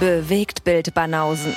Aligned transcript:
Bewegt 0.00 0.62
Bild 0.62 0.92
Banausen. 0.92 1.54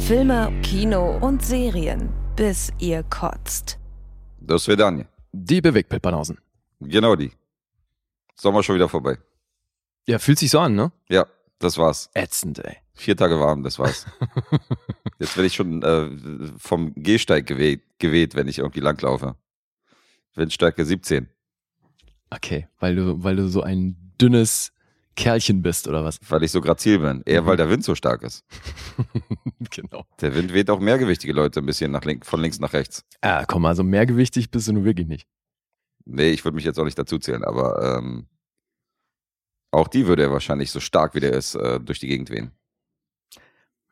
Filme, 0.00 0.50
Kino 0.62 1.18
und 1.18 1.44
Serien, 1.44 2.08
bis 2.34 2.72
ihr 2.78 3.02
kotzt. 3.02 3.78
Das 4.40 4.64
Do 4.64 4.74
Daniel. 4.74 5.06
Die 5.32 5.60
Bewegtbildbanausen. 5.60 6.38
Genau 6.80 7.14
die. 7.14 7.30
Sommer 8.34 8.62
schon 8.62 8.76
wieder 8.76 8.88
vorbei. 8.88 9.18
Ja, 10.06 10.18
fühlt 10.18 10.38
sich 10.38 10.50
so 10.50 10.60
an, 10.60 10.74
ne? 10.74 10.92
Ja, 11.10 11.26
das 11.58 11.76
war's. 11.76 12.08
Ätzend, 12.14 12.58
ey. 12.64 12.78
Vier 12.94 13.18
Tage 13.18 13.38
warm, 13.38 13.62
das 13.62 13.78
war's. 13.78 14.06
Jetzt 15.18 15.36
werde 15.36 15.46
ich 15.46 15.54
schon 15.54 15.82
äh, 15.82 16.08
vom 16.56 16.94
Gehsteig 16.94 17.46
geweht, 17.46 17.82
geweht, 17.98 18.34
wenn 18.34 18.48
ich 18.48 18.60
irgendwie 18.60 18.80
langlaufe. 18.80 19.36
Windstärke 20.34 20.86
17. 20.86 21.28
Okay, 22.30 22.68
weil 22.78 22.96
du, 22.96 23.22
weil 23.22 23.36
du 23.36 23.48
so 23.48 23.62
ein 23.62 23.96
dünnes 24.20 24.72
Kerlchen 25.16 25.62
bist, 25.62 25.86
oder 25.86 26.04
was? 26.04 26.18
Weil 26.28 26.42
ich 26.42 26.50
so 26.50 26.60
grazil 26.60 26.98
bin. 26.98 27.22
Eher 27.24 27.42
Mhm. 27.42 27.46
weil 27.46 27.56
der 27.56 27.70
Wind 27.70 27.84
so 27.84 27.94
stark 27.94 28.22
ist. 28.22 28.44
genau. 29.70 30.04
Der 30.20 30.34
Wind 30.34 30.52
weht 30.52 30.70
auch 30.70 30.80
mehrgewichtige 30.80 31.32
Leute 31.32 31.60
ein 31.60 31.66
bisschen 31.66 31.92
nach 31.92 32.04
link, 32.04 32.26
von 32.26 32.40
links 32.40 32.58
nach 32.58 32.72
rechts. 32.72 33.04
Ah, 33.20 33.44
komm, 33.46 33.64
also 33.66 33.84
mehrgewichtig 33.84 34.50
bist 34.50 34.66
du 34.68 34.72
nun 34.72 34.84
wirklich 34.84 35.06
nicht. 35.06 35.28
Nee, 36.04 36.30
ich 36.30 36.44
würde 36.44 36.56
mich 36.56 36.64
jetzt 36.64 36.78
auch 36.78 36.84
nicht 36.84 36.98
dazu 36.98 37.18
zählen, 37.18 37.44
aber 37.44 37.98
ähm, 37.98 38.26
auch 39.70 39.88
die 39.88 40.06
würde 40.06 40.22
er 40.24 40.32
wahrscheinlich 40.32 40.70
so 40.70 40.80
stark 40.80 41.14
wie 41.14 41.20
der 41.20 41.32
ist 41.32 41.54
äh, 41.54 41.78
durch 41.80 42.00
die 42.00 42.08
Gegend 42.08 42.30
wehen. 42.30 42.50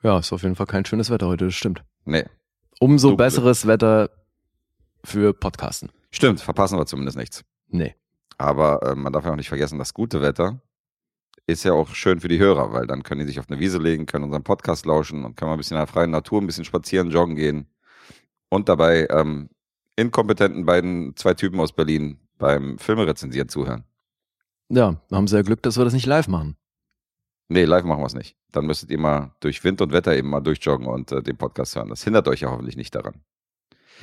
Ja, 0.02 0.18
ist 0.18 0.32
auf 0.32 0.42
jeden 0.42 0.56
Fall 0.56 0.66
kein 0.66 0.84
schönes 0.84 1.10
Wetter 1.10 1.28
heute, 1.28 1.46
das 1.46 1.54
stimmt. 1.54 1.84
Nee, 2.04 2.24
Umso 2.80 3.10
Dunkel. 3.10 3.24
besseres 3.26 3.66
Wetter 3.68 4.10
für 5.04 5.32
Podcasten. 5.32 5.90
stimmt, 6.10 6.40
verpassen 6.40 6.76
wir 6.78 6.86
zumindest 6.86 7.16
nichts. 7.16 7.44
Nee. 7.68 7.94
Aber 8.42 8.82
äh, 8.82 8.96
man 8.96 9.12
darf 9.12 9.24
ja 9.24 9.30
auch 9.30 9.36
nicht 9.36 9.48
vergessen, 9.48 9.78
das 9.78 9.94
gute 9.94 10.20
Wetter 10.20 10.60
ist 11.46 11.62
ja 11.62 11.72
auch 11.74 11.94
schön 11.94 12.18
für 12.18 12.26
die 12.26 12.40
Hörer, 12.40 12.72
weil 12.72 12.88
dann 12.88 13.04
können 13.04 13.20
die 13.20 13.26
sich 13.26 13.38
auf 13.38 13.48
eine 13.48 13.60
Wiese 13.60 13.78
legen, 13.78 14.06
können 14.06 14.24
unseren 14.24 14.42
Podcast 14.42 14.84
lauschen 14.84 15.24
und 15.24 15.36
können 15.36 15.48
mal 15.48 15.54
ein 15.54 15.58
bisschen 15.58 15.76
in 15.76 15.80
der 15.80 15.86
freien 15.86 16.10
Natur, 16.10 16.40
ein 16.40 16.46
bisschen 16.46 16.64
spazieren, 16.64 17.10
joggen 17.10 17.36
gehen 17.36 17.68
und 18.48 18.68
dabei 18.68 19.06
ähm, 19.10 19.48
inkompetenten 19.94 20.66
beiden, 20.66 21.14
zwei 21.14 21.34
Typen 21.34 21.60
aus 21.60 21.72
Berlin 21.72 22.18
beim 22.36 22.78
Filme-Rezensieren 22.78 23.48
zuhören. 23.48 23.84
Ja, 24.70 25.00
haben 25.12 25.28
sie 25.28 25.36
ja 25.36 25.42
Glück, 25.42 25.62
dass 25.62 25.78
wir 25.78 25.84
das 25.84 25.94
nicht 25.94 26.06
live 26.06 26.26
machen. 26.26 26.56
Nee, 27.48 27.64
live 27.64 27.84
machen 27.84 28.00
wir 28.00 28.06
es 28.06 28.14
nicht. 28.14 28.36
Dann 28.50 28.66
müsstet 28.66 28.90
ihr 28.90 28.98
mal 28.98 29.36
durch 29.38 29.62
Wind 29.62 29.80
und 29.82 29.92
Wetter 29.92 30.16
eben 30.16 30.30
mal 30.30 30.40
durchjoggen 30.40 30.88
und 30.88 31.12
äh, 31.12 31.22
den 31.22 31.36
Podcast 31.36 31.76
hören. 31.76 31.90
Das 31.90 32.02
hindert 32.02 32.26
euch 32.26 32.40
ja 32.40 32.50
hoffentlich 32.50 32.76
nicht 32.76 32.92
daran. 32.94 33.22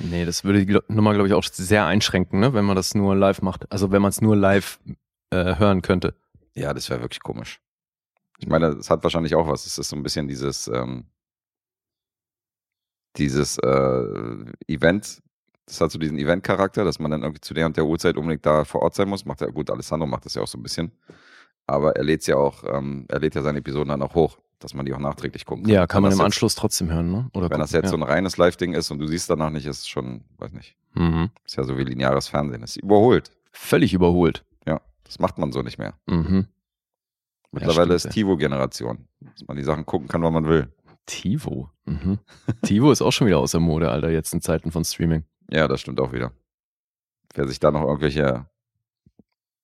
Nee, 0.02 0.24
das 0.24 0.44
würde 0.44 0.64
die 0.64 0.78
Nummer, 0.88 1.12
glaube 1.12 1.28
ich, 1.28 1.34
auch 1.34 1.44
sehr 1.44 1.86
einschränken, 1.86 2.40
ne? 2.40 2.54
wenn 2.54 2.64
man 2.64 2.76
das 2.76 2.94
nur 2.94 3.14
live 3.14 3.42
macht. 3.42 3.70
Also 3.70 3.90
wenn 3.90 4.00
man 4.00 4.10
es 4.10 4.20
nur 4.20 4.34
live 4.36 4.80
äh, 5.30 5.56
hören 5.56 5.82
könnte. 5.82 6.14
Ja, 6.54 6.72
das 6.72 6.88
wäre 6.88 7.02
wirklich 7.02 7.22
komisch. 7.22 7.60
Ich 8.38 8.48
meine, 8.48 8.68
es 8.68 8.88
hat 8.88 9.02
wahrscheinlich 9.02 9.34
auch 9.34 9.46
was. 9.46 9.66
Es 9.66 9.78
ist 9.78 9.90
so 9.90 9.96
ein 9.96 10.02
bisschen 10.02 10.26
dieses, 10.26 10.68
ähm, 10.68 11.04
dieses 13.16 13.58
äh, 13.58 14.44
Event. 14.66 15.22
Das 15.66 15.80
hat 15.80 15.90
so 15.90 15.98
diesen 15.98 16.18
Event-Charakter, 16.18 16.84
dass 16.84 16.98
man 16.98 17.10
dann 17.10 17.22
irgendwie 17.22 17.42
zu 17.42 17.54
der 17.54 17.66
und 17.66 17.76
der 17.76 17.84
Uhrzeit 17.84 18.16
unbedingt 18.16 18.46
da 18.46 18.64
vor 18.64 18.82
Ort 18.82 18.94
sein 18.94 19.08
muss. 19.08 19.26
Macht 19.26 19.42
ja 19.42 19.48
gut, 19.48 19.70
Alessandro 19.70 20.06
macht 20.06 20.24
das 20.24 20.34
ja 20.34 20.42
auch 20.42 20.48
so 20.48 20.58
ein 20.58 20.62
bisschen. 20.62 20.90
Aber 21.66 21.94
er 21.94 22.02
lädt 22.02 22.26
ja 22.26 22.36
auch, 22.36 22.64
ähm, 22.64 23.04
er 23.08 23.20
lädt 23.20 23.34
ja 23.34 23.42
seine 23.42 23.58
Episoden 23.58 23.90
dann 23.90 24.02
auch 24.02 24.14
hoch, 24.14 24.38
dass 24.60 24.74
man 24.74 24.86
die 24.86 24.94
auch 24.94 24.98
nachträglich 24.98 25.44
gucken 25.44 25.64
kann. 25.64 25.72
Ja, 25.72 25.86
kann 25.86 25.98
Wenn 25.98 26.02
man 26.02 26.10
das 26.10 26.18
im 26.18 26.20
jetzt- 26.20 26.24
Anschluss 26.26 26.54
trotzdem 26.54 26.90
hören, 26.92 27.10
ne? 27.10 27.30
Oder 27.34 27.50
Wenn 27.50 27.58
das 27.58 27.70
gucken, 27.70 27.82
jetzt 27.82 27.90
so 27.90 27.96
ein 27.96 28.02
reines 28.02 28.36
Live-Ding 28.36 28.74
ist 28.74 28.90
und 28.90 28.98
du 29.00 29.06
siehst 29.06 29.28
danach 29.28 29.50
nicht, 29.50 29.66
ist 29.66 29.80
es 29.80 29.88
schon, 29.88 30.22
weiß 30.38 30.52
nicht, 30.52 30.76
ja. 30.94 31.02
mhm. 31.02 31.30
ist 31.44 31.56
ja 31.56 31.64
so 31.64 31.76
wie 31.76 31.84
lineares 31.84 32.28
Fernsehen. 32.28 32.60
Das 32.60 32.76
ist 32.76 32.82
überholt. 32.82 33.32
Völlig 33.52 33.92
überholt. 33.92 34.44
Ja, 34.66 34.80
das 35.04 35.18
macht 35.18 35.38
man 35.38 35.50
so 35.50 35.62
nicht 35.62 35.78
mehr. 35.78 35.94
Mhm. 36.06 36.46
Mittlerweile 37.52 37.98
stimmt, 37.98 38.12
ist 38.12 38.14
TiVo-Generation, 38.14 39.08
dass 39.20 39.46
man 39.48 39.56
die 39.56 39.64
Sachen 39.64 39.84
gucken 39.84 40.06
kann, 40.08 40.22
wann 40.22 40.32
man 40.32 40.46
will. 40.46 40.72
Tivo. 41.06 41.70
Mhm. 41.86 42.18
Tivo 42.62 42.92
ist 42.92 43.02
auch 43.02 43.10
schon 43.10 43.26
wieder 43.26 43.38
außer 43.38 43.58
Mode, 43.58 43.90
Alter, 43.90 44.10
jetzt 44.10 44.32
in 44.32 44.40
Zeiten 44.40 44.70
von 44.70 44.84
Streaming. 44.84 45.24
Ja, 45.50 45.66
das 45.66 45.80
stimmt 45.80 45.98
auch 46.00 46.12
wieder. 46.12 46.32
Wer 47.34 47.48
sich 47.48 47.58
da 47.58 47.70
noch 47.72 47.82
irgendwelche, 47.82 48.46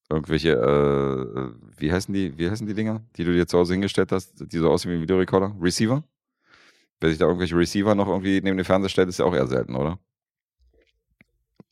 irgendwelche, 0.08 0.52
äh, 0.52 1.50
wie 1.78 1.92
heißen 1.92 2.12
die, 2.14 2.36
wie 2.38 2.48
heißen 2.50 2.66
die 2.66 2.74
Dinger, 2.74 3.02
die 3.16 3.24
du 3.24 3.32
dir 3.32 3.46
zu 3.46 3.58
Hause 3.58 3.74
hingestellt 3.74 4.12
hast, 4.12 4.34
die 4.52 4.58
so 4.58 4.70
aussehen 4.70 4.92
wie 4.92 4.96
ein 4.96 5.02
Videorekorder? 5.02 5.54
Receiver? 5.60 6.04
Wer 7.00 7.10
sich 7.10 7.18
da 7.18 7.26
irgendwelche 7.26 7.56
Receiver 7.56 7.94
noch 7.94 8.06
irgendwie 8.08 8.40
neben 8.42 8.56
den 8.56 8.64
Fernseher 8.64 8.88
stellt, 8.88 9.08
ist 9.08 9.18
ja 9.18 9.24
auch 9.24 9.34
eher 9.34 9.46
selten, 9.46 9.74
oder? 9.74 9.98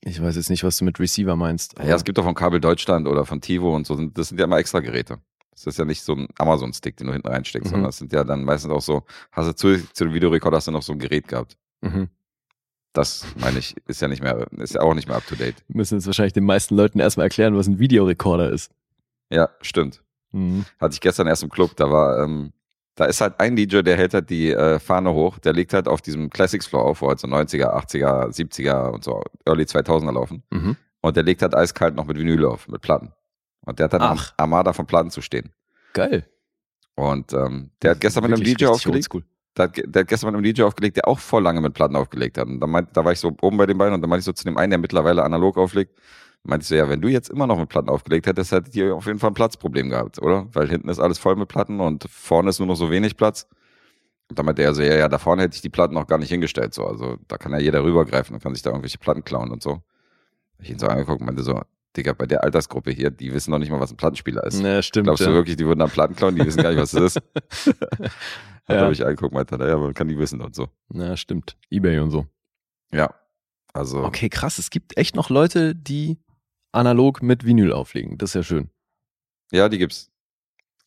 Ich 0.07 0.21
weiß 0.21 0.37
jetzt 0.37 0.51
nicht, 0.51 0.65
was 0.65 0.77
du 0.77 0.85
mit 0.85 1.01
Receiver 1.01 1.35
meinst. 1.35 1.79
Ja, 1.79 1.95
es 1.97 2.05
gibt 2.05 2.19
doch 2.19 2.25
von 2.25 2.35
Kabel 2.35 2.61
Deutschland 2.61 3.09
oder 3.09 3.25
von 3.25 3.41
Tivo 3.41 3.75
und 3.75 3.87
so, 3.87 3.97
das 4.09 4.29
sind 4.29 4.39
ja 4.39 4.45
immer 4.45 4.59
extra 4.59 4.81
Geräte. 4.81 5.19
Das 5.53 5.67
ist 5.67 5.79
ja 5.79 5.85
nicht 5.85 6.03
so 6.03 6.15
ein 6.15 6.29
Amazon-Stick, 6.37 6.97
den 6.97 7.07
du 7.07 7.13
hinten 7.13 7.29
reinsteckst, 7.29 7.67
Mhm. 7.69 7.71
sondern 7.71 7.89
das 7.89 7.99
sind 7.99 8.13
ja 8.13 8.25
dann 8.25 8.45
meistens 8.45 8.71
auch 8.73 8.83
so, 8.83 9.05
hast 9.33 9.49
du 9.49 9.55
zu, 9.55 9.93
zu 9.93 10.05
dem 10.05 10.13
Videorekorder 10.13 10.57
hast 10.59 10.67
du 10.67 10.73
noch 10.73 10.83
so 10.83 10.93
ein 10.93 10.99
Gerät 10.99 11.29
gehabt. 11.29 11.57
mhm. 11.81 12.09
Das 12.95 13.27
meine 13.37 13.59
ich, 13.59 13.77
ist 13.89 14.01
ja 14.01 14.09
nicht 14.09 14.23
mehr, 14.23 14.47
ist 14.59 14.75
ja 14.75 14.81
auch 14.81 14.95
nicht 14.95 15.09
mehr 15.09 15.17
up 15.17 15.27
to 15.27 15.35
date. 15.35 15.57
Wir 15.67 15.77
müssen 15.77 15.99
jetzt 15.99 16.07
wahrscheinlich 16.07 16.33
den 16.33 16.45
meisten 16.45 16.77
Leuten 16.77 17.01
erstmal 17.01 17.27
erklären, 17.27 17.57
was 17.57 17.67
ein 17.67 17.81
Videorekorder 17.81 18.51
ist. 18.51 18.71
Ja, 19.31 19.51
stimmt. 19.61 20.01
Mhm. 20.31 20.65
Hatte 20.81 20.95
ich 20.95 21.01
gestern 21.01 21.27
erst 21.27 21.43
im 21.43 21.51
Club, 21.51 21.75
da 21.77 21.91
war, 21.91 22.23
ähm, 22.23 22.53
da 22.95 23.07
ist 23.07 23.21
halt 23.21 23.41
ein 23.41 23.57
DJ, 23.57 23.83
der 23.83 23.97
hält 23.97 24.15
halt 24.15 24.31
die 24.31 24.53
äh, 24.53 24.79
Fahne 24.79 25.13
hoch, 25.13 25.41
der 25.41 25.53
legt 25.53 25.75
halt 25.75 25.89
auf 25.89 26.03
diesem 26.03 26.31
Classics 26.31 26.67
Floor 26.67 26.85
auf, 26.85 27.03
wo 27.03 27.09
halt 27.09 27.19
so 27.19 27.27
90er, 27.27 27.75
80er, 27.75 28.29
70er 28.29 28.91
und 28.91 29.03
so 29.03 29.23
Early 29.45 29.65
2000er 29.65 30.13
laufen. 30.13 30.45
Mhm. 30.51 30.77
Und 31.01 31.17
der 31.17 31.25
legt 31.25 31.43
halt 31.43 31.55
eiskalt 31.55 31.97
noch 31.97 32.07
mit 32.07 32.17
Vinyl 32.17 32.45
auf, 32.45 32.69
mit 32.69 32.81
Platten. 32.81 33.13
Und 33.67 33.81
der 33.81 33.85
hat 33.85 33.93
dann 33.95 34.03
Ach. 34.03 34.33
Armada 34.37 34.73
von 34.73 34.87
Platten 34.87 35.11
zu 35.11 35.21
stehen. 35.21 35.51
Geil. 35.95 36.29
Und 36.95 37.33
ähm, 37.33 37.71
der 37.83 37.93
hat 37.93 38.01
gestern 38.01 38.23
mit 38.23 38.33
einem 38.33 38.45
DJ 38.45 38.67
aufgelegt. 38.67 39.13
oldschool. 39.13 39.25
Der 39.57 39.65
hat, 39.65 39.77
der 39.77 40.01
hat 40.01 40.09
gestern 40.09 40.29
mit 40.33 40.37
einem 40.37 40.55
DJ 40.55 40.63
aufgelegt, 40.63 40.97
der 40.97 41.07
auch 41.09 41.19
voll 41.19 41.43
lange 41.43 41.61
mit 41.61 41.75
Platten 41.75 41.97
aufgelegt 41.97 42.39
hat. 42.39 42.47
Und 42.47 42.61
da, 42.61 42.67
meint, 42.67 42.97
da 42.97 43.05
war 43.05 43.13
ich 43.13 43.21
so 43.21 43.37
oben 43.41 43.57
bei 43.57 43.67
den 43.67 43.79
beiden 43.79 43.95
und 43.95 44.03
da 44.03 44.09
meinte 44.09 44.21
ich 44.21 44.25
so 44.25 44.33
zu 44.33 44.45
dem 44.45 44.57
einen, 44.57 44.71
der 44.71 44.79
mittlerweile 44.79 45.23
analog 45.23 45.57
auflegt, 45.57 45.95
meinte 46.43 46.65
ich 46.65 46.69
so, 46.69 46.75
ja, 46.75 46.89
wenn 46.89 47.01
du 47.01 47.09
jetzt 47.09 47.31
immer 47.31 47.47
noch 47.47 47.59
mit 47.59 47.69
Platten 47.69 47.89
aufgelegt 47.89 48.27
hättest, 48.27 48.53
hättet 48.53 48.75
ihr 48.77 48.95
auf 48.95 49.07
jeden 49.07 49.19
Fall 49.19 49.31
ein 49.31 49.35
Platzproblem 49.35 49.91
gehabt, 49.91 50.21
oder? 50.21 50.47
Weil 50.53 50.69
hinten 50.69 50.89
ist 50.89 50.99
alles 50.99 51.19
voll 51.19 51.37
mit 51.37 51.49
Platten 51.49 51.81
und 51.81 52.07
vorne 52.11 52.51
ist 52.51 52.59
nur 52.59 52.69
noch 52.69 52.77
so 52.77 52.91
wenig 52.91 53.17
Platz. 53.17 53.47
Und 54.29 54.39
dann 54.39 54.47
meinte 54.47 54.63
er 54.63 54.75
so, 54.75 54.83
ja, 54.83 54.95
ja, 54.95 55.09
da 55.09 55.19
vorne 55.19 55.43
hätte 55.43 55.57
ich 55.57 55.63
die 55.63 55.71
Platten 55.71 55.95
noch 55.95 56.07
gar 56.07 56.19
nicht 56.19 56.31
hingestellt. 56.31 56.75
So. 56.75 56.87
Also 56.87 57.19
da 57.29 57.37
kann 57.39 57.53
ja 57.53 57.59
jeder 57.59 57.85
rübergreifen 57.85 58.35
und 58.35 58.43
kann 58.43 58.55
sich 58.55 58.63
da 58.63 58.71
irgendwelche 58.71 58.99
Platten 58.99 59.25
klauen 59.25 59.51
und 59.51 59.63
so. 59.63 59.83
Ich 60.59 60.71
ihn 60.71 60.79
so 60.79 60.87
angeguckt 60.87 61.21
und 61.21 61.27
meinte 61.27 61.43
so, 61.43 61.61
Digga, 61.97 62.13
bei 62.13 62.27
der 62.27 62.43
Altersgruppe 62.43 62.91
hier, 62.91 63.11
die 63.11 63.33
wissen 63.33 63.51
noch 63.51 63.59
nicht 63.59 63.71
mal, 63.71 63.81
was 63.81 63.91
ein 63.93 63.97
Plattenspieler 63.97 64.45
ist. 64.45 64.61
Ja, 64.61 64.83
stimmt. 64.83 65.05
Glaubst 65.07 65.21
du 65.25 65.31
ja. 65.31 65.35
wirklich, 65.35 65.57
die 65.57 65.65
würden 65.67 65.79
dann 65.81 65.91
Platten 65.91 66.17
klauen? 66.17 66.35
Die 66.35 66.45
wissen 66.45 66.63
gar 66.63 66.71
nicht, 66.71 66.81
was 66.81 66.91
das 66.91 67.17
ist. 67.17 67.23
Hat 68.67 68.77
Ja. 68.81 68.89
mich 68.89 69.05
angeguckt, 69.05 69.33
meinte 69.35 69.57
er, 69.57 69.69
ja, 69.69 69.75
aber 69.75 69.93
kann 69.93 70.09
die 70.09 70.19
wissen 70.19 70.41
und 70.41 70.55
so. 70.55 70.69
Ja, 70.93 71.17
stimmt. 71.17 71.57
Ebay 71.71 71.99
und 72.01 72.11
so. 72.11 72.27
Ja. 72.93 73.15
Also, 73.73 74.05
Okay, 74.05 74.29
krass. 74.29 74.59
Es 74.59 74.71
gibt 74.71 74.97
echt 74.97 75.15
noch 75.17 75.31
Leute, 75.31 75.75
die 75.75 76.19
analog 76.73 77.23
mit 77.23 77.45
Vinyl 77.45 77.73
auflegen. 77.73 78.19
Das 78.19 78.31
ist 78.31 78.35
ja 78.35 78.43
schön. 78.43 78.71
ja, 79.53 79.69
die 79.69 79.79
gibt's. 79.79 80.11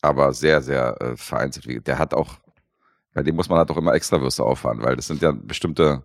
Aber 0.02 0.32
sehr, 0.32 0.62
sehr 0.62 1.00
äh, 1.00 1.16
vereinzelt. 1.16 1.86
Der 1.86 1.98
hat 1.98 2.14
auch, 2.14 2.38
bei 3.14 3.22
dem 3.22 3.34
muss 3.36 3.48
man 3.48 3.58
halt 3.58 3.70
auch 3.70 3.76
immer 3.76 3.94
Extrawürste 3.94 4.44
auffahren, 4.44 4.82
weil 4.82 4.94
das 4.96 5.06
sind 5.08 5.22
ja 5.22 5.32
bestimmte, 5.32 6.04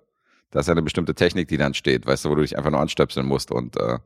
da 0.53 0.59
ist 0.59 0.67
ja 0.67 0.73
eine 0.73 0.83
bestimmte 0.83 1.15
Technik, 1.15 1.47
die 1.47 1.57
dann 1.57 1.73
steht, 1.73 2.05
weißt 2.05 2.25
du, 2.25 2.29
wo 2.29 2.35
du 2.35 2.43
dich 2.43 2.55
einfach 2.57 2.69
nur 2.69 2.79
anstöpseln 2.79 3.25
musst 3.25 3.51
und 3.51 3.75
äh, 3.77 3.97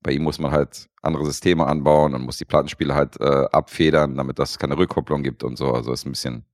bei 0.00 0.12
ihm 0.12 0.22
muss 0.22 0.38
man 0.38 0.52
halt 0.52 0.88
andere 1.02 1.26
Systeme 1.26 1.66
anbauen 1.66 2.14
und 2.14 2.22
muss 2.22 2.38
die 2.38 2.44
Plattenspiele 2.44 2.94
halt 2.94 3.20
äh, 3.20 3.46
abfedern, 3.50 4.14
damit 4.14 4.38
das 4.38 4.58
keine 4.58 4.78
Rückkopplung 4.78 5.24
gibt 5.24 5.42
und 5.42 5.58
so. 5.58 5.72
Also 5.72 5.92
ist 5.92 6.06
ein 6.06 6.12
bisschen, 6.12 6.44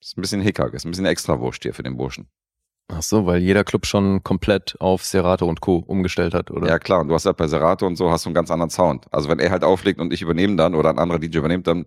ist 0.00 0.18
ein 0.18 0.20
bisschen 0.20 0.40
Hickhack, 0.40 0.74
ist 0.74 0.84
ein 0.84 0.90
bisschen 0.90 1.06
Extrawurst 1.06 1.62
hier 1.62 1.74
für 1.74 1.84
den 1.84 1.96
Burschen. 1.96 2.26
Ach 2.88 3.02
so, 3.02 3.24
weil 3.24 3.40
jeder 3.40 3.62
Club 3.62 3.86
schon 3.86 4.24
komplett 4.24 4.76
auf 4.80 5.04
Serato 5.04 5.46
und 5.46 5.60
Co. 5.60 5.76
umgestellt 5.76 6.34
hat, 6.34 6.50
oder? 6.50 6.66
Ja, 6.66 6.78
klar. 6.80 7.00
Und 7.00 7.08
du 7.08 7.14
hast 7.14 7.26
halt 7.26 7.36
bei 7.36 7.46
Serato 7.46 7.86
und 7.86 7.94
so 7.94 8.10
hast 8.10 8.24
du 8.24 8.30
einen 8.30 8.34
ganz 8.34 8.50
anderen 8.50 8.70
Sound. 8.70 9.06
Also 9.12 9.28
wenn 9.28 9.38
er 9.38 9.50
halt 9.50 9.62
auflegt 9.62 10.00
und 10.00 10.12
ich 10.12 10.22
übernehme 10.22 10.56
dann 10.56 10.74
oder 10.74 10.90
ein 10.90 10.98
anderer 10.98 11.20
DJ 11.20 11.38
übernimmt, 11.38 11.68
dann 11.68 11.86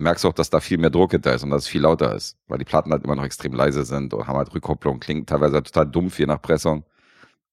merkst 0.00 0.24
du 0.24 0.28
auch, 0.28 0.32
dass 0.32 0.50
da 0.50 0.60
viel 0.60 0.78
mehr 0.78 0.90
Druck 0.90 1.12
hinter 1.12 1.34
ist 1.34 1.42
und 1.42 1.50
dass 1.50 1.62
es 1.62 1.68
viel 1.68 1.82
lauter 1.82 2.14
ist. 2.14 2.36
Weil 2.48 2.58
die 2.58 2.64
Platten 2.64 2.90
halt 2.90 3.04
immer 3.04 3.16
noch 3.16 3.24
extrem 3.24 3.52
leise 3.52 3.84
sind 3.84 4.14
und 4.14 4.26
haben 4.26 4.36
halt 4.36 4.52
Rückkopplung, 4.54 5.00
klingen 5.00 5.26
teilweise 5.26 5.54
halt 5.54 5.66
total 5.66 5.86
dumpf 5.86 6.18
je 6.18 6.26
nach 6.26 6.40
Pressung. 6.40 6.84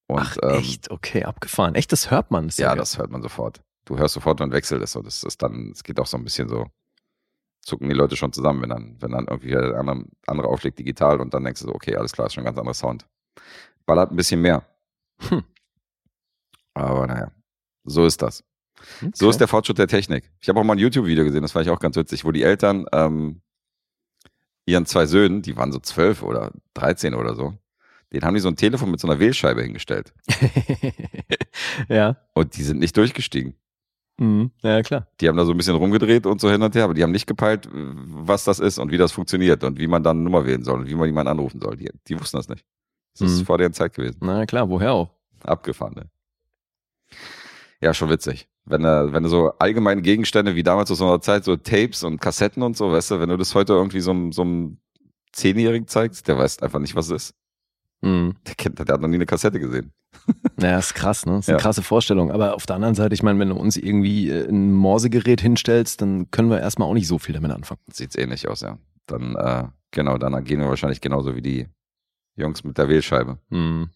Und 0.07 0.19
Ach, 0.19 0.37
ähm, 0.41 0.59
echt? 0.59 0.89
Okay, 0.89 1.23
abgefahren. 1.23 1.75
Echt, 1.75 1.91
das 1.91 2.09
hört 2.09 2.31
man. 2.31 2.47
Das 2.47 2.57
ja, 2.57 2.69
geil. 2.69 2.77
das 2.77 2.97
hört 2.97 3.11
man 3.11 3.21
sofort. 3.21 3.61
Du 3.85 3.97
hörst 3.97 4.13
sofort, 4.13 4.39
wenn 4.39 4.49
ein 4.49 4.53
Wechsel 4.53 4.81
ist. 4.81 4.95
Und 4.95 5.05
das 5.05 5.23
ist 5.23 5.41
dann, 5.41 5.71
es 5.71 5.83
geht 5.83 5.99
auch 5.99 6.07
so 6.07 6.17
ein 6.17 6.23
bisschen 6.23 6.47
so, 6.47 6.65
zucken 7.61 7.89
die 7.89 7.95
Leute 7.95 8.15
schon 8.15 8.31
zusammen, 8.31 8.61
wenn 8.61 8.69
dann, 8.69 8.95
wenn 9.01 9.11
dann 9.11 9.27
irgendwie 9.27 9.49
der 9.49 9.77
andere, 9.77 10.05
andere 10.25 10.47
auflegt 10.47 10.79
digital 10.79 11.19
und 11.19 11.33
dann 11.33 11.43
denkst 11.43 11.61
du 11.61 11.67
so, 11.67 11.75
okay, 11.75 11.95
alles 11.97 12.13
klar, 12.13 12.27
ist 12.27 12.33
schon 12.33 12.43
ein 12.43 12.45
ganz 12.45 12.57
anderer 12.57 12.73
Sound. 12.73 13.05
Ballert 13.85 14.11
ein 14.11 14.15
bisschen 14.15 14.41
mehr. 14.41 14.65
Hm. 15.27 15.43
Aber 16.73 17.07
naja, 17.07 17.31
so 17.83 18.05
ist 18.05 18.21
das. 18.21 18.43
Okay. 19.01 19.11
So 19.13 19.29
ist 19.29 19.39
der 19.39 19.47
Fortschritt 19.47 19.77
der 19.77 19.87
Technik. 19.87 20.31
Ich 20.39 20.49
habe 20.49 20.59
auch 20.59 20.63
mal 20.63 20.73
ein 20.73 20.79
YouTube-Video 20.79 21.23
gesehen, 21.23 21.41
das 21.41 21.51
fand 21.51 21.65
ich 21.65 21.71
auch 21.71 21.79
ganz 21.79 21.95
witzig, 21.95 22.25
wo 22.25 22.31
die 22.31 22.43
Eltern 22.43 22.85
ähm, 22.91 23.41
ihren 24.65 24.85
zwei 24.85 25.05
Söhnen, 25.05 25.41
die 25.41 25.55
waren 25.57 25.71
so 25.71 25.79
zwölf 25.79 26.23
oder 26.23 26.51
13 26.75 27.13
oder 27.13 27.35
so, 27.35 27.53
den 28.13 28.21
haben 28.23 28.33
die 28.35 28.39
so 28.39 28.47
ein 28.49 28.55
Telefon 28.55 28.91
mit 28.91 28.99
so 28.99 29.07
einer 29.07 29.19
Wählscheibe 29.19 29.61
hingestellt. 29.63 30.13
ja. 31.89 32.17
Und 32.33 32.55
die 32.57 32.63
sind 32.63 32.79
nicht 32.79 32.95
durchgestiegen. 32.97 33.55
Mhm. 34.19 34.51
Ja, 34.63 34.81
klar. 34.81 35.07
Die 35.21 35.27
haben 35.27 35.37
da 35.37 35.45
so 35.45 35.51
ein 35.51 35.57
bisschen 35.57 35.75
rumgedreht 35.75 36.25
und 36.25 36.41
so 36.41 36.49
hin 36.49 36.61
und 36.61 36.73
her, 36.75 36.85
aber 36.85 36.93
die 36.93 37.03
haben 37.03 37.11
nicht 37.11 37.27
gepeilt, 37.27 37.67
was 37.71 38.45
das 38.45 38.59
ist 38.59 38.79
und 38.79 38.91
wie 38.91 38.97
das 38.97 39.11
funktioniert 39.11 39.63
und 39.63 39.77
wie 39.79 39.87
man 39.87 40.03
dann 40.03 40.17
eine 40.17 40.23
Nummer 40.23 40.45
wählen 40.45 40.63
soll 40.63 40.79
und 40.79 40.87
wie 40.89 40.95
man 40.95 41.05
jemanden 41.07 41.29
anrufen 41.31 41.59
soll. 41.61 41.77
Die, 41.77 41.89
die 42.07 42.19
wussten 42.19 42.37
das 42.37 42.49
nicht. 42.49 42.65
Das 43.19 43.29
ist 43.31 43.41
Mhm. 43.41 43.45
vor 43.45 43.57
deren 43.57 43.73
Zeit 43.73 43.93
gewesen. 43.93 44.17
Na 44.21 44.45
klar, 44.45 44.69
woher 44.69 44.93
auch? 44.93 45.09
Abgefahren, 45.43 45.93
ne? 45.95 46.09
Ja, 47.81 47.93
schon 47.93 48.09
witzig. 48.09 48.47
Wenn 48.69 48.83
du, 48.83 49.13
wenn 49.13 49.23
du 49.23 49.29
so 49.29 49.51
allgemeine 49.59 50.01
Gegenstände 50.01 50.55
wie 50.55 50.63
damals 50.63 50.91
aus 50.91 51.01
einer 51.01 51.21
Zeit, 51.21 51.43
so 51.45 51.55
Tapes 51.55 52.03
und 52.03 52.19
Kassetten 52.19 52.61
und 52.63 52.75
so, 52.75 52.91
weißt 52.91 53.11
du, 53.11 53.19
wenn 53.19 53.29
du 53.29 53.37
das 53.37 53.55
heute 53.55 53.73
irgendwie 53.73 54.01
so, 54.01 54.11
einem- 54.11 54.31
so 54.33 54.41
einem 54.41 54.77
Zehnjährigen 55.31 55.87
zeigst, 55.87 56.27
der 56.27 56.37
weiß 56.37 56.61
einfach 56.61 56.79
nicht, 56.79 56.95
was 56.95 57.05
es 57.09 57.27
ist. 57.29 57.35
Mhm. 58.01 58.35
Der 58.45 58.55
kennt, 58.55 58.77
der 58.79 58.85
hat 58.93 59.01
noch 59.01 59.07
nie 59.07 59.15
eine 59.15 59.25
Kassette 59.25 59.59
gesehen. 59.59 59.91
Naja, 60.59 60.79
ist 60.79 60.95
krass, 60.95 61.25
ne? 61.25 61.37
Ist 61.39 61.49
eine 61.49 61.57
Ja. 61.57 61.61
krasse 61.61 61.83
Vorstellung. 61.83 62.31
Aber 62.31 62.55
auf 62.55 62.65
der 62.65 62.75
anderen 62.75 62.95
Seite, 62.95 63.13
ich 63.13 63.21
meine, 63.21 63.37
wenn 63.39 63.49
du 63.49 63.55
uns 63.55 63.77
irgendwie 63.77 64.29
äh, 64.29 64.47
ein 64.49 64.73
Morsegerät 64.73 65.39
hinstellst, 65.39 66.01
dann 66.01 66.31
können 66.31 66.49
wir 66.49 66.59
erstmal 66.59 66.87
auch 66.89 66.93
nicht 66.95 67.07
so 67.07 67.19
viel 67.19 67.33
damit 67.35 67.51
anfangen. 67.51 67.79
Sieht's 67.91 68.15
ähnlich 68.15 68.47
aus, 68.47 68.61
ja. 68.61 68.77
Dann, 69.05 69.35
äh, 69.35 69.65
genau, 69.91 70.17
dann 70.17 70.33
agieren 70.33 70.61
wir 70.61 70.69
wahrscheinlich 70.69 70.99
genauso 71.01 71.35
wie 71.35 71.41
die 71.41 71.67
Jungs 72.35 72.63
mit 72.63 72.77
der 72.77 72.89
Wählscheibe. 72.89 73.37
Mhm. 73.49 73.89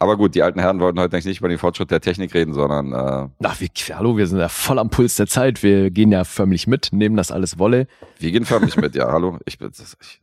Aber 0.00 0.16
gut, 0.16 0.34
die 0.36 0.42
alten 0.44 0.60
Herren 0.60 0.78
wollten 0.78 1.00
heute 1.00 1.14
eigentlich 1.16 1.24
nicht 1.26 1.40
über 1.40 1.48
den 1.48 1.58
Fortschritt 1.58 1.90
der 1.90 2.00
Technik 2.00 2.32
reden, 2.32 2.54
sondern 2.54 2.92
äh, 2.92 3.28
Ach, 3.42 3.60
wir, 3.60 3.68
hallo, 3.96 4.16
wir 4.16 4.28
sind 4.28 4.38
ja 4.38 4.48
voll 4.48 4.78
am 4.78 4.90
Puls 4.90 5.16
der 5.16 5.26
Zeit. 5.26 5.62
Wir 5.64 5.90
gehen 5.90 6.12
ja 6.12 6.22
förmlich 6.22 6.68
mit, 6.68 6.90
nehmen 6.92 7.16
das 7.16 7.32
alles 7.32 7.58
Wolle. 7.58 7.88
wir 8.20 8.30
gehen 8.30 8.44
förmlich 8.44 8.76
mit, 8.76 8.94
ja, 8.94 9.10
hallo. 9.10 9.38
Ich, 9.44 9.58
ich, 9.60 10.20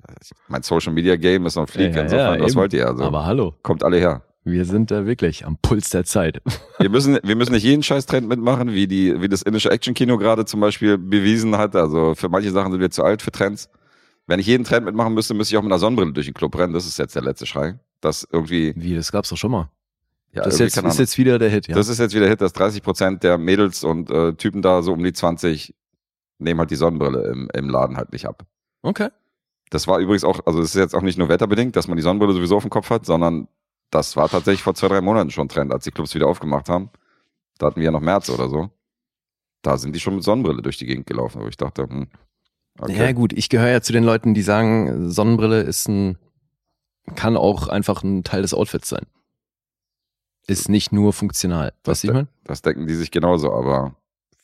mein 0.47 0.63
Social 0.63 0.93
Media 0.93 1.17
Game 1.17 1.45
ist 1.45 1.55
noch 1.57 1.67
Flieg, 1.67 1.89
Ja, 1.91 1.97
ja, 1.97 2.01
insofern, 2.03 2.35
ja, 2.37 2.41
was 2.43 2.51
eben. 2.51 2.59
wollt 2.61 2.73
ihr? 2.73 2.87
Also, 2.87 3.03
Aber 3.03 3.25
hallo, 3.25 3.53
kommt 3.63 3.83
alle 3.83 3.97
her. 3.97 4.21
wir 4.45 4.63
sind 4.63 4.91
da 4.91 5.05
wirklich 5.05 5.45
am 5.45 5.57
Puls 5.61 5.89
der 5.89 6.05
Zeit. 6.05 6.41
Wir 6.79 6.89
müssen, 6.89 7.17
wir 7.23 7.35
müssen 7.37 7.53
nicht 7.53 7.63
jeden 7.63 7.83
Scheiß-Trend 7.83 8.27
mitmachen, 8.27 8.73
wie 8.73 8.85
die, 8.85 9.19
wie 9.21 9.29
das 9.29 9.41
indische 9.41 9.71
Action-Kino 9.71 10.17
gerade 10.17 10.43
zum 10.45 10.59
Beispiel 10.59 10.97
bewiesen 10.97 11.57
hat. 11.57 11.73
Also 11.75 12.13
für 12.15 12.27
manche 12.29 12.51
Sachen 12.51 12.71
sind 12.73 12.81
wir 12.81 12.91
zu 12.91 13.03
alt 13.03 13.21
für 13.21 13.31
Trends. 13.31 13.69
Wenn 14.27 14.39
ich 14.41 14.45
jeden 14.47 14.65
Trend 14.65 14.85
mitmachen 14.85 15.13
müsste, 15.13 15.33
müsste 15.33 15.53
ich 15.55 15.57
auch 15.57 15.63
mit 15.63 15.71
einer 15.71 15.79
Sonnenbrille 15.79 16.11
durch 16.11 16.25
den 16.27 16.33
Club 16.33 16.57
rennen. 16.57 16.73
Das 16.73 16.85
ist 16.85 16.99
jetzt 16.99 17.15
der 17.15 17.23
letzte 17.23 17.45
Schrei. 17.45 17.79
Das 18.05 18.27
irgendwie, 18.31 18.73
Wie, 18.75 18.93
das 18.93 19.11
gab's 19.11 19.29
doch 19.29 19.37
schon 19.37 19.49
mal. 19.49 19.71
ja, 20.31 20.43
das 20.43 20.59
jetzt, 20.59 20.77
ist 20.77 20.99
jetzt 20.99 21.17
wieder 21.17 21.39
der 21.39 21.49
Hit, 21.49 21.67
ja. 21.67 21.75
Das 21.75 21.87
ist 21.87 21.97
jetzt 21.97 22.13
wieder 22.13 22.27
Hit, 22.27 22.39
dass 22.39 22.53
30 22.53 22.83
Prozent 22.83 23.23
der 23.23 23.39
Mädels 23.39 23.83
und 23.83 24.11
äh, 24.11 24.33
Typen 24.33 24.61
da 24.61 24.83
so 24.83 24.93
um 24.93 25.03
die 25.03 25.11
20 25.11 25.73
nehmen 26.37 26.59
halt 26.59 26.69
die 26.69 26.75
Sonnenbrille 26.75 27.31
im, 27.31 27.49
im 27.53 27.69
Laden 27.69 27.97
halt 27.97 28.11
nicht 28.11 28.27
ab. 28.27 28.45
okay. 28.83 29.09
Das 29.71 29.87
war 29.87 29.97
übrigens 29.97 30.23
auch, 30.23 30.45
also 30.45 30.61
es 30.61 30.69
ist 30.69 30.75
jetzt 30.75 30.93
auch 30.93 31.01
nicht 31.01 31.17
nur 31.17 31.27
wetterbedingt, 31.27 31.75
dass 31.75 31.87
man 31.87 31.97
die 31.97 32.03
Sonnenbrille 32.03 32.33
sowieso 32.33 32.57
auf 32.57 32.63
dem 32.63 32.69
Kopf 32.69 32.91
hat, 32.91 33.03
sondern 33.03 33.47
das 33.89 34.15
war 34.15 34.29
tatsächlich 34.29 34.61
vor 34.61 34.75
zwei, 34.75 34.87
drei 34.87 35.01
Monaten 35.01 35.31
schon 35.31 35.49
Trend, 35.49 35.73
als 35.73 35.83
die 35.83 35.91
Clubs 35.91 36.13
wieder 36.13 36.27
aufgemacht 36.27 36.69
haben. 36.69 36.91
Da 37.57 37.65
hatten 37.65 37.77
wir 37.77 37.85
ja 37.85 37.91
noch 37.91 37.99
März 37.99 38.29
oder 38.29 38.47
so. 38.47 38.69
Da 39.63 39.79
sind 39.79 39.95
die 39.95 39.99
schon 39.99 40.13
mit 40.13 40.23
Sonnenbrille 40.23 40.61
durch 40.61 40.77
die 40.77 40.85
Gegend 40.85 41.07
gelaufen, 41.07 41.41
wo 41.41 41.47
ich 41.47 41.57
dachte, 41.57 41.89
hm, 41.89 42.07
okay. 42.79 42.95
Ja 42.95 43.11
gut, 43.13 43.33
ich 43.33 43.49
gehöre 43.49 43.69
ja 43.69 43.81
zu 43.81 43.91
den 43.91 44.03
Leuten, 44.03 44.35
die 44.35 44.43
sagen, 44.43 45.09
Sonnenbrille 45.09 45.61
ist 45.61 45.87
ein, 45.89 46.19
kann 47.15 47.37
auch 47.37 47.67
einfach 47.67 48.03
ein 48.03 48.23
Teil 48.23 48.41
des 48.41 48.53
Outfits 48.53 48.89
sein. 48.89 49.05
Ist 50.47 50.69
nicht 50.69 50.91
nur 50.91 51.13
funktional. 51.13 51.73
Was 51.83 52.03
ich 52.03 52.11
meine? 52.11 52.27
Das 52.43 52.61
denken 52.61 52.87
die 52.87 52.93
sich 52.95 53.11
genauso, 53.11 53.53
aber 53.53 53.95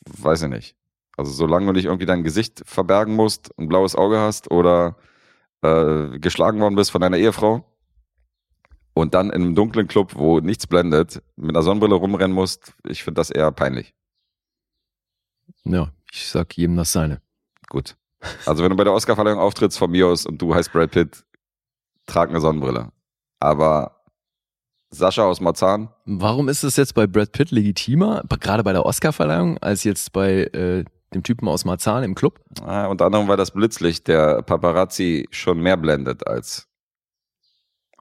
weiß 0.05 0.43
ich 0.43 0.49
nicht. 0.49 0.75
Also 1.17 1.31
solange 1.31 1.67
du 1.67 1.73
nicht 1.73 1.85
irgendwie 1.85 2.05
dein 2.05 2.23
Gesicht 2.23 2.63
verbergen 2.65 3.15
musst, 3.15 3.51
ein 3.59 3.67
blaues 3.67 3.95
Auge 3.95 4.19
hast 4.19 4.49
oder 4.49 4.95
äh, 5.61 6.17
geschlagen 6.19 6.59
worden 6.59 6.75
bist 6.75 6.91
von 6.91 7.01
deiner 7.01 7.17
Ehefrau 7.17 7.65
und 8.93 9.13
dann 9.13 9.29
in 9.29 9.41
einem 9.41 9.55
dunklen 9.55 9.87
Club, 9.87 10.15
wo 10.15 10.39
nichts 10.39 10.67
blendet, 10.67 11.21
mit 11.35 11.51
einer 11.51 11.63
Sonnenbrille 11.63 11.95
rumrennen 11.95 12.33
musst, 12.33 12.73
ich 12.87 13.03
finde 13.03 13.19
das 13.19 13.29
eher 13.29 13.51
peinlich. 13.51 13.93
Ja, 15.63 15.91
ich 16.11 16.27
sag 16.27 16.57
jedem 16.57 16.77
das 16.77 16.91
seine. 16.91 17.21
Gut. 17.69 17.95
Also 18.45 18.63
wenn 18.63 18.69
du 18.69 18.75
bei 18.75 18.83
der 18.83 18.93
Oscarverleihung 18.93 19.39
auftrittst 19.39 19.77
von 19.77 19.91
mir 19.91 20.07
aus 20.07 20.25
und 20.25 20.41
du 20.41 20.53
heißt 20.53 20.71
Brad 20.71 20.91
Pitt, 20.91 21.23
trag 22.11 22.29
eine 22.29 22.41
Sonnenbrille. 22.41 22.91
Aber 23.39 24.03
Sascha 24.89 25.23
aus 25.23 25.39
Marzahn, 25.39 25.89
Warum 26.05 26.49
ist 26.49 26.63
es 26.63 26.75
jetzt 26.75 26.93
bei 26.93 27.07
Brad 27.07 27.31
Pitt 27.31 27.51
legitimer, 27.51 28.23
gerade 28.39 28.63
bei 28.63 28.73
der 28.73 28.85
Oscarverleihung, 28.85 29.57
als 29.59 29.83
jetzt 29.85 30.11
bei 30.11 30.43
äh, 30.43 30.83
dem 31.13 31.23
Typen 31.23 31.47
aus 31.47 31.63
Marzahn 31.65 32.03
im 32.03 32.13
Club? 32.13 32.41
äh, 32.65 32.85
unter 32.87 33.05
anderem, 33.05 33.27
weil 33.27 33.37
das 33.37 33.51
Blitzlicht 33.51 34.07
der 34.07 34.41
Paparazzi 34.41 35.27
schon 35.31 35.59
mehr 35.61 35.77
blendet 35.77 36.27
als, 36.27 36.67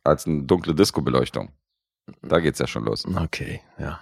als 0.03 0.27
eine 0.27 0.43
dunkle 0.43 0.75
Disco-Beleuchtung. 0.75 1.51
Da 2.23 2.41
geht's 2.41 2.59
ja 2.59 2.67
schon 2.67 2.85
los. 2.85 3.07
Okay, 3.07 3.61
ja. 3.79 4.01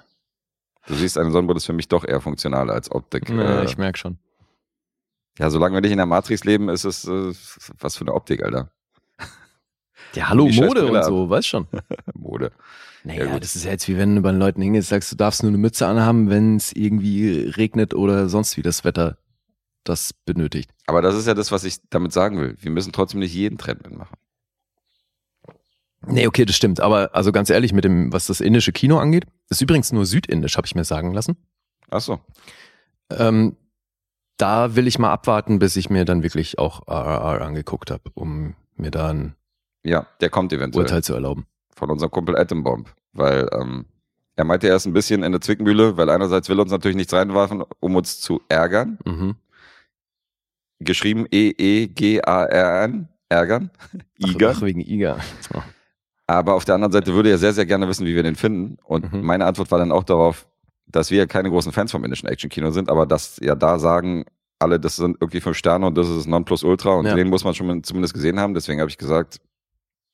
Du 0.86 0.94
siehst, 0.94 1.18
eine 1.18 1.30
Sonnenbrille 1.30 1.58
ist 1.58 1.66
für 1.66 1.74
mich 1.74 1.88
doch 1.88 2.06
eher 2.06 2.22
funktional 2.22 2.70
als 2.70 2.90
Optik. 2.90 3.28
ja 3.28 3.60
äh, 3.60 3.64
ich 3.66 3.76
merk 3.76 3.98
schon. 3.98 4.18
ja, 5.38 5.50
solange 5.50 5.74
wir 5.74 5.82
nicht 5.82 5.92
in 5.92 5.98
der 5.98 6.06
Matrix 6.06 6.44
leben, 6.44 6.70
ist 6.70 6.84
es 6.84 7.04
äh, 7.06 7.34
was 7.78 7.96
für 7.96 8.04
eine 8.04 8.14
Optik, 8.14 8.42
Alter. 8.42 8.72
Ja, 10.14 10.28
hallo, 10.28 10.48
Mode 10.48 10.86
und 10.86 11.04
so, 11.04 11.28
weißt 11.28 11.46
schon. 11.48 11.66
Mode. 12.14 12.52
Naja, 13.04 13.26
Ja, 13.26 13.38
das 13.38 13.56
ist 13.56 13.64
ja 13.64 13.70
jetzt 13.72 13.88
wie 13.88 13.96
wenn 13.96 14.16
du 14.16 14.22
bei 14.22 14.30
den 14.30 14.40
Leuten 14.40 14.60
hingehst, 14.62 14.88
sagst, 14.88 15.12
du 15.12 15.16
darfst 15.16 15.42
nur 15.42 15.50
eine 15.50 15.58
Mütze 15.58 15.86
anhaben, 15.86 16.30
wenn 16.30 16.56
es 16.56 16.72
irgendwie 16.72 17.50
regnet 17.56 17.94
oder 17.94 18.28
sonst 18.28 18.56
wie 18.56 18.62
das 18.62 18.84
Wetter 18.84 19.18
das 19.84 20.12
benötigt. 20.12 20.70
Aber 20.86 21.02
das 21.02 21.14
ist 21.14 21.26
ja 21.26 21.34
das, 21.34 21.52
was 21.52 21.64
ich 21.64 21.78
damit 21.90 22.12
sagen 22.12 22.38
will. 22.38 22.56
Wir 22.60 22.70
müssen 22.70 22.92
trotzdem 22.92 23.20
nicht 23.20 23.34
jeden 23.34 23.58
Trend 23.58 23.82
mitmachen. 23.84 24.16
Nee, 26.06 26.26
okay, 26.26 26.44
das 26.44 26.56
stimmt. 26.56 26.80
Aber 26.80 27.14
also 27.14 27.32
ganz 27.32 27.50
ehrlich, 27.50 27.72
mit 27.72 27.84
dem, 27.84 28.12
was 28.12 28.26
das 28.26 28.40
indische 28.40 28.72
Kino 28.72 28.98
angeht, 28.98 29.24
ist 29.50 29.60
übrigens 29.60 29.92
nur 29.92 30.06
südindisch, 30.06 30.56
habe 30.56 30.66
ich 30.66 30.74
mir 30.74 30.84
sagen 30.84 31.12
lassen. 31.12 31.36
Ach 31.90 32.00
so. 32.00 32.20
Ähm, 33.10 33.56
da 34.36 34.76
will 34.76 34.86
ich 34.86 34.98
mal 34.98 35.12
abwarten, 35.12 35.58
bis 35.58 35.76
ich 35.76 35.90
mir 35.90 36.04
dann 36.04 36.22
wirklich 36.22 36.58
auch 36.58 36.86
RRR 36.86 37.40
angeguckt 37.42 37.90
habe, 37.90 38.10
um 38.14 38.54
mir 38.76 38.90
da 38.90 39.08
ein 39.08 39.34
Ja, 39.88 40.06
der 40.20 40.30
kommt 40.30 40.52
eventuell. 40.52 40.84
Urteil 40.84 41.02
zu 41.02 41.14
erlauben. 41.14 41.46
von 41.74 41.90
unserem 41.90 42.10
Kumpel 42.10 42.36
Atombomb, 42.36 42.88
weil 43.12 43.48
ähm, 43.52 43.86
er 44.36 44.44
meinte, 44.44 44.68
er 44.68 44.76
ist 44.76 44.86
ein 44.86 44.92
bisschen 44.92 45.22
in 45.22 45.32
der 45.32 45.40
Zwickmühle, 45.40 45.96
weil 45.96 46.10
einerseits 46.10 46.48
will 46.48 46.58
er 46.58 46.62
uns 46.62 46.70
natürlich 46.72 46.96
nichts 46.96 47.12
reinwerfen, 47.12 47.62
um 47.80 47.96
uns 47.96 48.20
zu 48.20 48.40
ärgern. 48.48 48.98
Mhm. 49.04 49.36
Geschrieben 50.80 51.26
E-E-G-A-R-N, 51.30 53.08
ärgern, 53.28 53.70
Iger. 54.18 54.50
ach, 54.56 54.62
wegen 54.62 54.80
Iger. 54.80 55.18
Oh. 55.54 55.60
Aber 56.26 56.54
auf 56.54 56.64
der 56.64 56.74
anderen 56.76 56.92
Seite 56.92 57.14
würde 57.14 57.30
er 57.30 57.38
sehr, 57.38 57.52
sehr 57.52 57.66
gerne 57.66 57.88
wissen, 57.88 58.06
wie 58.06 58.14
wir 58.14 58.22
den 58.22 58.36
finden. 58.36 58.76
Und 58.84 59.12
Mhm. 59.12 59.22
meine 59.22 59.44
Antwort 59.46 59.70
war 59.70 59.78
dann 59.78 59.90
auch 59.92 60.04
darauf, 60.04 60.46
dass 60.86 61.10
wir 61.10 61.26
keine 61.26 61.50
großen 61.50 61.72
Fans 61.72 61.90
vom 61.90 62.04
indischen 62.04 62.28
Action-Kino 62.28 62.70
sind, 62.70 62.88
aber 62.90 63.06
dass 63.06 63.38
ja 63.42 63.54
da 63.54 63.78
sagen, 63.78 64.24
alle, 64.60 64.78
das 64.80 64.96
sind 64.96 65.16
irgendwie 65.20 65.40
fünf 65.40 65.56
Sterne 65.56 65.86
und 65.86 65.96
das 65.96 66.08
ist 66.08 66.26
Nonplusultra 66.26 66.90
und 66.94 67.06
Ja. 67.06 67.14
den 67.14 67.28
muss 67.28 67.44
man 67.44 67.54
schon 67.54 67.82
zumindest 67.84 68.14
gesehen 68.14 68.38
haben. 68.40 68.54
Deswegen 68.54 68.80
habe 68.80 68.90
ich 68.90 68.98
gesagt, 68.98 69.40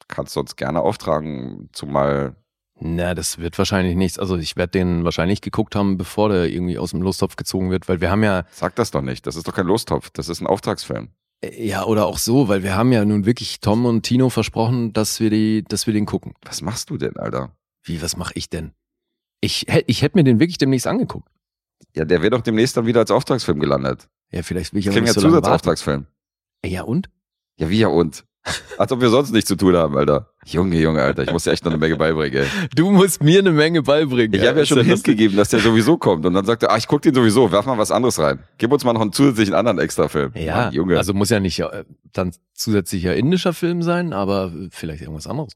kannst 0.08 0.36
du 0.36 0.40
uns 0.40 0.56
gerne 0.56 0.80
auftragen, 0.80 1.68
zumal 1.72 2.34
Na, 2.80 3.14
das 3.14 3.38
wird 3.38 3.56
wahrscheinlich 3.58 3.96
nichts. 3.96 4.18
Also 4.18 4.36
ich 4.36 4.56
werde 4.56 4.72
den 4.72 5.04
wahrscheinlich 5.04 5.40
geguckt 5.40 5.74
haben, 5.76 5.96
bevor 5.96 6.28
der 6.28 6.48
irgendwie 6.50 6.78
aus 6.78 6.90
dem 6.90 7.02
Lostopf 7.02 7.36
gezogen 7.36 7.70
wird, 7.70 7.88
weil 7.88 8.00
wir 8.00 8.10
haben 8.10 8.22
ja, 8.24 8.44
Sag 8.52 8.74
das 8.76 8.90
doch 8.90 9.02
nicht. 9.02 9.26
Das 9.26 9.36
ist 9.36 9.46
doch 9.48 9.54
kein 9.54 9.66
Lostopf. 9.66 10.10
Das 10.10 10.28
ist 10.28 10.40
ein 10.40 10.46
Auftragsfilm. 10.46 11.08
äh, 11.42 11.66
ja, 11.66 11.84
oder 11.84 12.06
auch 12.06 12.18
so, 12.18 12.48
weil 12.48 12.62
wir 12.62 12.74
haben 12.76 12.90
ja 12.92 13.04
nun 13.04 13.26
wirklich 13.26 13.60
Tom 13.60 13.86
und 13.86 14.02
Tino 14.02 14.28
versprochen, 14.28 14.92
dass 14.92 15.20
wir 15.20 15.30
die, 15.30 15.62
dass 15.66 15.86
wir 15.86 15.94
den 15.94 16.06
gucken. 16.06 16.34
Was 16.42 16.62
machst 16.62 16.90
du 16.90 16.96
denn, 16.96 17.16
Alter? 17.16 17.52
Wie, 17.84 18.00
was 18.02 18.16
mache 18.16 18.32
ich 18.34 18.48
denn? 18.50 18.72
Ich, 19.40 19.66
hätt- 19.68 19.84
ich 19.86 20.02
hätte 20.02 20.16
mir 20.18 20.24
den 20.24 20.40
wirklich 20.40 20.58
demnächst 20.58 20.86
angeguckt. 20.86 21.28
Ja, 21.94 22.04
der 22.04 22.22
wäre 22.22 22.30
doch 22.30 22.40
demnächst 22.40 22.76
dann 22.76 22.86
wieder 22.86 23.00
als 23.00 23.10
Auftragsfilm 23.10 23.60
gelandet. 23.60 24.08
Ja, 24.32 24.42
vielleicht 24.42 24.72
will 24.72 24.80
ich 24.80 24.86
kriegen 24.86 25.00
nicht 25.04 25.14
ja 25.14 25.20
so. 25.20 25.28
Zusatzauftragsfilm. 25.28 26.06
Ja, 26.64 26.82
und? 26.82 27.08
Ja, 27.58 27.68
wie 27.68 27.78
ja 27.78 27.88
und? 27.88 28.24
Als 28.76 28.92
ob 28.92 29.00
wir 29.00 29.08
sonst 29.08 29.32
nichts 29.32 29.48
zu 29.48 29.56
tun 29.56 29.74
haben, 29.74 29.96
Alter. 29.96 30.30
Junge, 30.44 30.78
Junge, 30.78 31.00
Alter. 31.00 31.22
Ich 31.22 31.32
muss 31.32 31.44
dir 31.44 31.52
echt 31.52 31.64
noch 31.64 31.72
eine 31.72 31.78
Menge 31.78 31.96
beibringen, 31.96 32.44
ey. 32.44 32.68
Du 32.74 32.90
musst 32.90 33.22
mir 33.22 33.38
eine 33.38 33.52
Menge 33.52 33.82
beibringen. 33.82 34.34
Ich 34.34 34.46
habe 34.46 34.58
ja 34.58 34.66
schon 34.66 34.78
einen 34.78 34.88
Hint 34.88 35.04
gegeben, 35.04 35.36
dass 35.36 35.48
der 35.48 35.60
sowieso 35.60 35.96
kommt. 35.96 36.26
Und 36.26 36.34
dann 36.34 36.44
sagt 36.44 36.62
er, 36.62 36.70
ah, 36.70 36.76
ich 36.76 36.86
guck 36.86 37.00
den 37.00 37.14
sowieso, 37.14 37.50
werf 37.52 37.64
mal 37.64 37.78
was 37.78 37.90
anderes 37.90 38.18
rein. 38.18 38.40
Gib 38.58 38.70
uns 38.70 38.84
mal 38.84 38.92
noch 38.92 39.00
einen 39.00 39.12
zusätzlichen 39.12 39.54
anderen 39.54 39.78
Extra-Film. 39.78 40.32
Ja, 40.34 40.56
Mann, 40.56 40.74
Junge. 40.74 40.98
also 40.98 41.14
muss 41.14 41.30
ja 41.30 41.40
nicht 41.40 41.58
äh, 41.60 41.84
dann 42.12 42.32
zusätzlicher 42.52 43.16
indischer 43.16 43.54
Film 43.54 43.82
sein, 43.82 44.12
aber 44.12 44.52
vielleicht 44.70 45.00
irgendwas 45.00 45.26
anderes. 45.26 45.52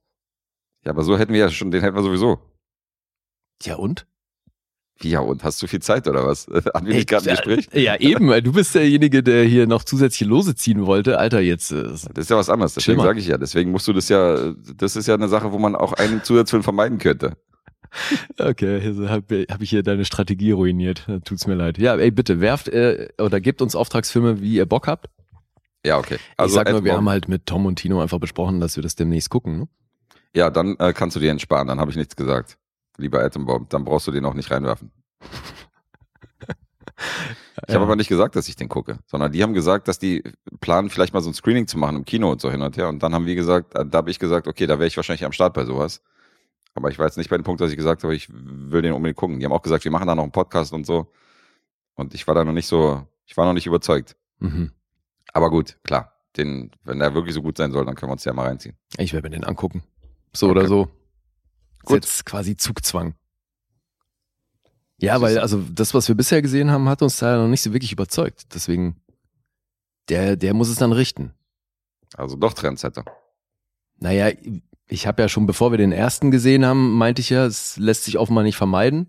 ja, 0.84 0.92
aber 0.92 1.02
so 1.02 1.18
hätten 1.18 1.32
wir 1.34 1.40
ja 1.40 1.50
schon, 1.50 1.70
den 1.70 1.82
hätten 1.82 1.96
wir 1.96 2.02
sowieso. 2.02 2.38
Ja, 3.62 3.76
und? 3.76 4.06
Ja 5.02 5.20
und? 5.20 5.44
Hast 5.44 5.62
du 5.62 5.66
viel 5.66 5.80
Zeit 5.80 6.08
oder 6.08 6.26
was? 6.26 6.46
Hatten 6.74 6.86
wir 6.86 6.94
nicht 6.94 7.08
gerade 7.08 7.30
ein 7.30 7.36
ja, 7.36 7.42
Gespräch? 7.42 7.68
Ja, 7.72 7.96
eben, 7.96 8.28
weil 8.28 8.42
du 8.42 8.52
bist 8.52 8.74
derjenige, 8.74 9.22
der 9.22 9.44
hier 9.44 9.66
noch 9.66 9.84
zusätzliche 9.84 10.24
Lose 10.24 10.54
ziehen 10.54 10.86
wollte. 10.86 11.18
Alter, 11.18 11.40
jetzt. 11.40 11.70
Äh, 11.70 11.84
Das 11.84 12.04
ist 12.04 12.30
ja 12.30 12.36
was 12.36 12.50
anderes. 12.50 12.74
Deswegen 12.74 13.00
sage 13.00 13.20
ich 13.20 13.26
ja. 13.26 13.38
Deswegen 13.38 13.70
musst 13.70 13.86
du 13.86 13.92
das 13.92 14.08
ja, 14.08 14.52
das 14.76 14.96
ist 14.96 15.06
ja 15.06 15.14
eine 15.14 15.28
Sache, 15.28 15.52
wo 15.52 15.58
man 15.58 15.76
auch 15.76 15.92
einen 15.92 16.24
Zusatzfilm 16.24 16.62
vermeiden 16.62 16.98
könnte. 16.98 17.36
okay, 18.38 18.80
also 18.84 19.08
habe 19.08 19.46
hab 19.50 19.62
ich 19.62 19.70
hier 19.70 19.82
deine 19.82 20.04
Strategie 20.04 20.50
ruiniert. 20.50 21.06
Tut's 21.24 21.46
mir 21.46 21.54
leid. 21.54 21.78
Ja, 21.78 21.96
ey, 21.96 22.10
bitte, 22.10 22.40
werft 22.40 22.68
äh, 22.68 23.08
oder 23.18 23.40
gebt 23.40 23.62
uns 23.62 23.74
Auftragsfilme, 23.74 24.40
wie 24.40 24.54
ihr 24.54 24.66
Bock 24.66 24.86
habt. 24.86 25.08
Ja, 25.84 25.98
okay. 25.98 26.18
Also, 26.36 26.52
ich 26.52 26.54
sag 26.56 26.70
nur, 26.70 26.84
wir 26.84 26.94
haben 26.94 27.08
halt 27.08 27.28
mit 27.28 27.46
Tom 27.46 27.66
und 27.66 27.76
Tino 27.76 28.00
einfach 28.00 28.18
besprochen, 28.18 28.60
dass 28.60 28.76
wir 28.76 28.82
das 28.82 28.94
demnächst 28.94 29.30
gucken. 29.30 29.60
Ne? 29.60 29.68
Ja, 30.34 30.50
dann 30.50 30.76
äh, 30.78 30.92
kannst 30.92 31.16
du 31.16 31.20
dir 31.20 31.30
entsparen, 31.30 31.68
dann 31.68 31.80
habe 31.80 31.90
ich 31.90 31.96
nichts 31.96 32.16
gesagt. 32.16 32.58
Lieber 32.98 33.22
Atombomb, 33.22 33.70
dann 33.70 33.84
brauchst 33.84 34.06
du 34.06 34.10
den 34.10 34.24
auch 34.26 34.34
nicht 34.34 34.50
reinwerfen. 34.50 34.92
Ich 37.66 37.74
habe 37.74 37.84
aber 37.84 37.96
nicht 37.96 38.08
gesagt, 38.08 38.34
dass 38.36 38.48
ich 38.48 38.56
den 38.56 38.68
gucke, 38.68 38.98
sondern 39.06 39.32
die 39.32 39.42
haben 39.42 39.52
gesagt, 39.52 39.88
dass 39.88 39.98
die 39.98 40.22
planen, 40.60 40.90
vielleicht 40.90 41.12
mal 41.12 41.20
so 41.20 41.30
ein 41.30 41.34
Screening 41.34 41.66
zu 41.66 41.76
machen 41.76 41.96
im 41.96 42.04
Kino 42.04 42.30
und 42.30 42.40
so 42.40 42.50
hin 42.50 42.62
und 42.62 42.76
her. 42.76 42.88
Und 42.88 43.02
dann 43.02 43.14
haben 43.14 43.26
wir 43.26 43.34
gesagt, 43.34 43.74
äh, 43.74 43.84
da 43.86 43.98
habe 43.98 44.10
ich 44.10 44.18
gesagt, 44.18 44.46
okay, 44.48 44.66
da 44.66 44.78
wäre 44.78 44.86
ich 44.86 44.96
wahrscheinlich 44.96 45.24
am 45.24 45.32
Start 45.32 45.54
bei 45.54 45.64
sowas. 45.64 46.02
Aber 46.74 46.88
ich 46.90 46.98
war 46.98 47.06
jetzt 47.06 47.18
nicht 47.18 47.30
bei 47.30 47.36
dem 47.36 47.44
Punkt, 47.44 47.60
dass 47.60 47.70
ich 47.70 47.76
gesagt 47.76 48.04
habe, 48.04 48.14
ich 48.14 48.28
will 48.32 48.82
den 48.82 48.92
unbedingt 48.92 49.16
gucken. 49.16 49.38
Die 49.38 49.44
haben 49.44 49.52
auch 49.52 49.62
gesagt, 49.62 49.84
wir 49.84 49.90
machen 49.90 50.06
da 50.06 50.14
noch 50.14 50.22
einen 50.22 50.32
Podcast 50.32 50.72
und 50.72 50.86
so. 50.86 51.12
Und 51.94 52.14
ich 52.14 52.26
war 52.26 52.34
da 52.34 52.44
noch 52.44 52.52
nicht 52.52 52.66
so, 52.68 53.06
ich 53.26 53.36
war 53.36 53.44
noch 53.44 53.52
nicht 53.54 53.66
überzeugt. 53.66 54.16
Mhm. 54.38 54.72
Aber 55.32 55.50
gut, 55.50 55.78
klar. 55.84 56.12
Den, 56.36 56.70
wenn 56.84 57.00
der 57.00 57.14
wirklich 57.14 57.34
so 57.34 57.42
gut 57.42 57.56
sein 57.56 57.72
soll, 57.72 57.84
dann 57.84 57.96
können 57.96 58.10
wir 58.10 58.14
uns 58.14 58.24
ja 58.24 58.32
mal 58.32 58.46
reinziehen. 58.46 58.76
Ich 58.98 59.12
werde 59.12 59.28
mir 59.28 59.34
den 59.34 59.44
angucken. 59.44 59.82
So 60.32 60.46
Okay. 60.46 60.58
oder 60.58 60.68
so. 60.68 60.88
Ist 61.88 61.94
Gut. 61.94 62.04
jetzt 62.04 62.26
quasi 62.26 62.54
Zugzwang. 62.56 63.14
Ja, 65.00 65.20
weil 65.20 65.38
also 65.38 65.62
das, 65.72 65.94
was 65.94 66.08
wir 66.08 66.14
bisher 66.14 66.42
gesehen 66.42 66.70
haben, 66.70 66.88
hat 66.88 67.00
uns 67.02 67.18
da 67.18 67.38
noch 67.38 67.48
nicht 67.48 67.62
so 67.62 67.72
wirklich 67.72 67.92
überzeugt. 67.92 68.54
Deswegen, 68.54 69.00
der, 70.08 70.36
der 70.36 70.52
muss 70.54 70.68
es 70.68 70.76
dann 70.76 70.92
richten. 70.92 71.32
Also 72.14 72.36
doch 72.36 72.52
Trendsetter. 72.52 73.04
Naja, 74.00 74.30
ich 74.88 75.06
habe 75.06 75.22
ja 75.22 75.28
schon, 75.28 75.46
bevor 75.46 75.70
wir 75.70 75.78
den 75.78 75.92
ersten 75.92 76.30
gesehen 76.30 76.66
haben, 76.66 76.92
meinte 76.92 77.20
ich 77.20 77.30
ja, 77.30 77.46
es 77.46 77.76
lässt 77.76 78.04
sich 78.04 78.18
offenbar 78.18 78.44
nicht 78.44 78.56
vermeiden, 78.56 79.08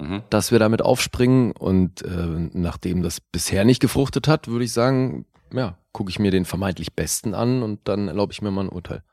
Mhm. 0.00 0.24
dass 0.28 0.50
wir 0.50 0.58
damit 0.58 0.82
aufspringen. 0.82 1.52
Und 1.52 2.02
äh, 2.02 2.48
nachdem 2.52 3.02
das 3.02 3.20
bisher 3.20 3.64
nicht 3.64 3.78
gefruchtet 3.80 4.26
hat, 4.26 4.48
würde 4.48 4.64
ich 4.64 4.72
sagen, 4.72 5.24
ja, 5.52 5.78
gucke 5.92 6.10
ich 6.10 6.18
mir 6.18 6.32
den 6.32 6.44
vermeintlich 6.46 6.94
Besten 6.94 7.32
an 7.34 7.62
und 7.62 7.86
dann 7.86 8.08
erlaube 8.08 8.32
ich 8.32 8.42
mir 8.42 8.50
mal 8.50 8.64
ein 8.64 8.68
Urteil. 8.70 9.04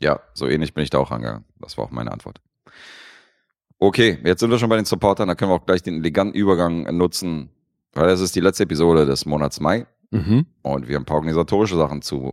Ja, 0.00 0.20
so 0.34 0.46
ähnlich 0.46 0.74
bin 0.74 0.84
ich 0.84 0.90
da 0.90 0.98
auch 0.98 1.10
angegangen. 1.10 1.44
Das 1.58 1.76
war 1.78 1.84
auch 1.84 1.90
meine 1.90 2.12
Antwort. 2.12 2.40
Okay, 3.78 4.18
jetzt 4.24 4.40
sind 4.40 4.50
wir 4.50 4.58
schon 4.58 4.68
bei 4.70 4.76
den 4.76 4.84
Supportern, 4.86 5.28
da 5.28 5.34
können 5.34 5.50
wir 5.50 5.56
auch 5.56 5.66
gleich 5.66 5.82
den 5.82 5.96
eleganten 5.96 6.34
Übergang 6.34 6.96
nutzen, 6.96 7.50
weil 7.92 8.08
es 8.08 8.20
ist 8.20 8.34
die 8.34 8.40
letzte 8.40 8.62
Episode 8.64 9.04
des 9.06 9.26
Monats 9.26 9.60
Mai 9.60 9.86
Mhm. 10.12 10.46
und 10.62 10.86
wir 10.88 10.94
haben 10.94 11.02
ein 11.02 11.06
paar 11.06 11.16
organisatorische 11.16 11.76
Sachen 11.76 12.00
zu 12.00 12.32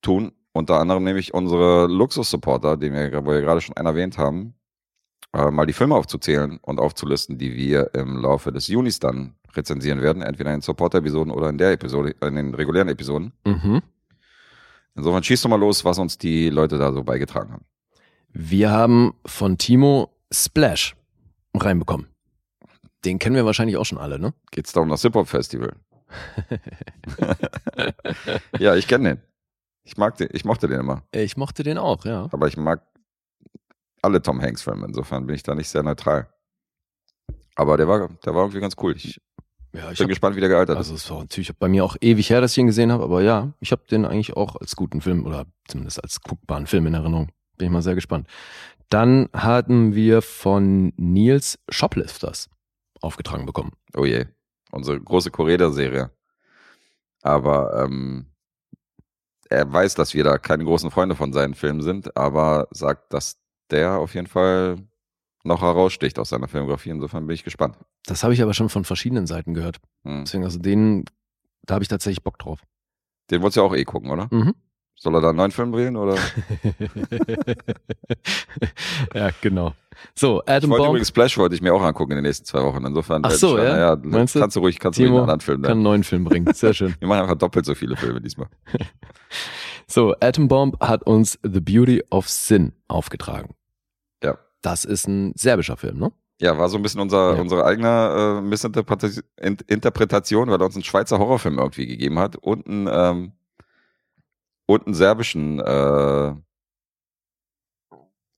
tun. 0.00 0.32
Unter 0.54 0.80
anderem 0.80 1.04
nämlich 1.04 1.34
unsere 1.34 1.86
Luxus-Supporter, 1.86 2.76
den 2.76 2.94
wir, 2.94 3.24
wo 3.24 3.30
wir 3.32 3.40
gerade 3.42 3.60
schon 3.60 3.76
einen 3.76 3.86
erwähnt 3.86 4.16
haben, 4.18 4.54
äh, 5.34 5.50
mal 5.50 5.66
die 5.66 5.72
Filme 5.72 5.94
aufzuzählen 5.94 6.58
und 6.62 6.80
aufzulisten, 6.80 7.38
die 7.38 7.54
wir 7.54 7.94
im 7.94 8.16
Laufe 8.16 8.50
des 8.50 8.66
Junis 8.68 8.98
dann 8.98 9.34
rezensieren 9.54 10.00
werden, 10.02 10.22
entweder 10.22 10.50
in 10.50 10.56
den 10.56 10.62
Supporter-Episoden 10.62 11.30
oder 11.32 11.48
in 11.50 11.58
der 11.58 11.72
Episode, 11.72 12.14
in 12.22 12.34
den 12.34 12.54
regulären 12.54 12.88
Episoden. 12.88 13.32
Mhm. 13.46 13.82
Insofern 14.94 15.22
schießt 15.22 15.44
doch 15.44 15.50
mal 15.50 15.56
los, 15.60 15.84
was 15.84 15.98
uns 15.98 16.18
die 16.18 16.50
Leute 16.50 16.78
da 16.78 16.92
so 16.92 17.02
beigetragen 17.02 17.52
haben. 17.52 17.64
Wir 18.28 18.70
haben 18.70 19.14
von 19.26 19.58
Timo 19.58 20.10
Splash 20.32 20.96
reinbekommen. 21.54 22.08
Den 23.04 23.18
kennen 23.18 23.36
wir 23.36 23.44
wahrscheinlich 23.44 23.76
auch 23.76 23.84
schon 23.84 23.98
alle, 23.98 24.18
ne? 24.18 24.32
Geht's 24.50 24.72
da 24.72 24.80
um 24.80 24.88
das 24.88 25.02
Hip-Hop-Festival? 25.02 25.74
ja, 28.58 28.76
ich 28.76 28.86
kenne 28.86 29.14
den. 29.14 29.22
Ich 29.84 29.96
mag 29.96 30.16
den, 30.16 30.28
ich 30.32 30.44
mochte 30.44 30.68
den 30.68 30.80
immer. 30.80 31.02
Ich 31.10 31.36
mochte 31.36 31.62
den 31.62 31.78
auch, 31.78 32.04
ja. 32.04 32.28
Aber 32.30 32.46
ich 32.46 32.56
mag 32.56 32.82
alle 34.02 34.22
Tom 34.22 34.40
Hanks-Filme. 34.40 34.86
Insofern 34.86 35.26
bin 35.26 35.34
ich 35.34 35.42
da 35.42 35.54
nicht 35.54 35.68
sehr 35.68 35.82
neutral. 35.82 36.28
Aber 37.54 37.76
der 37.76 37.88
war, 37.88 38.08
der 38.24 38.34
war 38.34 38.42
irgendwie 38.42 38.60
ganz 38.60 38.76
cool. 38.80 38.94
Ich 38.96 39.20
Ja, 39.74 39.90
ich 39.90 39.98
bin 39.98 40.04
hab, 40.04 40.08
gespannt, 40.08 40.36
wie 40.36 40.40
der 40.40 40.50
gealtert 40.50 40.76
also 40.76 40.94
ist. 40.94 41.04
es 41.04 41.10
war 41.10 41.20
natürlich 41.20 41.56
bei 41.56 41.68
mir 41.68 41.84
auch 41.84 41.96
ewig 42.00 42.28
her, 42.28 42.42
dass 42.42 42.52
ich 42.52 42.58
ihn 42.58 42.66
gesehen 42.66 42.92
habe, 42.92 43.04
aber 43.04 43.22
ja, 43.22 43.54
ich 43.60 43.72
habe 43.72 43.82
den 43.90 44.04
eigentlich 44.04 44.36
auch 44.36 44.56
als 44.56 44.76
guten 44.76 45.00
Film 45.00 45.24
oder 45.24 45.46
zumindest 45.66 46.02
als 46.02 46.20
guckbaren 46.20 46.66
Film 46.66 46.86
in 46.86 46.94
Erinnerung. 46.94 47.30
Bin 47.56 47.66
ich 47.66 47.72
mal 47.72 47.82
sehr 47.82 47.94
gespannt. 47.94 48.28
Dann 48.90 49.30
hatten 49.32 49.94
wir 49.94 50.20
von 50.20 50.92
Nils 50.96 51.58
Shoplifters 51.70 52.50
aufgetragen 53.00 53.46
bekommen. 53.46 53.72
Oh 53.96 54.04
je. 54.04 54.26
Unsere 54.70 55.00
große 55.00 55.30
Correda-Serie. 55.30 56.10
Aber 57.22 57.82
ähm, 57.82 58.26
er 59.48 59.72
weiß, 59.72 59.94
dass 59.94 60.12
wir 60.12 60.24
da 60.24 60.38
keine 60.38 60.64
großen 60.64 60.90
Freunde 60.90 61.14
von 61.14 61.32
seinen 61.32 61.54
Filmen 61.54 61.82
sind, 61.82 62.16
aber 62.16 62.68
sagt, 62.70 63.12
dass 63.14 63.38
der 63.70 63.98
auf 63.98 64.14
jeden 64.14 64.26
Fall 64.26 64.76
noch 65.44 65.62
heraussticht 65.62 66.18
aus 66.18 66.28
seiner 66.28 66.48
Filmografie. 66.48 66.90
Insofern 66.90 67.26
bin 67.26 67.34
ich 67.34 67.44
gespannt. 67.44 67.76
Das 68.06 68.22
habe 68.22 68.34
ich 68.34 68.42
aber 68.42 68.54
schon 68.54 68.68
von 68.68 68.84
verschiedenen 68.84 69.26
Seiten 69.26 69.54
gehört. 69.54 69.78
Hm. 70.04 70.24
Deswegen, 70.24 70.44
also 70.44 70.58
den, 70.58 71.04
da 71.62 71.74
habe 71.74 71.84
ich 71.84 71.88
tatsächlich 71.88 72.22
Bock 72.22 72.38
drauf. 72.38 72.60
Den 73.30 73.42
wolltest 73.42 73.56
du 73.56 73.60
ja 73.60 73.66
auch 73.66 73.74
eh 73.74 73.84
gucken, 73.84 74.10
oder? 74.10 74.28
Mhm. 74.30 74.54
Soll 74.94 75.14
er 75.16 75.20
da 75.20 75.30
einen 75.30 75.38
neuen 75.38 75.50
Film 75.50 75.72
drehen? 75.72 75.96
Oder? 75.96 76.14
ja, 79.14 79.30
genau. 79.40 79.74
So, 80.14 80.42
Ich 80.42 80.48
Adam 80.48 80.70
wollte 80.70 80.82
Bomb 80.82 80.90
übrigens 80.90 81.08
Splash 81.08 81.36
wollte 81.38 81.56
ich 81.56 81.62
mir 81.62 81.74
auch 81.74 81.82
angucken 81.82 82.12
in 82.12 82.18
den 82.18 82.24
nächsten 82.24 82.44
zwei 82.44 82.62
Wochen. 82.62 82.84
Insofern. 82.84 83.22
Ach 83.24 83.32
äh, 83.32 83.36
so, 83.36 83.58
ja? 83.58 83.78
ja 83.78 83.98
Meinst 84.00 84.36
du? 84.36 84.40
kannst 84.40 84.54
du 84.54 84.60
ruhig, 84.60 84.78
kannst 84.78 85.00
du 85.00 85.02
Timo 85.02 85.16
einen 85.16 85.22
anderen 85.22 85.40
Film 85.40 85.62
kann 85.62 85.72
einen 85.72 85.82
neuen 85.82 86.04
Film 86.04 86.22
bringen. 86.24 86.52
Sehr 86.54 86.72
schön. 86.72 86.94
Wir 87.00 87.08
machen 87.08 87.22
einfach 87.22 87.36
doppelt 87.36 87.64
so 87.64 87.74
viele 87.74 87.96
Filme 87.96 88.20
diesmal. 88.20 88.48
So, 89.88 90.14
Atom 90.20 90.48
Bomb 90.48 90.80
hat 90.80 91.02
uns 91.02 91.38
The 91.42 91.60
Beauty 91.60 92.02
of 92.10 92.26
Sin 92.26 92.72
aufgetragen. 92.88 93.54
Das 94.62 94.84
ist 94.84 95.06
ein 95.08 95.32
serbischer 95.36 95.76
Film, 95.76 95.98
ne? 95.98 96.12
Ja, 96.40 96.56
war 96.58 96.68
so 96.68 96.76
ein 96.76 96.82
bisschen 96.82 97.00
unser, 97.00 97.34
Ja. 97.34 97.40
unsere 97.40 97.64
eigene 97.64 98.38
äh, 98.38 98.40
Missinterpretation, 98.40 99.22
In- 99.40 99.58
Interpretation, 99.68 100.48
weil 100.50 100.60
er 100.60 100.66
uns 100.66 100.74
einen 100.74 100.84
Schweizer 100.84 101.18
Horrorfilm 101.18 101.58
irgendwie 101.58 101.86
gegeben 101.86 102.18
hat 102.18 102.36
und 102.36 102.66
einen, 102.66 102.88
ähm, 102.90 103.32
und 104.66 104.86
einen 104.86 104.94
serbischen 104.94 105.60
äh, 105.60 106.34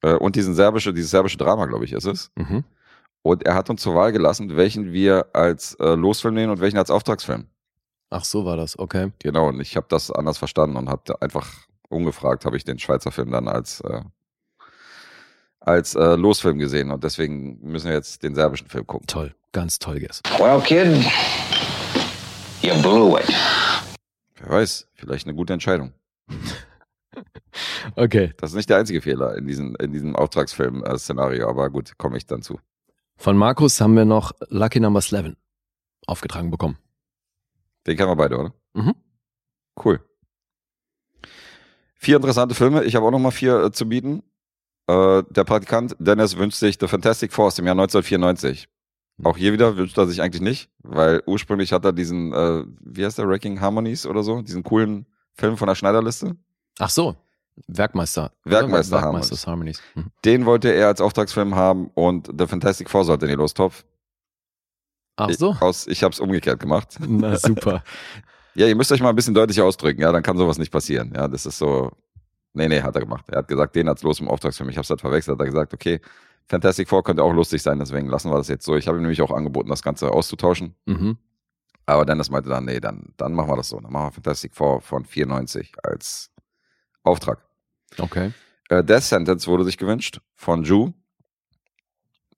äh, 0.03 0.15
und 0.17 0.37
diesen 0.37 0.55
serbische, 0.55 0.93
dieses 0.93 1.11
serbische 1.11 1.39
Drama, 1.39 1.67
glaube 1.67 1.85
ich, 1.85 1.93
ist 1.93 2.07
es. 2.07 2.31
Mhm. 2.37 2.65
Und 3.23 3.45
er 3.47 3.55
hat 3.55 3.71
uns 3.71 3.81
zur 3.83 3.95
Wahl 3.95 4.13
gelassen, 4.13 4.55
welchen 4.57 4.93
wir 4.93 5.29
als 5.33 5.75
äh, 5.77 5.95
Losfilm 5.95 6.35
nehmen 6.35 6.53
und 6.53 6.61
welchen 6.61 6.77
als 6.79 6.91
Auftragsfilm. 6.91 7.47
Ach, 8.11 8.25
so 8.25 8.45
war 8.45 8.57
das, 8.57 8.79
okay. 8.79 9.13
Genau, 9.21 9.49
und 9.49 9.61
ich 9.61 9.77
habe 9.77 9.87
das 9.89 10.11
anders 10.11 10.37
verstanden 10.39 10.77
und 10.77 10.89
habe 10.89 11.21
einfach 11.23 11.51
ungefragt, 11.89 12.45
habe 12.45 12.57
ich 12.57 12.65
den 12.65 12.79
Schweizer 12.79 13.11
Film 13.13 13.31
dann 13.31 13.49
als, 13.49 13.81
äh, 13.81 14.03
als 15.65 15.95
äh, 15.95 16.15
Losfilm 16.17 16.59
gesehen. 16.59 16.91
Und 16.91 17.05
deswegen 17.05 17.59
müssen 17.63 17.89
wir 17.89 17.95
jetzt 17.95 18.23
den 18.23 18.35
serbischen 18.35 18.69
Film 18.69 18.87
gucken. 18.87 19.07
Toll, 19.07 19.35
ganz 19.53 19.79
toll, 19.79 20.01
Guess. 20.01 20.23
Well, 20.39 20.61
kid, 20.61 21.05
you 22.63 22.81
blew 22.83 23.19
it. 23.19 23.33
Wer 24.37 24.51
weiß, 24.51 24.89
vielleicht 24.95 25.27
eine 25.27 25.35
gute 25.35 25.53
Entscheidung. 25.53 25.93
Okay. 27.97 28.33
Das 28.39 28.51
ist 28.51 28.57
nicht 28.57 28.69
der 28.69 28.79
einzige 28.79 29.01
Fehler 29.01 29.37
in 29.37 29.47
diesem, 29.47 29.77
in 29.77 29.93
diesem 29.93 30.17
Auftragsfilm-Szenario, 30.17 31.49
aber 31.49 31.71
gut, 31.71 31.97
komme 31.99 32.17
ich 32.17 32.27
dann 32.27 32.43
zu. 32.43 32.59
Von 33.17 33.37
Markus 33.37 33.81
haben 33.81 33.95
wir 33.95 34.05
noch 34.05 34.33
Lucky 34.49 34.81
Number 34.81 35.01
11 35.01 35.37
aufgetragen 36.07 36.51
bekommen. 36.51 36.77
Den 37.87 37.97
kennen 37.97 38.11
wir 38.11 38.17
beide, 38.17 38.39
oder? 38.39 38.55
Mhm. 38.73 38.95
Cool. 39.83 40.01
Vier 41.95 42.17
interessante 42.17 42.55
Filme. 42.55 42.85
Ich 42.85 42.97
habe 42.97 43.07
auch 43.07 43.11
noch 43.11 43.19
mal 43.19 43.31
vier 43.31 43.65
äh, 43.65 43.73
zu 43.73 43.89
bieten. 43.89 44.23
Äh, 44.87 45.23
der 45.31 45.45
Praktikant 45.45 45.97
Dennis 45.99 46.37
wünscht 46.37 46.59
sich 46.59 46.77
The 46.81 46.89
Fantastic 46.89 47.33
Four 47.33 47.47
aus 47.47 47.55
dem 47.55 47.67
Jahr 47.67 47.73
1994. 47.75 48.69
Auch 49.23 49.37
hier 49.37 49.53
wieder 49.53 49.77
wünscht 49.77 49.97
er 49.97 50.07
sich 50.07 50.21
eigentlich 50.21 50.43
nicht, 50.43 50.71
weil 50.83 51.23
ursprünglich 51.27 51.73
hat 51.73 51.85
er 51.85 51.93
diesen, 51.93 52.33
äh, 52.33 52.65
wie 52.81 53.05
heißt 53.05 53.19
der, 53.19 53.29
Wrecking 53.29 53.61
Harmonies 53.61 54.07
oder 54.07 54.23
so, 54.25 54.43
diesen 54.43 54.65
coolen 54.65 55.07
Film 55.35 55.57
von 55.57 55.69
der 55.69 55.77
Schneiderliste. 55.77 56.37
Ach 56.81 56.91
so, 56.91 57.15
Werkmeister. 57.69 58.33
Werkmeister 58.45 58.97
Oder? 58.97 59.05
Werkmeisters 59.05 59.47
Harmonies. 59.47 59.81
Mhm. 59.95 60.11
Den 60.25 60.47
wollte 60.47 60.71
er 60.71 60.89
als 60.89 61.01
Auftragsfilm 61.01 61.55
haben 61.55 61.91
und 61.95 62.29
The 62.37 62.47
Fantastic 62.49 62.91
Four 62.91 63.05
sollte 63.05 63.27
in 63.27 63.31
die 63.31 63.37
Lostopf. 63.37 63.85
Ach 65.17 65.31
so, 65.31 65.53
Ich, 65.53 65.63
aus, 65.63 65.87
ich 65.87 66.03
habe 66.03 66.13
es 66.13 66.19
umgekehrt 66.19 66.59
gemacht. 66.59 66.97
na 67.01 67.37
super. 67.37 67.83
Ja, 68.57 68.69
ihr 68.69 68.77
müsst 68.77 68.93
euch 68.93 69.01
mal 69.01 69.09
ein 69.09 69.17
bisschen 69.17 69.35
deutlicher 69.35 69.65
ausdrücken, 69.65 70.01
ja, 70.01 70.13
dann 70.13 70.23
kann 70.23 70.37
sowas 70.39 70.59
nicht 70.59 70.71
passieren. 70.71 71.13
Ja, 71.17 71.27
das 71.27 71.45
ist 71.45 71.59
so. 71.59 71.91
Nee, 72.55 72.69
nee, 72.69 72.83
hat 72.83 72.95
er 72.95 73.01
gemacht. 73.01 73.29
Er 73.29 73.39
hat 73.39 73.49
gesagt, 73.49 73.75
den 73.75 73.89
als 73.89 74.03
los 74.03 74.21
im 74.21 74.29
Auftragsfilm. 74.29 74.71
Ich 74.71 74.79
hab's 74.79 74.89
halt 74.89 75.01
verwechselt. 75.01 75.35
Hat 75.35 75.45
er 75.45 75.51
gesagt, 75.51 75.75
okay, 75.75 76.01
Fantastic 76.47 76.89
Four 76.89 77.03
könnte 77.03 77.23
auch 77.23 77.33
lustig 77.33 77.63
sein, 77.63 77.79
deswegen 77.79 78.09
lassen 78.09 78.31
wir 78.31 78.37
das 78.37 78.49
jetzt 78.49 78.65
so. 78.65 78.77
Ich 78.77 78.87
habe 78.87 78.99
ihm 78.99 79.03
nämlich 79.03 79.23
auch 79.23 79.31
angeboten, 79.31 79.69
das 79.69 79.83
Ganze 79.83 80.11
auszutauschen. 80.11 80.75
Mhm. 80.87 81.19
Aber 81.87 82.05
Dennis 82.05 82.31
meinte 82.31 82.49
dann, 82.49 82.65
nee, 82.65 82.81
dann, 82.81 83.13
dann 83.17 83.35
machen 83.35 83.51
wir 83.51 83.57
das 83.57 83.69
so. 83.69 83.81
Dann 83.81 83.93
machen 83.93 84.07
wir 84.07 84.13
Fantastic 84.13 84.55
Four 84.55 84.81
von 84.81 85.05
94 85.05 85.73
als 85.83 86.31
Auftrag. 87.03 87.45
Okay. 87.99 88.33
Äh, 88.69 88.85
Death 88.85 89.03
Sentence 89.03 89.47
wurde 89.47 89.65
sich 89.65 89.77
gewünscht 89.77 90.21
von 90.35 90.65
Ju. 90.65 90.93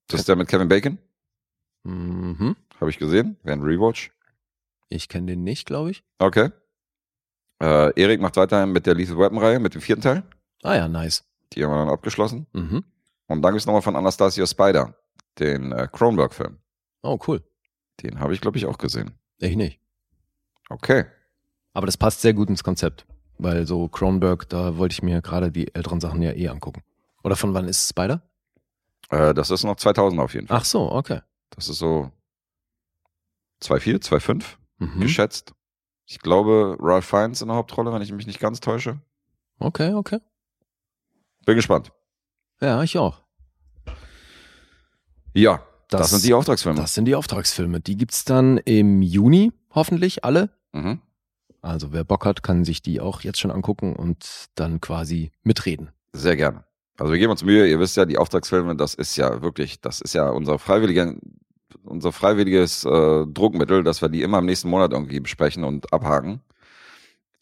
Das 0.07 0.21
ist 0.21 0.29
der 0.29 0.35
mit 0.35 0.47
Kevin 0.47 0.67
Bacon. 0.67 0.97
Mhm. 1.83 2.55
Habe 2.79 2.89
ich 2.89 2.97
gesehen. 2.97 3.37
Wäre 3.43 3.57
ein 3.57 3.63
Rewatch. 3.63 4.11
Ich 4.89 5.09
kenne 5.09 5.27
den 5.27 5.43
nicht, 5.43 5.65
glaube 5.65 5.91
ich. 5.91 6.03
Okay. 6.19 6.51
Äh, 7.61 7.99
Erik 7.99 8.21
macht 8.21 8.35
weiter 8.37 8.65
mit 8.65 8.85
der 8.85 8.95
Lethal 8.95 9.17
Weapon 9.17 9.39
Reihe, 9.39 9.59
mit 9.59 9.73
dem 9.73 9.81
vierten 9.81 10.01
Teil. 10.01 10.23
Ah 10.63 10.75
ja, 10.75 10.87
nice. 10.87 11.23
Die 11.53 11.63
haben 11.63 11.71
wir 11.71 11.77
dann 11.77 11.89
abgeschlossen. 11.89 12.45
Mhm. 12.53 12.83
Und 13.27 13.41
dann 13.41 13.53
gibt's 13.53 13.65
nochmal 13.65 13.81
von 13.81 13.95
Anastasia 13.95 14.45
Spider, 14.45 14.95
den 15.39 15.71
äh, 15.71 15.87
Cronenberg-Film. 15.91 16.57
Oh, 17.01 17.17
cool. 17.27 17.43
Den 18.01 18.19
habe 18.19 18.33
ich, 18.33 18.41
glaube 18.41 18.57
ich, 18.57 18.65
auch 18.65 18.77
gesehen. 18.77 19.17
Ich 19.39 19.55
nicht. 19.55 19.79
Okay. 20.69 21.05
Aber 21.73 21.85
das 21.85 21.97
passt 21.97 22.21
sehr 22.21 22.33
gut 22.33 22.49
ins 22.49 22.63
Konzept. 22.63 23.05
Weil 23.39 23.65
so 23.67 23.87
Cronenberg, 23.87 24.49
da 24.49 24.77
wollte 24.77 24.93
ich 24.93 25.03
mir 25.03 25.21
gerade 25.21 25.51
die 25.51 25.73
älteren 25.75 25.99
Sachen 25.99 26.21
ja 26.21 26.31
eh 26.33 26.47
angucken. 26.49 26.83
Oder 27.23 27.35
von 27.35 27.53
wann 27.53 27.67
ist 27.67 27.89
Spider? 27.89 28.21
Äh, 29.09 29.33
das 29.33 29.51
ist 29.51 29.63
noch 29.63 29.75
2000 29.75 30.19
auf 30.21 30.33
jeden 30.33 30.47
Fall. 30.47 30.57
Ach 30.57 30.65
so, 30.65 30.91
okay. 30.91 31.21
Das 31.51 31.69
ist 31.69 31.77
so 31.79 32.11
2,4, 33.61 33.99
2,5 34.01 34.43
Mhm. 34.79 34.99
geschätzt. 34.99 35.53
Ich 36.09 36.19
glaube, 36.19 36.77
Ralph 36.79 37.05
Fiennes 37.05 37.41
in 37.41 37.49
der 37.49 37.57
Hauptrolle, 37.57 37.91
wenn 37.91 38.01
ich 38.01 38.13
mich 38.13 38.25
nicht 38.27 38.39
ganz 38.39 38.61
täusche. 38.61 38.99
Okay, 39.59 39.93
okay. 39.93 40.19
Bin 41.45 41.55
gespannt. 41.57 41.91
Ja, 42.61 42.81
ich 42.81 42.97
auch. 42.97 43.21
Ja, 45.33 45.61
das, 45.89 46.01
Das- 46.01 46.09
sind 46.11 46.23
die 46.23 46.33
Auftragsfilme. 46.33 46.79
Das 46.79 46.93
sind 46.93 47.05
die 47.05 47.15
Auftragsfilme. 47.15 47.81
Die 47.81 47.97
gibt's 47.97 48.23
dann 48.25 48.57
im 48.59 49.01
Juni, 49.01 49.51
hoffentlich 49.75 50.23
alle. 50.23 50.49
Mhm. 50.71 51.01
Also 51.61 51.91
wer 51.91 52.03
Bock 52.03 52.25
hat, 52.25 52.41
kann 52.43 52.63
sich 52.63 52.81
die 52.81 53.01
auch 53.01 53.21
jetzt 53.21 53.39
schon 53.39 53.51
angucken 53.51 53.95
und 53.95 54.47
dann 54.55 54.79
quasi 54.79 55.31
mitreden. 55.43 55.89
Sehr 56.13 56.37
gerne. 56.37 56.63
Also 56.97 57.11
wir 57.11 57.19
geben 57.19 57.31
uns 57.31 57.43
Mühe, 57.43 57.67
ihr 57.67 57.79
wisst 57.79 57.97
ja, 57.97 58.05
die 58.05 58.17
Auftragsfilme, 58.17 58.75
das 58.75 58.93
ist 58.93 59.17
ja 59.17 59.41
wirklich, 59.41 59.81
das 59.81 59.99
ist 60.01 60.13
ja 60.13 60.29
unser 60.29 60.57
freiwilliger, 60.57 61.13
unser 61.83 62.11
freiwilliges 62.11 62.83
äh, 62.85 63.25
Druckmittel, 63.27 63.83
dass 63.83 64.01
wir 64.01 64.09
die 64.09 64.21
immer 64.21 64.39
im 64.39 64.45
nächsten 64.45 64.69
Monat 64.69 64.91
irgendwie 64.93 65.19
besprechen 65.19 65.63
und 65.63 65.91
abhaken. 65.93 66.41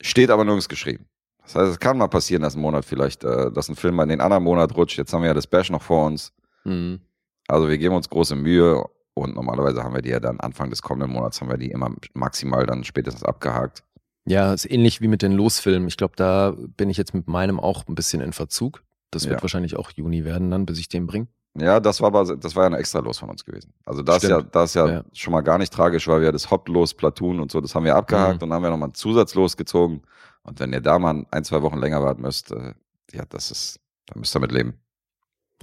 Steht 0.02 0.30
aber 0.30 0.44
nirgends 0.44 0.70
geschrieben. 0.70 1.06
Das 1.44 1.56
heißt, 1.56 1.72
es 1.72 1.80
kann 1.80 1.98
mal 1.98 2.08
passieren, 2.08 2.42
dass 2.42 2.56
ein 2.56 2.62
Monat 2.62 2.86
vielleicht, 2.86 3.24
äh, 3.24 3.52
dass 3.52 3.70
ein 3.70 3.76
Film 3.76 3.96
mal 3.96 4.04
in 4.04 4.10
den 4.10 4.22
anderen 4.22 4.44
Monat 4.44 4.76
rutscht. 4.76 4.98
Jetzt 4.98 5.14
haben 5.14 5.22
wir 5.22 5.28
ja 5.28 5.34
das 5.34 5.48
Bash 5.48 5.70
noch 5.70 5.82
vor 5.82 6.06
uns. 6.08 6.34
Mhm. 6.64 7.00
Also 7.48 7.70
wir 7.70 7.78
geben 7.78 7.96
uns 7.96 8.10
große 8.10 8.36
Mühe 8.36 8.84
und 9.14 9.36
normalerweise 9.36 9.84
haben 9.84 9.94
wir 9.94 10.02
die 10.02 10.10
ja 10.10 10.20
dann 10.20 10.40
Anfang 10.40 10.70
des 10.72 10.82
kommenden 10.82 11.12
Monats 11.12 11.40
haben 11.40 11.50
wir 11.50 11.58
die 11.58 11.70
immer 11.70 11.94
maximal 12.14 12.66
dann 12.66 12.84
spätestens 12.84 13.24
abgehakt. 13.24 13.84
Ja, 14.28 14.52
ist 14.54 14.70
ähnlich 14.70 15.02
wie 15.02 15.08
mit 15.08 15.22
den 15.22 15.34
Losfilmen. 15.34 15.88
Ich 15.88 15.98
glaube, 15.98 16.16
da 16.18 16.56
bin 16.58 16.90
ich 16.90 16.98
jetzt 16.98 17.14
mit 17.14 17.28
meinem 17.28 17.60
auch 17.60 17.88
ein 17.88 17.94
bisschen 17.94 18.22
in 18.22 18.34
Verzug. 18.34 18.84
Das 19.12 19.26
wird 19.26 19.36
Ja. 19.36 19.42
wahrscheinlich 19.44 19.78
auch 19.78 19.92
Juni 19.92 20.26
werden 20.26 20.50
dann, 20.50 20.66
bis 20.66 20.80
ich 20.80 20.90
den 20.90 21.06
bringe. 21.06 21.28
Ja, 21.58 21.80
das 21.80 22.02
war 22.02 22.08
aber, 22.08 22.36
das 22.36 22.56
war 22.56 22.64
ja 22.64 22.70
ein 22.70 22.74
extra 22.80 23.00
Los 23.00 23.18
von 23.20 23.30
uns 23.30 23.46
gewesen. 23.46 23.74
Also 23.86 24.02
das 24.04 24.24
ist 24.24 24.30
ja, 24.30 24.40
Stimmt. 24.40 24.56
das 24.56 24.72
ist 24.72 24.76
ja, 24.76 24.88
Ja. 24.88 25.04
schon 25.14 25.32
mal 25.32 25.42
gar 25.42 25.58
nicht 25.58 25.72
tragisch, 25.72 26.08
weil 26.08 26.22
wir 26.22 26.32
das 26.34 26.52
Hauptlos, 26.52 26.94
Platoon 26.94 27.40
und 27.40 27.52
so, 27.52 27.62
das 27.62 27.74
haben 27.76 27.86
wir 27.86 27.96
abgehakt 27.96 28.28
Mhm. 28.28 28.34
und 28.34 28.40
dann 28.42 28.54
haben 28.54 28.64
wir 28.64 28.70
nochmal 28.72 28.90
ein 28.90 28.94
Zusatzlos 28.94 29.56
gezogen. 29.56 30.02
Und 30.44 30.60
wenn 30.60 30.74
ihr 30.74 30.82
da 30.82 31.00
mal 31.00 31.26
ein, 31.32 31.44
zwei 31.46 31.62
Wochen 31.62 31.78
länger 31.80 32.04
warten 32.04 32.22
müsst, 32.22 32.52
äh, 32.52 32.74
ja, 33.14 33.24
das 33.30 33.52
ist, 33.52 33.80
da 34.06 34.20
müsst 34.20 34.36
ihr 34.36 34.40
mit 34.42 34.52
leben. 34.52 34.80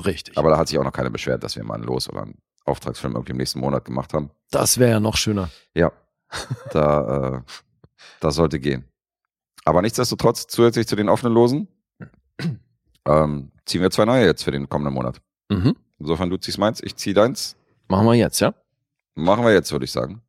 Richtig. 0.03 0.39
Aber 0.39 0.49
da 0.51 0.57
hat 0.59 0.69
sich 0.69 0.79
auch 0.79 0.85
noch 0.85 0.93
keiner 0.93 1.11
beschwert, 1.11 1.45
dass 1.45 1.57
wir 1.57 1.63
mal 1.65 1.75
ein 1.75 1.83
Los 1.83 2.09
oder 2.09 2.23
einen 2.23 2.39
Auftragsfilm 2.65 3.13
irgendwie 3.15 3.33
im 3.33 3.37
nächsten 3.39 3.61
Monat 3.61 3.85
gemacht 3.85 4.15
haben. 4.15 4.31
das 4.51 4.79
wäre 4.79 4.93
ja 4.93 5.01
noch 5.01 5.17
schöner. 5.17 5.51
Ja, 5.75 5.93
da, 6.73 7.37
äh, 7.37 7.53
das 8.21 8.35
sollte 8.37 8.59
gehen. 8.61 8.85
Aber 9.65 9.83
nichtsdestotrotz, 9.83 10.47
zusätzlich 10.47 10.89
zu 10.89 10.97
den 10.97 11.09
offenen 11.11 11.35
Losen, 11.35 11.69
ähm, 13.07 13.53
ziehen 13.67 13.83
wir 13.83 13.91
zwei 13.91 14.05
neue 14.05 14.25
jetzt 14.27 14.43
für 14.45 14.51
den 14.51 14.69
kommenden 14.69 14.95
Monat. 14.95 15.21
Mhm. 15.53 15.77
Insofern, 15.99 16.31
du 16.31 16.37
ziehst 16.37 16.59
meins, 16.59 16.83
ich 16.83 16.97
zieh 16.97 17.13
deins. 17.13 17.57
Machen 17.89 18.07
wir 18.07 18.15
jetzt, 18.15 18.41
ja? 18.41 18.55
Machen 19.15 19.45
wir 19.45 19.53
jetzt, 19.53 19.71
würde 19.71 19.85
ich 19.85 19.93
sagen. 19.93 20.23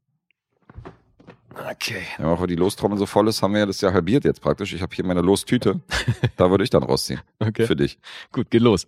Okay. 1.71 2.01
Ja, 2.19 2.25
auch 2.25 2.41
weil 2.41 2.47
die 2.47 2.55
Lostrommel 2.55 2.97
so 2.97 3.05
voll 3.05 3.27
ist, 3.27 3.41
haben 3.41 3.53
wir 3.53 3.61
ja 3.61 3.65
das 3.65 3.79
ja 3.79 3.93
halbiert 3.93 4.25
jetzt 4.25 4.41
praktisch. 4.41 4.73
Ich 4.73 4.81
habe 4.81 4.93
hier 4.93 5.05
meine 5.05 5.21
Lostüte. 5.21 5.79
da 6.35 6.49
würde 6.49 6.63
ich 6.63 6.69
dann 6.69 6.83
rausziehen. 6.83 7.21
Okay. 7.39 7.65
Für 7.65 7.75
dich. 7.75 7.97
Gut, 8.31 8.49
geht 8.51 8.61
los. 8.61 8.87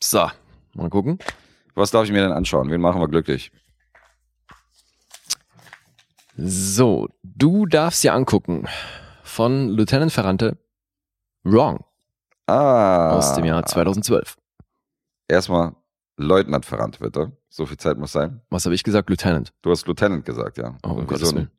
So, 0.00 0.30
mal 0.74 0.90
gucken. 0.90 1.18
Was 1.74 1.90
darf 1.90 2.04
ich 2.04 2.12
mir 2.12 2.22
denn 2.22 2.32
anschauen? 2.32 2.70
Wen 2.70 2.80
machen 2.80 3.00
wir 3.00 3.08
glücklich? 3.08 3.50
So, 6.36 7.08
du 7.22 7.66
darfst 7.66 8.04
dir 8.04 8.14
angucken 8.14 8.68
von 9.26 9.68
Lieutenant 9.70 10.12
Ferrante 10.12 10.56
Wrong 11.44 11.84
Ah. 12.46 13.10
aus 13.16 13.34
dem 13.34 13.44
Jahr 13.44 13.64
2012. 13.66 14.36
Erstmal 15.28 15.74
Leutnant 16.16 16.64
Ferrant, 16.64 16.98
bitte. 17.00 17.32
So 17.48 17.66
viel 17.66 17.76
Zeit 17.76 17.98
muss 17.98 18.12
sein. 18.12 18.40
Was 18.50 18.64
habe 18.64 18.74
ich 18.74 18.82
gesagt? 18.84 19.10
Lieutenant. 19.10 19.52
Du 19.62 19.70
hast 19.70 19.86
Lieutenant 19.86 20.24
gesagt, 20.24 20.56
ja. 20.58 20.76
Oh, 20.84 20.90
um 20.90 21.10
wie, 21.10 21.16
so 21.16 21.34
ein, 21.34 21.50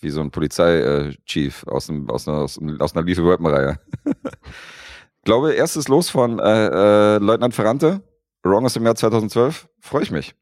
wie 0.00 0.10
so 0.10 0.20
ein 0.20 0.30
Polizei-Chief 0.30 1.64
aus, 1.66 1.88
einem- 1.90 2.08
aus, 2.10 2.26
einer, 2.26 2.38
aus, 2.38 2.58
aus 2.80 2.96
einer 2.96 3.04
Lethal 3.06 3.24
Weapon-Reihe. 3.26 3.78
glaube, 5.24 5.52
erstes 5.52 5.88
Los 5.88 6.08
von 6.10 6.38
äh, 6.38 7.16
äh, 7.16 7.18
Leutnant 7.18 7.54
Ferrante. 7.54 8.02
Wrong 8.42 8.64
aus 8.64 8.74
dem 8.74 8.84
Jahr 8.84 8.94
2012. 8.94 9.68
Freue 9.80 10.02
ich 10.02 10.10
mich. 10.10 10.34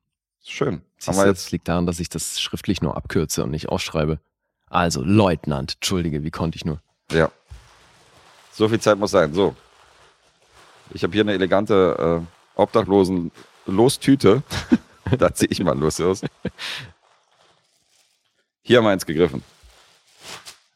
Schön. 0.44 0.74
Haben 0.76 0.82
Siehst 0.98 1.18
wir 1.18 1.24
du, 1.24 1.28
jetzt 1.30 1.44
das 1.46 1.50
liegt 1.52 1.66
daran, 1.68 1.86
dass 1.86 1.98
ich 1.98 2.08
das 2.08 2.40
schriftlich 2.40 2.80
nur 2.82 2.96
abkürze 2.96 3.42
und 3.42 3.50
nicht 3.50 3.68
ausschreibe. 3.68 4.20
Also, 4.68 5.02
Leutnant. 5.02 5.74
Entschuldige, 5.76 6.22
wie 6.22 6.30
konnte 6.30 6.56
ich 6.56 6.64
nur? 6.64 6.80
Ja. 7.10 7.30
So 8.52 8.68
viel 8.68 8.80
Zeit 8.80 8.98
muss 8.98 9.12
sein. 9.12 9.32
So. 9.32 9.54
Ich 10.90 11.02
habe 11.02 11.12
hier 11.12 11.22
eine 11.22 11.34
elegante 11.34 12.24
äh, 12.56 12.60
obdachlosen 12.60 13.30
Lostüte. 13.66 14.42
da 15.18 15.32
ziehe 15.32 15.50
ich 15.50 15.60
mal 15.62 15.78
los 15.78 16.00
aus. 16.00 16.22
Hier 18.62 18.78
haben 18.78 18.84
wir 18.84 18.90
eins 18.90 19.06
gegriffen. 19.06 19.42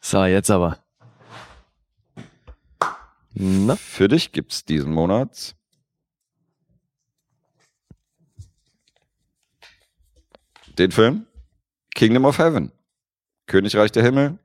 So, 0.00 0.24
jetzt 0.24 0.50
aber. 0.50 0.78
Na, 3.32 3.76
Für 3.76 4.08
dich 4.08 4.32
gibt's 4.32 4.64
diesen 4.64 4.92
Monat 4.92 5.54
den 10.78 10.90
Film 10.90 11.26
Kingdom 11.94 12.24
of 12.24 12.38
Heaven. 12.38 12.72
Königreich 13.50 13.90
der 13.90 14.04
Himmel 14.04 14.38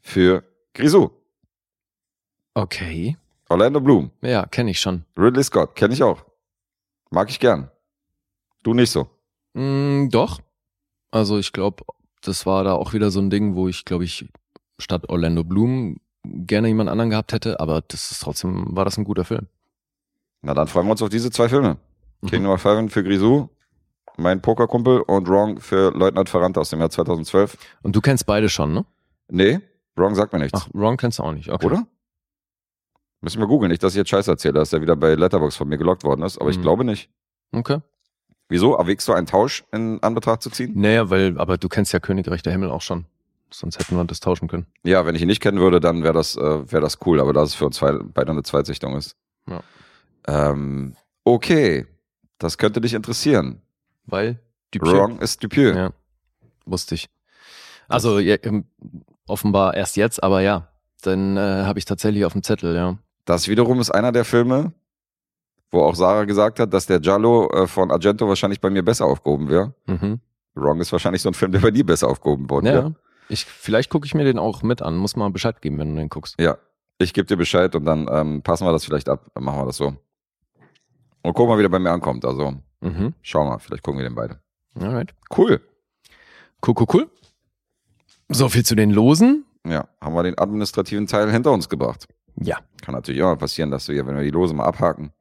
für 0.00 0.42
Grisou. 0.74 1.10
okay. 2.54 3.16
Orlando 3.48 3.80
Bloom. 3.80 4.10
Ja, 4.22 4.44
kenne 4.46 4.72
ich 4.72 4.80
schon. 4.80 5.04
Ridley 5.16 5.44
Scott. 5.44 5.76
Kenne 5.76 5.94
ich 5.94 6.02
auch. 6.02 6.24
Mag 7.10 7.30
ich 7.30 7.38
gern. 7.38 7.70
Du 8.64 8.74
nicht 8.74 8.90
so. 8.90 9.06
Mm, 9.52 10.08
doch. 10.08 10.40
Also 11.12 11.38
ich 11.38 11.52
glaube, 11.52 11.84
das 12.22 12.44
war 12.44 12.64
da 12.64 12.72
auch 12.72 12.92
wieder 12.92 13.12
so 13.12 13.20
ein 13.20 13.30
Ding, 13.30 13.54
wo 13.54 13.68
ich, 13.68 13.84
glaube 13.84 14.02
ich, 14.02 14.28
statt 14.80 15.08
Orlando 15.08 15.44
Bloom 15.44 16.00
gerne 16.24 16.66
jemand 16.66 16.90
anderen 16.90 17.10
gehabt 17.10 17.32
hätte, 17.32 17.60
aber 17.60 17.82
das 17.86 18.10
ist 18.10 18.20
trotzdem, 18.20 18.74
war 18.74 18.84
das 18.84 18.98
ein 18.98 19.04
guter 19.04 19.24
Film. 19.24 19.46
Na, 20.42 20.54
dann 20.54 20.66
freuen 20.66 20.86
wir 20.88 20.92
uns 20.92 21.02
auf 21.02 21.10
diese 21.10 21.30
zwei 21.30 21.48
Filme. 21.48 21.76
Mhm. 22.22 22.26
Kingdom 22.26 22.52
of 22.52 22.64
Heaven 22.64 22.88
für 22.88 23.04
Grisou, 23.04 23.48
mein 24.16 24.40
Pokerkumpel 24.42 25.00
und 25.02 25.28
Wrong 25.28 25.60
für 25.60 25.90
Leutnant 25.92 26.28
Ferrante 26.28 26.60
aus 26.60 26.70
dem 26.70 26.80
Jahr 26.80 26.90
2012. 26.90 27.56
Und 27.82 27.94
du 27.96 28.00
kennst 28.00 28.26
beide 28.26 28.48
schon, 28.48 28.72
ne? 28.72 28.84
Nee, 29.28 29.60
Wrong 29.96 30.14
sagt 30.14 30.32
mir 30.32 30.38
nichts. 30.40 30.60
Ach, 30.60 30.68
Ron 30.74 30.96
kennst 30.96 31.18
du 31.18 31.22
auch 31.22 31.32
nicht, 31.32 31.50
okay. 31.50 31.66
Oder? 31.66 31.86
Müssen 33.20 33.40
wir 33.40 33.46
googeln, 33.46 33.70
nicht, 33.70 33.82
dass 33.82 33.94
ich 33.94 33.98
jetzt 33.98 34.10
Scheiß 34.10 34.28
erzähle, 34.28 34.54
dass 34.54 34.72
er 34.72 34.82
wieder 34.82 34.96
bei 34.96 35.14
Letterbox 35.14 35.56
von 35.56 35.68
mir 35.68 35.78
gelockt 35.78 36.04
worden 36.04 36.22
ist, 36.22 36.38
aber 36.38 36.50
ich 36.50 36.58
Mhm. 36.58 36.62
glaube 36.62 36.84
nicht. 36.84 37.10
Okay. 37.52 37.78
Wieso? 38.48 38.74
Erwägst 38.74 39.08
du 39.08 39.14
einen 39.14 39.26
Tausch 39.26 39.64
in 39.72 40.02
Anbetracht 40.02 40.42
zu 40.42 40.50
ziehen? 40.50 40.72
Naja, 40.76 41.08
weil, 41.08 41.38
aber 41.38 41.56
du 41.56 41.68
kennst 41.68 41.92
ja 41.94 42.00
Königreich 42.00 42.42
der 42.42 42.52
Himmel 42.52 42.70
auch 42.70 42.82
schon. 42.82 43.06
Sonst 43.50 43.78
hätten 43.78 43.96
wir 43.96 44.04
das 44.04 44.20
tauschen 44.20 44.48
können. 44.48 44.66
Ja, 44.84 45.06
wenn 45.06 45.14
ich 45.14 45.22
ihn 45.22 45.28
nicht 45.28 45.40
kennen 45.40 45.58
würde, 45.60 45.80
dann 45.80 46.02
wäre 46.02 46.12
das, 46.12 46.36
äh, 46.36 46.70
wär 46.72 46.80
das 46.80 46.98
cool, 47.06 47.20
aber 47.20 47.32
da 47.32 47.42
es 47.42 47.54
für 47.54 47.64
uns 47.66 47.78
beide 47.80 48.30
eine 48.30 48.42
Zweitsichtung 48.42 48.96
ist. 48.96 49.16
Ja. 49.48 49.62
Ähm, 50.26 50.94
okay, 51.24 51.86
das 52.38 52.58
könnte 52.58 52.80
dich 52.80 52.92
interessieren. 52.94 53.62
Weil 54.06 54.38
Dupieux. 54.70 54.92
Wrong 54.92 55.18
ist 55.20 55.42
Dupieux. 55.42 55.74
Ja, 55.76 55.90
wusste 56.66 56.94
ich. 56.94 57.08
Also 57.88 58.18
ja, 58.18 58.36
ähm, 58.42 58.64
offenbar 59.26 59.74
erst 59.74 59.96
jetzt, 59.96 60.22
aber 60.22 60.40
ja, 60.40 60.68
dann 61.02 61.36
äh, 61.36 61.40
habe 61.64 61.78
ich 61.78 61.84
tatsächlich 61.84 62.24
auf 62.24 62.32
dem 62.32 62.42
Zettel, 62.42 62.74
ja. 62.74 62.98
Das 63.24 63.48
wiederum 63.48 63.80
ist 63.80 63.90
einer 63.90 64.12
der 64.12 64.24
Filme, 64.24 64.72
wo 65.70 65.80
auch 65.82 65.94
Sarah 65.94 66.24
gesagt 66.24 66.60
hat, 66.60 66.72
dass 66.74 66.86
der 66.86 67.00
Giallo 67.00 67.50
äh, 67.50 67.66
von 67.66 67.90
Argento 67.90 68.28
wahrscheinlich 68.28 68.60
bei 68.60 68.70
mir 68.70 68.82
besser 68.84 69.06
aufgehoben 69.06 69.48
wäre. 69.48 69.74
Mhm. 69.86 70.20
Wrong 70.54 70.80
ist 70.80 70.92
wahrscheinlich 70.92 71.22
so 71.22 71.28
ein 71.30 71.34
Film, 71.34 71.52
der 71.52 71.60
bei 71.60 71.70
dir 71.70 71.84
besser 71.84 72.08
aufgehoben 72.08 72.48
worden 72.48 72.66
Ja, 72.66 72.72
wäre. 72.74 72.94
ich, 73.28 73.44
vielleicht 73.44 73.90
gucke 73.90 74.06
ich 74.06 74.14
mir 74.14 74.24
den 74.24 74.38
auch 74.38 74.62
mit 74.62 74.82
an. 74.82 74.96
Muss 74.96 75.16
mal 75.16 75.30
Bescheid 75.30 75.60
geben, 75.62 75.78
wenn 75.78 75.90
du 75.94 75.96
den 75.96 76.08
guckst. 76.08 76.38
Ja, 76.40 76.58
ich 76.98 77.12
gebe 77.12 77.26
dir 77.26 77.36
Bescheid 77.36 77.74
und 77.74 77.84
dann 77.86 78.08
ähm, 78.10 78.42
passen 78.42 78.66
wir 78.66 78.72
das 78.72 78.84
vielleicht 78.84 79.08
ab. 79.08 79.26
Dann 79.34 79.42
machen 79.44 79.60
wir 79.60 79.66
das 79.66 79.76
so. 79.76 79.94
Und 81.22 81.32
gucken 81.34 81.48
mal, 81.48 81.58
wie 81.58 81.62
der 81.62 81.70
bei 81.70 81.78
mir 81.78 81.90
ankommt. 81.90 82.24
Also 82.24 82.54
Mhm. 82.84 83.14
schauen 83.22 83.48
wir, 83.48 83.58
vielleicht 83.58 83.82
gucken 83.82 83.98
wir 83.98 84.08
den 84.08 84.14
beide. 84.14 84.40
Alright. 84.78 85.14
Cool. 85.36 85.60
Cool, 86.66 86.74
cool, 86.78 86.86
cool. 86.92 87.10
So 88.28 88.48
viel 88.48 88.64
zu 88.64 88.74
den 88.74 88.90
Losen. 88.90 89.44
Ja, 89.66 89.88
haben 90.00 90.14
wir 90.14 90.22
den 90.22 90.38
administrativen 90.38 91.06
Teil 91.06 91.30
hinter 91.30 91.52
uns 91.52 91.68
gebracht. 91.68 92.06
Ja. 92.40 92.58
Kann 92.82 92.94
natürlich 92.94 93.20
immer 93.20 93.36
passieren, 93.36 93.70
dass 93.70 93.88
wir, 93.88 94.06
wenn 94.06 94.16
wir 94.16 94.22
die 94.22 94.30
Lose 94.30 94.54
mal 94.54 94.64
abhaken, 94.64 95.12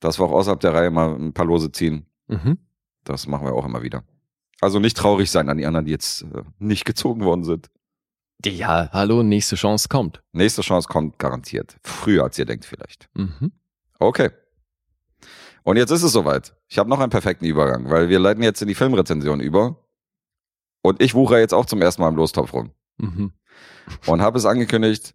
dass 0.00 0.18
wir 0.18 0.24
auch 0.24 0.32
außerhalb 0.32 0.60
der 0.60 0.74
Reihe 0.74 0.90
mal 0.90 1.14
ein 1.14 1.32
paar 1.32 1.46
Lose 1.46 1.72
ziehen. 1.72 2.06
Mhm. 2.26 2.58
Das 3.04 3.26
machen 3.26 3.46
wir 3.46 3.54
auch 3.54 3.64
immer 3.64 3.82
wieder. 3.82 4.02
Also 4.60 4.78
nicht 4.78 4.96
traurig 4.96 5.30
sein 5.30 5.48
an 5.48 5.58
die 5.58 5.66
anderen, 5.66 5.86
die 5.86 5.92
jetzt 5.92 6.22
äh, 6.22 6.42
nicht 6.58 6.84
gezogen 6.84 7.24
worden 7.24 7.44
sind. 7.44 7.70
Ja, 8.44 8.90
hallo, 8.92 9.22
nächste 9.22 9.56
Chance 9.56 9.88
kommt. 9.88 10.22
Nächste 10.32 10.62
Chance 10.62 10.88
kommt 10.88 11.18
garantiert. 11.18 11.78
Früher 11.82 12.24
als 12.24 12.38
ihr 12.38 12.44
denkt 12.44 12.64
vielleicht. 12.64 13.08
Mhm. 13.14 13.52
Okay. 13.98 14.30
Und 15.62 15.76
jetzt 15.76 15.90
ist 15.90 16.02
es 16.02 16.12
soweit. 16.12 16.55
Ich 16.68 16.78
habe 16.78 16.90
noch 16.90 17.00
einen 17.00 17.10
perfekten 17.10 17.44
Übergang, 17.44 17.90
weil 17.90 18.08
wir 18.08 18.18
leiten 18.18 18.42
jetzt 18.42 18.60
in 18.62 18.68
die 18.68 18.74
Filmrezension 18.74 19.40
über. 19.40 19.76
Und 20.82 21.02
ich 21.02 21.14
wuchere 21.14 21.40
jetzt 21.40 21.54
auch 21.54 21.66
zum 21.66 21.82
ersten 21.82 22.02
Mal 22.02 22.08
im 22.08 22.16
Lostopf 22.16 22.52
rum. 22.52 22.70
Mhm. 22.98 23.32
Und 24.06 24.20
habe 24.22 24.38
es 24.38 24.46
angekündigt, 24.46 25.14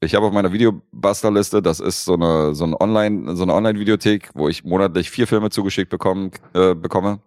Ich 0.00 0.14
habe 0.14 0.26
auf 0.26 0.32
meiner 0.32 0.52
Videobuster-Liste, 0.52 1.62
das 1.62 1.80
ist 1.80 2.04
so 2.04 2.14
eine, 2.14 2.54
so 2.54 2.64
eine 2.64 2.78
Online, 2.80 3.34
so 3.34 3.44
eine 3.44 3.54
Online-Videothek, 3.54 4.30
wo 4.34 4.48
ich 4.48 4.62
monatlich 4.62 5.10
vier 5.10 5.26
Filme 5.26 5.48
zugeschickt 5.48 5.90
bekommen, 5.90 6.32
äh, 6.52 6.74
bekomme. 6.74 7.20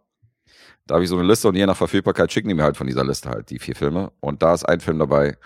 Da 0.86 0.96
habe 0.96 1.04
ich 1.04 1.10
so 1.10 1.18
eine 1.18 1.28
Liste 1.28 1.48
und 1.48 1.56
je 1.56 1.66
nach 1.66 1.78
Verfügbarkeit 1.78 2.32
schicken 2.32 2.48
die 2.48 2.54
mir 2.54 2.64
halt 2.64 2.78
von 2.78 2.88
dieser 2.88 3.04
Liste 3.04 3.30
halt 3.30 3.50
die 3.50 3.60
vier 3.60 3.76
Filme. 3.76 4.12
Und 4.20 4.44
da 4.44 4.54
ist 4.54 4.66
ein 4.66 4.80
Film 4.82 5.00
dabei, 5.00 5.38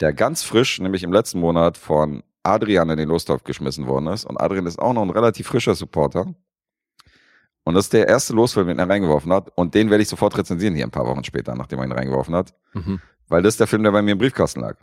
der 0.00 0.12
ganz 0.12 0.42
frisch, 0.42 0.78
nämlich 0.78 1.02
im 1.02 1.12
letzten 1.12 1.40
Monat 1.40 1.78
von 1.78 2.22
Adrian 2.42 2.90
in 2.90 2.98
den 2.98 3.08
Lostopf 3.08 3.44
geschmissen 3.44 3.86
worden 3.86 4.06
ist. 4.08 4.26
Und 4.26 4.38
Adrian 4.38 4.66
ist 4.66 4.78
auch 4.78 4.92
noch 4.92 5.02
ein 5.02 5.10
relativ 5.10 5.46
frischer 5.48 5.74
Supporter. 5.74 6.34
Und 7.68 7.74
das 7.74 7.84
ist 7.84 7.92
der 7.92 8.08
erste 8.08 8.32
Losfilm, 8.32 8.66
den 8.68 8.78
er 8.78 8.88
reingeworfen 8.88 9.30
hat. 9.30 9.52
Und 9.54 9.74
den 9.74 9.90
werde 9.90 10.00
ich 10.02 10.08
sofort 10.08 10.38
rezensieren 10.38 10.74
hier 10.74 10.86
ein 10.86 10.90
paar 10.90 11.04
Wochen 11.06 11.22
später, 11.22 11.54
nachdem 11.54 11.78
er 11.80 11.84
ihn 11.84 11.92
reingeworfen 11.92 12.34
hat. 12.34 12.54
Mhm. 12.72 12.98
Weil 13.28 13.42
das 13.42 13.52
ist 13.54 13.60
der 13.60 13.66
Film, 13.66 13.82
der 13.82 13.90
bei 13.90 14.00
mir 14.00 14.12
im 14.12 14.18
Briefkasten 14.18 14.60
lag. 14.60 14.76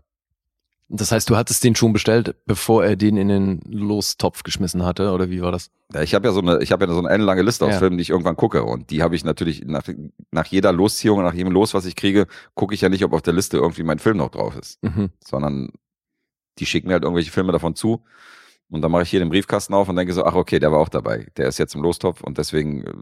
Das 0.88 1.12
heißt, 1.12 1.28
du 1.32 1.36
hattest 1.36 1.64
den 1.64 1.76
schon 1.76 1.94
bestellt, 1.94 2.36
bevor 2.46 2.86
er 2.86 2.96
den 2.96 3.18
in 3.18 3.28
den 3.28 3.62
Lostopf 3.66 4.44
geschmissen 4.44 4.86
hatte, 4.86 5.14
oder 5.14 5.32
wie 5.32 5.42
war 5.42 5.52
das? 5.52 5.72
Ja, 5.92 6.04
Ich 6.04 6.14
habe 6.14 6.28
ja 6.28 6.32
so 6.32 6.42
eine, 6.42 6.62
ich 6.62 6.72
habe 6.72 6.86
ja 6.86 6.94
so 6.94 7.00
eine 7.00 7.10
ellenlange 7.10 7.42
Liste 7.42 7.66
aus 7.66 7.72
Ja. 7.72 7.80
Filmen, 7.80 7.98
die 7.98 8.04
ich 8.04 8.12
irgendwann 8.12 8.36
gucke. 8.36 8.64
Und 8.64 8.92
die 8.92 9.02
habe 9.02 9.16
ich 9.16 9.26
natürlich 9.26 9.64
nach, 9.66 9.82
nach 10.30 10.46
jeder 10.46 10.72
Losziehung, 10.72 11.24
nach 11.24 11.34
jedem 11.34 11.52
Los, 11.52 11.74
was 11.74 11.86
ich 11.88 11.96
kriege, 11.96 12.28
gucke 12.54 12.76
ich 12.76 12.82
ja 12.82 12.90
nicht, 12.90 13.04
ob 13.04 13.14
auf 13.14 13.24
der 13.24 13.34
Liste 13.34 13.58
irgendwie 13.58 13.82
mein 13.82 13.98
Film 13.98 14.18
noch 14.18 14.30
drauf 14.30 14.56
ist. 14.56 14.78
Mhm. 14.84 15.10
Sondern 15.28 15.72
die 16.60 16.68
schicken 16.68 16.90
mir 16.90 16.94
halt 16.94 17.04
irgendwelche 17.04 17.32
Filme 17.32 17.52
davon 17.52 17.74
zu. 17.74 18.04
Und 18.70 18.82
dann 18.82 18.92
mache 18.92 19.04
ich 19.04 19.10
hier 19.10 19.20
den 19.20 19.30
Briefkasten 19.30 19.74
auf 19.74 19.90
und 19.90 19.96
denke 19.96 20.14
so, 20.14 20.26
ach 20.26 20.34
okay, 20.34 20.60
der 20.60 20.72
war 20.72 20.80
auch 20.80 20.90
dabei. 20.90 21.28
Der 21.38 21.48
ist 21.48 21.60
jetzt 21.60 21.76
im 21.76 21.82
Lostopf 21.82 22.22
und 22.22 22.38
deswegen 22.38 22.84
äh, 22.84 22.94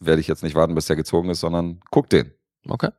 werde 0.00 0.20
ich 0.20 0.28
jetzt 0.28 0.42
nicht 0.42 0.54
warten, 0.54 0.74
bis 0.74 0.86
der 0.86 0.96
gezogen 0.96 1.30
ist, 1.30 1.40
sondern 1.40 1.80
guck 1.90 2.08
den. 2.10 2.32
Okay. 2.68 2.90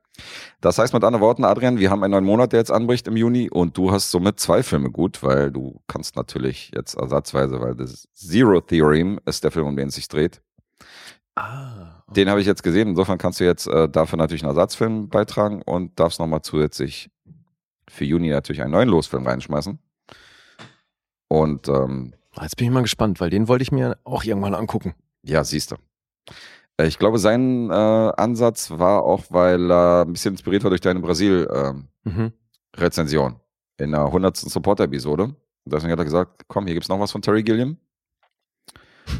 Das 0.60 0.78
heißt 0.78 0.94
mit 0.94 1.04
anderen 1.04 1.22
Worten, 1.22 1.44
Adrian, 1.44 1.78
wir 1.78 1.90
haben 1.92 2.04
einen 2.04 2.12
neuen 2.12 2.26
Monat, 2.26 2.52
der 2.52 2.60
jetzt 2.60 2.72
anbricht 2.72 3.08
im 3.08 3.16
Juni 3.16 3.50
und 3.50 3.78
du 3.78 3.92
hast 3.92 4.12
somit 4.12 4.40
zwei 4.40 4.64
Filme 4.64 4.90
gut, 4.90 5.22
weil 5.24 5.52
du 5.52 5.82
kannst 5.88 6.16
natürlich 6.16 6.72
jetzt 6.76 6.96
ersatzweise, 6.96 7.62
weil 7.62 7.76
das 7.76 8.08
Zero 8.14 8.62
Theorem 8.62 9.20
ist 9.26 9.44
der 9.44 9.52
Film, 9.52 9.68
um 9.68 9.76
den 9.76 9.90
es 9.90 9.96
sich 9.96 10.08
dreht. 10.08 10.42
Ah. 11.36 12.04
Den 12.10 12.30
habe 12.30 12.42
ich 12.42 12.48
jetzt 12.48 12.64
gesehen, 12.64 12.90
insofern 12.90 13.18
kannst 13.18 13.40
du 13.40 13.46
jetzt 13.46 13.68
äh, 13.68 13.88
dafür 13.88 14.18
natürlich 14.18 14.44
einen 14.44 14.50
Ersatzfilm 14.50 15.10
beitragen 15.10 15.62
und 15.62 16.00
darfst 16.00 16.20
nochmal 16.20 16.42
zusätzlich 16.42 17.10
für 17.88 18.06
Juni 18.06 18.30
natürlich 18.30 18.62
einen 18.62 18.72
neuen 18.72 18.90
Losfilm 18.90 19.26
reinschmeißen. 19.26 19.80
Und 21.32 21.70
ähm, 21.70 22.14
Jetzt 22.42 22.58
bin 22.58 22.68
ich 22.68 22.74
mal 22.74 22.82
gespannt, 22.82 23.22
weil 23.22 23.30
den 23.30 23.48
wollte 23.48 23.62
ich 23.64 23.72
mir 23.72 23.98
auch 24.04 24.24
irgendwann 24.26 24.54
angucken. 24.54 24.96
ja, 25.24 25.44
siehst 25.46 25.72
du. 25.72 25.76
Äh, 26.78 26.88
Ich 26.88 27.00
glaube, 27.00 27.20
sein 27.20 27.70
äh, 27.70 27.74
Ansatz 27.74 28.70
war 28.72 29.04
auch, 29.04 29.24
weil 29.30 29.72
er 29.72 30.02
ein 30.02 30.12
bisschen 30.12 30.34
inspiriert 30.34 30.64
war 30.64 30.70
durch 30.72 30.82
deine 30.82 31.00
Brasil-Rezension. 31.00 31.88
Mhm. 32.04 32.34
Rezension 32.76 33.36
in 33.78 33.92
der 33.92 34.06
100. 34.06 34.36
Support-Episode. 34.38 35.24
Und 35.24 35.36
Deswegen 35.66 35.92
hat 35.94 36.00
er 36.00 36.06
gesagt, 36.06 36.44
komm, 36.50 36.66
hier 36.66 36.74
gibt's 36.74 36.90
noch 36.90 37.00
was 37.00 37.12
von 37.12 37.22
Terry 37.22 37.44
Gilliam. 37.44 37.78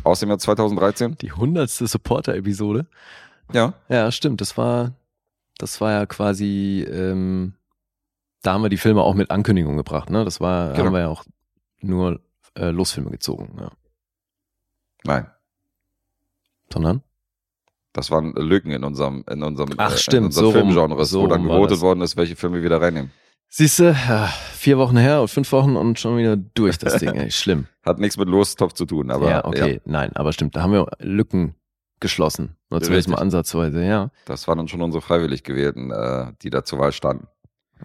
Aus 0.04 0.20
dem 0.20 0.30
Jahr 0.30 0.38
2013. 0.40 1.16
Die 1.22 1.32
hundertste 1.32 1.88
Supporter-Episode. 1.88 2.88
Ja. 3.54 3.74
Ja, 3.90 4.12
stimmt. 4.12 4.42
Das 4.42 4.58
war, 4.58 4.92
das 5.58 5.80
war 5.82 5.92
ja 5.92 6.06
quasi, 6.06 6.86
ähm, 6.90 7.54
da 8.42 8.54
haben 8.54 8.64
wir 8.64 8.70
die 8.70 8.78
Filme 8.78 9.02
auch 9.02 9.14
mit 9.16 9.32
Ankündigung 9.32 9.78
gebracht, 9.78 10.10
ne? 10.10 10.24
Das 10.26 10.40
war, 10.42 10.74
Genau. 10.74 10.86
haben 10.86 10.94
wir 10.94 11.00
ja 11.02 11.08
auch 11.10 11.24
nur 11.82 12.22
äh, 12.56 12.70
Losfilme 12.70 13.12
gezogen, 13.12 13.56
ja. 13.60 13.72
Nein. 15.04 15.28
Sondern? 16.72 17.02
Das 17.94 18.10
waren 18.10 18.34
Lücken 18.34 18.72
in 18.72 18.84
unserem, 18.84 19.26
in 19.30 19.44
unserem, 19.44 19.72
Ach, 19.78 19.94
äh, 19.94 19.98
stimmt, 19.98 20.18
in 20.18 20.26
unserem 20.26 20.46
so 20.46 20.52
Filmgenres, 20.52 21.10
so 21.10 21.22
wo 21.24 21.28
dann 21.28 21.44
gewotet 21.44 21.82
worden 21.82 22.02
ist, 22.02 22.16
welche 22.16 22.36
Filme 22.36 22.58
wir 22.58 22.64
wieder 22.64 22.82
reinnehmen. 22.82 23.12
Siehste, 23.50 23.96
ja, 24.08 24.28
vier 24.54 24.78
Wochen 24.78 24.96
her 24.96 25.22
und 25.22 25.28
fünf 25.28 25.52
Wochen 25.52 25.76
und 25.76 26.00
schon 26.00 26.18
wieder 26.18 26.38
durch 26.38 26.78
das 26.78 27.00
Ding, 27.00 27.10
ey. 27.10 27.30
Schlimm. 27.32 27.68
Hat 27.84 28.00
nichts 28.00 28.16
mit 28.16 28.30
Lostopf 28.30 28.72
zu 28.74 28.86
tun, 28.86 29.12
aber 29.12 29.30
ja, 29.30 29.44
okay, 29.44 29.82
nein, 29.84 30.16
aber 30.16 30.32
stimmt, 30.32 30.56
da 30.56 30.62
haben 30.62 30.72
wir 30.72 30.88
Lücken 31.00 31.56
geschlossen. 32.00 32.56
Oder 32.70 32.82
zumindest 32.82 33.10
mal 33.10 33.18
ansatzweise, 33.18 33.84
ja. 33.84 34.10
das 34.26 34.48
waren 34.48 34.58
dann 34.58 34.70
schon 34.70 34.82
unsere 34.82 35.02
freiwillig 35.02 35.44
gewählten, 35.44 35.92
äh, 35.92 36.32
die 36.42 36.50
da 36.50 36.64
zur 36.64 36.80
Wahl 36.80 36.94
standen. 36.94 37.28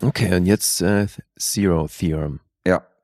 Okay, 0.01 0.37
und 0.37 0.47
jetzt 0.47 0.83
äh, 0.83 1.09
Zero 1.37 1.89
Theorem. 1.89 2.39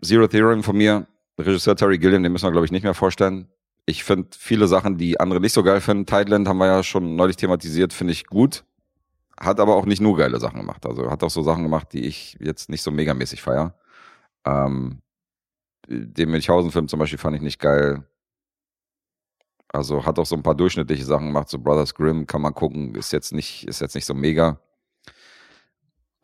Zero 0.05 0.27
Theorem 0.27 0.63
von 0.63 0.77
mir, 0.77 1.07
Regisseur 1.39 1.77
Terry 1.77 1.99
Gilliam, 1.99 2.23
den 2.23 2.33
müssen 2.33 2.47
wir, 2.47 2.53
glaube 2.53 2.67
ich, 2.67 2.73
nicht 2.73 2.83
mehr 2.83 2.95
vorstellen. 2.95 3.49
Ich 3.87 4.05
finde 4.05 4.29
viele 4.37 4.69
Sachen, 4.69 4.97
die 4.99 5.19
andere 5.19 5.41
nicht 5.41 5.53
so 5.53 5.63
geil 5.63 5.81
finden. 5.81 6.07
Thailand 6.07 6.47
haben 6.47 6.59
wir 6.59 6.67
ja 6.67 6.83
schon 6.83 7.17
neulich 7.17 7.37
thematisiert, 7.37 7.93
finde 7.93 8.13
ich 8.13 8.27
gut. 8.27 8.65
Hat 9.39 9.59
aber 9.59 9.75
auch 9.75 9.87
nicht 9.87 10.01
nur 10.01 10.17
geile 10.17 10.39
Sachen 10.39 10.61
gemacht. 10.61 10.87
Also 10.87 11.11
hat 11.11 11.23
auch 11.23 11.31
so 11.31 11.43
Sachen 11.43 11.65
gemacht, 11.65 11.93
die 11.93 12.05
ich 12.05 12.37
jetzt 12.41 12.69
nicht 12.69 12.83
so 12.83 12.91
megamäßig 12.91 13.43
feier. 13.43 13.75
Ähm, 14.45 15.03
den 15.89 16.31
Münchhausen-Film 16.31 16.89
zum 16.89 16.99
Beispiel 17.01 17.19
fand 17.19 17.37
ich 17.37 17.43
nicht 17.43 17.59
geil. 17.61 18.05
Also 19.69 20.05
hat 20.05 20.19
auch 20.19 20.27
so 20.27 20.37
ein 20.37 20.43
paar 20.43 20.55
durchschnittliche 20.55 21.05
Sachen 21.05 21.29
gemacht, 21.29 21.49
so 21.49 21.59
Brothers 21.59 21.95
Grimm 21.95 22.27
kann 22.27 22.43
man 22.43 22.55
gucken, 22.55 22.95
ist 22.95 23.13
jetzt 23.13 23.33
nicht, 23.33 23.67
ist 23.67 23.81
jetzt 23.81 23.95
nicht 23.95 24.05
so 24.05 24.15
mega. 24.15 24.61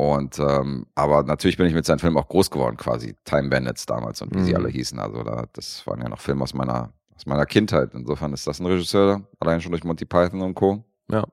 Und 0.00 0.38
ähm, 0.38 0.87
aber 0.94 1.24
natürlich 1.24 1.56
bin 1.56 1.66
ich 1.66 1.74
mit 1.74 1.84
seinen 1.84 1.98
Filmen 1.98 2.16
auch 2.16 2.28
groß 2.28 2.50
geworden, 2.52 2.76
quasi 2.76 3.16
Time 3.24 3.48
Bandits 3.48 3.84
damals 3.84 4.22
und 4.22 4.32
wie 4.34 4.42
sie 4.44 4.50
Mhm. 4.52 4.56
alle 4.56 4.68
hießen. 4.68 4.98
Also 5.00 5.24
da, 5.24 5.46
das 5.52 5.84
waren 5.88 6.00
ja 6.00 6.08
noch 6.08 6.20
Filme 6.20 6.42
aus 6.44 6.54
meiner 6.54 6.92
aus 7.16 7.26
meiner 7.26 7.46
Kindheit. 7.46 7.94
Insofern 7.94 8.32
ist 8.32 8.46
das 8.46 8.61
ein 8.61 8.66
Regisseur, 8.66 9.26
allein 9.40 9.61
schon 9.61 9.72
durch 9.72 9.82
Monty 9.82 10.04
Python 10.04 10.40
und 10.42 10.54
Co. 10.54 10.84
Ja. 11.11 11.26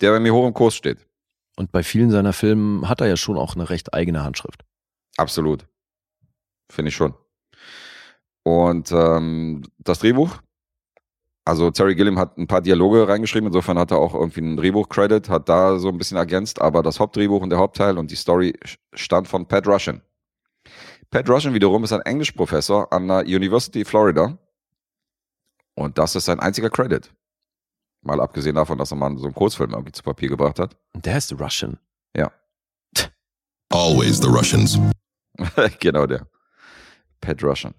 Der 0.00 0.10
bei 0.10 0.18
mir 0.18 0.34
hoch 0.34 0.46
im 0.48 0.54
Kurs 0.54 0.74
steht. 0.74 1.06
Und 1.56 1.70
bei 1.70 1.84
vielen 1.84 2.10
seiner 2.10 2.32
Filmen 2.32 2.88
hat 2.88 3.00
er 3.00 3.06
ja 3.06 3.16
schon 3.16 3.36
auch 3.38 3.54
eine 3.54 3.70
recht 3.70 3.94
eigene 3.94 4.24
Handschrift. 4.24 4.64
Absolut. 5.16 5.66
Finde 6.70 6.88
ich 6.88 6.96
schon. 6.96 7.14
Und 8.44 8.90
ähm, 8.92 9.62
das 9.78 10.00
Drehbuch, 10.00 10.38
also 11.48 11.70
Terry 11.70 11.94
Gilliam 11.94 12.18
hat 12.18 12.36
ein 12.36 12.46
paar 12.46 12.60
Dialoge 12.60 13.08
reingeschrieben, 13.08 13.46
insofern 13.46 13.78
hat 13.78 13.90
er 13.90 13.96
auch 13.96 14.12
irgendwie 14.14 14.40
einen 14.40 14.58
Drehbuch-Credit, 14.58 15.30
hat 15.30 15.48
da 15.48 15.78
so 15.78 15.88
ein 15.88 15.96
bisschen 15.96 16.18
ergänzt, 16.18 16.60
aber 16.60 16.82
das 16.82 17.00
Hauptdrehbuch 17.00 17.40
und 17.40 17.48
der 17.48 17.58
Hauptteil 17.58 17.96
und 17.96 18.10
die 18.10 18.16
Story 18.16 18.52
stammt 18.92 19.28
von 19.28 19.48
Pat 19.48 19.66
Russian. 19.66 20.02
Pat 21.10 21.26
Russian 21.26 21.54
wiederum 21.54 21.84
ist 21.84 21.92
ein 21.94 22.02
Englischprofessor 22.02 22.92
an 22.92 23.08
der 23.08 23.20
University 23.20 23.82
Florida 23.86 24.36
und 25.74 25.96
das 25.96 26.16
ist 26.16 26.26
sein 26.26 26.38
einziger 26.38 26.68
Credit. 26.68 27.10
Mal 28.02 28.20
abgesehen 28.20 28.56
davon, 28.56 28.76
dass 28.76 28.92
er 28.92 28.96
mal 28.96 29.16
so 29.16 29.24
einen 29.24 29.34
Kurzfilm 29.34 29.70
irgendwie 29.70 29.92
zu 29.92 30.02
Papier 30.02 30.28
gebracht 30.28 30.58
hat. 30.58 30.76
Und 30.92 31.06
der 31.06 31.14
heißt 31.14 31.32
Russian. 31.40 31.78
Always 33.70 34.20
the 34.20 34.28
Russians. 34.28 34.78
genau 35.80 36.06
der. 36.06 36.26
Pat 37.22 37.42
Russian. 37.42 37.74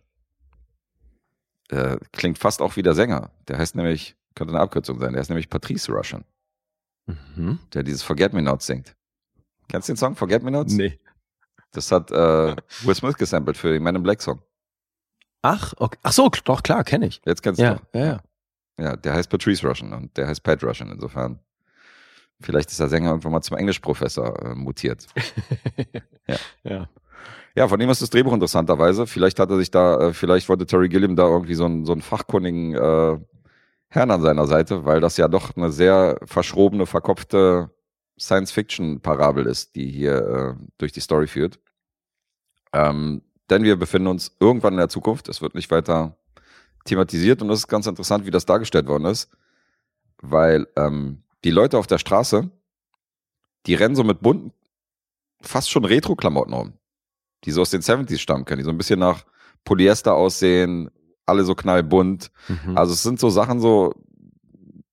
Äh, 1.69 1.97
klingt 2.12 2.38
fast 2.39 2.62
auch 2.62 2.75
wie 2.75 2.82
der 2.84 2.93
Sänger. 2.95 3.32
Der 3.47 3.58
heißt 3.58 3.75
nämlich, 3.75 4.15
könnte 4.36 4.53
eine 4.53 4.62
Abkürzung 4.62 4.99
sein, 4.99 5.13
der 5.13 5.21
ist 5.21 5.29
nämlich 5.29 5.49
Patrice 5.49 5.91
Russian, 5.91 6.25
Mhm. 7.05 7.60
der 7.73 7.84
dieses 7.84 8.03
Forget 8.03 8.34
Me 8.34 8.41
Not 8.41 8.62
singt. 8.62 8.95
Kennst 9.67 9.88
du 9.88 9.93
den 9.93 9.97
Song 9.97 10.15
Forget 10.15 10.41
Me 10.43 10.51
Nots? 10.51 10.73
Nee. 10.73 10.99
Das 11.71 11.91
hat 11.91 12.10
äh, 12.12 12.55
Will 12.84 12.95
Smith 12.95 13.17
gesampelt 13.17 13.55
für 13.58 13.71
den 13.71 13.84
Man 13.84 13.95
in 13.95 14.01
Black 14.03 14.21
Song. 14.21 14.41
Ach, 15.43 15.73
okay. 15.77 15.97
ach 16.03 16.12
so, 16.12 16.29
doch, 16.43 16.63
klar, 16.63 16.84
kenne 16.84 17.05
ich. 17.08 17.21
Jetzt 17.25 17.41
kennst 17.43 17.60
du 17.60 17.63
Ja, 17.63 17.75
doch. 17.75 17.84
ja, 17.93 18.05
ja. 18.05 18.19
Ja, 18.79 18.95
der 18.95 19.13
heißt 19.13 19.29
Patrice 19.29 19.65
Russian 19.67 19.93
und 19.93 20.15
der 20.17 20.27
heißt 20.27 20.41
Pat 20.41 20.63
Russian. 20.63 20.89
Insofern, 20.89 21.39
vielleicht 22.41 22.71
ist 22.71 22.79
der 22.79 22.88
Sänger 22.89 23.10
irgendwann 23.10 23.34
mal 23.34 23.41
zum 23.41 23.58
Englischprofessor 23.58 24.41
äh, 24.43 24.55
mutiert. 24.55 25.05
ja. 26.27 26.36
Ja, 26.63 26.89
von 27.67 27.82
ihm 27.82 27.89
ist 27.89 28.01
das 28.01 28.10
Drehbuch 28.10 28.34
interessanterweise. 28.34 29.08
Vielleicht 29.08 29.39
hat 29.39 29.49
er 29.49 29.58
sich 29.58 29.71
da, 29.71 29.99
äh, 29.99 30.13
vielleicht 30.13 30.49
wollte 30.49 30.65
Terry 30.65 30.89
Gilliam 30.89 31.15
da 31.15 31.27
irgendwie 31.27 31.55
so 31.55 31.65
einen, 31.65 31.86
so 31.86 31.95
fachkundigen 31.97 32.73
äh, 32.73 33.19
Herrn 33.89 34.12
an 34.12 34.21
seiner 34.21 34.47
Seite, 34.47 34.86
weil 34.86 35.01
das 35.01 35.17
ja 35.17 35.27
doch 35.27 35.58
eine 35.58 35.71
sehr 35.71 36.19
verschrobene, 36.23 36.86
verkopfte 36.86 37.71
Science-Fiction-Parabel 38.19 39.45
ist, 39.45 39.75
die 39.75 39.89
hier 39.89 40.58
äh, 40.60 40.65
durch 40.77 40.91
die 40.91 40.99
Story 40.99 41.27
führt. 41.27 41.60
Ähm, 42.71 43.23
denn 43.49 43.63
wir 43.63 43.77
befinden 43.77 44.08
uns 44.08 44.36
irgendwann 44.39 44.73
in 44.73 44.79
der 44.79 44.89
Zukunft. 44.89 45.27
Es 45.27 45.41
wird 45.41 45.55
nicht 45.55 45.71
weiter 45.71 46.17
thematisiert 46.86 47.41
und 47.41 47.47
das 47.47 47.60
ist 47.60 47.67
ganz 47.67 47.88
interessant, 47.88 48.25
wie 48.25 48.32
das 48.32 48.45
dargestellt 48.45 48.88
worden 48.88 49.05
ist, 49.05 49.29
weil 50.21 50.67
ähm, 50.75 51.23
die 51.43 51.51
Leute 51.51 51.77
auf 51.77 51.88
der 51.88 51.97
Straße, 51.97 52.49
die 53.65 53.73
rennen 53.73 53.95
so 53.95 54.03
mit 54.03 54.21
bunten, 54.21 54.53
fast 55.41 55.71
schon 55.71 55.86
Retro-Klamotten 55.86 56.53
rum 56.53 56.73
die 57.45 57.52
so 57.52 57.62
aus 57.62 57.69
den 57.69 57.82
70s 57.82 58.17
stammen 58.19 58.45
können, 58.45 58.60
die 58.60 58.65
so 58.65 58.69
ein 58.71 58.78
bisschen 58.78 58.99
nach 58.99 59.25
Polyester 59.65 60.13
aussehen, 60.15 60.89
alle 61.25 61.43
so 61.43 61.56
knallbunt. 61.56 62.32
Mhm. 62.47 62.78
Also 62.78 62.93
es 62.93 63.04
sind 63.04 63.19
so 63.19 63.30
Sachen 63.30 63.60
so, 63.60 63.93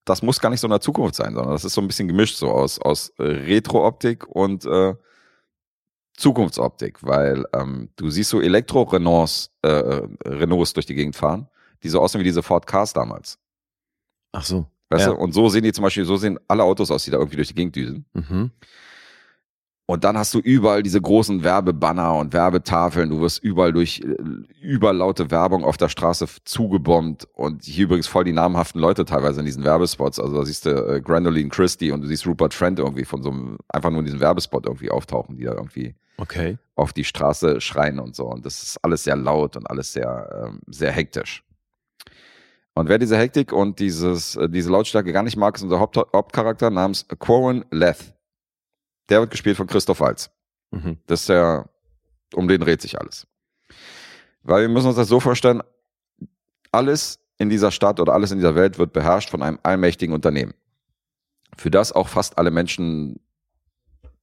das 0.05 0.23
muss 0.23 0.39
gar 0.41 0.51
nicht 0.51 0.61
so 0.61 0.67
in 0.67 0.71
der 0.73 0.81
Zukunft 0.81 1.15
sein, 1.17 1.35
sondern 1.35 1.53
das 1.53 1.65
ist 1.65 1.75
so 1.75 1.81
ein 1.81 1.87
bisschen 1.89 2.09
gemischt 2.09 2.37
so 2.37 2.51
aus, 2.51 2.79
aus 2.81 3.09
äh, 3.19 3.23
Retro-Optik 3.25 4.27
und 4.29 4.65
äh, 4.67 4.95
Zukunftsoptik, 6.17 7.03
weil 7.03 7.45
ähm, 7.53 7.91
du 7.97 8.11
siehst 8.11 8.31
so 8.31 8.41
Elektro-Renaults 8.41 9.51
äh, 9.63 9.69
äh, 9.69 10.09
Renaults 10.25 10.73
durch 10.73 10.87
die 10.87 10.95
Gegend 10.95 11.15
fahren, 11.15 11.49
die 11.83 11.89
so 11.91 12.01
aussehen 12.01 12.21
wie 12.21 12.25
diese 12.25 12.43
Ford 12.43 12.67
Cars 12.67 12.93
damals. 12.93 13.39
ach 14.33 14.45
so. 14.45 14.67
Weißt 14.89 15.07
Ja. 15.07 15.13
du? 15.15 15.19
Und 15.19 15.33
so 15.33 15.49
sehen 15.49 15.65
die 15.65 15.73
zum 15.73 15.83
Beispiel, 15.83 16.05
so 16.05 16.17
sehen 16.17 16.39
alle 16.47 16.63
Autos 16.63 16.91
aus, 16.93 17.05
die 17.05 17.11
da 17.11 17.19
irgendwie 17.19 17.37
durch 17.37 17.49
die 17.49 17.55
Gegend 17.55 17.75
düsen. 17.75 18.07
Mhm. 18.13 18.51
Und 19.89 20.03
dann 20.03 20.19
hast 20.19 20.35
du 20.35 20.41
überall 20.41 20.83
diese 20.83 21.01
großen 21.01 21.45
Werbebanner 21.45 22.17
und 22.17 22.33
Werbetafeln. 22.33 23.09
Du 23.09 23.21
wirst 23.21 23.41
überall 23.43 23.73
durch 23.73 24.01
äh, 24.01 24.17
überlaute 24.61 25.31
Werbung 25.31 25.65
auf 25.65 25.77
der 25.77 25.89
Straße 25.89 26.27
zugebombt. 26.45 27.29
Und 27.35 27.63
hier 27.63 27.85
übrigens 27.85 28.09
voll 28.09 28.25
die 28.25 28.33
namhaften 28.33 28.81
Leute 28.81 29.05
teilweise 29.05 29.39
in 29.41 29.47
diesen 29.47 29.63
Werbespots. 29.63 30.19
Also 30.19 30.35
da 30.35 30.45
siehst 30.45 30.67
du 30.67 30.71
äh, 30.71 31.01
Grandoline 31.01 31.51
Christie 31.51 31.93
und 31.93 32.01
du 32.03 32.09
siehst 32.09 32.27
Rupert 32.27 32.53
Trent 32.53 32.81
irgendwie 32.81 33.05
von 33.05 33.23
so 33.23 33.31
einem, 33.31 33.59
einfach 33.69 33.91
nur 33.91 34.01
in 34.01 34.07
diesem 34.07 34.19
Werbespot 34.21 34.67
irgendwie 34.67 34.91
auftauchen, 34.91 35.37
die 35.37 35.45
da 35.45 35.53
irgendwie 35.53 35.95
Okay. 36.19 36.59
auf 36.75 36.93
die 36.93 37.05
Straße 37.05 37.61
schreien 37.61 38.01
und 38.01 38.17
so. 38.17 38.25
Und 38.27 38.45
das 38.45 38.63
ist 38.65 38.79
alles 38.83 39.05
sehr 39.05 39.17
laut 39.17 39.57
und 39.57 39.71
alles 39.71 39.93
sehr, 39.93 40.49
ähm, 40.49 40.61
sehr 40.67 40.91
hektisch. 40.91 41.45
Und 42.75 42.89
wer 42.89 42.99
diese 42.99 43.17
Hektik 43.17 43.53
und 43.53 43.79
dieses, 43.79 44.35
äh, 44.35 44.49
diese 44.49 44.71
Lautstärke 44.73 45.13
gar 45.13 45.23
nicht 45.23 45.37
mag, 45.37 45.55
ist 45.55 45.63
unser 45.63 45.79
Haupt 45.79 45.97
Hauptcharakter 46.13 46.71
namens 46.71 47.07
Quarren 47.21 47.65
Leth. 47.71 48.16
Der 49.09 49.21
wird 49.21 49.31
gespielt 49.31 49.57
von 49.57 49.67
Christoph 49.67 50.01
Waltz. 50.01 50.31
Mhm. 50.71 50.99
Das 51.07 51.21
ist 51.21 51.29
der, 51.29 51.69
um 52.35 52.49
den 52.49 52.61
dreht 52.61 52.83
sich 52.83 52.99
alles. 52.99 53.27
Weil 54.43 54.63
wir 54.63 54.69
müssen 54.69 54.89
uns 54.89 54.97
das 54.97 55.09
so 55.09 55.21
vorstellen, 55.21 55.63
alles 56.73 57.19
in 57.39 57.49
dieser 57.51 57.71
Stadt 57.71 58.01
oder 58.01 58.15
alles 58.15 58.31
in 58.31 58.39
dieser 58.39 58.55
Welt 58.55 58.79
wird 58.79 58.93
beherrscht 58.93 59.31
von 59.31 59.43
einem 59.43 59.59
allmächtigen 59.63 60.15
Unternehmen. 60.15 60.55
Für 61.57 61.71
das 61.71 61.93
auch 61.93 62.09
fast 62.09 62.39
alle 62.39 62.51
Menschen, 62.51 63.21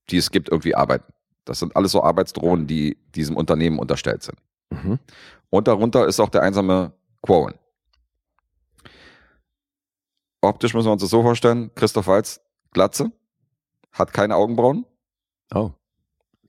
die 0.10 0.18
es 0.18 0.32
gibt, 0.32 0.50
irgendwie 0.50 0.76
arbeiten. 0.76 1.12
Das 1.46 1.60
sind 1.60 1.76
alles 1.76 1.92
so 1.92 2.04
Arbeitsdrohnen, 2.04 2.68
die 2.68 2.98
diesem 3.16 3.36
Unternehmen 3.36 3.80
unterstellt 3.80 4.24
sind. 4.24 4.38
Mhm. 4.70 5.00
Und 5.50 5.68
darunter 5.68 6.08
ist 6.08 6.20
auch 6.20 6.30
der 6.30 6.42
einsame 6.42 6.94
Quarren. 7.22 7.56
Optisch 10.42 10.74
müssen 10.74 10.88
wir 10.88 10.94
uns 10.94 11.02
das 11.02 11.12
so 11.12 11.22
vorstellen, 11.22 11.72
Christoph 11.76 12.08
Waltz, 12.08 12.42
Glatze, 12.72 13.12
hat 13.94 14.14
keine 14.14 14.36
Augenbrauen, 14.36 14.86
Oh. 15.54 15.72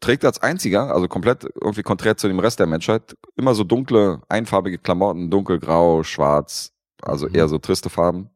trägt 0.01 0.25
als 0.25 0.41
einziger, 0.43 0.93
also 0.95 1.09
komplett 1.09 1.45
irgendwie 1.61 1.83
konträr 1.83 2.17
zu 2.17 2.29
dem 2.29 2.39
Rest 2.39 2.59
der 2.59 2.67
Menschheit, 2.67 3.17
immer 3.37 3.55
so 3.55 3.65
dunkle, 3.65 4.23
einfarbige 4.29 4.79
Klamotten, 4.79 5.31
dunkelgrau, 5.31 6.03
schwarz, 6.03 6.73
also 7.03 7.29
Mhm. 7.29 7.35
eher 7.35 7.49
so 7.49 7.59
triste 7.59 7.91
Farben. 7.91 8.31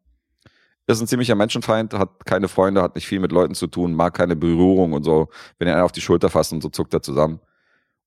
Ist 0.86 1.00
ein 1.02 1.06
ziemlicher 1.06 1.34
Menschenfeind, 1.34 1.92
hat 1.92 2.24
keine 2.24 2.48
Freunde, 2.48 2.82
hat 2.82 2.94
nicht 2.94 3.06
viel 3.06 3.20
mit 3.20 3.30
Leuten 3.32 3.54
zu 3.54 3.66
tun, 3.66 3.92
mag 3.92 4.14
keine 4.14 4.36
Berührung 4.36 4.94
und 4.94 5.04
so. 5.04 5.28
Wenn 5.58 5.68
er 5.68 5.74
einen 5.74 5.82
auf 5.84 5.92
die 5.92 6.00
Schulter 6.00 6.30
fasst 6.30 6.52
und 6.54 6.62
so 6.62 6.70
zuckt 6.70 6.94
er 6.94 7.02
zusammen. 7.02 7.40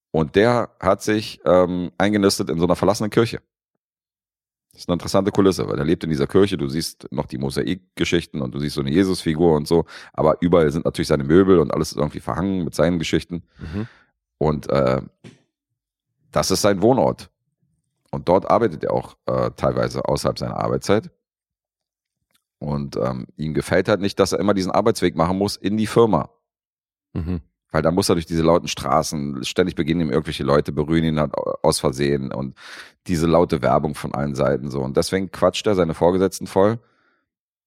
Und 0.09 0.35
der 0.35 0.71
hat 0.79 1.03
sich 1.03 1.39
ähm, 1.45 1.91
eingenistet 1.99 2.49
in 2.49 2.57
so 2.57 2.65
einer 2.65 2.75
verlassenen 2.75 3.11
Kirche. 3.11 3.39
Das 4.71 4.83
ist 4.83 4.89
eine 4.89 4.93
interessante 4.93 5.31
Kulisse, 5.31 5.67
weil 5.67 5.77
er 5.77 5.85
lebt 5.85 6.03
in 6.03 6.09
dieser 6.09 6.27
Kirche, 6.27 6.57
du 6.57 6.67
siehst 6.67 7.07
noch 7.11 7.25
die 7.25 7.37
Mosaikgeschichten 7.37 8.41
und 8.41 8.55
du 8.55 8.59
siehst 8.59 8.75
so 8.75 8.81
eine 8.81 8.91
Jesusfigur 8.91 9.55
und 9.55 9.67
so, 9.67 9.85
aber 10.13 10.37
überall 10.41 10.71
sind 10.71 10.85
natürlich 10.85 11.09
seine 11.09 11.25
Möbel 11.25 11.59
und 11.59 11.73
alles 11.73 11.91
ist 11.91 11.97
irgendwie 11.97 12.21
verhangen 12.21 12.63
mit 12.63 12.73
seinen 12.73 12.97
Geschichten. 12.97 13.43
Mhm. 13.59 13.87
Und 14.37 14.69
äh, 14.69 15.01
das 16.31 16.51
ist 16.51 16.61
sein 16.61 16.81
Wohnort. 16.81 17.29
Und 18.11 18.27
dort 18.29 18.49
arbeitet 18.49 18.83
er 18.83 18.93
auch 18.93 19.17
äh, 19.25 19.51
teilweise 19.55 20.05
außerhalb 20.05 20.39
seiner 20.39 20.57
Arbeitszeit. 20.57 21.11
Und 22.59 22.95
ähm, 22.95 23.27
ihm 23.37 23.53
gefällt 23.53 23.87
halt 23.87 24.01
nicht, 24.01 24.19
dass 24.19 24.33
er 24.33 24.39
immer 24.39 24.53
diesen 24.53 24.71
Arbeitsweg 24.71 25.15
machen 25.15 25.37
muss 25.37 25.55
in 25.57 25.77
die 25.77 25.87
Firma. 25.87 26.29
Mhm. 27.13 27.41
Weil 27.71 27.81
da 27.81 27.91
muss 27.91 28.09
er 28.09 28.15
durch 28.15 28.25
diese 28.25 28.43
lauten 28.43 28.67
Straßen, 28.67 29.43
ständig 29.43 29.75
beginnen 29.75 30.01
ihm 30.01 30.09
irgendwelche 30.11 30.43
Leute, 30.43 30.71
berühren 30.71 31.05
ihn 31.05 31.19
halt 31.19 31.33
aus 31.35 31.79
Versehen 31.79 32.33
und 32.33 32.55
diese 33.07 33.27
laute 33.27 33.61
Werbung 33.61 33.95
von 33.95 34.13
allen 34.13 34.35
Seiten 34.35 34.69
so. 34.69 34.81
Und 34.81 34.97
deswegen 34.97 35.31
quatscht 35.31 35.65
er 35.67 35.75
seine 35.75 35.93
Vorgesetzten 35.93 36.47
voll, 36.47 36.79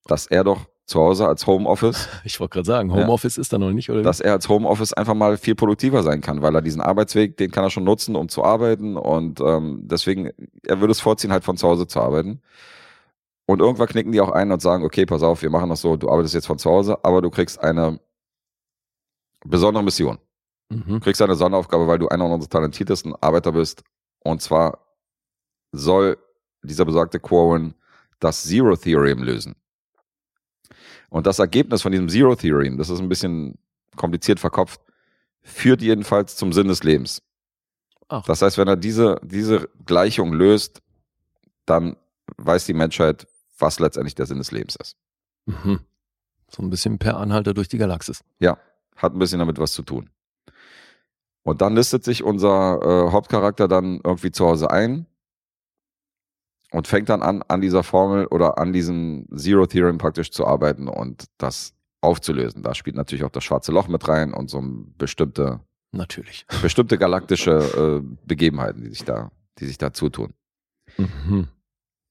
dass 0.07 0.27
er 0.27 0.45
doch 0.45 0.67
zu 0.87 1.01
Hause 1.01 1.27
als 1.27 1.47
Homeoffice, 1.47 2.09
Ich 2.25 2.39
wollte 2.41 2.53
gerade 2.55 2.67
sagen, 2.67 2.91
Ja. 2.91 2.97
Homeoffice 2.97 3.39
ist 3.39 3.53
da 3.55 3.59
noch 3.59 3.71
nicht, 3.73 3.89
oder? 3.91 4.03
dass 4.03 4.21
er 4.21 4.33
als 4.33 4.49
Homeoffice 4.51 4.93
einfach 4.93 5.15
mal 5.15 5.39
viel 5.39 5.55
produktiver 5.55 6.03
sein 6.03 6.21
kann, 6.21 6.43
weil 6.43 6.55
er 6.55 6.61
diesen 6.61 6.83
Arbeitsweg, 6.83 7.39
den 7.39 7.51
kann 7.51 7.65
er 7.65 7.71
schon 7.71 7.85
nutzen, 7.85 8.15
um 8.17 8.29
zu 8.29 8.45
arbeiten. 8.45 8.99
Und 8.99 9.41
ähm, 9.41 9.81
deswegen, 9.85 10.31
er 10.67 10.81
würde 10.81 10.93
es 10.93 11.01
vorziehen, 11.01 11.33
halt 11.33 11.45
von 11.45 11.57
zu 11.57 11.67
Hause 11.67 11.87
zu 11.87 12.01
arbeiten. 12.01 12.43
Und 13.47 13.61
irgendwann 13.61 13.89
knicken 13.89 14.13
die 14.13 14.21
auch 14.21 14.31
ein 14.31 14.53
und 14.53 14.61
sagen, 14.61 14.85
okay, 14.85 15.07
pass 15.07 15.23
auf, 15.23 15.41
wir 15.43 15.51
machen 15.51 15.71
das 15.71 15.81
so, 15.81 15.97
du 15.97 16.11
arbeitest 16.11 16.35
jetzt 16.35 16.47
von 16.47 16.59
zu 16.59 16.71
Hause, 16.71 16.99
aber 17.03 17.23
du 17.23 17.31
kriegst 17.31 17.63
eine 17.63 17.99
besondere 19.45 19.85
Mission. 19.85 20.19
Mhm. 20.71 20.85
Du 20.87 21.01
kriegst 21.01 21.23
eine 21.23 21.35
Sonderaufgabe, 21.35 21.87
weil 21.87 21.99
du 21.99 22.09
einer 22.09 22.25
unserer 22.25 22.51
talentiertesten 22.51 23.15
Arbeiter 23.21 23.53
bist. 23.53 23.83
Und 24.21 24.43
zwar 24.43 24.79
soll 25.73 26.19
dieser 26.63 26.85
besagte 26.85 27.21
Quarren 27.21 27.75
das 28.19 28.43
Zero 28.45 28.77
Theorem 28.77 29.23
lösen. 29.23 29.55
Und 31.11 31.27
das 31.27 31.39
Ergebnis 31.39 31.83
von 31.83 31.93
diesem 31.93 32.09
Zero 32.09 32.35
Theorem, 32.35 32.79
das 32.79 32.89
ist 32.91 33.01
ein 33.01 33.09
bisschen 33.09 33.59
kompliziert 33.97 34.41
verkopft, 34.41 34.81
führt 35.43 35.83
jedenfalls 35.83 36.37
zum 36.37 36.53
Sinn 36.53 36.69
des 36.69 36.83
Lebens. 36.83 37.23
Ach. 38.09 38.25
Das 38.25 38.43
heißt, 38.43 38.59
wenn 38.59 38.69
er 38.69 38.77
diese, 38.77 39.21
diese 39.23 39.69
Gleichung 39.85 40.33
löst, 40.33 40.83
dann 41.67 41.97
weiß 42.39 42.67
die 42.67 42.75
Menschheit, 42.75 43.27
was 43.59 43.79
letztendlich 43.79 44.15
der 44.15 44.27
Sinn 44.27 44.39
des 44.39 44.51
Lebens 44.51 44.77
ist. 44.77 44.97
Mhm. 45.47 45.81
So 46.51 46.63
ein 46.63 46.71
bisschen 46.71 46.99
per 46.99 47.19
Anhalter 47.19 47.55
durch 47.55 47.69
die 47.69 47.79
Galaxis. 47.79 48.25
Ja, 48.39 48.59
hat 48.97 49.15
ein 49.15 49.19
bisschen 49.19 49.39
damit 49.39 49.59
was 49.59 49.73
zu 49.73 49.83
tun. 49.83 50.11
Und 51.43 51.61
dann 51.61 51.75
listet 51.75 52.05
sich 52.05 52.23
unser 52.23 52.81
äh, 52.83 53.13
Hauptcharakter 53.13 53.69
dann 53.69 54.01
irgendwie 54.03 54.33
zu 54.33 54.47
Hause 54.47 54.71
ein 54.71 55.07
und 56.73 56.89
fängt 56.89 57.09
dann 57.09 57.23
an, 57.23 57.43
an 57.49 57.61
dieser 57.61 57.83
Formel 57.83 58.27
oder 58.27 58.59
an 58.59 58.73
diesem 58.73 59.27
Zero 59.37 59.67
Theorem 59.67 59.99
praktisch 59.99 60.31
zu 60.31 60.47
arbeiten 60.47 60.89
und 60.89 61.27
das 61.39 61.75
aufzulösen. 62.01 62.63
Da 62.63 62.75
spielt 62.75 62.97
natürlich 62.97 63.25
auch 63.25 63.31
das 63.31 63.45
schwarze 63.45 63.73
Loch 63.73 63.89
mit 63.89 64.09
rein 64.09 64.33
und 64.33 64.49
so 64.49 64.59
ein 64.59 64.95
bestimmte, 64.97 65.61
Natürlich. 65.93 66.47
bestimmte 66.63 66.99
galaktische 66.99 68.03
äh, 68.03 68.17
Begebenheiten, 68.27 68.83
die 68.83 68.91
sich 68.91 69.05
da, 69.05 69.31
die 69.59 69.67
sich 69.67 69.79
da 69.79 69.93
zutun. 69.93 70.33
Mhm. 70.97 71.49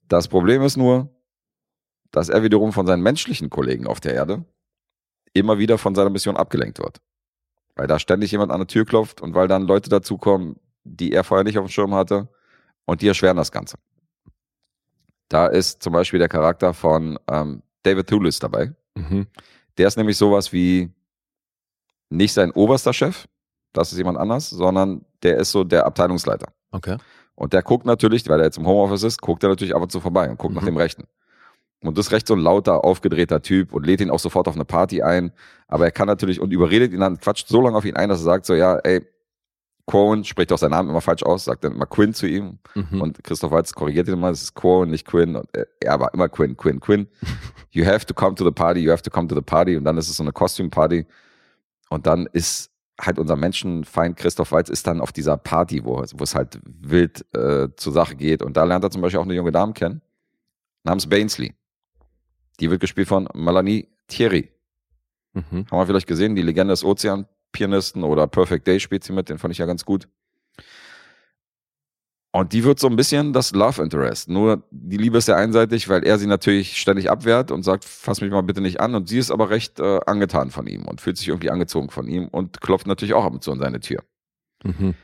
Das 0.07 0.27
Problem 0.27 0.61
ist 0.61 0.77
nur, 0.77 1.09
dass 2.11 2.29
er 2.29 2.43
wiederum 2.43 2.71
von 2.71 2.85
seinen 2.85 3.01
menschlichen 3.01 3.49
Kollegen 3.49 3.87
auf 3.87 3.99
der 3.99 4.13
Erde 4.13 4.45
immer 5.33 5.57
wieder 5.57 5.77
von 5.77 5.95
seiner 5.95 6.09
Mission 6.09 6.37
abgelenkt 6.37 6.79
wird. 6.79 6.97
Weil 7.75 7.87
da 7.87 7.97
ständig 7.99 8.31
jemand 8.31 8.51
an 8.51 8.59
der 8.59 8.67
Tür 8.67 8.85
klopft 8.85 9.21
und 9.21 9.33
weil 9.33 9.47
dann 9.47 9.63
Leute 9.63 9.89
dazukommen, 9.89 10.57
die 10.83 11.11
er 11.11 11.23
vorher 11.23 11.43
nicht 11.43 11.57
auf 11.57 11.65
dem 11.65 11.69
Schirm 11.71 11.95
hatte 11.95 12.27
und 12.85 13.01
die 13.01 13.07
erschweren 13.07 13.37
das 13.37 13.51
Ganze. 13.51 13.77
Da 15.29 15.47
ist 15.47 15.81
zum 15.81 15.93
Beispiel 15.93 16.19
der 16.19 16.29
Charakter 16.29 16.73
von 16.73 17.17
ähm, 17.27 17.63
David 17.83 18.07
Thewlis 18.07 18.39
dabei. 18.39 18.73
Mhm. 18.95 19.27
Der 19.77 19.87
ist 19.87 19.97
nämlich 19.97 20.17
sowas 20.17 20.53
wie 20.53 20.91
nicht 22.09 22.33
sein 22.33 22.51
oberster 22.51 22.93
Chef, 22.93 23.27
das 23.71 23.91
ist 23.91 23.97
jemand 23.97 24.19
anders, 24.19 24.51
sondern 24.51 25.03
der 25.23 25.37
ist 25.37 25.51
so 25.51 25.63
der 25.63 25.85
Abteilungsleiter. 25.87 26.53
Okay. 26.71 26.97
Und 27.33 27.53
der 27.53 27.63
guckt 27.63 27.85
natürlich, 27.87 28.27
weil 28.29 28.39
er 28.39 28.45
jetzt 28.45 28.59
im 28.59 28.67
Homeoffice 28.67 29.01
ist, 29.01 29.21
guckt 29.21 29.41
er 29.41 29.49
natürlich 29.49 29.73
ab 29.75 29.81
und 29.81 29.91
zu 29.91 29.99
vorbei 29.99 30.29
und 30.29 30.37
guckt 30.37 30.53
nach 30.53 30.61
Mhm. 30.61 30.67
dem 30.67 30.77
Rechten. 30.77 31.05
Und 31.87 31.97
das 31.97 32.07
ist 32.07 32.11
recht 32.11 32.27
so 32.27 32.33
ein 32.33 32.39
lauter, 32.39 32.83
aufgedrehter 32.83 33.41
Typ 33.41 33.73
und 33.73 33.85
lädt 33.85 34.01
ihn 34.01 34.09
auch 34.09 34.19
sofort 34.19 34.47
auf 34.47 34.55
eine 34.55 34.65
Party 34.65 35.01
ein. 35.01 35.31
Aber 35.67 35.85
er 35.85 35.91
kann 35.91 36.07
natürlich 36.07 36.39
und 36.39 36.51
überredet 36.51 36.93
ihn 36.93 36.99
dann, 36.99 37.19
quatscht 37.19 37.47
so 37.47 37.61
lange 37.61 37.77
auf 37.77 37.85
ihn 37.85 37.95
ein, 37.95 38.09
dass 38.09 38.21
er 38.21 38.25
sagt 38.25 38.45
so, 38.45 38.55
ja, 38.55 38.77
ey, 38.77 39.05
Cohen 39.85 40.23
spricht 40.23 40.51
auch 40.53 40.57
seinen 40.57 40.71
Namen 40.71 40.89
immer 40.89 41.01
falsch 41.01 41.23
aus, 41.23 41.43
sagt 41.45 41.65
dann 41.65 41.73
immer 41.73 41.85
Quinn 41.85 42.13
zu 42.13 42.25
ihm. 42.25 42.59
Mhm. 42.73 43.01
Und 43.01 43.23
Christoph 43.23 43.51
Waltz 43.51 43.73
korrigiert 43.73 44.07
ihn 44.07 44.13
immer, 44.13 44.29
es 44.29 44.41
ist 44.41 44.53
Cohen, 44.53 44.89
nicht 44.89 45.05
Quinn. 45.05 45.35
Und 45.35 45.49
er, 45.79 45.99
war 45.99 46.13
immer 46.13 46.29
Quinn, 46.29 46.55
Quinn, 46.55 46.79
Quinn. 46.79 47.07
You 47.71 47.85
have 47.85 48.05
to 48.05 48.13
come 48.13 48.35
to 48.35 48.45
the 48.45 48.51
party, 48.51 48.79
you 48.81 48.91
have 48.91 49.01
to 49.01 49.09
come 49.09 49.27
to 49.27 49.35
the 49.35 49.41
party. 49.41 49.75
Und 49.75 49.83
dann 49.83 49.97
ist 49.97 50.07
es 50.07 50.17
so 50.17 50.23
eine 50.23 50.31
Costume-Party. 50.31 51.05
Und 51.89 52.05
dann 52.05 52.27
ist 52.31 52.71
halt 53.01 53.19
unser 53.19 53.35
Menschenfeind 53.35 54.15
Christoph 54.15 54.51
Waltz 54.51 54.69
ist 54.69 54.85
dann 54.85 55.01
auf 55.01 55.11
dieser 55.11 55.37
Party, 55.37 55.83
wo, 55.83 55.97
wo 55.97 56.23
es 56.23 56.35
halt 56.35 56.59
wild 56.63 57.25
äh, 57.35 57.69
zur 57.75 57.93
Sache 57.93 58.15
geht. 58.15 58.41
Und 58.41 58.55
da 58.55 58.63
lernt 58.63 58.83
er 58.83 58.91
zum 58.91 59.01
Beispiel 59.01 59.19
auch 59.19 59.25
eine 59.25 59.33
junge 59.33 59.51
Dame 59.51 59.73
kennen, 59.73 60.01
namens 60.83 61.07
Bainsley. 61.07 61.55
Die 62.59 62.69
wird 62.69 62.81
gespielt 62.81 63.07
von 63.07 63.27
Melanie 63.33 63.87
Thierry. 64.07 64.49
Mhm. 65.33 65.65
Haben 65.71 65.79
wir 65.79 65.87
vielleicht 65.87 66.07
gesehen, 66.07 66.35
die 66.35 66.41
Legende 66.41 66.73
des 66.73 66.83
Ozeanpianisten 66.83 68.03
oder 68.03 68.27
Perfect 68.27 68.67
Day 68.67 68.79
spielt 68.79 69.03
sie 69.03 69.13
mit, 69.13 69.29
den 69.29 69.39
fand 69.39 69.51
ich 69.51 69.57
ja 69.57 69.65
ganz 69.65 69.85
gut. 69.85 70.07
Und 72.35 72.51
die 72.51 72.63
wird 72.63 72.79
so 72.79 72.87
ein 72.87 72.95
bisschen 72.95 73.31
das 73.31 73.51
Love 73.51 73.83
Interest. 73.83 74.27
Nur 74.27 74.63
die 74.71 74.97
Liebe 74.97 75.19
ist 75.19 75.25
sehr 75.25 75.37
einseitig, 75.37 75.87
weil 75.87 76.03
er 76.03 76.17
sie 76.17 76.25
natürlich 76.25 76.77
ständig 76.77 77.11
abwehrt 77.11 77.51
und 77.51 77.61
sagt, 77.61 77.85
fass 77.85 78.21
mich 78.21 78.31
mal 78.31 78.41
bitte 78.41 78.59
nicht 78.59 78.79
an. 78.79 78.95
Und 78.95 79.07
sie 79.07 79.19
ist 79.19 79.29
aber 79.29 79.51
recht 79.51 79.79
äh, 79.79 79.99
angetan 80.07 80.49
von 80.49 80.65
ihm 80.65 80.85
und 80.85 80.99
fühlt 80.99 81.17
sich 81.17 81.27
irgendwie 81.27 81.51
angezogen 81.51 81.91
von 81.91 82.07
ihm 82.07 82.27
und 82.27 82.59
klopft 82.59 82.87
natürlich 82.87 83.13
auch 83.13 83.23
ab 83.23 83.33
und 83.33 83.43
zu 83.43 83.51
an 83.51 83.59
seine 83.59 83.81
Tür. 83.81 84.03
Mhm. 84.63 84.95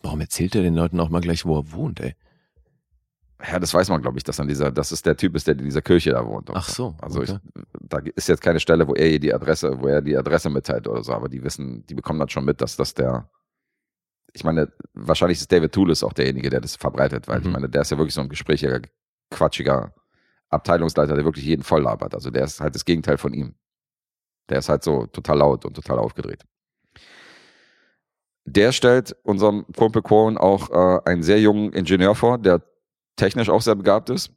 Warum 0.00 0.20
erzählt 0.22 0.54
er 0.54 0.62
den 0.62 0.74
Leuten 0.74 0.98
auch 0.98 1.10
mal 1.10 1.20
gleich, 1.20 1.44
wo 1.44 1.58
er 1.58 1.72
wohnt, 1.72 2.00
ey? 2.00 2.14
Ja, 3.46 3.58
das 3.60 3.72
weiß 3.72 3.88
man, 3.88 4.02
glaube 4.02 4.18
ich, 4.18 4.24
dass 4.24 4.40
an 4.40 4.48
dieser, 4.48 4.72
dass 4.72 4.90
es 4.90 5.02
der 5.02 5.16
Typ 5.16 5.36
ist, 5.36 5.46
der 5.46 5.56
in 5.56 5.64
dieser 5.64 5.80
Kirche 5.82 6.10
da 6.10 6.26
wohnt. 6.26 6.50
Ach 6.52 6.68
so, 6.68 6.96
Also 7.00 7.20
okay. 7.20 7.38
ich, 7.54 7.62
da 7.80 7.98
ist 8.16 8.28
jetzt 8.28 8.42
keine 8.42 8.58
Stelle, 8.58 8.88
wo 8.88 8.94
er 8.94 9.18
die 9.20 9.32
Adresse, 9.32 9.80
wo 9.80 9.86
er 9.86 10.02
die 10.02 10.16
Adresse 10.16 10.50
mitteilt 10.50 10.88
oder 10.88 11.04
so, 11.04 11.12
aber 11.12 11.28
die 11.28 11.42
wissen, 11.44 11.86
die 11.86 11.94
bekommen 11.94 12.18
dann 12.18 12.28
schon 12.28 12.44
mit, 12.44 12.60
dass 12.60 12.76
das 12.76 12.94
der, 12.94 13.30
ich 14.32 14.42
meine, 14.42 14.72
wahrscheinlich 14.92 15.38
ist 15.40 15.52
David 15.52 15.70
Toulis 15.72 16.02
auch 16.02 16.12
derjenige, 16.12 16.50
der 16.50 16.60
das 16.60 16.74
verbreitet, 16.74 17.28
weil 17.28 17.40
ich 17.40 17.46
Mhm. 17.46 17.52
meine, 17.52 17.68
der 17.68 17.82
ist 17.82 17.90
ja 17.90 17.98
wirklich 17.98 18.14
so 18.14 18.20
ein 18.22 18.28
gesprächiger, 18.28 18.80
quatschiger 19.30 19.94
Abteilungsleiter, 20.48 21.14
der 21.14 21.24
wirklich 21.24 21.44
jeden 21.44 21.62
voll 21.62 21.82
labert. 21.82 22.14
Also 22.14 22.30
der 22.30 22.42
ist 22.44 22.60
halt 22.60 22.74
das 22.74 22.84
Gegenteil 22.84 23.18
von 23.18 23.32
ihm. 23.34 23.54
Der 24.48 24.58
ist 24.58 24.68
halt 24.68 24.82
so 24.82 25.06
total 25.06 25.38
laut 25.38 25.64
und 25.64 25.74
total 25.74 25.98
aufgedreht. 25.98 26.42
Der 28.46 28.72
stellt 28.72 29.14
unserem 29.24 29.66
Kumpel 29.76 30.00
Cohen 30.02 30.38
auch 30.38 30.70
äh, 30.70 31.00
einen 31.08 31.22
sehr 31.22 31.38
jungen 31.40 31.72
Ingenieur 31.74 32.14
vor, 32.14 32.38
der 32.38 32.62
technisch 33.18 33.50
auch 33.50 33.60
sehr 33.60 33.74
begabt 33.74 34.08
ist 34.10 34.30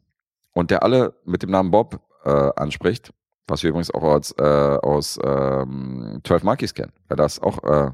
und 0.52 0.70
der 0.70 0.82
alle 0.82 1.14
mit 1.24 1.42
dem 1.42 1.50
Namen 1.50 1.70
Bob 1.70 2.00
äh, 2.24 2.50
anspricht, 2.56 3.12
was 3.46 3.62
wir 3.62 3.70
übrigens 3.70 3.90
auch 3.90 4.02
aus, 4.02 4.32
äh, 4.38 4.42
aus 4.42 5.18
ähm, 5.24 6.20
12 6.24 6.42
Monkeys 6.42 6.74
kennen, 6.74 6.92
weil 7.08 7.16
das 7.16 7.40
auch 7.40 7.62
äh, 7.64 7.90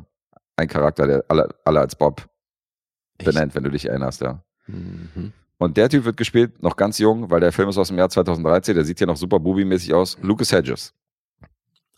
ein 0.56 0.68
Charakter, 0.68 1.06
der 1.06 1.24
alle, 1.28 1.48
alle 1.64 1.80
als 1.80 1.94
Bob 1.94 2.28
Echt? 3.18 3.30
benennt, 3.30 3.54
wenn 3.54 3.64
du 3.64 3.70
dich 3.70 3.88
erinnerst, 3.88 4.20
ja. 4.20 4.42
Mhm. 4.66 5.32
Und 5.58 5.76
der 5.76 5.88
Typ 5.88 6.04
wird 6.04 6.16
gespielt, 6.16 6.62
noch 6.62 6.76
ganz 6.76 6.98
jung, 6.98 7.30
weil 7.30 7.40
der 7.40 7.52
Film 7.52 7.68
ist 7.68 7.78
aus 7.78 7.88
dem 7.88 7.98
Jahr 7.98 8.08
2013, 8.08 8.74
der 8.74 8.84
sieht 8.84 9.00
ja 9.00 9.06
noch 9.06 9.16
super 9.16 9.38
Booby-mäßig 9.40 9.92
aus. 9.92 10.16
Lucas 10.22 10.52
Hedges 10.52 10.94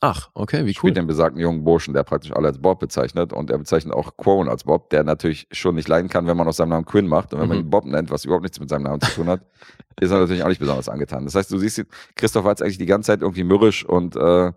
Ach, 0.03 0.31
okay, 0.33 0.65
wie 0.65 0.71
cool. 0.71 0.75
spielt 0.75 0.97
den 0.97 1.07
besagten 1.07 1.41
jungen 1.41 1.63
Burschen, 1.63 1.93
der 1.93 2.05
praktisch 2.05 2.33
alle 2.33 2.49
als 2.49 2.59
Bob 2.59 2.81
bezeichnet. 2.81 3.35
Und 3.35 3.51
er 3.51 3.59
bezeichnet 3.59 3.93
auch 3.95 4.17
Quone 4.17 4.51
als 4.51 4.65
Bob, 4.65 4.89
der 4.91 5.05
natürlich 5.05 5.47
schon 5.53 5.75
nicht 5.75 5.89
leiden 5.89 6.09
kann, 6.09 6.27
wenn 6.27 6.39
man 6.39 6.49
aus 6.49 6.57
seinem 6.57 6.71
Namen 6.71 6.87
Quinn 6.87 7.07
macht. 7.07 7.35
Und 7.35 7.41
wenn 7.41 7.49
man 7.49 7.59
Mhm. 7.59 7.65
ihn 7.65 7.71
Bob 7.71 7.85
nennt, 7.85 8.11
was 8.11 8.25
überhaupt 8.25 8.43
nichts 8.45 8.59
mit 8.59 8.71
seinem 8.71 8.85
Namen 8.85 9.03
zu 9.03 9.11
tun 9.11 9.29
hat, 9.29 9.45
ist 10.01 10.11
er 10.11 10.19
natürlich 10.21 10.43
auch 10.43 10.49
nicht 10.49 10.59
besonders 10.59 10.89
angetan. 10.89 11.25
Das 11.27 11.35
heißt, 11.35 11.51
du 11.53 11.59
siehst, 11.59 11.85
Christoph 12.15 12.45
war 12.45 12.53
jetzt 12.53 12.63
eigentlich 12.63 12.79
die 12.79 12.87
ganze 12.87 13.09
Zeit 13.09 13.21
irgendwie 13.21 13.45
mürrisch 13.45 13.85
und 13.85 14.17
äh, 14.17 14.53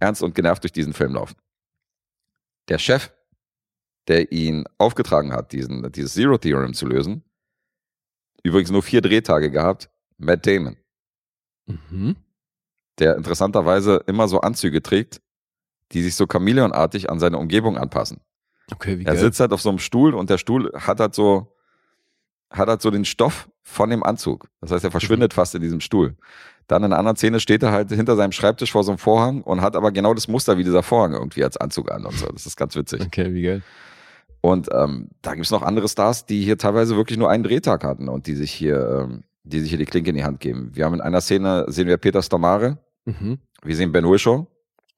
ernst 0.00 0.22
und 0.22 0.34
genervt 0.34 0.62
durch 0.64 0.72
diesen 0.72 0.94
Film 0.94 1.12
laufen. 1.12 1.36
Der 2.68 2.78
Chef, 2.78 3.12
der 4.08 4.32
ihn 4.32 4.64
aufgetragen 4.78 5.32
hat, 5.32 5.52
diesen, 5.52 5.92
dieses 5.92 6.14
Zero 6.14 6.38
Theorem 6.38 6.72
zu 6.72 6.86
lösen, 6.86 7.22
übrigens 8.42 8.70
nur 8.70 8.82
vier 8.82 9.02
Drehtage 9.02 9.50
gehabt, 9.50 9.90
Matt 10.16 10.46
Damon 10.46 10.76
Mhm. 11.66 12.16
Der 12.98 13.16
interessanterweise 13.16 14.02
immer 14.06 14.28
so 14.28 14.40
Anzüge 14.40 14.82
trägt, 14.82 15.20
die 15.92 16.02
sich 16.02 16.14
so 16.14 16.26
chameleonartig 16.30 17.10
an 17.10 17.18
seine 17.20 17.38
Umgebung 17.38 17.76
anpassen. 17.78 18.20
Okay, 18.72 18.98
wie 18.98 19.04
Er 19.04 19.12
geil. 19.12 19.18
sitzt 19.18 19.40
halt 19.40 19.52
auf 19.52 19.62
so 19.62 19.68
einem 19.68 19.78
Stuhl 19.78 20.14
und 20.14 20.30
der 20.30 20.38
Stuhl 20.38 20.72
hat 20.74 20.98
halt 20.98 21.14
so, 21.14 21.54
hat 22.50 22.68
halt 22.68 22.82
so 22.82 22.90
den 22.90 23.04
Stoff 23.04 23.48
von 23.62 23.90
dem 23.90 24.02
Anzug. 24.02 24.48
Das 24.60 24.70
heißt, 24.72 24.84
er 24.84 24.90
verschwindet 24.90 25.34
fast 25.34 25.54
in 25.54 25.62
diesem 25.62 25.80
Stuhl. 25.80 26.16
Dann 26.66 26.82
in 26.82 26.86
einer 26.92 26.98
anderen 26.98 27.16
Szene 27.16 27.38
steht 27.38 27.62
er 27.62 27.70
halt 27.70 27.90
hinter 27.90 28.16
seinem 28.16 28.32
Schreibtisch 28.32 28.72
vor 28.72 28.82
so 28.82 28.90
einem 28.90 28.98
Vorhang 28.98 29.42
und 29.42 29.60
hat 29.60 29.76
aber 29.76 29.92
genau 29.92 30.14
das 30.14 30.26
Muster 30.26 30.58
wie 30.58 30.64
dieser 30.64 30.82
Vorhang 30.82 31.12
irgendwie 31.12 31.44
als 31.44 31.56
Anzug 31.56 31.92
an 31.92 32.04
und 32.04 32.14
so. 32.14 32.26
Das 32.26 32.44
ist 32.46 32.56
ganz 32.56 32.74
witzig. 32.74 33.02
Okay, 33.02 33.32
wie 33.32 33.42
geil. 33.42 33.62
Und 34.40 34.68
ähm, 34.72 35.08
da 35.22 35.34
gibt 35.34 35.44
es 35.46 35.50
noch 35.52 35.62
andere 35.62 35.88
Stars, 35.88 36.26
die 36.26 36.42
hier 36.42 36.58
teilweise 36.58 36.96
wirklich 36.96 37.18
nur 37.18 37.30
einen 37.30 37.44
Drehtag 37.44 37.84
hatten 37.84 38.08
und 38.08 38.26
die 38.26 38.34
sich 38.34 38.50
hier, 38.52 39.04
ähm, 39.08 39.22
die 39.44 39.60
sich 39.60 39.70
hier 39.70 39.78
die 39.78 39.84
Klinke 39.84 40.10
in 40.10 40.16
die 40.16 40.24
Hand 40.24 40.40
geben. 40.40 40.70
Wir 40.74 40.84
haben 40.84 40.94
in 40.94 41.00
einer 41.00 41.20
Szene, 41.20 41.66
sehen 41.68 41.86
wir 41.86 41.96
Peter 41.98 42.20
Stormare, 42.22 42.78
Mhm. 43.06 43.38
wir 43.62 43.76
sehen 43.76 43.92
Ben 43.92 44.04
Whishaw, 44.04 44.46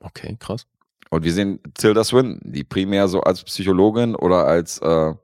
Okay, 0.00 0.36
krass. 0.38 0.66
Und 1.10 1.24
wir 1.24 1.32
sehen 1.32 1.60
Tilda 1.74 2.04
Swinton, 2.04 2.40
die 2.44 2.64
primär 2.64 3.08
so 3.08 3.20
als 3.20 3.42
Psychologin 3.42 4.14
oder 4.14 4.46
als, 4.46 4.78
äh, 4.78 5.14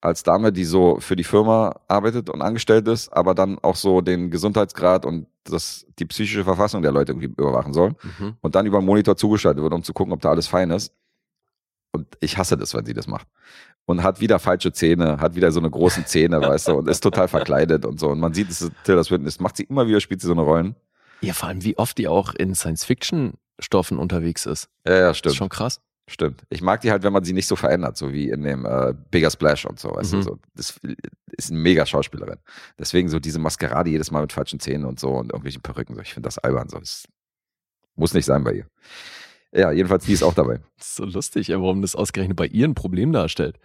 als 0.00 0.22
Dame, 0.22 0.52
die 0.52 0.64
so 0.64 1.00
für 1.00 1.16
die 1.16 1.24
Firma 1.24 1.80
arbeitet 1.88 2.28
und 2.28 2.42
angestellt 2.42 2.86
ist, 2.88 3.10
aber 3.10 3.34
dann 3.34 3.58
auch 3.60 3.76
so 3.76 4.02
den 4.02 4.30
Gesundheitsgrad 4.30 5.06
und 5.06 5.26
das, 5.44 5.86
die 5.98 6.04
psychische 6.04 6.44
Verfassung 6.44 6.82
der 6.82 6.92
Leute 6.92 7.12
irgendwie 7.12 7.26
überwachen 7.26 7.72
soll. 7.72 7.94
Mhm. 8.18 8.36
Und 8.40 8.54
dann 8.54 8.66
über 8.66 8.80
den 8.80 8.86
Monitor 8.86 9.16
zugeschaltet 9.16 9.62
wird, 9.62 9.72
um 9.72 9.82
zu 9.82 9.94
gucken, 9.94 10.12
ob 10.12 10.20
da 10.20 10.30
alles 10.30 10.46
fein 10.46 10.70
ist. 10.70 10.92
Und 11.92 12.06
ich 12.20 12.36
hasse 12.36 12.56
das, 12.56 12.74
wenn 12.74 12.84
sie 12.84 12.92
das 12.92 13.06
macht. 13.06 13.26
Und 13.86 14.02
hat 14.02 14.20
wieder 14.20 14.38
falsche 14.38 14.72
Zähne, 14.72 15.20
hat 15.20 15.36
wieder 15.36 15.52
so 15.52 15.60
eine 15.60 15.70
großen 15.70 16.06
Zähne, 16.06 16.40
weißt 16.40 16.68
du, 16.68 16.74
und 16.74 16.88
ist 16.88 17.00
total 17.00 17.28
verkleidet 17.28 17.86
und 17.86 17.98
so. 17.98 18.08
Und 18.10 18.20
man 18.20 18.34
sieht, 18.34 18.50
dass 18.50 18.60
es 18.60 18.70
Tilda 18.84 19.04
Swinton 19.04 19.26
ist. 19.26 19.40
Macht 19.40 19.56
sie 19.56 19.64
immer 19.64 19.86
wieder, 19.86 20.00
spielt 20.00 20.20
sie 20.20 20.26
so 20.26 20.32
eine 20.32 20.42
Rollen. 20.42 20.74
Ja, 21.20 21.32
vor 21.32 21.48
allem, 21.48 21.62
wie 21.64 21.76
oft 21.78 21.96
die 21.98 22.08
auch 22.08 22.34
in 22.34 22.54
Science-Fiction-Stoffen 22.54 23.98
unterwegs 23.98 24.46
ist. 24.46 24.68
Ja, 24.86 24.94
ja, 24.94 25.08
Das 25.08 25.18
stimmt. 25.18 25.32
ist 25.32 25.36
schon 25.38 25.48
krass. 25.48 25.80
Stimmt. 26.06 26.42
Ich 26.50 26.60
mag 26.60 26.82
die 26.82 26.90
halt, 26.90 27.02
wenn 27.02 27.14
man 27.14 27.24
sie 27.24 27.32
nicht 27.32 27.46
so 27.46 27.56
verändert, 27.56 27.96
so 27.96 28.12
wie 28.12 28.28
in 28.28 28.42
dem 28.42 28.66
äh, 28.66 28.92
Bigger 29.10 29.30
Splash 29.30 29.64
und 29.64 29.80
so. 29.80 29.88
Weißt 29.94 30.12
Mhm. 30.12 30.16
du, 30.18 30.22
so. 30.22 30.38
Das 30.54 30.78
ist 31.38 31.50
eine 31.50 31.60
mega 31.60 31.86
Schauspielerin. 31.86 32.38
Deswegen 32.78 33.08
so 33.08 33.18
diese 33.18 33.38
Maskerade 33.38 33.88
jedes 33.88 34.10
Mal 34.10 34.20
mit 34.20 34.32
falschen 34.32 34.60
Zähnen 34.60 34.84
und 34.84 35.00
so 35.00 35.08
und 35.14 35.26
irgendwelchen 35.32 35.62
Perücken. 35.62 35.94
So. 35.94 36.02
Ich 36.02 36.12
finde 36.12 36.26
das 36.26 36.36
albern. 36.38 36.68
So. 36.68 36.78
Das 36.78 37.06
muss 37.96 38.12
nicht 38.12 38.26
sein 38.26 38.44
bei 38.44 38.52
ihr. 38.52 38.66
Ja, 39.54 39.70
jedenfalls, 39.70 40.04
die 40.04 40.12
ist 40.12 40.22
auch 40.22 40.34
dabei. 40.34 40.60
Das 40.76 40.88
ist 40.88 40.96
so 40.96 41.04
lustig, 41.06 41.48
warum 41.48 41.80
das 41.80 41.94
ausgerechnet 41.96 42.36
bei 42.36 42.46
ihr 42.48 42.66
ein 42.68 42.74
Problem 42.74 43.10
darstellt. 43.12 43.58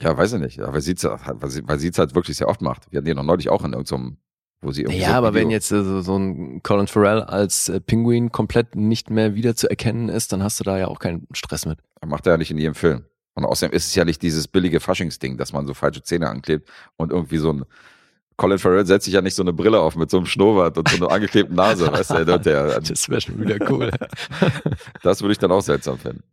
Ja, 0.00 0.16
weiß 0.18 0.32
ich 0.32 0.40
nicht. 0.40 0.54
Sie 0.56 0.92
es 0.94 1.04
weil 1.04 1.48
sie 1.50 1.62
sie's 1.78 1.98
halt 1.98 2.16
wirklich 2.16 2.36
sehr 2.36 2.48
oft 2.48 2.60
macht. 2.60 2.90
Wir 2.90 2.96
hatten 2.98 3.06
die 3.06 3.14
noch 3.14 3.22
neulich 3.22 3.50
auch 3.50 3.62
in 3.64 3.72
irgendeinem, 3.72 4.16
wo 4.64 4.72
sie 4.72 4.82
irgendwie. 4.82 5.00
Ja, 5.00 5.08
so 5.10 5.14
aber 5.14 5.34
Video- 5.34 5.42
wenn 5.42 5.50
jetzt 5.50 5.70
äh, 5.70 5.82
so, 5.84 6.00
so 6.00 6.16
ein 6.16 6.62
Colin 6.62 6.86
Farrell 6.86 7.22
als 7.22 7.68
äh, 7.68 7.80
Pinguin 7.80 8.32
komplett 8.32 8.74
nicht 8.74 9.10
mehr 9.10 9.34
wiederzuerkennen 9.34 10.08
ist, 10.08 10.32
dann 10.32 10.42
hast 10.42 10.58
du 10.60 10.64
da 10.64 10.78
ja 10.78 10.88
auch 10.88 10.98
keinen 10.98 11.26
Stress 11.32 11.66
mit. 11.66 11.78
Macht 12.04 12.26
er 12.26 12.32
ja 12.32 12.36
nicht 12.38 12.50
in 12.50 12.58
jedem 12.58 12.74
Film. 12.74 13.04
Und 13.34 13.44
außerdem 13.44 13.74
ist 13.76 13.86
es 13.88 13.94
ja 13.94 14.04
nicht 14.04 14.22
dieses 14.22 14.46
billige 14.48 14.80
Faschingsding, 14.80 15.36
dass 15.36 15.52
man 15.52 15.66
so 15.66 15.74
falsche 15.74 16.02
Zähne 16.02 16.28
anklebt 16.28 16.68
und 16.96 17.12
irgendwie 17.12 17.38
so 17.38 17.52
ein. 17.52 17.64
Colin 18.36 18.58
Farrell 18.58 18.84
setzt 18.84 19.04
sich 19.04 19.14
ja 19.14 19.22
nicht 19.22 19.36
so 19.36 19.42
eine 19.44 19.52
Brille 19.52 19.78
auf 19.78 19.94
mit 19.94 20.10
so 20.10 20.16
einem 20.16 20.26
Schnurrbart 20.26 20.76
und 20.76 20.88
so 20.88 20.96
einer 20.96 21.10
angeklebten 21.12 21.54
Nase, 21.54 21.90
weißt 21.92 22.10
du, 22.10 22.24
der, 22.24 22.38
der, 22.38 22.80
Das 22.88 23.08
wäre 23.08 23.20
schon 23.20 23.40
wieder 23.40 23.58
cool. 23.70 23.92
Das 25.02 25.20
würde 25.22 25.32
ich 25.32 25.38
dann 25.38 25.52
auch 25.52 25.60
seltsam 25.62 25.98
finden. 25.98 26.24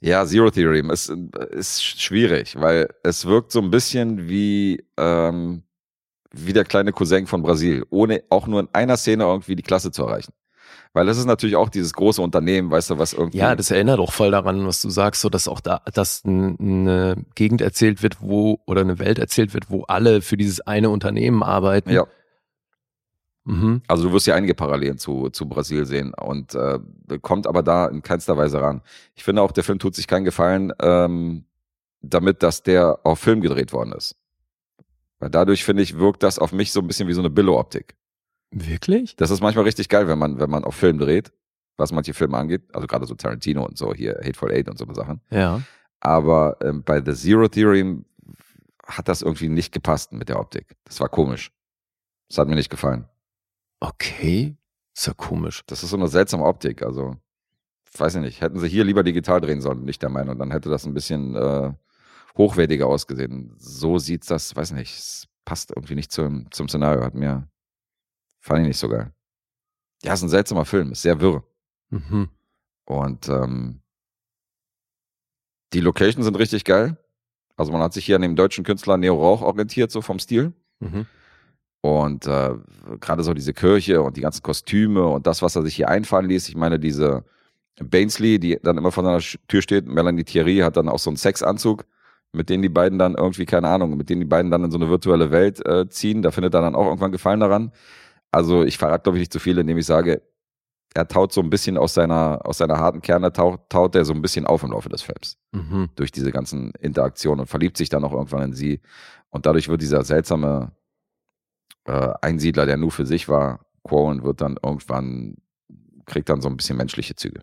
Ja, 0.00 0.26
Zero 0.26 0.50
Theorem 0.50 0.90
ist, 0.90 1.08
ist 1.50 1.82
schwierig, 1.82 2.54
weil 2.60 2.88
es 3.02 3.24
wirkt 3.24 3.50
so 3.50 3.60
ein 3.62 3.70
bisschen 3.70 4.28
wie, 4.28 4.84
ähm, 4.98 5.62
wie 6.36 6.52
der 6.52 6.64
kleine 6.64 6.92
Cousin 6.92 7.26
von 7.26 7.42
Brasil, 7.42 7.84
ohne 7.90 8.22
auch 8.30 8.46
nur 8.46 8.60
in 8.60 8.68
einer 8.72 8.96
Szene 8.96 9.24
irgendwie 9.24 9.56
die 9.56 9.62
Klasse 9.62 9.90
zu 9.90 10.02
erreichen. 10.02 10.32
Weil 10.92 11.06
das 11.06 11.18
ist 11.18 11.26
natürlich 11.26 11.56
auch 11.56 11.68
dieses 11.68 11.92
große 11.92 12.22
Unternehmen, 12.22 12.70
weißt 12.70 12.90
du, 12.90 12.98
was 12.98 13.12
irgendwie. 13.12 13.38
Ja, 13.38 13.54
das 13.54 13.70
erinnert 13.70 13.98
auch 13.98 14.12
voll 14.12 14.30
daran, 14.30 14.66
was 14.66 14.80
du 14.80 14.88
sagst, 14.88 15.20
so 15.20 15.28
dass 15.28 15.46
auch 15.46 15.60
da, 15.60 15.82
dass 15.92 16.22
eine 16.24 17.16
Gegend 17.34 17.60
erzählt 17.60 18.02
wird, 18.02 18.22
wo, 18.22 18.60
oder 18.66 18.80
eine 18.80 18.98
Welt 18.98 19.18
erzählt 19.18 19.52
wird, 19.52 19.70
wo 19.70 19.82
alle 19.82 20.22
für 20.22 20.36
dieses 20.36 20.60
eine 20.62 20.90
Unternehmen 20.90 21.42
arbeiten. 21.42 21.90
ja. 21.90 22.06
Mhm. 23.46 23.82
Also 23.86 24.08
du 24.08 24.12
wirst 24.12 24.26
ja 24.26 24.34
einige 24.34 24.54
Parallelen 24.54 24.98
zu, 24.98 25.30
zu 25.30 25.48
Brasil 25.48 25.86
sehen 25.86 26.12
und 26.14 26.56
äh, 26.56 26.80
kommt 27.22 27.46
aber 27.46 27.62
da 27.62 27.86
in 27.86 28.02
keinster 28.02 28.36
Weise 28.36 28.60
ran. 28.60 28.82
Ich 29.14 29.22
finde 29.22 29.40
auch, 29.40 29.52
der 29.52 29.62
Film 29.62 29.78
tut 29.78 29.94
sich 29.94 30.08
keinen 30.08 30.24
Gefallen 30.24 30.72
ähm, 30.80 31.44
damit, 32.00 32.42
dass 32.42 32.64
der 32.64 32.98
auf 33.04 33.20
Film 33.20 33.40
gedreht 33.40 33.72
worden 33.72 33.92
ist. 33.92 34.16
Weil 35.18 35.30
dadurch, 35.30 35.64
finde 35.64 35.82
ich, 35.82 35.98
wirkt 35.98 36.22
das 36.22 36.38
auf 36.38 36.52
mich 36.52 36.72
so 36.72 36.80
ein 36.80 36.86
bisschen 36.86 37.08
wie 37.08 37.14
so 37.14 37.20
eine 37.20 37.30
Billo-Optik. 37.30 37.96
Wirklich? 38.50 39.16
Das 39.16 39.30
ist 39.30 39.40
manchmal 39.40 39.64
richtig 39.64 39.88
geil, 39.88 40.08
wenn 40.08 40.18
man, 40.18 40.38
wenn 40.38 40.50
man 40.50 40.64
auf 40.64 40.74
Film 40.74 40.98
dreht, 40.98 41.32
was 41.76 41.92
manche 41.92 42.14
Filme 42.14 42.36
angeht. 42.36 42.62
Also 42.74 42.86
gerade 42.86 43.06
so 43.06 43.14
Tarantino 43.14 43.64
und 43.64 43.76
so, 43.78 43.94
hier 43.94 44.20
Hateful 44.22 44.52
Eight 44.52 44.68
und 44.68 44.78
so 44.78 44.86
Sachen. 44.92 45.20
Ja. 45.30 45.62
Aber 46.00 46.58
ähm, 46.62 46.82
bei 46.84 47.02
The 47.04 47.14
Zero 47.14 47.48
Theory 47.48 48.04
hat 48.86 49.08
das 49.08 49.22
irgendwie 49.22 49.48
nicht 49.48 49.72
gepasst 49.72 50.12
mit 50.12 50.28
der 50.28 50.38
Optik. 50.38 50.76
Das 50.84 51.00
war 51.00 51.08
komisch. 51.08 51.50
Das 52.28 52.38
hat 52.38 52.48
mir 52.48 52.54
nicht 52.54 52.70
gefallen. 52.70 53.08
Okay. 53.80 54.56
Ist 54.94 55.06
ja 55.06 55.14
komisch. 55.14 55.62
Das 55.66 55.82
ist 55.82 55.90
so 55.90 55.96
eine 55.96 56.08
seltsame 56.08 56.44
Optik. 56.44 56.82
Also, 56.82 57.16
weiß 57.98 58.16
ich 58.16 58.20
nicht. 58.20 58.40
Hätten 58.40 58.58
sie 58.58 58.68
hier 58.68 58.84
lieber 58.84 59.02
digital 59.02 59.40
drehen 59.40 59.60
sollen, 59.60 59.80
bin 59.80 59.88
ich 59.88 59.98
der 59.98 60.08
Meinung. 60.08 60.38
Dann 60.38 60.50
hätte 60.50 60.70
das 60.70 60.86
ein 60.86 60.94
bisschen 60.94 61.34
äh, 61.34 61.72
hochwertiger 62.36 62.86
ausgesehen. 62.86 63.54
So 63.58 63.98
sieht 63.98 64.28
das, 64.30 64.54
weiß 64.54 64.72
nicht, 64.72 64.94
es 64.94 65.28
passt 65.44 65.72
irgendwie 65.74 65.94
nicht 65.94 66.12
zum, 66.12 66.50
zum 66.50 66.68
Szenario. 66.68 67.02
Hat 67.02 67.14
mir, 67.14 67.48
fand 68.40 68.60
ich 68.60 68.68
nicht 68.68 68.78
so 68.78 68.88
geil. 68.88 69.12
Ja, 70.02 70.12
ist 70.12 70.22
ein 70.22 70.28
seltsamer 70.28 70.64
Film, 70.64 70.92
ist 70.92 71.02
sehr 71.02 71.20
wirr. 71.20 71.42
Mhm. 71.90 72.28
Und 72.84 73.28
ähm, 73.28 73.80
die 75.72 75.80
Locations 75.80 76.24
sind 76.24 76.38
richtig 76.38 76.64
geil. 76.64 76.96
Also 77.56 77.72
man 77.72 77.80
hat 77.80 77.94
sich 77.94 78.04
hier 78.04 78.16
an 78.16 78.22
dem 78.22 78.36
deutschen 78.36 78.64
Künstler 78.64 78.96
Neo 78.96 79.16
Rauch 79.16 79.42
orientiert, 79.42 79.90
so 79.90 80.02
vom 80.02 80.18
Stil. 80.18 80.52
Mhm. 80.80 81.06
Und 81.80 82.26
äh, 82.26 82.54
gerade 83.00 83.22
so 83.22 83.32
diese 83.32 83.54
Kirche 83.54 84.02
und 84.02 84.16
die 84.16 84.20
ganzen 84.20 84.42
Kostüme 84.42 85.06
und 85.06 85.26
das, 85.26 85.40
was 85.40 85.56
er 85.56 85.62
sich 85.62 85.76
hier 85.76 85.88
einfallen 85.88 86.28
ließ. 86.28 86.48
Ich 86.48 86.56
meine, 86.56 86.78
diese 86.78 87.24
Bainsley, 87.82 88.38
die 88.38 88.58
dann 88.62 88.78
immer 88.78 88.92
vor 88.92 89.04
seiner 89.04 89.20
Tür 89.48 89.62
steht, 89.62 89.86
Melanie 89.86 90.24
Thierry 90.24 90.58
hat 90.58 90.76
dann 90.76 90.88
auch 90.88 90.98
so 90.98 91.10
einen 91.10 91.16
Sexanzug, 91.16 91.84
mit 92.32 92.50
dem 92.50 92.62
die 92.62 92.68
beiden 92.68 92.98
dann 92.98 93.14
irgendwie, 93.14 93.46
keine 93.46 93.68
Ahnung, 93.68 93.96
mit 93.96 94.10
dem 94.10 94.20
die 94.20 94.26
beiden 94.26 94.50
dann 94.50 94.64
in 94.64 94.70
so 94.70 94.78
eine 94.78 94.88
virtuelle 94.88 95.30
Welt 95.30 95.64
äh, 95.66 95.88
ziehen. 95.88 96.22
Da 96.22 96.30
findet 96.30 96.54
er 96.54 96.60
dann 96.60 96.74
auch 96.74 96.86
irgendwann 96.86 97.12
Gefallen 97.12 97.40
daran. 97.40 97.72
Also 98.30 98.64
ich 98.64 98.78
verrate, 98.78 99.04
glaube 99.04 99.18
ich, 99.18 99.22
nicht 99.22 99.32
zu 99.32 99.38
viel, 99.38 99.56
indem 99.58 99.78
ich 99.78 99.86
sage, 99.86 100.22
er 100.94 101.08
taut 101.08 101.32
so 101.32 101.40
ein 101.40 101.50
bisschen 101.50 101.76
aus 101.76 101.94
seiner, 101.94 102.40
aus 102.44 102.58
seiner 102.58 102.78
harten 102.78 103.02
Kerne, 103.02 103.32
taut, 103.32 103.68
taut 103.68 103.94
er 103.94 104.04
so 104.04 104.12
ein 104.14 104.22
bisschen 104.22 104.46
auf 104.46 104.62
im 104.62 104.72
Laufe 104.72 104.88
des 104.88 105.02
Films 105.02 105.38
Mhm. 105.52 105.90
durch 105.94 106.10
diese 106.10 106.32
ganzen 106.32 106.72
Interaktionen 106.80 107.40
und 107.40 107.46
verliebt 107.46 107.76
sich 107.76 107.88
dann 107.88 108.04
auch 108.04 108.12
irgendwann 108.12 108.42
in 108.42 108.52
sie. 108.54 108.80
Und 109.30 109.46
dadurch 109.46 109.68
wird 109.68 109.82
dieser 109.82 110.04
seltsame 110.04 110.72
äh, 111.84 112.12
Einsiedler, 112.22 112.66
der 112.66 112.76
nur 112.76 112.90
für 112.90 113.06
sich 113.06 113.28
war, 113.28 113.66
Quoen, 113.84 114.24
wird 114.24 114.40
dann 114.40 114.56
irgendwann, 114.62 115.36
kriegt 116.06 116.28
dann 116.28 116.40
so 116.40 116.48
ein 116.48 116.56
bisschen 116.56 116.76
menschliche 116.76 117.14
Züge. 117.14 117.42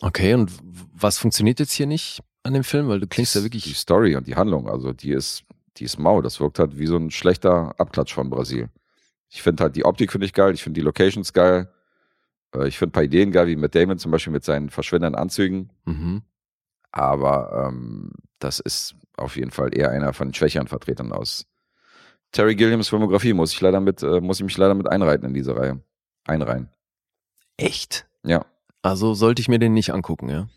Okay, 0.00 0.34
und 0.34 0.52
was 0.92 1.18
funktioniert 1.18 1.60
jetzt 1.60 1.72
hier 1.72 1.86
nicht 1.86 2.22
an 2.44 2.52
dem 2.54 2.64
Film? 2.64 2.88
Weil 2.88 3.00
du 3.00 3.06
klingst 3.06 3.34
ja 3.34 3.40
Die 3.40 3.44
wirklich. 3.46 3.76
Story 3.76 4.14
und 4.16 4.26
die 4.26 4.36
Handlung, 4.36 4.68
also 4.68 4.92
die 4.92 5.10
ist, 5.12 5.44
die 5.76 5.84
ist 5.84 5.98
mau. 5.98 6.22
Das 6.22 6.38
wirkt 6.40 6.58
halt 6.60 6.78
wie 6.78 6.86
so 6.86 6.96
ein 6.96 7.10
schlechter 7.10 7.74
Abklatsch 7.78 8.14
von 8.14 8.30
Brasil. 8.30 8.68
Ich 9.28 9.42
finde 9.42 9.64
halt 9.64 9.74
die 9.76 9.84
Optik 9.84 10.12
finde 10.12 10.26
ich 10.26 10.32
geil, 10.32 10.54
ich 10.54 10.62
finde 10.62 10.78
die 10.78 10.84
Locations 10.84 11.32
geil. 11.32 11.68
Äh, 12.54 12.68
Ich 12.68 12.78
finde 12.78 12.90
ein 12.90 12.92
paar 12.92 13.02
Ideen 13.02 13.32
geil, 13.32 13.48
wie 13.48 13.56
mit 13.56 13.74
Damon 13.74 13.98
zum 13.98 14.12
Beispiel 14.12 14.32
mit 14.32 14.44
seinen 14.44 14.70
verschwindenden 14.70 15.20
Anzügen. 15.20 15.70
Mhm. 15.86 16.22
Aber 16.92 17.66
ähm, 17.68 18.12
das 18.38 18.60
ist 18.60 18.94
auf 19.16 19.36
jeden 19.36 19.50
Fall 19.50 19.76
eher 19.76 19.90
einer 19.90 20.12
von 20.12 20.28
den 20.28 20.34
schwächeren 20.34 20.68
Vertretern 20.68 21.12
aus 21.12 21.46
Terry 22.30 22.54
Gilliams 22.54 22.88
Filmografie. 22.88 23.32
Muss 23.32 23.52
ich 23.52 23.60
leider 23.60 23.80
mit, 23.80 24.02
äh, 24.02 24.20
muss 24.20 24.38
ich 24.38 24.44
mich 24.44 24.56
leider 24.56 24.74
mit 24.74 24.88
einreiten 24.88 25.26
in 25.26 25.34
diese 25.34 25.56
Reihe. 25.56 25.80
Einreihen. 26.26 26.68
Echt? 27.56 28.06
Ja. 28.24 28.44
Also 28.82 29.14
sollte 29.14 29.40
ich 29.40 29.48
mir 29.48 29.58
den 29.58 29.72
nicht 29.72 29.92
angucken, 29.92 30.28
ja? 30.28 30.48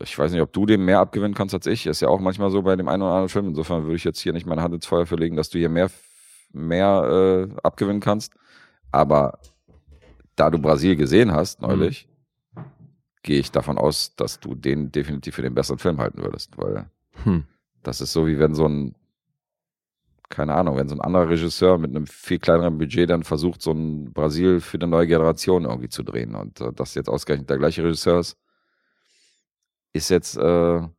Ich 0.00 0.18
weiß 0.18 0.32
nicht, 0.32 0.40
ob 0.40 0.52
du 0.52 0.66
dem 0.66 0.84
mehr 0.84 0.98
abgewinnen 0.98 1.34
kannst 1.34 1.54
als 1.54 1.66
ich. 1.66 1.86
Ist 1.86 2.00
ja 2.00 2.08
auch 2.08 2.20
manchmal 2.20 2.50
so 2.50 2.62
bei 2.62 2.74
dem 2.74 2.88
einen 2.88 3.02
oder 3.02 3.12
anderen 3.12 3.28
Film. 3.28 3.48
Insofern 3.48 3.84
würde 3.84 3.96
ich 3.96 4.04
jetzt 4.04 4.20
hier 4.20 4.32
nicht 4.32 4.46
meine 4.46 4.62
Hand 4.62 4.74
ins 4.74 4.86
Feuer 4.86 5.06
verlegen, 5.06 5.36
dass 5.36 5.50
du 5.50 5.58
hier 5.58 5.68
mehr, 5.68 5.90
mehr 6.52 7.48
äh, 7.52 7.60
abgewinnen 7.62 8.00
kannst. 8.00 8.34
Aber 8.90 9.38
da 10.34 10.50
du 10.50 10.58
Brasil 10.58 10.96
gesehen 10.96 11.32
hast 11.32 11.62
neulich, 11.62 12.08
gehe 13.22 13.38
ich 13.38 13.52
davon 13.52 13.78
aus, 13.78 14.16
dass 14.16 14.40
du 14.40 14.54
den 14.54 14.90
definitiv 14.90 15.36
für 15.36 15.42
den 15.42 15.54
besseren 15.54 15.78
Film 15.78 15.98
halten 15.98 16.22
würdest. 16.22 16.58
Weil 16.58 16.90
Hm. 17.22 17.44
das 17.84 18.00
ist 18.00 18.12
so, 18.12 18.26
wie 18.26 18.40
wenn 18.40 18.54
so 18.54 18.66
ein, 18.66 18.96
keine 20.28 20.54
Ahnung, 20.54 20.76
wenn 20.76 20.88
so 20.88 20.96
ein 20.96 21.00
anderer 21.00 21.28
Regisseur 21.28 21.78
mit 21.78 21.90
einem 21.90 22.08
viel 22.08 22.40
kleineren 22.40 22.78
Budget 22.78 23.08
dann 23.08 23.22
versucht, 23.22 23.62
so 23.62 23.70
ein 23.70 24.12
Brasil 24.12 24.60
für 24.60 24.78
eine 24.78 24.88
neue 24.88 25.06
Generation 25.06 25.64
irgendwie 25.64 25.88
zu 25.88 26.02
drehen. 26.02 26.34
Und 26.34 26.60
äh, 26.60 26.72
das 26.72 26.96
jetzt 26.96 27.08
ausgerechnet 27.08 27.48
der 27.48 27.58
gleiche 27.58 27.84
Regisseur 27.84 28.18
ist, 28.18 28.36
ist 29.94 30.10
jetzt, 30.10 30.36
äh, 30.36 30.42
Ja, 30.42 30.90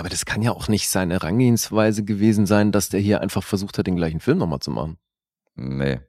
aber 0.00 0.08
das 0.08 0.24
kann 0.26 0.42
ja 0.42 0.50
auch 0.50 0.66
nicht 0.68 0.88
seine 0.90 1.14
Herangehensweise 1.14 2.02
gewesen 2.04 2.46
sein, 2.46 2.72
dass 2.72 2.88
der 2.88 2.98
hier 3.00 3.20
einfach 3.20 3.44
versucht 3.44 3.78
hat, 3.78 3.86
den 3.86 3.96
gleichen 3.96 4.18
Film 4.20 4.38
nochmal 4.38 4.58
zu 4.60 4.70
machen. 4.72 4.98
nee. 5.54 6.00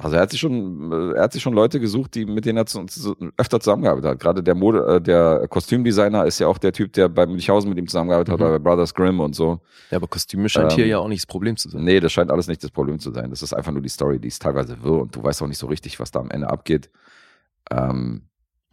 Also 0.00 0.16
er 0.16 0.22
hat 0.22 0.32
sich 0.32 0.40
schon, 0.40 0.90
äh, 0.90 1.12
er 1.16 1.22
hat 1.22 1.32
sich 1.32 1.40
schon 1.40 1.52
Leute 1.52 1.78
gesucht, 1.78 2.16
die 2.16 2.24
mit 2.26 2.44
denen 2.46 2.58
er 2.58 2.66
zu, 2.66 2.84
zu, 2.86 3.14
öfter 3.36 3.60
zusammengearbeitet 3.60 4.10
hat. 4.10 4.18
Gerade 4.18 4.42
der 4.42 4.56
Mode, 4.56 4.84
äh, 4.96 5.00
der 5.00 5.46
Kostümdesigner 5.46 6.26
ist 6.26 6.40
ja 6.40 6.48
auch 6.48 6.58
der 6.58 6.72
Typ, 6.72 6.92
der 6.94 7.08
bei 7.08 7.26
Münchhausen 7.26 7.68
mit 7.68 7.78
ihm 7.78 7.86
zusammengearbeitet 7.86 8.32
hat, 8.32 8.40
Mhm. 8.40 8.44
oder 8.46 8.58
bei 8.58 8.70
Brothers 8.70 8.92
Grimm 8.92 9.20
und 9.20 9.36
so. 9.36 9.60
Ja, 9.92 9.98
aber 9.98 10.08
Kostüme 10.08 10.48
scheint 10.48 10.72
hier 10.72 10.82
Ähm, 10.86 10.90
ja 10.90 10.98
auch 10.98 11.06
nicht 11.06 11.20
das 11.22 11.26
Problem 11.26 11.56
zu 11.56 11.68
sein. 11.68 11.84
Nee, 11.84 12.00
das 12.00 12.10
scheint 12.12 12.32
alles 12.32 12.48
nicht 12.48 12.64
das 12.64 12.72
Problem 12.72 12.98
zu 12.98 13.12
sein. 13.12 13.30
Das 13.30 13.40
ist 13.40 13.52
einfach 13.52 13.70
nur 13.70 13.82
die 13.82 13.88
Story, 13.88 14.18
die 14.18 14.26
ist 14.26 14.42
teilweise 14.42 14.82
wirr 14.82 15.02
und 15.02 15.14
du 15.14 15.22
weißt 15.22 15.40
auch 15.42 15.46
nicht 15.46 15.58
so 15.58 15.68
richtig, 15.68 16.00
was 16.00 16.10
da 16.10 16.18
am 16.18 16.30
Ende 16.32 16.50
abgeht. 16.50 16.90
Ähm, 17.70 18.22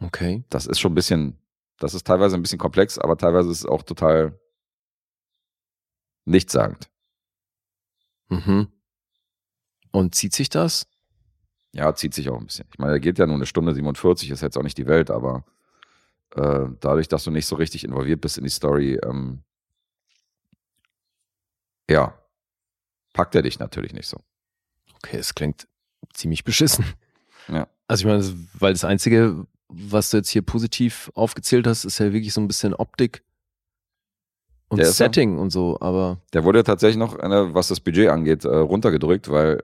Okay. 0.02 0.42
das 0.50 0.66
ist 0.66 0.80
schon 0.80 0.90
ein 0.90 0.96
bisschen, 0.96 1.38
das 1.78 1.94
ist 1.94 2.06
teilweise 2.06 2.36
ein 2.36 2.42
bisschen 2.42 2.58
komplex, 2.58 2.98
aber 2.98 3.16
teilweise 3.16 3.50
ist 3.50 3.60
es 3.60 3.66
auch 3.66 3.82
total 3.82 4.38
nichtssagend. 6.24 6.90
Mhm. 8.28 8.68
Und 9.90 10.14
zieht 10.14 10.34
sich 10.34 10.48
das? 10.48 10.86
Ja, 11.72 11.94
zieht 11.94 12.14
sich 12.14 12.28
auch 12.28 12.38
ein 12.38 12.46
bisschen. 12.46 12.66
Ich 12.72 12.78
meine, 12.78 12.92
er 12.92 13.00
geht 13.00 13.18
ja 13.18 13.26
nur 13.26 13.36
eine 13.36 13.46
Stunde 13.46 13.74
47, 13.74 14.30
ist 14.30 14.42
jetzt 14.42 14.56
auch 14.56 14.62
nicht 14.62 14.78
die 14.78 14.86
Welt, 14.86 15.10
aber 15.10 15.44
äh, 16.34 16.66
dadurch, 16.80 17.08
dass 17.08 17.24
du 17.24 17.30
nicht 17.30 17.46
so 17.46 17.56
richtig 17.56 17.84
involviert 17.84 18.20
bist 18.20 18.38
in 18.38 18.44
die 18.44 18.50
Story, 18.50 18.98
ähm, 19.04 19.42
ja, 21.90 22.18
packt 23.12 23.34
er 23.34 23.42
dich 23.42 23.58
natürlich 23.58 23.92
nicht 23.92 24.06
so. 24.06 24.18
Okay, 24.96 25.18
es 25.18 25.34
klingt 25.34 25.66
ziemlich 26.12 26.44
beschissen. 26.44 26.84
Ja. 27.48 27.68
Also 27.88 28.02
ich 28.02 28.06
meine, 28.06 28.48
weil 28.54 28.72
das 28.72 28.84
Einzige, 28.84 29.46
was 29.72 30.10
du 30.10 30.18
jetzt 30.18 30.30
hier 30.30 30.42
positiv 30.42 31.10
aufgezählt 31.14 31.66
hast, 31.66 31.84
ist 31.84 31.98
ja 31.98 32.12
wirklich 32.12 32.32
so 32.32 32.40
ein 32.40 32.48
bisschen 32.48 32.74
Optik 32.74 33.22
und 34.72 34.78
Der 34.78 34.86
Setting 34.86 35.38
und 35.38 35.50
so, 35.50 35.76
aber 35.82 36.22
Der 36.32 36.44
wurde 36.44 36.64
tatsächlich 36.64 36.96
noch, 36.96 37.18
äh, 37.18 37.54
was 37.54 37.68
das 37.68 37.80
Budget 37.80 38.08
angeht, 38.08 38.46
äh, 38.46 38.56
runtergedrückt, 38.56 39.30
weil 39.30 39.62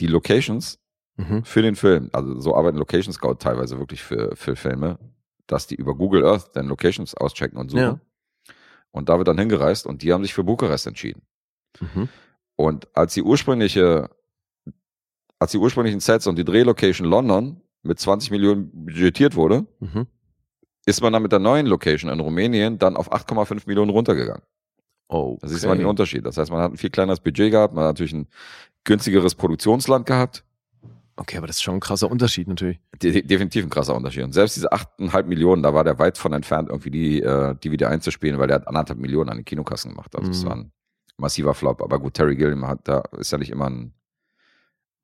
die 0.00 0.06
Locations 0.06 0.78
mhm. 1.18 1.44
für 1.44 1.60
den 1.60 1.76
Film, 1.76 2.08
also 2.14 2.40
so 2.40 2.56
arbeiten 2.56 2.78
Location 2.78 3.12
Scout 3.12 3.34
teilweise 3.34 3.78
wirklich 3.78 4.02
für, 4.02 4.34
für 4.36 4.56
Filme, 4.56 4.98
dass 5.46 5.66
die 5.66 5.74
über 5.74 5.94
Google 5.94 6.24
Earth 6.24 6.50
dann 6.54 6.66
Locations 6.66 7.14
auschecken 7.14 7.58
und 7.58 7.70
suchen. 7.70 7.82
Ja. 7.82 8.00
Und 8.90 9.10
da 9.10 9.18
wird 9.18 9.28
dann 9.28 9.36
hingereist 9.36 9.86
und 9.86 10.00
die 10.00 10.14
haben 10.14 10.22
sich 10.22 10.32
für 10.32 10.44
Bukarest 10.44 10.86
entschieden. 10.86 11.20
Mhm. 11.80 12.08
Und 12.56 12.88
als 12.96 13.12
die 13.12 13.22
ursprüngliche, 13.22 14.08
als 15.38 15.50
die 15.50 15.58
ursprünglichen 15.58 16.00
Sets 16.00 16.26
und 16.26 16.36
die 16.36 16.44
Drehlocation 16.44 17.06
London 17.06 17.60
mit 17.82 17.98
20 17.98 18.30
Millionen 18.30 18.70
budgetiert 18.72 19.34
wurde, 19.36 19.66
Mhm. 19.80 20.06
ist 20.86 21.00
man 21.02 21.12
dann 21.12 21.22
mit 21.22 21.32
der 21.32 21.38
neuen 21.38 21.66
Location 21.66 22.10
in 22.10 22.20
Rumänien 22.20 22.78
dann 22.78 22.96
auf 22.96 23.12
8,5 23.12 23.66
Millionen 23.66 23.90
runtergegangen. 23.90 24.42
Oh, 25.08 25.38
Da 25.40 25.48
siehst 25.48 25.64
du 25.64 25.68
mal 25.68 25.76
den 25.78 25.86
Unterschied. 25.86 26.24
Das 26.26 26.36
heißt, 26.36 26.50
man 26.50 26.60
hat 26.60 26.72
ein 26.72 26.76
viel 26.76 26.90
kleineres 26.90 27.20
Budget 27.20 27.50
gehabt, 27.50 27.72
man 27.74 27.84
hat 27.84 27.90
natürlich 27.90 28.12
ein 28.12 28.26
günstigeres 28.84 29.34
Produktionsland 29.34 30.04
gehabt. 30.06 30.44
Okay, 31.16 31.36
aber 31.38 31.46
das 31.48 31.56
ist 31.56 31.62
schon 31.62 31.74
ein 31.74 31.80
krasser 31.80 32.08
Unterschied 32.10 32.46
natürlich. 32.46 32.78
De 33.02 33.22
definitiv 33.22 33.64
ein 33.64 33.70
krasser 33.70 33.96
Unterschied. 33.96 34.22
Und 34.22 34.32
selbst 34.32 34.54
diese 34.56 34.70
8,5 34.72 35.24
Millionen, 35.26 35.62
da 35.64 35.74
war 35.74 35.82
der 35.82 35.98
weit 35.98 36.16
von 36.16 36.32
entfernt, 36.32 36.68
irgendwie 36.68 36.90
die, 36.90 37.20
äh, 37.22 37.56
die 37.62 37.72
wieder 37.72 37.88
einzuspielen, 37.88 38.38
weil 38.38 38.46
der 38.46 38.56
hat 38.56 38.68
anderthalb 38.68 38.98
Millionen 39.00 39.28
an 39.30 39.38
den 39.38 39.44
Kinokassen 39.44 39.90
gemacht. 39.90 40.14
Also 40.14 40.30
es 40.30 40.44
Mhm. 40.44 40.48
war 40.48 40.56
ein 40.56 40.72
massiver 41.16 41.54
Flop. 41.54 41.82
Aber 41.82 41.98
gut, 41.98 42.14
Terry 42.14 42.36
Gilliam 42.36 42.68
hat, 42.68 42.86
da 42.86 43.00
ist 43.18 43.32
ja 43.32 43.38
nicht 43.38 43.50
immer 43.50 43.68
ein, 43.68 43.94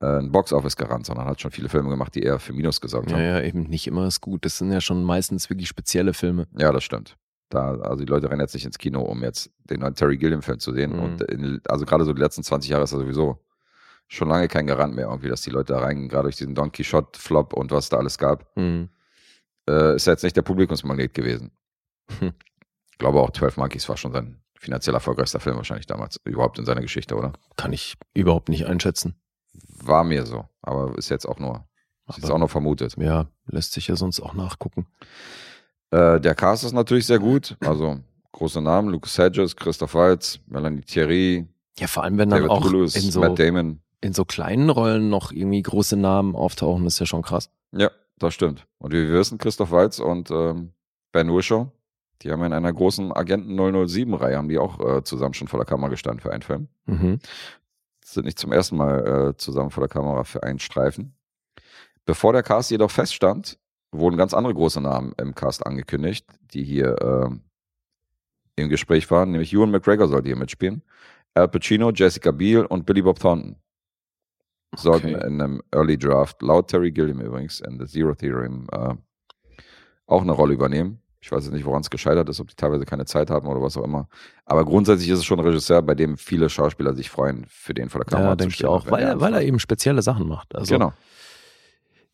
ein 0.04 0.32
Box-Office-Garant, 0.32 1.06
sondern 1.06 1.26
hat 1.26 1.40
schon 1.40 1.50
viele 1.50 1.68
Filme 1.68 1.90
gemacht, 1.90 2.14
die 2.14 2.22
eher 2.22 2.38
für 2.38 2.52
Minus 2.52 2.80
gesorgt 2.80 3.10
Ja, 3.10 3.16
haben. 3.16 3.24
ja, 3.24 3.40
eben 3.42 3.62
nicht 3.64 3.86
immer 3.86 4.06
ist 4.06 4.20
gut. 4.20 4.44
Das 4.44 4.58
sind 4.58 4.72
ja 4.72 4.80
schon 4.80 5.02
meistens 5.04 5.50
wirklich 5.50 5.68
spezielle 5.68 6.14
Filme. 6.14 6.46
Ja, 6.58 6.72
das 6.72 6.84
stimmt. 6.84 7.16
Da, 7.50 7.74
also 7.80 8.04
die 8.04 8.10
Leute 8.10 8.28
rennen 8.30 8.40
jetzt 8.40 8.54
nicht 8.54 8.64
ins 8.64 8.78
Kino, 8.78 9.02
um 9.02 9.22
jetzt 9.22 9.50
den 9.70 9.80
neuen 9.80 9.94
Terry 9.94 10.16
Gilliam-Film 10.16 10.58
zu 10.58 10.72
sehen. 10.72 10.92
Mhm. 10.92 10.98
Und 11.02 11.22
in, 11.22 11.60
also 11.68 11.84
gerade 11.84 12.04
so 12.04 12.12
die 12.12 12.20
letzten 12.22 12.42
20 12.42 12.70
Jahre 12.70 12.84
ist 12.84 12.92
er 12.92 12.98
sowieso 13.00 13.38
schon 14.08 14.28
lange 14.28 14.48
kein 14.48 14.66
Garant 14.66 14.94
mehr, 14.94 15.06
irgendwie, 15.06 15.28
dass 15.28 15.42
die 15.42 15.50
Leute 15.50 15.72
da 15.74 15.80
reingehen, 15.80 16.08
gerade 16.08 16.24
durch 16.24 16.36
diesen 16.36 16.54
Don 16.54 16.72
Quixote-Flop 16.72 17.52
und 17.54 17.70
was 17.70 17.88
da 17.88 17.98
alles 17.98 18.18
gab. 18.18 18.56
Mhm. 18.56 18.88
Äh, 19.68 19.96
ist 19.96 20.06
er 20.06 20.12
jetzt 20.14 20.24
nicht 20.24 20.36
der 20.36 20.42
Publikumsmagnet 20.42 21.14
gewesen. 21.14 21.50
Hm. 22.18 22.32
Ich 22.90 22.98
glaube 22.98 23.20
auch 23.20 23.30
12 23.30 23.56
Monkeys 23.56 23.88
war 23.88 23.96
schon 23.96 24.12
sein 24.12 24.40
finanziell 24.58 24.94
erfolgreichster 24.94 25.40
Film 25.40 25.56
wahrscheinlich 25.56 25.86
damals, 25.86 26.20
überhaupt 26.24 26.58
in 26.58 26.64
seiner 26.64 26.80
Geschichte, 26.80 27.16
oder? 27.16 27.32
Kann 27.56 27.72
ich 27.72 27.96
überhaupt 28.14 28.48
nicht 28.48 28.66
einschätzen. 28.66 29.14
War 29.82 30.04
mir 30.04 30.24
so, 30.26 30.44
aber 30.62 30.96
ist 30.96 31.08
jetzt 31.10 31.26
auch 31.26 31.38
nur, 31.38 31.64
ist 32.08 32.16
jetzt 32.16 32.24
Aber- 32.26 32.34
auch 32.34 32.38
nur 32.38 32.48
vermutet. 32.48 32.96
Ja, 32.98 33.26
lässt 33.46 33.72
sich 33.72 33.88
ja 33.88 33.96
sonst 33.96 34.20
auch 34.20 34.34
nachgucken. 34.34 34.86
Äh, 35.90 36.20
der 36.20 36.34
Cast 36.34 36.64
ist 36.64 36.72
natürlich 36.72 37.06
sehr 37.06 37.18
gut, 37.18 37.56
also 37.60 37.98
große 38.32 38.60
Namen, 38.60 38.88
Lucas 38.88 39.16
Hedges, 39.18 39.54
Christoph 39.56 39.94
Waltz, 39.94 40.40
Melanie 40.46 40.80
Thierry, 40.82 41.46
Ja, 41.78 41.86
vor 41.86 42.02
allem, 42.04 42.18
wenn 42.18 42.30
dann 42.30 42.40
David 42.40 42.50
auch 42.50 42.62
Toulouse, 42.62 42.96
in 42.96 43.10
so, 43.10 43.20
Matt 43.20 43.38
Damon. 43.38 43.80
in 44.00 44.12
so 44.12 44.24
kleinen 44.24 44.70
Rollen 44.70 45.08
noch 45.08 45.30
irgendwie 45.32 45.62
große 45.62 45.96
Namen 45.96 46.34
auftauchen, 46.34 46.86
ist 46.86 46.98
ja 46.98 47.06
schon 47.06 47.22
krass. 47.22 47.50
Ja, 47.72 47.90
das 48.18 48.34
stimmt. 48.34 48.66
Und 48.78 48.92
wie 48.92 49.02
wir 49.08 49.12
wissen, 49.12 49.38
Christoph 49.38 49.70
Waltz 49.70 49.98
und 50.00 50.30
ähm, 50.30 50.72
Ben 51.12 51.28
Wishaw, 51.34 51.70
die 52.22 52.30
haben 52.32 52.42
in 52.44 52.52
einer 52.52 52.72
großen 52.72 53.12
Agenten 53.12 53.58
007-Reihe, 53.58 54.36
haben 54.36 54.48
die 54.48 54.58
auch 54.58 54.80
äh, 54.80 55.04
zusammen 55.04 55.34
schon 55.34 55.48
vor 55.48 55.58
der 55.60 55.66
Kamera 55.66 55.88
gestanden 55.90 56.20
für 56.20 56.32
einen 56.32 56.42
Film. 56.42 56.68
Mhm. 56.86 57.18
Sind 58.12 58.24
nicht 58.26 58.38
zum 58.38 58.52
ersten 58.52 58.76
Mal 58.76 59.30
äh, 59.30 59.36
zusammen 59.36 59.70
vor 59.70 59.82
der 59.82 59.88
Kamera 59.88 60.24
für 60.24 60.42
einen 60.42 60.58
Streifen. 60.58 61.14
Bevor 62.04 62.32
der 62.32 62.42
Cast 62.42 62.70
jedoch 62.70 62.90
feststand, 62.90 63.58
wurden 63.90 64.16
ganz 64.16 64.34
andere 64.34 64.54
große 64.54 64.80
Namen 64.80 65.14
im 65.18 65.34
Cast 65.34 65.66
angekündigt, 65.66 66.26
die 66.52 66.64
hier 66.64 66.96
ähm, 67.00 67.42
im 68.56 68.68
Gespräch 68.68 69.10
waren, 69.10 69.30
nämlich 69.30 69.52
Ewan 69.52 69.70
McGregor 69.70 70.08
sollte 70.08 70.28
hier 70.28 70.36
mitspielen, 70.36 70.82
Al 71.34 71.48
Pacino, 71.48 71.90
Jessica 71.90 72.30
Biel 72.30 72.64
und 72.66 72.86
Billy 72.86 73.02
Bob 73.02 73.18
Thornton 73.18 73.56
sollten 74.76 75.14
Okay. 75.14 75.26
in 75.26 75.40
einem 75.40 75.62
Early 75.72 75.96
Draft, 75.96 76.42
laut 76.42 76.68
Terry 76.68 76.90
Gilliam 76.92 77.20
übrigens, 77.20 77.60
in 77.60 77.78
The 77.78 77.86
Zero 77.86 78.14
Theorem, 78.14 78.66
äh, 78.72 78.94
auch 80.06 80.22
eine 80.22 80.32
Rolle 80.32 80.54
übernehmen. 80.54 81.00
Ich 81.24 81.32
weiß 81.32 81.44
jetzt 81.44 81.54
nicht, 81.54 81.64
woran 81.64 81.80
es 81.80 81.88
gescheitert 81.88 82.28
ist, 82.28 82.38
ob 82.38 82.48
die 82.48 82.54
teilweise 82.54 82.84
keine 82.84 83.06
Zeit 83.06 83.30
haben 83.30 83.48
oder 83.48 83.62
was 83.62 83.78
auch 83.78 83.84
immer. 83.84 84.08
Aber 84.44 84.66
grundsätzlich 84.66 85.08
ist 85.08 85.20
es 85.20 85.24
schon 85.24 85.40
ein 85.40 85.46
Regisseur, 85.46 85.80
bei 85.80 85.94
dem 85.94 86.18
viele 86.18 86.50
Schauspieler 86.50 86.92
sich 86.92 87.08
freuen, 87.08 87.46
für 87.48 87.72
den 87.72 87.88
vor 87.88 88.02
der 88.02 88.10
Kamera 88.10 88.28
Ja, 88.28 88.32
zu 88.32 88.36
denke 88.36 88.50
ich 88.50 88.56
stehen. 88.56 88.68
auch, 88.68 88.90
weil, 88.90 89.02
er 89.02 89.20
weil 89.22 89.32
er 89.32 89.40
eben 89.40 89.58
spezielle 89.58 90.02
Sachen 90.02 90.28
macht. 90.28 90.54
Also, 90.54 90.74
genau. 90.74 90.92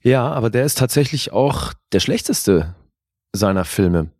Ja, 0.01 0.31
aber 0.31 0.49
der 0.49 0.65
ist 0.65 0.79
tatsächlich 0.79 1.33
auch 1.33 1.73
der 1.91 1.99
schlechteste 1.99 2.77
seiner 3.33 3.65
Filme, 3.65 4.11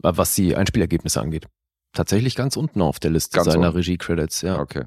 was 0.00 0.34
die 0.34 0.56
Einspielergebnisse 0.56 1.20
angeht. 1.20 1.46
Tatsächlich 1.92 2.34
ganz 2.34 2.56
unten 2.56 2.80
auf 2.80 2.98
der 3.00 3.10
Liste 3.10 3.36
Ganz 3.36 3.52
seiner. 3.52 3.74
Regie-Credits, 3.74 4.40
ja. 4.40 4.58
Okay. 4.60 4.84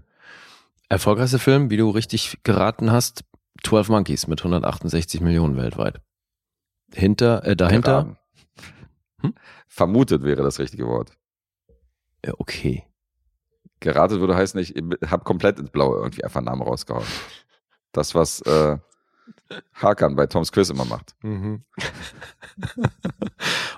Erfolgreichster 0.89 1.37
Film, 1.39 1.69
wie 1.69 1.77
du 1.77 1.91
richtig 1.91 2.39
geraten 2.41 2.91
hast, 2.91 3.23
12 3.63 3.89
Monkeys 3.89 4.25
mit 4.25 4.39
168 4.39 5.21
Millionen 5.21 5.55
weltweit. 5.55 6.01
Hinter, 6.95 7.45
äh, 7.45 7.55
dahinter, 7.55 7.91
Geraten. 7.91 8.17
Hm? 9.21 9.33
Vermutet 9.67 10.23
wäre 10.23 10.43
das 10.43 10.59
richtige 10.59 10.87
Wort. 10.87 11.17
ja, 12.25 12.33
okay. 12.37 12.85
Geratet 13.79 14.19
würde 14.19 14.35
heißen, 14.35 14.59
ich 14.59 14.75
habe 15.07 15.23
komplett 15.23 15.59
ins 15.59 15.71
Blaue 15.71 15.97
irgendwie 15.97 16.23
einfach 16.23 16.37
einen 16.37 16.45
Namen 16.45 16.61
rausgehauen. 16.61 17.05
Das, 17.91 18.13
was 18.13 18.41
äh, 18.41 18.77
Hakan 19.73 20.15
bei 20.15 20.27
Toms 20.27 20.51
Quiz 20.51 20.69
immer 20.69 20.85
macht. 20.85 21.15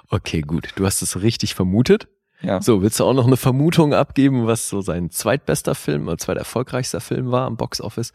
okay, 0.10 0.42
gut. 0.42 0.72
Du 0.76 0.86
hast 0.86 1.02
es 1.02 1.22
richtig 1.22 1.56
vermutet. 1.56 2.08
Ja. 2.42 2.62
So, 2.62 2.82
willst 2.82 3.00
du 3.00 3.06
auch 3.06 3.14
noch 3.14 3.28
eine 3.28 3.38
Vermutung 3.38 3.94
abgeben, 3.94 4.46
was 4.46 4.68
so 4.68 4.82
sein 4.82 5.10
zweitbester 5.10 5.76
Film 5.76 6.08
oder 6.08 6.18
zweiterfolgreichster 6.18 7.00
Film 7.00 7.32
war 7.32 7.46
am 7.46 7.56
Boxoffice? 7.56 8.12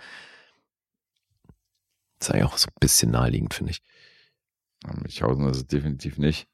Das 2.18 2.28
ist 2.28 2.34
eigentlich 2.34 2.44
auch 2.44 2.58
so 2.58 2.68
ein 2.68 2.76
bisschen 2.80 3.10
naheliegend, 3.10 3.54
finde 3.54 3.70
ich. 3.70 3.82
Münchhausen 4.86 5.48
ist 5.48 5.56
es 5.56 5.66
definitiv 5.66 6.18
nicht. 6.18 6.46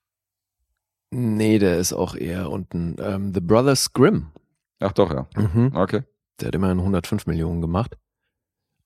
Nee, 1.16 1.58
der 1.58 1.78
ist 1.78 1.92
auch 1.92 2.14
eher 2.16 2.50
unten. 2.50 2.96
Ähm, 2.98 3.32
The 3.32 3.40
Brothers 3.40 3.92
Grimm. 3.92 4.32
Ach 4.80 4.92
doch, 4.92 5.12
ja. 5.12 5.28
Mhm. 5.36 5.70
Okay. 5.74 6.02
Der 6.40 6.48
hat 6.48 6.54
immerhin 6.54 6.78
105 6.80 7.26
Millionen 7.26 7.60
gemacht. 7.60 7.96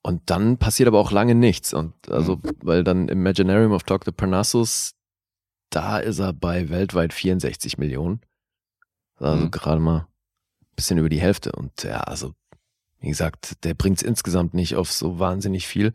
Und 0.03 0.29
dann 0.31 0.59
passiert 0.59 0.87
aber 0.89 1.01
auch 1.01 1.11
lange 1.11 1.35
nichts. 1.35 1.72
Und 1.72 1.95
also, 2.11 2.41
weil 2.62 2.85
dann 2.85 3.09
Imaginarium 3.09 3.72
of 3.72 3.83
Dr. 3.85 4.12
Parnassus, 4.14 4.93
da 5.70 5.99
ist 5.99 6.18
er 6.18 6.33
bei 6.33 6.68
weltweit 6.68 7.12
64 7.12 7.79
Millionen. 7.79 8.20
Also 9.16 9.47
Mhm. 9.47 9.51
gerade 9.51 9.81
mal 9.81 9.99
ein 10.01 10.07
bisschen 10.76 10.99
über 10.99 11.09
die 11.09 11.20
Hälfte. 11.20 11.53
Und 11.53 11.83
ja, 11.83 12.01
also, 12.01 12.35
wie 13.01 13.09
gesagt, 13.09 13.64
der 13.64 13.74
bringt 13.74 13.97
es 13.99 14.03
insgesamt 14.03 14.53
nicht 14.55 14.76
auf 14.76 14.93
so 14.93 15.18
wahnsinnig 15.18 15.66
viel. 15.66 15.95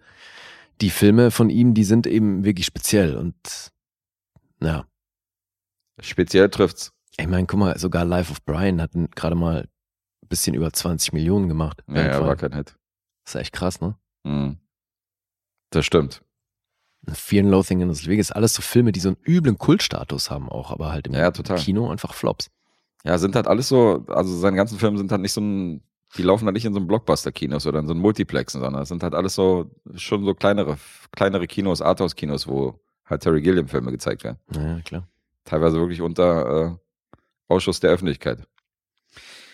Die 0.81 0.89
Filme 0.89 1.29
von 1.31 1.49
ihm, 1.51 1.73
die 1.75 1.83
sind 1.83 2.07
eben 2.07 2.43
wirklich 2.43 2.65
speziell. 2.65 3.15
Und 3.15 3.71
ja, 4.61 4.85
Speziell 5.99 6.49
trifft's. 6.49 6.91
ich 7.17 7.27
meine, 7.27 7.45
guck 7.45 7.59
mal, 7.59 7.77
sogar 7.77 8.05
Life 8.05 8.31
of 8.31 8.43
Brian 8.45 8.81
hat 8.81 8.91
gerade 9.15 9.35
mal 9.35 9.61
ein 10.21 10.27
bisschen 10.27 10.55
über 10.55 10.71
20 10.73 11.13
Millionen 11.13 11.47
gemacht. 11.47 11.83
Ja, 11.87 12.05
ja, 12.07 12.25
war 12.25 12.35
kein 12.35 12.53
Hit. 12.53 12.75
Das 13.25 13.35
ist 13.35 13.41
echt 13.41 13.53
krass, 13.53 13.79
ne? 13.81 13.95
Mhm. 14.23 14.57
Das 15.69 15.85
stimmt. 15.85 16.23
Fear 17.11 17.43
and 17.43 17.51
Loathing 17.51 17.81
in 17.81 17.89
Las 17.89 18.07
Vegas, 18.07 18.31
alles 18.31 18.53
so 18.53 18.61
Filme, 18.61 18.91
die 18.91 18.99
so 19.01 19.09
einen 19.09 19.17
üblen 19.27 19.57
Kultstatus 19.57 20.31
haben 20.31 20.49
auch, 20.49 20.71
aber 20.71 20.91
halt 20.91 21.07
im 21.07 21.13
Ja. 21.13 21.31
Kino 21.31 21.89
einfach 21.91 22.13
Flops. 22.13 22.49
Ja, 23.03 23.17
sind 23.17 23.35
halt 23.35 23.47
alles 23.47 23.67
so, 23.67 24.05
also 24.07 24.33
seine 24.37 24.55
ganzen 24.55 24.79
Filme 24.79 24.97
sind 24.97 25.11
halt 25.11 25.21
nicht 25.21 25.33
so 25.33 25.41
ein, 25.41 25.83
die 26.15 26.21
laufen 26.23 26.45
halt 26.45 26.53
nicht 26.53 26.63
in 26.65 26.73
so 26.73 26.79
einem 26.79 26.87
Blockbuster-Kinos 26.87 27.67
oder 27.67 27.79
in 27.79 27.87
so 27.87 27.91
einem 27.93 28.01
Multiplexen, 28.01 28.61
sondern 28.61 28.83
es 28.83 28.87
sind 28.89 29.03
halt 29.03 29.13
alles 29.15 29.35
so, 29.35 29.69
schon 29.95 30.23
so 30.23 30.33
kleinere, 30.33 30.77
kleinere 31.11 31.45
Kinos, 31.47 31.81
Arthouse-Kinos, 31.81 32.47
wo 32.47 32.79
halt 33.05 33.21
Terry 33.23 33.41
Gilliam-Filme 33.41 33.91
gezeigt 33.91 34.23
werden. 34.23 34.37
Ja, 34.53 34.79
klar. 34.81 35.07
Teilweise 35.45 35.77
wirklich 35.77 36.01
unter 36.01 36.65
äh, 36.65 36.75
Ausschuss 37.47 37.79
der 37.79 37.91
Öffentlichkeit. 37.91 38.47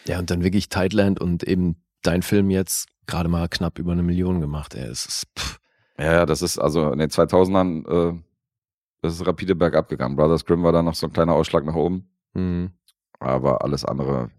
Ja, 0.06 0.20
und 0.20 0.30
dann 0.30 0.44
wirklich 0.44 0.70
Tideland 0.70 1.20
und 1.20 1.44
eben 1.44 1.76
dein 2.04 2.22
Film 2.22 2.50
jetzt 2.50 2.88
gerade 3.08 3.30
mal 3.30 3.48
knapp 3.50 3.80
über 3.80 3.92
eine 3.92 4.04
Million 4.04 4.40
gemacht. 4.40 4.76
Ey, 4.76 4.88
es 4.88 5.06
ist, 5.06 5.28
pff, 5.38 5.60
Ja, 5.98 6.26
das 6.26 6.42
ist 6.42 6.58
also 6.58 6.92
in 6.92 7.00
den 7.00 7.10
2000ern, 7.10 7.88
äh, 7.88 8.20
das 9.02 9.16
ist 9.16 9.28
rapide 9.28 9.56
bergab 9.56 9.90
gegangen. 9.90 10.16
Brothers 10.16 10.46
Grimm 10.46 10.64
war 10.64 10.72
dann 10.72 10.86
noch 10.86 10.96
so 10.96 11.08
ein 11.08 11.14
kleiner 11.14 11.34
Ausschlag 11.34 11.66
nach 11.66 11.76
oben, 11.76 12.10
hm. 12.34 12.72
aber 13.20 13.64
alles 13.64 13.86
andere. 13.86 14.32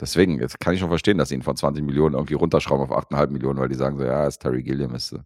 Deswegen, 0.00 0.40
jetzt 0.40 0.58
kann 0.58 0.74
ich 0.74 0.80
schon 0.80 0.88
verstehen, 0.88 1.18
dass 1.18 1.28
sie 1.28 1.36
ihn 1.36 1.42
von 1.42 1.56
20 1.56 1.84
Millionen 1.84 2.16
irgendwie 2.16 2.34
runterschrauben 2.34 2.90
auf 2.90 3.06
8,5 3.10 3.30
Millionen, 3.30 3.60
weil 3.60 3.68
die 3.68 3.76
sagen 3.76 3.96
so, 3.96 4.04
ja, 4.04 4.26
ist 4.26 4.38
Terry 4.38 4.62
Gilliam, 4.64 4.94
ist 4.94 5.12
äh, 5.12 5.20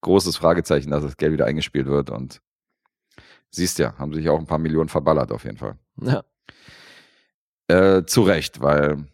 großes 0.00 0.36
Fragezeichen, 0.36 0.90
dass 0.90 1.02
das 1.02 1.16
Geld 1.16 1.32
wieder 1.32 1.46
eingespielt 1.46 1.86
wird 1.86 2.10
und 2.10 2.40
siehst 3.54 3.78
ja, 3.78 3.96
haben 3.98 4.12
sich 4.12 4.28
auch 4.28 4.38
ein 4.38 4.46
paar 4.46 4.58
Millionen 4.58 4.88
verballert 4.88 5.32
auf 5.32 5.44
jeden 5.44 5.58
Fall. 5.58 5.78
ja. 6.00 6.24
Äh, 7.68 8.04
zu 8.06 8.22
Recht, 8.22 8.60
weil 8.60 9.06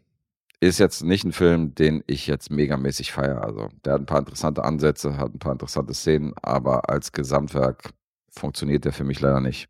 ist 0.60 0.78
jetzt 0.78 1.04
nicht 1.04 1.24
ein 1.24 1.32
Film, 1.32 1.74
den 1.74 2.02
ich 2.06 2.26
jetzt 2.26 2.50
megamäßig 2.50 3.12
feiere. 3.12 3.44
Also 3.44 3.68
der 3.84 3.92
hat 3.94 4.00
ein 4.00 4.06
paar 4.06 4.18
interessante 4.18 4.64
Ansätze, 4.64 5.16
hat 5.16 5.32
ein 5.34 5.38
paar 5.38 5.52
interessante 5.52 5.94
Szenen, 5.94 6.34
aber 6.42 6.88
als 6.88 7.12
Gesamtwerk 7.12 7.90
funktioniert 8.30 8.84
der 8.84 8.92
für 8.92 9.04
mich 9.04 9.20
leider 9.20 9.40
nicht. 9.40 9.68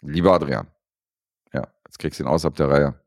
Lieber 0.00 0.32
Adrian, 0.32 0.66
ja, 1.52 1.68
jetzt 1.86 1.98
kriegst 1.98 2.18
du 2.18 2.24
ihn 2.24 2.28
außerhalb 2.28 2.56
der 2.56 2.68
Reihe. 2.68 3.00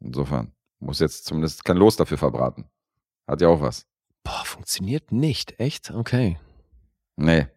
Insofern 0.00 0.52
muss 0.78 1.00
jetzt 1.00 1.26
zumindest 1.26 1.64
kein 1.64 1.76
Los 1.76 1.96
dafür 1.96 2.16
verbraten. 2.16 2.64
Hat 3.26 3.42
ja 3.42 3.48
auch 3.48 3.60
was. 3.60 3.86
Boah, 4.24 4.44
funktioniert 4.44 5.12
nicht. 5.12 5.60
Echt? 5.60 5.90
Okay. 5.90 6.38
Nee, 7.16 7.48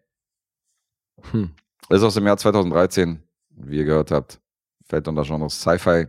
Hm. 1.30 1.54
Ist 1.90 2.02
aus 2.02 2.14
dem 2.14 2.26
Jahr 2.26 2.36
2013, 2.36 3.22
wie 3.50 3.78
ihr 3.78 3.84
gehört 3.84 4.10
habt, 4.10 4.40
fällt 4.84 5.08
unter 5.08 5.22
Genre 5.22 5.48
Sci-Fi. 5.50 6.06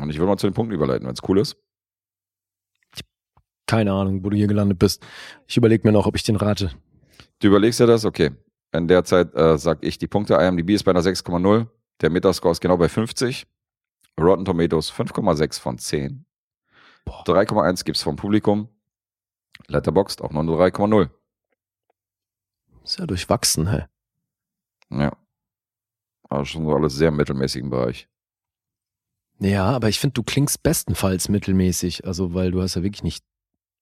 Und 0.00 0.10
ich 0.10 0.18
will 0.18 0.26
mal 0.26 0.36
zu 0.36 0.46
den 0.46 0.54
Punkten 0.54 0.74
überleiten, 0.74 1.06
wenn 1.06 1.14
es 1.14 1.28
cool 1.28 1.38
ist. 1.38 1.56
Keine 3.66 3.92
Ahnung, 3.92 4.24
wo 4.24 4.30
du 4.30 4.36
hier 4.36 4.46
gelandet 4.46 4.78
bist. 4.78 5.04
Ich 5.46 5.56
überlege 5.56 5.86
mir 5.86 5.92
noch, 5.92 6.06
ob 6.06 6.16
ich 6.16 6.22
den 6.22 6.36
rate. 6.36 6.72
Du 7.38 7.48
überlegst 7.48 7.80
dir 7.80 7.86
das? 7.86 8.04
Okay. 8.04 8.32
In 8.72 8.88
der 8.88 9.04
Zeit 9.04 9.34
äh, 9.34 9.56
sag 9.56 9.78
ich 9.82 9.98
die 9.98 10.08
Punkte. 10.08 10.34
IMDb 10.34 10.70
ist 10.70 10.84
bei 10.84 10.90
einer 10.90 11.00
6,0. 11.00 11.66
Der 12.00 12.10
Metascore 12.10 12.52
ist 12.52 12.60
genau 12.60 12.76
bei 12.76 12.88
50. 12.88 13.46
Rotten 14.20 14.44
Tomatoes 14.44 14.92
5,6 14.92 15.60
von 15.60 15.78
10. 15.78 16.26
Boah. 17.04 17.24
3,1 17.24 17.84
gibt's 17.84 18.02
vom 18.02 18.16
Publikum. 18.16 18.68
Letterboxd 19.68 20.22
auch 20.22 20.32
nur 20.32 20.42
eine 20.42 20.52
3,0. 20.52 21.08
Ist 22.82 22.98
ja 22.98 23.06
durchwachsen, 23.06 23.70
hä? 23.70 23.86
Ja. 24.90 25.12
Also 26.28 26.44
schon 26.44 26.64
so 26.64 26.74
alles 26.74 26.94
sehr 26.94 27.10
mittelmäßigen 27.10 27.70
Bereich. 27.70 28.08
Ja, 29.38 29.66
aber 29.66 29.88
ich 29.88 29.98
finde, 29.98 30.14
du 30.14 30.22
klingst 30.22 30.62
bestenfalls 30.62 31.28
mittelmäßig. 31.28 32.06
Also, 32.06 32.34
weil 32.34 32.50
du 32.50 32.62
hast 32.62 32.76
ja 32.76 32.82
wirklich 32.82 33.02
nicht, 33.02 33.24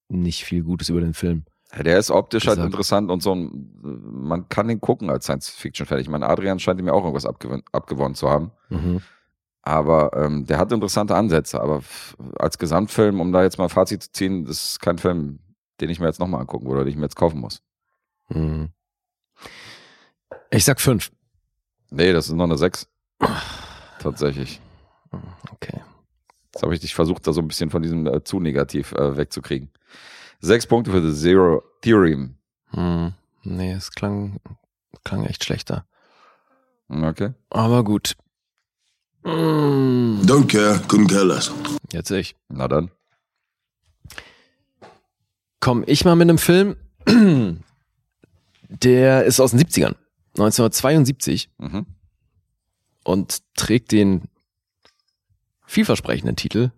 nicht 0.09 0.44
viel 0.44 0.62
Gutes 0.62 0.88
über 0.88 1.00
den 1.00 1.14
Film. 1.14 1.44
Ja, 1.74 1.82
der 1.82 1.98
ist 1.98 2.11
optisch 2.11 2.46
halt 2.46 2.57
Gesagt. 2.57 2.72
interessant 2.72 3.11
und 3.11 3.22
so 3.22 3.34
ein, 3.34 3.70
man 3.80 4.48
kann 4.48 4.68
ihn 4.68 4.80
gucken 4.80 5.09
als 5.09 5.24
Science-Fiction-Fan. 5.24 6.00
Ich 6.00 6.09
meine, 6.09 6.28
Adrian 6.28 6.59
scheint 6.59 6.80
ihm 6.80 6.86
ja 6.86 6.92
auch 6.92 7.05
irgendwas 7.05 7.26
abgewonnen, 7.26 7.62
abgewonnen 7.72 8.14
zu 8.14 8.28
haben. 8.28 8.53
Mhm. 8.68 9.00
Aber 9.62 10.11
ähm, 10.16 10.44
der 10.44 10.59
hat 10.59 10.72
interessante 10.72 11.14
Ansätze. 11.14 11.61
Aber 11.61 11.82
als 12.38 12.59
Gesamtfilm, 12.59 13.20
um 13.20 13.32
da 13.32 13.42
jetzt 13.42 13.59
mal 13.59 13.64
ein 13.64 13.70
Fazit 13.70 14.03
zu 14.03 14.12
ziehen, 14.12 14.44
das 14.44 14.64
ist 14.64 14.80
kein 14.80 14.98
Film, 14.98 15.38
den 15.80 15.88
ich 15.88 16.00
mir 16.00 16.07
jetzt 16.07 16.18
nochmal 16.20 16.40
angucken 16.40 16.66
würde, 16.66 16.80
oder 16.80 16.84
den 16.84 16.90
ich 16.90 16.96
mir 16.96 17.05
jetzt 17.05 17.16
kaufen 17.16 17.40
muss. 17.40 17.62
Mhm. 18.28 18.70
Ich 20.53 20.64
sag 20.64 20.80
fünf. 20.80 21.11
Nee, 21.90 22.12
das 22.12 22.28
ist 22.28 22.34
noch 22.34 22.44
eine 22.44 22.59
6. 22.59 22.86
Tatsächlich. 23.98 24.61
Okay. 25.50 25.80
Jetzt 26.53 26.62
habe 26.62 26.74
ich 26.74 26.80
dich 26.80 26.94
versucht, 26.94 27.26
da 27.26 27.32
so 27.32 27.40
ein 27.40 27.48
bisschen 27.48 27.70
von 27.70 27.82
diesem 27.82 28.07
äh, 28.07 28.22
zu 28.22 28.38
negativ 28.38 28.92
äh, 28.92 29.16
wegzukriegen. 29.16 29.70
Sechs 30.40 30.66
Punkte 30.66 30.90
für 30.90 31.00
The 31.00 31.18
Zero 31.18 31.62
Theorem. 31.80 32.36
Hm. 32.70 33.14
Nee, 33.44 33.72
es 33.72 33.92
klang, 33.92 34.40
klang 35.05 35.24
echt 35.24 35.44
schlechter. 35.44 35.86
Okay. 36.88 37.32
Aber 37.48 37.82
gut. 37.82 38.14
Mm. 39.22 40.20
Don't 40.26 40.48
care, 40.48 40.80
couldn't 40.88 41.09
care 41.09 41.24
less. 41.24 41.50
Jetzt 41.92 42.11
ich. 42.11 42.36
Na 42.48 42.68
dann. 42.68 42.90
Komm, 45.61 45.84
ich 45.86 46.05
mal 46.05 46.16
mit 46.16 46.28
einem 46.28 46.38
Film. 46.38 46.76
Der 48.68 49.24
ist 49.24 49.40
aus 49.40 49.53
den 49.53 49.61
70ern. 49.61 49.94
1972 50.35 51.51
Mhm. 51.59 51.87
und 53.05 53.43
trägt 53.55 53.93
den 53.93 54.28
vielversprechenden 55.66 56.37
Titel 56.37 56.70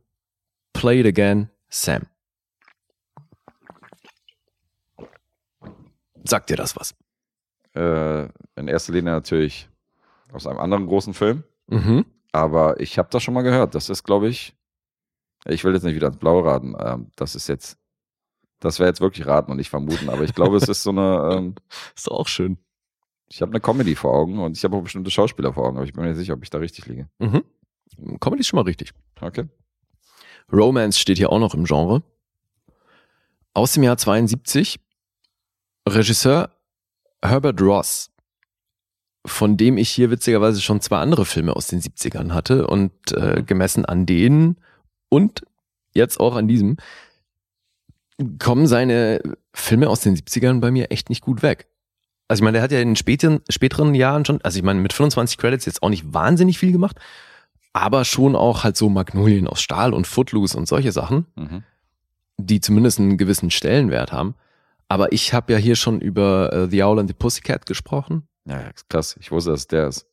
Play 0.72 1.00
It 1.00 1.06
Again, 1.06 1.50
Sam. 1.68 2.02
Sagt 6.24 6.50
dir 6.50 6.56
das 6.56 6.74
was? 6.76 6.94
Äh, 7.74 8.28
in 8.56 8.68
erster 8.68 8.92
Linie 8.92 9.12
natürlich 9.12 9.68
aus 10.32 10.46
einem 10.46 10.58
anderen 10.58 10.86
großen 10.86 11.14
Film. 11.14 11.44
Mhm. 11.66 12.04
Aber 12.32 12.80
ich 12.80 12.98
habe 12.98 13.08
das 13.10 13.22
schon 13.22 13.34
mal 13.34 13.42
gehört. 13.42 13.74
Das 13.74 13.88
ist, 13.88 14.02
glaube 14.04 14.28
ich, 14.28 14.56
ich 15.46 15.62
will 15.64 15.74
jetzt 15.74 15.82
nicht 15.84 15.94
wieder 15.94 16.08
ins 16.08 16.16
Blaue 16.16 16.44
raten. 16.44 16.74
Ähm, 16.78 17.10
das 17.16 17.34
ist 17.34 17.48
jetzt, 17.48 17.78
das 18.60 18.78
wäre 18.78 18.88
jetzt 18.88 19.00
wirklich 19.00 19.26
raten 19.26 19.50
und 19.50 19.58
nicht 19.58 19.70
vermuten. 19.70 20.08
Aber 20.08 20.22
ich 20.24 20.34
glaube, 20.34 20.56
es 20.56 20.68
ist 20.68 20.82
so 20.82 20.90
eine, 20.90 21.30
ähm, 21.36 21.54
Ist 21.96 22.10
auch 22.10 22.26
schön. 22.26 22.58
Ich 23.34 23.42
habe 23.42 23.50
eine 23.50 23.60
Comedy 23.60 23.96
vor 23.96 24.14
Augen 24.14 24.38
und 24.38 24.56
ich 24.56 24.62
habe 24.62 24.76
auch 24.76 24.82
bestimmte 24.82 25.10
Schauspieler 25.10 25.52
vor 25.52 25.66
Augen. 25.66 25.76
Aber 25.76 25.84
ich 25.84 25.92
bin 25.92 26.04
mir 26.04 26.10
nicht 26.10 26.18
sicher, 26.18 26.34
ob 26.34 26.44
ich 26.44 26.50
da 26.50 26.58
richtig 26.58 26.86
liege. 26.86 27.08
Mhm. 27.18 27.42
Comedy 28.20 28.42
ist 28.42 28.46
schon 28.46 28.58
mal 28.58 28.62
richtig. 28.62 28.92
Okay. 29.20 29.48
Romance 30.52 31.00
steht 31.00 31.18
hier 31.18 31.32
auch 31.32 31.40
noch 31.40 31.52
im 31.52 31.64
Genre. 31.64 32.04
Aus 33.52 33.72
dem 33.72 33.82
Jahr 33.82 33.96
72. 33.96 34.78
Regisseur 35.88 36.50
Herbert 37.24 37.60
Ross, 37.60 38.12
von 39.26 39.56
dem 39.56 39.78
ich 39.78 39.90
hier 39.90 40.12
witzigerweise 40.12 40.60
schon 40.60 40.80
zwei 40.80 40.98
andere 40.98 41.24
Filme 41.24 41.56
aus 41.56 41.66
den 41.66 41.80
70ern 41.80 42.32
hatte 42.32 42.68
und 42.68 42.92
äh, 43.12 43.42
gemessen 43.42 43.84
an 43.84 44.06
denen 44.06 44.60
und 45.08 45.42
jetzt 45.92 46.20
auch 46.20 46.36
an 46.36 46.46
diesem 46.46 46.76
kommen 48.38 48.68
seine 48.68 49.20
Filme 49.52 49.88
aus 49.88 50.02
den 50.02 50.16
70ern 50.16 50.60
bei 50.60 50.70
mir 50.70 50.92
echt 50.92 51.08
nicht 51.08 51.20
gut 51.20 51.42
weg. 51.42 51.66
Also 52.34 52.40
ich 52.40 52.44
meine, 52.46 52.56
der 52.56 52.62
hat 52.62 52.72
ja 52.72 52.80
in 52.80 52.88
den 52.88 52.96
späteren, 52.96 53.42
späteren 53.48 53.94
Jahren 53.94 54.24
schon, 54.24 54.40
also 54.42 54.56
ich 54.58 54.64
meine, 54.64 54.80
mit 54.80 54.92
25 54.92 55.38
Credits 55.38 55.66
jetzt 55.66 55.84
auch 55.84 55.88
nicht 55.88 56.12
wahnsinnig 56.12 56.58
viel 56.58 56.72
gemacht, 56.72 56.98
aber 57.72 58.04
schon 58.04 58.34
auch 58.34 58.64
halt 58.64 58.76
so 58.76 58.88
Magnolien 58.88 59.46
aus 59.46 59.62
Stahl 59.62 59.94
und 59.94 60.08
Footloose 60.08 60.58
und 60.58 60.66
solche 60.66 60.90
Sachen, 60.90 61.26
Mhm. 61.36 61.62
die 62.36 62.60
zumindest 62.60 62.98
einen 62.98 63.18
gewissen 63.18 63.52
Stellenwert 63.52 64.10
haben. 64.10 64.34
Aber 64.88 65.12
ich 65.12 65.32
habe 65.32 65.52
ja 65.52 65.58
hier 65.60 65.76
schon 65.76 66.00
über 66.00 66.52
äh, 66.52 66.68
The 66.68 66.82
Owl 66.82 66.98
and 66.98 67.08
the 67.08 67.14
Pussycat 67.14 67.66
gesprochen. 67.66 68.26
Ja, 68.46 68.62
krass. 68.88 69.16
Ich 69.20 69.30
wusste, 69.30 69.50
dass 69.52 69.68
der 69.68 69.86
ist. 69.86 70.04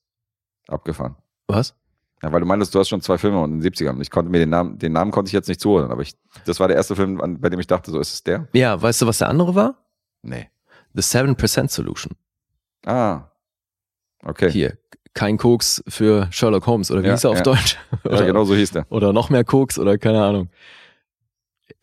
Abgefahren. 0.67 1.15
Was? 1.47 1.73
Ja, 2.21 2.31
weil 2.31 2.39
du 2.41 2.45
meintest, 2.45 2.75
du 2.75 2.77
hast 2.79 2.89
schon 2.89 3.01
zwei 3.01 3.17
Filme 3.17 3.43
in 3.45 3.59
den 3.59 3.63
70ern. 3.73 3.93
Und 3.95 4.01
ich 4.01 4.11
konnte 4.11 4.29
mir 4.29 4.37
den 4.37 4.49
Namen, 4.51 4.77
den 4.77 4.93
Namen 4.93 5.09
konnte 5.09 5.29
ich 5.29 5.33
jetzt 5.33 5.47
nicht 5.47 5.59
zuhören, 5.59 5.89
aber 5.91 6.03
ich, 6.03 6.13
das 6.45 6.59
war 6.59 6.67
der 6.67 6.77
erste 6.77 6.95
Film, 6.95 7.19
an, 7.19 7.41
bei 7.41 7.49
dem 7.49 7.59
ich 7.59 7.65
dachte, 7.65 7.89
so 7.89 7.99
ist 7.99 8.13
es 8.13 8.23
der? 8.23 8.47
Ja, 8.53 8.79
weißt 8.79 9.01
du, 9.01 9.07
was 9.07 9.17
der 9.17 9.27
andere 9.29 9.55
war? 9.55 9.75
Nee. 10.21 10.47
The 10.93 11.01
7% 11.01 11.69
Solution. 11.69 12.15
Ah. 12.85 13.31
Okay. 14.23 14.51
Hier, 14.51 14.77
kein 15.13 15.37
Koks 15.37 15.83
für 15.87 16.27
Sherlock 16.31 16.67
Holmes 16.67 16.91
oder 16.91 17.03
wie 17.03 17.07
Ja, 17.07 17.13
hieß 17.13 17.23
er 17.25 17.29
auf 17.31 17.37
ja. 17.37 17.43
Deutsch? 17.43 17.77
Ja, 18.03 18.21
genau 18.21 18.45
so 18.45 18.55
hieß 18.55 18.71
der. 18.71 18.85
Oder 18.89 19.13
noch 19.13 19.29
mehr 19.29 19.43
Koks 19.43 19.79
oder 19.79 19.97
keine 19.97 20.23
Ahnung. 20.23 20.49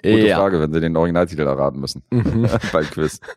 Gute 0.02 0.28
ja. 0.28 0.36
Frage, 0.36 0.60
wenn 0.60 0.72
sie 0.72 0.80
den 0.80 0.96
Originaltitel 0.96 1.42
erraten 1.42 1.80
müssen. 1.80 2.02
Mhm. 2.10 2.48
Beim 2.72 2.84
Quiz. 2.90 3.20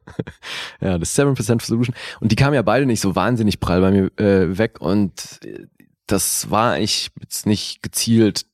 Ja, 0.82 0.98
das 0.98 1.18
7% 1.18 1.64
Solution. 1.64 1.96
Und 2.20 2.32
die 2.32 2.36
kamen 2.36 2.56
ja 2.56 2.62
beide 2.64 2.86
nicht 2.86 3.02
so 3.02 3.16
wahnsinnig 3.16 3.60
prall 3.60 3.82
bei 3.82 3.92
mir 3.92 4.12
äh, 4.20 4.58
weg. 4.58 4.82
Und 4.82 5.40
äh, 5.44 5.68
das 6.08 6.50
war 6.50 6.74
eigentlich 6.74 7.12
jetzt 7.20 7.46
nicht 7.46 7.84
gezielt, 7.84 8.46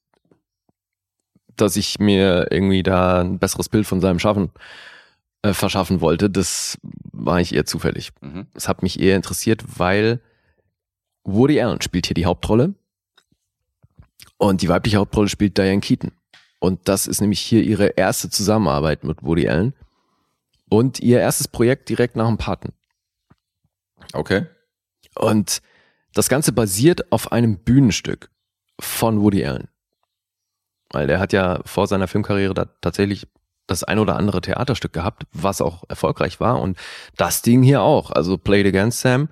dass 1.56 1.76
ich 1.76 2.00
mir 2.00 2.48
irgendwie 2.52 2.84
da 2.84 3.22
ein 3.22 3.40
besseres 3.40 3.70
Bild 3.70 3.88
von 3.88 4.02
seinem 4.02 4.20
Schaffen 4.20 4.52
äh, 5.44 5.54
verschaffen 5.54 6.02
wollte. 6.02 6.30
Das 6.30 6.78
war 7.12 7.40
ich 7.40 7.54
eher 7.54 7.66
zufällig. 7.66 8.12
Mhm. 8.22 8.48
Es 8.54 8.68
hat 8.68 8.84
mich 8.84 9.00
eher 9.00 9.16
interessiert, 9.16 9.64
weil 9.78 10.22
Woody 11.24 11.62
Allen 11.62 11.82
spielt 11.82 12.08
hier 12.08 12.16
die 12.16 12.26
Hauptrolle. 12.26 12.74
Und 14.38 14.62
die 14.62 14.70
weibliche 14.70 14.98
Hauptrolle 14.98 15.30
spielt 15.30 15.58
Diane 15.58 15.82
Keaton. 15.82 16.12
Und 16.60 16.88
das 16.88 17.08
ist 17.08 17.22
nämlich 17.22 17.40
hier 17.40 17.64
ihre 17.64 17.88
erste 17.88 18.30
Zusammenarbeit 18.30 19.04
mit 19.04 19.24
Woody 19.24 19.48
Allen. 19.48 19.74
Und 20.70 21.00
ihr 21.00 21.20
erstes 21.20 21.48
Projekt 21.48 21.90
direkt 21.90 22.16
nach 22.16 22.28
dem 22.28 22.38
Paten. 22.38 22.74
Okay. 24.14 24.46
Und 25.16 25.62
das 26.14 26.30
Ganze 26.30 26.52
basiert 26.52 27.12
auf 27.12 27.32
einem 27.32 27.58
Bühnenstück 27.60 28.30
von 28.80 29.22
Woody 29.22 29.46
Allen. 29.46 29.68
Weil 30.92 31.08
der 31.08 31.20
hat 31.20 31.34
ja 31.34 31.62
vor 31.66 31.88
seiner 31.88 32.08
Filmkarriere 32.08 32.54
da 32.54 32.66
tatsächlich 32.82 33.28
das 33.68 33.84
ein 33.84 34.00
oder 34.00 34.16
andere 34.16 34.42
Theaterstück 34.42 34.94
gehabt, 34.94 35.24
was 35.34 35.62
auch 35.62 35.84
erfolgreich 35.90 36.40
war. 36.40 36.60
Und 36.62 36.78
das 37.18 37.42
Ding 37.42 37.62
hier 37.62 37.82
auch, 37.82 38.12
also 38.12 38.38
Play 38.38 38.62
It 38.62 38.68
Against 38.68 39.02
Sam, 39.02 39.30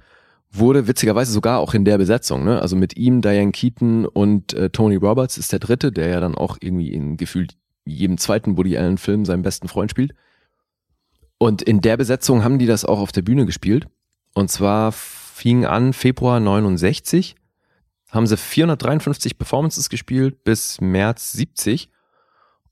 wurde 0.51 0.87
witzigerweise 0.87 1.31
sogar 1.31 1.59
auch 1.59 1.73
in 1.73 1.85
der 1.85 1.97
Besetzung. 1.97 2.43
Ne? 2.43 2.61
Also 2.61 2.75
mit 2.75 2.95
ihm, 2.97 3.21
Diane 3.21 3.51
Keaton 3.51 4.05
und 4.05 4.53
äh, 4.53 4.69
Tony 4.69 4.95
Roberts 4.95 5.37
ist 5.37 5.51
der 5.51 5.59
dritte, 5.59 5.91
der 5.91 6.07
ja 6.07 6.19
dann 6.19 6.35
auch 6.35 6.57
irgendwie 6.59 6.91
in 6.91 7.17
gefühlt 7.17 7.55
jedem 7.85 8.17
zweiten 8.17 8.57
Woody 8.57 8.77
Allen 8.77 8.97
Film 8.97 9.25
seinen 9.25 9.41
besten 9.41 9.67
Freund 9.67 9.91
spielt. 9.91 10.13
Und 11.37 11.61
in 11.61 11.81
der 11.81 11.97
Besetzung 11.97 12.43
haben 12.43 12.59
die 12.59 12.65
das 12.65 12.85
auch 12.85 12.99
auf 12.99 13.11
der 13.11 13.21
Bühne 13.21 13.45
gespielt. 13.45 13.87
Und 14.33 14.49
zwar 14.49 14.91
fing 14.91 15.65
an 15.65 15.93
Februar 15.93 16.39
69, 16.39 17.35
haben 18.09 18.27
sie 18.27 18.37
453 18.37 19.37
Performances 19.37 19.89
gespielt 19.89 20.43
bis 20.43 20.79
März 20.79 21.33
70. 21.33 21.89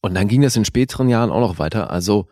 Und 0.03 0.15
dann 0.15 0.27
ging 0.27 0.41
das 0.41 0.57
in 0.57 0.65
späteren 0.65 1.07
Jahren 1.07 1.31
auch 1.31 1.39
noch 1.39 1.59
weiter. 1.59 1.89
Also 1.89 2.27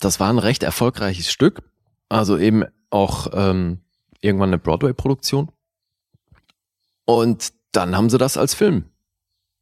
das 0.00 0.18
war 0.18 0.28
ein 0.28 0.40
recht 0.40 0.64
erfolgreiches 0.64 1.30
Stück. 1.30 1.62
Also 2.08 2.36
eben 2.36 2.64
auch 2.90 3.28
ähm, 3.32 3.80
irgendwann 4.20 4.50
eine 4.50 4.58
Broadway-Produktion. 4.58 5.52
Und 7.04 7.52
dann 7.70 7.96
haben 7.96 8.10
sie 8.10 8.18
das 8.18 8.36
als 8.36 8.54
Film 8.54 8.86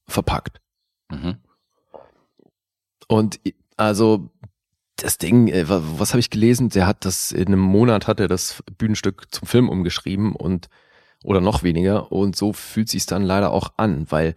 verpackt. 0.09 0.63
Mhm. 1.11 1.37
Und 3.09 3.39
also 3.77 4.31
das 4.97 5.19
Ding, 5.19 5.49
äh, 5.49 5.69
wa- 5.69 5.83
was 5.83 6.11
habe 6.13 6.21
ich 6.21 6.31
gelesen? 6.31 6.71
Der 6.71 6.87
hat 6.87 7.05
das 7.05 7.31
in 7.31 7.49
einem 7.49 7.61
Monat 7.61 8.07
hat 8.07 8.21
er 8.21 8.29
das 8.29 8.63
Bühnenstück 8.79 9.27
zum 9.35 9.47
Film 9.47 9.69
umgeschrieben 9.69 10.35
und 10.35 10.69
oder 11.25 11.43
noch 11.43 11.63
weniger 11.63 12.11
und 12.11 12.37
so 12.37 12.55
fühlt 12.55 12.89
sich 12.89 13.05
dann 13.05 13.23
leider 13.23 13.51
auch 13.51 13.75
an, 13.77 14.07
weil 14.11 14.35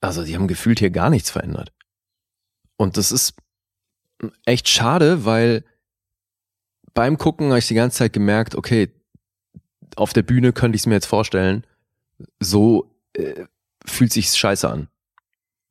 also 0.00 0.24
die 0.24 0.34
haben 0.34 0.48
gefühlt 0.48 0.78
hier 0.78 0.90
gar 0.90 1.10
nichts 1.10 1.30
verändert. 1.30 1.72
Und 2.76 2.96
das 2.96 3.12
ist 3.12 3.34
echt 4.44 4.68
schade, 4.68 5.24
weil 5.24 5.64
beim 6.94 7.18
Gucken 7.18 7.48
habe 7.48 7.58
ich 7.58 7.68
die 7.68 7.74
ganze 7.74 7.98
Zeit 7.98 8.12
gemerkt, 8.12 8.54
okay, 8.54 8.90
auf 9.96 10.12
der 10.12 10.22
Bühne 10.22 10.52
könnte 10.52 10.76
ich 10.76 10.82
es 10.82 10.86
mir 10.86 10.94
jetzt 10.94 11.06
vorstellen, 11.06 11.64
so 12.40 12.90
äh, 13.14 13.44
fühlt 13.84 14.12
sich's 14.12 14.36
scheiße 14.36 14.68
an 14.68 14.88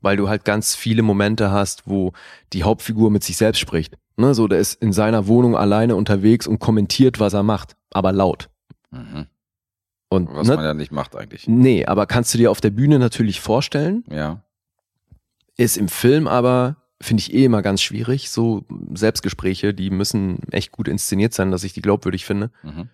weil 0.01 0.18
du 0.18 0.30
halt 0.30 0.45
ganz 0.45 0.76
viele 0.76 1.01
Momente 1.01 1.49
hast, 1.49 1.88
wo 1.88 2.14
die 2.53 2.62
Hauptfigur 2.64 3.10
mit 3.10 3.24
sich 3.24 3.38
selbst 3.38 3.58
spricht. 3.60 3.97
Ne, 4.18 4.36
so, 4.36 4.47
der 4.47 4.60
ist 4.60 4.80
in 4.80 4.93
seiner 4.93 5.26
Wohnung 5.26 5.58
alleine 5.58 5.95
unterwegs 5.95 6.45
und 6.45 6.60
kommentiert, 6.60 7.20
was 7.20 7.34
er 7.34 7.41
macht, 7.41 7.76
aber 7.89 8.12
laut. 8.12 8.51
Mhm. 8.91 9.26
Und 10.10 10.30
Was 10.32 10.47
ne, 10.47 10.58
man 10.58 10.64
ja 10.66 10.74
nicht 10.76 10.91
macht 10.91 11.16
eigentlich. 11.16 11.47
nee, 11.47 11.88
aber 11.88 12.06
kannst 12.06 12.36
du 12.36 12.38
dir 12.38 12.51
auf 12.51 12.62
der 12.62 12.70
Bühne 12.70 12.99
natürlich 12.99 13.41
vorstellen, 13.41 14.03
Ja. 14.12 14.43
ist 15.58 15.76
im 15.76 15.88
Film 15.88 16.28
aber 16.28 16.76
finde 17.02 17.22
ich 17.22 17.34
eh 17.34 17.46
immer 17.46 17.62
ganz 17.62 17.82
schwierig. 17.82 18.30
So 18.30 18.66
Selbstgespräche, 18.93 19.74
die 19.74 19.89
müssen 19.89 20.39
echt 20.52 20.72
gut 20.72 20.88
inszeniert 20.88 21.34
sein, 21.34 21.52
dass 21.52 21.64
ich 21.64 21.74
die 21.74 21.82
glaubwürdig 21.82 22.26
finde. 22.26 22.52
Mhm. 22.64 22.89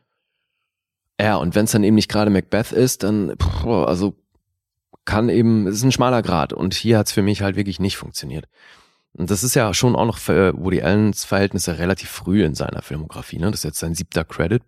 Ja, 1.19 1.35
und 1.37 1.53
wenn 1.53 1.65
es 1.65 1.71
dann 1.71 1.83
eben 1.83 1.95
nicht 1.95 2.09
gerade 2.09 2.31
Macbeth 2.31 2.71
ist, 2.71 3.03
dann, 3.03 3.35
pff, 3.37 3.65
also 3.65 4.15
kann 5.05 5.29
eben, 5.29 5.67
es 5.67 5.75
ist 5.75 5.83
ein 5.83 5.91
schmaler 5.91 6.21
Grad. 6.21 6.53
Und 6.53 6.73
hier 6.73 6.97
hat's 6.97 7.11
für 7.11 7.21
mich 7.21 7.41
halt 7.41 7.55
wirklich 7.55 7.79
nicht 7.79 7.97
funktioniert. 7.97 8.47
Und 9.13 9.29
das 9.29 9.43
ist 9.43 9.55
ja 9.55 9.73
schon 9.73 9.95
auch 9.95 10.05
noch 10.05 10.17
für 10.17 10.57
Woody 10.57 10.81
Allens 10.81 11.25
Verhältnisse 11.25 11.77
relativ 11.77 12.09
früh 12.09 12.43
in 12.43 12.55
seiner 12.55 12.81
Filmografie. 12.81 13.39
Ne? 13.39 13.51
Das 13.51 13.59
ist 13.59 13.65
jetzt 13.65 13.79
sein 13.79 13.93
siebter 13.93 14.23
Credit. 14.23 14.63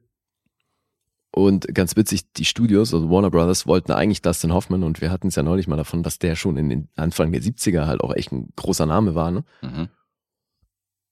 Und 1.35 1.73
ganz 1.73 1.95
witzig, 1.95 2.31
die 2.33 2.45
Studios, 2.45 2.93
also 2.93 3.09
Warner 3.09 3.31
Brothers, 3.31 3.65
wollten 3.65 3.91
eigentlich 3.91 4.21
Dustin 4.21 4.53
Hoffman 4.53 4.83
und 4.83 5.01
wir 5.01 5.09
hatten 5.09 5.29
es 5.29 5.35
ja 5.35 5.41
neulich 5.41 5.67
mal 5.67 5.77
davon, 5.77 6.03
dass 6.03 6.19
der 6.19 6.35
schon 6.35 6.57
in 6.57 6.69
den 6.69 6.89
Anfang 6.95 7.31
der 7.31 7.41
70er 7.41 7.87
halt 7.87 8.01
auch 8.01 8.13
echt 8.13 8.31
ein 8.31 8.53
großer 8.55 8.85
Name 8.85 9.15
war. 9.15 9.31
Ne? 9.31 9.43
Mhm. 9.63 9.89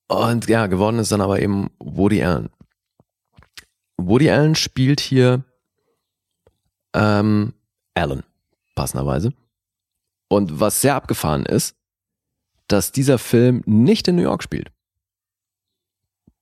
Und 0.07 0.47
ja, 0.47 0.67
geworden 0.67 0.99
ist 0.99 1.11
dann 1.11 1.21
aber 1.21 1.41
eben 1.41 1.71
Woody 1.79 2.23
Allen. 2.23 2.49
Woody 3.97 4.29
Allen 4.29 4.53
spielt 4.53 4.99
hier 4.99 5.43
ähm, 6.93 7.53
Allen, 7.95 8.21
passenderweise. 8.75 9.33
Und 10.27 10.59
was 10.59 10.81
sehr 10.81 10.93
abgefahren 10.93 11.47
ist, 11.47 11.75
dass 12.67 12.91
dieser 12.91 13.17
Film 13.17 13.63
nicht 13.65 14.07
in 14.07 14.17
New 14.17 14.21
York 14.21 14.43
spielt. 14.43 14.71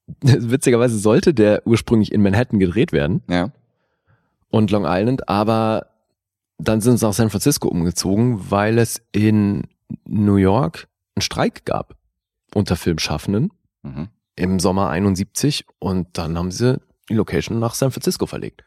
Witzigerweise 0.22 0.98
sollte 0.98 1.34
der 1.34 1.66
ursprünglich 1.66 2.12
in 2.12 2.22
Manhattan 2.22 2.60
gedreht 2.60 2.92
werden 2.92 3.24
Ja. 3.30 3.54
Und 4.50 4.72
Long 4.72 4.86
Island, 4.88 5.28
aber 5.30 5.88
dann 6.58 6.82
sind 6.82 6.97
sie 6.97 7.06
nach 7.06 7.14
San 7.14 7.30
Francisco 7.30 7.68
umgezogen, 7.68 8.52
weil 8.52 8.78
es 8.78 9.02
in 9.12 9.64
New 10.06 10.36
York 10.36 10.88
einen 11.16 11.22
Streik 11.22 11.66
gab 11.66 11.95
unter 12.54 12.76
Filmschaffenden 12.76 13.52
Mhm. 13.82 14.10
im 14.36 14.60
Sommer 14.60 14.89
71 14.89 15.66
und 15.80 16.10
dann 16.18 16.38
haben 16.38 16.52
sie 16.52 16.82
die 17.10 17.14
Location 17.14 17.60
nach 17.60 17.74
San 17.76 17.91
Francisco 17.91 18.26
verlegt. 18.26 18.62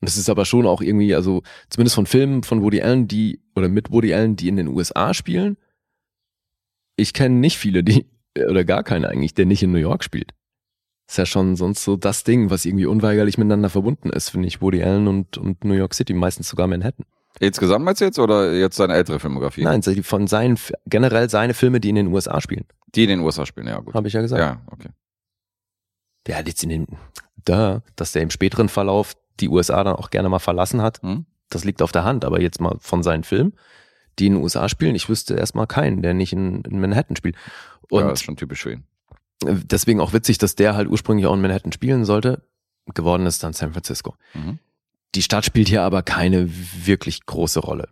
Und 0.00 0.08
das 0.08 0.16
ist 0.16 0.28
aber 0.28 0.44
schon 0.44 0.66
auch 0.66 0.80
irgendwie, 0.82 1.14
also 1.14 1.42
zumindest 1.70 1.94
von 1.94 2.06
Filmen 2.06 2.42
von 2.42 2.60
Woody 2.60 2.82
Allen, 2.82 3.06
die, 3.06 3.40
oder 3.54 3.68
mit 3.68 3.92
Woody 3.92 4.12
Allen, 4.12 4.34
die 4.34 4.48
in 4.48 4.56
den 4.56 4.66
USA 4.66 5.14
spielen. 5.14 5.56
Ich 6.96 7.12
kenne 7.14 7.36
nicht 7.36 7.56
viele, 7.56 7.84
die, 7.84 8.06
oder 8.36 8.64
gar 8.64 8.82
keine 8.82 9.08
eigentlich, 9.08 9.34
der 9.34 9.46
nicht 9.46 9.62
in 9.62 9.70
New 9.70 9.78
York 9.78 10.02
spielt. 10.02 10.32
Ist 11.12 11.18
ja 11.18 11.26
schon 11.26 11.56
sonst 11.56 11.84
so 11.84 11.96
das 11.96 12.24
Ding, 12.24 12.48
was 12.48 12.64
irgendwie 12.64 12.86
unweigerlich 12.86 13.36
miteinander 13.36 13.68
verbunden 13.68 14.08
ist, 14.08 14.30
finde 14.30 14.48
ich, 14.48 14.62
Woody 14.62 14.82
Allen 14.82 15.08
und, 15.08 15.36
und 15.36 15.62
New 15.62 15.74
York 15.74 15.92
City, 15.92 16.14
meistens 16.14 16.48
sogar 16.48 16.66
Manhattan. 16.68 17.04
Insgesamt 17.38 17.84
meinst 17.84 18.00
du 18.00 18.06
jetzt 18.06 18.18
oder 18.18 18.54
jetzt 18.54 18.76
seine 18.76 18.94
ältere 18.94 19.20
Filmografie? 19.20 19.62
Nein, 19.62 19.82
von 19.82 20.26
seinen, 20.26 20.58
generell 20.86 21.28
seine 21.28 21.52
Filme, 21.52 21.80
die 21.80 21.90
in 21.90 21.96
den 21.96 22.06
USA 22.06 22.40
spielen, 22.40 22.64
Die 22.94 23.02
in 23.02 23.10
den 23.10 23.20
USA 23.20 23.44
spielen, 23.44 23.66
ja 23.66 23.78
gut. 23.80 23.92
habe 23.94 24.08
ich 24.08 24.14
ja 24.14 24.22
gesagt. 24.22 24.40
Ja, 24.40 24.62
okay. 24.72 24.88
der 26.26 26.38
hat 26.38 26.46
jetzt 26.46 26.62
in 26.62 26.70
den, 26.70 26.86
da, 27.44 27.82
dass 27.94 28.12
der 28.12 28.22
im 28.22 28.30
späteren 28.30 28.70
Verlauf 28.70 29.12
die 29.38 29.50
USA 29.50 29.84
dann 29.84 29.96
auch 29.96 30.08
gerne 30.08 30.30
mal 30.30 30.38
verlassen 30.38 30.80
hat, 30.80 31.02
Hm? 31.02 31.26
das 31.50 31.64
liegt 31.64 31.82
auf 31.82 31.92
der 31.92 32.04
Hand. 32.04 32.24
Aber 32.24 32.40
jetzt 32.40 32.58
mal 32.58 32.76
von 32.80 33.02
seinen 33.02 33.24
Filmen, 33.24 33.52
die 34.18 34.28
in 34.28 34.34
den 34.36 34.42
USA 34.42 34.66
spielen, 34.70 34.94
ich 34.94 35.10
wüsste 35.10 35.34
erstmal 35.34 35.66
keinen, 35.66 36.00
der 36.00 36.14
nicht 36.14 36.32
in, 36.32 36.62
in 36.62 36.80
Manhattan 36.80 37.16
spielt. 37.16 37.36
ja, 37.90 37.98
Und 37.98 38.10
ist 38.12 38.22
schon 38.24 38.36
typisch 38.36 38.62
für 38.62 38.72
ihn. 38.72 38.84
Deswegen 39.44 40.00
auch 40.00 40.12
witzig, 40.12 40.38
dass 40.38 40.54
der 40.54 40.74
halt 40.74 40.88
ursprünglich 40.88 41.26
auch 41.26 41.34
in 41.34 41.40
Manhattan 41.40 41.72
spielen 41.72 42.04
sollte. 42.04 42.42
Geworden 42.94 43.26
ist 43.26 43.42
dann 43.42 43.52
San 43.52 43.72
Francisco. 43.72 44.14
Mhm. 44.34 44.58
Die 45.14 45.22
Stadt 45.22 45.44
spielt 45.44 45.68
hier 45.68 45.82
aber 45.82 46.02
keine 46.02 46.48
wirklich 46.84 47.26
große 47.26 47.60
Rolle. 47.60 47.88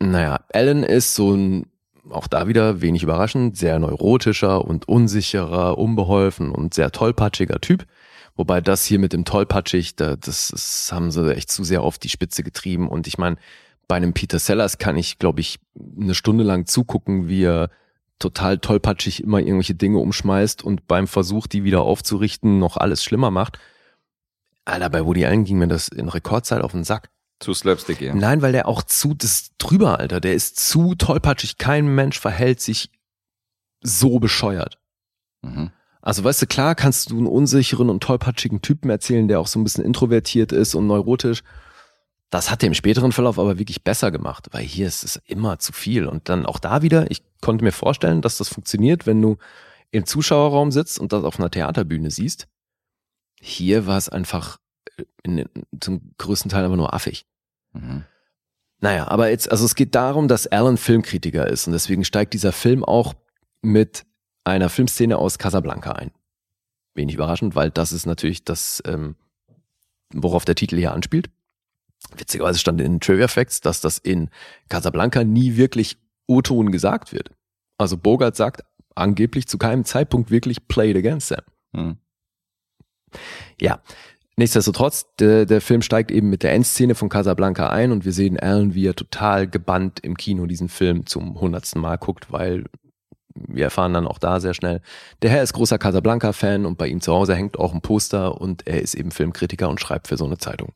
Naja, 0.00 0.40
Alan 0.52 0.82
ist 0.82 1.14
so 1.14 1.34
ein, 1.34 1.66
auch 2.10 2.26
da 2.26 2.46
wieder 2.46 2.82
wenig 2.82 3.02
überraschend, 3.02 3.56
sehr 3.56 3.78
neurotischer 3.78 4.64
und 4.64 4.86
unsicherer, 4.86 5.78
unbeholfen 5.78 6.50
und 6.50 6.74
sehr 6.74 6.90
tollpatschiger 6.90 7.60
Typ. 7.60 7.86
Wobei 8.36 8.60
das 8.60 8.84
hier 8.84 8.98
mit 8.98 9.12
dem 9.12 9.24
tollpatschig, 9.24 9.96
da, 9.96 10.16
das, 10.16 10.48
das 10.48 10.90
haben 10.92 11.10
sie 11.10 11.34
echt 11.34 11.50
zu 11.50 11.64
sehr 11.64 11.82
auf 11.82 11.98
die 11.98 12.08
Spitze 12.08 12.42
getrieben. 12.42 12.88
Und 12.88 13.06
ich 13.06 13.16
meine, 13.16 13.36
bei 13.86 13.96
einem 13.96 14.12
Peter 14.12 14.38
Sellers 14.38 14.78
kann 14.78 14.96
ich, 14.96 15.18
glaube 15.18 15.40
ich, 15.40 15.58
eine 15.98 16.14
Stunde 16.14 16.44
lang 16.44 16.66
zugucken, 16.66 17.28
wie 17.28 17.44
er 17.44 17.70
total 18.18 18.58
tollpatschig 18.58 19.22
immer 19.22 19.40
irgendwelche 19.40 19.74
Dinge 19.74 19.98
umschmeißt 19.98 20.62
und 20.62 20.86
beim 20.86 21.06
Versuch, 21.06 21.46
die 21.46 21.64
wieder 21.64 21.82
aufzurichten, 21.82 22.58
noch 22.58 22.76
alles 22.76 23.02
schlimmer 23.02 23.30
macht. 23.30 23.58
Alter, 24.64 24.88
bei 24.90 25.04
Woody 25.04 25.24
Allen 25.26 25.44
ging 25.44 25.58
mir 25.58 25.68
das 25.68 25.88
in 25.88 26.08
Rekordzeit 26.08 26.62
auf 26.62 26.72
den 26.72 26.84
Sack. 26.84 27.10
Zu 27.40 27.52
slapstick, 27.52 28.00
ja. 28.00 28.14
Nein, 28.14 28.42
weil 28.42 28.52
der 28.52 28.68
auch 28.68 28.82
zu, 28.82 29.14
das 29.14 29.30
ist 29.32 29.52
drüber, 29.58 29.98
Alter. 29.98 30.20
Der 30.20 30.34
ist 30.34 30.58
zu 30.58 30.94
tollpatschig. 30.94 31.58
Kein 31.58 31.94
Mensch 31.94 32.18
verhält 32.18 32.60
sich 32.60 32.90
so 33.82 34.18
bescheuert. 34.18 34.78
Mhm. 35.42 35.70
Also 36.00 36.22
weißt 36.22 36.42
du, 36.42 36.46
klar 36.46 36.74
kannst 36.74 37.10
du 37.10 37.18
einen 37.18 37.26
unsicheren 37.26 37.90
und 37.90 38.02
tollpatschigen 38.02 38.62
Typen 38.62 38.90
erzählen, 38.90 39.26
der 39.26 39.40
auch 39.40 39.46
so 39.46 39.58
ein 39.58 39.64
bisschen 39.64 39.84
introvertiert 39.84 40.52
ist 40.52 40.74
und 40.74 40.86
neurotisch. 40.86 41.42
Das 42.34 42.50
hat 42.50 42.64
er 42.64 42.66
im 42.66 42.74
späteren 42.74 43.12
Verlauf 43.12 43.38
aber 43.38 43.60
wirklich 43.60 43.84
besser 43.84 44.10
gemacht, 44.10 44.48
weil 44.50 44.64
hier 44.64 44.88
ist 44.88 45.04
es 45.04 45.22
immer 45.24 45.60
zu 45.60 45.72
viel. 45.72 46.04
Und 46.04 46.28
dann 46.28 46.46
auch 46.46 46.58
da 46.58 46.82
wieder, 46.82 47.08
ich 47.08 47.22
konnte 47.40 47.62
mir 47.62 47.70
vorstellen, 47.70 48.22
dass 48.22 48.38
das 48.38 48.48
funktioniert, 48.48 49.06
wenn 49.06 49.22
du 49.22 49.36
im 49.92 50.04
Zuschauerraum 50.04 50.72
sitzt 50.72 50.98
und 50.98 51.12
das 51.12 51.22
auf 51.22 51.38
einer 51.38 51.48
Theaterbühne 51.48 52.10
siehst. 52.10 52.48
Hier 53.40 53.86
war 53.86 53.98
es 53.98 54.08
einfach 54.08 54.58
äh, 54.96 55.04
in, 55.22 55.48
zum 55.78 56.10
größten 56.18 56.50
Teil 56.50 56.64
aber 56.64 56.76
nur 56.76 56.92
affig. 56.92 57.24
Mhm. 57.72 58.02
Naja, 58.80 59.06
aber 59.06 59.30
jetzt, 59.30 59.48
also 59.52 59.64
es 59.64 59.76
geht 59.76 59.94
darum, 59.94 60.26
dass 60.26 60.48
Alan 60.48 60.76
Filmkritiker 60.76 61.46
ist 61.46 61.68
und 61.68 61.72
deswegen 61.72 62.04
steigt 62.04 62.34
dieser 62.34 62.50
Film 62.50 62.84
auch 62.84 63.14
mit 63.62 64.06
einer 64.42 64.70
Filmszene 64.70 65.18
aus 65.18 65.38
Casablanca 65.38 65.92
ein. 65.92 66.10
Wenig 66.94 67.14
überraschend, 67.14 67.54
weil 67.54 67.70
das 67.70 67.92
ist 67.92 68.06
natürlich 68.06 68.42
das, 68.42 68.82
ähm, 68.86 69.14
worauf 70.12 70.44
der 70.44 70.56
Titel 70.56 70.76
hier 70.78 70.92
anspielt. 70.92 71.30
Witzigerweise 72.16 72.58
stand 72.58 72.80
in 72.80 73.00
Trivia 73.00 73.28
Facts, 73.28 73.60
dass 73.60 73.80
das 73.80 73.98
in 73.98 74.30
Casablanca 74.68 75.24
nie 75.24 75.56
wirklich 75.56 75.98
O-Ton 76.26 76.70
gesagt 76.70 77.12
wird. 77.12 77.30
Also 77.78 77.96
Bogart 77.96 78.36
sagt 78.36 78.62
angeblich 78.94 79.48
zu 79.48 79.58
keinem 79.58 79.84
Zeitpunkt 79.84 80.30
wirklich 80.30 80.68
played 80.68 80.96
against 80.96 81.28
them. 81.28 81.44
Mhm. 81.72 81.96
Ja, 83.60 83.80
nichtsdestotrotz, 84.36 85.06
der, 85.18 85.46
der 85.46 85.60
Film 85.60 85.82
steigt 85.82 86.10
eben 86.10 86.30
mit 86.30 86.42
der 86.42 86.52
Endszene 86.52 86.94
von 86.94 87.08
Casablanca 87.08 87.70
ein 87.70 87.92
und 87.92 88.04
wir 88.04 88.12
sehen 88.12 88.38
Alan, 88.38 88.74
wie 88.74 88.86
er 88.86 88.94
total 88.94 89.48
gebannt 89.48 90.00
im 90.00 90.16
Kino 90.16 90.46
diesen 90.46 90.68
Film 90.68 91.06
zum 91.06 91.40
hundertsten 91.40 91.80
Mal 91.80 91.96
guckt, 91.96 92.32
weil 92.32 92.64
wir 93.34 93.64
erfahren 93.64 93.94
dann 93.94 94.06
auch 94.06 94.18
da 94.18 94.40
sehr 94.40 94.54
schnell, 94.54 94.80
der 95.22 95.30
Herr 95.30 95.42
ist 95.42 95.54
großer 95.54 95.78
Casablanca-Fan 95.78 96.66
und 96.66 96.78
bei 96.78 96.86
ihm 96.86 97.00
zu 97.00 97.12
Hause 97.12 97.34
hängt 97.34 97.58
auch 97.58 97.74
ein 97.74 97.80
Poster 97.80 98.40
und 98.40 98.66
er 98.66 98.80
ist 98.80 98.94
eben 98.94 99.10
Filmkritiker 99.10 99.68
und 99.68 99.80
schreibt 99.80 100.08
für 100.08 100.16
so 100.16 100.24
eine 100.24 100.38
Zeitung. 100.38 100.72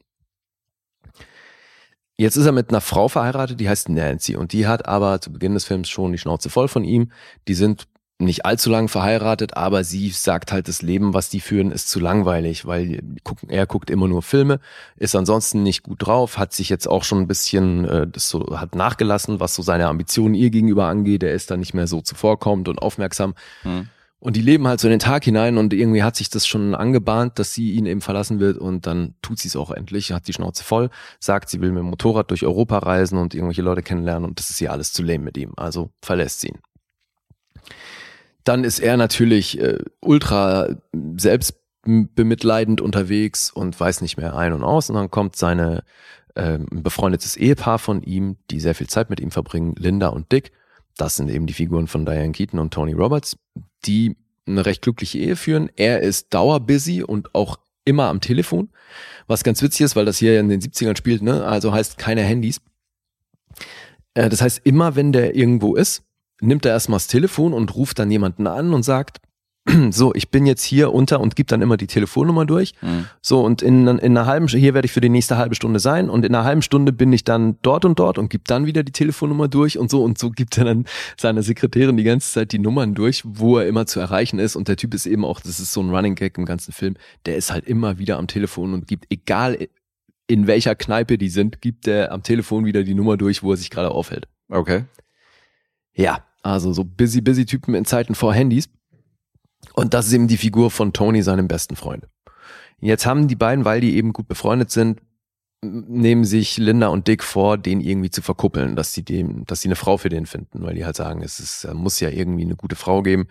Jetzt 2.20 2.36
ist 2.36 2.46
er 2.46 2.52
mit 2.52 2.70
einer 2.70 2.80
Frau 2.80 3.06
verheiratet, 3.06 3.60
die 3.60 3.68
heißt 3.68 3.88
Nancy 3.90 4.34
und 4.34 4.52
die 4.52 4.66
hat 4.66 4.86
aber 4.86 5.20
zu 5.20 5.32
Beginn 5.32 5.54
des 5.54 5.64
Films 5.64 5.88
schon 5.88 6.10
die 6.10 6.18
Schnauze 6.18 6.50
voll 6.50 6.66
von 6.66 6.82
ihm. 6.82 7.12
Die 7.46 7.54
sind 7.54 7.86
nicht 8.18 8.44
allzu 8.44 8.70
lang 8.70 8.88
verheiratet, 8.88 9.56
aber 9.56 9.84
sie 9.84 10.10
sagt 10.10 10.50
halt, 10.50 10.66
das 10.66 10.82
Leben, 10.82 11.14
was 11.14 11.30
die 11.30 11.38
führen, 11.38 11.70
ist 11.70 11.88
zu 11.88 12.00
langweilig, 12.00 12.66
weil 12.66 13.00
er 13.46 13.66
guckt 13.66 13.88
immer 13.88 14.08
nur 14.08 14.22
Filme, 14.22 14.58
ist 14.96 15.14
ansonsten 15.14 15.62
nicht 15.62 15.84
gut 15.84 16.04
drauf, 16.04 16.38
hat 16.38 16.52
sich 16.52 16.68
jetzt 16.68 16.88
auch 16.88 17.04
schon 17.04 17.20
ein 17.20 17.28
bisschen, 17.28 17.84
äh, 17.84 18.08
das 18.08 18.28
so, 18.28 18.58
hat 18.58 18.74
nachgelassen, 18.74 19.38
was 19.38 19.54
so 19.54 19.62
seine 19.62 19.86
Ambitionen 19.86 20.34
ihr 20.34 20.50
gegenüber 20.50 20.86
angeht. 20.86 21.22
Er 21.22 21.34
ist 21.34 21.52
dann 21.52 21.60
nicht 21.60 21.74
mehr 21.74 21.86
so 21.86 22.00
zuvorkommend 22.00 22.68
und 22.68 22.80
aufmerksam. 22.80 23.34
Mhm. 23.62 23.88
Und 24.20 24.34
die 24.34 24.42
leben 24.42 24.66
halt 24.66 24.80
so 24.80 24.88
in 24.88 24.90
den 24.90 24.98
Tag 24.98 25.22
hinein 25.24 25.58
und 25.58 25.72
irgendwie 25.72 26.02
hat 26.02 26.16
sich 26.16 26.28
das 26.28 26.44
schon 26.44 26.74
angebahnt, 26.74 27.38
dass 27.38 27.54
sie 27.54 27.72
ihn 27.72 27.86
eben 27.86 28.00
verlassen 28.00 28.40
wird 28.40 28.58
und 28.58 28.84
dann 28.86 29.14
tut 29.22 29.38
sie 29.38 29.46
es 29.46 29.54
auch 29.54 29.70
endlich, 29.70 30.10
hat 30.10 30.26
die 30.26 30.32
Schnauze 30.32 30.64
voll, 30.64 30.90
sagt, 31.20 31.50
sie 31.50 31.60
will 31.60 31.70
mit 31.70 31.78
dem 31.78 31.90
Motorrad 31.90 32.30
durch 32.30 32.44
Europa 32.44 32.78
reisen 32.78 33.16
und 33.16 33.34
irgendwelche 33.34 33.62
Leute 33.62 33.82
kennenlernen 33.82 34.28
und 34.28 34.40
das 34.40 34.50
ist 34.50 34.60
ihr 34.60 34.72
alles 34.72 34.92
zu 34.92 35.04
lame 35.04 35.20
mit 35.20 35.36
ihm. 35.36 35.52
Also 35.56 35.92
verlässt 36.02 36.40
sie 36.40 36.48
ihn. 36.48 36.58
Dann 38.42 38.64
ist 38.64 38.80
er 38.80 38.96
natürlich 38.96 39.60
äh, 39.60 39.78
ultra 40.00 40.68
selbstbemitleidend 41.16 42.80
unterwegs 42.80 43.52
und 43.52 43.78
weiß 43.78 44.00
nicht 44.00 44.16
mehr 44.16 44.36
ein 44.36 44.52
und 44.52 44.64
aus 44.64 44.90
und 44.90 44.96
dann 44.96 45.12
kommt 45.12 45.36
seine 45.36 45.84
äh, 46.34 46.58
befreundetes 46.70 47.36
Ehepaar 47.36 47.78
von 47.78 48.02
ihm, 48.02 48.36
die 48.50 48.58
sehr 48.58 48.74
viel 48.74 48.88
Zeit 48.88 49.10
mit 49.10 49.20
ihm 49.20 49.30
verbringen, 49.30 49.74
Linda 49.76 50.08
und 50.08 50.32
Dick. 50.32 50.50
Das 50.98 51.16
sind 51.16 51.30
eben 51.30 51.46
die 51.46 51.54
Figuren 51.54 51.86
von 51.86 52.04
Diane 52.04 52.32
Keaton 52.32 52.58
und 52.58 52.74
Tony 52.74 52.92
Roberts 52.92 53.36
die 53.84 54.16
eine 54.46 54.64
recht 54.66 54.82
glückliche 54.82 55.18
Ehe 55.18 55.36
führen. 55.36 55.70
Er 55.76 56.00
ist 56.00 56.32
dauerbusy 56.32 57.02
und 57.02 57.34
auch 57.34 57.58
immer 57.84 58.06
am 58.06 58.20
Telefon, 58.20 58.70
was 59.26 59.44
ganz 59.44 59.62
witzig 59.62 59.82
ist, 59.82 59.96
weil 59.96 60.04
das 60.04 60.18
hier 60.18 60.40
in 60.40 60.48
den 60.48 60.60
70ern 60.60 60.96
spielt, 60.96 61.22
ne? 61.22 61.44
Also 61.44 61.72
heißt 61.72 61.98
keine 61.98 62.22
Handys. 62.22 62.60
Äh, 64.14 64.28
das 64.28 64.40
heißt, 64.40 64.60
immer 64.64 64.96
wenn 64.96 65.12
der 65.12 65.34
irgendwo 65.34 65.74
ist, 65.74 66.02
nimmt 66.40 66.64
er 66.64 66.72
erstmal 66.72 66.96
das 66.96 67.06
Telefon 67.06 67.52
und 67.52 67.74
ruft 67.74 67.98
dann 67.98 68.10
jemanden 68.10 68.46
an 68.46 68.72
und 68.72 68.82
sagt, 68.82 69.18
so, 69.90 70.14
ich 70.14 70.30
bin 70.30 70.46
jetzt 70.46 70.62
hier 70.64 70.92
unter 70.92 71.20
und 71.20 71.36
gibt 71.36 71.52
dann 71.52 71.62
immer 71.62 71.76
die 71.76 71.86
Telefonnummer 71.86 72.46
durch. 72.46 72.74
Mhm. 72.80 73.06
So, 73.20 73.40
und 73.44 73.62
in, 73.62 73.86
in 73.86 73.98
einer 74.00 74.26
halben 74.26 74.48
Stunde, 74.48 74.62
hier 74.62 74.74
werde 74.74 74.86
ich 74.86 74.92
für 74.92 75.00
die 75.00 75.08
nächste 75.08 75.36
halbe 75.36 75.54
Stunde 75.54 75.80
sein 75.80 76.10
und 76.10 76.24
in 76.24 76.34
einer 76.34 76.44
halben 76.44 76.62
Stunde 76.62 76.92
bin 76.92 77.12
ich 77.12 77.24
dann 77.24 77.58
dort 77.62 77.84
und 77.84 77.98
dort 77.98 78.18
und 78.18 78.30
gibt 78.30 78.50
dann 78.50 78.66
wieder 78.66 78.82
die 78.82 78.92
Telefonnummer 78.92 79.48
durch 79.48 79.78
und 79.78 79.90
so 79.90 80.02
und 80.02 80.18
so 80.18 80.30
gibt 80.30 80.58
er 80.58 80.64
dann 80.64 80.84
seiner 81.16 81.42
Sekretärin 81.42 81.96
die 81.96 82.04
ganze 82.04 82.32
Zeit 82.32 82.52
die 82.52 82.58
Nummern 82.58 82.94
durch, 82.94 83.22
wo 83.24 83.58
er 83.58 83.66
immer 83.66 83.86
zu 83.86 84.00
erreichen 84.00 84.38
ist. 84.38 84.56
Und 84.56 84.68
der 84.68 84.76
Typ 84.76 84.94
ist 84.94 85.06
eben 85.06 85.24
auch, 85.24 85.40
das 85.40 85.60
ist 85.60 85.72
so 85.72 85.82
ein 85.82 85.94
Running 85.94 86.14
Gag 86.14 86.38
im 86.38 86.44
ganzen 86.44 86.72
Film, 86.72 86.94
der 87.26 87.36
ist 87.36 87.52
halt 87.52 87.66
immer 87.66 87.98
wieder 87.98 88.18
am 88.18 88.26
Telefon 88.26 88.72
und 88.74 88.86
gibt, 88.86 89.06
egal 89.10 89.68
in 90.26 90.46
welcher 90.46 90.74
Kneipe 90.74 91.18
die 91.18 91.30
sind, 91.30 91.60
gibt 91.60 91.88
er 91.88 92.12
am 92.12 92.22
Telefon 92.22 92.64
wieder 92.64 92.84
die 92.84 92.94
Nummer 92.94 93.16
durch, 93.16 93.42
wo 93.42 93.52
er 93.52 93.56
sich 93.56 93.70
gerade 93.70 93.90
aufhält. 93.90 94.28
Okay. 94.50 94.84
Ja, 95.94 96.22
also 96.42 96.72
so 96.72 96.84
busy, 96.84 97.20
busy 97.20 97.44
Typen 97.44 97.74
in 97.74 97.84
Zeiten 97.84 98.14
vor 98.14 98.32
Handys. 98.34 98.68
Und 99.78 99.94
das 99.94 100.08
ist 100.08 100.12
eben 100.12 100.26
die 100.26 100.36
Figur 100.36 100.72
von 100.72 100.92
Tony, 100.92 101.22
seinem 101.22 101.46
besten 101.46 101.76
Freund. 101.76 102.08
Jetzt 102.80 103.06
haben 103.06 103.28
die 103.28 103.36
beiden, 103.36 103.64
weil 103.64 103.80
die 103.80 103.94
eben 103.94 104.12
gut 104.12 104.26
befreundet 104.26 104.72
sind, 104.72 105.00
nehmen 105.62 106.24
sich 106.24 106.56
Linda 106.56 106.88
und 106.88 107.06
Dick 107.06 107.22
vor, 107.22 107.56
den 107.58 107.80
irgendwie 107.80 108.10
zu 108.10 108.20
verkuppeln, 108.20 108.74
dass 108.74 108.92
sie 108.92 109.04
dem, 109.04 109.44
dass 109.46 109.60
sie 109.60 109.68
eine 109.68 109.76
Frau 109.76 109.96
für 109.96 110.08
den 110.08 110.26
finden, 110.26 110.64
weil 110.64 110.74
die 110.74 110.84
halt 110.84 110.96
sagen, 110.96 111.22
es 111.22 111.38
ist, 111.38 111.72
muss 111.74 112.00
ja 112.00 112.08
irgendwie 112.08 112.42
eine 112.42 112.56
gute 112.56 112.74
Frau 112.74 113.04
geben 113.04 113.28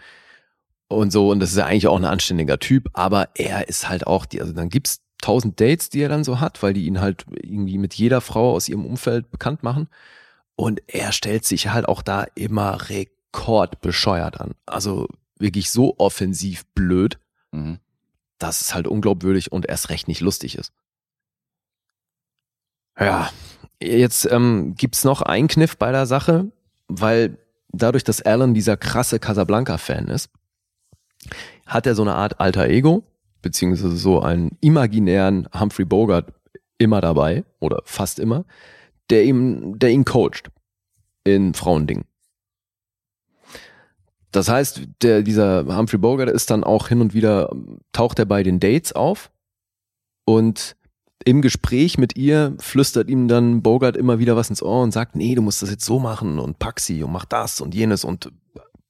und 0.88 1.12
so. 1.12 1.32
Und 1.32 1.42
das 1.42 1.52
ist 1.52 1.58
ja 1.58 1.66
eigentlich 1.66 1.88
auch 1.88 1.98
ein 1.98 2.06
anständiger 2.06 2.60
Typ, 2.60 2.92
aber 2.94 3.28
er 3.36 3.68
ist 3.68 3.90
halt 3.90 4.08
auch 4.08 4.26
die, 4.26 4.40
also 4.40 4.54
dann 4.54 4.70
gibt's 4.70 5.02
tausend 5.22 5.60
Dates, 5.60 5.90
die 5.90 6.00
er 6.00 6.10
dann 6.10 6.24
so 6.24 6.40
hat, 6.40 6.64
weil 6.64 6.72
die 6.72 6.86
ihn 6.86 7.02
halt 7.02 7.26
irgendwie 7.42 7.78
mit 7.78 7.94
jeder 7.94 8.22
Frau 8.22 8.54
aus 8.54 8.70
ihrem 8.70 8.86
Umfeld 8.86 9.32
bekannt 9.32 9.64
machen. 9.64 9.90
Und 10.56 10.82
er 10.88 11.12
stellt 11.12 11.44
sich 11.44 11.68
halt 11.74 11.90
auch 11.90 12.02
da 12.02 12.26
immer 12.36 12.90
rekordbescheuert 12.90 14.40
an. 14.40 14.54
Also 14.66 15.10
wirklich 15.40 15.70
so 15.72 15.96
offensiv 15.98 16.66
blöd, 16.74 17.20
Mhm. 17.52 17.80
dass 18.40 18.62
es 18.62 18.74
halt 18.76 18.88
unglaubwürdig 18.88 19.52
und 19.52 19.66
erst 19.68 19.90
recht 19.90 20.08
nicht 20.08 20.22
lustig 20.22 20.58
ist. 20.58 20.74
Ja, 23.00 23.30
jetzt 23.82 24.26
ähm, 24.32 24.76
gibt's 24.76 25.04
noch 25.04 25.22
einen 25.22 25.48
Kniff 25.48 25.78
bei 25.78 25.92
der 25.92 26.06
Sache, 26.06 26.52
weil 26.88 27.38
dadurch, 27.70 28.04
dass 28.04 28.22
Alan 28.22 28.54
dieser 28.54 28.76
krasse 28.78 29.20
Casablanca-Fan 29.20 30.08
ist, 30.08 30.30
hat 31.66 31.86
er 31.86 31.96
so 31.96 32.02
eine 32.02 32.16
Art 32.16 32.40
alter 32.40 32.68
Ego, 32.68 33.04
beziehungsweise 33.42 33.96
so 33.96 34.22
einen 34.22 34.58
imaginären 34.62 35.48
Humphrey 35.58 35.86
Bogart 35.86 36.34
immer 36.78 37.02
dabei, 37.02 37.44
oder 37.60 37.82
fast 37.86 38.20
immer, 38.20 38.46
der 39.10 39.24
ihm, 39.26 39.78
der 39.80 39.92
ihn 39.92 40.06
coacht 40.06 40.50
in 41.24 41.54
Frauendingen. 41.54 42.06
Das 44.38 44.50
heißt, 44.50 44.82
der, 45.02 45.24
dieser 45.24 45.66
Humphrey 45.76 45.98
Bogart 45.98 46.30
ist 46.30 46.52
dann 46.52 46.64
auch 46.64 46.90
hin 46.90 47.02
und 47.02 47.16
wieder, 47.16 47.50
taucht 47.92 48.20
er 48.20 48.26
bei 48.26 48.44
den 48.44 48.60
Dates 48.60 48.94
auf 48.94 49.32
und 50.26 50.76
im 51.26 51.42
Gespräch 51.42 51.98
mit 51.98 52.16
ihr 52.16 52.56
flüstert 52.60 53.10
ihm 53.10 53.28
dann 53.28 53.64
Bogart 53.64 53.98
immer 53.98 54.20
wieder 54.20 54.36
was 54.36 54.52
ins 54.52 54.62
Ohr 54.62 54.84
und 54.84 54.92
sagt, 54.92 55.16
nee, 55.16 55.34
du 55.34 55.42
musst 55.42 55.64
das 55.64 55.72
jetzt 55.72 55.86
so 55.86 55.98
machen 55.98 56.38
und 56.38 56.60
pack 56.60 56.80
sie 56.80 57.02
und 57.02 57.12
mach 57.12 57.26
das 57.26 57.62
und 57.62 57.74
jenes 57.74 58.04
und 58.04 58.32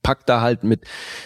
packt 0.04 0.30
da 0.30 0.39
halt 0.39 0.64
mit 0.64 0.86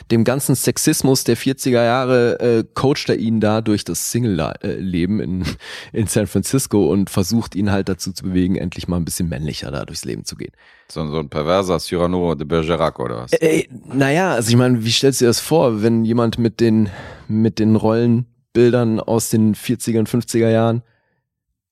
dem 0.09 0.23
ganzen 0.23 0.55
Sexismus 0.55 1.23
der 1.23 1.37
40er 1.37 1.83
Jahre, 1.83 2.39
äh, 2.39 2.63
coacht 2.73 3.09
er 3.09 3.17
ihn 3.17 3.39
da 3.39 3.61
durch 3.61 3.83
das 3.83 4.09
Single-Leben 4.09 5.19
in, 5.19 5.45
in 5.93 6.07
San 6.07 6.25
Francisco 6.25 6.87
und 6.91 7.11
versucht 7.11 7.53
ihn 7.55 7.71
halt 7.71 7.89
dazu 7.89 8.11
zu 8.11 8.23
bewegen, 8.23 8.55
endlich 8.55 8.87
mal 8.87 8.97
ein 8.97 9.05
bisschen 9.05 9.29
männlicher 9.29 9.69
da 9.69 9.85
durchs 9.85 10.03
Leben 10.03 10.25
zu 10.25 10.35
gehen. 10.35 10.51
So, 10.89 11.05
so 11.11 11.19
ein 11.19 11.29
perverser 11.29 11.79
Cyrano 11.79 12.33
de 12.33 12.47
Bergerac 12.47 12.99
oder 12.99 13.17
was? 13.17 13.33
Ey, 13.33 13.69
naja, 13.85 14.33
also 14.33 14.49
ich 14.49 14.55
meine, 14.57 14.83
wie 14.83 14.91
stellst 14.91 15.21
du 15.21 15.25
dir 15.25 15.29
das 15.29 15.39
vor, 15.39 15.83
wenn 15.83 16.03
jemand 16.03 16.39
mit 16.39 16.59
den, 16.59 16.89
mit 17.27 17.59
den 17.59 17.75
Rollenbildern 17.75 18.99
aus 18.99 19.29
den 19.29 19.53
40er 19.53 19.99
und 19.99 20.09
50er 20.09 20.49
Jahren 20.49 20.81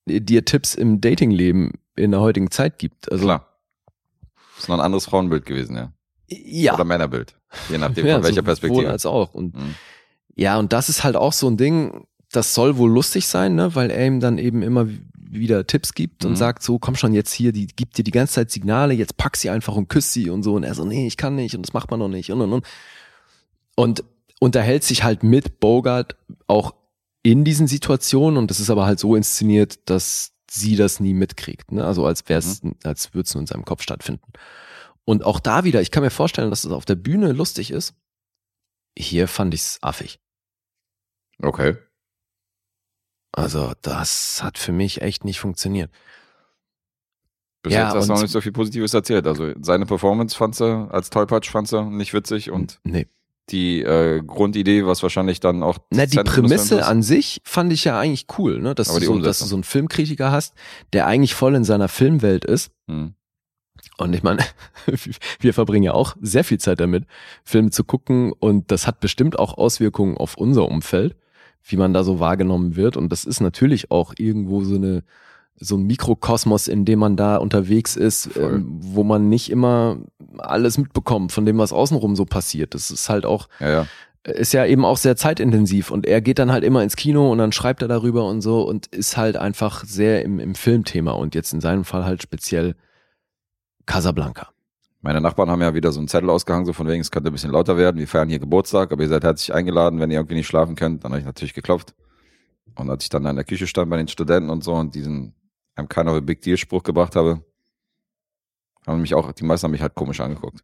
dir 0.06 0.46
Tipps 0.46 0.76
im 0.76 1.02
Datingleben 1.02 1.72
in 1.96 2.12
der 2.12 2.20
heutigen 2.20 2.52
Zeit 2.52 2.78
gibt? 2.78 3.12
Also, 3.12 3.26
Klar. 3.26 3.48
Ist 4.60 4.70
noch 4.70 4.76
ein 4.76 4.82
anderes 4.82 5.06
Frauenbild 5.06 5.46
gewesen, 5.46 5.76
ja. 5.76 5.92
Ja. 6.30 6.74
Oder 6.76 6.84
Männerbild. 6.86 7.36
Je 7.70 7.78
nachdem, 7.78 8.06
ja, 8.06 8.16
von 8.16 8.24
welcher 8.24 8.36
sowohl 8.36 8.44
Perspektive. 8.46 8.90
als 8.90 9.06
auch. 9.06 9.34
Und 9.34 9.56
Mhm. 9.56 9.76
ja, 10.36 10.58
und 10.60 10.72
das 10.74 10.90
ist 10.90 11.04
halt 11.04 11.16
auch 11.16 11.34
so 11.34 11.48
ein 11.50 11.58
Ding, 11.58 12.06
das 12.32 12.54
soll 12.54 12.78
wohl 12.78 12.92
lustig 12.92 13.26
sein, 13.28 13.56
ne, 13.56 13.74
weil 13.76 13.90
er 13.90 14.06
ihm 14.06 14.20
dann 14.20 14.38
eben 14.38 14.62
immer 14.62 14.88
wieder 15.32 15.66
Tipps 15.68 15.94
gibt 15.94 16.26
und 16.26 16.32
Mhm. 16.32 16.36
sagt 16.38 16.64
so, 16.64 16.80
komm 16.80 16.96
schon 16.96 17.14
jetzt 17.14 17.32
hier, 17.34 17.52
die 17.52 17.68
gibt 17.68 17.98
dir 17.98 18.04
die 18.04 18.12
ganze 18.12 18.34
Zeit 18.34 18.52
Signale, 18.52 18.94
jetzt 18.94 19.18
pack 19.18 19.38
sie 19.38 19.50
einfach 19.50 19.76
und 19.76 19.88
küss 19.88 20.12
sie 20.14 20.30
und 20.30 20.44
so. 20.44 20.56
Und 20.56 20.64
er 20.64 20.74
so, 20.76 20.86
nee, 20.86 21.06
ich 21.08 21.18
kann 21.18 21.36
nicht 21.36 21.56
und 21.56 21.62
das 21.66 21.74
macht 21.74 21.90
man 21.92 22.00
noch 22.00 22.08
nicht 22.08 22.32
und 22.32 22.42
und 22.42 22.52
und. 22.54 22.66
Und 23.76 24.04
unterhält 24.40 24.84
sich 24.84 25.04
halt 25.04 25.24
mit 25.24 25.60
Bogart 25.60 26.16
auch 26.48 26.74
in 27.24 27.44
diesen 27.44 27.68
Situationen 27.68 28.38
und 28.38 28.50
das 28.50 28.60
ist 28.60 28.70
aber 28.70 28.86
halt 28.86 29.00
so 29.00 29.16
inszeniert, 29.16 29.80
dass 29.90 30.32
sie 30.50 30.76
das 30.76 31.00
nie 31.00 31.14
mitkriegt, 31.14 31.72
ne? 31.72 31.84
Also 31.86 32.06
als 32.06 32.28
wäre 32.28 32.40
es, 32.40 32.62
als 32.84 33.14
würde 33.14 33.28
es 33.28 33.34
nur 33.36 33.42
in 33.42 33.48
seinem 33.48 33.66
Kopf 33.66 33.84
stattfinden. 33.84 34.24
Und 35.10 35.26
auch 35.26 35.40
da 35.40 35.64
wieder, 35.64 35.82
ich 35.82 35.90
kann 35.90 36.04
mir 36.04 36.12
vorstellen, 36.12 36.52
dass 36.52 36.66
es 36.66 36.72
auf 36.72 36.86
der 36.86 36.94
Bühne 36.94 37.32
lustig 37.32 37.72
ist. 37.72 37.96
Hier 38.96 39.28
fand 39.28 39.56
ich's 39.56 39.80
affig. 39.82 40.20
Okay. 41.42 41.78
Also 43.32 43.74
das 43.82 44.44
hat 44.44 44.60
für 44.60 44.72
mich 44.72 45.02
echt 45.02 45.26
nicht 45.26 45.40
funktioniert. 45.40 45.90
Bis 47.64 47.74
Ja, 47.74 47.88
jetzt 47.88 47.96
hast 47.96 48.08
du 48.10 48.14
noch 48.14 48.22
nicht 48.22 48.30
so 48.30 48.40
viel 48.40 48.52
Positives 48.52 48.94
erzählt. 48.94 49.26
Also 49.26 49.52
seine 49.60 49.88
Performance 49.88 50.38
fand 50.38 50.54
sie 50.54 50.88
als 50.92 51.10
Tollpatsch 51.10 51.50
fand 51.50 51.68
sie 51.68 51.84
nicht 51.86 52.14
witzig 52.14 52.52
und 52.52 52.80
Nee. 52.84 53.08
die 53.50 53.82
äh, 53.82 54.22
Grundidee, 54.22 54.86
was 54.86 55.02
wahrscheinlich 55.02 55.40
dann 55.40 55.64
auch 55.64 55.80
Na, 55.90 56.06
die 56.06 56.18
Zentrum 56.18 56.44
Prämisse 56.46 56.86
an 56.86 57.02
sich 57.02 57.42
fand 57.46 57.74
ich 57.74 57.84
ja 57.84 58.00
eigentlich 58.00 58.28
cool, 58.38 58.60
ne? 58.62 58.76
Dass, 58.76 58.92
Aber 58.92 59.00
du 59.00 59.08
so, 59.08 59.18
dass 59.18 59.40
du 59.40 59.46
so 59.46 59.56
einen 59.56 59.64
Filmkritiker 59.64 60.32
hast, 60.32 60.54
der 60.94 61.08
eigentlich 61.08 61.34
voll 61.34 61.56
in 61.56 61.64
seiner 61.64 61.88
Filmwelt 61.88 62.46
ist. 62.46 62.70
Hm. 62.88 63.16
Und 64.02 64.14
ich 64.14 64.24
meine, 64.24 64.44
wir 65.40 65.54
verbringen 65.54 65.84
ja 65.84 65.94
auch 65.94 66.16
sehr 66.22 66.44
viel 66.44 66.60
Zeit 66.60 66.80
damit, 66.80 67.06
Filme 67.44 67.72
zu 67.72 67.84
gucken 67.84 68.34
und 68.40 68.72
das 68.72 68.88
hat 68.88 69.00
bestimmt 69.00 69.38
auch 69.38 69.58
Auswirkungen 69.58 70.18
auf 70.18 70.36
unser 70.36 70.68
Umfeld, 70.70 71.16
wie 71.64 71.78
man 71.78 71.94
da 71.94 72.04
so 72.04 72.20
wahrgenommen 72.20 72.76
wird. 72.76 72.98
Und 72.98 73.12
das 73.12 73.26
ist 73.26 73.42
natürlich 73.42 73.92
auch 73.92 74.14
irgendwo 74.18 74.64
so 74.64 74.76
eine 74.76 75.04
so 75.62 75.76
ein 75.76 75.84
Mikrokosmos, 75.84 76.68
in 76.68 76.86
dem 76.86 77.00
man 77.00 77.18
da 77.18 77.36
unterwegs 77.36 77.96
ist, 77.98 78.30
ähm, 78.38 78.78
wo 78.80 79.04
man 79.04 79.28
nicht 79.28 79.52
immer 79.52 79.98
alles 80.38 80.78
mitbekommt 80.78 81.34
von 81.34 81.46
dem, 81.46 81.58
was 81.58 81.74
außenrum 81.74 82.16
so 82.16 82.24
passiert. 82.24 82.74
Das 82.74 82.92
ist 82.92 83.10
halt 83.10 83.26
auch 83.26 83.50
Ja, 83.60 83.70
ja. 83.70 83.86
ist 84.24 84.54
ja 84.54 84.66
eben 84.66 84.86
auch 84.86 84.96
sehr 84.96 85.18
zeitintensiv 85.18 85.92
und 85.92 86.06
er 86.06 86.22
geht 86.22 86.40
dann 86.40 86.52
halt 86.52 86.64
immer 86.64 86.82
ins 86.82 86.96
Kino 86.96 87.30
und 87.30 87.40
dann 87.40 87.52
schreibt 87.52 87.82
er 87.82 87.90
darüber 87.90 88.26
und 88.26 88.40
so 88.40 88.62
und 88.62 88.88
ist 88.88 89.18
halt 89.18 89.36
einfach 89.36 89.84
sehr 89.84 90.24
im, 90.24 90.40
im 90.40 90.56
Filmthema 90.56 91.12
und 91.12 91.36
jetzt 91.36 91.54
in 91.54 91.60
seinem 91.60 91.84
Fall 91.84 92.06
halt 92.06 92.24
speziell 92.24 92.76
Casablanca. 93.90 94.50
Meine 95.02 95.20
Nachbarn 95.20 95.50
haben 95.50 95.62
ja 95.62 95.74
wieder 95.74 95.92
so 95.92 96.00
einen 96.00 96.08
Zettel 96.08 96.30
ausgehangen, 96.30 96.66
so 96.66 96.74
von 96.74 96.88
wegen, 96.88 97.02
es 97.02 97.10
könnte 97.10 97.32
ein 97.32 97.34
bisschen 97.34 97.52
lauter 97.52 97.76
werden. 97.76 97.98
Wir 97.98 98.08
feiern 98.08 98.30
hier 98.30 98.38
Geburtstag, 98.38 98.92
aber 98.92 99.02
ihr 99.02 99.10
seid 99.10 99.24
herzlich 99.24 99.52
eingeladen, 99.54 100.00
wenn 100.00 100.12
ihr 100.12 100.20
irgendwie 100.20 100.36
nicht 100.36 100.46
schlafen 100.46 100.76
könnt. 100.76 101.04
Dann 101.04 101.12
habe 101.12 101.20
ich 101.20 101.26
natürlich 101.26 101.56
geklopft. 101.56 101.96
Und 102.76 102.90
als 102.90 103.04
ich 103.04 103.10
dann 103.10 103.26
in 103.26 103.36
der 103.36 103.46
Küche 103.46 103.66
stand 103.66 103.90
bei 103.90 103.98
den 103.98 104.08
Studenten 104.08 104.52
und 104.52 104.64
so 104.64 104.76
und 104.76 104.94
diesen 104.94 105.34
I'm 105.76 105.88
kind 105.88 106.08
of 106.08 106.16
a 106.16 106.20
big 106.20 106.42
deal 106.42 106.56
Spruch 106.56 106.84
gebracht 106.84 107.16
habe, 107.16 107.44
haben 108.86 109.02
mich 109.02 109.16
auch, 109.16 109.32
die 109.32 109.44
meisten 109.44 109.66
haben 109.66 109.72
mich 109.72 109.82
halt 109.82 109.96
komisch 109.96 110.20
angeguckt. 110.20 110.64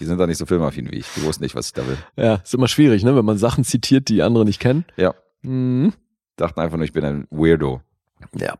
Die 0.00 0.04
sind 0.04 0.18
da 0.18 0.26
nicht 0.26 0.38
so 0.38 0.46
filmaffin 0.46 0.90
wie 0.90 0.96
ich. 0.96 1.06
Die 1.14 1.22
wussten 1.22 1.44
nicht, 1.44 1.54
was 1.54 1.66
ich 1.66 1.72
da 1.74 1.86
will. 1.86 1.98
Ja, 2.16 2.34
ist 2.36 2.54
immer 2.54 2.68
schwierig, 2.68 3.04
ne, 3.04 3.14
wenn 3.14 3.24
man 3.24 3.38
Sachen 3.38 3.62
zitiert, 3.62 4.08
die 4.08 4.22
andere 4.22 4.44
nicht 4.44 4.58
kennen. 4.58 4.84
Ja. 4.96 5.14
Mhm. 5.42 5.92
Dachten 6.34 6.58
einfach 6.60 6.76
nur, 6.76 6.84
ich 6.84 6.92
bin 6.92 7.04
ein 7.04 7.28
Weirdo. 7.30 7.80
Ja. 8.34 8.54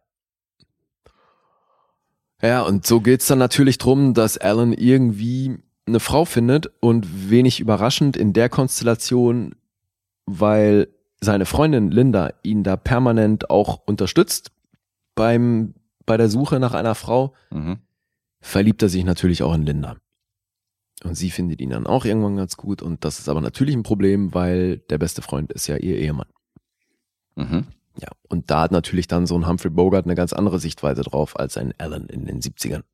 Ja, 2.42 2.62
und 2.62 2.86
so 2.86 3.00
geht's 3.00 3.26
dann 3.26 3.38
natürlich 3.38 3.78
drum, 3.78 4.14
dass 4.14 4.38
Alan 4.38 4.72
irgendwie 4.72 5.58
eine 5.86 6.00
Frau 6.00 6.24
findet 6.24 6.70
und 6.80 7.30
wenig 7.30 7.60
überraschend 7.60 8.16
in 8.16 8.32
der 8.32 8.48
Konstellation, 8.48 9.54
weil 10.26 10.88
seine 11.20 11.46
Freundin 11.46 11.90
Linda 11.90 12.32
ihn 12.42 12.62
da 12.62 12.76
permanent 12.76 13.50
auch 13.50 13.80
unterstützt 13.86 14.52
beim, 15.16 15.74
bei 16.06 16.16
der 16.16 16.28
Suche 16.28 16.60
nach 16.60 16.74
einer 16.74 16.94
Frau, 16.94 17.34
Mhm. 17.50 17.78
verliebt 18.40 18.82
er 18.82 18.88
sich 18.88 19.04
natürlich 19.04 19.42
auch 19.42 19.54
in 19.54 19.62
Linda. 19.62 19.96
Und 21.02 21.16
sie 21.16 21.30
findet 21.30 21.60
ihn 21.60 21.70
dann 21.70 21.86
auch 21.86 22.04
irgendwann 22.04 22.36
ganz 22.36 22.56
gut 22.56 22.82
und 22.82 23.04
das 23.04 23.18
ist 23.18 23.28
aber 23.28 23.40
natürlich 23.40 23.74
ein 23.74 23.82
Problem, 23.82 24.32
weil 24.34 24.78
der 24.90 24.98
beste 24.98 25.22
Freund 25.22 25.52
ist 25.52 25.66
ja 25.66 25.76
ihr 25.76 25.96
Ehemann. 25.96 26.28
Mhm. 27.34 27.66
Ja, 28.00 28.08
und 28.28 28.50
da 28.50 28.62
hat 28.62 28.72
natürlich 28.72 29.08
dann 29.08 29.26
so 29.26 29.36
ein 29.36 29.46
Humphrey 29.46 29.70
Bogart 29.70 30.04
eine 30.04 30.14
ganz 30.14 30.32
andere 30.32 30.60
Sichtweise 30.60 31.02
drauf 31.02 31.38
als 31.38 31.56
ein 31.56 31.74
Alan 31.78 32.06
in 32.06 32.26
den 32.26 32.40
70ern. 32.40 32.84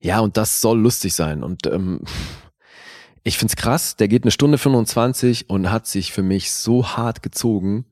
Ja, 0.00 0.18
und 0.18 0.36
das 0.36 0.60
soll 0.60 0.80
lustig 0.80 1.14
sein. 1.14 1.44
Und 1.44 1.66
ähm, 1.66 2.00
ich 3.22 3.38
find's 3.38 3.54
krass, 3.54 3.94
der 3.94 4.08
geht 4.08 4.24
eine 4.24 4.32
Stunde 4.32 4.58
25 4.58 5.48
und 5.48 5.70
hat 5.70 5.86
sich 5.86 6.12
für 6.12 6.24
mich 6.24 6.52
so 6.52 6.88
hart 6.88 7.22
gezogen, 7.22 7.84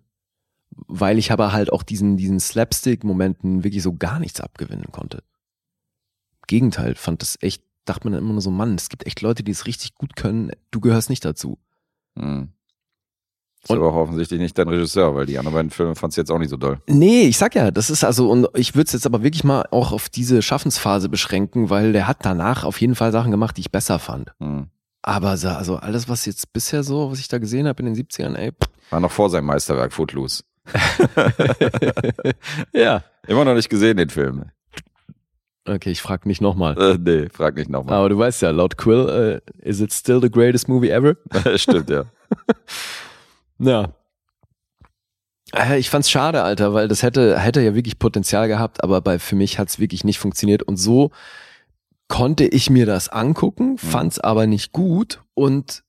weil 0.89 1.19
ich 1.19 1.31
aber 1.31 1.53
halt 1.53 1.73
auch 1.73 1.85
diesen, 1.85 2.17
diesen 2.17 2.41
Slapstick-Momenten 2.41 3.63
wirklich 3.63 3.85
so 3.85 3.95
gar 3.95 4.19
nichts 4.19 4.41
abgewinnen 4.41 4.91
konnte. 4.91 5.23
Gegenteil, 6.49 6.97
fand 6.97 7.23
das 7.23 7.39
echt, 7.41 7.63
dachte 7.85 8.09
man 8.09 8.19
immer 8.19 8.33
nur 8.33 8.43
so, 8.43 8.51
Mann, 8.51 8.75
es 8.75 8.89
gibt 8.89 9.07
echt 9.07 9.21
Leute, 9.21 9.45
die 9.45 9.53
es 9.53 9.67
richtig 9.67 9.95
gut 9.95 10.17
können, 10.17 10.51
du 10.73 10.81
gehörst 10.81 11.11
nicht 11.11 11.25
dazu. 11.25 11.59
Mhm. 12.17 12.53
Ist 13.63 13.71
Und- 13.71 13.77
aber 13.79 13.89
auch 13.89 13.97
offensichtlich 13.97 14.41
nicht 14.41 14.57
dein 14.57 14.69
Regisseur, 14.69 15.15
weil 15.15 15.27
die 15.27 15.39
anderen 15.39 15.55
beiden 15.55 15.71
Filme 15.71 15.95
fandst 15.95 16.17
du 16.17 16.23
jetzt 16.23 16.31
auch 16.31 16.39
nicht 16.39 16.49
so 16.51 16.57
doll. 16.57 16.79
Nee, 16.87 17.25
ich 17.25 17.37
sag 17.37 17.55
ja, 17.55 17.71
das 17.71 17.91
ist 17.91 18.05
also, 18.05 18.31
und 18.31 18.49
ich 18.55 18.75
würde 18.75 18.87
es 18.87 18.93
jetzt 18.93 19.05
aber 19.07 19.23
wirklich 19.23 19.45
mal 19.45 19.67
auch 19.71 19.93
auf 19.93 20.09
diese 20.09 20.41
Schaffensphase 20.41 21.09
beschränken, 21.11 21.69
weil 21.69 21.93
der 21.93 22.09
hat 22.09 22.19
danach 22.23 22.65
auf 22.65 22.81
jeden 22.81 22.95
Fall 22.95 23.13
Sachen 23.13 23.31
gemacht, 23.31 23.57
die 23.59 23.61
ich 23.61 23.71
besser 23.71 23.99
fand. 23.99 24.33
Mhm. 24.39 24.69
Aber 25.03 25.37
so- 25.37 25.49
also 25.49 25.77
alles, 25.77 26.09
was 26.09 26.25
jetzt 26.27 26.53
bisher 26.55 26.83
so, 26.83 27.11
was 27.11 27.19
ich 27.21 27.29
da 27.29 27.39
gesehen 27.39 27.69
habe 27.69 27.81
in 27.83 27.87
den 27.87 27.95
70ern, 27.95 28.35
ey. 28.35 28.53
pff. 28.53 28.69
War 28.91 29.01
noch 29.01 29.11
vor 29.11 29.29
seinem 29.31 29.47
Meisterwerk 29.47 29.93
Footloose. 29.93 30.43
ja. 32.73 33.03
Immer 33.27 33.45
noch 33.45 33.55
nicht 33.55 33.69
gesehen, 33.69 33.97
den 33.97 34.11
Film. 34.11 34.45
Okay, 35.69 35.91
ich 35.91 36.01
frag 36.03 36.27
nicht 36.27 36.41
nochmal. 36.41 36.77
Äh, 36.79 36.99
nee, 36.99 37.29
frag 37.29 37.55
nicht 37.57 37.71
nochmal. 37.71 37.95
Aber 37.97 38.09
du 38.09 38.19
weißt 38.19 38.43
ja, 38.43 38.51
laut 38.51 38.77
Quill, 38.79 39.41
äh, 39.59 39.69
is 39.69 39.81
it 39.81 39.93
still 39.93 40.21
the 40.21 40.31
greatest 40.31 40.69
movie 40.69 40.89
ever? 40.91 41.17
Stimmt, 41.57 41.91
ja. 41.91 42.05
Ja. 43.61 43.95
Äh, 45.53 45.79
Ich 45.79 45.91
fand's 45.91 46.11
schade, 46.11 46.43
Alter, 46.43 46.75
weil 46.75 46.89
das 46.89 47.03
hätte, 47.03 47.39
hätte 47.39 47.61
ja 47.61 47.75
wirklich 47.75 47.99
Potenzial 47.99 48.49
gehabt, 48.49 48.83
aber 48.83 49.01
bei, 49.01 49.19
für 49.19 49.37
mich 49.37 49.59
hat's 49.59 49.79
wirklich 49.79 50.05
nicht 50.05 50.19
funktioniert. 50.19 50.63
Und 50.63 50.77
so 50.77 51.11
konnte 52.09 52.45
ich 52.45 52.71
mir 52.71 52.87
das 52.87 53.09
angucken, 53.09 53.79
fand's 53.79 54.19
aber 54.19 54.47
nicht 54.47 54.73
gut 54.73 55.23
und 55.35 55.85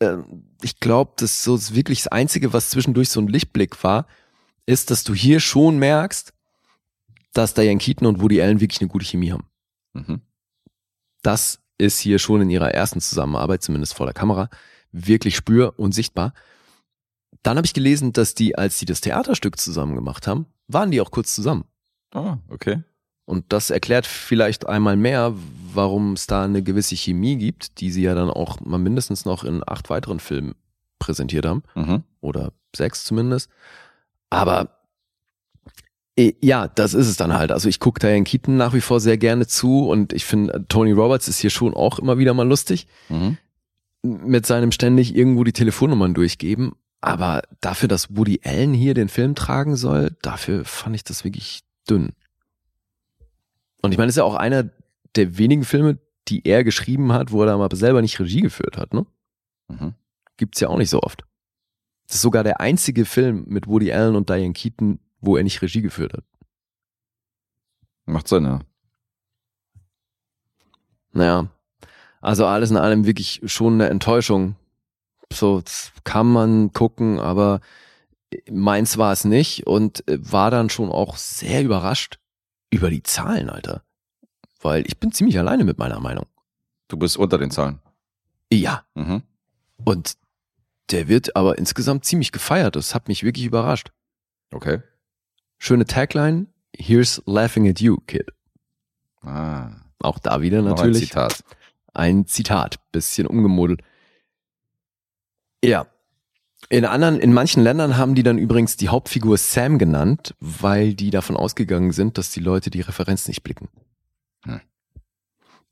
ähm, 0.00 0.44
ich 0.62 0.78
glaube, 0.78 1.12
das 1.16 1.42
so 1.42 1.56
ist 1.56 1.74
wirklich 1.74 2.02
das 2.02 2.12
Einzige, 2.12 2.52
was 2.52 2.70
zwischendurch 2.70 3.08
so 3.08 3.20
ein 3.20 3.26
Lichtblick 3.26 3.82
war, 3.82 4.06
ist, 4.64 4.90
dass 4.90 5.02
du 5.02 5.12
hier 5.14 5.40
schon 5.40 5.78
merkst, 5.78 6.32
dass 7.32 7.54
Diane 7.54 7.78
Keaton 7.78 8.06
und 8.06 8.20
Woody 8.20 8.40
Allen 8.40 8.60
wirklich 8.60 8.80
eine 8.80 8.88
gute 8.88 9.04
Chemie 9.04 9.32
haben. 9.32 9.46
Mhm. 9.94 10.20
Das 11.22 11.60
ist 11.78 11.98
hier 11.98 12.18
schon 12.18 12.42
in 12.42 12.50
ihrer 12.50 12.72
ersten 12.72 13.00
Zusammenarbeit, 13.00 13.62
zumindest 13.62 13.94
vor 13.94 14.06
der 14.06 14.14
Kamera, 14.14 14.50
wirklich 14.92 15.36
spür 15.36 15.74
und 15.76 15.92
sichtbar. 15.92 16.34
Dann 17.42 17.56
habe 17.56 17.66
ich 17.66 17.74
gelesen, 17.74 18.12
dass 18.12 18.34
die, 18.34 18.56
als 18.56 18.78
sie 18.78 18.86
das 18.86 19.00
Theaterstück 19.00 19.58
zusammen 19.58 19.96
gemacht 19.96 20.26
haben, 20.26 20.46
waren 20.68 20.90
die 20.90 21.00
auch 21.00 21.10
kurz 21.10 21.34
zusammen. 21.34 21.64
Ah, 22.14 22.38
okay. 22.48 22.82
Und 23.24 23.52
das 23.52 23.70
erklärt 23.70 24.06
vielleicht 24.06 24.66
einmal 24.66 24.96
mehr, 24.96 25.34
warum 25.72 26.12
es 26.12 26.26
da 26.26 26.44
eine 26.44 26.62
gewisse 26.62 26.96
Chemie 26.96 27.36
gibt, 27.36 27.80
die 27.80 27.90
sie 27.90 28.02
ja 28.02 28.14
dann 28.14 28.30
auch 28.30 28.60
mal 28.60 28.78
mindestens 28.78 29.24
noch 29.24 29.44
in 29.44 29.62
acht 29.66 29.90
weiteren 29.90 30.20
Filmen 30.20 30.54
präsentiert 30.98 31.46
haben. 31.46 31.62
Mhm. 31.74 32.02
Oder 32.20 32.52
sechs 32.76 33.04
zumindest. 33.04 33.50
Aber 34.30 34.78
ja, 36.18 36.68
das 36.68 36.92
ist 36.92 37.08
es 37.08 37.16
dann 37.16 37.32
halt. 37.32 37.52
Also 37.52 37.68
ich 37.68 37.80
gucke 37.80 37.98
Diane 37.98 38.24
Keaton 38.24 38.56
nach 38.56 38.74
wie 38.74 38.82
vor 38.82 39.00
sehr 39.00 39.16
gerne 39.16 39.46
zu 39.46 39.88
und 39.88 40.12
ich 40.12 40.26
finde, 40.26 40.66
Tony 40.68 40.92
Roberts 40.92 41.26
ist 41.26 41.38
hier 41.38 41.50
schon 41.50 41.74
auch 41.74 41.98
immer 41.98 42.18
wieder 42.18 42.34
mal 42.34 42.46
lustig 42.46 42.86
Mhm. 43.08 43.38
Mit 44.02 44.46
seinem 44.46 44.72
ständig 44.72 45.14
irgendwo 45.14 45.44
die 45.44 45.52
Telefonnummern 45.52 46.14
durchgeben. 46.14 46.72
Aber 47.00 47.42
dafür, 47.60 47.88
dass 47.88 48.16
Woody 48.16 48.40
Allen 48.44 48.74
hier 48.74 48.94
den 48.94 49.08
Film 49.08 49.34
tragen 49.34 49.76
soll, 49.76 50.16
dafür 50.22 50.64
fand 50.64 50.94
ich 50.94 51.04
das 51.04 51.24
wirklich 51.24 51.62
dünn. 51.88 52.10
Und 53.82 53.90
ich 53.90 53.98
meine, 53.98 54.06
das 54.06 54.14
ist 54.14 54.18
ja 54.18 54.24
auch 54.24 54.36
einer 54.36 54.70
der 55.16 55.36
wenigen 55.36 55.64
Filme, 55.64 55.98
die 56.28 56.46
er 56.46 56.62
geschrieben 56.62 57.12
hat, 57.12 57.32
wo 57.32 57.42
er 57.42 57.46
da 57.46 57.58
mal 57.58 57.68
selber 57.74 58.00
nicht 58.00 58.20
Regie 58.20 58.40
geführt 58.40 58.76
hat, 58.76 58.94
ne? 58.94 59.04
Mhm. 59.68 59.94
Gibt's 60.36 60.60
ja 60.60 60.68
auch 60.68 60.78
nicht 60.78 60.90
so 60.90 61.00
oft. 61.02 61.24
Das 62.06 62.16
ist 62.16 62.22
sogar 62.22 62.44
der 62.44 62.60
einzige 62.60 63.04
Film 63.04 63.44
mit 63.48 63.66
Woody 63.66 63.92
Allen 63.92 64.14
und 64.14 64.28
Diane 64.28 64.52
Keaton, 64.52 65.00
wo 65.20 65.36
er 65.36 65.42
nicht 65.42 65.60
Regie 65.62 65.82
geführt 65.82 66.12
hat. 66.12 66.24
Macht 68.04 68.28
Sinn, 68.28 68.44
ja. 68.44 68.60
Naja, 71.12 71.50
also 72.22 72.46
alles 72.46 72.70
in 72.70 72.76
allem 72.78 73.04
wirklich 73.04 73.42
schon 73.44 73.74
eine 73.74 73.90
Enttäuschung. 73.90 74.56
So 75.32 75.60
das 75.60 75.92
kann 76.04 76.26
man 76.32 76.72
gucken, 76.72 77.18
aber 77.20 77.60
meins 78.50 78.96
war 78.98 79.12
es 79.12 79.24
nicht 79.24 79.66
und 79.66 80.06
äh, 80.08 80.18
war 80.20 80.50
dann 80.50 80.70
schon 80.70 80.90
auch 80.90 81.16
sehr 81.16 81.62
überrascht 81.62 82.18
über 82.70 82.88
die 82.88 83.02
Zahlen, 83.02 83.50
Alter. 83.50 83.82
Weil 84.60 84.86
ich 84.86 84.98
bin 84.98 85.12
ziemlich 85.12 85.38
alleine 85.38 85.64
mit 85.64 85.78
meiner 85.78 86.00
Meinung. 86.00 86.26
Du 86.88 86.96
bist 86.96 87.16
unter 87.16 87.36
den 87.38 87.50
Zahlen. 87.50 87.80
Ja, 88.52 88.84
Mhm. 88.94 89.22
und 89.84 90.14
der 90.90 91.08
wird 91.08 91.36
aber 91.36 91.56
insgesamt 91.58 92.04
ziemlich 92.04 92.32
gefeiert. 92.32 92.76
Das 92.76 92.94
hat 92.94 93.08
mich 93.08 93.22
wirklich 93.22 93.46
überrascht. 93.46 93.92
Okay. 94.52 94.80
Schöne 95.58 95.86
Tagline, 95.86 96.46
here's 96.76 97.22
laughing 97.24 97.66
at 97.68 97.80
you, 97.80 97.96
kid. 98.06 98.26
Ah, 99.22 99.70
Auch 100.00 100.18
da 100.18 100.42
wieder 100.42 100.60
noch 100.60 100.72
ein 100.72 100.76
natürlich. 100.76 101.08
Zitat. 101.08 101.42
Ein 101.92 102.26
Zitat, 102.26 102.76
bisschen 102.92 103.26
umgemodelt. 103.26 103.82
Ja. 105.64 105.86
In 106.68 106.84
anderen, 106.84 107.18
in 107.18 107.32
manchen 107.32 107.62
Ländern 107.62 107.96
haben 107.96 108.14
die 108.14 108.22
dann 108.22 108.38
übrigens 108.38 108.76
die 108.76 108.88
Hauptfigur 108.88 109.36
Sam 109.36 109.78
genannt, 109.78 110.34
weil 110.40 110.94
die 110.94 111.10
davon 111.10 111.36
ausgegangen 111.36 111.92
sind, 111.92 112.18
dass 112.18 112.30
die 112.30 112.40
Leute 112.40 112.70
die 112.70 112.80
Referenz 112.80 113.28
nicht 113.28 113.42
blicken. 113.42 113.68
Hm. 114.44 114.60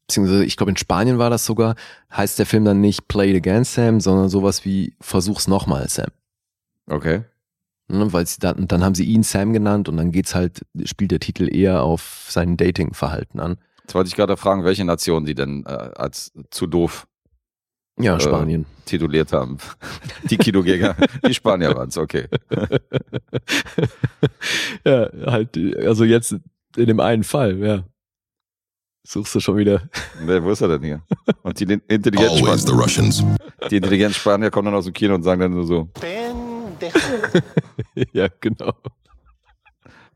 Beziehungsweise, 0.07 0.45
ich 0.45 0.57
glaube, 0.57 0.71
in 0.71 0.77
Spanien 0.77 1.19
war 1.19 1.31
das 1.31 1.47
sogar, 1.47 1.77
heißt 2.13 2.39
der 2.39 2.47
Film 2.47 2.65
dann 2.65 2.81
nicht 2.81 3.07
Play 3.07 3.31
It 3.31 3.37
Again 3.37 3.65
Sam, 3.65 4.01
sondern 4.01 4.29
sowas 4.29 4.65
wie 4.65 4.95
Versuch's 5.01 5.47
nochmal 5.47 5.89
Sam. 5.89 6.09
Okay. 6.87 7.23
Ne, 7.87 8.13
weil 8.13 8.27
sie 8.27 8.39
dann, 8.41 8.69
dann 8.69 8.85
haben 8.85 8.95
sie 8.95 9.05
ihn 9.05 9.23
Sam 9.23 9.53
genannt 9.53 9.89
und 9.89 9.97
dann 9.97 10.13
geht's 10.13 10.35
halt, 10.35 10.67
spielt 10.85 11.13
der 11.13 11.21
Titel 11.21 11.53
eher 11.53 11.83
auf 11.83 12.27
sein 12.29 12.57
Dating-Verhalten 12.57 13.41
an. 13.41 13.59
Jetzt 13.91 13.97
wollte 13.97 14.07
ich 14.07 14.15
gerade 14.15 14.37
fragen, 14.37 14.63
welche 14.63 14.85
Nation 14.85 15.25
die 15.25 15.35
denn 15.35 15.65
äh, 15.67 15.71
als 15.97 16.33
zu 16.53 16.69
doof 16.69 17.09
Ja, 17.99 18.19
Äh, 18.19 18.21
Spanien. 18.21 18.65
tituliert 18.85 19.33
haben. 19.33 19.59
Die 20.31 20.37
Kinogänger, 20.37 20.95
die 21.27 21.35
Spanier 21.35 21.75
waren's, 21.75 21.99
okay. 21.99 22.29
ja, 24.85 25.11
halt, 25.27 25.59
also 25.79 26.05
jetzt 26.05 26.37
in 26.77 26.87
dem 26.87 27.01
einen 27.01 27.25
Fall, 27.25 27.59
ja. 27.59 27.85
Suchst 29.05 29.35
du 29.35 29.41
schon 29.41 29.57
wieder. 29.57 29.89
Ne, 30.25 30.41
wo 30.45 30.53
ist 30.53 30.61
er 30.61 30.69
denn 30.69 30.85
hier? 30.85 31.03
Und 31.43 31.59
die 31.59 31.65
intelligenten 31.89 32.47
Always 32.47 32.63
the 32.63 32.69
Spanier, 32.69 32.83
Russians. 32.85 33.25
die 33.73 33.77
intelligenten 33.79 34.15
Spanier 34.15 34.53
kommen 34.53 34.67
dann 34.67 34.75
aus 34.77 34.85
dem 34.85 34.93
Kino 34.95 35.17
und 35.17 35.25
sagen 35.25 35.41
dann 35.41 35.51
nur 35.53 35.67
so, 35.67 35.89
ja, 38.13 38.29
genau. 38.41 38.73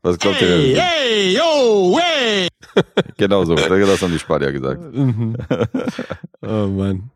Was 0.05 0.19
glaubt 0.19 0.41
ihr 0.41 0.47
denn? 0.47 0.75
hey, 0.79 1.35
yo, 1.35 1.99
hey! 1.99 2.47
Genau 3.17 3.45
so, 3.45 3.55
das 3.55 4.01
haben 4.01 4.11
die 4.11 4.19
Spanier 4.19 4.51
gesagt. 4.51 4.93
Mhm. 4.93 5.37
oh 6.41 6.67
Mann. 6.67 7.09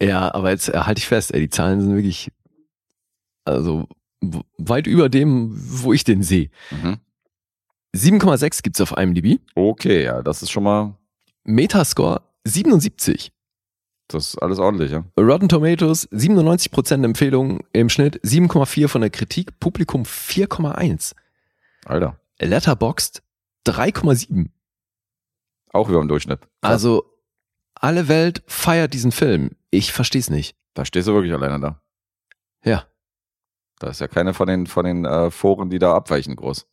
Ja, 0.00 0.32
aber 0.34 0.50
jetzt 0.50 0.68
äh, 0.68 0.78
halte 0.78 0.98
ich 0.98 1.06
fest, 1.06 1.34
ey, 1.34 1.40
die 1.40 1.50
Zahlen 1.50 1.80
sind 1.80 1.94
wirklich, 1.94 2.30
also 3.44 3.88
weit 4.58 4.86
über 4.86 5.08
dem, 5.08 5.52
wo 5.54 5.92
ich 5.92 6.04
den 6.04 6.22
sehe. 6.22 6.50
Mhm. 6.70 6.98
7,6 7.94 8.62
gibt's 8.62 8.80
auf 8.80 8.96
IMDb. 8.96 9.40
Okay, 9.54 10.04
ja, 10.04 10.22
das 10.22 10.42
ist 10.42 10.50
schon 10.50 10.64
mal, 10.64 10.96
Metascore 11.44 12.22
77. 12.44 13.32
das 14.08 14.28
ist 14.28 14.38
alles 14.38 14.58
ordentlich, 14.58 14.92
ja. 14.92 15.04
Rotten 15.18 15.48
Tomatoes 15.48 16.08
97% 16.10 17.04
Empfehlung 17.04 17.60
im 17.72 17.88
Schnitt, 17.88 18.20
7,4 18.22 18.88
von 18.88 19.00
der 19.00 19.10
Kritik, 19.10 19.58
Publikum 19.60 20.04
4,1. 20.04 21.14
Alter, 21.84 22.16
Letterboxd 22.42 23.22
3,7. 23.66 24.50
auch 25.72 25.88
über 25.88 26.00
dem 26.00 26.08
Durchschnitt. 26.08 26.40
Also 26.60 27.04
alle 27.74 28.08
Welt 28.08 28.42
feiert 28.46 28.92
diesen 28.94 29.12
Film. 29.12 29.50
Ich 29.70 29.92
versteh's 29.92 30.30
nicht. 30.30 30.56
Da 30.74 30.84
stehst 30.84 31.08
du 31.08 31.14
wirklich 31.14 31.32
alleine 31.32 31.60
da. 31.60 31.82
Ja. 32.64 32.86
Da 33.78 33.88
ist 33.88 34.00
ja 34.00 34.08
keine 34.08 34.34
von 34.34 34.46
den, 34.46 34.66
von 34.66 34.84
den 34.84 35.04
äh, 35.04 35.30
Foren, 35.30 35.70
die 35.70 35.78
da 35.78 35.94
abweichen, 35.94 36.36
groß. 36.36 36.66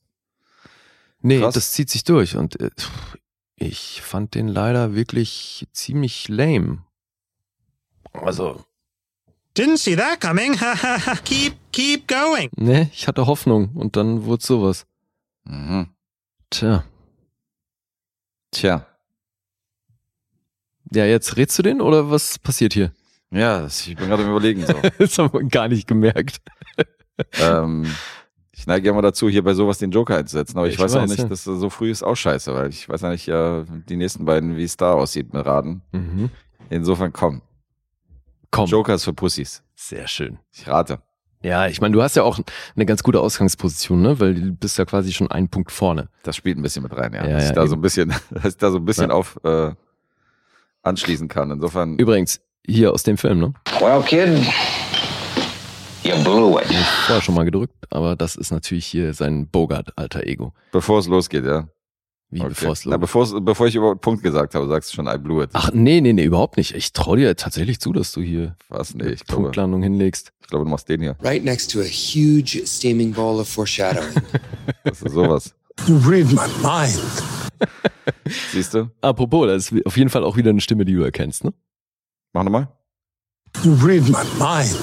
Nee, 1.21 1.39
Krass. 1.39 1.53
das 1.55 1.71
zieht 1.71 1.89
sich 1.89 2.03
durch 2.03 2.35
und 2.37 2.59
äh, 2.59 2.69
ich 3.55 4.01
fand 4.01 4.35
den 4.35 4.47
leider 4.47 4.95
wirklich 4.95 5.67
ziemlich 5.73 6.27
lame. 6.29 6.83
Also, 8.13 8.63
Didn't 9.57 9.77
see 9.77 9.95
that 9.95 10.21
coming. 10.21 10.55
keep, 11.25 11.55
keep 11.73 12.07
going. 12.07 12.49
ne, 12.55 12.89
ich 12.93 13.07
hatte 13.07 13.25
Hoffnung 13.27 13.71
und 13.75 13.95
dann 13.95 14.23
wurde 14.25 14.43
sowas. 14.43 14.85
Mhm. 15.49 15.87
Tja. 16.51 16.83
Tja, 18.51 18.85
Ja, 20.91 21.05
jetzt 21.05 21.37
redst 21.37 21.57
du 21.59 21.63
den 21.63 21.81
oder 21.81 22.09
was 22.09 22.39
passiert 22.39 22.73
hier? 22.73 22.91
ja, 23.31 23.61
das, 23.61 23.85
ich 23.85 23.95
bin 23.95 24.07
gerade 24.09 24.23
im 24.23 24.29
Überlegen 24.29 24.65
so. 24.65 24.73
Das 24.97 25.17
haben 25.19 25.31
wir 25.33 25.43
gar 25.43 25.67
nicht 25.67 25.87
gemerkt. 25.87 26.41
ähm, 27.33 27.85
ich 28.51 28.65
neige 28.65 28.87
ja 28.87 28.93
mal 28.93 29.01
dazu, 29.03 29.29
hier 29.29 29.43
bei 29.43 29.53
sowas 29.53 29.77
den 29.77 29.91
Joker 29.91 30.17
einzusetzen, 30.17 30.57
aber 30.57 30.67
ich, 30.67 30.73
Ich 30.75 30.79
weiß, 30.79 30.95
auch 30.95 31.01
weiß, 31.03 31.09
nicht, 31.11 31.19
ja. 31.19 31.27
dass 31.27 31.43
so 31.43 31.69
früh 31.69 31.91
ist 31.91 32.01
auch 32.03 32.15
scheiße, 32.15 32.53
weil 32.55 32.69
ich 32.69 32.89
weiß 32.89 33.01
ja 33.01 33.09
nicht, 33.11 33.27
äh, 33.27 33.63
die 33.87 33.97
nächsten 33.97 34.25
beiden, 34.25 34.57
wie 34.57 34.63
es 34.63 34.77
da 34.77 34.93
aussieht 34.93 35.31
mit 35.33 35.45
Raten. 35.45 35.81
Mhm. 35.91 36.29
Insofern 36.71 37.13
komm. 37.13 37.41
Komm. 38.51 38.65
Joker 38.65 38.95
ist 38.95 39.03
für 39.03 39.13
Pussys. 39.13 39.63
Sehr 39.75 40.07
schön. 40.07 40.39
Ich 40.51 40.67
rate. 40.67 41.01
Ja, 41.41 41.67
ich 41.67 41.79
meine, 41.79 41.93
du 41.93 42.01
hast 42.03 42.15
ja 42.17 42.23
auch 42.23 42.37
eine 42.75 42.85
ganz 42.85 43.01
gute 43.01 43.21
Ausgangsposition, 43.21 44.01
ne? 44.01 44.19
Weil 44.19 44.35
du 44.35 44.51
bist 44.51 44.77
ja 44.77 44.83
quasi 44.85 45.13
schon 45.13 45.31
einen 45.31 45.47
Punkt 45.49 45.71
vorne. 45.71 46.09
Das 46.23 46.35
spielt 46.35 46.57
ein 46.57 46.61
bisschen 46.61 46.83
mit 46.83 46.95
rein, 46.95 47.13
ja. 47.13 47.25
Ja, 47.25 47.33
dass 47.35 47.43
ja, 47.43 47.49
ich 47.49 47.55
da 47.55 47.67
so 47.67 47.75
ein 47.75 47.81
bisschen, 47.81 48.09
dass 48.31 48.45
ich 48.45 48.57
da 48.57 48.71
so 48.71 48.77
ein 48.77 48.85
bisschen 48.85 49.09
Ja. 49.09 49.15
auf 49.15 49.39
äh, 49.43 49.71
anschließen 50.83 51.27
kann. 51.29 51.51
Insofern, 51.51 51.97
Übrigens, 51.97 52.41
hier 52.65 52.91
aus 52.91 53.03
dem 53.03 53.17
Film, 53.17 53.39
ne? 53.39 53.53
Well, 53.79 54.01
kid, 54.03 54.27
you 56.03 56.15
blew 56.23 56.59
it. 56.59 56.69
Ich 56.69 56.77
vorher 57.05 57.21
schon 57.21 57.35
mal 57.35 57.45
gedrückt, 57.45 57.73
aber 57.89 58.15
das 58.15 58.35
ist 58.35 58.51
natürlich 58.51 58.85
hier 58.85 59.13
sein 59.13 59.47
Bogart-alter 59.47 60.25
Ego. 60.25 60.53
bevor 60.71 60.99
es 60.99 61.07
losgeht, 61.07 61.45
ja. 61.45 61.67
Wie 62.31 62.41
Okay. 62.41 62.49
bevor 62.49 62.71
es 62.73 62.85
Na, 62.85 62.97
los. 62.97 63.33
bevor, 63.41 63.67
ich 63.67 63.75
überhaupt 63.75 64.01
Punkt 64.01 64.21
gesagt 64.21 64.53
habe, 64.53 64.67
sagst 64.67 64.91
du 64.91 64.95
schon, 64.95 65.07
I 65.07 65.17
blew 65.17 65.41
it. 65.41 65.49
Ach, 65.53 65.71
nee, 65.73 65.99
nee, 65.99 66.13
nee, 66.13 66.23
überhaupt 66.25 66.57
nicht. 66.57 66.75
Ich 66.75 66.93
traue 66.93 67.17
dir 67.17 67.35
tatsächlich 67.35 67.79
zu, 67.79 67.91
dass 67.91 68.11
du 68.11 68.21
hier 68.21 68.55
Was? 68.69 68.93
Nee, 68.93 69.09
ich 69.09 69.25
glaube, 69.25 69.43
Punktlandung 69.43 69.81
hinlegst. 69.81 70.31
ich 70.41 70.47
glaube, 70.47 70.65
du 70.65 70.69
machst 70.71 70.87
den 70.89 71.01
hier. 71.01 71.15
right 71.23 71.43
next 71.43 71.71
to 71.71 71.79
a 71.79 71.83
huge 71.85 72.61
steaming 72.67 73.11
ball 73.13 73.39
of 73.39 73.47
foreshadowing. 73.49 74.13
Das 74.83 75.01
ist 75.01 75.13
sowas. 75.13 75.55
You 75.87 75.97
read 75.97 76.27
my 76.31 76.47
mind. 76.61 76.99
Siehst 78.51 78.73
du? 78.75 78.89
Apropos, 79.01 79.47
das 79.47 79.71
ist 79.71 79.85
auf 79.85 79.97
jeden 79.97 80.09
Fall 80.11 80.23
auch 80.23 80.37
wieder 80.37 80.51
eine 80.51 80.61
Stimme, 80.61 80.85
die 80.85 80.93
du 80.93 81.01
erkennst, 81.01 81.43
ne? 81.43 81.53
Mach 82.33 82.43
nochmal. 82.43 82.67
You 83.63 83.73
read 83.83 84.03
my 84.07 84.23
mind. 84.37 84.77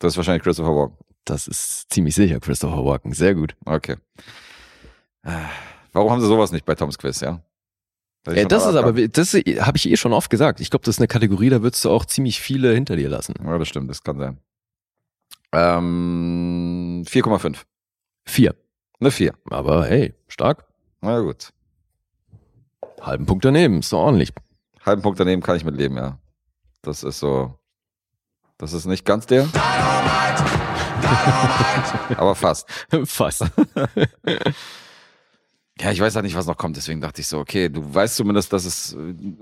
Das 0.00 0.12
ist 0.12 0.16
wahrscheinlich 0.18 0.42
Christopher 0.42 0.74
Walken. 0.74 0.96
Das 1.24 1.48
ist 1.48 1.90
ziemlich 1.90 2.14
sicher 2.14 2.40
Christopher 2.40 2.84
Walken. 2.84 3.12
Sehr 3.12 3.34
gut. 3.34 3.56
Okay. 3.64 3.96
Warum 5.98 6.12
haben 6.12 6.20
sie 6.20 6.28
sowas 6.28 6.52
nicht 6.52 6.64
bei 6.64 6.76
Toms 6.76 6.96
Quiz, 6.96 7.20
ja? 7.22 7.42
Schon 8.24 8.48
das 8.48 8.66
ist 8.66 8.76
aber, 8.76 8.92
das 8.92 9.34
habe 9.34 9.76
ich 9.76 9.90
eh 9.90 9.96
schon 9.96 10.12
oft 10.12 10.30
gesagt. 10.30 10.60
Ich 10.60 10.70
glaube, 10.70 10.84
das 10.84 10.94
ist 10.94 11.00
eine 11.00 11.08
Kategorie, 11.08 11.50
da 11.50 11.60
würdest 11.60 11.84
du 11.84 11.90
auch 11.90 12.04
ziemlich 12.04 12.40
viele 12.40 12.72
hinter 12.72 12.94
dir 12.94 13.08
lassen. 13.08 13.34
Ja, 13.44 13.58
das 13.58 13.66
stimmt, 13.66 13.90
das 13.90 14.04
kann 14.04 14.16
sein. 14.16 14.38
Ähm, 15.50 17.02
4,5. 17.04 17.56
Vier. 18.26 18.54
Eine 19.00 19.10
4. 19.10 19.34
Aber 19.50 19.86
hey, 19.86 20.14
stark. 20.28 20.66
Na 21.00 21.18
gut. 21.18 21.52
Halben 23.00 23.26
Punkt 23.26 23.44
daneben, 23.44 23.80
ist 23.80 23.92
doch 23.92 23.98
ordentlich. 23.98 24.32
Halben 24.86 25.02
Punkt 25.02 25.18
daneben 25.18 25.42
kann 25.42 25.56
ich 25.56 25.64
mit 25.64 25.76
leben, 25.76 25.96
ja. 25.96 26.20
Das 26.82 27.02
ist 27.02 27.18
so. 27.18 27.58
Das 28.56 28.72
ist 28.72 28.86
nicht 28.86 29.04
ganz 29.04 29.26
der. 29.26 29.48
aber 32.16 32.36
fast. 32.36 32.68
Fast. 33.04 33.46
Ja, 35.80 35.92
ich 35.92 36.00
weiß 36.00 36.14
halt 36.14 36.24
nicht, 36.24 36.34
was 36.34 36.46
noch 36.46 36.56
kommt, 36.56 36.76
deswegen 36.76 37.00
dachte 37.00 37.20
ich 37.20 37.28
so, 37.28 37.38
okay, 37.38 37.68
du 37.68 37.82
weißt 37.94 38.16
zumindest, 38.16 38.52
dass 38.52 38.64
es 38.64 38.94
äh, 38.94 38.96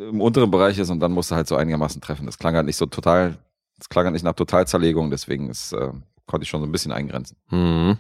im 0.09 0.21
unteren 0.21 0.51
Bereich 0.51 0.79
ist 0.79 0.91
und 0.91 1.01
dann 1.01 1.13
musst 1.13 1.31
du 1.31 1.35
halt 1.35 1.49
so 1.49 1.57
einigermaßen 1.57 2.01
treffen. 2.01 2.27
Das 2.27 2.39
klang 2.39 2.55
halt 2.55 2.67
nicht 2.67 2.77
so 2.77 2.87
total, 2.87 3.39
das 3.79 3.89
klang 3.89 4.05
halt 4.05 4.13
nicht 4.13 4.25
nach 4.25 4.35
Totalzerlegung, 4.35 5.11
deswegen 5.11 5.49
ist, 5.49 5.73
äh, 5.73 5.91
konnte 6.27 6.45
ich 6.45 6.51
schon 6.51 6.61
so 6.61 6.67
ein 6.67 6.73
bisschen 6.73 6.93
eingrenzen. 6.93 7.37
Mhm. 7.51 7.99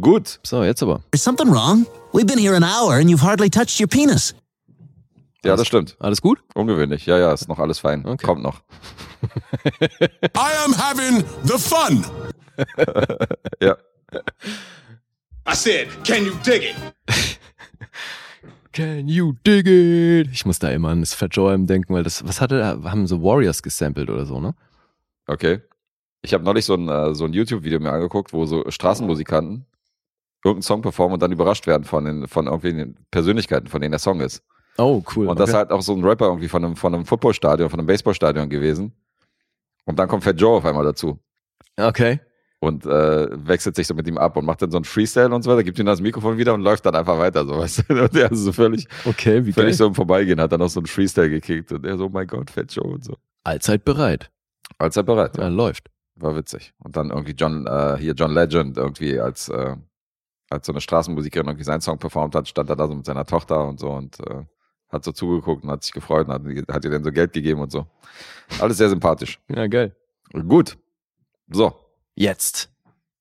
Gut. 0.00 0.40
So, 0.42 0.64
jetzt 0.64 0.82
aber. 0.82 1.02
Is 1.12 1.22
something 1.22 1.48
wrong? 1.48 1.86
We've 2.12 2.26
been 2.26 2.38
here 2.38 2.56
an 2.56 2.64
hour 2.64 2.94
and 2.94 3.08
you've 3.08 3.22
hardly 3.22 3.48
touched 3.50 3.80
your 3.80 3.88
penis. 3.88 4.34
Ja, 5.44 5.54
das 5.54 5.66
stimmt. 5.68 5.96
Alles 6.00 6.20
gut? 6.20 6.40
Ungewöhnlich. 6.54 7.06
Ja, 7.06 7.18
ja, 7.18 7.32
ist 7.32 7.48
noch 7.48 7.60
alles 7.60 7.78
fein. 7.78 8.04
Okay. 8.04 8.26
Kommt 8.26 8.42
noch. 8.42 8.62
I 9.80 10.64
am 10.64 10.76
having 10.76 11.24
the 11.44 11.58
fun. 11.58 12.04
Ja. 13.60 13.76
I 15.46 15.54
said, 15.54 15.88
can 16.04 16.24
you 16.24 16.34
dig 16.44 16.62
it? 16.62 16.76
Can 18.72 19.08
you 19.08 19.32
dig 19.42 19.66
it? 19.66 20.28
Ich 20.32 20.44
muss 20.44 20.58
da 20.58 20.68
immer 20.68 20.90
an 20.90 21.00
das 21.00 21.14
Fat 21.14 21.34
Joe 21.34 21.58
denken, 21.58 21.94
weil 21.94 22.02
das, 22.02 22.26
was 22.26 22.42
hatte 22.42 22.60
er, 22.60 22.90
haben 22.90 23.06
so 23.06 23.22
Warriors 23.22 23.62
gesampelt 23.62 24.10
oder 24.10 24.26
so, 24.26 24.38
ne? 24.38 24.54
Okay. 25.26 25.62
Ich 26.20 26.34
habe 26.34 26.44
neulich 26.44 26.66
so 26.66 26.74
ein, 26.74 26.86
äh, 26.86 27.14
so 27.14 27.24
ein 27.24 27.32
YouTube-Video 27.32 27.80
mir 27.80 27.90
angeguckt, 27.90 28.34
wo 28.34 28.44
so 28.44 28.70
Straßenmusikanten 28.70 29.64
irgendeinen 30.44 30.62
Song 30.62 30.82
performen 30.82 31.14
und 31.14 31.22
dann 31.22 31.32
überrascht 31.32 31.66
werden 31.66 31.84
von 31.84 32.04
den, 32.04 32.28
von 32.28 32.46
irgendwelchen 32.46 32.98
Persönlichkeiten, 33.10 33.68
von 33.68 33.80
denen 33.80 33.92
der 33.92 33.98
Song 33.98 34.20
ist. 34.20 34.42
Oh, 34.76 35.02
cool. 35.14 35.28
Und 35.28 35.40
das 35.40 35.48
ist 35.48 35.54
okay. 35.54 35.60
halt 35.60 35.70
auch 35.70 35.80
so 35.80 35.94
ein 35.94 36.04
Rapper 36.04 36.26
irgendwie 36.26 36.48
von 36.48 36.62
einem, 36.62 36.76
von 36.76 36.94
einem 36.94 37.06
Footballstadion, 37.06 37.70
von 37.70 37.80
einem 37.80 37.86
Baseballstadion 37.86 38.50
gewesen. 38.50 38.92
Und 39.86 39.98
dann 39.98 40.06
kommt 40.06 40.22
Fat 40.22 40.38
Joe 40.38 40.58
auf 40.58 40.66
einmal 40.66 40.84
dazu 40.84 41.18
Okay. 41.78 42.20
Und 42.60 42.86
äh, 42.86 43.28
wechselt 43.46 43.76
sich 43.76 43.86
so 43.86 43.94
mit 43.94 44.08
ihm 44.08 44.18
ab 44.18 44.36
und 44.36 44.44
macht 44.44 44.62
dann 44.62 44.70
so 44.70 44.78
ein 44.78 44.84
Freestyle 44.84 45.34
und 45.34 45.42
so 45.42 45.50
weiter, 45.50 45.62
gibt 45.62 45.78
ihm 45.78 45.86
das 45.86 46.00
Mikrofon 46.00 46.38
wieder 46.38 46.54
und 46.54 46.62
läuft 46.62 46.86
dann 46.86 46.94
einfach 46.94 47.18
weiter, 47.18 47.44
so 47.46 47.56
weißt 47.58 47.84
du. 47.88 48.02
Und 48.04 48.14
der 48.14 48.32
ist 48.32 48.40
so 48.40 48.52
völlig, 48.52 48.86
Okay, 49.04 49.40
wie 49.44 49.52
geil. 49.52 49.64
völlig 49.64 49.76
so 49.76 49.86
im 49.86 49.94
Vorbeigehen, 49.94 50.40
hat 50.40 50.52
dann 50.52 50.60
noch 50.60 50.68
so 50.70 50.80
ein 50.80 50.86
Freestyle 50.86 51.28
gekickt 51.30 51.72
und 51.72 51.84
er 51.84 51.98
so, 51.98 52.06
oh 52.06 52.08
mein 52.08 52.26
Gott, 52.26 52.50
Fat 52.50 52.72
Joe 52.72 52.86
und 52.86 53.04
so. 53.04 53.14
Allzeit 53.44 53.84
bereit. 53.84 54.30
Er 54.78 54.90
bereit. 55.04 55.36
Ja, 55.38 55.48
läuft. 55.48 55.88
War 56.16 56.34
witzig. 56.34 56.72
Und 56.78 56.96
dann 56.96 57.10
irgendwie 57.10 57.32
John, 57.32 57.66
äh, 57.66 57.96
hier 57.98 58.14
John 58.14 58.32
Legend 58.32 58.76
irgendwie 58.76 59.20
als, 59.20 59.48
äh, 59.48 59.76
als 60.50 60.66
so 60.66 60.72
eine 60.72 60.80
Straßenmusikerin 60.80 61.46
irgendwie 61.46 61.64
seinen 61.64 61.80
Song 61.82 61.98
performt 61.98 62.34
hat, 62.34 62.48
stand 62.48 62.70
er 62.70 62.76
da 62.76 62.88
so 62.88 62.94
mit 62.94 63.04
seiner 63.04 63.24
Tochter 63.26 63.66
und 63.68 63.78
so 63.78 63.90
und 63.90 64.18
äh, 64.20 64.44
hat 64.88 65.04
so 65.04 65.12
zugeguckt 65.12 65.64
und 65.64 65.70
hat 65.70 65.82
sich 65.82 65.92
gefreut 65.92 66.28
und 66.28 66.32
hat, 66.34 66.42
hat 66.74 66.84
ihr 66.84 66.90
dann 66.90 67.04
so 67.04 67.12
Geld 67.12 67.32
gegeben 67.32 67.60
und 67.60 67.70
so. 67.70 67.86
Alles 68.60 68.78
sehr 68.78 68.88
sympathisch. 68.88 69.38
Ja, 69.48 69.66
geil. 69.66 69.94
Gut. 70.32 70.78
So. 71.50 71.74
Jetzt. 72.16 72.70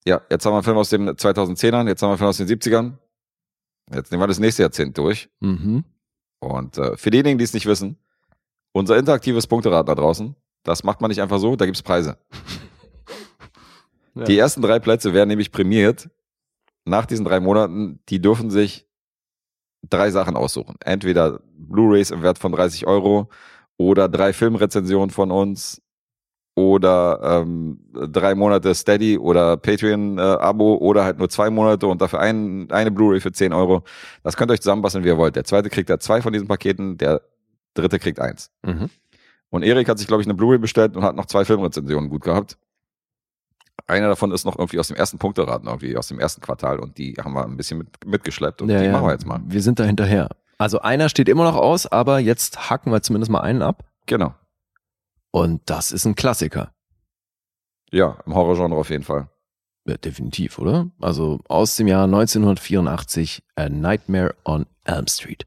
Ja, 0.06 0.22
jetzt 0.30 0.46
haben 0.46 0.54
wir 0.54 0.58
einen 0.58 0.64
Film 0.64 0.78
aus 0.78 0.89
den 0.89 1.10
2010ern, 1.10 1.88
jetzt 1.88 2.02
haben 2.02 2.10
wir 2.10 2.12
einen 2.12 2.18
Film 2.18 2.30
aus 2.30 2.38
den 2.38 2.48
70ern. 2.48 2.93
Jetzt 3.93 4.12
nehmen 4.12 4.24
wir 4.24 4.28
das 4.28 4.39
nächste 4.39 4.64
Jahrzehnt 4.64 4.98
durch. 4.98 5.30
Mhm. 5.41 5.84
Und 6.39 6.78
äh, 6.78 6.98
für 6.98 7.12
diejenigen, 7.12 7.38
die 7.38 7.43
es 7.43 7.54
nicht 7.54 7.66
wissen, 7.66 7.98
unser 8.72 8.98
interaktives 8.98 9.48
Punkterad 9.48 9.88
da 9.88 9.96
draußen, 9.96 10.36
das 10.64 10.84
macht 10.84 11.02
man 11.02 11.10
nicht 11.10 11.22
einfach 11.22 11.39
so, 11.39 11.56
da 11.56 11.66
gibt's 11.66 11.84
Preise. 11.84 12.18
Ja. 14.18 14.24
Die 14.24 14.38
ersten 14.38 14.62
drei 14.62 14.80
Plätze 14.80 15.14
werden 15.14 15.28
nämlich 15.28 15.52
prämiert. 15.52 16.10
Nach 16.86 17.06
diesen 17.06 17.26
drei 17.26 17.41
Monaten, 17.41 18.00
die 18.08 18.22
dürfen 18.22 18.50
sich 18.50 18.88
drei 19.89 20.10
Sachen 20.10 20.38
aussuchen. 20.38 20.78
Entweder 20.80 21.41
Blu-rays 21.58 22.12
im 22.12 22.22
Wert 22.22 22.39
von 22.39 22.54
30 22.54 22.88
Euro 22.88 23.30
oder 23.78 24.08
drei 24.08 24.32
Filmrezensionen 24.32 25.10
von 25.10 25.32
uns 25.32 25.82
oder 26.56 27.20
ähm, 27.43 27.80
drei 27.93 28.34
Monate 28.34 28.74
Steady 28.74 29.18
oder 29.18 29.58
Patreon-Abo 29.58 30.76
oder 30.76 31.03
halt 31.03 31.18
nur 31.20 31.30
zwei 31.30 31.49
Monate 31.49 31.86
und 31.88 32.01
dafür 32.01 32.22
ein, 32.22 32.72
eine 32.72 32.91
Blu-ray 32.91 33.20
für 33.20 33.34
10 33.34 33.51
Euro. 33.53 33.84
Das 34.24 34.38
könnt 34.38 34.49
ihr 34.49 34.53
euch 34.53 34.62
zusammenbasteln, 34.62 35.03
wie 35.03 35.10
ihr 35.10 35.18
wollt. 35.18 35.36
Der 35.36 35.43
zweite 35.43 35.70
kriegt 35.70 35.89
da 35.89 35.99
zwei 35.99 36.22
von 36.22 36.32
diesen 36.32 36.47
Paketen, 36.47 36.97
der 36.97 37.22
dritte 37.74 37.99
kriegt 37.99 38.22
eins. 38.22 38.51
Mhm. 38.64 38.89
Und 39.49 39.64
Erik 39.64 39.89
hat 39.89 39.99
sich, 39.99 40.08
glaube 40.08 40.22
ich, 40.22 40.28
eine 40.28 40.34
Blu-ray 40.34 40.58
bestellt 40.58 40.95
und 40.95 41.03
hat 41.03 41.16
noch 41.16 41.26
zwei 41.26 41.43
Filmrezensionen 41.43 42.10
gut 42.10 42.24
gehabt. 42.24 42.58
Einer 43.88 44.08
davon 44.08 44.32
ist 44.32 44.45
noch 44.45 44.58
irgendwie 44.58 44.80
aus 44.80 44.88
dem 44.88 44.95
ersten 44.95 45.18
Punkteraten, 45.18 45.68
irgendwie 45.68 45.97
aus 45.97 46.08
dem 46.08 46.20
ersten 46.20 46.41
Quartal 46.41 46.80
und 46.80 46.97
die 46.97 47.16
haben 47.16 47.34
wir 47.34 47.43
ein 47.43 47.58
bisschen 47.58 47.80
mit, 47.80 47.88
mitgeschleppt 48.06 48.62
und 48.62 48.70
Ja, 48.70 48.80
die 48.80 48.86
ja. 48.86 48.91
machen 48.93 49.06
wir 49.06 49.12
jetzt 49.12 49.28
mal. 49.28 49.41
Wir 49.45 49.62
sind 49.62 49.80
da 49.80 49.84
hinterher. 49.84 50.30
Also 50.58 50.80
einer 50.80 51.10
steht 51.10 51.28
immer 51.28 51.43
noch 51.43 51.58
aus, 51.58 51.86
aber 51.86 52.20
jetzt 52.20 52.70
hacken 52.70 52.93
wir 52.93 53.01
zumindest 53.01 53.30
mal 53.30 53.41
einen 53.41 53.62
ab. 53.62 53.84
Genau. 54.06 54.34
Und 55.36 55.69
das 55.69 55.91
ist 55.91 56.05
ein 56.05 56.15
Klassiker. 56.15 56.73
Ja, 57.91 58.17
im 58.25 58.36
Horrorgenre 58.36 58.79
auf 58.79 58.89
jeden 58.89 59.03
Fall. 59.03 59.27
Ja, 59.86 59.97
definitiv, 59.97 60.57
oder? 60.59 60.89
Also 61.01 61.41
aus 61.49 61.75
dem 61.75 61.88
Jahr 61.88 62.05
1984, 62.05 63.43
A 63.57 63.67
Nightmare 63.67 64.33
on 64.45 64.65
Elm 64.86 65.07
Street. 65.07 65.45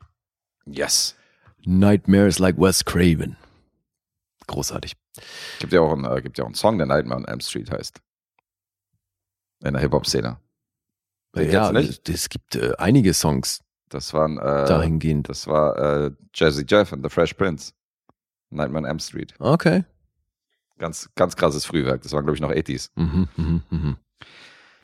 Yes. 0.66 1.16
Nightmares 1.64 2.39
like 2.39 2.59
Wes 2.59 2.84
Craven. 2.84 3.39
Großartig. 4.47 4.93
Gibt 5.59 5.72
ja 5.72 5.80
auch 5.80 5.93
einen, 5.93 6.05
äh, 6.05 6.20
gibt 6.20 6.36
ja 6.36 6.45
auch 6.45 6.49
einen 6.49 6.55
Song, 6.55 6.76
der 6.76 6.86
Nightmare 6.86 7.20
on 7.22 7.24
Elm 7.26 7.41
Street 7.41 7.70
heißt. 7.70 7.99
In 9.64 9.72
der 9.72 9.80
Hip-Hop-Szene. 9.80 10.36
Ja, 11.34 11.72
es 11.72 12.28
gibt 12.28 12.57
äh, 12.57 12.74
einige 12.76 13.14
Songs 13.14 13.62
Das 13.89 14.12
waren, 14.12 14.36
äh, 14.36 14.66
dahingehend. 14.66 15.30
das 15.30 15.47
war 15.47 15.78
äh, 15.78 16.11
Jazzy 16.34 16.66
Jeff 16.68 16.93
and 16.93 17.03
the 17.03 17.09
Fresh 17.09 17.32
Prince. 17.32 17.72
Nightmare 18.51 18.85
on 18.85 18.89
Elm 18.89 18.99
Street. 18.99 19.35
Okay. 19.39 19.85
Ganz, 20.79 21.09
ganz 21.17 21.37
krasses 21.37 21.65
Frühwerk. 21.65 22.03
Das 22.03 22.13
waren, 22.13 22.25
glaube 22.25 22.37
ich, 22.37 22.41
noch 22.41 22.51
80s. 22.53 22.91
Mhm, 22.97 23.29
mhm, 23.37 23.63
mhm. 23.71 23.97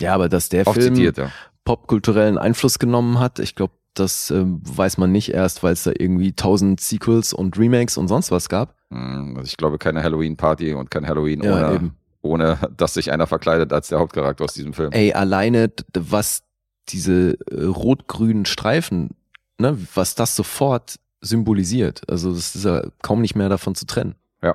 Ja, 0.01 0.15
aber 0.15 0.29
dass 0.29 0.49
der 0.49 0.67
Oft 0.67 0.81
Film 0.81 0.95
zitiert, 0.97 1.19
ja. 1.19 1.31
popkulturellen 1.65 2.37
Einfluss 2.37 2.79
genommen 2.79 3.21
hat, 3.21 3.39
ich 3.39 3.55
glaube, 3.55 3.75
das 3.95 4.31
ähm, 4.33 4.61
weiß 4.65 4.99
man 4.99 5.12
nicht 5.12 5.33
erst, 5.33 5.62
weil 5.62 5.73
es 5.73 5.85
da 5.85 5.93
irgendwie 5.97 6.33
tausend 6.33 6.81
Sequels 6.81 7.33
und 7.33 7.57
Remakes 7.57 7.97
und 7.97 8.09
sonst 8.09 8.33
was 8.33 8.49
gab. 8.49 8.75
Hm, 8.91 9.37
Also 9.37 9.47
ich 9.47 9.57
glaube, 9.57 9.79
keine 9.79 10.03
Halloween-Party 10.03 10.75
und 10.75 10.91
kein 10.91 11.07
Halloween 11.07 11.43
Ja, 11.45 11.53
ohne, 11.69 11.75
eben. 11.77 11.97
ohne, 12.23 12.59
dass 12.77 12.95
sich 12.95 13.12
einer 13.12 13.29
verkleidet 13.29 13.73
als 13.73 13.89
der 13.89 14.01
Hauptcharakter 14.01 14.43
aus 14.45 14.53
diesem 14.55 14.73
Film. 14.73 14.91
Ey, 14.91 15.12
alleine 15.12 15.73
was 15.97 16.43
diese 16.89 17.39
äh, 17.53 17.65
rot-grünen 17.65 18.47
Streifen, 18.47 19.11
ne, 19.59 19.79
was 19.95 20.17
das 20.17 20.35
sofort 20.35 20.97
symbolisiert. 21.25 22.03
Also 22.09 22.33
das 22.35 22.55
ist 22.55 22.64
ja 22.64 22.83
kaum 23.03 23.20
nicht 23.20 23.35
mehr 23.35 23.49
davon 23.49 23.75
zu 23.75 23.87
trennen. 23.87 24.14
Ja. 24.43 24.55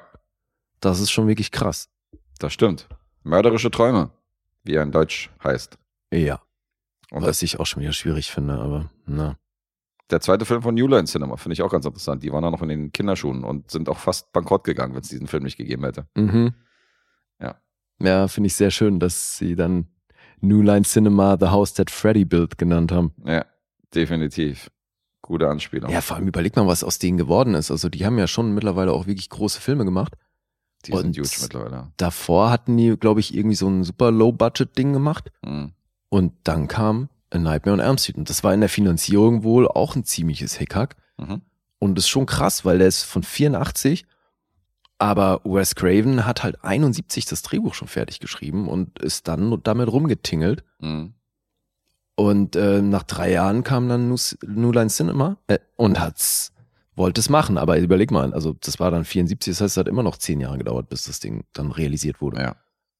Das 0.80 0.99
ist 0.99 1.11
schon 1.11 1.28
wirklich 1.28 1.51
krass. 1.51 1.89
Das 2.39 2.53
stimmt. 2.53 2.88
Mörderische 3.24 3.72
Träume, 3.72 4.11
wie 4.63 4.76
er 4.76 4.84
in 4.84 4.91
Deutsch 4.91 5.30
heißt. 5.43 5.78
Ja. 6.13 6.41
Und 7.11 7.24
Was 7.24 7.41
ich 7.41 7.59
auch 7.59 7.65
schon 7.65 7.82
wieder 7.82 7.91
schwierig 7.91 8.32
finde, 8.32 8.53
aber 8.59 8.89
na. 9.05 9.36
der 10.11 10.22
zweite 10.22 10.45
Film 10.45 10.61
von 10.61 10.76
New 10.76 10.88
Line 10.88 11.05
Cinema 11.05 11.38
finde 11.38 11.53
ich 11.53 11.61
auch 11.63 11.72
ganz 11.72 11.86
interessant. 11.86 12.22
Die 12.24 12.32
waren 12.32 12.43
da 12.43 12.51
noch 12.51 12.61
in 12.61 12.70
den 12.70 12.91
Kinderschuhen 12.91 13.43
und 13.43 13.72
sind 13.72 13.89
auch 13.89 13.97
fast 13.97 14.32
bankrott 14.32 14.63
gegangen, 14.63 14.93
wenn 14.93 15.01
es 15.01 15.09
diesen 15.09 15.28
Film 15.28 15.43
nicht 15.43 15.57
gegeben 15.57 15.84
hätte. 15.86 16.07
Mhm. 16.15 16.53
Ja. 17.41 17.55
Ja, 17.99 18.28
finde 18.28 18.47
ich 18.47 18.55
sehr 18.55 18.70
schön, 18.72 18.99
dass 18.99 19.38
sie 19.38 19.55
dann 19.55 19.88
New 20.39 20.61
Line 20.61 20.84
Cinema 20.84 21.36
The 21.39 21.47
House 21.47 21.74
That 21.74 21.89
Freddy 21.89 22.26
Built 22.26 22.57
genannt 22.57 22.91
haben. 22.91 23.11
Ja, 23.26 23.43
definitiv. 23.93 24.70
Gute 25.30 25.47
Anspielung. 25.47 25.91
Ja, 25.91 26.01
vor 26.01 26.17
allem 26.17 26.27
überleg 26.27 26.55
mal, 26.55 26.65
was 26.65 26.84
aus 26.84 26.97
denen 26.97 27.19
geworden 27.19 27.53
ist. 27.53 27.69
Also 27.69 27.88
die 27.88 28.03
haben 28.03 28.17
ja 28.17 28.25
schon 28.25 28.51
mittlerweile 28.55 28.91
auch 28.91 29.05
wirklich 29.05 29.30
große 29.30 29.61
Filme 29.61 29.86
gemacht. 29.86 30.15
die 30.86 30.91
sind 30.91 31.05
und- 31.05 31.17
huge 31.19 31.30
mittlerweile. 31.43 31.91
Davor 31.97 32.49
hatten 32.49 32.75
die, 32.77 32.97
glaube 32.97 33.19
ich, 33.19 33.36
irgendwie 33.36 33.55
so 33.55 33.67
ein 33.67 33.84
super 33.84 34.09
Low-Budget-Ding 34.11 34.91
gemacht. 34.93 35.32
Hm. 35.45 35.73
Und 36.09 36.34
dann 36.45 36.67
kam 36.67 37.09
A 37.32 37.38
Nightmare 37.38 37.73
on 37.75 37.80
Elm 37.80 37.97
Street. 37.99 38.17
Und 38.17 38.30
das 38.32 38.43
war 38.43 38.53
in 38.55 38.61
der 38.61 38.69
Finanzierung 38.69 39.43
wohl 39.43 39.67
auch 39.67 39.95
ein 39.95 40.03
ziemliches 40.03 40.55
Hickhack. 40.55 40.95
Mhm. 41.17 41.41
Und 41.77 41.95
das 41.95 42.05
ist 42.05 42.09
schon 42.09 42.25
krass, 42.25 42.65
weil 42.65 42.80
der 42.80 42.88
ist 42.88 43.03
von 43.03 43.21
84. 43.21 44.05
Aber 44.97 45.41
Wes 45.43 45.75
Craven 45.75 46.25
hat 46.25 46.43
halt 46.43 46.63
71 46.63 47.25
das 47.25 47.41
Drehbuch 47.43 47.73
schon 47.75 47.88
fertig 47.88 48.19
geschrieben 48.19 48.67
und 48.67 48.97
ist 48.99 49.27
dann 49.27 49.59
damit 49.63 49.89
rumgetingelt. 49.91 50.63
Mhm. 50.80 51.13
Und 52.20 52.57
äh, 52.57 52.82
nach 52.82 53.03
drei 53.03 53.32
Jahren 53.32 53.63
kam 53.63 53.88
dann 53.88 54.09
New, 54.09 54.72
Line 54.74 54.89
Cinema 54.89 55.38
äh, 55.47 55.57
und 55.78 56.01
hat's, 56.01 56.51
wollte 56.97 57.22
es 57.22 57.30
machen. 57.30 57.57
Aber 57.57 57.80
überleg 57.80 58.11
mal, 58.11 58.34
also 58.34 58.57
das 58.59 58.78
war 58.78 58.91
dann 58.91 59.05
74, 59.05 59.53
das 59.53 59.61
heißt, 59.61 59.72
es 59.72 59.78
hat 59.78 59.88
immer 59.88 60.03
noch 60.03 60.17
zehn 60.17 60.41
Jahre 60.41 60.57
gedauert, 60.57 60.89
bis 60.89 61.05
das 61.05 61.22
Ding 61.22 61.45
dann 61.53 61.72
realisiert 61.72 62.20
wurde. 62.20 62.41
Ja. 62.41 62.55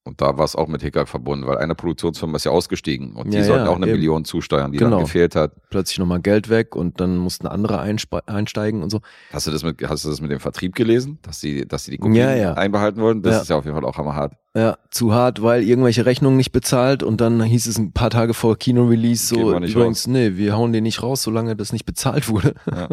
Und 0.10 0.20
da 0.22 0.38
war 0.40 0.44
es 0.46 0.56
auch 0.56 0.68
mit 0.68 0.82
Hickhack 0.82 1.08
verbunden, 1.08 1.46
weil 1.46 1.60
eine 1.60 1.76
Produktionsfirma 1.76 2.36
ist 2.36 2.44
ja 2.46 2.52
ausgestiegen 2.52 3.14
und 3.16 3.32
die 3.32 3.38
Ja, 3.38 3.44
sollten 3.44 3.66
ja, 3.66 3.72
auch 3.72 3.76
eine 3.76 3.86
eben. 3.86 3.96
Million 3.98 4.26
zusteuern, 4.26 4.72
die 4.72 4.80
Genau. 4.80 4.98
dann 4.98 5.06
gefehlt 5.06 5.36
hat. 5.36 5.52
Plötzlich 5.70 6.00
nochmal 6.00 6.20
Geld 6.20 6.50
weg 6.50 6.76
und 6.76 7.00
dann 7.00 7.16
mussten 7.18 7.46
andere 7.48 7.80
einsteigen 7.80 8.82
und 8.82 8.90
so. 8.90 9.02
Hast 9.32 9.46
du 9.46 9.52
das 9.52 9.64
mit, 9.64 9.82
hast 9.88 10.04
du 10.06 10.10
das 10.10 10.20
mit 10.20 10.32
dem 10.32 10.40
Vertrieb 10.40 10.74
gelesen, 10.76 11.20
dass 11.22 11.40
sie, 11.40 11.68
dass 11.68 11.86
sie 11.86 11.92
die 11.92 11.98
Kopien 12.00 12.16
Ja, 12.38 12.54
einbehalten 12.54 13.00
wollen? 13.02 13.22
Das 13.22 13.44
ist 13.44 13.50
ja 13.50 13.56
auf 13.58 13.66
jeden 13.66 13.76
Fall 13.78 13.86
auch 13.86 13.98
hammerhart. 13.98 14.34
Ja, 14.56 14.78
zu 14.90 15.14
hart, 15.14 15.44
weil 15.44 15.62
irgendwelche 15.64 16.08
Rechnungen 16.08 16.36
nicht 16.38 16.52
bezahlt 16.52 17.04
und 17.04 17.22
dann 17.22 17.42
hieß 17.44 17.68
es 17.68 17.78
ein 17.78 17.92
paar 17.94 18.10
Tage 18.10 18.34
vor 18.34 18.58
Kino-Release 18.58 19.28
so, 19.28 19.56
übrigens, 19.56 20.08
nee, 20.08 20.38
wir 20.38 20.58
hauen 20.58 20.74
den 20.74 20.84
nicht 20.84 21.04
raus, 21.04 21.22
solange 21.22 21.56
das 21.56 21.72
nicht 21.72 21.86
bezahlt 21.86 22.30
wurde. 22.30 22.56
Ja. 22.66 22.88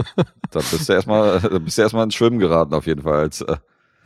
da 0.50 0.58
bist 0.60 0.86
du 0.86 0.92
erstmal, 0.92 1.40
da 1.50 1.58
bist 1.58 1.78
du 1.78 1.82
erstmal 1.82 2.04
ins 2.04 2.14
Schwimmen 2.14 2.38
geraten 2.38 2.74
auf 2.74 2.86
jeden 2.86 3.00
Fall 3.02 3.14
als, 3.20 3.40
äh, 3.40 3.56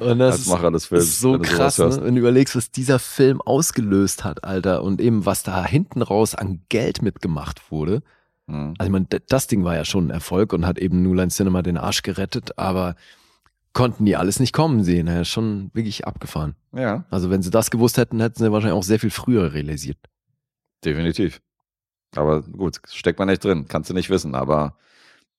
Und 0.01 0.19
das 0.19 0.39
als 0.39 0.47
Macher 0.47 0.71
des 0.71 0.87
Films. 0.87 1.05
ist 1.05 1.21
so 1.21 1.39
krass, 1.39 1.79
ne? 1.79 1.99
wenn 2.03 2.15
du 2.15 2.21
überlegst, 2.21 2.57
was 2.57 2.71
dieser 2.71 2.99
Film 2.99 3.41
ausgelöst 3.41 4.25
hat, 4.25 4.45
Alter, 4.45 4.83
und 4.83 5.01
eben 5.01 5.27
was 5.27 5.43
da 5.43 5.65
hinten 5.65 6.03
raus 6.03 6.35
an 6.35 6.63
Geld 6.69 7.03
mitgemacht 7.03 7.71
wurde. 7.71 8.03
Mhm. 8.47 8.75
Also 8.79 8.89
ich 8.89 8.93
meine, 8.93 9.07
das 9.29 9.47
Ding 9.47 9.65
war 9.65 9.77
ja 9.77 9.85
schon 9.85 10.07
ein 10.09 10.11
Erfolg 10.11 10.53
und 10.53 10.67
hat 10.67 10.79
eben 10.79 11.03
New 11.03 11.15
Line 11.15 11.29
Cinema 11.29 11.63
den 11.63 11.77
Arsch 11.77 12.03
gerettet, 12.03 12.59
aber 12.59 12.97
konnten 13.73 14.05
die 14.05 14.17
alles 14.17 14.41
nicht 14.41 14.53
kommen 14.53 14.83
sehen. 14.83 15.07
Ja, 15.07 15.25
schon 15.25 15.71
wirklich 15.75 16.07
abgefahren. 16.07 16.57
Ja, 16.73 17.05
Also 17.11 17.31
wenn 17.31 17.43
sie 17.43 17.51
das 17.51 17.71
gewusst 17.71 17.99
hätten, 17.99 18.21
hätten 18.21 18.43
sie 18.43 18.51
wahrscheinlich 18.51 18.79
auch 18.79 18.83
sehr 18.83 18.99
viel 18.99 19.11
früher 19.11 19.53
realisiert. 19.53 19.99
definitiv. 20.85 21.41
Aber 22.17 22.43
gut, 22.43 22.81
steckt 22.89 23.21
man 23.21 23.29
nicht 23.29 23.45
drin, 23.45 23.67
kannst 23.69 23.89
du 23.91 23.95
nicht 23.95 24.11
wissen. 24.11 24.35
Aber 24.35 24.77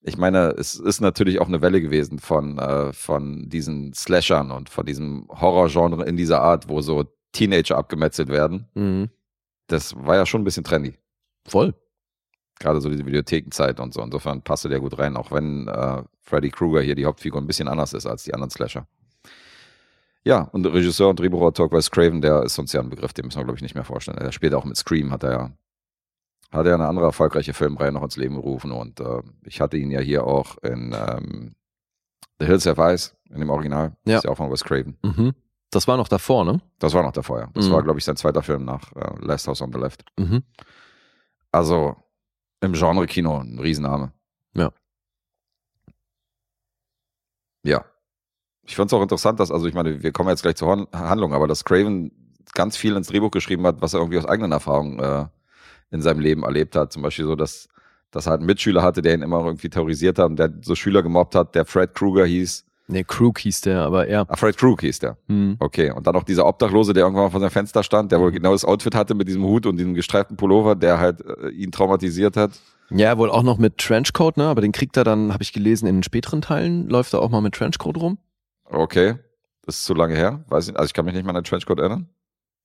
ich 0.04 0.18
meine, 0.18 0.56
es 0.58 0.76
ist 0.76 1.00
natürlich 1.00 1.40
auch 1.40 1.48
eine 1.48 1.62
Welle 1.62 1.82
gewesen 1.82 2.20
von, 2.20 2.58
äh, 2.58 2.92
von 2.92 3.50
diesen 3.50 3.94
Slashern 3.94 4.52
und 4.52 4.70
von 4.70 4.86
diesem 4.86 5.28
Horrorgenre 5.30 6.06
in 6.06 6.18
dieser 6.18 6.42
Art, 6.42 6.68
wo 6.70 6.82
so 6.82 7.06
Teenager 7.34 7.78
abgemetzelt 7.78 8.30
werden. 8.30 8.68
Mhm. 8.74 9.10
Das 9.68 9.96
war 9.96 10.16
ja 10.16 10.26
schon 10.26 10.42
ein 10.42 10.46
bisschen 10.46 10.64
trendy. 10.64 10.96
Voll. 11.46 11.76
Gerade 12.60 12.82
so 12.82 12.90
diese 12.90 13.06
Videothekenzeit 13.06 13.80
und 13.80 13.94
so. 13.94 14.02
Insofern 14.02 14.42
passte 14.42 14.70
der 14.70 14.80
gut 14.80 14.98
rein, 14.98 15.16
auch 15.18 15.32
wenn 15.32 15.68
äh, 15.68 16.04
Freddy 16.20 16.50
Krueger 16.50 16.82
hier 16.82 16.96
die 16.96 17.06
Hauptfigur 17.06 17.40
ein 17.40 17.48
bisschen 17.48 17.68
anders 17.68 17.94
ist 17.94 18.06
als 18.06 18.24
die 18.24 18.34
anderen 18.34 18.50
Slasher. 18.50 18.88
Ja, 20.24 20.42
und 20.52 20.66
Regisseur 20.66 21.10
und 21.10 21.20
Drehbuchautor 21.20 21.72
Wes 21.72 21.90
Craven, 21.90 22.22
der 22.22 22.44
ist 22.44 22.58
uns 22.60 22.74
ja 22.74 22.82
ein 22.82 22.90
Begriff, 22.90 23.14
den 23.14 23.26
müssen 23.26 23.40
wir, 23.40 23.44
glaube 23.44 23.58
ich, 23.58 23.64
nicht 23.64 23.74
mehr 23.74 23.84
vorstellen. 23.84 24.20
Er 24.20 24.32
spielt 24.32 24.54
auch 24.54 24.66
mit 24.66 24.78
Scream, 24.78 25.12
hat 25.12 25.24
er 25.24 25.32
ja, 25.32 25.52
hat 26.52 26.66
er 26.66 26.74
eine 26.76 26.88
andere 26.88 27.06
erfolgreiche 27.06 27.54
Filmreihe 27.54 27.92
noch 27.92 28.04
ins 28.04 28.18
Leben 28.18 28.36
gerufen 28.36 28.72
und 28.72 29.00
äh, 29.00 29.22
ich 29.46 29.62
hatte 29.62 29.78
ihn 29.78 29.92
ja 29.92 30.00
hier 30.02 30.26
auch 30.26 30.58
in 30.60 30.94
ähm, 30.96 31.56
The 32.40 32.46
Hills 32.46 32.66
Have 32.66 32.82
Eyes, 32.82 33.16
in 33.30 33.40
dem 33.40 33.50
Original. 33.50 33.96
Ja. 34.06 34.18
Ist 34.18 34.24
ja 34.26 34.32
auch 34.32 34.38
von 34.38 34.52
Wes 34.52 34.64
Craven. 34.64 34.98
Mhm. 35.04 35.34
Das 35.70 35.88
war 35.88 35.96
noch 35.96 36.10
davor, 36.10 36.44
ne? 36.44 36.60
Das 36.80 36.94
war 36.94 37.04
noch 37.04 37.14
davor, 37.14 37.40
ja. 37.40 37.50
Das 37.54 37.68
Mhm. 37.68 37.72
war, 37.72 37.84
glaube 37.84 38.00
ich, 38.00 38.04
sein 38.06 38.18
zweiter 38.18 38.42
Film 38.44 38.66
nach 38.66 38.92
äh, 38.96 39.14
Last 39.26 39.48
House 39.48 39.62
on 39.62 39.72
the 39.72 39.80
Left. 39.80 40.04
Mhm. 40.20 40.44
Also 41.52 41.96
im 42.60 42.74
Genre-Kino 42.74 43.38
ein 43.40 43.58
Riesenname. 43.60 44.12
Ja. 44.54 44.72
Ja. 47.64 47.86
Ich 48.64 48.76
fand 48.76 48.92
es 48.92 48.94
auch 48.98 49.02
interessant, 49.02 49.40
dass, 49.40 49.52
also 49.52 49.66
ich 49.68 49.74
meine, 49.74 50.04
wir 50.04 50.12
kommen 50.12 50.30
jetzt 50.30 50.42
gleich 50.44 50.56
zur 50.56 50.88
Handlung, 50.94 51.34
aber 51.34 51.48
dass 51.48 51.64
Craven 51.66 52.12
ganz 52.54 52.78
viel 52.78 52.96
ins 52.96 53.08
Drehbuch 53.08 53.32
geschrieben 53.32 53.66
hat, 53.66 53.82
was 53.82 53.94
er 53.94 54.00
irgendwie 54.00 54.18
aus 54.18 54.26
eigenen 54.26 54.52
Erfahrungen 54.52 55.00
äh, 55.00 55.26
in 55.92 56.02
seinem 56.02 56.20
Leben 56.20 56.44
erlebt 56.44 56.76
hat. 56.76 56.92
Zum 56.92 57.02
Beispiel 57.02 57.26
so, 57.26 57.36
dass, 57.36 57.68
dass 58.12 58.26
er 58.28 58.32
halt 58.32 58.40
einen 58.40 58.48
Mitschüler 58.48 58.82
hatte, 58.82 59.02
der 59.02 59.14
ihn 59.14 59.22
immer 59.22 59.44
irgendwie 59.46 59.70
terrorisiert 59.70 60.18
hat 60.18 60.30
und 60.30 60.40
der 60.40 60.52
so 60.62 60.76
Schüler 60.76 61.04
gemobbt 61.04 61.36
hat, 61.36 61.56
der 61.56 61.66
Fred 61.66 61.94
Krueger 61.94 62.26
hieß. 62.26 62.66
Ne, 62.88 63.06
Krug 63.06 63.40
hieß 63.40 63.62
der, 63.62 63.82
aber 63.84 64.08
er. 64.08 64.26
Ah, 64.28 64.36
Fred 64.36 64.58
Krug 64.58 64.82
hieß 64.82 65.00
der. 65.00 65.18
Mhm. 65.28 65.56
Okay, 65.60 65.92
und 65.92 66.06
dann 66.06 66.16
auch 66.16 66.24
dieser 66.24 66.46
Obdachlose, 66.46 66.92
der 66.92 67.04
irgendwann 67.04 67.26
mal 67.26 67.30
vor 67.30 67.40
seinem 67.40 67.52
Fenster 67.52 67.84
stand, 67.84 68.12
der 68.12 68.20
wohl 68.20 68.32
genau 68.32 68.52
das 68.52 68.66
Outfit 68.66 68.96
hatte 68.96 69.14
mit 69.14 69.30
diesem 69.30 69.44
Hut 69.44 69.66
und 69.66 69.78
diesem 69.78 69.94
gestreiften 69.94 70.36
Pullover, 70.36 70.76
der 70.76 71.00
halt 71.00 71.24
äh, 71.26 71.50
ihn 71.50 71.72
traumatisiert 71.72 72.36
hat. 72.36 72.52
Ja, 72.90 73.18
wohl 73.18 73.30
auch 73.30 73.44
noch 73.44 73.58
mit 73.58 73.78
Trenchcoat, 73.78 74.36
ne? 74.36 74.44
Aber 74.44 74.60
den 74.60 74.74
kriegt 74.74 74.98
er 74.98 75.06
dann, 75.06 75.32
habe 75.32 75.42
ich 75.42 75.54
gelesen, 75.54 75.88
in 75.88 75.98
den 75.98 76.04
späteren 76.04 76.42
Teilen 76.42 76.90
läuft 76.90 77.14
er 77.14 77.22
auch 77.22 77.30
mal 77.30 77.40
mit 77.40 77.56
Trenchcoat 77.56 77.96
rum. 77.96 78.18
Okay, 78.66 79.16
das 79.66 79.78
ist 79.78 79.86
zu 79.86 79.94
lange 79.94 80.16
her. 80.16 80.44
Weiß 80.50 80.68
ich, 80.68 80.76
also 80.76 80.88
ich 80.88 80.94
kann 80.94 81.06
mich 81.06 81.14
nicht 81.14 81.24
mal 81.24 81.30
an 81.30 81.38
den 81.38 81.46
Trenchcoat 81.46 81.80
erinnern. 81.80 82.10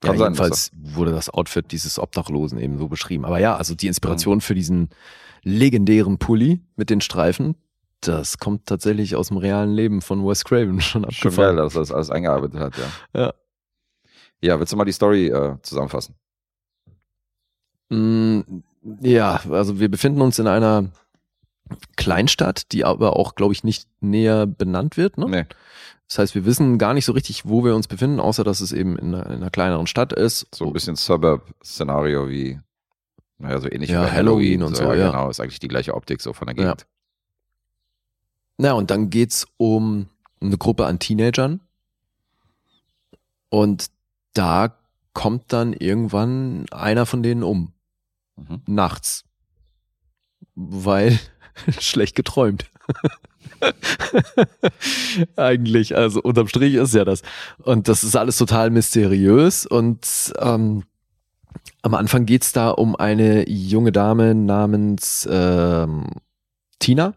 Ja, 0.05 0.11
Kann 0.11 0.19
sein, 0.19 0.35
dass 0.35 0.39
jedenfalls 0.39 0.71
wurde 0.95 1.11
das 1.13 1.31
Outfit 1.31 1.73
dieses 1.73 1.99
Obdachlosen 1.99 2.59
eben 2.59 2.79
so 2.79 2.89
beschrieben. 2.89 3.25
Aber 3.25 3.39
ja, 3.39 3.57
also 3.57 3.75
die 3.75 3.87
Inspiration 3.87 4.41
für 4.41 4.55
diesen 4.55 4.91
legendären 5.43 6.19
Pulli 6.19 6.61
mit 6.77 6.91
den 6.91 7.01
Streifen, 7.01 7.55
das 8.03 8.39
kommt 8.39 8.67
tatsächlich 8.67 9.17
aus 9.17 9.29
dem 9.29 9.39
realen 9.39 9.73
Leben 9.73 10.03
von 10.03 10.27
Wes 10.27 10.45
Craven 10.45 10.81
schon 10.81 11.03
Schon 11.03 11.05
abgefahren. 11.05 11.57
geil, 11.57 11.65
dass 11.65 11.75
er 11.77 11.81
das 11.81 11.93
alles 11.93 12.11
eingearbeitet 12.11 12.61
hat, 12.61 12.75
ja. 12.77 13.21
Ja. 13.23 13.35
Ja, 14.43 14.59
willst 14.61 14.73
du 14.73 14.77
mal 14.77 14.85
die 14.85 14.93
Story 14.93 15.29
äh, 15.29 15.57
zusammenfassen? 15.63 16.15
Mm, 17.89 18.41
Ja, 19.01 19.41
also 19.51 19.81
wir 19.81 19.89
befinden 19.91 20.21
uns 20.21 20.39
in 20.39 20.47
einer 20.47 20.91
Kleinstadt, 21.97 22.73
die 22.73 22.85
aber 22.85 23.17
auch, 23.17 23.35
glaube 23.35 23.53
ich, 23.53 23.65
nicht 23.65 23.89
näher 24.01 24.47
benannt 24.47 24.97
wird. 24.97 25.19
Ne? 25.19 25.27
Nee, 25.29 25.45
Das 26.09 26.19
heißt, 26.19 26.35
wir 26.35 26.45
wissen 26.45 26.79
gar 26.79 26.95
nicht 26.95 27.05
so 27.05 27.13
richtig, 27.13 27.47
wo 27.49 27.65
wir 27.65 27.75
uns 27.75 27.89
befinden, 27.89 28.21
außer 28.21 28.45
dass 28.45 28.61
es 28.61 28.73
eben 28.73 28.97
in 28.99 29.15
einer, 29.15 29.27
in 29.27 29.33
einer 29.37 29.51
kleineren 29.51 29.87
Stadt 29.87 30.13
ist. 30.13 30.47
so 30.55 30.67
ein 30.67 30.73
bisschen 30.73 30.97
Suburb-Szenario 30.97 32.29
wie, 32.29 32.61
naja, 33.39 33.61
so 33.61 33.71
ähnlich 33.71 33.91
Ja, 33.91 34.03
wie 34.03 34.07
bei 34.07 34.13
Halloween 34.13 34.63
und 34.63 34.77
so, 34.77 34.93
ja. 34.93 35.11
Genau, 35.11 35.29
ist 35.31 35.41
eigentlich 35.41 35.59
die 35.59 35.69
gleiche 35.69 35.95
Optik 35.95 36.21
so 36.21 36.33
von 36.33 36.47
der 36.47 36.57
Ja. 36.57 36.63
Gegend. 36.63 36.87
Na, 38.59 38.73
und 38.73 38.91
dann 38.91 39.11
geht's 39.11 39.47
um 39.59 40.09
eine 40.41 40.57
Gruppe 40.57 40.87
an 40.87 40.99
Teenagern. 40.99 41.61
Und 43.49 43.87
da 44.35 44.77
kommt 45.13 45.53
dann 45.53 45.73
irgendwann 45.73 46.67
einer 46.71 47.07
von 47.07 47.23
denen 47.23 47.43
um. 47.43 47.73
Mhm. 48.37 48.63
Nachts. 48.67 49.25
Weil 50.55 51.19
schlecht 51.81 52.15
geträumt. 52.17 52.67
Eigentlich, 55.37 55.97
also 55.97 56.21
unterm 56.23 56.49
Strich 56.49 56.75
ist 56.75 56.95
ja 56.95 57.05
das. 57.05 57.23
Und 57.59 57.89
das 57.89 58.05
ist 58.05 58.17
alles 58.17 58.37
total 58.37 58.71
mysteriös. 58.71 59.67
Und 59.67 60.33
ähm, 60.39 60.85
am 61.83 61.95
Anfang 61.95 62.27
geht's 62.27 62.53
da 62.53 62.71
um 62.71 62.97
eine 62.97 63.49
junge 63.49 63.93
Dame 63.93 64.35
namens 64.35 65.27
ähm, 65.31 66.07
Tina. 66.79 67.15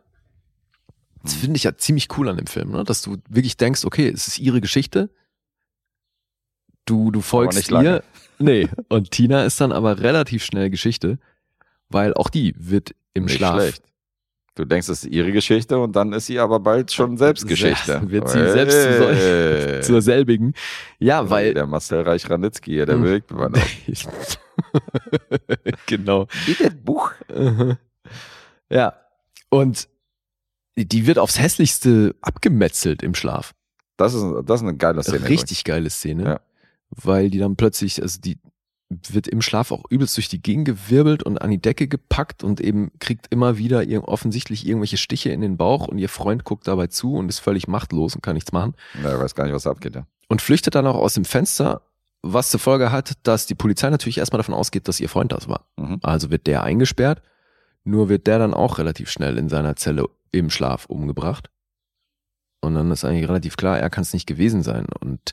Das 1.24 1.34
finde 1.34 1.58
ich 1.58 1.64
ja 1.64 1.78
ziemlich 1.78 2.08
cool 2.18 2.30
an 2.30 2.38
dem 2.38 2.48
Film, 2.48 2.72
ne? 2.72 2.84
dass 2.84 3.02
du 3.02 3.18
wirklich 3.28 3.58
denkst, 3.58 3.84
okay, 3.84 4.08
es 4.08 4.28
ist 4.28 4.40
ihre 4.40 4.62
Geschichte. 4.62 5.10
Du, 6.86 7.12
du 7.12 7.22
folgst 7.22 7.70
ihr. 7.72 8.04
Nee, 8.40 8.70
und 8.88 9.12
Tina 9.12 9.44
ist 9.44 9.60
dann 9.60 9.74
aber 9.74 10.00
relativ 10.00 10.46
schnell 10.46 10.70
Geschichte, 10.70 11.20
weil 11.90 12.14
auch 12.14 12.30
die 12.30 12.56
wird 12.58 12.96
im 13.14 13.26
Nicht 13.26 13.36
Schlaf. 13.36 13.56
schlecht. 13.56 13.84
Du 14.60 14.66
denkst, 14.66 14.90
es 14.90 15.06
ist 15.06 15.10
ihre 15.14 15.32
Geschichte 15.32 15.80
und 15.80 15.96
dann 15.96 16.12
ist 16.12 16.26
sie 16.26 16.38
aber 16.38 16.60
bald 16.60 16.92
schon 16.92 17.16
selbst 17.16 17.48
Geschichte. 17.48 18.02
Wird 18.12 18.28
sie 18.28 18.40
selbst 18.52 18.76
zu 18.84 18.98
sol- 18.98 19.16
Hey. 19.16 19.82
Zur 19.82 20.02
selbigen. 20.02 20.54
Ja, 21.00 21.30
weil. 21.30 21.54
der 21.54 21.66
Marcel 21.66 22.02
Reich-Ranitzky, 22.02 22.72
hier, 22.72 22.86
der 22.86 22.96
Hm. 22.96 23.04
bewegt 23.04 23.32
man 23.32 23.56
auch. 23.56 23.60
genau. 25.86 26.28
Wie 26.46 26.54
das 26.62 26.76
Buch. 26.76 27.12
Ja. 28.72 28.94
Und 29.50 29.88
die 30.76 31.08
wird 31.08 31.18
aufs 31.20 31.40
hässlichste 31.40 32.16
abgemetzelt 32.22 33.02
im 33.02 33.16
Schlaf. 33.16 33.54
Das 33.98 34.14
ist, 34.14 34.24
das 34.46 34.60
ist 34.62 34.68
eine 34.68 34.78
geile 34.78 35.02
Szene. 35.02 35.28
Richtig 35.28 35.64
geile 35.64 35.90
Szene. 35.90 36.24
Ja. 36.24 36.40
Weil 36.90 37.30
die 37.32 37.40
dann 37.40 37.56
plötzlich, 37.56 38.00
also 38.02 38.20
die 38.22 38.38
wird 38.90 39.28
im 39.28 39.42
Schlaf 39.42 39.72
auch 39.72 39.84
übelst 39.90 40.18
durch 40.18 40.30
die 40.30 40.42
Gegend 40.42 40.66
gewirbelt 40.66 41.22
und 41.22 41.42
an 41.42 41.52
die 41.52 41.62
Decke 41.62 41.88
gepackt 41.88 42.44
und 42.44 42.60
eben 42.60 42.92
kriegt 43.00 43.28
immer 43.30 43.58
wieder 43.58 43.84
ir 43.84 44.08
offensichtlich 44.08 44.68
irgendwelche 44.68 44.98
Stiche 44.98 45.30
in 45.30 45.42
den 45.42 45.58
Bauch 45.58 45.88
und 45.88 46.00
ihr 46.00 46.10
Freund 46.10 46.44
guckt 46.44 46.68
dabei 46.68 46.88
zu 46.88 47.14
und 47.14 47.30
ist 47.30 47.40
völlig 47.40 47.68
machtlos 47.68 48.16
und 48.16 48.22
kann 48.22 48.34
nichts 48.34 48.52
machen. 48.52 48.74
Ja, 49.04 49.10
er 49.10 49.20
weiß 49.20 49.36
gar 49.36 49.44
nicht, 49.44 49.54
was 49.54 49.64
da 49.64 49.72
abgeht. 49.72 49.96
Ja. 49.96 50.08
Und 50.28 50.42
flüchtet 50.42 50.74
dann 50.74 50.88
auch 50.88 50.96
aus 50.96 51.14
dem 51.14 51.26
Fenster, 51.26 51.84
was 52.22 52.50
zur 52.50 52.60
Folge 52.60 52.92
hat, 52.92 53.14
dass 53.24 53.46
die 53.46 53.56
Polizei 53.56 53.90
natürlich 53.90 54.18
erstmal 54.18 54.40
davon 54.40 54.56
ausgeht, 54.56 54.88
dass 54.88 55.00
ihr 55.00 55.10
Freund 55.10 55.32
das 55.32 55.48
war. 55.48 55.66
Mhm. 55.78 56.00
Also 56.02 56.32
wird 56.32 56.48
der 56.48 56.64
eingesperrt, 56.64 57.22
nur 57.84 58.10
wird 58.10 58.26
der 58.26 58.40
dann 58.40 58.56
auch 58.56 58.80
relativ 58.80 59.10
schnell 59.12 59.38
in 59.38 59.50
seiner 59.50 59.76
Zelle 59.76 60.10
im 60.32 60.50
Schlaf 60.50 60.86
umgebracht. 60.88 61.50
Und 62.62 62.76
dann 62.76 62.92
ist 62.92 63.06
eigentlich 63.06 63.30
relativ 63.30 63.56
klar, 63.56 63.80
er 63.80 63.90
kann 63.90 64.02
es 64.02 64.14
nicht 64.14 64.26
gewesen 64.26 64.64
sein. 64.64 64.88
Und 65.00 65.32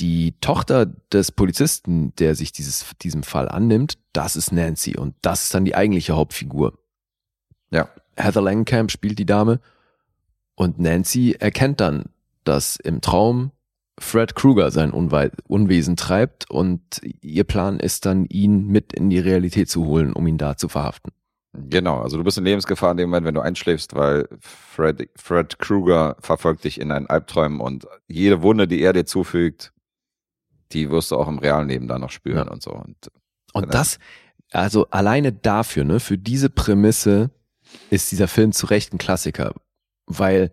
die 0.00 0.34
Tochter 0.40 0.86
des 0.86 1.32
Polizisten, 1.32 2.14
der 2.16 2.34
sich 2.34 2.52
dieses, 2.52 2.84
diesem 3.02 3.22
Fall 3.22 3.48
annimmt, 3.48 3.98
das 4.12 4.36
ist 4.36 4.52
Nancy. 4.52 4.96
Und 4.96 5.14
das 5.22 5.44
ist 5.44 5.54
dann 5.54 5.64
die 5.64 5.74
eigentliche 5.74 6.16
Hauptfigur. 6.16 6.78
Ja. 7.70 7.88
Heather 8.16 8.42
Langenkamp 8.42 8.90
spielt 8.90 9.18
die 9.18 9.26
Dame. 9.26 9.60
Und 10.54 10.78
Nancy 10.78 11.36
erkennt 11.38 11.80
dann, 11.80 12.04
dass 12.44 12.76
im 12.76 13.00
Traum 13.00 13.50
Fred 13.98 14.34
Krueger 14.34 14.70
sein 14.70 14.90
Unwei 14.90 15.30
Unwesen 15.46 15.96
treibt 15.96 16.50
und 16.50 16.80
ihr 17.20 17.44
Plan 17.44 17.78
ist 17.78 18.06
dann, 18.06 18.26
ihn 18.26 18.66
mit 18.66 18.92
in 18.92 19.08
die 19.08 19.20
Realität 19.20 19.68
zu 19.68 19.86
holen, 19.86 20.12
um 20.12 20.26
ihn 20.26 20.38
da 20.38 20.56
zu 20.56 20.68
verhaften. 20.68 21.12
Genau, 21.52 22.00
also 22.00 22.16
du 22.16 22.24
bist 22.24 22.36
in 22.36 22.44
Lebensgefahr 22.44 22.90
in 22.90 22.96
dem 22.96 23.10
Moment, 23.10 23.26
wenn 23.26 23.34
du 23.34 23.40
einschläfst, 23.40 23.94
weil 23.94 24.28
Fred, 24.40 25.08
Fred 25.14 25.60
Krueger 25.60 26.16
verfolgt 26.18 26.64
dich 26.64 26.80
in 26.80 26.88
deinen 26.88 27.06
Albträumen 27.06 27.60
und 27.60 27.86
jede 28.08 28.42
Wunde, 28.42 28.66
die 28.66 28.82
er 28.82 28.92
dir 28.92 29.06
zufügt, 29.06 29.72
die 30.74 30.90
wirst 30.90 31.10
du 31.10 31.16
auch 31.16 31.28
im 31.28 31.38
realen 31.38 31.68
Leben 31.68 31.88
dann 31.88 32.00
noch 32.00 32.10
spüren 32.10 32.46
Ja. 32.46 32.52
und 32.52 32.62
so. 32.62 32.72
Und 32.72 33.10
Und 33.52 33.62
Genau. 33.62 33.72
das, 33.72 33.98
also 34.50 34.86
alleine 34.90 35.32
dafür, 35.32 35.84
ne, 35.84 36.00
für 36.00 36.18
diese 36.18 36.50
Prämisse 36.50 37.30
ist 37.90 38.10
dieser 38.12 38.28
Film 38.28 38.52
zu 38.52 38.66
Recht 38.66 38.92
ein 38.92 38.98
Klassiker, 38.98 39.54
weil 40.06 40.52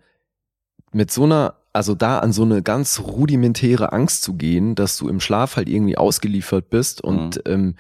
mit 0.92 1.12
so 1.12 1.24
einer, 1.24 1.56
also 1.74 1.96
da 1.96 2.20
an 2.20 2.32
so 2.34 2.44
eine 2.44 2.62
ganz 2.62 3.00
rudimentäre 3.00 3.92
Angst 3.94 4.24
zu 4.24 4.34
gehen, 4.36 4.76
dass 4.76 4.98
du 4.98 5.08
im 5.10 5.20
Schlaf 5.20 5.56
halt 5.56 5.68
irgendwie 5.70 5.98
ausgeliefert 5.98 6.70
bist 6.70 7.02
und 7.02 7.42
ähm, 7.46 7.76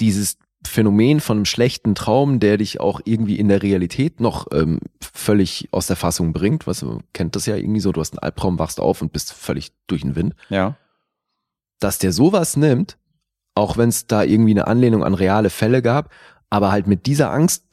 dieses 0.00 0.38
Phänomen 0.66 1.20
von 1.20 1.38
einem 1.38 1.44
schlechten 1.44 1.94
Traum, 1.94 2.40
der 2.40 2.56
dich 2.58 2.80
auch 2.80 3.00
irgendwie 3.04 3.38
in 3.38 3.48
der 3.48 3.62
Realität 3.62 4.20
noch 4.20 4.46
ähm, 4.52 4.80
völlig 5.00 5.68
aus 5.72 5.86
der 5.86 5.96
Fassung 5.96 6.32
bringt, 6.32 6.66
was 6.66 6.80
du 6.80 7.00
kennt 7.12 7.36
das 7.36 7.46
ja 7.46 7.56
irgendwie 7.56 7.80
so, 7.80 7.92
du 7.92 8.00
hast 8.00 8.12
einen 8.12 8.20
Albtraum, 8.20 8.58
wachst 8.58 8.80
auf 8.80 9.02
und 9.02 9.12
bist 9.12 9.32
völlig 9.32 9.72
durch 9.86 10.02
den 10.02 10.16
Wind 10.16 10.34
ja, 10.48 10.76
dass 11.80 11.98
der 11.98 12.12
sowas 12.12 12.56
nimmt, 12.56 12.96
auch 13.54 13.76
wenn 13.76 13.88
es 13.88 14.06
da 14.06 14.22
irgendwie 14.22 14.52
eine 14.52 14.66
Anlehnung 14.66 15.04
an 15.04 15.14
reale 15.14 15.50
Fälle 15.50 15.82
gab, 15.82 16.10
aber 16.50 16.72
halt 16.72 16.86
mit 16.86 17.06
dieser 17.06 17.30
Angst 17.30 17.64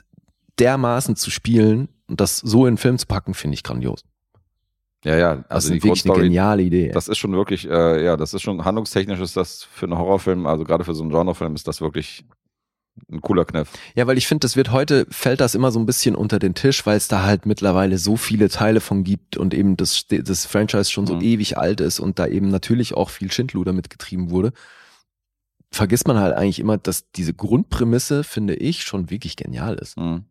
dermaßen 0.59 1.15
zu 1.15 1.31
spielen 1.31 1.87
und 2.07 2.19
das 2.19 2.37
so 2.37 2.65
in 2.67 2.73
den 2.73 2.77
Film 2.77 2.97
zu 2.97 3.07
packen, 3.07 3.33
finde 3.33 3.55
ich 3.55 3.63
grandios. 3.63 4.03
ja, 5.05 5.17
ja. 5.17 5.35
Das 5.37 5.49
Also 5.49 5.73
ist 5.73 5.83
die 5.83 5.87
wirklich 5.87 6.05
eine 6.05 6.13
Grundstory, 6.13 6.23
geniale 6.27 6.61
Idee. 6.63 6.89
das 6.89 7.07
ist 7.07 7.17
schon 7.17 7.31
wirklich, 7.33 7.67
äh, 7.69 8.03
ja, 8.03 8.17
das 8.17 8.33
ist 8.33 8.41
schon 8.41 8.63
handlungstechnisch 8.65 9.19
ist 9.21 9.37
das 9.37 9.63
für 9.63 9.85
einen 9.85 9.97
Horrorfilm, 9.97 10.45
also 10.45 10.63
gerade 10.65 10.83
für 10.83 10.93
so 10.93 11.03
einen 11.03 11.11
Genrefilm 11.11 11.55
ist 11.55 11.67
das 11.67 11.79
wirklich 11.81 12.25
ein 13.11 13.21
cooler 13.21 13.45
Kniff. 13.45 13.71
Ja, 13.95 14.07
weil 14.07 14.17
ich 14.17 14.27
finde, 14.27 14.45
das 14.45 14.55
wird 14.55 14.71
heute, 14.71 15.05
fällt 15.09 15.41
das 15.41 15.55
immer 15.55 15.71
so 15.71 15.79
ein 15.79 15.85
bisschen 15.85 16.15
unter 16.15 16.39
den 16.39 16.53
Tisch, 16.55 16.85
weil 16.85 16.97
es 16.97 17.07
da 17.07 17.23
halt 17.23 17.45
mittlerweile 17.45 17.97
so 17.97 18.17
viele 18.17 18.49
Teile 18.49 18.79
von 18.81 19.03
gibt 19.03 19.37
und 19.37 19.53
eben 19.53 19.77
das, 19.77 20.05
das 20.07 20.45
Franchise 20.45 20.91
schon 20.91 21.07
so 21.07 21.15
Mhm. 21.15 21.21
ewig 21.21 21.57
alt 21.57 21.81
ist 21.81 21.99
und 21.99 22.19
da 22.19 22.27
eben 22.27 22.49
natürlich 22.49 22.93
auch 22.93 23.09
viel 23.09 23.31
Schindluder 23.31 23.73
mitgetrieben 23.73 24.29
wurde. 24.29 24.51
Vergisst 25.71 26.07
man 26.07 26.17
halt 26.19 26.35
eigentlich 26.35 26.59
immer, 26.59 26.77
dass 26.77 27.09
diese 27.11 27.33
Grundprämisse, 27.33 28.23
finde 28.23 28.55
ich, 28.55 28.83
schon 28.83 29.09
wirklich 29.09 29.37
genial 29.37 29.75
ist. 29.75 29.97
Mhm. 29.97 30.25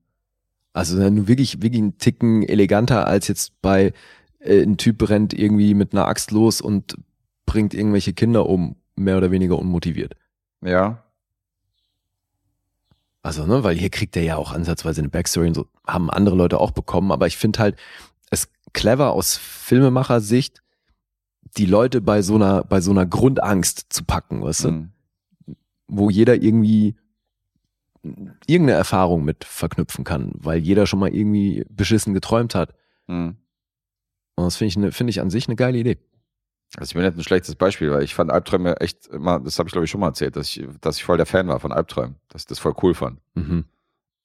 Also 0.72 0.96
nur 1.10 1.28
wirklich, 1.28 1.62
wirklich 1.62 1.80
einen 1.80 1.98
Ticken 1.98 2.42
eleganter 2.42 3.06
als 3.06 3.26
jetzt 3.28 3.60
bei 3.62 3.92
äh, 4.38 4.62
ein 4.62 4.76
Typ 4.76 5.08
rennt 5.08 5.32
irgendwie 5.32 5.74
mit 5.74 5.92
einer 5.92 6.06
Axt 6.06 6.30
los 6.30 6.60
und 6.60 6.96
bringt 7.46 7.74
irgendwelche 7.74 8.12
Kinder 8.12 8.46
um, 8.46 8.76
mehr 8.96 9.16
oder 9.16 9.30
weniger 9.30 9.58
unmotiviert. 9.58 10.14
Ja, 10.62 11.02
Also, 13.22 13.46
ne, 13.46 13.62
weil 13.64 13.76
hier 13.76 13.90
kriegt 13.90 14.16
er 14.16 14.22
ja 14.22 14.36
auch 14.36 14.52
ansatzweise 14.52 15.00
eine 15.00 15.10
Backstory 15.10 15.48
und 15.48 15.54
so, 15.54 15.66
haben 15.86 16.10
andere 16.10 16.36
Leute 16.36 16.58
auch 16.58 16.70
bekommen, 16.70 17.12
aber 17.12 17.26
ich 17.26 17.36
finde 17.36 17.58
halt 17.58 17.76
es 18.30 18.48
clever 18.72 19.12
aus 19.12 19.36
Filmemacher-Sicht, 19.36 20.62
die 21.56 21.66
Leute 21.66 22.00
bei 22.00 22.22
so 22.22 22.36
einer, 22.36 22.64
bei 22.64 22.80
so 22.80 22.92
einer 22.92 23.06
Grundangst 23.06 23.86
zu 23.92 24.04
packen, 24.04 24.42
weißt 24.42 24.64
du? 24.64 24.70
mhm. 24.70 24.92
Wo 25.88 26.08
jeder 26.08 26.40
irgendwie 26.40 26.94
irgendeine 28.46 28.78
Erfahrung 28.78 29.24
mit 29.24 29.44
verknüpfen 29.44 30.04
kann, 30.04 30.32
weil 30.34 30.58
jeder 30.58 30.86
schon 30.86 31.00
mal 31.00 31.12
irgendwie 31.12 31.66
beschissen 31.68 32.14
geträumt 32.14 32.54
hat. 32.54 32.74
Mhm. 33.08 33.36
Und 34.36 34.44
das 34.44 34.56
finde 34.56 34.68
ich, 34.68 34.76
ne, 34.78 34.92
finde 34.92 35.10
ich 35.10 35.20
an 35.20 35.30
sich 35.30 35.48
eine 35.48 35.56
geile 35.56 35.78
Idee. 35.78 35.98
Also 36.76 36.90
ich 36.90 36.94
bin 36.94 37.02
jetzt 37.02 37.18
ein 37.18 37.24
schlechtes 37.24 37.56
Beispiel, 37.56 37.90
weil 37.90 38.02
ich 38.02 38.14
fand 38.14 38.30
Albträume 38.30 38.80
echt 38.80 39.06
immer, 39.08 39.40
das 39.40 39.58
habe 39.58 39.68
ich 39.68 39.72
glaube 39.72 39.84
ich 39.84 39.90
schon 39.90 40.00
mal 40.00 40.08
erzählt, 40.08 40.36
dass 40.36 40.48
ich, 40.48 40.64
dass 40.80 40.96
ich 40.96 41.04
voll 41.04 41.16
der 41.16 41.26
Fan 41.26 41.48
war 41.48 41.58
von 41.58 41.72
Albträumen, 41.72 42.16
dass 42.28 42.42
ich 42.42 42.46
das 42.46 42.58
voll 42.60 42.74
cool 42.82 42.94
fand. 42.94 43.20
Mhm. 43.34 43.64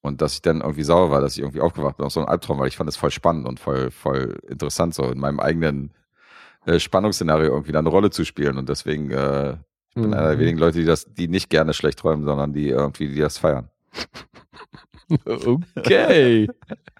Und 0.01 0.21
dass 0.21 0.33
ich 0.33 0.41
dann 0.43 0.61
irgendwie 0.61 0.83
sauer 0.83 1.09
war, 1.09 1.21
dass 1.21 1.33
ich 1.33 1.39
irgendwie 1.39 1.61
aufgewacht 1.61 1.97
bin 1.97 2.05
aus 2.05 2.13
so 2.13 2.19
einem 2.19 2.29
Albtraum, 2.29 2.59
weil 2.59 2.67
ich 2.67 2.77
fand 2.77 2.87
das 2.87 2.97
voll 2.97 3.09
spannend 3.09 3.47
und 3.47 3.59
voll, 3.59 3.89
voll 3.89 4.37
interessant, 4.47 4.93
so 4.93 5.09
in 5.09 5.17
meinem 5.17 5.39
eigenen 5.39 5.91
äh, 6.67 6.79
Spannungsszenario 6.79 7.51
irgendwie 7.51 7.71
da 7.71 7.79
eine 7.79 7.89
Rolle 7.89 8.11
zu 8.11 8.23
spielen. 8.23 8.59
Und 8.59 8.69
deswegen, 8.69 9.09
äh, 9.09 9.53
ich 9.89 9.95
bin 9.95 10.07
Mhm. 10.07 10.13
einer 10.13 10.29
der 10.29 10.39
wenigen 10.39 10.59
Leute, 10.59 10.77
die 10.77 10.85
das, 10.85 11.11
die 11.11 11.27
nicht 11.27 11.49
gerne 11.49 11.73
schlecht 11.73 11.97
träumen, 11.99 12.23
sondern 12.23 12.53
die 12.53 12.69
irgendwie, 12.69 13.07
die 13.07 13.19
das 13.19 13.39
feiern. 13.39 13.69
Okay. 15.77 16.47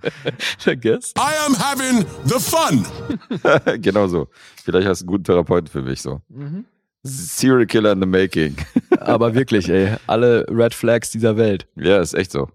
I 0.68 0.76
guess. 0.76 1.14
I 1.18 1.34
am 1.46 1.56
having 1.56 2.06
the 2.26 2.40
fun. 2.40 2.86
genau 3.82 4.08
so. 4.08 4.28
Vielleicht 4.64 4.88
hast 4.88 5.02
du 5.02 5.06
einen 5.06 5.12
guten 5.12 5.24
Therapeuten 5.24 5.68
für 5.68 5.82
mich 5.82 6.02
so. 6.02 6.22
Serial 7.04 7.66
Killer 7.66 7.92
in 7.92 8.02
the 8.02 8.06
Making. 8.08 8.56
Aber 9.00 9.34
wirklich, 9.34 9.70
ey, 9.70 9.96
alle 10.08 10.46
Red 10.50 10.74
Flags 10.74 11.12
dieser 11.12 11.38
Welt. 11.38 11.68
ja, 11.76 12.00
ist 12.00 12.14
echt 12.14 12.32
so. 12.32 12.50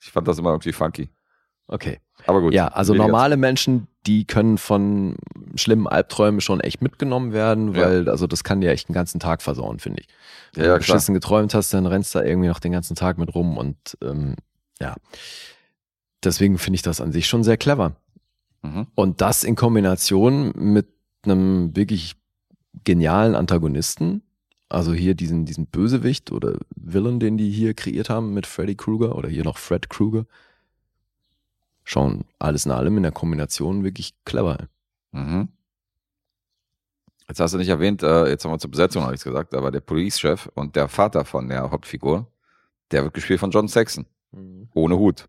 Ich 0.00 0.10
fand 0.10 0.26
das 0.28 0.38
immer 0.38 0.50
irgendwie 0.50 0.72
funky. 0.72 1.10
Okay. 1.68 1.98
Aber 2.26 2.40
gut. 2.40 2.54
Ja, 2.54 2.68
also 2.68 2.94
normale 2.94 3.36
Menschen, 3.36 3.86
die 4.06 4.24
können 4.24 4.58
von 4.58 5.16
schlimmen 5.54 5.86
Albträumen 5.86 6.40
schon 6.40 6.60
echt 6.60 6.82
mitgenommen 6.82 7.32
werden, 7.32 7.74
Ja. 7.74 7.82
weil 7.82 8.08
also 8.08 8.26
das 8.26 8.44
kann 8.44 8.60
dir 8.60 8.70
echt 8.70 8.88
den 8.88 8.94
ganzen 8.94 9.20
Tag 9.20 9.42
versauen, 9.42 9.78
finde 9.78 10.00
ich. 10.02 10.08
Wenn 10.54 10.64
Ja, 10.64 10.70
ja, 10.70 10.74
du 10.76 10.80
beschissen 10.80 11.14
geträumt 11.14 11.54
hast, 11.54 11.72
dann 11.74 11.86
rennst 11.86 12.14
du 12.14 12.18
da 12.18 12.24
irgendwie 12.24 12.48
noch 12.48 12.60
den 12.60 12.72
ganzen 12.72 12.94
Tag 12.96 13.18
mit 13.18 13.34
rum 13.34 13.56
und 13.58 13.76
ähm, 14.02 14.36
ja. 14.80 14.94
Deswegen 16.24 16.58
finde 16.58 16.76
ich 16.76 16.82
das 16.82 17.00
an 17.00 17.12
sich 17.12 17.26
schon 17.28 17.44
sehr 17.44 17.56
clever. 17.56 17.96
Mhm. 18.62 18.86
Und 18.94 19.20
das 19.20 19.44
in 19.44 19.54
Kombination 19.54 20.52
mit 20.54 20.88
einem 21.24 21.74
wirklich 21.76 22.16
genialen 22.84 23.34
Antagonisten, 23.34 24.22
also 24.68 24.92
hier 24.92 25.14
diesen, 25.14 25.44
diesen 25.44 25.66
Bösewicht 25.66 26.32
oder 26.32 26.58
Villain, 26.74 27.20
den 27.20 27.36
die 27.36 27.50
hier 27.50 27.74
kreiert 27.74 28.10
haben 28.10 28.34
mit 28.34 28.46
Freddy 28.46 28.74
Krueger 28.74 29.14
oder 29.16 29.28
hier 29.28 29.44
noch 29.44 29.58
Fred 29.58 29.88
Krueger. 29.88 30.26
Schon 31.88 32.24
alles 32.40 32.66
in 32.66 32.72
allem 32.72 32.96
in 32.96 33.04
der 33.04 33.12
Kombination 33.12 33.84
wirklich 33.84 34.12
clever. 34.24 34.66
Mhm. 35.12 35.48
Jetzt 37.28 37.38
hast 37.38 37.54
du 37.54 37.58
nicht 37.58 37.68
erwähnt, 37.68 38.02
äh, 38.02 38.28
jetzt 38.28 38.44
haben 38.44 38.50
wir 38.50 38.58
zur 38.58 38.72
Besetzung 38.72 39.04
noch 39.04 39.10
nichts 39.10 39.22
gesagt, 39.22 39.54
aber 39.54 39.70
der 39.70 39.80
Police-Chef 39.80 40.48
und 40.54 40.74
der 40.74 40.88
Vater 40.88 41.24
von 41.24 41.48
der 41.48 41.70
Hauptfigur, 41.70 42.26
der 42.90 43.04
wird 43.04 43.14
gespielt 43.14 43.38
von 43.38 43.52
John 43.52 43.68
Saxon. 43.68 44.04
Ohne 44.74 44.98
Hut. 44.98 45.28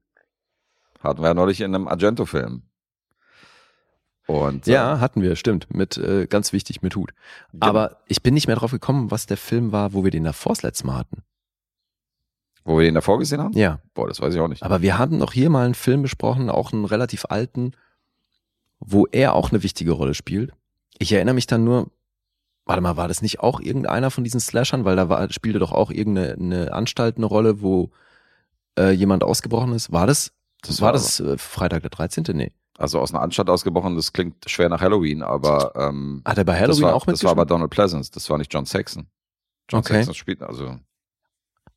Hatten 1.02 1.22
wir 1.22 1.28
ja 1.28 1.34
neulich 1.36 1.62
in 1.62 1.76
einem 1.76 1.88
Argento-Film. 1.88 2.64
Und 4.26 4.68
äh, 4.68 4.72
Ja, 4.72 5.00
hatten 5.00 5.22
wir, 5.22 5.36
stimmt. 5.36 5.72
Mit 5.72 5.96
äh, 5.98 6.26
ganz 6.26 6.54
wichtig 6.54 6.82
mit 6.82 6.96
Hut. 6.96 7.14
Aber 7.60 8.02
ich 8.08 8.24
bin 8.24 8.34
nicht 8.34 8.48
mehr 8.48 8.56
drauf 8.56 8.72
gekommen, 8.72 9.12
was 9.12 9.28
der 9.28 9.38
Film 9.38 9.72
war, 9.72 9.94
wo 9.94 10.04
wir 10.04 10.12
den 10.12 10.24
davor 10.24 10.54
das 10.54 10.64
letzte 10.64 10.88
Mal 10.88 10.98
hatten. 10.98 11.22
Wo 12.68 12.78
wir 12.78 12.86
den 12.86 12.96
davor 12.96 13.18
gesehen 13.18 13.40
haben? 13.42 13.54
Ja. 13.54 13.80
Boah, 13.94 14.08
das 14.08 14.20
weiß 14.20 14.34
ich 14.34 14.40
auch 14.42 14.48
nicht. 14.50 14.62
Aber 14.62 14.82
wir 14.82 14.98
hatten 14.98 15.20
doch 15.20 15.32
hier 15.32 15.50
mal 15.50 15.66
einen 15.66 15.74
Film 15.74 16.02
besprochen, 16.02 16.50
auch 16.50 16.74
einen 16.74 16.86
relativ 16.86 17.26
alten, 17.30 17.72
wo 18.80 19.08
er 19.08 19.34
auch 19.34 19.52
eine 19.52 19.64
wichtige 19.64 19.92
Rolle 19.92 20.14
spielt. 20.14 20.52
Ich 21.00 21.12
erinnere 21.14 21.34
mich 21.36 21.48
dann 21.48 21.64
nur, 21.64 21.88
warte 22.66 22.82
mal, 22.82 22.98
war 22.98 23.08
das 23.08 23.22
nicht 23.22 23.40
auch 23.40 23.62
irgendeiner 23.62 24.12
von 24.12 24.24
diesen 24.24 24.40
Slashern? 24.42 24.84
Weil 24.84 24.98
da 24.98 25.08
war, 25.08 25.32
spielte 25.32 25.60
doch 25.60 25.72
auch 25.72 25.90
irgendeine 25.92 26.34
eine 26.34 26.74
Anstalt 26.74 27.18
eine 27.18 27.26
Rolle, 27.26 27.62
wo 27.62 27.90
äh, 28.78 28.92
jemand 28.92 29.24
ausgebrochen 29.24 29.72
ist. 29.74 29.92
War 29.92 30.06
das? 30.06 30.34
Das 30.62 30.82
war 30.82 30.88
war 30.88 30.94
das 30.94 31.20
äh, 31.22 31.38
Freitag 31.38 31.84
der 31.84 31.90
13.? 31.92 32.26
Nee. 32.36 32.52
Also 32.78 33.00
aus 33.00 33.14
einer 33.14 33.22
Anstalt 33.24 33.50
ausgebrochen, 33.50 33.96
das 33.96 34.12
klingt 34.12 34.48
schwer 34.50 34.70
nach 34.70 34.82
Halloween, 34.82 35.24
aber 35.24 35.72
ähm, 35.76 36.22
Hat 36.26 36.38
er 36.38 36.44
bei 36.44 36.54
Halloween 36.54 36.70
das 36.70 36.82
war, 36.82 36.96
auch 36.96 37.06
Das 37.06 37.24
war 37.24 37.32
aber 37.32 37.42
mitgespielt? 37.42 37.52
Donald 37.52 37.72
Pleasance, 37.72 38.12
das 38.12 38.30
war 38.30 38.38
nicht 38.38 38.54
John 38.54 38.66
Saxon. 38.66 39.08
John 39.70 39.80
Okay. 39.80 39.94
Saxon 39.94 40.14
spielt, 40.14 40.44
also 40.44 40.78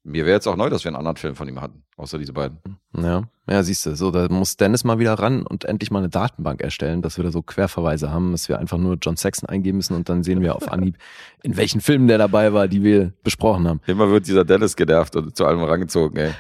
mir 0.03 0.25
wäre 0.25 0.37
jetzt 0.37 0.47
auch 0.47 0.57
neu, 0.57 0.71
dass 0.71 0.85
wir 0.85 0.89
einen 0.89 0.97
anderen 0.97 1.17
Film 1.17 1.35
von 1.35 1.49
ihm 1.49 1.61
hatten, 1.61 1.83
außer 1.97 2.19
diese 2.19 2.33
beiden. 2.33 2.59
Ja, 2.97 3.25
ja, 3.49 3.63
siehst 3.63 3.85
du, 3.85 3.97
so, 3.97 4.11
da 4.11 4.29
muss 4.29 4.57
Dennis 4.57 4.85
mal 4.85 4.99
wieder 4.99 5.15
ran 5.15 5.47
und 5.47 5.65
endlich 5.65 5.91
mal 5.91 5.99
eine 5.99 6.09
Datenbank 6.09 6.63
erstellen, 6.63 7.03
dass 7.03 7.17
wir 7.17 7.25
da 7.25 7.33
so 7.33 7.43
Querverweise 7.43 8.11
haben, 8.11 8.33
dass 8.33 8.49
wir 8.49 8.59
einfach 8.59 8.79
nur 8.79 8.97
John 9.01 9.17
Saxon 9.17 9.49
eingeben 9.49 9.79
müssen 9.79 9.95
und 9.95 10.09
dann 10.09 10.23
sehen 10.23 10.41
wir 10.41 10.57
auf 10.57 10.71
Anhieb, 10.71 10.97
in 11.43 11.57
welchen 11.57 11.81
Filmen 11.81 12.09
der 12.09 12.19
dabei 12.19 12.53
war, 12.53 12.69
die 12.69 12.83
wir 12.83 13.13
besprochen 13.23 13.69
haben. 13.69 13.81
Immer 13.87 14.11
wird 14.11 14.27
dieser 14.27 14.45
Dennis 14.45 14.77
genervt 14.77 15.17
und 15.17 15.37
zu 15.37 15.47
allem 15.47 15.63
rangezogen, 15.63 16.17
ey. 16.17 16.33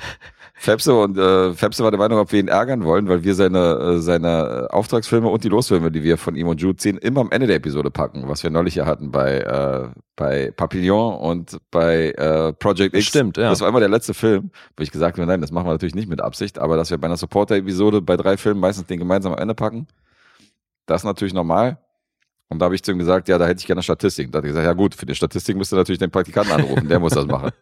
Fepse 0.63 0.95
und 0.95 1.17
äh, 1.17 1.55
Fepse 1.55 1.83
war 1.83 1.91
der 1.91 1.99
Meinung, 1.99 2.19
ob 2.19 2.33
wir 2.33 2.39
ihn 2.39 2.49
ärgern 2.49 2.85
wollen, 2.85 3.09
weil 3.09 3.25
wir 3.25 3.35
seine, 3.35 3.59
äh, 3.79 3.99
seine 3.99 4.69
Auftragsfilme 4.71 5.27
und 5.27 5.43
die 5.43 5.49
Losfilme, 5.49 5.91
die 5.91 6.03
wir 6.03 6.19
von 6.19 6.37
ihm 6.37 6.49
und 6.49 6.61
Jude 6.61 6.77
ziehen, 6.77 6.99
immer 6.99 7.23
am 7.23 7.31
Ende 7.31 7.47
der 7.47 7.57
Episode 7.57 7.91
packen, 7.91 8.29
was 8.29 8.43
wir 8.43 8.51
neulich 8.51 8.75
ja 8.75 8.85
hatten 8.85 9.11
bei, 9.11 9.39
äh, 9.39 9.89
bei 10.17 10.51
Papillon 10.51 11.15
und 11.15 11.57
bei 11.71 12.11
äh, 12.11 12.53
Project 12.53 12.95
X. 12.95 13.07
Stimmt, 13.07 13.39
ja. 13.39 13.49
Das 13.49 13.63
war 13.63 13.71
immer 13.71 13.81
der 13.81 13.89
letzte 13.89 14.13
Film, 14.13 14.51
wo 14.77 14.83
ich 14.83 14.91
gesagt 14.91 15.17
habe, 15.17 15.27
nein, 15.27 15.41
das 15.41 15.51
machen 15.51 15.67
wir 15.67 15.73
natürlich 15.73 15.95
nicht 15.95 16.11
mit 16.11 16.21
Absicht, 16.21 16.59
aber 16.59 16.77
dass 16.77 16.91
wir 16.91 16.99
bei 16.99 17.07
einer 17.07 17.17
Supporter-Episode 17.17 18.03
bei 18.03 18.19
drei 18.19 18.37
Filmen 18.37 18.61
meistens 18.61 18.87
den 18.87 18.99
gemeinsam 18.99 19.33
am 19.33 19.39
Ende 19.39 19.55
packen, 19.55 19.87
das 20.85 21.01
ist 21.01 21.07
natürlich 21.07 21.33
normal. 21.33 21.79
Und 22.51 22.59
da 22.59 22.65
habe 22.65 22.75
ich 22.75 22.83
zu 22.83 22.91
ihm 22.91 22.99
gesagt, 22.99 23.29
ja, 23.29 23.39
da 23.39 23.47
hätte 23.47 23.61
ich 23.61 23.67
gerne 23.67 23.81
Statistik. 23.81 24.33
Da 24.33 24.39
hat 24.39 24.45
er 24.45 24.49
gesagt, 24.49 24.67
ja 24.67 24.73
gut, 24.73 24.97
für 24.97 25.07
die 25.07 25.15
Statistik 25.15 25.57
müsst 25.57 25.73
ihr 25.73 25.77
natürlich 25.77 26.01
den 26.01 26.11
Praktikanten 26.11 26.53
anrufen, 26.53 26.89
der 26.89 26.99
muss 26.99 27.15
das 27.15 27.27
machen. 27.27 27.51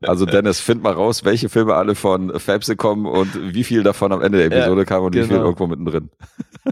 Also 0.00 0.24
Dennis, 0.24 0.60
find 0.60 0.82
mal 0.82 0.92
raus, 0.92 1.24
welche 1.24 1.48
Filme 1.48 1.74
alle 1.74 1.94
von 1.94 2.38
Fabse 2.38 2.76
kommen 2.76 3.06
und 3.06 3.54
wie 3.54 3.64
viel 3.64 3.82
davon 3.82 4.12
am 4.12 4.22
Ende 4.22 4.38
der 4.38 4.46
Episode 4.46 4.82
Ja, 4.82 4.84
kam 4.84 5.02
und 5.02 5.14
wie 5.14 5.20
viel 5.20 5.28
genau. 5.28 5.44
irgendwo 5.44 5.66
mittendrin. 5.66 6.10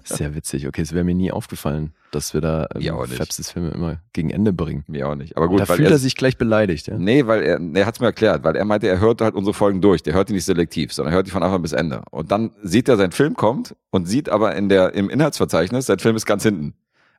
Sehr 0.05 0.35
witzig. 0.35 0.67
Okay, 0.67 0.83
es 0.83 0.93
wäre 0.93 1.05
mir 1.05 1.15
nie 1.15 1.33
aufgefallen, 1.33 1.93
dass 2.11 2.35
wir 2.35 2.41
da 2.41 2.69
ähm, 2.75 2.95
auch 2.95 3.07
nicht. 3.07 3.17
Fabs 3.17 3.51
Filme 3.51 3.71
immer 3.71 3.99
gegen 4.13 4.31
Ende 4.31 4.53
bringen. 4.53 4.85
Mir 4.87 5.09
auch 5.09 5.15
nicht. 5.15 5.37
Aber 5.37 5.49
gut, 5.49 5.61
da 5.61 5.69
weil 5.69 5.77
fühlt 5.77 5.89
er, 5.89 5.97
er 5.97 5.99
sich 5.99 6.17
gleich 6.17 6.39
beleidigt, 6.39 6.87
ja. 6.87 6.97
Nee, 6.99 7.27
weil 7.27 7.43
er, 7.43 7.61
er 7.75 7.87
hat 7.87 7.95
es 7.95 8.01
mir 8.01 8.07
erklärt, 8.07 8.45
weil 8.45 8.57
er 8.57 8.65
meinte, 8.65 8.89
er 8.89 9.01
hört 9.01 9.21
halt 9.21 9.35
unsere 9.35 9.55
Folgen 9.55 9.81
durch. 9.81 10.03
Der 10.03 10.15
hört 10.15 10.29
die 10.29 10.33
nicht 10.33 10.45
selektiv, 10.45 10.93
sondern 10.93 11.15
hört 11.15 11.27
die 11.27 11.31
von 11.31 11.43
Anfang 11.43 11.63
bis 11.63 11.73
Ende. 11.73 12.03
Und 12.11 12.31
dann 12.31 12.53
sieht 12.63 12.89
er, 12.89 12.97
sein 12.97 13.13
Film 13.13 13.35
kommt 13.35 13.75
und 13.91 14.07
sieht 14.07 14.29
aber 14.29 14.55
in 14.55 14.69
der, 14.69 14.95
im 14.95 15.11
Inhaltsverzeichnis, 15.11 15.87
sein 15.87 15.99
Film 15.99 16.17
ist 16.17 16.27
ganz 16.27 16.43
hinten. 16.43 16.75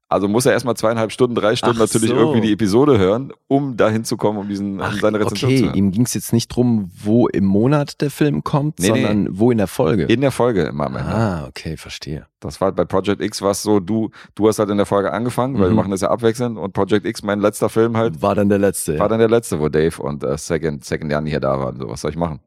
Also 0.07 0.27
muss 0.27 0.45
er 0.45 0.51
erstmal 0.53 0.75
zweieinhalb 0.77 1.11
Stunden, 1.11 1.33
drei 1.35 1.55
Stunden 1.55 1.77
Ach 1.77 1.81
natürlich 1.91 2.11
so. 2.11 2.15
irgendwie 2.15 2.41
die 2.41 2.53
Episode 2.53 2.99
hören, 2.99 3.33
um 3.47 3.75
dahin 3.75 4.03
zu 4.03 4.17
kommen, 4.17 4.37
um 4.37 4.47
diesen, 4.47 4.79
um 4.79 4.99
seine 5.01 5.19
Rezension 5.19 5.49
okay, 5.49 5.59
zu 5.61 5.65
hören. 5.65 5.75
ihm 5.75 5.91
ging 5.91 6.03
es 6.03 6.13
jetzt 6.13 6.31
nicht 6.31 6.47
drum, 6.49 6.91
wo 7.03 7.27
im 7.27 7.45
Monat 7.45 8.01
der 8.01 8.11
Film 8.11 8.43
kommt, 8.43 8.77
Nee, 8.79 8.91
nee. 8.91 9.01
sondern 9.01 9.39
wo 9.39 9.49
in 9.49 9.57
der 9.57 9.65
Folge. 9.67 10.03
In 10.03 10.21
der 10.21 10.29
Folge 10.31 10.61
immer 10.65 10.85
am 10.85 10.95
Ende. 10.95 11.09
ah, 11.11 11.45
okay, 11.47 11.75
verstehe. 11.75 12.27
Das 12.39 12.61
war 12.61 12.67
halt 12.67 12.75
bei 12.75 12.85
Project 12.85 13.19
X 13.19 13.41
was 13.41 13.63
so, 13.63 13.79
du, 13.79 14.11
du 14.35 14.47
hast 14.47 14.59
halt 14.59 14.69
in 14.69 14.77
der 14.77 14.85
Folge 14.85 15.11
angefangen, 15.11 15.55
weil 15.55 15.63
wir 15.63 15.69
Mhm. 15.71 15.75
machen 15.75 15.91
das 15.91 16.01
ja 16.01 16.11
abwechselnd 16.11 16.59
und 16.59 16.73
Project 16.73 17.03
X, 17.07 17.23
mein 17.23 17.39
letzter 17.39 17.69
Film 17.69 17.97
halt, 17.97 18.21
War 18.21 18.35
dann 18.35 18.47
der 18.49 18.59
letzte. 18.59 18.99
war 18.99 19.09
dann 19.09 19.17
der 19.19 19.29
letzte, 19.29 19.59
wo 19.59 19.69
Dave 19.69 19.99
und 20.03 20.23
äh, 20.23 20.37
Second, 20.37 20.85
Second 20.85 21.11
Jan 21.11 21.25
hier 21.25 21.39
da 21.39 21.59
waren. 21.59 21.79
So, 21.79 21.89
was 21.89 22.01
soll 22.01 22.11
ich 22.11 22.17
machen? 22.17 22.41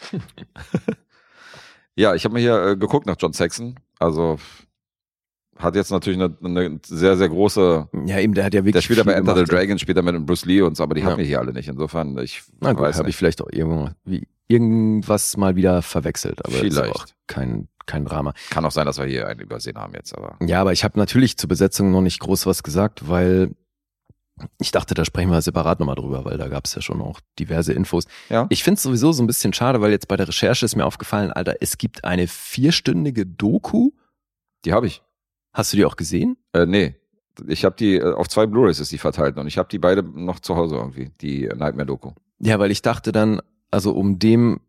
ja, 1.94 2.14
ich 2.14 2.24
habe 2.24 2.34
mir 2.34 2.40
hier 2.40 2.60
äh, 2.70 2.76
geguckt 2.76 3.06
nach 3.06 3.16
John 3.18 3.32
Saxon. 3.32 3.76
Also 3.98 4.38
hat 5.62 5.74
jetzt 5.76 5.90
natürlich 5.90 6.20
eine, 6.20 6.36
eine 6.42 6.80
sehr, 6.86 7.16
sehr 7.16 7.28
große. 7.28 7.88
ja, 8.06 8.18
eben, 8.18 8.34
der 8.34 8.44
hat 8.44 8.54
ja 8.54 8.60
wirklich. 8.60 8.72
Der 8.74 8.80
spielt 8.82 8.98
ja 8.98 9.04
bei 9.04 9.12
viel 9.12 9.18
Enter 9.20 9.36
the. 9.36 9.44
Dragon, 9.44 9.78
spielt 9.78 9.96
er 9.96 10.02
mit 10.02 10.26
Bruce 10.26 10.44
Lee 10.44 10.62
und 10.62 10.76
so, 10.76 10.82
aber 10.82 10.94
die 10.94 11.00
Ja. 11.02 11.08
haben 11.08 11.18
wir 11.18 11.24
hier 11.24 11.38
alle 11.40 11.52
nicht. 11.52 11.68
Insofern, 11.68 12.16
ich 12.18 12.42
Na 12.60 12.72
gut, 12.72 12.82
weiß 12.82 12.98
habe 12.98 13.08
ich 13.10 13.16
vielleicht 13.16 13.40
auch 13.42 13.48
irgendwo, 13.50 13.90
wie, 14.04 14.26
irgendwas 14.48 15.36
mal 15.36 15.56
wieder 15.56 15.82
verwechselt, 15.82 16.44
aber 16.44 16.54
das 16.54 16.62
ist 16.62 16.74
Vielleicht. 16.74 16.94
auch 16.94 17.06
kein, 17.26 17.68
kein 17.86 18.04
Drama. 18.04 18.32
Kann 18.50 18.64
auch 18.64 18.70
sein, 18.72 18.86
dass 18.86 18.98
wir 18.98 19.04
hier 19.06 19.28
einen 19.28 19.40
übersehen 19.40 19.76
haben 19.78 19.94
jetzt, 19.94 20.16
aber. 20.16 20.36
Ja, 20.44 20.60
aber 20.60 20.72
ich 20.72 20.82
habe 20.84 20.98
natürlich 20.98 21.36
zur 21.38 21.48
Besetzung 21.48 21.90
noch 21.92 22.00
nicht 22.02 22.20
groß 22.20 22.46
was 22.46 22.62
gesagt, 22.62 23.08
weil 23.08 23.52
ich 24.58 24.70
dachte, 24.70 24.94
da 24.94 25.04
sprechen 25.04 25.30
wir 25.30 25.42
separat 25.42 25.80
nochmal 25.80 25.96
drüber, 25.96 26.24
weil 26.24 26.38
da 26.38 26.48
gab 26.48 26.64
es 26.64 26.74
ja 26.74 26.80
schon 26.80 27.02
auch 27.02 27.20
diverse 27.38 27.74
Infos. 27.74 28.04
Ja. 28.30 28.46
Ich 28.48 28.64
finde 28.64 28.76
es 28.76 28.82
sowieso 28.82 29.12
so 29.12 29.22
ein 29.22 29.26
bisschen 29.26 29.52
schade, 29.52 29.82
weil 29.82 29.90
jetzt 29.90 30.08
bei 30.08 30.16
der 30.16 30.26
Recherche 30.28 30.64
ist 30.64 30.76
mir 30.76 30.86
aufgefallen, 30.86 31.30
Alter, 31.30 31.56
es 31.60 31.76
gibt 31.76 32.04
eine 32.04 32.26
vierstündige 32.26 33.26
Doku. 33.26 33.90
Die 34.64 34.72
habe 34.72 34.86
ich. 34.86 35.02
Hast 35.52 35.72
du 35.72 35.76
die 35.76 35.84
auch 35.84 35.96
gesehen? 35.96 36.36
Äh, 36.52 36.66
nee. 36.66 36.96
Ich 37.46 37.64
habe 37.64 37.76
die, 37.76 37.96
äh, 37.96 38.12
auf 38.12 38.28
zwei 38.28 38.46
Blu-Rays 38.46 38.80
ist 38.80 38.92
die 38.92 38.98
verteilt 38.98 39.36
und 39.38 39.46
ich 39.46 39.58
habe 39.58 39.68
die 39.68 39.78
beide 39.78 40.02
noch 40.02 40.40
zu 40.40 40.56
Hause 40.56 40.76
irgendwie, 40.76 41.10
die 41.20 41.46
Nightmare-Doku. 41.46 42.12
Ja, 42.40 42.58
weil 42.58 42.70
ich 42.70 42.82
dachte 42.82 43.12
dann, 43.12 43.40
also 43.70 43.92
um 43.92 44.18
dem 44.18 44.60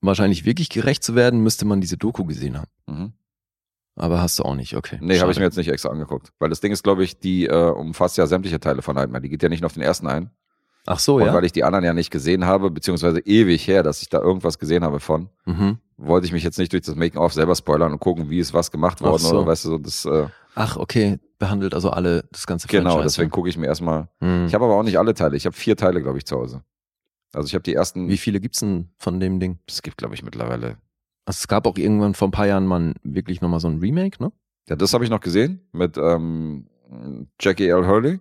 wahrscheinlich 0.00 0.44
wirklich 0.44 0.68
gerecht 0.68 1.02
zu 1.02 1.14
werden, 1.14 1.42
müsste 1.42 1.64
man 1.64 1.80
diese 1.80 1.96
Doku 1.96 2.24
gesehen 2.24 2.58
haben. 2.58 2.70
Mhm. 2.86 3.12
Aber 3.96 4.20
hast 4.20 4.38
du 4.38 4.42
auch 4.42 4.54
nicht, 4.54 4.76
okay. 4.76 4.98
Nee, 5.00 5.18
habe 5.20 5.32
ich 5.32 5.38
mir 5.38 5.44
jetzt 5.44 5.56
nicht 5.56 5.68
extra 5.68 5.88
angeguckt. 5.88 6.30
Weil 6.38 6.50
das 6.50 6.60
Ding 6.60 6.70
ist, 6.70 6.82
glaube 6.82 7.02
ich, 7.02 7.18
die 7.18 7.46
äh, 7.46 7.70
umfasst 7.70 8.18
ja 8.18 8.26
sämtliche 8.26 8.60
Teile 8.60 8.82
von 8.82 8.94
Nightmare. 8.94 9.22
Die 9.22 9.30
geht 9.30 9.42
ja 9.42 9.48
nicht 9.48 9.62
nur 9.62 9.66
auf 9.66 9.72
den 9.72 9.82
ersten 9.82 10.06
ein. 10.06 10.30
Ach 10.84 10.98
so, 10.98 11.16
und 11.16 11.26
ja. 11.26 11.34
weil 11.34 11.44
ich 11.44 11.52
die 11.52 11.64
anderen 11.64 11.84
ja 11.84 11.94
nicht 11.94 12.10
gesehen 12.10 12.44
habe, 12.44 12.70
beziehungsweise 12.70 13.20
ewig 13.20 13.66
her, 13.66 13.82
dass 13.82 14.02
ich 14.02 14.08
da 14.08 14.20
irgendwas 14.20 14.58
gesehen 14.58 14.84
habe 14.84 15.00
von, 15.00 15.30
mhm. 15.46 15.78
Wollte 15.96 16.26
ich 16.26 16.32
mich 16.32 16.42
jetzt 16.44 16.58
nicht 16.58 16.72
durch 16.72 16.82
das 16.82 16.94
Making-of 16.94 17.32
selber 17.32 17.54
spoilern 17.54 17.92
und 17.92 17.98
gucken, 17.98 18.30
wie 18.30 18.38
ist 18.38 18.52
was 18.52 18.70
gemacht 18.70 18.98
Ach 19.00 19.06
worden 19.06 19.22
so. 19.22 19.38
oder 19.38 19.46
weißt 19.46 19.64
du 19.64 19.68
so, 19.70 19.78
das 19.78 20.04
äh, 20.04 20.28
Ach, 20.54 20.76
okay. 20.76 21.18
Behandelt 21.38 21.74
also 21.74 21.90
alle 21.90 22.24
das 22.32 22.46
ganze 22.46 22.66
genau, 22.66 22.92
Franchise, 22.92 23.04
deswegen 23.04 23.30
gucke 23.30 23.48
ich 23.48 23.58
mir 23.58 23.66
erstmal. 23.66 24.08
Hm. 24.20 24.46
Ich 24.46 24.54
habe 24.54 24.64
aber 24.64 24.74
auch 24.74 24.82
nicht 24.82 24.98
alle 24.98 25.12
Teile. 25.12 25.36
Ich 25.36 25.44
habe 25.44 25.54
vier 25.54 25.76
Teile, 25.76 26.02
glaube 26.02 26.16
ich, 26.16 26.24
zu 26.24 26.36
Hause. 26.36 26.62
Also 27.34 27.46
ich 27.48 27.54
habe 27.54 27.62
die 27.62 27.74
ersten, 27.74 28.08
Wie 28.08 28.16
viele 28.16 28.40
gibt's 28.40 28.60
denn 28.60 28.88
von 28.98 29.20
dem 29.20 29.38
Ding? 29.38 29.58
es 29.68 29.82
gibt, 29.82 29.98
glaube 29.98 30.14
ich, 30.14 30.22
mittlerweile. 30.22 30.78
Also 31.26 31.40
es 31.40 31.48
gab 31.48 31.66
auch 31.66 31.76
irgendwann 31.76 32.14
vor 32.14 32.28
ein 32.28 32.30
paar 32.30 32.46
Jahren 32.46 32.66
mal 32.66 32.94
wirklich 33.02 33.42
nochmal 33.42 33.60
so 33.60 33.68
ein 33.68 33.80
Remake, 33.80 34.22
ne? 34.22 34.32
Ja, 34.68 34.76
das 34.76 34.94
habe 34.94 35.04
ich 35.04 35.10
noch 35.10 35.20
gesehen 35.20 35.60
mit 35.72 35.98
ähm, 35.98 36.66
Jackie 37.38 37.68
L. 37.68 37.86
Hurley. 37.86 38.20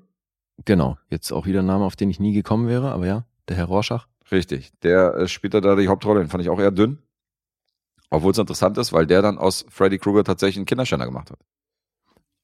Genau. 0.66 0.98
Jetzt 1.10 1.32
auch 1.32 1.46
wieder 1.46 1.62
ein 1.62 1.66
Name, 1.66 1.86
auf 1.86 1.96
den 1.96 2.10
ich 2.10 2.20
nie 2.20 2.34
gekommen 2.34 2.68
wäre, 2.68 2.92
aber 2.92 3.06
ja, 3.06 3.26
der 3.48 3.56
Herr 3.56 3.66
Rorschach. 3.66 4.08
Richtig. 4.32 4.74
Der 4.82 5.16
äh, 5.16 5.28
spielt 5.28 5.54
da 5.54 5.76
die 5.76 5.88
Hauptrolle, 5.88 6.20
den 6.20 6.30
fand 6.30 6.44
ich 6.44 6.50
auch 6.50 6.60
eher 6.60 6.72
dünn. 6.72 7.00
Obwohl 8.16 8.32
es 8.32 8.38
interessant 8.38 8.78
ist, 8.78 8.94
weil 8.94 9.06
der 9.06 9.22
dann 9.22 9.38
aus 9.38 9.66
Freddy 9.70 9.98
Krueger 9.98 10.24
tatsächlich 10.24 10.58
einen 10.58 10.66
Kinderschänder 10.66 11.06
gemacht 11.06 11.32
hat. 11.32 11.40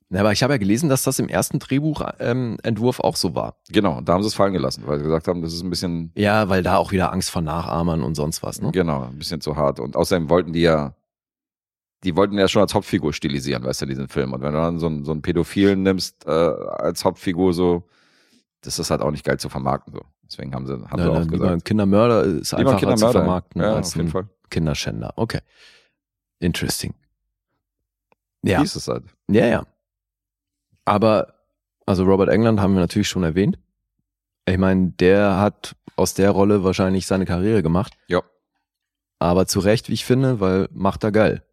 Ja, 0.10 0.20
aber 0.20 0.34
ich 0.34 0.44
habe 0.44 0.54
ja 0.54 0.58
gelesen, 0.58 0.90
dass 0.90 1.04
das 1.04 1.20
im 1.20 1.30
ersten 1.30 1.60
Drehbuchentwurf 1.60 3.00
ähm, 3.00 3.06
auch 3.06 3.16
so 3.16 3.34
war. 3.34 3.56
Genau, 3.70 3.98
und 3.98 4.10
da 4.10 4.14
haben 4.14 4.24
sie 4.24 4.28
es 4.28 4.34
fallen 4.34 4.52
gelassen, 4.52 4.84
weil 4.86 4.98
sie 4.98 5.06
gesagt 5.06 5.30
haben, 5.30 5.42
das 5.42 5.54
ist 5.54 5.64
ein 5.64 5.70
bisschen, 5.70 6.12
Ja, 6.18 6.50
weil 6.50 6.64
da 6.64 6.76
auch 6.76 6.92
wieder 6.92 7.14
Angst 7.14 7.32
vor 7.32 7.42
Nachahmern 7.42 8.04
und 8.04 8.16
sonst 8.16 8.44
was, 8.44 8.62
ne? 8.62 8.72
genau, 8.74 9.04
ein 9.04 9.18
bisschen 9.18 9.40
zu 9.40 9.56
hart. 9.56 9.80
Und 9.80 9.96
außerdem 9.96 10.30
wollten 10.30 10.52
die 10.52 10.62
ja, 10.62 10.96
die 12.04 12.18
wollten 12.18 12.38
ja 12.38 12.50
schon 12.50 12.62
als 12.62 12.74
Hauptfigur 12.74 13.14
stilisieren, 13.14 13.64
weißt 13.64 13.84
du, 13.84 13.86
diesen 13.86 14.10
Film. 14.10 14.34
Und 14.34 14.42
wenn 14.42 14.52
du 14.52 14.60
dann 14.60 14.80
so 14.80 14.88
einen, 14.88 15.06
so 15.06 15.14
einen 15.14 15.22
Pädophilen 15.22 15.82
nimmst 15.82 16.26
äh, 16.26 16.30
als 16.30 17.06
Hauptfigur, 17.06 17.54
so, 17.54 17.88
das 18.62 18.80
ist 18.80 18.92
halt 18.92 19.02
auch 19.02 19.12
nicht 19.12 19.24
geil 19.24 19.40
zu 19.40 19.48
vermarkten. 19.48 19.94
So. 19.94 20.02
Deswegen 20.26 20.54
haben 20.54 20.68
sie, 20.68 20.74
haben 20.74 21.00
Ja, 21.00 21.06
sie 21.06 21.12
auch 21.12 21.28
gesagt. 21.28 21.64
Kindermörder 21.66 22.24
ist 22.24 22.52
Lieber 22.58 22.72
ein 22.72 22.76
einfacher 22.76 22.98
zu 22.98 23.12
vermarkten 23.12 23.62
Ja, 23.62 23.80
auf 23.80 23.96
jeden 23.96 24.10
Fall. 24.10 24.28
Kinderschänder. 24.52 25.14
Okay. 25.16 25.40
Interesting. 26.40 26.94
Ja. 28.44 28.60
Hieß 28.60 28.76
es 28.76 28.88
halt. 28.88 29.06
Ja, 29.28 29.48
ja. 29.48 29.66
Aber, 30.86 31.34
also 31.86 32.04
Robert 32.04 32.30
England 32.30 32.60
haben 32.60 32.74
wir 32.74 32.82
natürlich 32.82 33.08
schon 33.08 33.24
erwähnt. 33.24 33.58
Ich 34.46 34.58
meine, 34.58 34.92
der 34.92 35.38
hat 35.38 35.76
aus 35.96 36.14
der 36.14 36.32
Rolle 36.32 36.64
wahrscheinlich 36.64 37.08
seine 37.08 37.26
Karriere 37.26 37.64
gemacht. 37.64 37.94
Ja. 38.08 38.22
Aber 39.20 39.46
zu 39.46 39.60
Recht, 39.60 39.90
wie 39.90 39.94
ich 39.94 40.06
finde, 40.06 40.40
weil 40.40 40.68
macht 40.72 41.04
er 41.04 41.12
geil. 41.12 41.44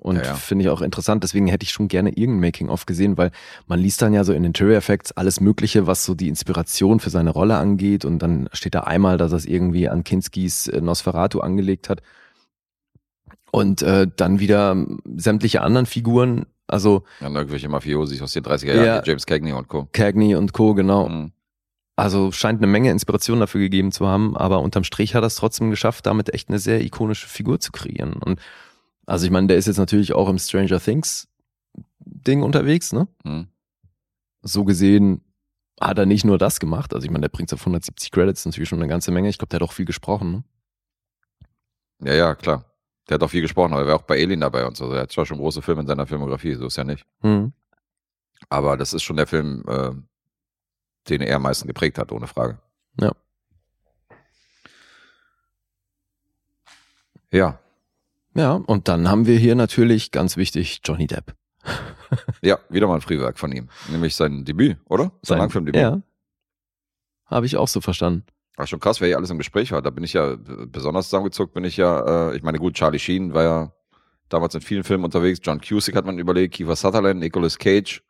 Und 0.00 0.16
Ja, 0.16 0.22
ja. 0.22 0.34
finde 0.34 0.64
ich 0.64 0.70
auch 0.70 0.80
interessant, 0.80 1.24
deswegen 1.24 1.48
hätte 1.48 1.64
ich 1.64 1.70
schon 1.72 1.88
gerne 1.88 2.10
irgendein 2.10 2.40
Making-of 2.40 2.86
gesehen, 2.86 3.18
weil 3.18 3.32
man 3.66 3.80
liest 3.80 4.00
dann 4.00 4.14
ja 4.14 4.22
so 4.22 4.32
in 4.32 4.44
Interior 4.44 4.76
Effects 4.76 5.10
alles 5.12 5.40
Mögliche, 5.40 5.88
was 5.88 6.04
so 6.04 6.14
die 6.14 6.28
Inspiration 6.28 7.00
für 7.00 7.10
seine 7.10 7.30
Rolle 7.30 7.56
angeht. 7.56 8.04
Und 8.04 8.20
dann 8.20 8.48
steht 8.52 8.76
da 8.76 8.80
einmal, 8.80 9.18
dass 9.18 9.32
er 9.32 9.38
es 9.38 9.46
irgendwie 9.46 9.88
an 9.88 10.04
Kinskis 10.04 10.68
äh, 10.68 10.80
Nosferatu 10.80 11.40
angelegt 11.40 11.88
hat. 11.88 12.00
Und 13.50 13.82
äh, 13.82 14.06
dann 14.14 14.40
wieder 14.40 14.76
sämtliche 15.16 15.62
anderen 15.62 15.86
Figuren, 15.86 16.46
also 16.68 17.04
Ja, 17.20 17.28
irgendwelche 17.28 17.68
Mafiosis 17.68 18.22
aus 18.22 18.32
den 18.34 18.44
30er 18.44 18.84
Jahren, 18.84 19.02
James 19.04 19.26
Cagney 19.26 19.52
und 19.52 19.68
Co. 19.68 19.88
Cagney 19.92 20.36
und 20.36 20.52
Co., 20.52 20.74
genau. 20.74 21.08
Mhm. 21.08 21.32
Also 21.96 22.30
scheint 22.30 22.60
eine 22.60 22.68
Menge 22.68 22.92
Inspiration 22.92 23.40
dafür 23.40 23.60
gegeben 23.60 23.90
zu 23.90 24.06
haben, 24.06 24.36
aber 24.36 24.60
unterm 24.60 24.84
Strich 24.84 25.16
hat 25.16 25.24
er 25.24 25.26
es 25.26 25.34
trotzdem 25.34 25.70
geschafft, 25.70 26.06
damit 26.06 26.32
echt 26.32 26.48
eine 26.48 26.60
sehr 26.60 26.80
ikonische 26.82 27.26
Figur 27.26 27.58
zu 27.58 27.72
kreieren. 27.72 28.12
Und 28.12 28.38
also 29.08 29.24
ich 29.24 29.30
meine, 29.30 29.46
der 29.46 29.56
ist 29.56 29.66
jetzt 29.66 29.78
natürlich 29.78 30.12
auch 30.12 30.28
im 30.28 30.38
Stranger 30.38 30.78
Things 30.78 31.28
Ding 31.98 32.42
unterwegs, 32.42 32.92
ne? 32.92 33.08
Mhm. 33.24 33.48
So 34.42 34.64
gesehen 34.64 35.22
hat 35.80 35.98
er 35.98 36.04
nicht 36.04 36.26
nur 36.26 36.36
das 36.36 36.60
gemacht. 36.60 36.92
Also 36.92 37.06
ich 37.06 37.10
meine, 37.10 37.22
der 37.22 37.30
bringt 37.30 37.52
auf 37.54 37.60
170 37.60 38.10
Credits 38.10 38.44
natürlich 38.44 38.68
schon 38.68 38.80
eine 38.80 38.88
ganze 38.88 39.10
Menge. 39.10 39.30
Ich 39.30 39.38
glaube, 39.38 39.48
der 39.48 39.60
hat 39.60 39.68
auch 39.68 39.72
viel 39.72 39.86
gesprochen, 39.86 40.30
ne? 40.32 40.44
Ja, 42.00 42.14
ja, 42.14 42.34
klar. 42.34 42.66
Der 43.08 43.14
hat 43.14 43.22
auch 43.22 43.30
viel 43.30 43.40
gesprochen, 43.40 43.72
aber 43.72 43.82
er 43.82 43.86
war 43.88 43.96
auch 43.96 44.02
bei 44.02 44.22
Alien 44.22 44.40
dabei 44.40 44.66
und 44.66 44.76
so. 44.76 44.92
Er 44.92 45.02
hat 45.02 45.12
zwar 45.12 45.24
schon 45.24 45.38
große 45.38 45.62
Filme 45.62 45.80
in 45.80 45.86
seiner 45.86 46.06
Filmografie, 46.06 46.54
so 46.54 46.66
ist 46.66 46.76
ja 46.76 46.84
nicht. 46.84 47.06
Mhm. 47.22 47.54
Aber 48.50 48.76
das 48.76 48.92
ist 48.92 49.04
schon 49.04 49.16
der 49.16 49.26
Film, 49.26 49.64
äh, 49.66 49.92
den 51.08 51.22
er 51.22 51.36
am 51.36 51.42
meisten 51.42 51.66
geprägt 51.66 51.96
hat, 51.96 52.12
ohne 52.12 52.26
Frage. 52.26 52.58
Ja. 53.00 53.12
Ja, 57.30 57.58
Ja, 58.34 58.52
und 58.54 58.88
dann 58.88 59.08
haben 59.08 59.26
wir 59.26 59.38
hier 59.38 59.54
natürlich 59.54 60.10
ganz 60.10 60.36
wichtig 60.36 60.80
Johnny 60.84 61.06
Depp. 61.06 61.34
ja, 62.42 62.58
wieder 62.68 62.86
mal 62.86 62.96
ein 62.96 63.00
Frühwerk 63.00 63.38
von 63.38 63.52
ihm. 63.52 63.68
Nämlich 63.90 64.14
sein 64.14 64.44
Debüt, 64.44 64.78
oder? 64.86 65.12
Sein, 65.22 65.38
Langfilmdebüt. 65.38 65.80
Ja. 65.80 66.02
Habe 67.26 67.46
ich 67.46 67.56
auch 67.56 67.68
so 67.68 67.80
verstanden. 67.80 68.24
War 68.56 68.66
schon 68.66 68.80
krass, 68.80 69.00
wer 69.00 69.08
hier 69.08 69.16
alles 69.16 69.30
im 69.30 69.38
Gespräch 69.38 69.70
war. 69.72 69.82
Da 69.82 69.90
bin 69.90 70.04
ich 70.04 70.14
ja 70.14 70.36
besonders 70.36 71.06
zusammengezuckt, 71.06 71.52
bin 71.54 71.64
ich 71.64 71.76
ja, 71.76 72.30
äh, 72.30 72.36
ich 72.36 72.42
meine, 72.42 72.58
gut, 72.58 72.74
Charlie 72.74 72.98
Sheen 72.98 73.34
war 73.34 73.42
ja 73.42 73.72
damals 74.28 74.54
in 74.54 74.60
vielen 74.60 74.84
Filmen 74.84 75.04
unterwegs. 75.04 75.40
John 75.42 75.60
Cusick 75.60 75.94
hat 75.94 76.04
man 76.06 76.18
überlegt, 76.18 76.54
Kiefer 76.54 76.76
Sutherland, 76.76 77.20
Nicolas 77.20 77.58
Cage 77.58 78.02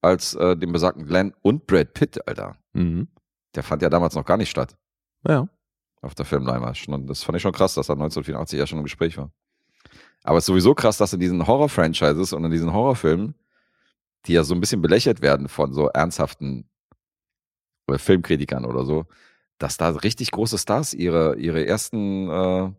als 0.00 0.34
äh, 0.34 0.56
den 0.56 0.72
besagten 0.72 1.06
Glenn 1.06 1.34
und 1.42 1.66
Brad 1.66 1.94
Pitt, 1.94 2.26
Alter. 2.28 2.56
Mhm. 2.72 3.08
Der 3.54 3.62
fand 3.62 3.82
ja 3.82 3.88
damals 3.88 4.14
noch 4.14 4.24
gar 4.24 4.36
nicht 4.36 4.50
statt 4.50 4.76
Ja. 5.26 5.48
auf 6.02 6.14
der 6.14 6.24
Filmleinwand. 6.24 7.10
Das 7.10 7.22
fand 7.22 7.36
ich 7.36 7.42
schon 7.42 7.52
krass, 7.52 7.74
dass 7.74 7.88
er 7.88 7.94
1984 7.94 8.58
ja 8.58 8.66
schon 8.66 8.78
im 8.78 8.84
Gespräch 8.84 9.16
war. 9.16 9.30
Aber 10.24 10.38
es 10.38 10.44
ist 10.44 10.46
sowieso 10.46 10.74
krass, 10.74 10.96
dass 10.98 11.12
in 11.12 11.20
diesen 11.20 11.46
Horror-Franchises 11.46 12.32
und 12.32 12.44
in 12.44 12.50
diesen 12.50 12.72
Horrorfilmen, 12.72 13.34
die 14.26 14.32
ja 14.32 14.42
so 14.42 14.54
ein 14.54 14.60
bisschen 14.60 14.82
belächelt 14.82 15.20
werden 15.22 15.48
von 15.48 15.72
so 15.72 15.88
ernsthaften 15.88 16.68
äh, 17.88 17.98
Filmkritikern 17.98 18.64
oder 18.64 18.84
so, 18.84 19.04
dass 19.58 19.76
da 19.76 19.90
richtig 19.90 20.30
große 20.32 20.58
Stars 20.58 20.94
ihre, 20.94 21.36
ihre 21.36 21.64
ersten 21.66 22.28
äh, 22.30 22.70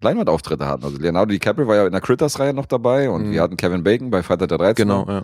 Leinwandauftritte 0.00 0.66
hatten. 0.66 0.84
Also 0.84 0.98
Leonardo 0.98 1.30
DiCaprio 1.32 1.66
war 1.66 1.76
ja 1.76 1.86
in 1.86 1.92
der 1.92 2.00
Critters-Reihe 2.00 2.52
noch 2.54 2.66
dabei 2.66 3.08
und 3.10 3.28
Mhm. 3.28 3.32
wir 3.32 3.42
hatten 3.42 3.56
Kevin 3.56 3.84
Bacon 3.84 4.10
bei 4.10 4.22
Freitag 4.22 4.48
der 4.48 4.58
13. 4.58 4.88
Genau, 4.88 5.06
ja. 5.08 5.22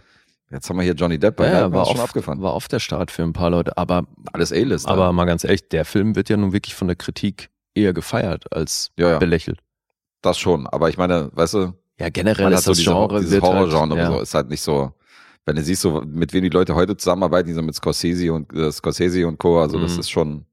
Jetzt 0.50 0.68
haben 0.68 0.76
wir 0.78 0.82
hier 0.82 0.94
Johnny 0.94 1.18
Depp 1.18 1.36
bei 1.36 1.46
ja, 1.46 1.60
ja, 1.60 1.72
war, 1.72 1.86
schon 1.86 1.94
oft, 1.96 2.04
abgefahren. 2.08 2.42
war 2.42 2.54
oft 2.54 2.72
der 2.72 2.80
Start 2.80 3.10
für 3.12 3.22
ein 3.22 3.32
paar 3.32 3.50
Leute, 3.50 3.76
aber 3.78 4.04
Alles 4.32 4.52
A-List. 4.52 4.88
Aber 4.88 5.12
mal 5.12 5.24
ganz 5.24 5.44
ehrlich, 5.44 5.68
der 5.68 5.84
Film 5.84 6.16
wird 6.16 6.28
ja 6.28 6.36
nun 6.36 6.52
wirklich 6.52 6.74
von 6.74 6.88
der 6.88 6.96
Kritik 6.96 7.50
eher 7.74 7.92
gefeiert 7.92 8.52
als 8.52 8.90
Ja, 8.98 9.10
ja. 9.10 9.18
belächelt. 9.18 9.60
Das 10.22 10.38
schon. 10.38 10.66
Aber 10.66 10.88
ich 10.88 10.96
meine, 10.98 11.30
weißt 11.34 11.54
du, 11.54 11.74
Ja, 11.98 12.08
generell 12.10 12.52
ist 12.52 12.64
so 12.64 12.70
das 12.72 12.78
diese, 12.78 12.90
Genre 12.90 13.18
dieses 13.18 13.32
wird 13.32 13.42
Horrorgenre 13.42 13.98
halt, 13.98 14.10
ja. 14.10 14.16
so, 14.16 14.20
ist 14.20 14.34
halt 14.34 14.48
nicht 14.48 14.62
so, 14.62 14.92
wenn 15.46 15.56
du 15.56 15.62
siehst, 15.62 15.82
so, 15.82 16.02
mit 16.02 16.32
wem 16.32 16.42
die 16.42 16.48
Leute 16.50 16.74
heute 16.74 16.96
zusammenarbeiten, 16.96 17.48
die 17.48 17.54
so 17.54 17.62
mit 17.62 17.74
Scorsese 17.74 18.32
und 18.32 18.52
äh, 18.52 18.70
Scorsese 18.70 19.26
und 19.26 19.38
Co., 19.38 19.60
also 19.60 19.78
das 19.80 19.94
Mhm. 19.94 20.00
ist 20.00 20.10
schon, 20.10 20.46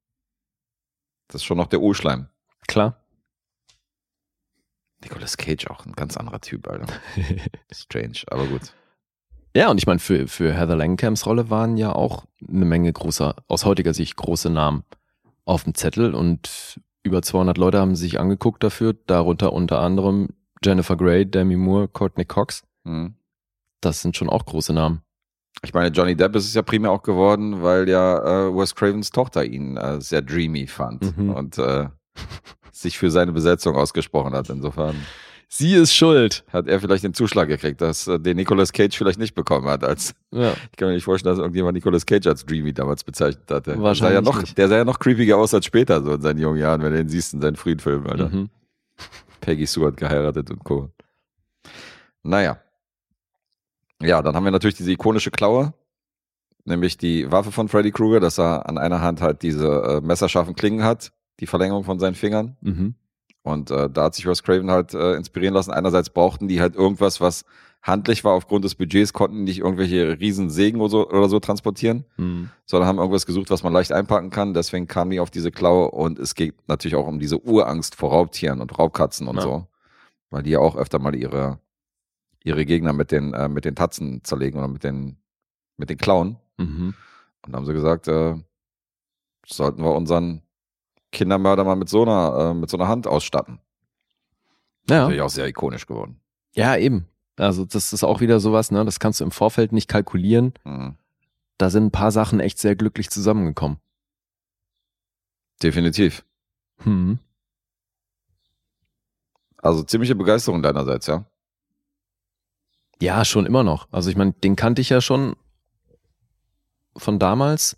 das 1.27 1.41
ist 1.41 1.45
schon 1.45 1.57
noch 1.57 1.67
der 1.67 1.81
Urschleim. 1.81 2.27
Klar. 2.67 3.03
Nicolas 5.03 5.37
Cage 5.37 5.67
auch 5.67 5.85
ein 5.85 5.93
ganz 5.93 6.17
anderer 6.17 6.41
Typ, 6.41 6.67
Alter. 6.67 6.87
Strange, 7.71 8.19
aber 8.27 8.45
gut. 8.47 8.73
Ja, 9.55 9.69
und 9.69 9.77
ich 9.77 9.85
meine, 9.87 9.99
für, 9.99 10.27
für 10.27 10.53
Heather 10.53 10.75
Langenkamps 10.75 11.25
Rolle 11.25 11.49
waren 11.49 11.77
ja 11.77 11.91
auch 11.93 12.25
eine 12.47 12.65
Menge 12.65 12.91
großer, 12.91 13.35
aus 13.47 13.65
heutiger 13.65 13.93
Sicht 13.93 14.15
große 14.15 14.49
Namen 14.49 14.83
auf 15.45 15.63
dem 15.63 15.75
Zettel 15.75 16.13
und 16.13 16.79
über 17.07 17.21
200 17.21 17.57
Leute 17.57 17.79
haben 17.79 17.95
sich 17.95 18.19
angeguckt 18.19 18.63
dafür, 18.63 18.93
darunter 19.07 19.53
unter 19.53 19.79
anderem 19.79 20.29
Jennifer 20.63 20.95
Grey, 20.95 21.25
Demi 21.25 21.55
Moore, 21.55 21.87
Courtney 21.87 22.25
Cox. 22.25 22.63
Mhm. 22.83 23.15
Das 23.81 24.01
sind 24.01 24.15
schon 24.17 24.29
auch 24.29 24.45
große 24.45 24.73
Namen. 24.73 25.01
Ich 25.63 25.73
meine, 25.73 25.89
Johnny 25.89 26.15
Depp 26.15 26.35
ist 26.35 26.45
es 26.45 26.53
ja 26.53 26.61
primär 26.61 26.91
auch 26.91 27.01
geworden, 27.03 27.63
weil 27.63 27.89
ja 27.89 28.47
äh, 28.47 28.55
Wes 28.55 28.75
Cravens 28.75 29.09
Tochter 29.11 29.43
ihn 29.43 29.75
äh, 29.77 29.99
sehr 30.01 30.21
dreamy 30.21 30.67
fand 30.67 31.17
Mhm. 31.17 31.29
und 31.31 31.57
äh, 31.57 31.87
sich 32.71 32.97
für 32.97 33.09
seine 33.09 33.31
Besetzung 33.31 33.75
ausgesprochen 33.75 34.33
hat. 34.33 34.49
Insofern 34.49 34.95
Sie 35.49 35.73
ist 35.75 35.93
schuld. 35.95 36.43
hat 36.51 36.67
er 36.67 36.79
vielleicht 36.81 37.03
den 37.05 37.13
Zuschlag 37.13 37.47
gekriegt, 37.47 37.79
dass 37.79 38.05
äh, 38.07 38.19
den 38.19 38.35
Nicolas 38.35 38.73
Cage 38.73 38.95
vielleicht 38.97 39.17
nicht 39.19 39.33
bekommen 39.33 39.67
hat. 39.67 39.83
Als 39.83 40.13
Ja. 40.31 40.51
ich 40.71 40.77
kann 40.77 40.89
mir 40.89 40.95
nicht 40.95 41.05
vorstellen, 41.05 41.33
dass 41.35 41.39
irgendjemand 41.39 41.75
Nicolas 41.75 42.05
Cage 42.05 42.27
als 42.27 42.45
dreamy 42.45 42.73
damals 42.73 43.03
bezeichnet 43.05 43.49
hatte. 43.49 43.71
Der 43.71 43.77
sah 43.77 43.83
Wahrscheinlich 43.83 44.15
ja 44.15 44.21
noch, 44.21 44.41
nicht. 44.41 44.57
der 44.57 44.67
sah 44.67 44.75
ja 44.77 44.83
noch 44.85 44.99
creepiger 44.99 45.37
aus 45.37 45.53
als 45.53 45.65
später, 45.65 46.03
so 46.03 46.13
in 46.15 46.21
seinen 46.21 46.39
jungen 46.39 46.57
Jahren, 46.59 46.81
wenn 46.83 46.91
du 46.93 46.99
ihn 46.99 47.07
siehst 47.07 47.33
in 47.33 47.41
seinen 47.41 47.55
frühen 47.55 47.79
Filmen, 47.79 48.07
Alter. 48.07 48.29
Mhm. 48.29 48.49
Peggy 49.39 49.65
Sue 49.65 49.87
hat 49.87 49.95
geheiratet 49.97 50.51
und 50.51 50.63
Co. 50.65 50.89
Naja. 52.23 52.59
Ja, 54.01 54.21
dann 54.21 54.35
haben 54.35 54.43
wir 54.43 54.51
natürlich 54.51 54.75
diese 54.75 54.91
ikonische 54.91 55.31
Klaue, 55.31 55.73
nämlich 56.65 56.97
die 56.97 57.31
Waffe 57.31 57.51
von 57.53 57.69
Freddy 57.69 57.91
Krueger, 57.91 58.19
dass 58.19 58.37
er 58.37 58.67
an 58.67 58.77
einer 58.77 59.01
Hand 59.01 59.21
halt 59.21 59.41
diese 59.43 59.65
äh, 59.67 60.01
messerscharfen 60.01 60.55
Klingen 60.55 60.83
hat, 60.83 61.13
die 61.39 61.47
Verlängerung 61.47 61.83
von 61.85 61.99
seinen 61.99 62.15
Fingern. 62.15 62.57
Mhm. 62.61 62.95
Und 63.47 63.71
äh, 63.71 63.89
da 63.89 64.03
hat 64.05 64.15
sich 64.15 64.25
Wes 64.27 64.43
Craven 64.43 64.69
halt 64.69 64.93
äh, 64.93 65.13
inspirieren 65.15 65.53
lassen. 65.53 65.71
Einerseits 65.71 66.09
brauchten 66.09 66.47
die 66.47 66.59
halt 66.61 66.75
irgendwas, 66.75 67.21
was 67.21 67.45
handlich 67.81 68.23
war 68.23 68.33
aufgrund 68.33 68.65
des 68.65 68.75
Budgets, 68.75 69.13
konnten 69.13 69.43
nicht 69.45 69.59
irgendwelche 69.59 70.19
riesen 70.19 70.49
Sägen 70.49 70.81
oder 70.81 70.89
so, 70.89 71.07
oder 71.09 71.29
so 71.29 71.39
transportieren, 71.39 72.05
Mhm. 72.17 72.49
sondern 72.65 72.87
haben 72.87 72.97
irgendwas 72.97 73.25
gesucht, 73.25 73.49
was 73.49 73.63
man 73.63 73.71
leicht 73.71 73.91
einpacken 73.91 74.29
kann. 74.29 74.53
Deswegen 74.53 74.87
kamen 74.87 75.11
die 75.11 75.19
auf 75.19 75.29
diese 75.31 75.51
Klaue 75.51 75.91
und 75.91 76.19
es 76.19 76.35
geht 76.35 76.55
natürlich 76.67 76.95
auch 76.95 77.07
um 77.07 77.19
diese 77.19 77.39
Urangst 77.39 77.95
vor 77.95 78.11
Raubtieren 78.11 78.59
und 78.61 78.77
Raubkatzen 78.77 79.27
und 79.27 79.37
Ja. 79.37 79.41
so, 79.43 79.67
weil 80.31 80.43
die 80.43 80.49
ja 80.51 80.59
auch 80.59 80.75
öfter 80.75 80.99
mal 80.99 81.15
ihre 81.15 81.59
ihre 82.43 82.65
Gegner 82.65 82.93
mit 82.93 83.11
den 83.11 83.33
äh, 83.33 83.47
mit 83.47 83.63
den 83.65 83.75
Tatzen 83.75 84.21
zerlegen 84.23 84.57
oder 84.59 84.67
mit 84.69 84.83
den 84.83 85.17
mit 85.77 85.89
den 85.89 85.97
Klauen. 85.97 86.37
Mhm. 86.57 86.93
Und 87.45 87.55
haben 87.55 87.65
sie 87.65 87.73
gesagt, 87.73 88.07
äh, 88.07 88.35
sollten 89.45 89.81
wir 89.83 89.93
unseren 89.95 90.41
Kindermörder 91.11 91.63
mal 91.63 91.75
mit 91.75 91.89
so 91.89 92.01
einer 92.03 92.51
äh, 92.51 92.53
mit 92.53 92.69
so 92.69 92.77
einer 92.77 92.87
Hand 92.87 93.07
ausstatten. 93.07 93.59
Ja. 94.89 95.01
Natürlich 95.01 95.21
auch 95.21 95.29
sehr 95.29 95.47
ikonisch 95.47 95.85
geworden. 95.85 96.19
ja, 96.53 96.75
eben. 96.77 97.07
Also 97.39 97.65
das 97.65 97.93
ist 97.93 98.03
auch 98.03 98.19
wieder 98.19 98.39
sowas, 98.39 98.71
ne? 98.71 98.83
Das 98.83 98.99
kannst 98.99 99.19
du 99.19 99.23
im 99.23 99.29
Vorfeld 99.29 99.71
nicht 99.71 99.87
kalkulieren. 99.87 100.53
Mhm. 100.63 100.95
Da 101.59 101.69
sind 101.69 101.85
ein 101.85 101.91
paar 101.91 102.11
Sachen 102.11 102.39
echt 102.39 102.57
sehr 102.57 102.75
glücklich 102.75 103.11
zusammengekommen. 103.11 103.77
Definitiv. 105.61 106.25
Mhm. 106.83 107.19
Also 109.57 109.83
ziemliche 109.83 110.15
Begeisterung 110.15 110.63
deinerseits, 110.63 111.05
ja. 111.07 111.25
Ja, 113.01 113.23
schon 113.25 113.45
immer 113.45 113.63
noch. 113.63 113.87
Also 113.91 114.09
ich 114.09 114.15
meine, 114.15 114.33
den 114.33 114.55
kannte 114.55 114.81
ich 114.81 114.89
ja 114.89 115.01
schon 115.01 115.35
von 116.95 117.19
damals 117.19 117.77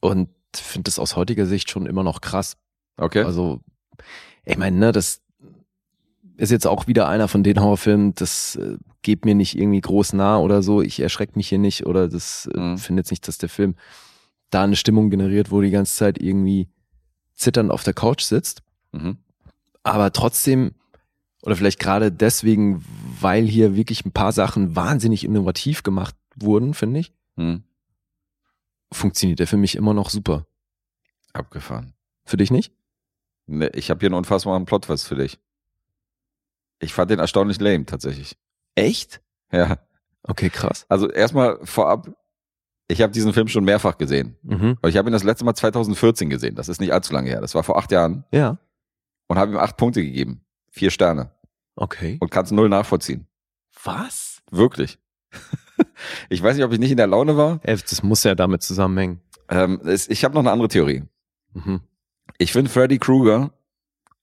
und 0.00 0.28
finde 0.54 0.84
das 0.84 0.98
aus 0.98 1.16
heutiger 1.16 1.46
Sicht 1.46 1.70
schon 1.70 1.86
immer 1.86 2.02
noch 2.02 2.20
krass. 2.20 2.56
Okay. 2.96 3.22
Also, 3.22 3.60
ich 4.44 4.56
meine, 4.56 4.76
ne, 4.76 4.92
das 4.92 5.20
ist 6.36 6.50
jetzt 6.50 6.66
auch 6.66 6.86
wieder 6.86 7.08
einer 7.08 7.28
von 7.28 7.42
den 7.42 7.60
Horrorfilmen, 7.60 8.14
das 8.14 8.56
äh, 8.56 8.76
geht 9.02 9.24
mir 9.24 9.34
nicht 9.34 9.58
irgendwie 9.58 9.80
groß 9.80 10.14
nah 10.14 10.38
oder 10.38 10.62
so, 10.62 10.80
ich 10.82 11.00
erschrecke 11.00 11.34
mich 11.36 11.48
hier 11.48 11.58
nicht 11.58 11.86
oder 11.86 12.08
das 12.08 12.48
äh, 12.54 12.58
Mhm. 12.58 12.78
finde 12.78 13.00
jetzt 13.00 13.10
nicht, 13.10 13.28
dass 13.28 13.38
der 13.38 13.48
Film 13.50 13.74
da 14.50 14.64
eine 14.64 14.76
Stimmung 14.76 15.10
generiert, 15.10 15.50
wo 15.50 15.60
die 15.60 15.70
ganze 15.70 15.94
Zeit 15.94 16.20
irgendwie 16.20 16.68
zitternd 17.34 17.70
auf 17.70 17.82
der 17.84 17.94
Couch 17.94 18.22
sitzt. 18.22 18.62
mhm. 18.92 19.18
aber 19.82 20.12
trotzdem, 20.12 20.72
oder 21.42 21.56
vielleicht 21.56 21.78
gerade 21.78 22.10
deswegen, 22.12 22.84
weil 23.20 23.46
hier 23.46 23.76
wirklich 23.76 24.04
ein 24.04 24.12
paar 24.12 24.32
Sachen 24.32 24.74
wahnsinnig 24.76 25.24
innovativ 25.24 25.82
gemacht 25.82 26.14
wurden, 26.36 26.74
finde 26.74 27.00
ich. 27.00 27.12
Mhm. 27.36 27.62
Funktioniert 28.92 29.38
der 29.38 29.46
für 29.46 29.56
mich 29.56 29.76
immer 29.76 29.94
noch 29.94 30.10
super. 30.10 30.46
Abgefahren. 31.32 31.94
Für 32.24 32.36
dich 32.36 32.50
nicht? 32.50 32.72
Ne, 33.46 33.68
ich 33.70 33.90
habe 33.90 34.00
hier 34.00 34.08
einen 34.08 34.16
unfassbaren 34.16 34.64
Plot-Twist 34.64 35.06
für 35.06 35.16
dich. 35.16 35.38
Ich 36.78 36.92
fand 36.94 37.10
den 37.10 37.18
erstaunlich 37.18 37.60
lame, 37.60 37.84
tatsächlich. 37.86 38.36
Echt? 38.74 39.20
Ja. 39.52 39.78
Okay, 40.22 40.50
krass. 40.50 40.86
Also 40.88 41.10
erstmal 41.10 41.58
vorab, 41.64 42.10
ich 42.88 43.02
habe 43.02 43.12
diesen 43.12 43.32
Film 43.32 43.48
schon 43.48 43.64
mehrfach 43.64 43.98
gesehen. 43.98 44.36
Mhm. 44.42 44.78
Ich 44.86 44.96
habe 44.96 45.08
ihn 45.08 45.12
das 45.12 45.24
letzte 45.24 45.44
Mal 45.44 45.54
2014 45.54 46.30
gesehen. 46.30 46.54
Das 46.54 46.68
ist 46.68 46.80
nicht 46.80 46.92
allzu 46.92 47.12
lange 47.12 47.30
her. 47.30 47.40
Das 47.40 47.54
war 47.54 47.62
vor 47.62 47.78
acht 47.78 47.92
Jahren. 47.92 48.24
Ja. 48.32 48.58
Und 49.28 49.38
habe 49.38 49.52
ihm 49.52 49.58
acht 49.58 49.76
Punkte 49.76 50.02
gegeben. 50.02 50.44
Vier 50.70 50.90
Sterne. 50.90 51.32
Okay. 51.76 52.18
Und 52.20 52.30
kann 52.30 52.44
es 52.44 52.50
null 52.50 52.68
nachvollziehen. 52.68 53.26
Was? 53.84 54.42
Wirklich. 54.50 54.98
ich 56.28 56.42
weiß 56.42 56.56
nicht, 56.56 56.64
ob 56.64 56.72
ich 56.72 56.78
nicht 56.78 56.90
in 56.90 56.96
der 56.96 57.06
Laune 57.06 57.36
war. 57.36 57.60
Das 57.64 58.02
muss 58.02 58.24
ja 58.24 58.34
damit 58.34 58.62
zusammenhängen. 58.62 59.20
Ähm, 59.48 59.80
ich 59.84 60.24
habe 60.24 60.34
noch 60.34 60.40
eine 60.40 60.52
andere 60.52 60.68
Theorie. 60.68 61.04
Mhm. 61.54 61.80
Ich 62.38 62.52
finde 62.52 62.70
Freddy 62.70 62.98
Krueger 62.98 63.52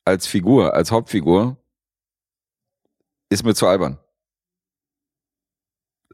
als 0.06 0.26
Figur, 0.26 0.74
als 0.74 0.92
Hauptfigur, 0.92 1.58
ist 3.30 3.44
mir 3.44 3.54
zu 3.54 3.68
albern. 3.68 3.98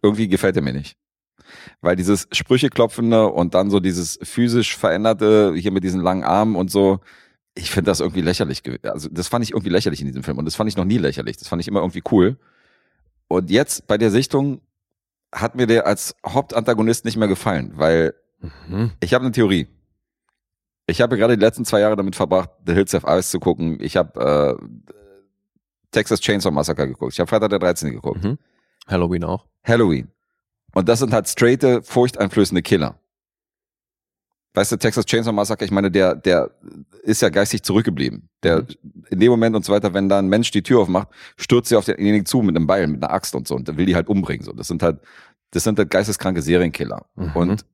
Irgendwie 0.02 0.28
gefällt 0.28 0.56
er 0.56 0.64
mir 0.64 0.74
nicht. 0.74 0.98
Weil 1.82 1.96
dieses 1.96 2.28
Sprücheklopfende 2.32 3.28
und 3.28 3.54
dann 3.54 3.70
so 3.70 3.80
dieses 3.80 4.20
physisch 4.24 4.76
veränderte, 4.76 5.54
hier 5.56 5.72
mit 5.72 5.84
diesen 5.84 6.02
langen 6.02 6.24
Armen 6.24 6.56
und 6.56 6.72
so, 6.72 7.00
ich 7.56 7.70
finde 7.70 7.92
das 7.92 8.00
irgendwie 8.00 8.22
lächerlich. 8.22 8.64
Also 8.84 9.10
das 9.12 9.28
fand 9.28 9.44
ich 9.46 9.52
irgendwie 9.52 9.70
lächerlich 9.70 10.02
in 10.02 10.08
diesem 10.08 10.24
Film 10.24 10.40
und 10.40 10.46
das 10.46 10.56
fand 10.56 10.70
ich 10.70 10.78
noch 10.78 10.86
nie 10.86 10.98
lächerlich. 10.98 11.38
Das 11.38 11.48
fand 11.48 11.62
ich 11.62 11.68
immer 11.68 11.82
irgendwie 11.82 12.04
cool. 12.12 12.38
Und 13.28 13.50
jetzt 13.52 13.88
bei 13.88 13.98
der 13.98 14.12
Sichtung 14.12 14.62
hat 15.34 15.56
mir 15.56 15.68
der 15.68 15.86
als 15.88 16.16
Hauptantagonist 16.26 17.06
nicht 17.06 17.18
mehr 17.18 17.28
gefallen, 17.28 17.74
weil 17.76 18.14
Mhm. 18.68 18.92
ich 19.00 19.14
habe 19.14 19.24
eine 19.24 19.32
Theorie. 19.32 19.68
Ich 20.86 21.00
habe 21.02 21.18
gerade 21.18 21.38
die 21.38 21.44
letzten 21.44 21.64
zwei 21.64 21.80
Jahre 21.80 21.96
damit 21.96 22.16
verbracht, 22.16 22.50
The 22.66 22.74
Hills 22.74 22.94
of 22.94 23.06
Ice 23.08 23.30
zu 23.30 23.40
gucken. 23.40 23.78
Ich 23.80 23.96
habe 23.96 24.58
äh, 24.60 24.94
Texas 25.92 26.20
Chainsaw 26.20 26.52
Massacre 26.52 26.88
geguckt. 26.88 27.14
Ich 27.14 27.20
habe 27.22 27.30
Freitag 27.30 27.52
der 27.52 27.60
13. 27.60 27.92
geguckt. 27.92 28.22
Mhm. 28.24 28.38
Halloween 28.88 29.24
auch. 29.24 29.46
Halloween. 29.64 30.12
Und 30.74 30.90
das 30.90 31.00
sind 31.00 31.14
halt 31.14 31.28
straighte, 31.30 31.82
furchteinflößende 31.84 32.62
Killer. 32.64 33.00
Weißt 34.56 34.72
du, 34.72 34.78
Texas 34.78 35.06
Chainsaw 35.06 35.34
Massacre, 35.34 35.66
ich 35.66 35.72
meine, 35.72 35.90
der, 35.90 36.16
der 36.16 36.52
ist 37.02 37.22
ja 37.22 37.30
geistig 37.30 37.64
zurückgeblieben. 37.64 38.30
Der, 38.44 38.66
in 39.10 39.20
dem 39.20 39.32
Moment 39.32 39.56
und 39.56 39.66
so 39.66 39.74
weiter, 39.74 39.94
wenn 39.96 40.10
da 40.10 40.20
ein 40.20 40.28
Mensch 40.28 40.52
die 40.52 40.62
Tür 40.62 40.82
aufmacht, 40.82 41.08
stürzt 41.38 41.70
sie 41.70 41.76
auf 41.76 41.86
denjenigen 41.86 42.26
zu 42.26 42.42
mit 42.44 42.56
einem 42.56 42.68
Beil, 42.68 42.88
mit 42.88 43.04
einer 43.04 43.12
Axt 43.12 43.34
und 43.34 43.48
so 43.48 43.56
und 43.56 43.68
der 43.68 43.78
will 43.78 43.88
die 43.88 43.96
halt 43.96 44.08
umbringen, 44.08 44.46
so. 44.46 44.54
Das 44.54 44.68
sind 44.68 44.84
halt, 44.84 45.00
das 45.52 45.64
sind 45.64 45.80
halt 45.80 45.90
geisteskranke 45.90 46.44
Serienkiller. 46.44 47.06
Mhm. 47.16 47.32
Und 47.36 47.66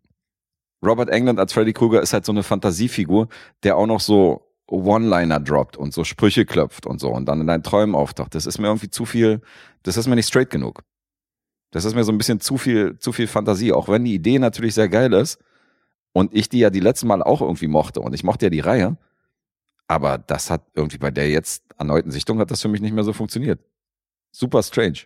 Robert 0.85 1.09
Englund 1.09 1.37
als 1.37 1.51
Freddy 1.51 1.73
Krueger 1.73 2.01
ist 2.01 2.13
halt 2.13 2.25
so 2.25 2.31
eine 2.31 2.43
Fantasiefigur, 2.43 3.27
der 3.63 3.75
auch 3.75 3.87
noch 3.87 3.99
so 3.99 4.45
One-Liner 4.67 5.41
droppt 5.41 5.75
und 5.75 5.93
so 5.93 6.05
Sprüche 6.05 6.45
klopft 6.45 6.85
und 6.85 7.01
so 7.01 7.09
und 7.09 7.25
dann 7.25 7.41
in 7.41 7.47
deinen 7.47 7.63
Träumen 7.63 7.93
auftaucht. 7.93 8.35
Das 8.35 8.45
ist 8.45 8.57
mir 8.57 8.67
irgendwie 8.67 8.89
zu 8.89 9.05
viel, 9.05 9.41
das 9.83 9.97
ist 9.97 10.07
mir 10.07 10.15
nicht 10.15 10.27
straight 10.27 10.49
genug. 10.49 10.83
Das 11.71 11.83
ist 11.83 11.93
mir 11.93 12.05
so 12.05 12.13
ein 12.13 12.17
bisschen 12.17 12.39
zu 12.39 12.57
viel, 12.57 12.97
zu 12.99 13.11
viel 13.11 13.27
Fantasie, 13.27 13.73
auch 13.73 13.89
wenn 13.89 14.05
die 14.05 14.13
Idee 14.13 14.39
natürlich 14.39 14.75
sehr 14.75 14.87
geil 14.87 15.11
ist 15.11 15.39
und 16.13 16.33
ich 16.33 16.49
die 16.49 16.59
ja 16.59 16.69
die 16.69 16.79
letzten 16.79 17.07
Mal 17.07 17.21
auch 17.23 17.41
irgendwie 17.41 17.67
mochte 17.67 18.01
und 18.01 18.13
ich 18.13 18.23
mochte 18.23 18.45
ja 18.47 18.49
die 18.49 18.59
Reihe, 18.59 18.97
aber 19.87 20.17
das 20.17 20.49
hat 20.49 20.63
irgendwie 20.75 20.97
bei 20.97 21.11
der 21.11 21.29
jetzt 21.29 21.63
erneuten 21.77 22.11
Sichtung 22.11 22.39
hat 22.39 22.51
das 22.51 22.61
für 22.61 22.67
mich 22.67 22.81
nicht 22.81 22.93
mehr 22.93 23.03
so 23.03 23.13
funktioniert. 23.13 23.59
Super 24.31 24.61
strange. 24.63 24.99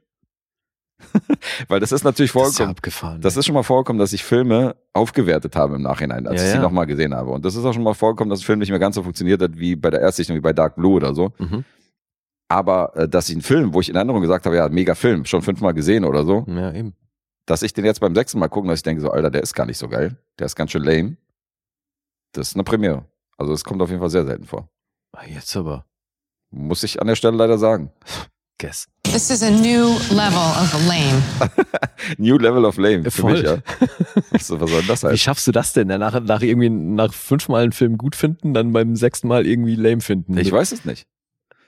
Weil 1.67 1.79
das 1.79 1.91
ist 1.91 2.03
natürlich 2.03 2.31
Das 2.31 2.41
ist 2.49 2.59
ja 2.59 2.65
vorgekommen. 2.65 2.77
abgefahren. 2.77 3.21
Das 3.21 3.35
ist 3.37 3.45
schon 3.45 3.55
mal 3.55 3.63
vorgekommen, 3.63 3.99
dass 3.99 4.13
ich 4.13 4.23
Filme 4.23 4.75
aufgewertet 4.93 5.55
habe 5.55 5.75
im 5.75 5.81
Nachhinein, 5.81 6.27
als 6.27 6.41
Ja, 6.41 6.45
ich 6.47 6.51
sie 6.51 6.57
ja. 6.57 6.61
nochmal 6.63 6.85
gesehen 6.85 7.13
habe. 7.13 7.31
Und 7.31 7.43
das 7.45 7.55
ist 7.55 7.65
auch 7.65 7.73
schon 7.73 7.83
mal 7.83 7.93
vorgekommen, 7.93 8.29
dass 8.29 8.39
ein 8.41 8.45
Film 8.45 8.59
nicht 8.59 8.69
mehr 8.69 8.79
ganz 8.79 8.95
so 8.95 9.03
funktioniert 9.03 9.41
hat 9.41 9.57
wie 9.57 9.75
bei 9.75 9.89
der 9.89 10.01
Erstsichtung, 10.01 10.35
wie 10.35 10.41
bei 10.41 10.53
Dark 10.53 10.75
Blue 10.75 10.93
oder 10.95 11.13
so. 11.13 11.33
Mhm. 11.39 11.65
Aber 12.47 12.95
äh, 12.95 13.07
dass 13.09 13.27
ich 13.29 13.35
einen 13.35 13.41
Film, 13.41 13.73
wo 13.73 13.81
ich 13.81 13.89
in 13.89 13.95
Erinnerung 13.95 14.21
gesagt 14.21 14.45
habe, 14.45 14.55
ja, 14.55 14.69
mega 14.69 14.95
Film, 14.95 15.25
schon 15.25 15.41
fünfmal 15.41 15.73
gesehen 15.73 16.05
oder 16.05 16.23
so, 16.25 16.45
Ja, 16.47 16.71
eben. 16.73 16.93
Dass 17.45 17.61
ich 17.61 17.73
den 17.73 17.85
jetzt 17.85 17.99
beim 17.99 18.15
sechsten 18.15 18.39
Mal 18.39 18.47
gucken, 18.49 18.69
dass 18.69 18.79
ich 18.79 18.83
denke, 18.83 19.01
so, 19.01 19.11
Alter, 19.11 19.29
der 19.31 19.43
ist 19.43 19.53
gar 19.53 19.65
nicht 19.65 19.77
so 19.77 19.87
geil. 19.89 20.15
Der 20.39 20.45
ist 20.45 20.55
ganz 20.55 20.71
schön 20.71 20.83
lame. 20.83 21.17
Das 22.33 22.49
ist 22.49 22.55
eine 22.55 22.63
Premiere. 22.63 23.05
Also 23.37 23.53
es 23.53 23.63
kommt 23.63 23.81
auf 23.81 23.89
jeden 23.89 23.99
Fall 24.01 24.09
sehr 24.09 24.25
selten 24.25 24.45
vor. 24.45 24.69
Ah, 25.15 25.25
Jetzt 25.27 25.55
aber. 25.55 25.85
Muss 26.51 26.83
ich 26.83 27.01
an 27.01 27.07
der 27.07 27.15
Stelle 27.15 27.35
leider 27.37 27.57
sagen. 27.57 27.91
Guess. 28.59 28.87
This 29.03 29.29
is 29.29 29.43
a 29.43 29.49
new 29.49 29.89
level 30.11 30.37
of 30.37 30.87
lame. 30.87 31.21
New 32.17 32.37
Level 32.37 32.65
of 32.65 32.77
Lame 32.77 33.03
für 33.09 33.21
Voll. 33.21 33.33
mich, 33.33 33.41
ja. 33.43 33.57
Was, 34.31 34.31
was 34.31 34.47
soll 34.47 34.59
denn 34.59 34.87
das 34.87 35.03
Wie 35.03 35.07
heißen? 35.07 35.17
schaffst 35.17 35.47
du 35.47 35.51
das 35.51 35.73
denn? 35.73 35.87
Nach, 35.87 36.19
nach 36.21 36.41
irgendwie 36.41 36.69
nach 36.69 37.13
fünfmal 37.13 37.63
einen 37.63 37.71
Film 37.71 37.97
gut 37.97 38.15
finden, 38.15 38.53
dann 38.53 38.71
beim 38.71 38.95
sechsten 38.95 39.27
Mal 39.27 39.45
irgendwie 39.45 39.75
lame 39.75 40.01
finden. 40.01 40.37
Ich 40.37 40.51
weiß 40.51 40.71
es 40.71 40.85
nicht. 40.85 41.07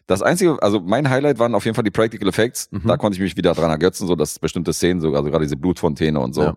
Das 0.07 0.21
einzige, 0.21 0.61
also 0.61 0.79
mein 0.79 1.09
Highlight 1.09 1.39
waren 1.39 1.55
auf 1.55 1.65
jeden 1.65 1.73
Fall 1.75 1.83
die 1.83 1.91
Practical 1.91 2.27
Effects. 2.29 2.69
Mhm. 2.71 2.87
Da 2.87 2.97
konnte 2.97 3.15
ich 3.15 3.21
mich 3.21 3.35
wieder 3.37 3.53
dran 3.53 3.71
ergötzen, 3.71 4.05
so 4.07 4.15
dass 4.15 4.37
bestimmte 4.39 4.71
Szenen, 4.73 5.01
so, 5.01 5.13
also 5.15 5.29
gerade 5.31 5.45
diese 5.45 5.57
Blutfontäne 5.57 6.19
und 6.19 6.33
so, 6.33 6.43
Ja. 6.43 6.55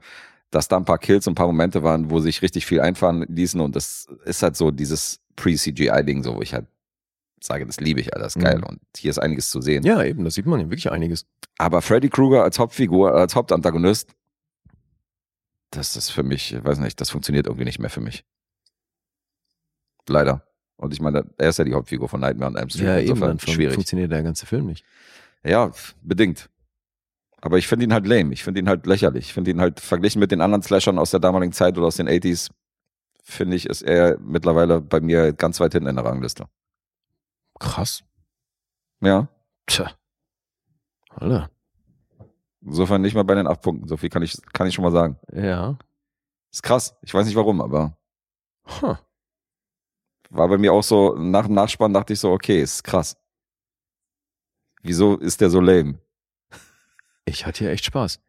dass 0.51 0.69
da 0.69 0.77
ein 0.77 0.85
paar 0.85 0.99
Kills 0.99 1.27
und 1.27 1.33
ein 1.33 1.37
paar 1.37 1.47
Momente 1.47 1.83
waren, 1.83 2.11
wo 2.11 2.21
sich 2.21 2.43
richtig 2.43 2.67
viel 2.67 2.81
einfahren 2.81 3.25
ließen 3.29 3.61
und 3.61 3.75
das 3.75 4.07
ist 4.27 4.43
halt 4.43 4.57
so 4.57 4.71
dieses 4.71 5.21
Pre-CGI-Ding, 5.37 6.23
so 6.25 6.37
wo 6.37 6.43
ich 6.43 6.53
halt 6.53 6.67
sage, 7.41 7.65
das 7.65 7.79
liebe 7.81 8.01
ich, 8.01 8.13
Alter, 8.13 8.25
das 8.25 8.37
ist 8.37 8.43
geil 8.43 8.59
Mhm. 8.59 8.65
und 8.65 8.81
hier 8.97 9.11
ist 9.11 9.19
einiges 9.19 9.49
zu 9.51 9.61
sehen. 9.63 9.83
Ja, 9.85 10.03
eben, 10.03 10.25
da 10.25 10.31
sieht 10.31 10.45
man 10.47 10.61
ja 10.61 10.67
wirklich 10.67 10.91
einiges. 10.91 11.25
Aber 11.57 11.81
Freddy 11.83 12.09
Krueger 12.11 12.43
als 12.43 12.59
Hauptfigur, 12.59 13.15
als 13.15 13.35
Hauptantagonist, 13.35 14.11
das 15.71 15.97
ist 15.97 16.11
für 16.11 16.23
mich, 16.23 16.53
ich 16.55 16.65
weiß 16.65 16.79
nicht, 16.81 17.01
das 17.01 17.11
funktioniert 17.11 17.47
irgendwie 17.47 17.65
nicht 17.65 17.79
mehr 17.79 17.91
für 17.91 18.01
mich. 18.01 18.25
Leider. 20.09 20.43
Und 20.79 20.93
ich 20.95 21.01
meine, 21.01 21.27
er 21.37 21.49
ist 21.51 21.59
ja 21.59 21.65
die 21.65 21.75
Hauptfigur 21.75 22.09
von 22.09 22.21
Nightmare 22.21 22.51
on 22.53 22.57
Elm 22.57 22.71
Street. 22.71 22.85
Ja, 22.87 22.95
eben, 22.99 23.09
insofern 23.09 23.29
dann 23.29 23.39
fun 23.41 23.53
schwierig. 23.55 23.75
funktioniert 23.75 24.11
der 24.13 24.23
ganze 24.23 24.47
Film 24.47 24.67
nicht. 24.67 24.85
Ja, 25.45 25.73
bedingt. 26.03 26.49
Aber 27.41 27.59
ich 27.59 27.67
finde 27.69 27.85
ihn 27.85 27.93
halt 27.93 28.07
lame. 28.07 28.33
Ich 28.33 28.45
finde 28.45 28.61
ihn 28.61 28.69
halt 28.69 28.87
lächerlich. 28.87 29.27
Ich 29.27 29.33
finde 29.35 29.51
ihn 29.51 29.61
halt 29.61 29.81
verglichen 29.81 30.21
mit 30.21 30.31
den 30.31 30.41
anderen 30.41 30.63
Slashern 30.63 30.99
aus 30.99 31.11
der 31.11 31.21
damaligen 31.21 31.53
Zeit 31.53 31.77
oder 31.77 31.89
aus 31.89 31.97
den 31.97 32.09
80s, 32.09 32.51
finde 33.23 33.57
ich, 33.57 33.67
ist 33.67 33.83
er 33.83 34.19
mittlerweile 34.21 34.81
bei 34.81 35.01
mir 35.01 35.33
ganz 35.33 35.61
weit 35.61 35.73
hinten 35.73 35.89
in 35.89 35.97
der 35.97 36.05
Rangliste. 36.05 36.47
Krass. 37.59 38.03
Ja. 39.01 39.29
Tja. 39.67 39.91
Alter. 41.11 41.51
Insofern 42.61 43.03
nicht 43.03 43.15
mal 43.15 43.25
bei 43.25 43.35
den 43.35 43.47
acht 43.47 43.63
Punkten. 43.63 43.89
So 43.89 43.97
viel 43.97 44.11
kann 44.11 44.23
ich, 44.23 44.37
kann 44.53 44.67
ich 44.67 44.75
schon 44.75 44.85
mal 44.85 44.93
sagen. 44.93 45.19
Ja. 45.33 45.77
Ist 46.53 46.63
krass. 46.63 46.97
Ich 47.03 47.13
weiß 47.15 47.27
nicht 47.27 47.37
warum, 47.37 47.61
aber 47.61 47.97
Huh. 48.81 48.97
War 50.31 50.49
bei 50.49 50.59
mir 50.59 50.73
auch 50.73 50.83
so, 50.83 51.15
nach 51.17 51.47
dem 51.47 51.55
Nachspann 51.55 51.93
dachte 51.93 52.13
ich 52.13 52.21
so, 52.21 52.31
okay, 52.33 52.61
ist 52.63 52.85
krass. 52.85 53.17
Wieso 54.83 55.17
ist 55.17 55.41
der 55.41 55.51
so 55.51 55.61
lame? 55.61 55.99
Ich 57.25 57.45
hatte 57.47 57.61
hier 57.65 57.71
echt 57.71 57.85
Spaß. 57.85 58.21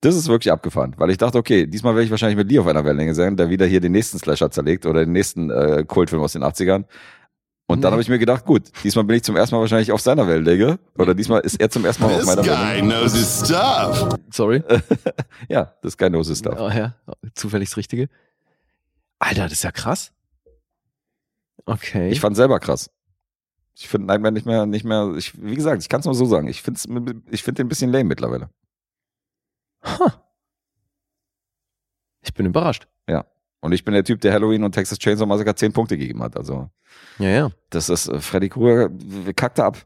Das 0.00 0.14
ist 0.16 0.28
wirklich 0.28 0.52
abgefahren, 0.52 0.94
weil 0.98 1.10
ich 1.10 1.16
dachte, 1.16 1.38
okay, 1.38 1.66
diesmal 1.66 1.94
werde 1.94 2.04
ich 2.04 2.10
wahrscheinlich 2.10 2.36
mit 2.36 2.50
dir 2.50 2.60
auf 2.60 2.66
einer 2.66 2.84
Wellenlänge 2.84 3.14
sein, 3.14 3.36
der 3.36 3.48
wieder 3.48 3.64
hier 3.66 3.80
den 3.80 3.92
nächsten 3.92 4.18
Slasher 4.18 4.50
zerlegt 4.50 4.84
oder 4.84 5.00
den 5.00 5.12
nächsten 5.12 5.50
äh, 5.50 5.84
Kultfilm 5.86 6.22
aus 6.22 6.34
den 6.34 6.44
80ern. 6.44 6.84
Und 7.66 7.80
dann 7.80 7.90
Nee. 7.90 7.92
habe 7.92 8.02
ich 8.02 8.08
mir 8.10 8.18
gedacht, 8.18 8.44
gut, 8.44 8.64
diesmal 8.84 9.04
bin 9.06 9.16
ich 9.16 9.22
zum 9.22 9.34
ersten 9.36 9.54
Mal 9.54 9.62
wahrscheinlich 9.62 9.90
auf 9.92 10.02
seiner 10.02 10.28
Wellenlänge 10.28 10.78
oder 10.98 11.14
diesmal 11.14 11.40
ist 11.40 11.58
er 11.58 11.70
zum 11.70 11.86
ersten 11.86 12.02
Mal 12.02 12.10
auf 12.12 12.18
This 12.18 12.26
meiner 12.26 12.42
guy 12.42 12.50
Wellenlänge. 12.50 12.94
knows 13.00 13.14
his 13.14 13.46
stuff. 13.46 14.16
Sorry. 14.30 14.62
Ja, 15.48 15.74
das 15.82 15.92
ist 15.92 15.96
kein 15.96 16.12
Nose 16.12 16.36
Stuff. 16.36 16.58
Oh, 16.60 16.68
ja. 16.68 16.94
Zufällig 17.34 17.70
das 17.70 17.76
Richtige. 17.78 18.08
Alter, 19.18 19.44
das 19.44 19.52
ist 19.54 19.64
ja 19.64 19.72
krass. 19.72 20.12
Okay. 21.66 22.10
Ich 22.10 22.20
fand 22.20 22.36
selber 22.36 22.60
krass. 22.60 22.90
Ich 23.74 23.88
finde 23.88 24.06
Nightmare 24.06 24.32
nicht 24.32 24.46
mehr, 24.46 24.66
nicht 24.66 24.84
mehr, 24.84 25.14
ich, 25.16 25.40
wie 25.42 25.54
gesagt, 25.54 25.82
ich 25.82 25.88
kann 25.88 26.00
es 26.00 26.06
nur 26.06 26.14
so 26.14 26.26
sagen. 26.26 26.46
Ich 26.46 26.62
finde 26.62 27.22
ich 27.30 27.42
find 27.42 27.58
den 27.58 27.66
ein 27.66 27.68
bisschen 27.68 27.90
lame 27.90 28.04
mittlerweile. 28.04 28.50
Huh. 29.84 30.10
Ich 32.22 32.32
bin 32.34 32.46
überrascht. 32.46 32.86
Und 33.64 33.72
ich 33.72 33.82
bin 33.82 33.94
der 33.94 34.04
Typ, 34.04 34.20
der 34.20 34.34
Halloween 34.34 34.62
und 34.62 34.72
Texas 34.72 34.98
Chainsaw 34.98 35.24
Massacre 35.26 35.54
10 35.54 35.72
Punkte 35.72 35.96
gegeben 35.96 36.22
hat. 36.22 36.36
Also, 36.36 36.68
Ja, 37.18 37.28
ja. 37.30 37.50
das 37.70 37.88
ist 37.88 38.08
äh, 38.08 38.20
Freddy 38.20 38.50
Krueger, 38.50 38.90
kackte 39.34 39.64
ab. 39.64 39.78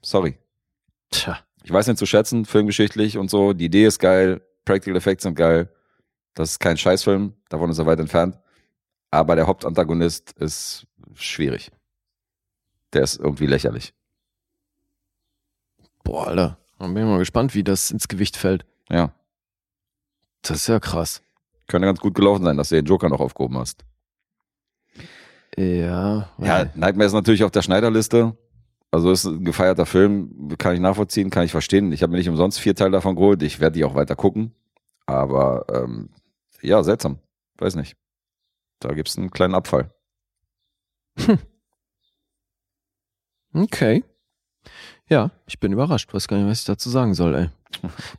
Sorry. 0.00 0.38
Tja. 1.10 1.38
Ich 1.62 1.70
weiß 1.70 1.88
ihn 1.88 1.96
zu 1.98 2.06
schätzen, 2.06 2.46
filmgeschichtlich 2.46 3.18
und 3.18 3.28
so. 3.28 3.52
Die 3.52 3.66
Idee 3.66 3.84
ist 3.84 3.98
geil, 3.98 4.40
Practical 4.64 4.96
Effects 4.96 5.24
sind 5.24 5.34
geil. 5.34 5.70
Das 6.32 6.52
ist 6.52 6.58
kein 6.58 6.78
Scheißfilm, 6.78 7.34
davon 7.50 7.68
ist 7.68 7.78
er 7.78 7.84
weit 7.84 8.00
entfernt. 8.00 8.38
Aber 9.10 9.36
der 9.36 9.46
Hauptantagonist 9.46 10.32
ist 10.38 10.86
schwierig. 11.18 11.70
Der 12.92 13.02
ist 13.02 13.18
irgendwie 13.18 13.46
lächerlich. 13.46 13.92
Boah, 16.04 16.28
Alter. 16.28 16.58
Dann 16.78 16.94
bin 16.94 17.04
ich 17.04 17.08
mal 17.08 17.18
gespannt, 17.18 17.54
wie 17.54 17.64
das 17.64 17.90
ins 17.90 18.08
Gewicht 18.08 18.36
fällt. 18.36 18.64
Ja. 18.88 19.12
Das 20.42 20.58
ist 20.58 20.68
ja 20.68 20.80
krass. 20.80 21.22
Könnte 21.66 21.86
ganz 21.86 22.00
gut 22.00 22.14
gelaufen 22.14 22.44
sein, 22.44 22.56
dass 22.56 22.70
du 22.70 22.76
den 22.76 22.86
Joker 22.86 23.08
noch 23.08 23.20
aufgehoben 23.20 23.58
hast. 23.58 23.84
Ja. 25.56 26.30
Ja, 26.38 26.70
Nightmare 26.74 27.06
ist 27.06 27.12
natürlich 27.12 27.44
auf 27.44 27.50
der 27.50 27.62
Schneiderliste. 27.62 28.36
Also 28.90 29.10
ist 29.10 29.24
ein 29.26 29.44
gefeierter 29.44 29.84
Film, 29.84 30.56
kann 30.56 30.74
ich 30.74 30.80
nachvollziehen, 30.80 31.28
kann 31.28 31.44
ich 31.44 31.50
verstehen. 31.50 31.92
Ich 31.92 32.02
habe 32.02 32.12
mir 32.12 32.18
nicht 32.18 32.28
umsonst 32.28 32.58
vier 32.58 32.74
Teile 32.74 32.92
davon 32.92 33.16
geholt. 33.16 33.42
Ich 33.42 33.60
werde 33.60 33.74
die 33.74 33.84
auch 33.84 33.94
weiter 33.94 34.16
gucken. 34.16 34.54
Aber 35.04 35.66
ähm, 35.70 36.08
ja, 36.62 36.82
seltsam. 36.82 37.18
Weiß 37.58 37.74
nicht. 37.74 37.96
Da 38.80 38.94
gibt 38.94 39.08
es 39.08 39.18
einen 39.18 39.30
kleinen 39.30 39.54
Abfall. 39.54 39.90
Okay. 43.54 44.04
Ja, 45.08 45.30
ich 45.46 45.58
bin 45.58 45.72
überrascht. 45.72 46.12
Weiß 46.12 46.28
gar 46.28 46.36
nicht, 46.36 46.48
was 46.48 46.60
ich 46.60 46.66
dazu 46.66 46.90
sagen 46.90 47.14
soll, 47.14 47.34
ey. 47.34 47.48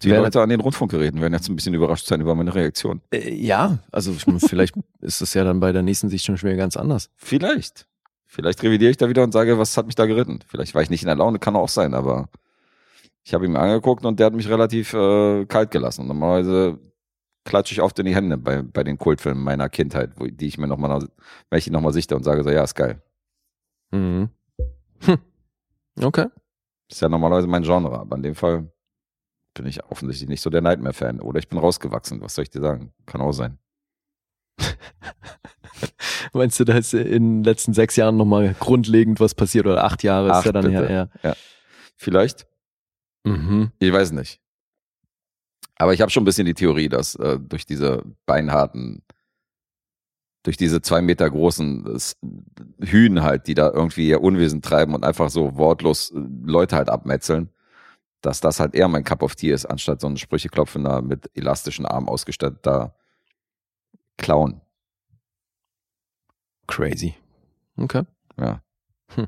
Die 0.01 0.09
Leute 0.09 0.41
an 0.41 0.49
den 0.49 0.59
Rundfunkgeräten 0.59 1.21
werden 1.21 1.33
jetzt 1.33 1.49
ein 1.49 1.55
bisschen 1.55 1.73
überrascht 1.73 2.05
sein 2.05 2.21
über 2.21 2.35
meine 2.35 2.53
Reaktion. 2.53 3.01
Äh, 3.11 3.33
ja, 3.33 3.79
also 3.91 4.13
vielleicht 4.13 4.75
ist 5.01 5.21
es 5.21 5.33
ja 5.33 5.43
dann 5.43 5.59
bei 5.59 5.71
der 5.71 5.81
nächsten 5.81 6.09
Sicht 6.09 6.25
schon 6.25 6.37
schwer 6.37 6.55
ganz 6.55 6.77
anders. 6.77 7.09
Vielleicht. 7.15 7.87
Vielleicht 8.25 8.61
revidiere 8.61 8.91
ich 8.91 8.97
da 8.97 9.09
wieder 9.09 9.23
und 9.23 9.31
sage, 9.31 9.57
was 9.57 9.75
hat 9.75 9.87
mich 9.87 9.95
da 9.95 10.05
geritten? 10.05 10.39
Vielleicht 10.47 10.75
war 10.75 10.83
ich 10.83 10.89
nicht 10.89 11.01
in 11.01 11.07
der 11.07 11.15
Laune, 11.15 11.39
kann 11.39 11.55
auch 11.55 11.69
sein, 11.69 11.93
aber 11.95 12.29
ich 13.23 13.33
habe 13.33 13.45
ihn 13.45 13.51
mir 13.51 13.59
angeguckt 13.59 14.05
und 14.05 14.19
der 14.19 14.27
hat 14.27 14.33
mich 14.33 14.47
relativ 14.47 14.93
äh, 14.93 15.45
kalt 15.45 15.71
gelassen. 15.71 16.07
Normalerweise 16.07 16.79
klatsche 17.49 17.73
ich 17.73 17.81
oft 17.81 17.99
in 17.99 18.05
die 18.05 18.15
Hände 18.15 18.37
bei, 18.37 18.61
bei 18.61 18.83
den 18.83 18.97
Kultfilmen 18.97 19.43
meiner 19.43 19.67
Kindheit, 19.67 20.11
wo, 20.15 20.25
die 20.25 20.47
ich 20.47 20.57
mir 20.57 20.67
nochmal, 20.67 21.07
wenn 21.49 21.57
ich 21.57 21.65
die 21.65 21.71
nochmal 21.71 21.91
sichte 21.91 22.15
und 22.15 22.23
sage 22.23 22.43
so, 22.43 22.49
ja, 22.49 22.63
ist 22.63 22.75
geil. 22.75 23.01
Mhm. 23.91 24.29
Hm. 25.01 25.17
Okay. 26.01 26.27
Ist 26.89 27.01
ja 27.01 27.09
normalerweise 27.09 27.47
mein 27.47 27.63
Genre, 27.63 27.99
aber 27.99 28.15
in 28.15 28.23
dem 28.23 28.35
Fall 28.35 28.71
bin 29.53 29.65
ich 29.65 29.83
offensichtlich 29.83 30.29
nicht 30.29 30.41
so 30.41 30.49
der 30.49 30.61
Nightmare-Fan. 30.61 31.19
Oder 31.19 31.39
ich 31.39 31.49
bin 31.49 31.57
rausgewachsen, 31.59 32.21
was 32.21 32.35
soll 32.35 32.43
ich 32.43 32.49
dir 32.49 32.61
sagen? 32.61 32.93
Kann 33.05 33.21
auch 33.21 33.33
sein. 33.33 33.57
Meinst 36.33 36.59
du, 36.59 36.63
da 36.65 36.77
ist 36.77 36.93
in 36.93 37.37
den 37.37 37.43
letzten 37.43 37.73
sechs 37.73 37.95
Jahren 37.95 38.17
nochmal 38.17 38.55
grundlegend 38.59 39.19
was 39.19 39.33
passiert 39.35 39.65
oder 39.65 39.83
acht 39.83 40.03
Jahre 40.03 40.27
ist 40.27 40.35
Acht, 40.37 40.45
ja 40.45 40.51
dann 40.51 40.65
bitte. 40.65 40.87
her, 40.87 41.09
ja. 41.23 41.35
Vielleicht? 41.97 42.47
Mhm. 43.23 43.71
Ich 43.79 43.91
weiß 43.91 44.11
nicht. 44.11 44.39
Aber 45.79 45.93
ich 45.93 46.01
habe 46.01 46.11
schon 46.11 46.23
ein 46.23 46.25
bisschen 46.25 46.45
die 46.45 46.53
Theorie, 46.53 46.89
dass 46.89 47.15
äh, 47.15 47.39
durch 47.39 47.65
diese 47.65 48.03
beinharten, 48.25 49.01
durch 50.43 50.57
diese 50.57 50.81
zwei 50.81 51.01
Meter 51.01 51.29
großen 51.29 51.95
äh, 51.95 52.85
Hühn 52.85 53.23
halt, 53.23 53.47
die 53.47 53.53
da 53.55 53.71
irgendwie 53.71 54.09
ihr 54.09 54.21
Unwesen 54.21 54.61
treiben 54.61 54.93
und 54.93 55.05
einfach 55.05 55.29
so 55.29 55.55
wortlos 55.55 56.11
äh, 56.11 56.19
Leute 56.43 56.75
halt 56.75 56.89
abmetzeln, 56.89 57.49
dass 58.21 58.41
das 58.41 58.59
halt 58.59 58.75
eher 58.75 58.89
mein 58.89 59.05
Cup 59.05 59.23
of 59.23 59.35
Tea 59.35 59.51
ist, 59.51 59.65
anstatt 59.65 60.01
so 60.01 60.07
ein 60.07 60.17
sprücheklopfender, 60.17 61.01
mit 61.01 61.31
elastischen 61.33 61.85
Armen 61.85 62.09
ausgestatteter 62.09 62.93
Clown. 64.17 64.59
Crazy. 66.67 67.15
Okay. 67.77 68.03
Ja. 68.37 68.61
Hm. 69.15 69.27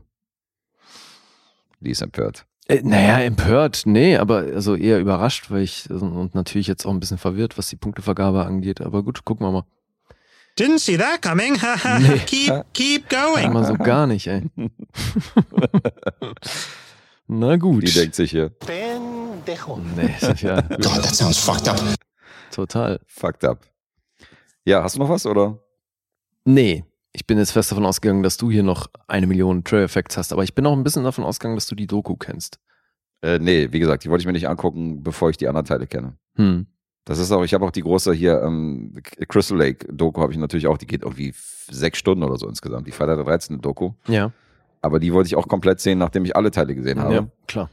Die 1.79 1.91
ist 1.91 2.01
empört. 2.01 2.45
Äh, 2.71 2.81
naja, 2.83 3.19
empört, 3.19 3.83
nee, 3.85 4.15
aber 4.15 4.37
also 4.37 4.75
eher 4.75 4.99
überrascht, 4.99 5.51
weil 5.51 5.63
ich 5.63 5.87
also, 5.89 6.05
und 6.05 6.35
natürlich 6.35 6.67
jetzt 6.67 6.85
auch 6.85 6.91
ein 6.91 6.99
bisschen 7.01 7.17
verwirrt, 7.17 7.57
was 7.57 7.67
die 7.67 7.75
Punktevergabe 7.75 8.45
angeht. 8.45 8.79
Aber 8.81 9.03
gut, 9.03 9.25
gucken 9.25 9.45
wir 9.45 9.51
mal. 9.51 9.65
Didn't 10.57 10.79
see 10.79 10.97
that 10.97 11.21
coming. 11.21 11.57
Nee. 11.99 12.19
keep, 12.25 12.53
keep 12.73 13.09
going. 13.09 13.45
Einmal 13.45 13.65
so 13.65 13.75
gar 13.75 14.07
nicht, 14.07 14.27
ey. 14.27 14.43
Na 17.27 17.55
gut. 17.57 17.87
Die 17.87 17.91
denkt 17.91 18.15
sich 18.15 18.31
hier, 18.31 18.51
Nee, 19.95 20.15
das 20.19 20.29
ist 20.33 20.41
ja 20.41 20.61
God, 20.69 21.01
that 21.01 21.15
sounds 21.15 21.37
fucked 21.37 21.67
up. 21.67 21.79
total. 22.51 22.99
fucked 23.07 23.43
up. 23.45 23.65
Ja, 24.65 24.83
hast 24.83 24.95
du 24.95 24.99
noch 24.99 25.09
was 25.09 25.25
oder? 25.25 25.59
Nee, 26.45 26.83
ich 27.13 27.27
bin 27.27 27.37
jetzt 27.37 27.51
fest 27.51 27.71
davon 27.71 27.85
ausgegangen, 27.85 28.23
dass 28.23 28.37
du 28.37 28.49
hier 28.49 28.63
noch 28.63 28.87
eine 29.07 29.27
Million 29.27 29.63
Trail 29.63 29.83
Effects 29.83 30.17
hast, 30.17 30.31
aber 30.31 30.43
ich 30.43 30.55
bin 30.55 30.65
auch 30.65 30.73
ein 30.73 30.83
bisschen 30.83 31.03
davon 31.03 31.23
ausgegangen, 31.23 31.57
dass 31.57 31.67
du 31.67 31.75
die 31.75 31.87
Doku 31.87 32.15
kennst. 32.15 32.59
Äh, 33.21 33.39
nee, 33.39 33.69
wie 33.71 33.79
gesagt, 33.79 34.03
die 34.03 34.09
wollte 34.09 34.21
ich 34.21 34.25
mir 34.25 34.33
nicht 34.33 34.49
angucken, 34.49 35.03
bevor 35.03 35.29
ich 35.29 35.37
die 35.37 35.47
anderen 35.47 35.65
Teile 35.65 35.87
kenne. 35.87 36.17
Hm. 36.35 36.67
Das 37.05 37.19
ist 37.19 37.31
auch, 37.31 37.43
ich 37.43 37.53
habe 37.53 37.65
auch 37.65 37.71
die 37.71 37.81
große 37.81 38.13
hier, 38.13 38.41
ähm, 38.41 38.93
Crystal 39.27 39.57
Lake 39.57 39.91
Doku 39.91 40.21
habe 40.21 40.31
ich 40.31 40.37
natürlich 40.37 40.67
auch, 40.67 40.77
die 40.77 40.87
geht 40.87 41.01
irgendwie 41.01 41.33
sechs 41.69 41.97
Stunden 41.97 42.23
oder 42.23 42.37
so 42.37 42.47
insgesamt, 42.47 42.87
die 42.87 42.91
Freitag 42.91 43.15
der 43.17 43.25
13. 43.25 43.59
Doku. 43.59 43.91
Ja. 44.07 44.31
Aber 44.81 44.99
die 44.99 45.13
wollte 45.13 45.27
ich 45.27 45.35
auch 45.35 45.47
komplett 45.47 45.79
sehen, 45.79 45.99
nachdem 45.99 46.25
ich 46.25 46.35
alle 46.35 46.51
Teile 46.51 46.75
gesehen 46.75 46.99
habe. 46.99 47.13
Ja, 47.13 47.27
klar. 47.47 47.69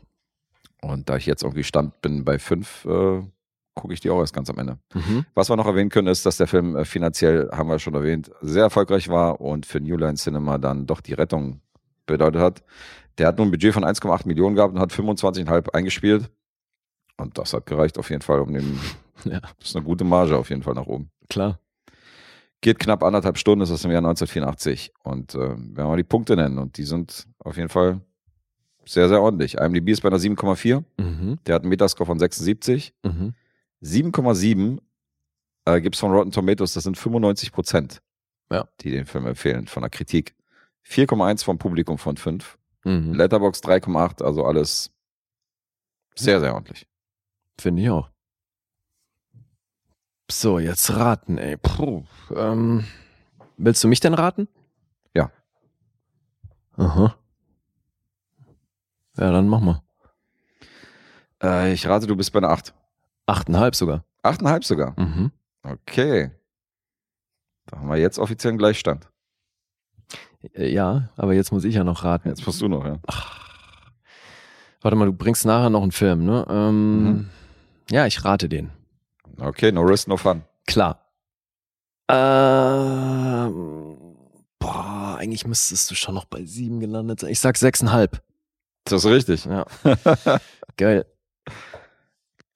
Und 0.81 1.09
da 1.09 1.17
ich 1.17 1.27
jetzt 1.27 1.43
irgendwie 1.43 1.65
stand 1.65 2.01
bin 2.03 2.25
bei 2.25 2.39
fünf, 2.39 2.85
äh, 2.85 3.23
gucke 3.79 3.95
ich 3.95 4.01
die 4.01 4.11
auch 4.11 4.21
erst 4.21 4.35
ganz 4.35 4.51
am 4.51 4.59
Ende. 4.59 4.79
Mhm. 4.93 5.25
Was 5.35 5.49
wir 5.49 5.57
noch 5.57 5.67
erwähnen 5.67 5.91
können, 5.91 6.09
ist, 6.09 6.27
dass 6.27 6.37
der 6.37 6.47
Film 6.47 6.77
äh, 6.77 6.85
finanziell, 6.85 7.49
haben 7.53 7.69
wir 7.69 7.79
schon 7.79 7.95
erwähnt, 7.95 8.31
sehr 8.43 8.65
erfolgreich 8.65 9.09
war 9.09 9.41
und 9.41 9.65
für 9.67 9.81
New 9.81 9.97
Line 9.97 10.15
Cinema 10.15 10.59
dann 10.59 10.87
doch 10.87 11.01
die 11.01 11.15
Rettung 11.15 11.61
bedeutet 12.07 12.41
hat. 12.41 12.63
Der 13.19 13.29
hat 13.29 13.39
nun 13.39 13.49
ein 13.49 13.51
Budget 13.51 13.75
von 13.75 13.85
1,8 13.85 14.27
Millionen 14.27 14.55
gehabt 14.57 14.75
und 14.75 14.81
hat 14.81 14.93
25,5 14.93 15.71
eingespielt. 15.71 16.31
Und 17.17 17.37
das 17.39 17.53
hat 17.53 17.67
gereicht 17.67 17.99
auf 17.99 18.11
jeden 18.11 18.23
Fall, 18.23 18.41
um 18.41 18.53
den, 18.53 18.79
Ja, 19.25 19.41
das 19.41 19.71
ist 19.71 19.77
eine 19.77 19.85
gute 19.85 20.05
Marge 20.05 20.37
auf 20.37 20.51
jeden 20.51 20.63
Fall 20.63 20.75
nach 20.75 20.87
oben. 20.87 21.11
klar. 21.29 21.59
Geht 22.61 22.81
knapp 22.81 23.05
anderthalb 23.05 23.39
Stunden, 23.39 23.63
ist 23.63 23.71
aus 23.71 23.83
dem 23.83 23.93
Jahr 23.93 24.01
1984. 24.01 24.93
Und 25.05 25.33
äh, 25.37 25.51
wenn 25.51 25.77
wir 25.77 25.85
mal 25.85 25.97
die 25.97 26.03
Punkte 26.03 26.35
nennen, 26.35 26.59
und 26.59 26.77
die 26.77 26.83
sind 26.83 27.29
auf 27.39 27.57
jeden 27.57 27.69
Fall 27.69 28.01
sehr, 28.85 29.09
sehr 29.09 29.23
ordentlich. 29.23 29.59
IMDb 29.59 29.91
ist 29.91 30.01
bei 30.01 30.09
einer 30.09 30.19
7,4. 30.19 30.83
Mhm. 30.99 31.39
Der 31.47 31.55
hat 31.55 31.63
einen 31.63 31.69
Metascore 31.69 32.07
von 32.07 32.19
76. 32.19 32.95
Mhm. 33.05 33.35
7,7 33.83 34.81
äh, 35.67 35.81
gibt 35.81 35.95
es 35.97 36.01
von 36.01 36.13
Rotten 36.13 36.31
Tomatoes, 36.33 36.73
das 36.75 36.85
sind 36.85 36.97
95 36.99 37.53
Prozent, 37.53 38.03
Ja. 38.51 38.69
die 38.81 38.91
den 38.91 39.07
Film 39.07 39.27
empfehlen, 39.27 39.67
von 39.67 39.83
der 39.83 39.91
Kritik. 39.91 40.35
4,1 40.87 41.45
vom 41.45 41.59
Publikum 41.59 41.99
von 41.99 42.17
5. 42.17 42.59
Mhm. 42.85 43.13
Letterbox 43.15 43.61
3,8, 43.63 44.23
also 44.25 44.45
alles 44.45 44.91
sehr, 46.17 46.41
sehr 46.41 46.55
ordentlich. 46.55 46.87
Finde 47.61 47.83
ich 47.83 47.91
auch. 47.91 48.09
So, 50.31 50.59
jetzt 50.59 50.91
raten, 50.91 51.39
ey. 51.39 51.57
Puh. 51.57 52.05
Ähm, 52.35 52.85
willst 53.57 53.83
du 53.85 53.89
mich 53.89 54.01
denn 54.01 54.15
raten? 54.15 54.49
Ja. 55.15 55.31
Aha. 56.77 57.17
Ja, 59.17 59.33
dann 59.33 59.49
mach 59.49 59.61
mal. 59.61 59.83
Äh, 61.43 61.73
ich 61.73 61.87
rate, 61.87 62.07
du 62.07 62.15
bist 62.17 62.33
bei 62.33 62.39
einer 62.39 62.51
8. 62.51 62.75
Achteinhalb 63.29 63.75
sogar. 63.75 64.05
8,5 64.25 64.65
sogar. 64.65 64.99
Mhm. 64.99 65.31
Okay. 65.63 66.31
Da 67.67 67.79
haben 67.79 67.89
wir 67.89 67.97
jetzt 67.97 68.19
offiziell 68.19 68.51
einen 68.53 68.59
Gleichstand. 68.59 69.09
Äh, 70.55 70.73
Ja, 70.73 71.11
aber 71.17 71.35
jetzt 71.35 71.53
muss 71.53 71.65
ich 71.65 71.75
ja 71.75 71.85
noch 71.85 72.05
raten. 72.05 72.29
Jetzt 72.29 72.47
musst 72.47 72.61
du 72.61 72.69
noch, 72.69 72.85
ja. 72.85 72.99
Warte 74.81 74.97
mal, 74.97 75.07
du 75.07 75.13
bringst 75.13 75.45
nachher 75.45 75.71
noch 75.71 75.83
einen 75.83 75.93
Film, 75.93 76.25
ne? 76.25 76.47
Ähm, 76.49 77.03
Mhm. 77.05 77.31
Ja, 77.91 78.07
ich 78.07 78.25
rate 78.25 78.49
den. 78.49 78.71
Okay, 79.39 79.73
no 79.73 79.83
risk, 79.83 80.09
no 80.09 80.17
fun. 80.17 80.43
Klar. 80.67 81.05
Ähm, 82.69 83.97
boah, 84.59 85.17
eigentlich 85.19 85.47
müsstest 85.47 85.91
du 85.91 85.95
schon 85.95 86.15
noch 86.15 86.25
bei 86.25 86.45
sieben 86.45 86.81
gelandet 86.81 87.21
sein. 87.21 87.31
Ich 87.31 87.41
sag 87.41 87.57
sechseinhalb. 87.57 88.23
Das 88.85 89.05
ist 89.05 89.11
richtig. 89.11 89.45
Ja. 89.45 89.67
Geil. 90.77 91.07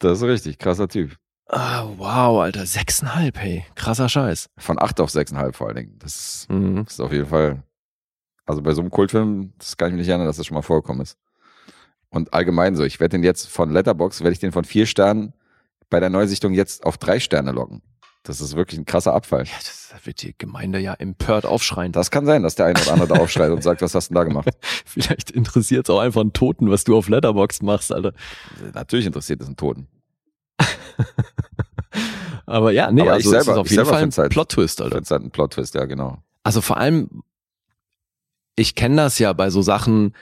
Das 0.03 0.19
ist 0.19 0.25
richtig. 0.25 0.59
Krasser 0.59 0.89
Typ. 0.89 1.17
Ah, 1.49 1.85
wow, 1.97 2.41
Alter, 2.43 2.67
sechseinhalb, 2.67 3.39
hey. 3.39 3.65
Krasser 3.75 4.09
Scheiß. 4.09 4.49
Von 4.59 4.81
8 4.81 5.01
auf 5.01 5.11
6,5 5.11 5.53
vor 5.53 5.67
allen 5.69 5.77
Dingen. 5.77 5.99
Das 5.99 6.17
ist 6.17 6.51
Mhm. 6.51 6.85
Ist 6.89 7.01
auf 7.01 7.13
jeden 7.13 7.27
Fall. 7.27 7.63
Also 8.47 8.63
bei 8.63 8.73
so 8.73 8.81
einem 8.81 8.91
Kultfilm, 8.91 9.53
das 9.59 9.77
kann 9.77 9.89
ich 9.89 9.93
mich 9.93 10.01
nicht 10.01 10.09
erinnern, 10.09 10.27
dass 10.27 10.39
das 10.39 10.47
schon 10.47 10.55
mal 10.57 10.63
vorgekommen 10.63 11.03
ist. 11.03 11.17
Und 12.09 12.35
allgemein 12.35 12.75
so, 12.75 12.85
ich 12.85 13.01
werde 13.01 13.17
den 13.17 13.23
jetzt 13.23 13.49
von 13.49 13.71
Letterbox, 13.71 14.21
werde 14.21 14.33
ich 14.33 14.41
den 14.41 14.53
von 14.53 14.65
vier 14.65 14.87
Sternen 14.87 15.35
bei 15.89 16.01
der 16.01 16.11
Neusichtung 16.11 16.53
jetzt 16.53 16.85
auf 16.85 16.99
drei 16.99 17.21
Sterne 17.21 17.53
locken. 17.53 17.83
Das 18.25 18.41
ist 18.41 18.55
wirklich 18.57 18.79
ein 18.79 18.85
krasser 18.85 19.15
Abfall. 19.15 19.45
Ja, 19.45 19.53
das 19.59 19.95
wird 20.05 20.23
die 20.23 20.35
Gemeinde 20.37 20.79
ja 20.79 20.95
empört 20.95 21.45
aufschreien. 21.45 21.93
Das 21.93 22.11
kann 22.11 22.25
sein, 22.25 22.43
dass 22.43 22.55
der 22.55 22.67
eine 22.67 22.81
oder 22.81 22.93
andere 22.93 23.09
da 23.09 23.15
aufschreit 23.17 23.51
und 23.51 23.63
sagt, 23.63 23.83
was 23.83 23.95
hast 23.95 24.09
du 24.09 24.15
denn 24.15 24.21
da 24.23 24.25
gemacht? 24.25 24.49
Vielleicht 24.87 25.31
interessiert 25.33 25.87
es 25.87 25.91
auch 25.91 25.99
einfach 25.99 26.21
einen 26.21 26.33
Toten, 26.33 26.71
was 26.71 26.85
du 26.85 26.97
auf 26.97 27.09
Letterboxd 27.09 27.63
machst, 27.63 27.93
Alter. 27.93 28.13
Natürlich 28.75 29.07
interessiert 29.07 29.41
es 29.41 29.47
einen 29.49 29.57
Toten. 29.57 29.89
Aber 32.47 32.73
ja, 32.73 32.91
nee, 32.91 33.03
Aber 33.03 33.13
also 33.15 33.31
es 33.35 33.45
selber- 33.45 33.53
ist 33.53 33.59
auf 33.59 33.71
jeden 33.71 33.87
Fall 33.87 34.03
ein 34.03 34.11
halt- 34.11 34.33
Plot-Twist, 34.33 34.81
Alter. 34.83 34.97
halt 34.97 35.11
ein 35.25 35.31
Plot-Twist, 35.31 35.75
ja 35.75 35.85
genau. 35.85 36.19
Also 36.43 36.61
vor 36.61 36.77
allem, 36.77 37.23
ich 38.57 38.75
kenne 38.75 38.97
das 38.97 39.19
ja 39.19 39.33
bei 39.33 39.51
so 39.51 39.63
Sachen, 39.63 40.15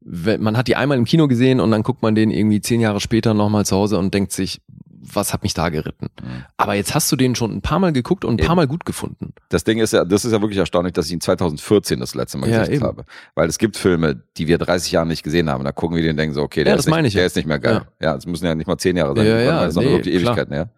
wenn, 0.00 0.42
man 0.42 0.56
hat 0.56 0.68
die 0.68 0.76
einmal 0.76 0.98
im 0.98 1.04
Kino 1.04 1.28
gesehen 1.28 1.60
und 1.60 1.70
dann 1.70 1.82
guckt 1.82 2.02
man 2.02 2.14
den 2.14 2.30
irgendwie 2.30 2.60
zehn 2.60 2.80
Jahre 2.80 3.00
später 3.00 3.34
nochmal 3.34 3.64
zu 3.66 3.76
Hause 3.76 3.98
und 3.98 4.12
denkt 4.14 4.32
sich, 4.32 4.60
was 5.00 5.32
hat 5.32 5.42
mich 5.42 5.54
da 5.54 5.68
geritten? 5.68 6.08
Mhm. 6.22 6.44
Aber 6.56 6.74
jetzt 6.74 6.94
hast 6.94 7.10
du 7.10 7.16
den 7.16 7.34
schon 7.34 7.52
ein 7.52 7.60
paar 7.60 7.78
Mal 7.78 7.92
geguckt 7.92 8.24
und 8.24 8.34
ein 8.34 8.36
paar 8.38 8.54
Eben. 8.54 8.56
Mal 8.56 8.66
gut 8.66 8.84
gefunden. 8.84 9.32
Das 9.48 9.64
Ding 9.64 9.78
ist 9.78 9.92
ja, 9.92 10.04
das 10.04 10.24
ist 10.24 10.32
ja 10.32 10.40
wirklich 10.40 10.58
erstaunlich, 10.58 10.92
dass 10.92 11.06
ich 11.06 11.12
ihn 11.12 11.20
2014 11.20 12.00
das 12.00 12.14
letzte 12.14 12.38
Mal 12.38 12.50
Ja, 12.50 12.60
gesehen 12.60 12.82
habe. 12.82 13.04
Weil 13.34 13.48
es 13.48 13.58
gibt 13.58 13.76
Filme, 13.76 14.22
die 14.36 14.46
wir 14.48 14.58
30 14.58 14.92
Jahre 14.92 15.06
nicht 15.06 15.22
gesehen 15.22 15.48
haben. 15.50 15.64
Da 15.64 15.72
gucken 15.72 15.96
wir 15.96 16.02
den 16.02 16.12
und 16.12 16.16
denken 16.16 16.34
so, 16.34 16.42
okay, 16.42 16.64
der, 16.64 16.74
Ja, 16.74 16.78
ist, 16.78 16.88
das 16.88 17.02
nicht, 17.02 17.16
der 17.16 17.26
ist 17.26 17.36
nicht 17.36 17.46
mehr 17.46 17.58
geil. 17.58 17.82
Ja, 18.00 18.14
es 18.16 18.26
müssen 18.26 18.44
ja 18.46 18.54
nicht 18.54 18.66
mal 18.66 18.78
10 18.78 18.96
Jahre 18.96 19.14
sein, 19.16 19.26
Ja, 19.26 19.38
ja, 19.38 19.70
sondern 19.70 19.92
nee, 19.92 19.98
wirklich. 19.98 20.14
Ewigkeiten, 20.14 20.54
ja. 20.54 20.68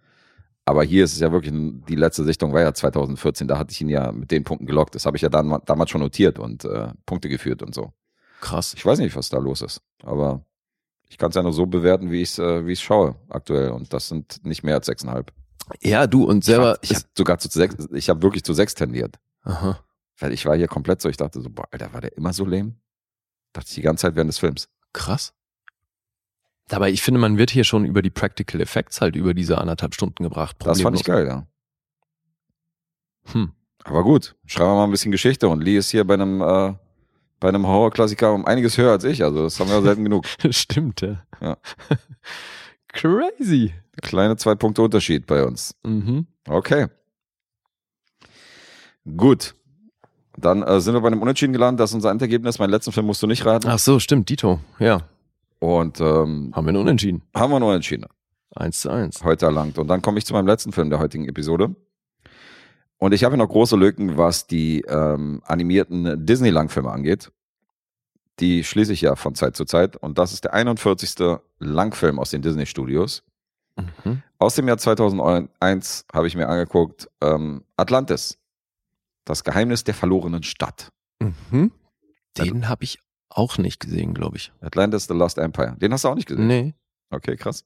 Aber 0.65 0.85
hier 0.85 1.05
ist 1.05 1.15
es 1.15 1.21
ja 1.21 1.33
wirklich, 1.33 1.53
die 1.89 1.97
letzte 1.97 2.23
Sichtung 2.25 2.53
war 2.53 2.61
ja 2.61 2.73
2014, 2.73 3.49
da 3.49 3.59
hatte 3.59 3.73
ich 3.73 3.81
ihn 3.81 3.89
ja 3.89 4.13
mit 4.13 4.31
den 4.31 4.45
Punkten 4.45 4.67
gelockt. 4.67 4.95
Das 4.95 5.05
habe 5.07 5.17
ich 5.17 5.23
ja 5.23 5.29
dann, 5.29 5.59
damals 5.67 5.91
schon 5.91 6.01
notiert 6.01 6.39
und 6.39 6.65
äh, 6.65 6.89
Punkte 7.07 7.29
geführt 7.29 7.63
und 7.63 7.75
so. 7.75 7.93
Krass. 8.41 8.75
Ich 8.77 8.87
weiß 8.87 9.01
nicht, 9.01 9.17
was 9.17 9.29
da 9.29 9.39
los 9.39 9.63
ist, 9.63 9.81
aber 10.03 10.45
ich 11.11 11.19
kann 11.19 11.31
es 11.31 11.35
ja 11.35 11.43
nur 11.43 11.53
so 11.53 11.67
bewerten, 11.67 12.11
wie 12.11 12.23
ich 12.23 12.31
es 12.31 12.39
äh, 12.39 12.65
wie 12.67 12.73
ich's 12.73 12.83
schaue 12.83 13.17
aktuell. 13.29 13.71
Und 13.71 13.93
das 13.93 14.09
sind 14.09 14.45
nicht 14.45 14.63
mehr 14.63 14.77
als 14.77 14.89
6,5. 14.89 15.27
Ja, 15.83 16.07
du 16.07 16.25
und 16.25 16.45
selber, 16.45 16.79
ich 16.83 16.95
habe 16.95 17.05
sogar 17.17 17.39
zu 17.39 17.49
sechs, 17.49 17.75
ich 17.93 18.09
habe 18.09 18.23
wirklich 18.23 18.45
zu 18.45 18.55
sechs 18.55 18.75
tendiert. 18.75 19.19
Aha. 19.43 19.81
Weil 20.19 20.33
ich 20.33 20.47
war 20.47 20.57
hier 20.57 20.69
komplett 20.69 21.03
so, 21.03 21.09
ich 21.09 21.17
dachte 21.17 21.41
so, 21.41 21.51
boah, 21.51 21.67
Alter, 21.71 21.93
war 21.93 22.01
der 22.01 22.17
immer 22.17 22.33
so 22.33 22.45
lame? 22.45 22.75
Dachte 23.53 23.69
ich 23.69 23.75
die 23.75 23.83
ganze 23.83 24.03
Zeit 24.03 24.15
während 24.15 24.29
des 24.29 24.39
Films. 24.39 24.69
Krass. 24.93 25.35
Dabei, 26.69 26.91
ich 26.91 27.03
finde, 27.03 27.19
man 27.19 27.39
wird 27.39 27.51
hier 27.51 27.65
schon 27.65 27.85
über 27.85 28.03
die 28.03 28.11
Practical 28.11 28.61
Effects 28.61 29.01
halt 29.01 29.17
über 29.17 29.35
diese 29.35 29.59
anderthalb 29.59 29.95
Stunden 29.95 30.23
gebracht. 30.23 30.57
Das 30.61 30.81
fand 30.81 30.97
ich 30.97 31.05
geil, 31.05 31.27
ja. 31.27 31.47
Hm. 33.33 33.53
Aber 33.83 34.05
gut, 34.05 34.37
schreiben 34.47 34.71
wir 34.71 34.77
mal 34.77 34.85
ein 34.85 34.91
bisschen 34.93 35.11
Geschichte. 35.11 35.49
Und 35.49 35.63
Lee 35.63 35.77
ist 35.77 35.91
hier 35.91 36.05
bei 36.07 36.15
einem, 36.15 36.41
äh, 36.41 36.75
bei 37.41 37.49
einem 37.49 37.67
Horrorklassiker 37.67 38.33
um 38.33 38.45
einiges 38.47 38.77
höher 38.79 38.93
als 38.93 39.05
ich. 39.05 39.25
Also 39.25 39.43
das 39.43 39.59
haben 39.59 39.71
wir 39.71 39.83
selten 39.83 40.05
genug. 40.05 40.27
Stimmt, 40.51 41.01
ja. 41.01 41.23
Ja. 41.41 41.57
Crazy. 42.89 43.73
Kleine 44.03 44.37
zwei 44.37 44.55
Punkte 44.55 44.83
Unterschied 44.83 45.27
bei 45.27 45.45
uns. 45.45 45.75
Mhm. 45.85 46.27
Okay. 46.49 46.87
Gut. 49.17 49.55
Dann 50.37 50.63
äh, 50.63 50.81
sind 50.81 50.95
wir 50.95 51.01
bei 51.01 51.09
einem 51.09 51.21
Unentschieden 51.23 51.53
gelandet. 51.53 51.81
Das 51.81 51.91
ist 51.91 51.95
unser 51.95 52.11
Endergebnis. 52.11 52.59
Meinen 52.59 52.71
letzten 52.71 52.93
Film 52.93 53.07
musst 53.07 53.23
du 53.23 53.27
nicht 53.27 53.45
raten. 53.45 53.69
Ach 53.69 53.79
so, 53.79 53.99
stimmt, 53.99 54.29
Dito. 54.29 54.61
Ja. 54.79 55.03
Und 55.59 56.01
ähm, 56.01 56.53
Haben 56.55 56.65
wir 56.67 56.71
einen 56.71 56.77
Unentschieden. 56.79 57.23
haben 57.35 57.53
wir 57.53 57.61
nur 57.61 57.75
entschieden. 57.75 58.07
Eins 58.55 58.81
zu 58.81 58.91
eins. 58.91 59.23
heute 59.23 59.47
erlangt. 59.47 59.79
Und 59.79 59.89
dann 59.89 60.03
komme 60.03 60.19
ich 60.19 60.27
zu 60.27 60.33
meinem 60.33 60.47
letzten 60.47 60.73
Film 60.73 60.91
der 60.91 60.99
heutigen 60.99 61.29
Episode. 61.29 61.75
Und 63.01 63.13
ich 63.15 63.25
habe 63.25 63.39
noch 63.39 63.49
große 63.49 63.77
Lücken, 63.77 64.19
was 64.19 64.47
die 64.47 64.83
ähm, 64.83 65.41
animierten 65.47 66.27
Disney-Langfilme 66.27 66.91
angeht. 66.91 67.33
Die 68.41 68.63
schließe 68.63 68.93
ich 68.93 69.01
ja 69.01 69.17
von 69.17 69.35
Zeit 69.35 69.57
zu 69.57 69.65
Zeit. 69.65 69.97
Und 69.97 70.19
das 70.19 70.35
ist 70.35 70.45
der 70.45 70.53
41. 70.53 71.15
Langfilm 71.59 72.19
aus 72.19 72.29
den 72.29 72.43
Disney-Studios. 72.43 73.23
Mhm. 73.77 74.23
Aus 74.39 74.55
dem 74.55 74.69
Jahr 74.69 74.77
2001 74.77 76.05
habe 76.13 76.27
ich 76.27 76.37
mir 76.37 76.49
angeguckt 76.49 77.09
ähm, 77.23 77.65
Atlantis. 77.79 78.39
Das 79.25 79.45
Geheimnis 79.45 79.83
der 79.83 79.95
verlorenen 79.95 80.43
Stadt. 80.43 80.91
Mhm. 81.21 81.73
Den 82.37 82.69
habe 82.69 82.85
ich 82.85 82.99
auch 83.31 83.57
nicht 83.57 83.81
gesehen, 83.81 84.13
glaube 84.13 84.37
ich. 84.37 84.53
Atlantis, 84.61 85.07
The 85.07 85.15
Lost 85.15 85.39
Empire. 85.39 85.75
Den 85.79 85.95
hast 85.95 86.05
du 86.05 86.09
auch 86.09 86.15
nicht 86.15 86.29
gesehen? 86.29 86.47
Nee. 86.47 86.75
Okay, 87.09 87.37
krass. 87.37 87.65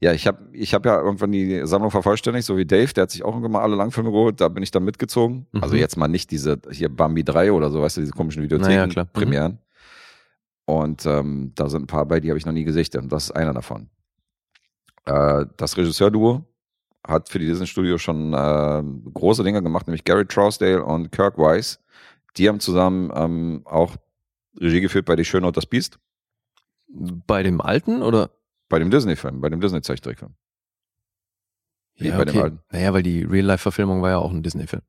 Ja, 0.00 0.12
ich 0.12 0.26
habe 0.26 0.48
ich 0.52 0.74
hab 0.74 0.84
ja 0.84 1.00
irgendwann 1.00 1.32
die 1.32 1.66
Sammlung 1.66 1.90
vervollständigt, 1.90 2.46
so 2.46 2.56
wie 2.56 2.66
Dave, 2.66 2.92
der 2.92 3.02
hat 3.02 3.10
sich 3.10 3.22
auch 3.22 3.28
irgendwann 3.28 3.52
mal 3.52 3.62
alle 3.62 3.76
Langfilme 3.76 4.10
geholt, 4.10 4.40
da 4.40 4.48
bin 4.48 4.62
ich 4.62 4.70
dann 4.70 4.84
mitgezogen. 4.84 5.46
Mhm. 5.52 5.62
Also 5.62 5.76
jetzt 5.76 5.96
mal 5.96 6.08
nicht 6.08 6.30
diese, 6.30 6.60
hier 6.70 6.88
Bambi 6.88 7.24
3 7.24 7.52
oder 7.52 7.70
so, 7.70 7.80
weißt 7.80 7.96
du, 7.96 8.00
diese 8.02 8.12
komischen 8.12 8.42
Videotheken, 8.42 8.68
Naja, 8.68 8.86
klar. 8.86 9.08
Mhm. 9.16 9.58
Und 10.66 11.06
ähm, 11.06 11.52
da 11.54 11.68
sind 11.68 11.84
ein 11.84 11.86
paar 11.86 12.06
bei, 12.06 12.20
die 12.20 12.30
habe 12.30 12.38
ich 12.38 12.46
noch 12.46 12.52
nie 12.52 12.64
gesichtet 12.64 13.02
und 13.02 13.12
das 13.12 13.24
ist 13.24 13.30
einer 13.32 13.52
davon. 13.52 13.88
Äh, 15.04 15.46
das 15.56 15.76
Regisseurduo 15.76 16.44
hat 17.06 17.28
für 17.28 17.38
die 17.38 17.46
Disney 17.46 17.66
Studios 17.66 18.00
schon 18.00 18.32
äh, 18.32 18.82
große 19.12 19.44
Dinge 19.44 19.62
gemacht, 19.62 19.86
nämlich 19.86 20.04
Gary 20.04 20.26
Trousdale 20.26 20.82
und 20.82 21.12
Kirk 21.12 21.38
Weiss. 21.38 21.80
Die 22.36 22.48
haben 22.48 22.60
zusammen 22.60 23.12
ähm, 23.14 23.62
auch 23.64 23.94
Regie 24.58 24.80
geführt 24.80 25.04
bei 25.04 25.16
Die 25.16 25.24
Schöne 25.24 25.46
und 25.46 25.56
das 25.56 25.66
Biest, 25.66 25.98
Bei 26.88 27.42
dem 27.42 27.60
alten 27.60 28.02
oder? 28.02 28.30
Bei 28.68 28.78
dem 28.78 28.90
Disney-Film, 28.90 29.40
bei 29.40 29.48
dem 29.48 29.60
Disney-Zeichentrickfilm. 29.60 30.34
Dem 32.00 32.12
alten. 32.14 32.60
Naja, 32.72 32.92
weil 32.92 33.02
die 33.02 33.22
Real-Life-Verfilmung 33.22 34.02
war 34.02 34.10
ja 34.10 34.18
auch 34.18 34.32
ein 34.32 34.42
Disney-Film. 34.42 34.82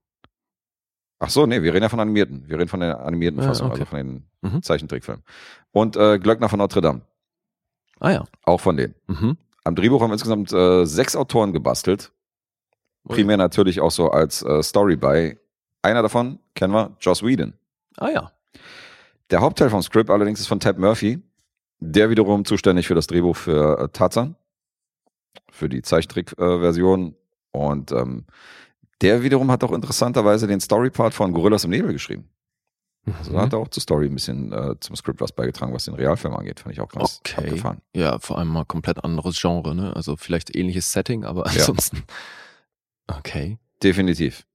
Ach 1.19 1.29
so, 1.29 1.45
nee, 1.45 1.61
wir 1.61 1.73
reden 1.73 1.83
ja 1.83 1.89
von 1.89 1.99
animierten. 1.99 2.47
Wir 2.47 2.57
reden 2.57 2.67
von 2.67 2.79
der 2.79 2.99
animierten 2.99 3.39
Ja, 3.41 3.47
Fassung, 3.47 3.67
okay. 3.67 3.81
also 3.81 3.85
von 3.89 3.97
den 3.97 4.29
Mhm. 4.41 4.61
Zeichentrickfilmen. 4.61 5.23
Und 5.71 5.95
äh, 5.95 6.19
Glöckner 6.19 6.49
von 6.49 6.59
Notre 6.59 6.81
Dame, 6.81 7.01
Ah 7.99 8.11
ja. 8.11 8.23
auch 8.43 8.59
von 8.59 8.75
denen. 8.77 8.95
Mhm. 9.07 9.37
Am 9.63 9.75
Drehbuch 9.75 10.01
haben 10.01 10.11
insgesamt 10.11 10.51
äh, 10.51 10.85
sechs 10.85 11.15
Autoren 11.15 11.53
gebastelt. 11.53 12.11
Primär 13.07 13.37
natürlich 13.37 13.79
auch 13.81 13.91
so 13.91 14.09
als 14.11 14.41
äh, 14.43 14.61
Story 14.63 14.95
bei. 14.95 15.39
Einer 15.81 16.01
davon 16.01 16.39
kennen 16.55 16.73
wir, 16.73 16.95
Joss 16.99 17.23
Whedon. 17.23 17.53
Ah 17.97 18.09
ja. 18.09 18.31
Der 19.31 19.41
Hauptteil 19.41 19.69
vom 19.69 19.81
Skript 19.83 20.09
allerdings 20.09 20.39
ist 20.39 20.47
von 20.47 20.59
Ted 20.59 20.77
Murphy. 20.79 21.21
Der 21.79 22.09
wiederum 22.09 22.45
zuständig 22.45 22.87
für 22.87 22.95
das 22.95 23.07
Drehbuch 23.07 23.35
für 23.35 23.79
äh, 23.79 23.89
Tarzan. 23.89 24.35
Für 25.51 25.69
die 25.69 25.81
Zeichentrick-Version. 25.81 27.15
Und 27.51 27.91
ähm, 27.91 28.25
der 29.01 29.23
wiederum 29.23 29.51
hat 29.51 29.63
auch 29.63 29.71
interessanterweise 29.71 30.47
den 30.47 30.59
Story-Part 30.59 31.13
von 31.13 31.31
Gorillas 31.33 31.63
im 31.65 31.71
Nebel 31.71 31.93
geschrieben. 31.93 32.29
Also 33.19 33.33
Mhm. 33.33 33.37
hat 33.37 33.53
er 33.53 33.59
auch 33.59 33.67
zur 33.67 33.83
Story 33.83 34.07
ein 34.07 34.15
bisschen 34.15 34.51
äh, 34.51 34.75
zum 34.79 34.95
Skript 34.95 35.21
was 35.21 35.31
beigetragen, 35.31 35.73
was 35.73 35.85
den 35.85 35.93
Realfilm 35.93 36.33
angeht. 36.33 36.61
Fand 36.61 36.73
ich 36.73 36.81
auch 36.81 36.89
ganz 36.89 37.19
Okay. 37.23 37.37
abgefahren. 37.49 37.81
Ja, 37.95 38.17
vor 38.19 38.39
allem 38.39 38.47
mal 38.47 38.65
komplett 38.65 39.03
anderes 39.03 39.39
Genre, 39.39 39.75
ne? 39.75 39.95
Also 39.95 40.15
vielleicht 40.17 40.55
ähnliches 40.55 40.91
Setting, 40.91 41.23
aber 41.23 41.45
Ja. 41.45 41.51
ansonsten. 41.59 42.03
Okay. 43.07 43.59
Definitiv. 43.83 44.47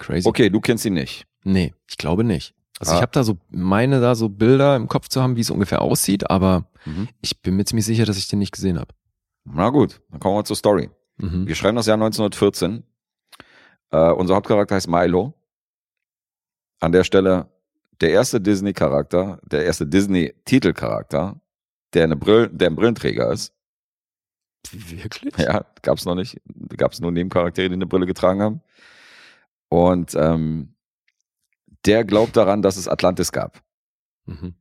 Crazy. 0.00 0.28
Okay, 0.28 0.50
du 0.50 0.60
kennst 0.60 0.84
ihn 0.84 0.94
nicht. 0.94 1.26
Nee, 1.44 1.72
ich 1.88 1.96
glaube 1.96 2.24
nicht. 2.24 2.52
Also 2.80 2.92
Ah. 2.92 2.96
ich 2.96 3.02
habe 3.02 3.12
da 3.12 3.22
so, 3.22 3.38
meine 3.50 4.00
da 4.00 4.14
so 4.14 4.28
Bilder 4.28 4.76
im 4.76 4.88
Kopf 4.88 5.08
zu 5.08 5.22
haben, 5.22 5.36
wie 5.36 5.40
es 5.40 5.50
ungefähr 5.50 5.80
aussieht, 5.82 6.28
aber 6.30 6.66
Mhm. 6.84 7.08
ich 7.20 7.40
bin 7.40 7.56
mir 7.56 7.64
ziemlich 7.64 7.86
sicher, 7.86 8.04
dass 8.04 8.18
ich 8.18 8.28
den 8.28 8.40
nicht 8.40 8.52
gesehen 8.52 8.78
habe. 8.78 8.92
Na 9.44 9.70
gut, 9.70 10.00
dann 10.10 10.20
kommen 10.20 10.36
wir 10.36 10.44
zur 10.44 10.56
Story. 10.56 10.90
Mhm. 11.18 11.46
Wir 11.46 11.54
schreiben 11.54 11.76
das 11.76 11.86
Jahr 11.86 11.96
1914. 11.96 12.82
Äh, 13.90 14.10
unser 14.10 14.34
Hauptcharakter 14.34 14.74
heißt 14.74 14.88
Milo. 14.88 15.34
An 16.80 16.92
der 16.92 17.04
Stelle 17.04 17.48
der 18.00 18.10
erste 18.10 18.40
Disney-Charakter, 18.40 19.40
der 19.44 19.64
erste 19.64 19.86
Disney-Titelcharakter, 19.86 21.40
der, 21.94 22.04
eine 22.04 22.16
Brill 22.16 22.48
der 22.48 22.68
ein 22.70 22.74
Brillenträger 22.76 23.30
ist. 23.32 23.52
Wirklich? 24.72 25.36
Ja, 25.38 25.64
gab's 25.82 26.04
noch 26.04 26.14
nicht. 26.16 26.40
Gab's 26.76 27.00
nur 27.00 27.12
Nebencharaktere, 27.12 27.68
die 27.68 27.74
eine 27.74 27.86
Brille 27.86 28.06
getragen 28.06 28.42
haben. 28.42 28.60
Und 29.68 30.14
ähm, 30.14 30.73
der 31.86 32.04
glaubt 32.04 32.36
daran, 32.36 32.62
dass 32.62 32.76
es 32.76 32.88
Atlantis 32.88 33.32
gab. 33.32 33.62
Mhm. 34.26 34.54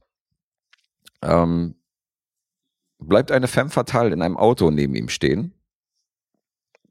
ähm, 1.21 1.75
bleibt 2.99 3.31
eine 3.31 3.47
femme 3.47 3.69
fatale 3.69 4.13
in 4.13 4.21
einem 4.21 4.37
Auto 4.37 4.69
neben 4.69 4.95
ihm 4.95 5.09
stehen, 5.09 5.53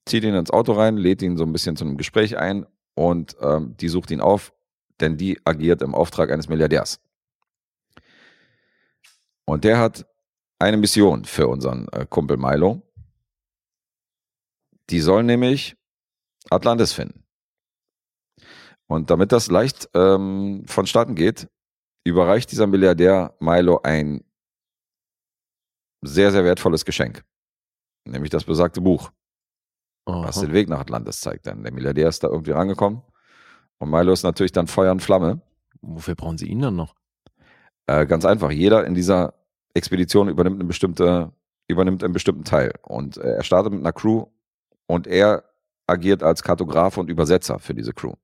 zieht 0.07 0.25
ihn 0.25 0.35
ins 0.35 0.51
Auto 0.51 0.73
rein, 0.73 0.97
lädt 0.97 1.23
ihn 1.23 1.37
so 1.37 1.45
ein 1.45 1.53
bisschen 1.53 1.77
zu 1.77 1.85
einem 1.85 1.97
Gespräch 1.97 2.37
ein 2.37 2.67
und 2.95 3.37
ähm, 3.41 3.77
die 3.79 3.89
sucht 3.89 4.11
ihn 4.11 4.21
auf, 4.21 4.53
denn 5.01 5.17
die 5.17 5.41
agiert 5.45 5.83
im 5.83 5.95
Auftrag 5.95 6.31
eines 6.31 6.49
Milliardärs. 6.49 7.01
Und 9.45 9.65
der 9.65 9.79
hat 9.79 10.07
eine 10.65 10.77
Mission 10.79 11.25
für 11.25 11.49
unseren 11.49 11.89
äh, 11.89 12.07
Kumpel 12.09 12.37
Milo. 12.37 12.83
Die 14.91 15.01
soll 15.01 15.23
nämlich 15.23 15.77
Atlantis 16.51 16.93
finden. 16.93 17.25
Und 18.87 19.11
damit 19.11 19.33
das 19.33 19.51
leicht 19.51 19.89
ähm, 19.95 20.65
vonstatten 20.67 21.15
geht, 21.15 21.49
überreicht 22.05 22.51
dieser 22.51 22.67
Milliardär 22.67 23.35
Milo 23.41 23.81
ein 23.83 24.25
sehr, 26.03 26.33
sehr 26.33 26.45
wertvolles 26.45 26.85
Geschenk. 26.85 27.25
Nämlich 28.07 28.31
das 28.31 28.45
besagte 28.45 28.81
Buch, 28.83 29.11
was 30.07 30.37
Aha. 30.37 30.47
den 30.47 30.53
Weg 30.53 30.69
nach 30.69 30.81
Atlantis 30.81 31.21
zeigt. 31.21 31.47
Denn 31.47 31.63
der 31.63 31.73
Milliardär 31.73 32.09
ist 32.09 32.23
da 32.23 32.29
irgendwie 32.29 32.53
rangekommen. 32.53 33.03
Und 33.79 33.91
Milo 33.91 34.13
ist 34.13 34.23
natürlich 34.23 34.53
dann 34.53 34.67
Feuer 34.67 34.93
und 34.93 35.01
Flamme. 35.01 35.41
Wofür 35.81 36.15
brauchen 36.15 36.39
sie 36.39 36.49
ihn 36.49 36.61
dann 36.61 36.77
noch? 36.77 36.95
Äh, 37.87 38.07
ganz 38.07 38.25
einfach. 38.25 38.51
Jeder 38.51 38.87
in 38.87 38.95
dieser 38.95 39.35
Expedition 39.75 40.29
übernimmt 40.29 40.57
eine 40.57 40.65
bestimmte, 40.65 41.33
übernimmt 41.69 42.03
einen 42.03 42.13
bestimmten 42.13 42.45
Teil. 42.45 42.73
Und 42.83 43.17
äh, 43.17 43.35
er 43.37 43.43
startet 43.43 43.73
mit 43.73 43.83
einer 43.83 43.93
Crew 43.93 44.27
und 44.87 45.07
er 45.07 45.45
agiert 45.87 46.23
als 46.23 46.43
Kartograf 46.43 46.97
und 46.97 47.11
Übersetzer 47.11 47.59
für 47.59 47.75
diese 47.75 47.93
Crew. 47.93 48.15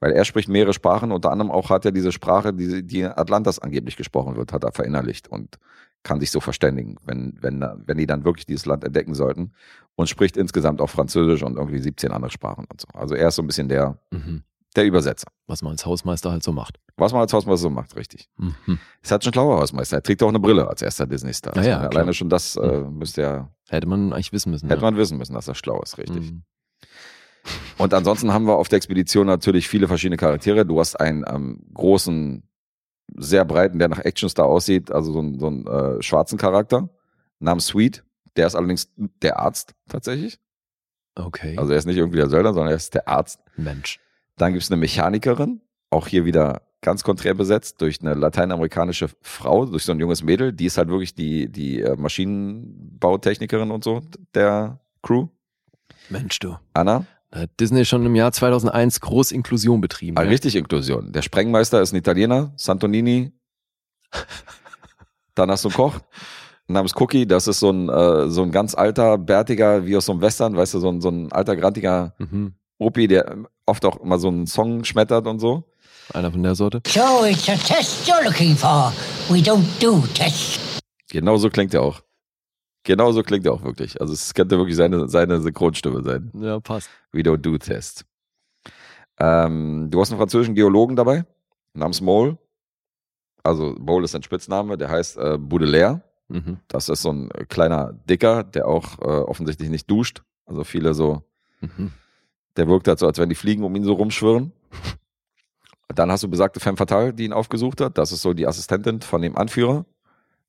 Weil 0.00 0.12
er 0.12 0.24
spricht 0.24 0.48
mehrere 0.48 0.72
Sprachen, 0.72 1.12
unter 1.12 1.30
anderem 1.30 1.50
auch 1.50 1.68
hat 1.70 1.84
er 1.84 1.92
diese 1.92 2.10
Sprache, 2.10 2.54
die, 2.54 2.82
die 2.82 3.00
in 3.00 3.12
Atlantas 3.12 3.58
angeblich 3.58 3.96
gesprochen 3.96 4.34
wird, 4.36 4.52
hat 4.52 4.64
er 4.64 4.72
verinnerlicht 4.72 5.28
und 5.28 5.58
kann 6.02 6.20
sich 6.20 6.30
so 6.30 6.40
verständigen, 6.40 6.96
wenn, 7.04 7.36
wenn, 7.42 7.62
wenn 7.84 7.98
die 7.98 8.06
dann 8.06 8.24
wirklich 8.24 8.46
dieses 8.46 8.64
Land 8.64 8.82
entdecken 8.84 9.14
sollten. 9.14 9.52
Und 9.96 10.08
spricht 10.08 10.38
insgesamt 10.38 10.80
auch 10.80 10.88
Französisch 10.88 11.42
und 11.42 11.58
irgendwie 11.58 11.78
17 11.78 12.10
andere 12.10 12.30
Sprachen 12.30 12.64
und 12.70 12.80
so. 12.80 12.88
Also 12.94 13.14
er 13.14 13.28
ist 13.28 13.34
so 13.34 13.42
ein 13.42 13.46
bisschen 13.46 13.68
der, 13.68 13.98
Mhm. 14.10 14.42
Der 14.76 14.84
Übersetzer. 14.86 15.28
Was 15.46 15.62
man 15.62 15.72
als 15.72 15.84
Hausmeister 15.84 16.30
halt 16.30 16.42
so 16.42 16.52
macht. 16.52 16.78
Was 16.96 17.12
man 17.12 17.22
als 17.22 17.32
Hausmeister 17.32 17.62
so 17.62 17.70
macht, 17.70 17.96
richtig. 17.96 18.28
Mhm. 18.36 18.78
Ist 19.02 19.10
halt 19.10 19.24
schon 19.24 19.32
schlauer 19.32 19.58
Hausmeister. 19.58 19.96
Er 19.96 20.02
trägt 20.02 20.22
auch 20.22 20.28
eine 20.28 20.38
Brille 20.38 20.68
als 20.68 20.82
erster 20.82 21.06
Disney-Star. 21.06 21.56
Ja, 21.56 21.62
ja, 21.62 21.76
Also 21.78 21.88
alleine 21.90 22.14
schon 22.14 22.28
das 22.28 22.56
äh, 22.56 22.80
müsste 22.82 23.22
er, 23.22 23.54
Hätte 23.68 23.86
man 23.88 24.12
eigentlich 24.12 24.32
wissen 24.32 24.50
müssen. 24.50 24.68
hätte 24.68 24.80
ja. 24.80 24.86
man 24.90 24.96
wissen 24.96 25.18
müssen, 25.18 25.34
dass 25.34 25.48
er 25.48 25.54
schlau 25.54 25.80
ist, 25.82 25.98
richtig. 25.98 26.30
Mhm. 26.30 26.42
Und 27.78 27.94
ansonsten 27.94 28.32
haben 28.32 28.44
wir 28.46 28.56
auf 28.56 28.68
der 28.68 28.76
Expedition 28.76 29.26
natürlich 29.26 29.66
viele 29.68 29.88
verschiedene 29.88 30.18
Charaktere. 30.18 30.66
Du 30.66 30.78
hast 30.78 31.00
einen 31.00 31.24
ähm, 31.26 31.64
großen, 31.72 32.42
sehr 33.16 33.44
breiten, 33.44 33.78
der 33.78 33.88
nach 33.88 33.98
Actionstar 33.98 34.46
aussieht, 34.46 34.92
also 34.92 35.12
so 35.12 35.18
einen, 35.20 35.38
so 35.40 35.46
einen 35.46 35.66
äh, 35.66 36.02
schwarzen 36.02 36.38
Charakter 36.38 36.90
namens 37.38 37.66
Sweet. 37.68 38.04
Der 38.36 38.46
ist 38.46 38.54
allerdings 38.54 38.92
der 38.96 39.40
Arzt 39.40 39.74
tatsächlich. 39.88 40.38
Okay. 41.16 41.56
Also 41.58 41.72
er 41.72 41.78
ist 41.78 41.86
nicht 41.86 41.96
irgendwie 41.96 42.18
der 42.18 42.28
Söldner, 42.28 42.52
sondern 42.52 42.70
er 42.70 42.76
ist 42.76 42.94
der 42.94 43.08
Arzt. 43.08 43.40
Mensch. 43.56 43.98
Dann 44.36 44.52
gibt 44.52 44.62
es 44.62 44.70
eine 44.70 44.78
Mechanikerin, 44.78 45.60
auch 45.90 46.06
hier 46.06 46.24
wieder 46.24 46.62
ganz 46.82 47.04
konträr 47.04 47.34
besetzt, 47.34 47.80
durch 47.80 48.00
eine 48.00 48.14
lateinamerikanische 48.14 49.08
Frau, 49.20 49.66
durch 49.66 49.84
so 49.84 49.92
ein 49.92 50.00
junges 50.00 50.22
Mädel. 50.22 50.52
Die 50.52 50.64
ist 50.66 50.78
halt 50.78 50.88
wirklich 50.88 51.14
die, 51.14 51.50
die 51.50 51.80
äh, 51.80 51.96
Maschinenbautechnikerin 51.96 53.70
und 53.70 53.84
so 53.84 54.00
der 54.34 54.80
Crew. 55.02 55.28
Mensch, 56.08 56.38
du. 56.38 56.56
Anna, 56.72 57.04
Da 57.30 57.40
hat 57.40 57.50
Disney 57.60 57.84
schon 57.84 58.04
im 58.06 58.14
Jahr 58.16 58.32
2001 58.32 59.00
groß 59.00 59.32
Inklusion 59.32 59.80
betrieben. 59.80 60.16
Ah, 60.16 60.22
ja? 60.22 60.30
richtig 60.30 60.56
Inklusion. 60.56 61.12
Der 61.12 61.22
Sprengmeister 61.22 61.80
ist 61.82 61.92
ein 61.92 61.96
Italiener, 61.96 62.52
Santonini. 62.56 63.32
Dann 65.34 65.50
hast 65.50 65.64
du 65.64 65.68
einen 65.68 65.76
Koch 65.76 66.00
namens 66.66 66.94
Cookie. 66.96 67.26
Das 67.26 67.46
ist 67.46 67.60
so 67.60 67.70
ein, 67.70 67.88
äh, 67.88 68.28
so 68.28 68.42
ein 68.42 68.50
ganz 68.52 68.74
alter, 68.74 69.18
bärtiger, 69.18 69.86
wie 69.86 69.96
aus 69.96 70.06
so 70.06 70.12
einem 70.12 70.20
Western, 70.22 70.56
weißt 70.56 70.74
du, 70.74 70.80
so 70.80 70.88
ein, 70.88 71.00
so 71.00 71.08
ein 71.08 71.30
alter, 71.32 71.56
grantiger 71.56 72.14
Mhm. 72.18 72.54
Opi, 72.78 73.08
der 73.08 73.36
oft 73.70 73.84
auch 73.84 74.00
immer 74.00 74.18
so 74.18 74.28
einen 74.28 74.46
Song 74.46 74.84
schmettert 74.84 75.26
und 75.26 75.38
so. 75.38 75.64
Einer 76.12 76.30
von 76.32 76.42
der 76.42 76.54
Sorte. 76.56 76.82
So 76.88 77.24
it's 77.24 77.48
a 77.48 77.54
test 77.56 78.08
you're 78.08 78.24
looking 78.24 78.56
for. 78.56 78.92
We 79.28 79.38
don't 79.38 79.64
do 79.80 80.02
tests. 80.14 80.58
Genau 81.10 81.36
so 81.36 81.48
klingt 81.50 81.72
er 81.72 81.82
auch. 81.82 82.02
Genau 82.82 83.12
so 83.12 83.22
klingt 83.22 83.46
er 83.46 83.52
auch 83.52 83.62
wirklich. 83.62 84.00
Also 84.00 84.12
es 84.12 84.34
könnte 84.34 84.58
wirklich 84.58 84.76
seine, 84.76 85.08
seine 85.08 85.40
Synchronstimme 85.40 86.02
sein. 86.02 86.30
Ja, 86.34 86.58
passt. 86.60 86.90
We 87.12 87.20
don't 87.20 87.38
do 87.38 87.56
test. 87.58 88.04
Ähm, 89.18 89.88
du 89.90 90.00
hast 90.00 90.10
einen 90.10 90.18
französischen 90.18 90.54
Geologen 90.54 90.96
dabei, 90.96 91.24
namens 91.74 92.00
Mole. 92.00 92.38
Also 93.42 93.74
Mole 93.78 94.04
ist 94.04 94.14
ein 94.14 94.22
Spitzname, 94.22 94.76
der 94.78 94.88
heißt 94.88 95.16
äh, 95.18 95.38
Baudelaire. 95.38 96.02
Mhm. 96.28 96.58
Das 96.68 96.88
ist 96.88 97.02
so 97.02 97.12
ein 97.12 97.28
kleiner 97.48 97.92
Dicker, 98.08 98.44
der 98.44 98.66
auch 98.66 98.98
äh, 98.98 99.04
offensichtlich 99.04 99.68
nicht 99.70 99.90
duscht. 99.90 100.22
Also 100.46 100.64
viele 100.64 100.94
so, 100.94 101.22
Mhm. 101.60 101.92
Der 102.60 102.68
wirkt 102.68 102.88
halt 102.88 102.98
so, 102.98 103.06
als 103.06 103.16
wenn 103.16 103.30
die 103.30 103.34
Fliegen 103.34 103.64
um 103.64 103.74
ihn 103.74 103.84
so 103.84 103.94
rumschwirren. 103.94 104.52
Dann 105.94 106.10
hast 106.10 106.22
du 106.22 106.28
besagte 106.28 106.60
Femme 106.60 106.76
Fatale, 106.76 107.14
die 107.14 107.24
ihn 107.24 107.32
aufgesucht 107.32 107.80
hat. 107.80 107.96
Das 107.96 108.12
ist 108.12 108.20
so 108.20 108.34
die 108.34 108.46
Assistentin 108.46 109.00
von 109.00 109.22
dem 109.22 109.34
Anführer. 109.34 109.86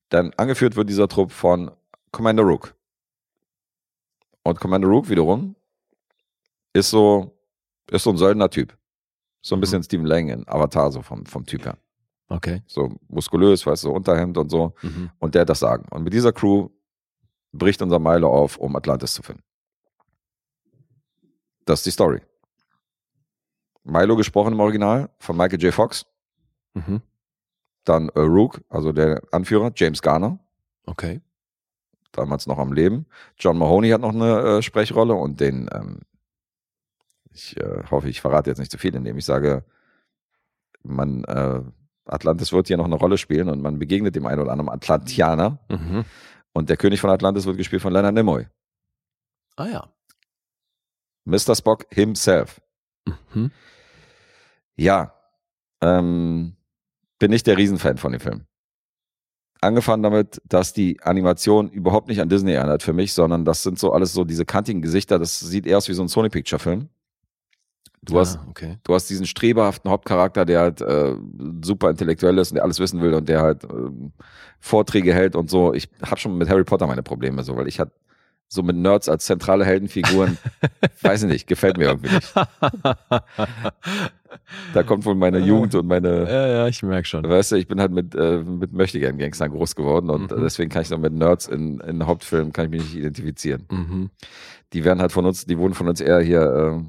Dann 0.09 0.33
angeführt 0.35 0.75
wird 0.75 0.89
dieser 0.89 1.07
Trupp 1.07 1.31
von 1.31 1.71
Commander 2.11 2.43
Rook. 2.43 2.75
Und 4.43 4.59
Commander 4.59 4.89
Rook 4.89 5.07
wiederum 5.07 5.55
ist 6.73 6.89
so, 6.89 7.31
ist 7.89 8.03
so 8.03 8.09
ein 8.09 8.17
Söldner-Typ. 8.17 8.77
So 9.41 9.55
ein 9.55 9.61
bisschen 9.61 9.81
Stephen 9.81 10.05
Lang 10.05 10.27
in 10.27 10.45
Avatar, 10.49 10.91
so 10.91 11.01
vom, 11.01 11.25
vom 11.25 11.45
Typ 11.45 11.63
her. 11.63 11.77
Okay. 12.27 12.61
So 12.67 12.93
muskulös, 13.07 13.65
weißt 13.65 13.85
du, 13.85 13.91
Unterhemd 13.91 14.37
und 14.37 14.49
so. 14.49 14.73
Mhm. 14.81 15.11
Und 15.19 15.33
der 15.33 15.43
hat 15.43 15.49
das 15.49 15.59
Sagen. 15.59 15.85
Und 15.91 16.03
mit 16.03 16.11
dieser 16.11 16.33
Crew 16.33 16.67
bricht 17.53 17.81
unser 17.81 17.99
Milo 17.99 18.29
auf, 18.29 18.57
um 18.57 18.75
Atlantis 18.75 19.13
zu 19.13 19.23
finden. 19.23 19.43
Das 21.71 21.79
ist 21.79 21.85
die 21.85 21.91
Story. 21.91 22.19
Milo 23.85 24.17
gesprochen 24.17 24.51
im 24.51 24.59
Original 24.59 25.09
von 25.19 25.37
Michael 25.37 25.61
J. 25.63 25.73
Fox. 25.73 26.05
Mhm. 26.73 27.01
Dann 27.85 28.09
äh, 28.09 28.19
Rook, 28.19 28.59
also 28.67 28.91
der 28.91 29.21
Anführer, 29.31 29.71
James 29.73 30.01
Garner, 30.01 30.37
Okay. 30.85 31.21
damals 32.11 32.45
noch 32.45 32.57
am 32.57 32.73
Leben. 32.73 33.05
John 33.37 33.57
Mahoney 33.57 33.89
hat 33.91 34.01
noch 34.01 34.13
eine 34.13 34.57
äh, 34.57 34.61
Sprechrolle 34.61 35.13
und 35.13 35.39
den, 35.39 35.69
ähm, 35.73 35.99
ich 37.31 37.55
äh, 37.55 37.83
hoffe, 37.89 38.09
ich 38.09 38.19
verrate 38.19 38.49
jetzt 38.49 38.59
nicht 38.59 38.71
zu 38.71 38.77
viel, 38.77 38.93
indem 38.93 39.17
ich 39.17 39.23
sage, 39.23 39.63
man, 40.83 41.23
äh, 41.23 41.61
Atlantis 42.03 42.51
wird 42.51 42.67
hier 42.67 42.75
noch 42.75 42.85
eine 42.85 42.95
Rolle 42.95 43.17
spielen 43.17 43.47
und 43.47 43.61
man 43.61 43.79
begegnet 43.79 44.13
dem 44.17 44.25
einen 44.25 44.41
oder 44.41 44.51
anderen 44.51 44.69
Atlantianer. 44.71 45.57
Mhm. 45.69 46.03
Und 46.51 46.69
der 46.69 46.75
König 46.75 46.99
von 46.99 47.09
Atlantis 47.11 47.45
wird 47.45 47.55
gespielt 47.55 47.81
von 47.81 47.93
Leonard 47.93 48.13
Nimoy. 48.13 48.45
Ah 49.55 49.67
ja. 49.67 49.87
Mr. 51.25 51.55
Spock 51.55 51.85
himself. 51.89 52.61
Mhm. 53.33 53.51
Ja, 54.75 55.13
ähm, 55.81 56.55
bin 57.19 57.31
ich 57.31 57.43
der 57.43 57.57
Riesenfan 57.57 57.97
von 57.97 58.11
dem 58.11 58.21
Film. 58.21 58.45
Angefangen 59.61 60.01
damit, 60.01 60.41
dass 60.43 60.73
die 60.73 60.99
Animation 61.03 61.69
überhaupt 61.69 62.07
nicht 62.07 62.19
an 62.19 62.29
Disney 62.29 62.53
erinnert 62.53 62.81
für 62.81 62.93
mich, 62.93 63.13
sondern 63.13 63.45
das 63.45 63.61
sind 63.61 63.77
so 63.77 63.91
alles 63.93 64.11
so 64.11 64.23
diese 64.23 64.43
kantigen 64.43 64.81
Gesichter. 64.81 65.19
Das 65.19 65.39
sieht 65.39 65.67
eher 65.67 65.77
aus 65.77 65.87
wie 65.87 65.93
so 65.93 66.01
ein 66.01 66.07
Sony 66.07 66.29
Picture 66.29 66.59
Film. 66.59 66.89
Du 68.03 68.19
hast, 68.19 68.37
ah, 68.37 68.47
okay. 68.49 68.77
du 68.83 68.95
hast 68.95 69.07
diesen 69.11 69.27
streberhaften 69.27 69.91
Hauptcharakter, 69.91 70.43
der 70.45 70.61
halt 70.61 70.81
äh, 70.81 71.15
super 71.63 71.91
intellektuell 71.91 72.39
ist 72.39 72.49
und 72.49 72.55
der 72.55 72.63
alles 72.63 72.79
wissen 72.79 72.99
will 72.99 73.13
und 73.13 73.29
der 73.29 73.43
halt 73.43 73.63
ähm, 73.65 74.11
Vorträge 74.59 75.13
hält 75.13 75.35
und 75.35 75.51
so. 75.51 75.75
Ich 75.75 75.87
habe 76.01 76.19
schon 76.19 76.35
mit 76.35 76.49
Harry 76.49 76.63
Potter 76.63 76.87
meine 76.87 77.03
Probleme, 77.03 77.43
so 77.43 77.55
weil 77.55 77.67
ich 77.67 77.79
halt 77.79 77.91
so 78.53 78.63
mit 78.63 78.75
Nerds 78.75 79.07
als 79.07 79.23
zentrale 79.25 79.63
Heldenfiguren, 79.63 80.37
weiß 81.01 81.23
ich 81.23 81.29
nicht, 81.29 81.47
gefällt 81.47 81.77
mir 81.77 81.85
irgendwie 81.85 82.13
nicht. 82.13 82.33
Da 84.73 84.83
kommt 84.83 85.05
wohl 85.05 85.15
meine 85.15 85.39
Jugend 85.39 85.73
und 85.75 85.87
meine, 85.87 86.29
ja, 86.29 86.47
ja, 86.47 86.67
ich 86.67 86.83
merke 86.83 87.07
schon. 87.07 87.23
weißt 87.27 87.53
du, 87.53 87.55
ich 87.55 87.67
bin 87.67 87.79
halt 87.79 87.91
mit, 87.93 88.13
äh, 88.13 88.43
mit 88.43 88.73
Möchtegern-Gangstern 88.73 89.51
groß 89.51 89.75
geworden 89.75 90.09
und 90.09 90.31
Mhm. 90.31 90.41
deswegen 90.41 90.69
kann 90.69 90.81
ich 90.81 90.89
dann 90.89 90.99
mit 91.01 91.13
Nerds 91.13 91.47
in, 91.47 91.79
in 91.79 92.05
Hauptfilmen 92.05 92.51
kann 92.51 92.65
ich 92.65 92.71
mich 92.71 92.81
nicht 92.83 92.95
identifizieren. 92.95 93.65
Mhm. 93.71 94.09
Die 94.73 94.83
werden 94.83 94.99
halt 94.99 95.11
von 95.13 95.25
uns, 95.25 95.45
die 95.45 95.57
wurden 95.57 95.73
von 95.73 95.87
uns 95.87 96.01
eher 96.01 96.19
hier, 96.19 96.83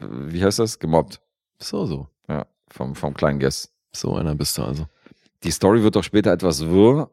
äh, 0.00 0.06
wie 0.08 0.42
heißt 0.42 0.58
das? 0.58 0.78
Gemobbt. 0.78 1.20
So, 1.58 1.84
so. 1.86 2.08
Ja, 2.28 2.46
vom, 2.70 2.94
vom 2.94 3.12
kleinen 3.14 3.38
Guess. 3.40 3.70
So 3.94 4.14
einer 4.16 4.34
bist 4.34 4.56
du 4.58 4.62
also. 4.62 4.86
Die 5.42 5.50
Story 5.50 5.82
wird 5.82 5.96
doch 5.96 6.04
später 6.04 6.32
etwas 6.32 6.66
wirr, 6.66 7.10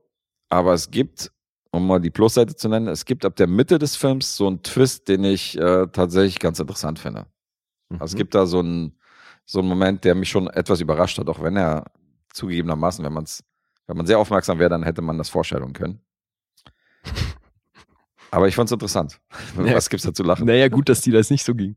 aber 0.49 0.73
es 0.73 0.89
gibt, 0.91 1.31
um 1.73 1.87
mal 1.87 1.99
die 1.99 2.11
Plusseite 2.11 2.55
zu 2.55 2.69
nennen, 2.69 2.87
es 2.87 3.03
gibt 3.03 3.25
ab 3.25 3.35
der 3.35 3.47
Mitte 3.47 3.79
des 3.79 3.95
Films 3.95 4.37
so 4.37 4.47
einen 4.47 4.61
Twist, 4.61 5.07
den 5.07 5.23
ich 5.23 5.57
äh, 5.57 5.87
tatsächlich 5.91 6.39
ganz 6.39 6.59
interessant 6.59 6.99
finde. 6.99 7.25
Also 7.89 8.05
es 8.05 8.13
Mhm. 8.13 8.17
gibt 8.17 8.35
da 8.35 8.45
so 8.45 8.59
einen, 8.59 8.97
so 9.45 9.59
einen 9.59 9.67
Moment, 9.67 10.03
der 10.03 10.13
mich 10.15 10.29
schon 10.29 10.47
etwas 10.47 10.81
überrascht 10.81 11.17
hat, 11.17 11.27
auch 11.27 11.41
wenn 11.41 11.57
er 11.57 11.85
zugegebenermaßen, 12.31 13.03
wenn 13.03 13.13
man 13.13 13.23
es, 13.23 13.43
wenn 13.87 13.97
man 13.97 14.05
sehr 14.05 14.19
aufmerksam 14.19 14.59
wäre, 14.59 14.69
dann 14.69 14.83
hätte 14.83 15.01
man 15.01 15.17
das 15.17 15.29
vorstellen 15.29 15.73
können. 15.73 15.99
Aber 18.31 18.47
ich 18.47 18.55
fand 18.55 18.67
es 18.67 18.71
interessant. 18.71 19.19
Ja. 19.65 19.75
Was 19.75 19.89
gibt's 19.89 20.05
da 20.05 20.13
zu 20.13 20.23
lachen? 20.23 20.45
Naja, 20.45 20.67
gut, 20.67 20.89
dass 20.89 21.01
die 21.01 21.11
das 21.11 21.29
nicht 21.29 21.43
so 21.43 21.53
ging. 21.53 21.75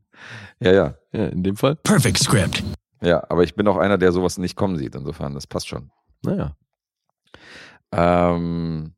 Ja, 0.59 0.71
ja. 0.73 0.95
Ja, 1.11 1.25
in 1.27 1.43
dem 1.43 1.55
Fall. 1.55 1.75
Perfect 1.75 2.17
script. 2.19 2.63
Ja, 3.01 3.23
aber 3.29 3.43
ich 3.43 3.53
bin 3.55 3.67
auch 3.67 3.77
einer, 3.77 3.97
der 3.99 4.11
sowas 4.11 4.37
nicht 4.39 4.55
kommen 4.55 4.77
sieht. 4.77 4.95
Insofern, 4.95 5.33
das 5.35 5.45
passt 5.45 5.67
schon. 5.67 5.91
Naja. 6.23 6.55
Ähm, 7.91 8.93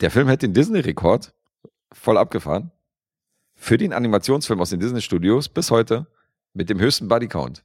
der 0.00 0.10
Film 0.10 0.28
hätte 0.28 0.46
den 0.46 0.54
Disney-Rekord 0.54 1.32
voll 1.92 2.18
abgefahren. 2.18 2.70
Für 3.54 3.76
den 3.76 3.92
Animationsfilm 3.92 4.60
aus 4.60 4.70
den 4.70 4.80
Disney-Studios 4.80 5.48
bis 5.48 5.70
heute 5.70 6.06
mit 6.54 6.70
dem 6.70 6.80
höchsten 6.80 7.08
Bodycount. 7.08 7.62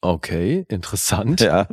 Okay, 0.00 0.64
interessant. 0.68 1.40
Ja. 1.40 1.68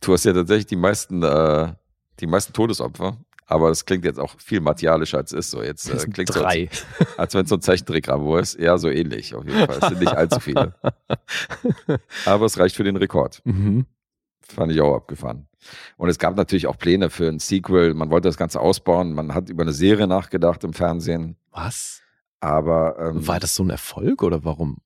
Du 0.00 0.14
hast 0.14 0.24
ja 0.24 0.32
tatsächlich 0.32 0.66
die 0.66 0.76
meisten, 0.76 1.22
äh, 1.22 1.74
die 2.20 2.26
meisten 2.26 2.52
Todesopfer. 2.54 3.18
Aber 3.46 3.68
es 3.70 3.84
klingt 3.84 4.04
jetzt 4.04 4.20
auch 4.20 4.38
viel 4.38 4.60
martialischer 4.60 5.18
als 5.18 5.32
es 5.32 5.38
ist. 5.46 5.50
So 5.50 5.62
jetzt 5.62 5.92
Das 5.92 6.04
äh, 6.04 6.08
klingt 6.10 6.34
drei. 6.34 6.70
so, 6.72 6.84
als, 6.98 7.18
als 7.18 7.34
wenn 7.34 7.42
es 7.42 7.48
so 7.50 7.56
ein 7.56 7.60
Zeichentrick-Abo 7.60 8.38
ist. 8.38 8.58
Ja, 8.58 8.78
so 8.78 8.88
ähnlich 8.88 9.34
auf 9.34 9.44
jeden 9.44 9.66
Fall. 9.66 9.78
Es 9.82 9.88
sind 9.88 10.00
nicht 10.00 10.12
allzu 10.16 10.40
viele. 10.40 10.74
Aber 12.24 12.46
es 12.46 12.58
reicht 12.58 12.76
für 12.76 12.84
den 12.84 12.96
Rekord. 12.96 13.42
Mhm. 13.44 13.86
Fand 14.54 14.72
ich 14.72 14.80
auch 14.80 14.94
abgefahren. 14.94 15.46
Und 15.96 16.08
es 16.08 16.18
gab 16.18 16.36
natürlich 16.36 16.66
auch 16.66 16.78
Pläne 16.78 17.10
für 17.10 17.28
ein 17.28 17.38
Sequel. 17.38 17.94
Man 17.94 18.10
wollte 18.10 18.28
das 18.28 18.36
Ganze 18.36 18.60
ausbauen. 18.60 19.12
Man 19.12 19.34
hat 19.34 19.48
über 19.50 19.62
eine 19.62 19.72
Serie 19.72 20.06
nachgedacht 20.06 20.64
im 20.64 20.72
Fernsehen. 20.72 21.36
Was? 21.52 22.00
Aber 22.40 22.96
ähm, 22.98 23.26
War 23.26 23.38
das 23.40 23.54
so 23.54 23.62
ein 23.62 23.70
Erfolg 23.70 24.22
oder 24.22 24.44
warum? 24.44 24.78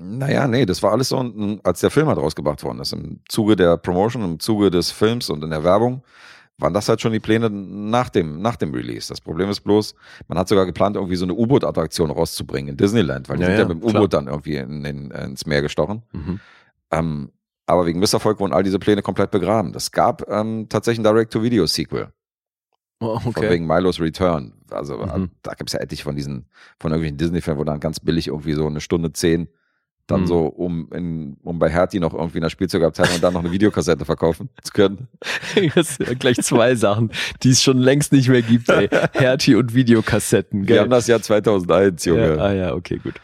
naja, 0.00 0.46
nee, 0.46 0.64
das 0.64 0.80
war 0.84 0.92
alles 0.92 1.08
so, 1.08 1.18
ein- 1.18 1.60
als 1.64 1.80
der 1.80 1.90
Film 1.90 2.06
halt 2.06 2.18
rausgebracht 2.18 2.62
worden 2.62 2.78
ist. 2.78 2.92
Im 2.92 3.20
Zuge 3.28 3.56
der 3.56 3.76
Promotion, 3.78 4.22
im 4.22 4.38
Zuge 4.38 4.70
des 4.70 4.92
Films 4.92 5.28
und 5.28 5.42
in 5.42 5.50
der 5.50 5.64
Werbung 5.64 6.04
waren 6.58 6.72
das 6.72 6.88
halt 6.88 7.00
schon 7.00 7.12
die 7.12 7.18
Pläne 7.18 7.50
nach 7.50 8.08
dem, 8.08 8.40
nach 8.40 8.54
dem 8.56 8.72
Release. 8.74 9.08
Das 9.08 9.20
Problem 9.20 9.48
ist 9.50 9.60
bloß, 9.62 9.94
man 10.28 10.38
hat 10.38 10.46
sogar 10.48 10.66
geplant, 10.66 10.94
irgendwie 10.94 11.16
so 11.16 11.24
eine 11.24 11.34
U-Boot-Attraktion 11.34 12.10
rauszubringen 12.12 12.70
in 12.72 12.76
Disneyland, 12.76 13.28
weil 13.28 13.38
die 13.38 13.42
Ja, 13.42 13.48
sind 13.48 13.56
ja, 13.56 13.62
ja, 13.62 13.68
mit 13.74 13.82
dem. 13.82 13.88
U-Boot 13.88 14.12
dann 14.12 14.28
irgendwie 14.28 14.56
in, 14.56 14.84
in, 14.84 15.10
ins 15.10 15.46
Meer 15.46 15.62
gestochen. 15.62 16.02
Mhm. 16.12 16.40
Ähm, 16.92 17.32
aber 17.68 17.86
wegen 17.86 17.98
Misserfolg 18.00 18.40
wurden 18.40 18.52
all 18.52 18.62
diese 18.62 18.78
Pläne 18.78 19.02
komplett 19.02 19.30
begraben. 19.30 19.72
Es 19.74 19.92
gab 19.92 20.28
ähm, 20.28 20.66
tatsächlich 20.68 21.00
ein 21.00 21.04
Direct-to-Video-Sequel. 21.14 22.08
Oh, 23.00 23.18
Von 23.20 23.30
okay. 23.36 23.50
wegen 23.50 23.66
Milos 23.66 24.00
Return. 24.00 24.54
Also 24.70 24.96
Mhm. 24.98 25.30
da 25.42 25.52
gibt 25.54 25.70
es 25.70 25.74
ja 25.74 25.80
etlich 25.80 26.02
von 26.02 26.16
diesen, 26.16 26.46
von 26.80 26.90
irgendwelchen 26.90 27.16
Disney-Filmen, 27.18 27.60
wo 27.60 27.64
dann 27.64 27.78
ganz 27.80 28.00
billig 28.00 28.26
irgendwie 28.28 28.54
so 28.54 28.66
eine 28.66 28.80
Stunde 28.80 29.12
zehn 29.12 29.48
dann 30.08 30.22
Mhm. 30.22 30.26
so, 30.26 30.46
um, 30.46 30.88
in, 30.94 31.36
um 31.42 31.58
bei 31.58 31.68
Hertie 31.68 32.00
noch 32.00 32.14
irgendwie 32.14 32.38
in 32.38 32.42
der 32.42 32.48
Spielzeugabteilung 32.48 33.16
und 33.16 33.22
dann 33.22 33.34
noch 33.34 33.40
eine 33.44 33.52
Videokassette 33.52 34.06
verkaufen 34.06 34.48
zu 34.62 34.72
können. 34.72 35.06
Das 35.74 35.96
sind 35.96 36.08
ja 36.08 36.14
gleich 36.14 36.38
zwei 36.38 36.74
Sachen, 36.76 37.12
die 37.42 37.50
es 37.50 37.62
schon 37.62 37.76
längst 37.76 38.12
nicht 38.12 38.28
mehr 38.30 38.40
gibt, 38.40 38.70
ey. 38.70 38.88
Hertie 39.12 39.54
und 39.54 39.74
Videokassetten, 39.74 40.60
Wir 40.62 40.66
gell? 40.66 40.78
haben 40.80 40.90
das 40.90 41.08
Jahr 41.08 41.20
2001, 41.20 42.06
Junge. 42.06 42.36
ja, 42.36 42.42
ah 42.42 42.52
ja, 42.54 42.74
okay, 42.74 42.98
gut. 43.02 43.14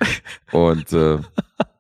Und 0.53 0.93
äh, 0.93 1.19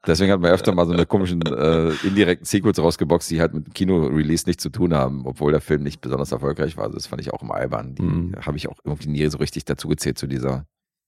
deswegen 0.06 0.32
hat 0.32 0.40
man 0.40 0.51
öfter 0.52 0.74
mal 0.74 0.86
so 0.86 0.93
eine 0.93 1.06
komischen 1.06 1.40
äh, 1.47 1.90
indirekten 2.06 2.44
Sequels 2.47 2.78
rausgeboxt, 2.78 3.31
die 3.31 3.40
halt 3.40 3.55
mit 3.55 3.66
dem 3.66 3.72
Kino-Release 3.72 4.44
nichts 4.47 4.62
zu 4.62 4.70
tun 4.70 4.94
haben, 4.94 5.26
obwohl 5.26 5.52
der 5.52 5.60
Film 5.60 5.82
nicht 5.82 6.01
besonders 6.01 6.32
erfolgreich 6.32 6.76
war. 6.76 6.85
Also 6.85 6.94
das 6.97 7.06
fand 7.06 7.20
ich 7.22 7.32
auch 7.32 7.43
immer 7.43 7.55
albern. 7.55 7.94
Die 7.94 8.02
Mhm. 8.02 8.35
habe 8.44 8.56
ich 8.56 8.68
auch 8.68 8.78
irgendwie 8.85 9.09
nie 9.09 9.26
so 9.28 9.39
richtig 9.39 9.64
dazu 9.64 9.89
gezählt 9.89 10.18
zu 10.18 10.26
dieser, 10.26 10.66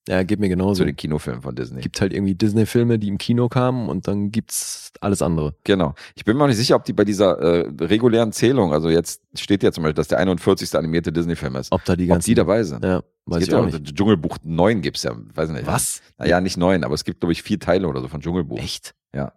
Ja, 0.09 0.23
geht 0.23 0.39
mir 0.39 0.49
genauso. 0.49 0.74
zu 0.74 0.85
den 0.85 0.95
Kinofilmen 0.95 1.43
von 1.43 1.57
Disney. 1.57 1.81
gibt 1.81 2.01
halt 2.01 2.12
irgendwie 2.12 2.37
Disney-Filme, 2.37 2.99
die 2.99 3.09
im 3.09 3.19
Kino 3.19 3.49
kamen 3.49 3.89
und 3.89 4.07
dann 4.07 4.31
gibt's 4.31 4.93
alles 5.01 5.20
andere. 5.20 5.57
Genau. 5.65 5.95
Ich 6.15 6.24
bin 6.24 6.37
mir 6.37 6.45
auch 6.45 6.49
nicht 6.49 6.59
sicher, 6.59 6.77
ob 6.77 6.85
die 6.85 6.93
bei 6.93 7.05
dieser 7.05 7.39
äh, 7.41 7.69
regulären 7.85 8.31
Zählung, 8.31 8.73
also 8.73 8.89
jetzt 8.89 9.20
steht 9.35 9.65
ja 9.65 9.73
zum 9.73 9.83
Beispiel, 9.83 9.95
dass 9.95 10.07
der 10.09 10.19
41. 10.19 10.74
animierte 10.77 11.11
Disney-Film 11.12 11.57
ist, 11.57 11.73
Ob 11.73 11.85
da 11.85 11.97
die 11.97 12.05
ob 12.05 12.11
ganzen. 12.11 12.27
die 12.31 12.35
dabei 12.35 12.62
sind. 12.62 12.85
Ja, 12.85 13.03
weiß 13.24 13.49
ich 13.49 13.53
auch 13.55 13.65
nicht. 13.66 13.97
Dschungelbuch 13.97 14.39
9 14.45 14.81
gibt's 14.81 15.03
ja, 15.03 15.12
weiß 15.35 15.51
nicht. 15.51 15.66
Was? 15.66 16.03
Naja, 16.19 16.41
nicht 16.41 16.57
9, 16.57 16.85
aber 16.85 16.95
es 16.95 17.05
gibt, 17.05 17.19
glaube 17.20 17.33
ich, 17.33 17.43
vier 17.43 17.59
Teile 17.59 17.89
oder 17.89 18.01
so 18.01 18.07
von 18.07 18.20
Dschungelbuch. 18.20 18.59
Echt? 18.61 18.95
Ja. 19.12 19.33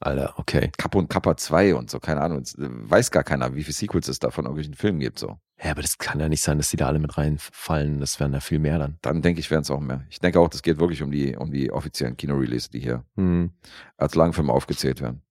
Alter, 0.00 0.34
okay. 0.36 0.70
Kappa 0.76 0.98
und 0.98 1.08
Kappa 1.08 1.36
2 1.36 1.74
und 1.74 1.90
so, 1.90 2.00
keine 2.00 2.20
Ahnung. 2.22 2.40
Äh, 2.40 2.44
Weiß 2.56 3.10
gar 3.12 3.22
keiner, 3.24 3.54
wie 3.54 3.62
viele 3.62 3.72
Sequels 3.74 4.08
es 4.08 4.18
da 4.18 4.30
von 4.30 4.44
irgendwelchen 4.44 4.74
Filmen 4.74 4.98
gibt. 4.98 5.18
So. 5.18 5.38
Ja, 5.62 5.70
aber 5.70 5.80
das 5.82 5.96
kann 5.98 6.20
ja 6.20 6.28
nicht 6.28 6.42
sein, 6.42 6.58
dass 6.58 6.68
die 6.70 6.76
da 6.76 6.86
alle 6.86 6.98
mit 6.98 7.16
reinfallen. 7.16 7.98
Das 8.00 8.20
wären 8.20 8.32
ja 8.34 8.40
viel 8.40 8.58
mehr 8.58 8.78
dann. 8.78 8.98
Dann 9.00 9.22
denke 9.22 9.40
ich, 9.40 9.50
wären 9.50 9.62
es 9.62 9.70
auch 9.70 9.80
mehr. 9.80 10.04
Ich 10.10 10.18
denke 10.20 10.38
auch, 10.38 10.48
das 10.48 10.62
geht 10.62 10.78
wirklich 10.78 11.02
um 11.02 11.10
die, 11.10 11.34
um 11.34 11.50
die 11.50 11.72
offiziellen 11.72 12.16
Kino-Release, 12.16 12.68
die 12.70 12.80
hier 12.80 13.04
Hm. 13.16 13.52
als 13.96 14.14
Langfilme 14.14 14.52
aufgezählt 14.52 15.00
werden. 15.00 15.22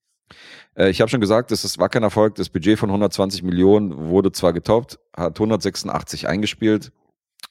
Äh, 0.76 0.90
ich 0.90 1.00
habe 1.02 1.10
schon 1.10 1.22
gesagt, 1.22 1.52
es 1.52 1.64
ist- 1.64 1.78
war 1.78 1.90
kein 1.90 2.02
Erfolg. 2.02 2.34
Das 2.36 2.50
Budget 2.50 2.80
von 2.80 2.90
120 2.92 3.44
Millionen 3.44 3.96
wurde 4.10 4.32
zwar 4.32 4.52
getoppt, 4.52 4.98
hat 5.16 5.40
186 5.40 6.28
eingespielt, 6.28 6.92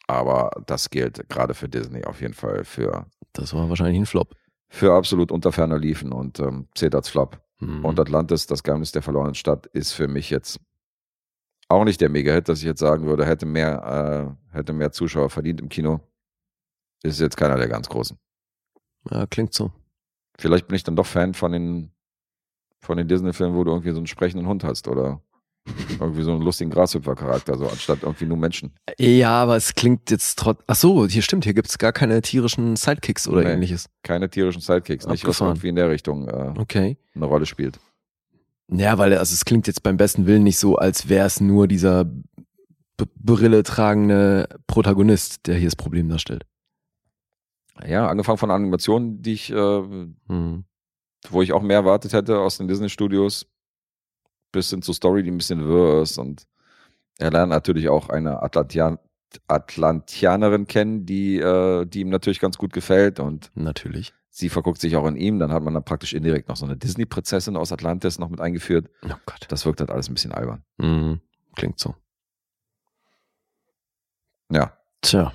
aber 0.09 0.51
das 0.67 0.91
gilt 0.91 1.29
gerade 1.29 1.55
für 1.55 1.69
Disney 1.69 2.05
auf 2.05 2.21
jeden 2.21 2.35
Fall 2.35 2.65
für, 2.65 3.07
Das 3.33 3.55
war 3.55 3.69
wahrscheinlich 3.69 4.01
ein 4.01 4.07
Flop. 4.07 4.35
für 4.69 4.93
absolut 4.95 5.31
unter 5.31 5.53
ferner 5.53 5.79
Liefen 5.79 6.11
und 6.13 6.41
ähm, 6.41 6.67
zählt 6.75 6.97
als 6.97 7.09
Flop. 7.09 7.41
Hm. 7.61 7.85
Und 7.85 8.01
Atlantis, 8.01 8.49
das 8.49 8.65
Geheimnis 8.65 8.91
der 8.91 9.03
verlorenen 9.03 9.37
Stadt, 9.37 9.67
ist 9.67 9.93
für 9.93 10.09
mich 10.09 10.31
jetzt 10.31 10.59
auch 11.69 11.85
nicht 11.85 12.01
der 12.01 12.09
Mega-Hit, 12.11 12.49
dass 12.49 12.59
ich 12.59 12.65
jetzt 12.65 12.81
sagen 12.81 13.07
würde, 13.07 13.25
hätte 13.27 13.47
mehr, 13.47 14.37
äh, 14.53 14.57
hätte 14.57 14.73
mehr 14.73 14.93
Zuschauer 14.93 15.31
verdient 15.31 15.61
im 15.61 15.69
Kino. 15.69 16.01
Ist 17.03 17.21
jetzt 17.21 17.37
keiner 17.37 17.57
der 17.57 17.69
ganz 17.69 17.89
großen. 17.89 18.17
ja, 19.11 19.27
klingt 19.27 19.53
so. 19.55 19.71
Vielleicht 20.39 20.67
bin 20.69 20.77
ich 20.77 20.83
dann 20.85 20.97
doch 20.97 21.07
Fan 21.07 21.35
von 21.35 21.53
den, 21.53 21.91
von 22.81 22.97
den 22.99 23.09
Disney-Filmen, 23.09 23.55
wo 23.57 23.65
du 23.65 23.71
irgendwie 23.73 23.91
so 23.91 23.99
einen 23.99 24.07
sprechenden 24.07 24.47
Hund 24.49 24.65
hast 24.65 24.89
oder 24.89 25.21
irgendwie 25.99 26.23
so 26.23 26.33
einen 26.33 26.43
lustigen 26.43 26.71
Grashüpfer-Charakter, 26.71 27.57
so 27.57 27.67
anstatt 27.69 28.03
irgendwie 28.03 28.27
nur 28.27 28.37
Menschen. 28.37 28.75
Ja, 28.99 29.31
aber 29.43 29.57
es 29.57 29.75
klingt 29.75 30.11
jetzt 30.11 30.39
trotz. 30.39 30.61
Ach 30.67 30.75
so, 30.75 31.07
hier 31.07 31.23
stimmt, 31.23 31.45
hier 31.45 31.55
gibt's 31.55 31.79
gar 31.79 31.93
keine 31.93 32.21
tierischen 32.21 32.77
Sidekicks 32.77 33.27
oder 33.29 33.43
Nee. 33.45 33.53
ähnliches. 33.53 33.89
Keine 34.03 34.29
tierischen 34.29 34.61
Sidekicks, 34.61 35.07
nicht 35.07 35.27
was 35.27 35.41
irgendwie 35.41 35.69
in 35.69 35.77
der 35.77 35.89
Richtung 35.89 36.29
äh, 36.29 36.53
Okay. 36.59 36.99
eine 37.15 37.25
Rolle 37.25 37.47
spielt. 37.47 37.79
Ja, 38.69 38.99
weil 38.99 39.17
also 39.17 39.33
es 39.35 39.45
klingt 39.45 39.67
jetzt 39.67 39.83
beim 39.83 39.97
besten 39.97 40.27
Willen 40.27 40.43
nicht 40.43 40.59
so, 40.59 40.77
als 40.77 41.09
wäre 41.09 41.27
es 41.27 41.41
nur 41.41 41.69
dieser 41.69 42.05
B 42.05 43.05
Brille 43.17 43.63
tragende 43.63 44.49
Protagonist, 44.67 45.47
der 45.47 45.57
hier 45.57 45.67
das 45.67 45.77
Problem 45.77 46.09
darstellt. 46.09 46.45
Ja, 47.85 48.07
angefangen 48.07 48.39
von 48.39 48.51
Animationen, 48.51 49.21
die 49.21 49.33
ich, 49.33 49.51
äh, 49.51 49.83
Hm. 50.29 50.65
wo 51.31 51.43
ich 51.43 51.53
auch 51.53 51.63
mehr 51.63 51.79
erwartet 51.79 52.13
hätte 52.13 52.39
aus 52.39 52.59
den 52.59 52.69
Disney-Studios, 52.69 53.47
bis 54.53 54.71
hin 54.71 54.83
zur 54.83 54.95
Story, 54.95 55.23
die 55.23 55.31
ein 55.31 55.39
bisschen 55.39 55.67
wirr 55.67 56.03
ist. 56.03 56.19
Und 56.19 56.47
er 57.19 57.31
lernt 57.31 57.51
natürlich 57.51 57.89
auch 57.89 58.09
eine 58.09 58.43
Atlantian 58.43 58.99
Atlantianerin 59.49 60.69
kennen, 60.69 61.07
die, 61.07 61.39
äh, 61.39 61.87
die 61.87 62.03
ihm 62.03 62.09
natürlich 62.09 62.39
ganz 62.39 62.57
gut 62.57 62.73
gefällt. 62.73 63.19
Und 63.19 63.51
Natürlich. 63.57 64.15
Sie 64.35 64.49
verguckt 64.49 64.81
sich 64.81 64.97
auch 64.97 65.07
in 65.07 65.17
ihm. 65.17 65.39
Dann 65.39 65.53
hat 65.53 65.63
man 65.63 65.75
dann 65.75 65.85
praktisch 65.85 66.13
indirekt 66.13 66.49
noch 66.49 66.57
so 66.57 66.67
eine 66.67 66.77
Disney-Prinzessin 66.77 67.57
aus 67.57 67.71
Atlantis 67.71 68.19
noch 68.19 68.29
mit 68.29 68.41
eingeführt. 68.41 68.91
Oh 69.05 69.15
Gott. 69.27 69.47
Das 69.49 69.65
wirkt 69.65 69.79
halt 69.81 69.91
alles 69.91 70.09
ein 70.11 70.15
bisschen 70.15 70.33
albern. 70.33 70.65
Hm. 70.81 71.21
Klingt 71.55 71.79
so. 71.79 71.95
Ja, 74.51 74.77
Tja. 75.03 75.33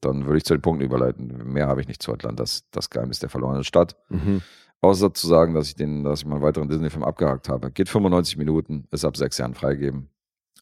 dann 0.00 0.26
würde 0.26 0.36
ich 0.38 0.44
zu 0.44 0.54
den 0.54 0.60
Punkten 0.60 0.84
überleiten. 0.84 1.50
Mehr 1.52 1.66
habe 1.66 1.80
ich 1.80 1.88
nicht 1.88 2.02
zu 2.02 2.12
Atlantis, 2.12 2.64
das 2.70 2.90
Geheimnis 2.90 3.18
der 3.18 3.30
verlorenen 3.30 3.64
Stadt. 3.64 3.96
Mhm. 4.10 4.42
Außer 4.82 5.12
zu 5.14 5.26
sagen, 5.26 5.54
dass 5.54 5.68
ich 5.68 5.74
den, 5.74 6.04
dass 6.04 6.20
ich 6.20 6.26
mal 6.26 6.36
einen 6.36 6.44
weiteren 6.44 6.68
Disney-Film 6.68 7.04
abgehakt 7.04 7.48
habe. 7.48 7.70
Geht 7.70 7.88
95 7.88 8.36
Minuten, 8.36 8.86
ist 8.90 9.04
ab 9.06 9.16
sechs 9.16 9.38
Jahren 9.38 9.54
freigegeben. 9.54 10.10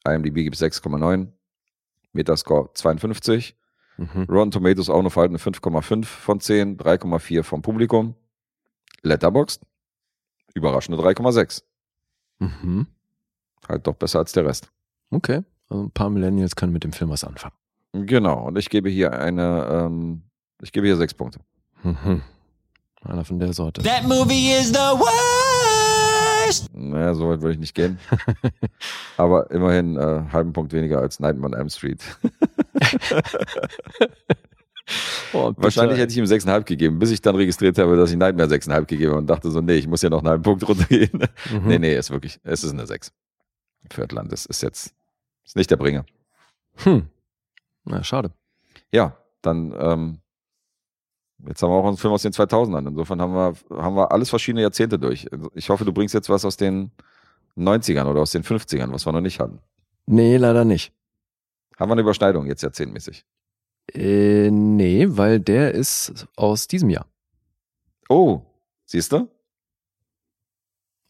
IMDb 0.07 0.37
gibt 0.45 0.57
6,9, 0.57 1.29
Metascore 2.13 2.71
52, 2.75 3.57
Mhm. 3.97 4.27
Rotten 4.29 4.51
Tomatoes 4.51 4.89
auch 4.89 4.99
eine 4.99 5.11
verhaltene 5.11 5.39
5,5 5.39 6.05
von 6.05 6.41
10, 6.41 6.79
3,4 6.79 7.43
vom 7.43 7.63
Publikum. 7.63 8.15
Letterboxd, 9.03 9.63
überraschende 10.55 11.01
3,6. 11.01 11.63
Mhm. 12.39 12.87
Halt 13.69 13.87
doch 13.87 13.95
besser 13.95 14.21
als 14.21 14.33
der 14.33 14.45
Rest. 14.45 14.71
Okay. 15.11 15.43
Also 15.69 15.85
ein 15.85 15.91
paar 15.91 16.11
Millennials 16.11 16.57
können 16.57 16.73
mit 16.73 16.85
dem 16.85 16.93
Film 16.93 17.11
was 17.11 17.25
anfangen. 17.25 17.55
Genau, 17.93 18.47
und 18.47 18.59
ich 18.59 18.71
gebe 18.71 18.89
hier 18.89 19.13
eine, 19.13 19.69
ähm, 19.71 20.23
ich 20.63 20.73
gebe 20.73 20.87
hier 20.87 20.97
sechs 20.97 21.15
Punkte. 21.15 21.41
Mhm. 21.83 22.23
Einer 23.05 23.25
von 23.25 23.39
der 23.39 23.53
Sorte. 23.53 23.83
That 23.83 24.05
movie 24.05 24.53
is 24.53 24.69
the 24.69 24.79
worst! 26.61 26.75
Naja, 26.75 27.15
so 27.15 27.29
weit 27.29 27.41
würde 27.41 27.55
ich 27.55 27.61
nicht 27.61 27.75
gehen. 27.75 27.99
Aber 29.17 29.51
immerhin 29.51 29.97
äh, 29.97 30.25
halben 30.33 30.53
Punkt 30.53 30.73
weniger 30.73 31.01
als 31.01 31.21
Nightmare 31.21 31.53
on 31.53 31.59
Elm 31.59 31.69
Street. 31.71 32.03
Oh, 35.33 35.53
Wahrscheinlich 35.57 35.99
hätte 35.99 36.13
ich 36.13 36.19
ihm 36.19 36.25
6,5 36.25 36.65
gegeben, 36.65 36.99
bis 36.99 37.13
ich 37.13 37.23
dann 37.23 37.37
registriert 37.37 37.79
habe, 37.79 37.97
dass 37.97 38.11
ich 38.11 38.17
Nightmare 38.17 38.49
6,5 38.49 38.85
gegeben 38.87 39.13
habe 39.13 39.21
und 39.21 39.31
dachte 39.31 39.51
so, 39.51 39.61
nee, 39.61 39.77
ich 39.77 39.87
muss 39.87 40.03
ja 40.03 40.11
noch 40.11 40.19
einen 40.19 40.29
halben 40.29 40.43
Punkt 40.43 40.69
runtergehen. 40.69 41.23
Mhm. 41.51 41.67
Nee, 41.67 41.79
nee, 41.79 41.97
ist 41.97 42.11
wirklich, 42.11 42.41
es 42.43 42.65
ist 42.65 42.73
eine 42.73 42.87
6. 42.87 43.13
Für 43.91 44.03
Atlantis 44.03 44.45
ist 44.45 44.61
jetzt, 44.63 44.93
ist 45.45 45.57
nicht 45.57 45.71
der 45.71 45.77
Bringer. 45.77 46.05
Hm. 46.79 47.09
Na, 47.85 48.03
schade. 48.03 48.33
Ja, 48.91 49.17
dann, 49.41 49.73
ähm, 49.79 50.19
jetzt 51.47 51.63
haben 51.63 51.71
wir 51.71 51.77
auch 51.77 51.87
einen 51.87 51.97
Film 51.97 52.13
aus 52.13 52.23
den 52.23 52.33
2000ern. 52.33 52.89
Insofern 52.89 53.21
haben 53.21 53.35
wir, 53.35 53.55
haben 53.83 53.97
wir 53.97 54.13
alles 54.13 54.31
verschiedene 54.31 54.63
Jahrzehnte 54.63 54.99
durch. 54.99 55.27
Ich 55.55 55.71
hoffe, 55.71 55.85
du 55.85 55.93
bringst 55.93 56.15
jetzt 56.15 56.29
was 56.29 56.45
aus 56.45 56.57
den 56.57 56.91
90ern 57.57 58.07
oder 58.07 58.21
aus 58.21 58.33
den 58.33 58.43
50ern, 58.43 58.93
was 58.93 59.07
wir 59.07 59.13
noch 59.13 59.21
nicht 59.21 59.41
hatten. 59.41 59.61
Nee, 60.07 60.37
leider 60.37 60.65
nicht. 60.65 60.93
Haben 61.79 61.91
wir 61.91 61.93
eine 61.93 62.03
Überschneidung 62.03 62.47
jetzt 62.47 62.63
jahrzehntmäßig? 62.63 63.25
Äh, 63.93 64.51
nee, 64.51 65.07
weil 65.09 65.41
der 65.41 65.73
ist 65.75 66.27
aus 66.37 66.69
diesem 66.69 66.91
Jahr. 66.91 67.07
Oh, 68.09 68.43
siehst 68.85 69.13
du? 69.13 69.29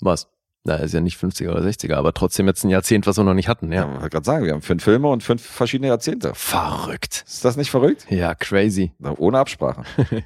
Was? 0.01 0.29
Na, 0.65 0.77
ist 0.77 0.95
ja 0.95 1.01
nicht 1.01 1.19
50er 1.21 1.51
oder 1.51 1.61
60er, 1.63 1.95
aber 1.95 2.15
trotzdem 2.15 2.47
jetzt 2.47 2.63
ein 2.63 2.71
Jahrzehnt, 2.71 3.07
was 3.09 3.17
wir 3.17 3.25
noch 3.25 3.35
nicht 3.35 3.49
hatten, 3.49 3.73
Ja, 3.73 3.81
ja. 3.81 3.87
ich 3.89 3.95
wollte 4.01 4.11
gerade 4.11 4.25
sagen, 4.25 4.45
wir 4.45 4.53
haben 4.53 4.63
fünf 4.63 4.85
Filme 4.85 5.09
und 5.09 5.23
fünf 5.25 5.43
verschiedene 5.45 5.89
Jahrzehnte. 5.89 6.33
Verrückt. 6.35 7.25
Ist 7.27 7.45
das 7.45 7.57
nicht 7.57 7.71
verrückt? 7.73 8.07
Ja, 8.11 8.35
crazy. 8.37 8.93
Na, 9.01 9.13
Ohne 9.19 9.39
Absprache. 9.39 9.83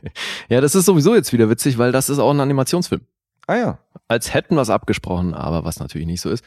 Ja, 0.49 0.61
das 0.61 0.75
ist 0.75 0.85
sowieso 0.85 1.15
jetzt 1.15 1.33
wieder 1.33 1.49
witzig, 1.49 1.79
weil 1.79 1.91
das 1.91 2.11
ist 2.11 2.19
auch 2.19 2.31
ein 2.33 2.41
Animationsfilm. 2.41 3.01
Ah 3.47 3.57
ja. 3.57 3.79
Als 4.09 4.35
hätten 4.35 4.57
wir 4.57 4.61
es 4.63 4.71
abgesprochen, 4.71 5.33
aber 5.35 5.65
was 5.65 5.79
natürlich 5.81 6.07
nicht 6.07 6.21
so 6.21 6.31
ist. 6.31 6.45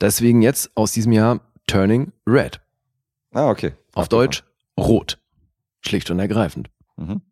Deswegen 0.00 0.42
jetzt 0.42 0.70
aus 0.74 0.92
diesem 0.92 1.12
Jahr 1.12 1.40
Turning 1.66 2.12
Red. 2.26 2.60
Ah, 3.32 3.48
okay. 3.48 3.72
Auf 3.94 4.08
Deutsch 4.08 4.44
rot. 4.78 5.18
Schlicht 5.80 6.10
und 6.10 6.18
ergreifend. 6.18 6.68
Mhm. 6.96 7.22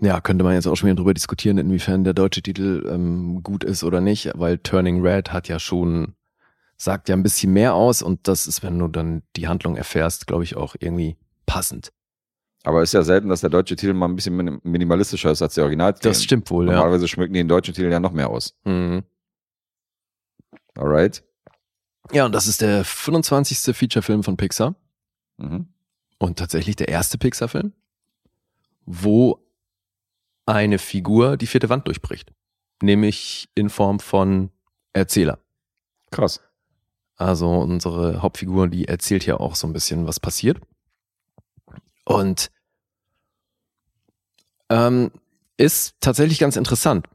Ja, 0.00 0.20
könnte 0.20 0.44
man 0.44 0.54
jetzt 0.54 0.66
auch 0.68 0.76
schon 0.76 0.86
wieder 0.88 0.96
drüber 0.96 1.14
diskutieren, 1.14 1.58
inwiefern 1.58 2.04
der 2.04 2.14
deutsche 2.14 2.40
Titel 2.42 2.88
ähm, 2.88 3.42
gut 3.42 3.64
ist 3.64 3.82
oder 3.82 4.00
nicht, 4.00 4.30
weil 4.34 4.58
Turning 4.58 5.02
Red 5.04 5.32
hat 5.32 5.48
ja 5.48 5.58
schon, 5.58 6.14
sagt 6.76 7.08
ja 7.08 7.16
ein 7.16 7.22
bisschen 7.24 7.52
mehr 7.52 7.74
aus 7.74 8.00
und 8.02 8.28
das 8.28 8.46
ist, 8.46 8.62
wenn 8.62 8.78
du 8.78 8.86
dann 8.86 9.22
die 9.34 9.48
Handlung 9.48 9.74
erfährst, 9.76 10.26
glaube 10.28 10.44
ich, 10.44 10.56
auch 10.56 10.76
irgendwie 10.78 11.16
passend. 11.46 11.92
Aber 12.64 12.82
ist 12.82 12.92
ja 12.92 13.02
selten, 13.02 13.28
dass 13.28 13.40
der 13.40 13.50
deutsche 13.50 13.74
Titel 13.76 13.92
mal 13.94 14.06
ein 14.06 14.14
bisschen 14.16 14.36
minim- 14.36 14.60
minimalistischer 14.62 15.30
ist 15.32 15.42
als 15.42 15.54
der 15.54 15.64
Originaltitel. 15.64 16.08
Das 16.08 16.22
stimmt 16.22 16.48
wohl, 16.50 16.66
ja. 16.66 16.72
Normalerweise 16.74 17.08
schmücken 17.08 17.32
die 17.32 17.40
den 17.40 17.48
deutschen 17.48 17.74
Titel 17.74 17.90
ja 17.90 17.98
noch 18.00 18.12
mehr 18.12 18.28
aus. 18.30 18.54
Mhm. 18.64 19.02
Alright. 20.76 21.24
Ja, 22.12 22.24
und 22.26 22.32
das 22.34 22.46
ist 22.46 22.60
der 22.60 22.84
25. 22.84 23.74
Featurefilm 23.76 24.22
von 24.22 24.36
Pixar 24.36 24.76
Mhm. 25.38 25.68
und 26.18 26.38
tatsächlich 26.38 26.76
der 26.76 26.88
erste 26.88 27.18
Pixar-Film, 27.18 27.72
wo 28.86 29.44
eine 30.48 30.78
Figur 30.78 31.36
die 31.36 31.46
vierte 31.46 31.68
Wand 31.68 31.86
durchbricht. 31.86 32.32
Nämlich 32.82 33.48
in 33.54 33.68
Form 33.70 34.00
von 34.00 34.50
Erzähler. 34.92 35.38
Krass. 36.10 36.40
Also 37.16 37.50
unsere 37.50 38.22
Hauptfigur, 38.22 38.68
die 38.68 38.86
erzählt 38.88 39.26
ja 39.26 39.38
auch 39.38 39.56
so 39.56 39.66
ein 39.66 39.72
bisschen, 39.72 40.06
was 40.06 40.20
passiert. 40.20 40.58
Und 42.04 42.50
ähm, 44.70 45.10
ist 45.56 45.96
tatsächlich 46.00 46.38
ganz 46.38 46.56
interessant. 46.56 47.06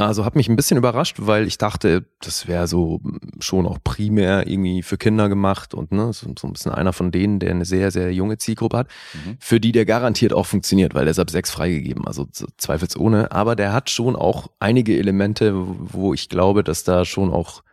Also 0.00 0.24
hat 0.24 0.36
mich 0.36 0.48
ein 0.48 0.54
bisschen 0.54 0.76
überrascht, 0.78 1.16
weil 1.18 1.44
ich 1.48 1.58
dachte, 1.58 2.06
das 2.20 2.46
wäre 2.46 2.68
so 2.68 3.00
schon 3.40 3.66
auch 3.66 3.78
primär 3.82 4.46
irgendwie 4.46 4.84
für 4.84 4.96
Kinder 4.96 5.28
gemacht 5.28 5.74
und 5.74 5.90
ne, 5.90 6.12
so, 6.12 6.32
so 6.38 6.46
ein 6.46 6.52
bisschen 6.52 6.70
einer 6.70 6.92
von 6.92 7.10
denen, 7.10 7.40
der 7.40 7.50
eine 7.50 7.64
sehr, 7.64 7.90
sehr 7.90 8.12
junge 8.14 8.38
Zielgruppe 8.38 8.78
hat, 8.78 8.88
Mhm. 9.12 9.36
für 9.40 9.58
die 9.58 9.72
der 9.72 9.84
garantiert 9.86 10.32
auch 10.32 10.46
funktioniert, 10.46 10.94
weil 10.94 11.04
der 11.04 11.10
ist 11.10 11.18
ab 11.18 11.30
sechs 11.30 11.50
freigegeben, 11.50 12.06
also 12.06 12.26
zweifelsohne. 12.58 13.32
Aber 13.32 13.56
der 13.56 13.72
hat 13.72 13.90
schon 13.90 14.14
auch 14.14 14.46
einige 14.60 14.96
Elemente, 14.96 15.52
wo 15.56 16.14
ich 16.14 16.28
glaube, 16.28 16.62
dass 16.62 16.84
da 16.84 17.04
schon 17.04 17.32
auch 17.32 17.64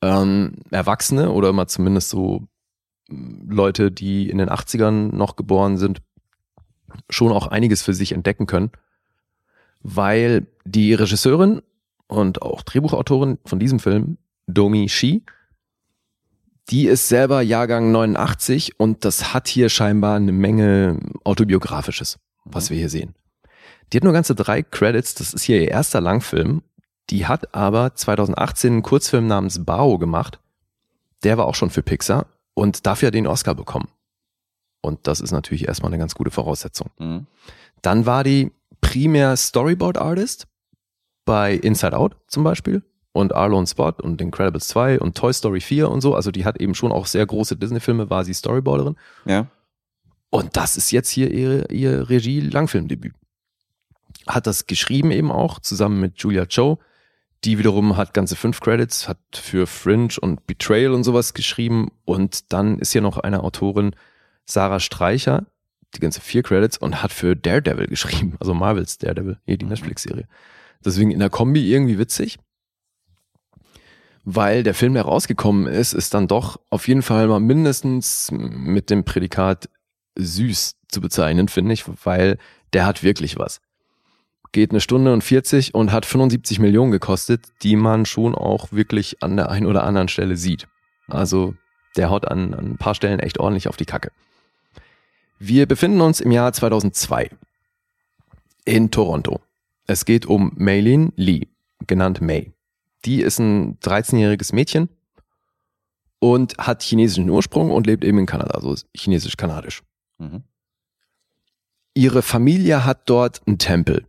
ähm, 0.00 0.54
Erwachsene 0.70 1.32
oder 1.32 1.52
mal 1.52 1.66
zumindest 1.66 2.10
so 2.10 2.46
m, 3.10 3.48
Leute, 3.50 3.90
die 3.90 4.30
in 4.30 4.38
den 4.38 4.48
80ern 4.48 5.12
noch 5.14 5.34
geboren 5.34 5.76
sind, 5.76 6.02
schon 7.10 7.32
auch 7.32 7.48
einiges 7.48 7.82
für 7.82 7.94
sich 7.94 8.12
entdecken 8.12 8.46
können, 8.46 8.70
weil 9.82 10.46
die 10.64 10.94
Regisseurin 10.94 11.62
und 12.06 12.42
auch 12.42 12.62
Drehbuchautorin 12.62 13.38
von 13.44 13.58
diesem 13.58 13.78
Film, 13.78 14.18
Domi 14.46 14.88
Shi, 14.88 15.24
die 16.70 16.86
ist 16.86 17.08
selber 17.08 17.42
Jahrgang 17.42 17.90
89 17.90 18.78
und 18.78 19.04
das 19.04 19.34
hat 19.34 19.48
hier 19.48 19.68
scheinbar 19.68 20.16
eine 20.16 20.32
Menge 20.32 20.98
autobiografisches, 21.24 22.18
was 22.44 22.70
wir 22.70 22.76
hier 22.76 22.88
sehen. 22.88 23.14
Die 23.92 23.98
hat 23.98 24.04
nur 24.04 24.12
ganze 24.12 24.34
drei 24.34 24.62
Credits, 24.62 25.14
das 25.14 25.34
ist 25.34 25.42
hier 25.42 25.60
ihr 25.60 25.70
erster 25.70 26.00
Langfilm. 26.00 26.62
Die 27.10 27.26
hat 27.26 27.54
aber 27.54 27.94
2018 27.94 28.72
einen 28.72 28.82
Kurzfilm 28.82 29.26
namens 29.26 29.64
Bao 29.64 29.98
gemacht. 29.98 30.40
Der 31.24 31.36
war 31.36 31.46
auch 31.46 31.54
schon 31.54 31.70
für 31.70 31.82
Pixar 31.82 32.26
und 32.54 32.86
dafür 32.86 33.10
den 33.10 33.26
Oscar 33.26 33.54
bekommen. 33.54 33.88
Und 34.80 35.06
das 35.06 35.20
ist 35.20 35.32
natürlich 35.32 35.68
erstmal 35.68 35.90
eine 35.90 35.98
ganz 35.98 36.14
gute 36.14 36.30
Voraussetzung. 36.30 36.90
Mhm. 36.98 37.26
Dann 37.82 38.06
war 38.06 38.24
die 38.24 38.52
primär 38.82 39.38
Storyboard 39.38 39.96
Artist 39.96 40.46
bei 41.24 41.54
Inside 41.54 41.96
Out 41.96 42.16
zum 42.26 42.44
Beispiel 42.44 42.82
und 43.12 43.34
Arlo 43.34 43.58
und 43.58 43.66
Spot 43.66 43.92
und 44.02 44.20
Incredibles 44.20 44.68
2 44.68 45.00
und 45.00 45.16
Toy 45.16 45.32
Story 45.32 45.60
4 45.60 45.88
und 45.88 46.02
so. 46.02 46.14
Also 46.14 46.30
die 46.30 46.44
hat 46.44 46.60
eben 46.60 46.74
schon 46.74 46.92
auch 46.92 47.06
sehr 47.06 47.24
große 47.24 47.56
Disney-Filme, 47.56 48.10
war 48.10 48.24
sie 48.24 48.34
Storyboarderin. 48.34 48.96
Ja. 49.24 49.46
Und 50.30 50.56
das 50.56 50.76
ist 50.76 50.90
jetzt 50.90 51.10
hier 51.10 51.30
ihre, 51.30 51.66
ihr 51.70 52.08
Regie-Langfilmdebüt. 52.08 53.14
Hat 54.26 54.46
das 54.46 54.66
geschrieben 54.66 55.10
eben 55.10 55.30
auch, 55.30 55.58
zusammen 55.58 56.00
mit 56.00 56.18
Julia 56.18 56.46
Cho. 56.46 56.78
Die 57.44 57.58
wiederum 57.58 57.96
hat 57.96 58.14
ganze 58.14 58.36
fünf 58.36 58.60
Credits, 58.60 59.08
hat 59.08 59.18
für 59.32 59.66
Fringe 59.66 60.14
und 60.20 60.46
Betrayal 60.46 60.92
und 60.92 61.04
sowas 61.04 61.34
geschrieben. 61.34 61.90
Und 62.04 62.52
dann 62.52 62.78
ist 62.78 62.92
hier 62.92 63.00
noch 63.02 63.18
eine 63.18 63.42
Autorin, 63.42 63.94
Sarah 64.46 64.80
Streicher, 64.80 65.46
die 65.94 66.00
ganze 66.00 66.20
vier 66.20 66.42
Credits 66.42 66.78
und 66.78 67.02
hat 67.02 67.12
für 67.12 67.36
Daredevil 67.36 67.86
geschrieben, 67.86 68.36
also 68.40 68.54
Marvels 68.54 68.98
Daredevil, 68.98 69.38
hier 69.44 69.56
die 69.56 69.66
Netflix-Serie. 69.66 70.26
Deswegen 70.84 71.10
in 71.10 71.20
der 71.20 71.30
Kombi 71.30 71.72
irgendwie 71.72 71.98
witzig. 71.98 72.38
Weil 74.24 74.62
der 74.62 74.74
Film, 74.74 74.94
der 74.94 75.02
rausgekommen 75.02 75.66
ist, 75.66 75.92
ist 75.92 76.14
dann 76.14 76.28
doch 76.28 76.60
auf 76.70 76.86
jeden 76.86 77.02
Fall 77.02 77.26
mal 77.26 77.40
mindestens 77.40 78.30
mit 78.30 78.88
dem 78.88 79.04
Prädikat 79.04 79.68
süß 80.14 80.76
zu 80.88 81.00
bezeichnen, 81.00 81.48
finde 81.48 81.74
ich, 81.74 81.84
weil 82.04 82.38
der 82.72 82.86
hat 82.86 83.02
wirklich 83.02 83.38
was. 83.38 83.60
Geht 84.52 84.70
eine 84.70 84.80
Stunde 84.80 85.12
und 85.12 85.24
40 85.24 85.74
und 85.74 85.92
hat 85.92 86.06
75 86.06 86.58
Millionen 86.58 86.92
gekostet, 86.92 87.46
die 87.62 87.74
man 87.74 88.06
schon 88.06 88.34
auch 88.34 88.70
wirklich 88.70 89.22
an 89.22 89.36
der 89.36 89.50
einen 89.50 89.66
oder 89.66 89.84
anderen 89.84 90.08
Stelle 90.08 90.36
sieht. 90.36 90.68
Also 91.08 91.54
der 91.96 92.10
haut 92.10 92.28
an, 92.28 92.54
an 92.54 92.72
ein 92.72 92.76
paar 92.76 92.94
Stellen 92.94 93.18
echt 93.18 93.38
ordentlich 93.40 93.68
auf 93.68 93.76
die 93.76 93.86
Kacke. 93.86 94.12
Wir 95.44 95.66
befinden 95.66 96.00
uns 96.02 96.20
im 96.20 96.30
Jahr 96.30 96.52
2002 96.52 97.28
in 98.64 98.92
Toronto. 98.92 99.40
Es 99.88 100.04
geht 100.04 100.24
um 100.24 100.52
Maylin 100.54 101.12
Lee, 101.16 101.48
genannt 101.88 102.20
May. 102.20 102.52
Die 103.04 103.22
ist 103.22 103.40
ein 103.40 103.76
13-jähriges 103.80 104.54
Mädchen 104.54 104.88
und 106.20 106.56
hat 106.58 106.84
chinesischen 106.84 107.28
Ursprung 107.28 107.72
und 107.72 107.88
lebt 107.88 108.04
eben 108.04 108.20
in 108.20 108.26
Kanada, 108.26 108.54
also 108.54 108.76
chinesisch-kanadisch. 108.96 109.82
Mhm. 110.18 110.44
Ihre 111.94 112.22
Familie 112.22 112.84
hat 112.84 113.10
dort 113.10 113.42
einen 113.44 113.58
Tempel, 113.58 114.06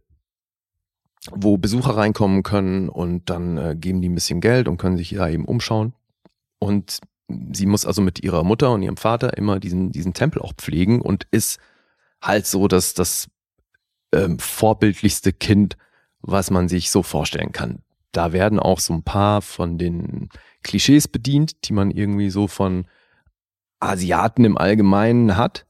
wo 1.31 1.57
Besucher 1.57 1.97
reinkommen 1.97 2.43
können 2.43 2.89
und 2.89 3.31
dann 3.31 3.57
äh, 3.57 3.75
geben 3.75 4.03
die 4.03 4.09
ein 4.09 4.15
bisschen 4.15 4.39
Geld 4.39 4.67
und 4.67 4.77
können 4.77 4.97
sich 4.97 5.09
da 5.09 5.27
eben 5.27 5.45
umschauen. 5.45 5.93
Und 6.59 6.99
sie 7.27 7.65
muss 7.65 7.85
also 7.85 8.01
mit 8.01 8.23
ihrer 8.23 8.43
Mutter 8.43 8.71
und 8.71 8.81
ihrem 8.81 8.97
Vater 8.97 9.37
immer 9.37 9.59
diesen, 9.59 9.91
diesen 9.91 10.13
Tempel 10.13 10.41
auch 10.41 10.53
pflegen 10.53 11.01
und 11.01 11.27
ist 11.31 11.59
halt 12.21 12.45
so 12.45 12.67
dass 12.67 12.93
das 12.93 13.27
ähm, 14.13 14.39
vorbildlichste 14.39 15.33
Kind, 15.33 15.77
was 16.21 16.51
man 16.51 16.69
sich 16.69 16.91
so 16.91 17.03
vorstellen 17.03 17.51
kann. 17.51 17.79
Da 18.11 18.31
werden 18.31 18.59
auch 18.59 18.79
so 18.79 18.93
ein 18.93 19.03
paar 19.03 19.41
von 19.41 19.77
den 19.77 20.29
Klischees 20.61 21.07
bedient, 21.07 21.67
die 21.67 21.73
man 21.73 21.91
irgendwie 21.91 22.29
so 22.29 22.47
von 22.47 22.85
Asiaten 23.79 24.45
im 24.45 24.57
Allgemeinen 24.57 25.35
hat. 25.35 25.65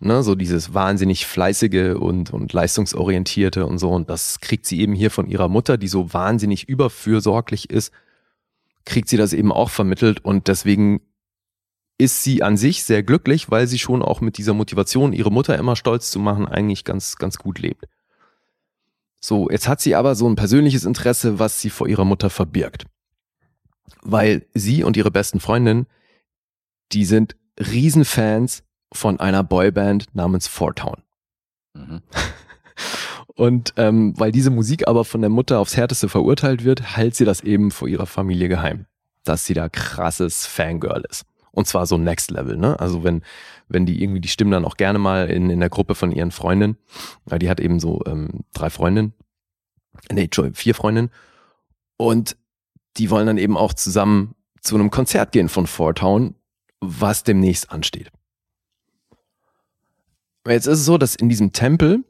Ne, 0.00 0.24
so 0.24 0.34
dieses 0.34 0.74
wahnsinnig 0.74 1.26
fleißige 1.26 1.94
und, 1.96 2.32
und 2.32 2.52
leistungsorientierte 2.52 3.64
und 3.64 3.78
so. 3.78 3.90
Und 3.90 4.10
das 4.10 4.40
kriegt 4.40 4.66
sie 4.66 4.80
eben 4.80 4.94
hier 4.94 5.12
von 5.12 5.28
ihrer 5.28 5.46
Mutter, 5.46 5.78
die 5.78 5.86
so 5.86 6.12
wahnsinnig 6.12 6.68
überfürsorglich 6.68 7.70
ist, 7.70 7.92
kriegt 8.84 9.08
sie 9.08 9.16
das 9.16 9.32
eben 9.32 9.52
auch 9.52 9.70
vermittelt. 9.70 10.24
Und 10.24 10.48
deswegen 10.48 11.00
ist 11.98 12.22
sie 12.22 12.42
an 12.42 12.56
sich 12.56 12.84
sehr 12.84 13.02
glücklich, 13.02 13.50
weil 13.50 13.66
sie 13.66 13.78
schon 13.78 14.02
auch 14.02 14.20
mit 14.20 14.38
dieser 14.38 14.54
Motivation, 14.54 15.12
ihre 15.12 15.30
Mutter 15.30 15.58
immer 15.58 15.76
stolz 15.76 16.10
zu 16.10 16.18
machen, 16.18 16.48
eigentlich 16.48 16.84
ganz, 16.84 17.16
ganz 17.16 17.38
gut 17.38 17.58
lebt. 17.58 17.86
So, 19.20 19.48
jetzt 19.50 19.68
hat 19.68 19.80
sie 19.80 19.94
aber 19.94 20.16
so 20.16 20.28
ein 20.28 20.34
persönliches 20.34 20.84
Interesse, 20.84 21.38
was 21.38 21.60
sie 21.60 21.70
vor 21.70 21.86
ihrer 21.86 22.04
Mutter 22.04 22.28
verbirgt. 22.28 22.86
Weil 24.02 24.46
sie 24.52 24.82
und 24.82 24.96
ihre 24.96 25.12
besten 25.12 25.38
Freundinnen, 25.38 25.86
die 26.90 27.04
sind 27.04 27.36
Riesenfans 27.58 28.64
von 28.92 29.20
einer 29.20 29.44
Boyband 29.44 30.12
namens 30.14 30.48
Four 30.48 30.74
Town. 30.74 31.02
Mhm. 31.74 32.02
Und 33.34 33.72
ähm, 33.76 34.14
weil 34.18 34.32
diese 34.32 34.50
Musik 34.50 34.86
aber 34.88 35.04
von 35.04 35.20
der 35.20 35.30
Mutter 35.30 35.58
aufs 35.58 35.76
Härteste 35.76 36.08
verurteilt 36.08 36.64
wird, 36.64 36.96
hält 36.96 37.14
sie 37.14 37.24
das 37.24 37.40
eben 37.40 37.70
vor 37.70 37.88
ihrer 37.88 38.06
Familie 38.06 38.48
geheim, 38.48 38.86
dass 39.24 39.46
sie 39.46 39.54
da 39.54 39.68
krasses 39.68 40.46
Fangirl 40.46 41.04
ist. 41.08 41.24
Und 41.50 41.66
zwar 41.66 41.86
so 41.86 41.98
Next 41.98 42.30
Level, 42.30 42.56
ne? 42.56 42.78
Also 42.80 43.04
wenn, 43.04 43.22
wenn 43.68 43.84
die 43.86 44.02
irgendwie, 44.02 44.20
die 44.20 44.28
stimmen 44.28 44.50
dann 44.50 44.64
auch 44.64 44.76
gerne 44.76 44.98
mal 44.98 45.28
in, 45.28 45.50
in 45.50 45.60
der 45.60 45.68
Gruppe 45.68 45.94
von 45.94 46.10
ihren 46.10 46.30
Freundinnen, 46.30 46.76
weil 47.24 47.38
die 47.38 47.50
hat 47.50 47.60
eben 47.60 47.78
so 47.78 48.00
ähm, 48.06 48.40
drei 48.54 48.70
Freundinnen, 48.70 49.12
nee, 50.10 50.24
Entschuldigung, 50.24 50.56
vier 50.56 50.74
Freundinnen. 50.74 51.10
Und 51.96 52.36
die 52.96 53.10
wollen 53.10 53.26
dann 53.26 53.38
eben 53.38 53.56
auch 53.56 53.74
zusammen 53.74 54.34
zu 54.60 54.74
einem 54.74 54.90
Konzert 54.90 55.32
gehen 55.32 55.48
von 55.48 55.66
Four 55.66 55.94
Town, 55.94 56.34
was 56.80 57.22
demnächst 57.22 57.70
ansteht. 57.70 58.10
Jetzt 60.46 60.66
ist 60.66 60.80
es 60.80 60.84
so, 60.84 60.98
dass 60.98 61.14
in 61.14 61.28
diesem 61.28 61.52
Tempel, 61.52 62.04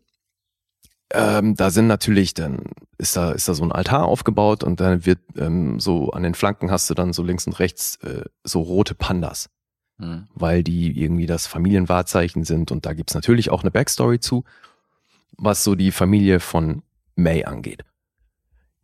ähm, 1.13 1.55
da 1.55 1.71
sind 1.71 1.87
natürlich, 1.87 2.35
dann 2.35 2.63
ist 2.99 3.17
da, 3.17 3.33
ist 3.33 3.49
da 3.49 3.55
so 3.55 3.65
ein 3.65 3.73
Altar 3.73 4.05
aufgebaut 4.05 4.65
und 4.65 4.81
dann 4.81 5.05
wird 5.07 5.21
ähm, 5.37 5.81
so 5.81 6.11
an 6.11 6.23
den 6.23 6.35
Flanken 6.35 6.71
hast 6.71 6.89
du 6.91 6.95
dann 6.95 7.13
so 7.13 7.23
links 7.23 7.47
und 7.47 7.59
rechts 7.59 7.97
äh, 7.97 8.25
so 8.45 8.61
rote 8.61 8.95
Pandas, 8.95 9.49
Mhm. 9.99 10.27
weil 10.35 10.63
die 10.63 10.99
irgendwie 10.99 11.27
das 11.27 11.47
Familienwahrzeichen 11.47 12.45
sind 12.45 12.71
und 12.73 12.87
da 12.87 12.95
gibt's 12.95 13.15
natürlich 13.15 13.51
auch 13.51 13.61
eine 13.63 13.71
Backstory 13.71 14.21
zu, 14.21 14.45
was 15.37 15.65
so 15.65 15.75
die 15.75 15.93
Familie 15.93 16.41
von 16.41 16.83
May 17.15 17.45
angeht. 17.45 17.85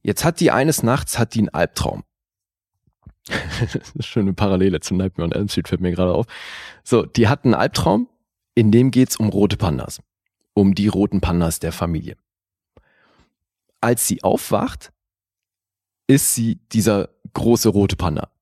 Jetzt 0.02 0.24
hat 0.24 0.40
die 0.40 0.50
eines 0.50 0.82
Nachts 0.82 1.18
hat 1.18 1.34
die 1.34 1.40
einen 1.40 1.48
Albtraum. 1.48 2.04
Schöne 4.00 4.32
Parallele 4.32 4.80
zu 4.80 4.94
Nightmare 4.94 5.26
on 5.28 5.32
Elm 5.32 5.48
Street 5.48 5.68
fällt 5.68 5.80
mir 5.80 5.92
gerade 5.92 6.12
auf. 6.14 6.26
So, 6.84 7.04
die 7.04 7.28
hatten 7.28 7.48
einen 7.48 7.60
Albtraum, 7.60 8.08
in 8.54 8.70
dem 8.70 8.90
geht's 8.90 9.16
um 9.16 9.28
rote 9.28 9.56
Pandas. 9.56 10.00
Um 10.58 10.74
die 10.74 10.88
roten 10.88 11.20
Pandas 11.20 11.60
der 11.60 11.70
Familie. 11.70 12.16
Als 13.80 14.08
sie 14.08 14.24
aufwacht, 14.24 14.92
ist 16.08 16.34
sie 16.34 16.56
dieser 16.72 17.10
große 17.32 17.68
rote 17.68 17.94
Panda. 17.94 18.32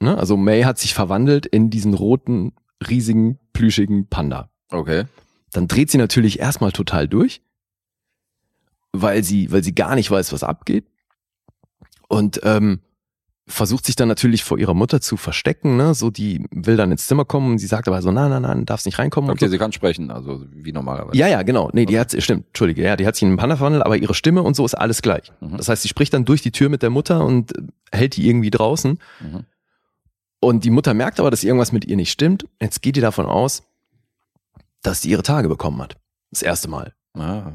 Ne? 0.00 0.18
Also 0.18 0.36
May 0.36 0.64
hat 0.64 0.78
sich 0.78 0.92
verwandelt 0.92 1.46
in 1.46 1.70
diesen 1.70 1.94
roten, 1.94 2.52
riesigen, 2.86 3.38
plüschigen 3.54 4.08
Panda. 4.08 4.50
Okay. 4.68 5.06
Dann 5.50 5.66
dreht 5.66 5.90
sie 5.90 5.96
natürlich 5.96 6.40
erstmal 6.40 6.72
total 6.72 7.08
durch, 7.08 7.40
weil 8.92 9.24
sie, 9.24 9.50
weil 9.50 9.64
sie 9.64 9.74
gar 9.74 9.94
nicht 9.94 10.10
weiß, 10.10 10.30
was 10.30 10.42
abgeht. 10.42 10.84
Und 12.06 12.38
ähm, 12.42 12.80
versucht 13.50 13.84
sich 13.84 13.96
dann 13.96 14.08
natürlich 14.08 14.44
vor 14.44 14.58
ihrer 14.58 14.74
Mutter 14.74 15.00
zu 15.00 15.16
verstecken, 15.16 15.76
ne? 15.76 15.94
So, 15.94 16.10
die 16.10 16.46
will 16.50 16.76
dann 16.76 16.90
ins 16.90 17.06
Zimmer 17.06 17.24
kommen 17.24 17.52
und 17.52 17.58
sie 17.58 17.66
sagt 17.66 17.88
aber 17.88 18.00
so, 18.00 18.10
nein, 18.10 18.30
nein, 18.30 18.42
nein, 18.42 18.64
darfst 18.64 18.86
nicht 18.86 18.98
reinkommen. 18.98 19.30
Okay, 19.30 19.44
und 19.44 19.48
so. 19.48 19.52
sie 19.52 19.58
kann 19.58 19.72
sprechen, 19.72 20.10
also 20.10 20.44
wie 20.50 20.72
normalerweise. 20.72 21.16
Ja, 21.16 21.26
ja, 21.26 21.42
genau. 21.42 21.70
Nee, 21.72 21.86
die 21.86 21.98
hat, 21.98 22.14
stimmt, 22.22 22.46
Entschuldige, 22.48 22.82
ja, 22.82 22.96
die 22.96 23.06
hat 23.06 23.16
sich 23.16 23.22
in 23.22 23.28
einen 23.28 23.36
Panda 23.36 23.56
verwandelt, 23.56 23.84
aber 23.84 23.96
ihre 23.96 24.14
Stimme 24.14 24.42
und 24.42 24.54
so 24.54 24.64
ist 24.64 24.74
alles 24.74 25.02
gleich. 25.02 25.32
Mhm. 25.40 25.56
Das 25.56 25.68
heißt, 25.68 25.82
sie 25.82 25.88
spricht 25.88 26.14
dann 26.14 26.24
durch 26.24 26.42
die 26.42 26.52
Tür 26.52 26.68
mit 26.68 26.82
der 26.82 26.90
Mutter 26.90 27.24
und 27.24 27.52
hält 27.92 28.16
die 28.16 28.28
irgendwie 28.28 28.50
draußen. 28.50 28.98
Mhm. 29.20 29.44
Und 30.40 30.64
die 30.64 30.70
Mutter 30.70 30.94
merkt 30.94 31.20
aber, 31.20 31.30
dass 31.30 31.44
irgendwas 31.44 31.72
mit 31.72 31.84
ihr 31.84 31.96
nicht 31.96 32.10
stimmt. 32.10 32.46
Jetzt 32.60 32.80
geht 32.80 32.96
die 32.96 33.00
davon 33.00 33.26
aus, 33.26 33.62
dass 34.82 35.02
die 35.02 35.10
ihre 35.10 35.22
Tage 35.22 35.48
bekommen 35.48 35.82
hat. 35.82 35.96
Das 36.30 36.42
erste 36.42 36.68
Mal. 36.68 36.94
Ah, 37.14 37.52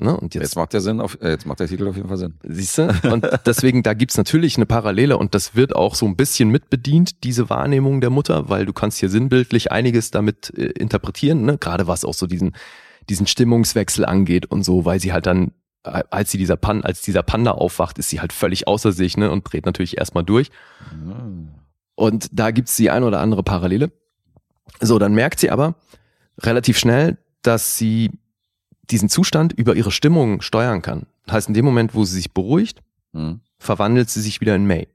Ne? 0.00 0.16
Und 0.16 0.34
jetzt 0.34 0.42
jetzt, 0.42 0.56
macht 0.56 0.72
der 0.72 0.80
Sinn, 0.80 1.00
auf, 1.00 1.18
äh, 1.20 1.30
jetzt 1.30 1.46
macht 1.46 1.60
der 1.60 1.68
Titel 1.68 1.88
auf 1.88 1.96
jeden 1.96 2.08
Fall 2.08 2.18
Sinn. 2.18 2.34
siehst 2.42 2.78
du? 2.78 2.88
Und 3.12 3.26
deswegen, 3.46 3.82
da 3.82 3.94
gibt's 3.94 4.16
natürlich 4.16 4.56
eine 4.56 4.66
Parallele 4.66 5.18
und 5.18 5.34
das 5.34 5.54
wird 5.54 5.74
auch 5.74 5.94
so 5.94 6.06
ein 6.06 6.16
bisschen 6.16 6.50
mitbedient, 6.50 7.24
diese 7.24 7.50
Wahrnehmung 7.50 8.00
der 8.00 8.10
Mutter, 8.10 8.48
weil 8.48 8.66
du 8.66 8.72
kannst 8.72 8.98
hier 8.98 9.08
sinnbildlich 9.08 9.70
einiges 9.72 10.10
damit 10.10 10.52
äh, 10.56 10.66
interpretieren, 10.66 11.42
ne? 11.42 11.58
gerade 11.58 11.86
was 11.86 12.04
auch 12.04 12.14
so 12.14 12.26
diesen, 12.26 12.56
diesen 13.08 13.26
Stimmungswechsel 13.26 14.04
angeht 14.04 14.46
und 14.46 14.62
so, 14.64 14.84
weil 14.84 15.00
sie 15.00 15.12
halt 15.12 15.26
dann, 15.26 15.52
äh, 15.84 16.02
als 16.10 16.30
sie 16.30 16.38
dieser 16.38 16.56
Pan, 16.56 16.82
als 16.82 17.02
dieser 17.02 17.22
Panda 17.22 17.52
aufwacht, 17.52 17.98
ist 17.98 18.08
sie 18.08 18.20
halt 18.20 18.32
völlig 18.32 18.66
außer 18.66 18.92
sich 18.92 19.16
ne? 19.16 19.30
und 19.30 19.52
dreht 19.52 19.66
natürlich 19.66 19.98
erstmal 19.98 20.24
durch. 20.24 20.50
Und 21.94 22.28
da 22.32 22.50
gibt's 22.50 22.76
die 22.76 22.90
ein 22.90 23.02
oder 23.02 23.20
andere 23.20 23.42
Parallele. 23.42 23.90
So, 24.80 24.98
dann 24.98 25.14
merkt 25.14 25.40
sie 25.40 25.50
aber 25.50 25.74
relativ 26.38 26.78
schnell, 26.78 27.18
dass 27.42 27.78
sie 27.78 28.10
diesen 28.90 29.08
Zustand 29.08 29.52
über 29.52 29.74
ihre 29.76 29.90
Stimmung 29.90 30.40
steuern 30.40 30.82
kann. 30.82 31.06
Das 31.26 31.34
heißt, 31.34 31.48
in 31.48 31.54
dem 31.54 31.64
Moment, 31.64 31.94
wo 31.94 32.04
sie 32.04 32.14
sich 32.14 32.32
beruhigt, 32.32 32.80
Mhm. 33.12 33.40
verwandelt 33.58 34.10
sie 34.10 34.20
sich 34.20 34.40
wieder 34.40 34.54
in 34.54 34.66
May. 34.66 34.88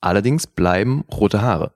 Allerdings 0.00 0.46
bleiben 0.46 1.04
rote 1.12 1.40
Haare. 1.42 1.72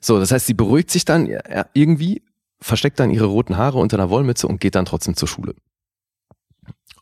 So, 0.00 0.18
das 0.20 0.30
heißt, 0.30 0.46
sie 0.46 0.54
beruhigt 0.54 0.90
sich 0.90 1.04
dann 1.04 1.28
irgendwie, 1.72 2.22
versteckt 2.60 3.00
dann 3.00 3.10
ihre 3.10 3.24
roten 3.26 3.56
Haare 3.56 3.78
unter 3.78 3.96
einer 3.96 4.10
Wollmütze 4.10 4.46
und 4.46 4.60
geht 4.60 4.74
dann 4.74 4.84
trotzdem 4.84 5.16
zur 5.16 5.26
Schule. 5.28 5.54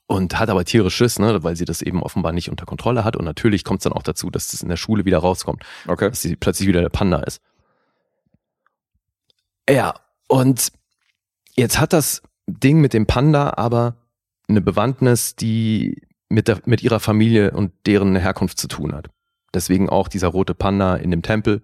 Und 0.07 0.39
hat 0.39 0.51
aber 0.51 0.65
tierisch 0.65 0.95
Schiss, 0.97 1.19
ne, 1.19 1.43
weil 1.43 1.57
sie 1.57 1.65
das 1.65 1.81
eben 1.83 2.03
offenbar 2.03 2.33
nicht 2.33 2.51
unter 2.51 2.65
Kontrolle 2.67 3.03
hat. 3.05 3.17
Und 3.17 3.25
natürlich 3.25 3.65
kommt 3.65 3.81
es 3.81 3.85
dann 3.85 3.93
auch 3.93 4.03
dazu, 4.03 4.31
dass 4.31 4.49
das 4.49 4.63
in 4.63 4.69
der 4.69 4.77
Schule 4.77 5.05
wieder 5.05 5.19
rauskommt 5.19 5.65
Okay. 5.89 6.11
dass 6.11 6.23
sie 6.23 6.37
plötzlich 6.37 6.69
wieder 6.69 6.81
der 6.81 6.89
Panda 6.91 7.21
ist. 7.21 7.41
Ja, 9.69 9.95
und 10.29 10.73
jetzt 11.55 11.79
hat 11.79 11.93
das 11.93 12.23
Ding 12.59 12.81
mit 12.81 12.93
dem 12.93 13.07
Panda 13.07 13.55
aber 13.57 13.97
eine 14.49 14.61
Bewandtnis, 14.61 15.37
die 15.37 16.03
mit, 16.29 16.49
der, 16.49 16.61
mit 16.65 16.83
ihrer 16.83 17.01
Familie 17.01 17.53
und 17.53 17.73
deren 17.87 18.17
Herkunft 18.17 18.59
zu 18.59 18.69
tun 18.69 18.95
hat. 18.95 19.11
Deswegen 19.55 19.89
auch 19.89 20.09
dieser 20.09 20.29
rote 20.29 20.55
Panda 20.55 20.97
in 20.97 21.11
dem 21.11 21.23
Tempel. 21.23 21.63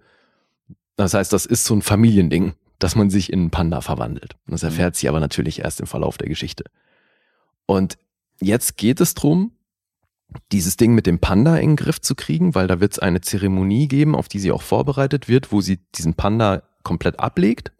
Das 0.95 1.13
heißt, 1.13 1.33
das 1.33 1.45
ist 1.45 1.65
so 1.65 1.75
ein 1.75 1.81
Familiending, 1.81 2.53
dass 2.77 2.95
man 2.95 3.09
sich 3.09 3.33
in 3.33 3.39
einen 3.39 3.51
Panda 3.51 3.81
verwandelt. 3.81 4.35
Das 4.47 4.63
erfährt 4.63 4.95
sie 4.95 5.09
aber 5.09 5.19
natürlich 5.19 5.59
erst 5.59 5.79
im 5.79 5.87
Verlauf 5.87 6.17
der 6.17 6.29
Geschichte. 6.29 6.65
Und 7.65 7.97
jetzt 8.39 8.77
geht 8.77 9.01
es 9.01 9.15
drum, 9.15 9.51
dieses 10.51 10.77
Ding 10.77 10.93
mit 10.93 11.07
dem 11.07 11.19
Panda 11.19 11.57
in 11.57 11.71
den 11.71 11.75
Griff 11.75 11.99
zu 12.01 12.15
kriegen, 12.15 12.53
weil 12.53 12.67
da 12.67 12.79
wird 12.79 12.93
es 12.93 12.99
eine 12.99 13.21
Zeremonie 13.21 13.87
geben, 13.87 14.15
auf 14.15 14.27
die 14.27 14.39
sie 14.39 14.51
auch 14.51 14.61
vorbereitet 14.61 15.27
wird, 15.27 15.51
wo 15.51 15.61
sie 15.61 15.79
diesen 15.95 16.13
Panda 16.13 16.63
komplett 16.83 17.19
ablegt. 17.19 17.71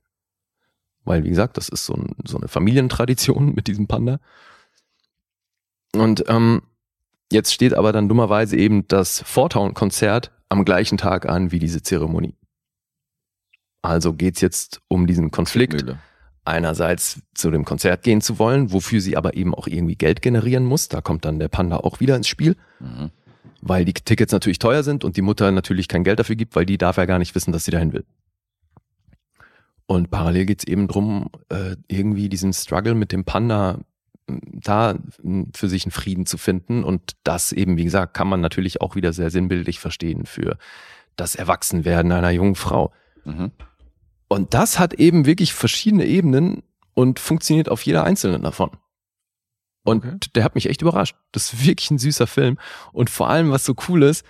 Weil, 1.10 1.24
wie 1.24 1.30
gesagt, 1.30 1.58
das 1.58 1.70
ist 1.70 1.86
so, 1.88 1.94
ein, 1.96 2.16
so 2.24 2.38
eine 2.38 2.48
Familientradition 2.48 3.54
mit 3.56 3.66
diesem 3.66 3.88
Panda. 3.88 4.20
Und 5.96 6.24
ähm, 6.28 6.62
jetzt 7.32 7.52
steht 7.52 7.74
aber 7.74 7.92
dann 7.92 8.08
dummerweise 8.08 8.56
eben 8.58 8.88
das 8.88 9.22
Vortown-Konzert 9.26 10.32
am 10.50 10.66
gleichen 10.66 11.00
Tag 11.00 11.28
an 11.28 11.52
wie 11.52 11.58
diese 11.58 11.82
Zeremonie. 11.82 12.36
Also 13.82 14.14
geht's 14.14 14.42
jetzt 14.42 14.82
um 14.88 15.08
diesen 15.08 15.32
Konflikt 15.32 15.74
Mühle. 15.82 15.98
einerseits 16.46 17.22
zu 17.34 17.50
dem 17.50 17.66
Konzert 17.66 18.04
gehen 18.04 18.22
zu 18.22 18.38
wollen, 18.38 18.72
wofür 18.72 19.02
sie 19.02 19.18
aber 19.18 19.36
eben 19.36 19.56
auch 19.56 19.66
irgendwie 19.68 19.96
Geld 19.96 20.22
generieren 20.22 20.66
muss. 20.66 20.90
Da 20.90 21.02
kommt 21.02 21.26
dann 21.26 21.40
der 21.40 21.48
Panda 21.48 21.78
auch 21.78 22.00
wieder 22.00 22.16
ins 22.16 22.28
Spiel, 22.28 22.56
Mhm. 22.80 23.10
weil 23.62 23.84
die 23.86 23.94
Tickets 23.94 24.32
natürlich 24.32 24.60
teuer 24.60 24.84
sind 24.84 25.04
und 25.04 25.18
die 25.18 25.22
Mutter 25.24 25.52
natürlich 25.52 25.88
kein 25.88 26.04
Geld 26.04 26.20
dafür 26.20 26.36
gibt, 26.36 26.56
weil 26.56 26.66
die 26.68 26.78
darf 26.78 26.98
ja 26.98 27.06
gar 27.06 27.18
nicht 27.20 27.34
wissen, 27.36 27.52
dass 27.52 27.66
sie 27.66 27.72
dahin 27.72 27.94
will. 27.94 28.06
Und 29.90 30.12
parallel 30.12 30.46
geht's 30.46 30.66
eben 30.66 30.88
drum, 30.88 31.32
äh, 31.50 31.76
irgendwie 31.88 32.30
diesen 32.30 32.54
Struggle 32.54 32.94
mit 32.94 33.12
dem 33.12 33.26
Panda 33.26 33.80
m, 34.28 34.40
da 34.54 35.00
m, 35.24 35.48
für 35.56 35.68
sich 35.68 35.84
einen 35.84 35.92
Frieden 35.92 36.28
zu 36.28 36.38
finden. 36.38 36.84
Und 36.84 37.16
das 37.24 37.52
eben, 37.52 37.76
wie 37.76 37.86
gesagt, 37.86 38.14
kann 38.14 38.28
man 38.28 38.40
natürlich 38.40 38.82
auch 38.82 38.96
wieder 38.96 39.14
sehr 39.14 39.32
sinnbildlich 39.32 39.80
verstehen 39.80 40.28
für 40.28 40.60
das 41.16 41.34
Erwachsenwerden 41.34 42.12
einer 42.12 42.30
jungen 42.30 42.54
Frau. 42.54 42.94
Mhm. 43.26 43.50
Und 44.28 44.54
das 44.54 44.78
hat 44.78 44.94
eben 44.94 45.26
wirklich 45.26 45.56
verschiedene 45.56 46.06
Ebenen 46.06 46.62
und 46.94 47.18
funktioniert 47.18 47.68
auf 47.68 47.82
jeder 47.82 48.04
einzelnen 48.04 48.44
davon. 48.44 48.70
Und 49.84 50.06
Okay. 50.06 50.18
der 50.36 50.44
hat 50.44 50.54
mich 50.54 50.70
echt 50.70 50.84
überrascht. 50.84 51.16
Das 51.32 51.52
ist 51.52 51.66
wirklich 51.66 51.90
ein 51.90 51.98
süßer 51.98 52.28
Film. 52.28 52.60
Und 52.94 53.10
vor 53.10 53.28
allem, 53.28 53.50
was 53.50 53.66
so 53.66 53.74
cool 53.88 54.04
ist, 54.04 54.24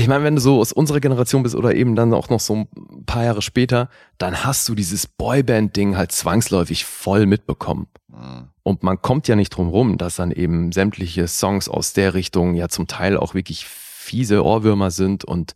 ich 0.00 0.08
meine, 0.08 0.24
wenn 0.24 0.36
du 0.36 0.40
so 0.40 0.60
aus 0.60 0.72
unserer 0.72 1.00
Generation 1.00 1.42
bist 1.42 1.54
oder 1.54 1.74
eben 1.74 1.94
dann 1.94 2.14
auch 2.14 2.28
noch 2.28 2.40
so 2.40 2.54
ein 2.54 3.04
paar 3.06 3.24
Jahre 3.24 3.42
später, 3.42 3.88
dann 4.18 4.44
hast 4.44 4.68
du 4.68 4.74
dieses 4.74 5.06
Boyband-Ding 5.06 5.96
halt 5.96 6.12
zwangsläufig 6.12 6.84
voll 6.84 7.26
mitbekommen. 7.26 7.86
Mhm. 8.08 8.48
Und 8.62 8.82
man 8.82 9.00
kommt 9.02 9.28
ja 9.28 9.36
nicht 9.36 9.50
drum 9.50 9.68
rum, 9.68 9.98
dass 9.98 10.16
dann 10.16 10.30
eben 10.32 10.72
sämtliche 10.72 11.28
Songs 11.28 11.68
aus 11.68 11.92
der 11.92 12.14
Richtung 12.14 12.54
ja 12.54 12.68
zum 12.68 12.86
Teil 12.86 13.16
auch 13.16 13.34
wirklich 13.34 13.66
fiese 13.66 14.44
Ohrwürmer 14.44 14.90
sind 14.90 15.24
und 15.24 15.54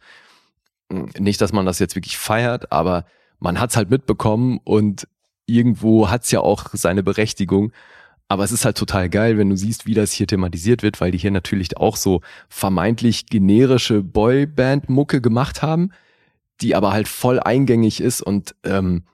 nicht, 1.19 1.41
dass 1.41 1.53
man 1.53 1.67
das 1.67 1.79
jetzt 1.79 1.97
wirklich 1.97 2.19
feiert, 2.19 2.71
aber 2.71 3.05
man 3.39 3.61
hat's 3.61 3.77
halt 3.77 3.91
mitbekommen 3.91 4.61
und 4.65 5.09
irgendwo 5.47 6.09
hat's 6.11 6.31
ja 6.31 6.41
auch 6.41 6.67
seine 6.73 7.03
Berechtigung. 7.03 7.73
Aber 8.29 8.45
es 8.45 8.53
ist 8.53 8.65
halt 8.65 8.79
total 8.79 9.11
geil, 9.11 9.37
wenn 9.39 9.51
du 9.51 9.57
siehst, 9.57 9.87
wie 9.87 9.95
das 9.95 10.13
hier 10.13 10.27
thematisiert 10.27 10.83
wird, 10.83 11.01
weil 11.01 11.11
die 11.11 11.19
hier 11.19 11.31
natürlich 11.31 11.77
auch 11.77 11.97
so 11.97 12.23
vermeintlich 12.49 13.27
generische 13.27 14.03
Boyband-Mucke 14.03 15.21
gemacht 15.21 15.63
haben, 15.63 15.91
die 16.61 16.75
aber 16.75 16.93
halt 16.93 17.07
voll 17.07 17.39
eingängig 17.39 18.01
ist 18.01 18.23
und 18.23 18.55
ähm, 18.65 19.05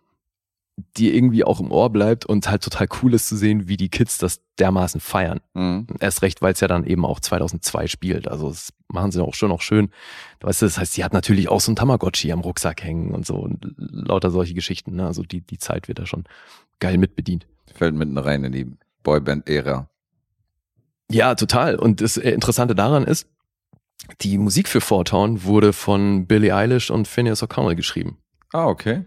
die 0.97 1.15
irgendwie 1.15 1.45
auch 1.45 1.61
im 1.61 1.71
Ohr 1.73 1.91
bleibt 1.91 2.25
und 2.27 2.49
halt 2.49 2.63
total 2.63 2.89
cool 3.03 3.15
ist 3.15 3.29
zu 3.29 3.37
sehen, 3.37 3.69
wie 3.69 3.77
die 3.77 3.89
Kids 3.89 4.19
das 4.19 4.41
dermaßen 4.59 5.01
feiern. 5.01 5.41
Mhm. 5.55 5.87
Erst 5.99 6.23
recht, 6.23 6.43
weil 6.43 6.53
es 6.53 6.61
ja 6.61 6.69
dann 6.69 6.85
eben 6.85 7.05
auch 7.05 7.21
2002 7.21 7.87
spielt. 7.87 8.29
Also 8.29 8.49
das 8.49 8.73
machen 8.89 9.11
sie 9.13 9.23
auch 9.23 9.35
schon 9.35 9.53
auch 9.53 9.63
schön. 9.63 9.91
Weißt 10.41 10.63
du, 10.63 10.67
das 10.67 10.79
heißt, 10.79 10.95
sie 10.95 11.05
hat 11.05 11.13
natürlich 11.13 11.49
auch 11.49 11.61
so 11.61 11.73
ein 11.73 11.77
Tamagotchi 11.77 12.33
am 12.33 12.41
Rucksack 12.41 12.83
hängen 12.83 13.13
und 13.13 13.27
so 13.27 13.37
und 13.37 13.75
lauter 13.77 14.31
solche 14.31 14.55
Geschichten. 14.55 14.97
Ne? 14.97 15.07
Also 15.07 15.23
die, 15.23 15.41
die 15.41 15.59
Zeit 15.59 15.89
wird 15.89 15.99
da 15.99 16.07
schon 16.07 16.25
geil 16.79 16.99
mitbedient. 16.99 17.47
Fällt 17.75 17.95
mitten 17.95 18.19
rein 18.19 18.45
in 18.45 18.53
die 18.53 18.67
Boyband-Ära. 19.03 19.89
Ja, 21.11 21.35
total. 21.35 21.77
Und 21.77 22.01
das 22.01 22.17
Interessante 22.17 22.75
daran 22.75 23.05
ist, 23.05 23.29
die 24.21 24.39
Musik 24.39 24.69
für 24.69 24.81
Four 24.81 25.05
Town 25.05 25.45
wurde 25.45 25.73
von 25.73 26.27
Billie 26.27 26.55
Eilish 26.55 26.91
und 26.91 27.09
Phineas 27.09 27.43
O'Connell 27.43 27.75
geschrieben. 27.75 28.19
Ah, 28.53 28.67
okay. 28.67 29.05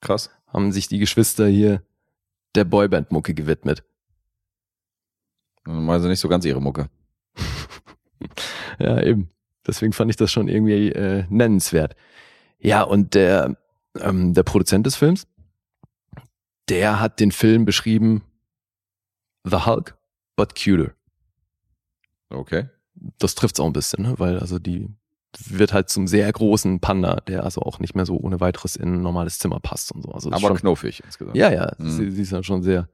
Krass. 0.00 0.30
Haben 0.46 0.72
sich 0.72 0.88
die 0.88 0.98
Geschwister 0.98 1.46
hier 1.46 1.82
der 2.54 2.64
Boyband-Mucke 2.64 3.34
gewidmet. 3.34 3.84
Also 5.64 6.08
nicht 6.08 6.20
so 6.20 6.28
ganz 6.28 6.44
ihre 6.44 6.60
Mucke. 6.60 6.88
Ja, 8.78 9.02
eben. 9.02 9.30
Deswegen 9.66 9.92
fand 9.92 10.10
ich 10.10 10.16
das 10.16 10.32
schon 10.32 10.48
irgendwie 10.48 10.88
äh, 10.90 11.24
nennenswert. 11.28 11.96
Ja, 12.58 12.82
und 12.82 13.14
der, 13.14 13.56
ähm, 13.98 14.32
der 14.32 14.42
Produzent 14.42 14.86
des 14.86 14.96
Films, 14.96 15.26
der 16.68 16.98
hat 16.98 17.20
den 17.20 17.30
Film 17.30 17.66
beschrieben 17.66 18.22
The 19.44 19.64
Hulk, 19.66 19.96
but 20.36 20.54
cuter. 20.54 20.94
Okay. 22.30 22.68
Das 23.18 23.34
trifft's 23.34 23.58
auch 23.60 23.66
ein 23.66 23.72
bisschen, 23.72 24.02
ne? 24.04 24.14
weil 24.18 24.38
also 24.38 24.58
die 24.58 24.88
wird 25.38 25.72
halt 25.72 25.88
zum 25.88 26.06
sehr 26.08 26.30
großen 26.30 26.80
Panda, 26.80 27.16
der 27.26 27.44
also 27.44 27.62
auch 27.62 27.78
nicht 27.78 27.94
mehr 27.94 28.04
so 28.04 28.16
ohne 28.16 28.40
weiteres 28.40 28.76
in 28.76 28.94
ein 28.94 29.02
normales 29.02 29.38
Zimmer 29.38 29.60
passt 29.60 29.92
und 29.92 30.02
so. 30.02 30.10
Also 30.10 30.30
Aber 30.32 30.48
schon, 30.48 30.56
knuffig 30.56 31.02
insgesamt. 31.04 31.36
Ja, 31.36 31.52
ja, 31.52 31.72
Mhm. 31.78 31.90
sie, 31.90 32.10
sie 32.10 32.22
ist 32.22 32.32
ja 32.32 32.42
schon 32.42 32.62
sehr 32.62 32.88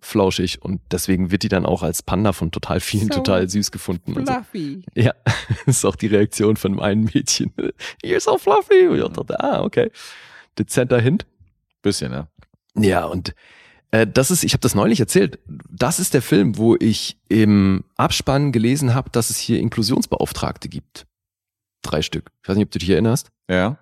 flauschig 0.00 0.62
und 0.62 0.80
deswegen 0.90 1.30
wird 1.30 1.42
die 1.42 1.48
dann 1.48 1.66
auch 1.66 1.82
als 1.82 2.02
Panda 2.02 2.32
von 2.32 2.50
total 2.50 2.80
vielen 2.80 3.08
So 3.08 3.16
total 3.18 3.48
süß 3.48 3.70
gefunden. 3.72 4.14
Und 4.14 4.26
so. 4.26 4.32
Fluffy. 4.32 4.84
Ja, 4.94 5.12
das 5.24 5.66
ist 5.78 5.84
auch 5.84 5.96
die 5.96 6.06
Reaktion 6.06 6.56
von 6.56 6.72
dem 6.72 6.80
einen 6.80 7.04
Mädchen. 7.04 7.52
You're 8.02 8.20
so 8.20 8.38
fluffy. 8.38 8.86
Und 8.88 8.96
ich 8.98 9.12
dachte, 9.12 9.40
ah, 9.40 9.62
okay. 9.62 9.90
Dezenter 10.58 11.00
Hint. 11.00 11.26
Bisschen, 11.82 12.12
ja. 12.12 12.28
Ja, 12.76 13.04
und 13.06 13.34
äh, 13.92 14.06
das 14.06 14.30
ist, 14.30 14.42
ich 14.42 14.54
habe 14.54 14.60
das 14.60 14.74
neulich 14.74 14.98
erzählt, 14.98 15.38
das 15.70 16.00
ist 16.00 16.14
der 16.14 16.22
Film, 16.22 16.56
wo 16.56 16.74
ich 16.74 17.18
im 17.28 17.84
Abspann 17.96 18.50
gelesen 18.50 18.94
habe, 18.94 19.10
dass 19.10 19.30
es 19.30 19.38
hier 19.38 19.60
Inklusionsbeauftragte 19.60 20.68
gibt. 20.68 21.06
Drei 21.82 22.02
Stück. 22.02 22.30
Ich 22.42 22.48
weiß 22.48 22.56
nicht, 22.56 22.66
ob 22.66 22.72
du 22.72 22.78
dich 22.78 22.90
erinnerst. 22.90 23.30
Ja. 23.48 23.78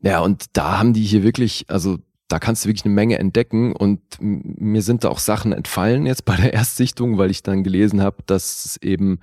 Ja, 0.00 0.20
und 0.20 0.46
da 0.54 0.78
haben 0.78 0.94
die 0.94 1.02
hier 1.02 1.22
wirklich, 1.22 1.66
also 1.68 1.98
da 2.28 2.38
kannst 2.38 2.64
du 2.64 2.68
wirklich 2.68 2.84
eine 2.84 2.94
Menge 2.94 3.18
entdecken 3.18 3.74
und 3.74 4.00
mir 4.20 4.82
sind 4.82 5.04
da 5.04 5.10
auch 5.10 5.18
Sachen 5.18 5.52
entfallen 5.52 6.06
jetzt 6.06 6.24
bei 6.24 6.36
der 6.36 6.52
Erstsichtung, 6.54 7.18
weil 7.18 7.30
ich 7.30 7.42
dann 7.42 7.62
gelesen 7.62 8.00
habe, 8.00 8.18
dass 8.26 8.64
es 8.64 8.76
eben 8.78 9.20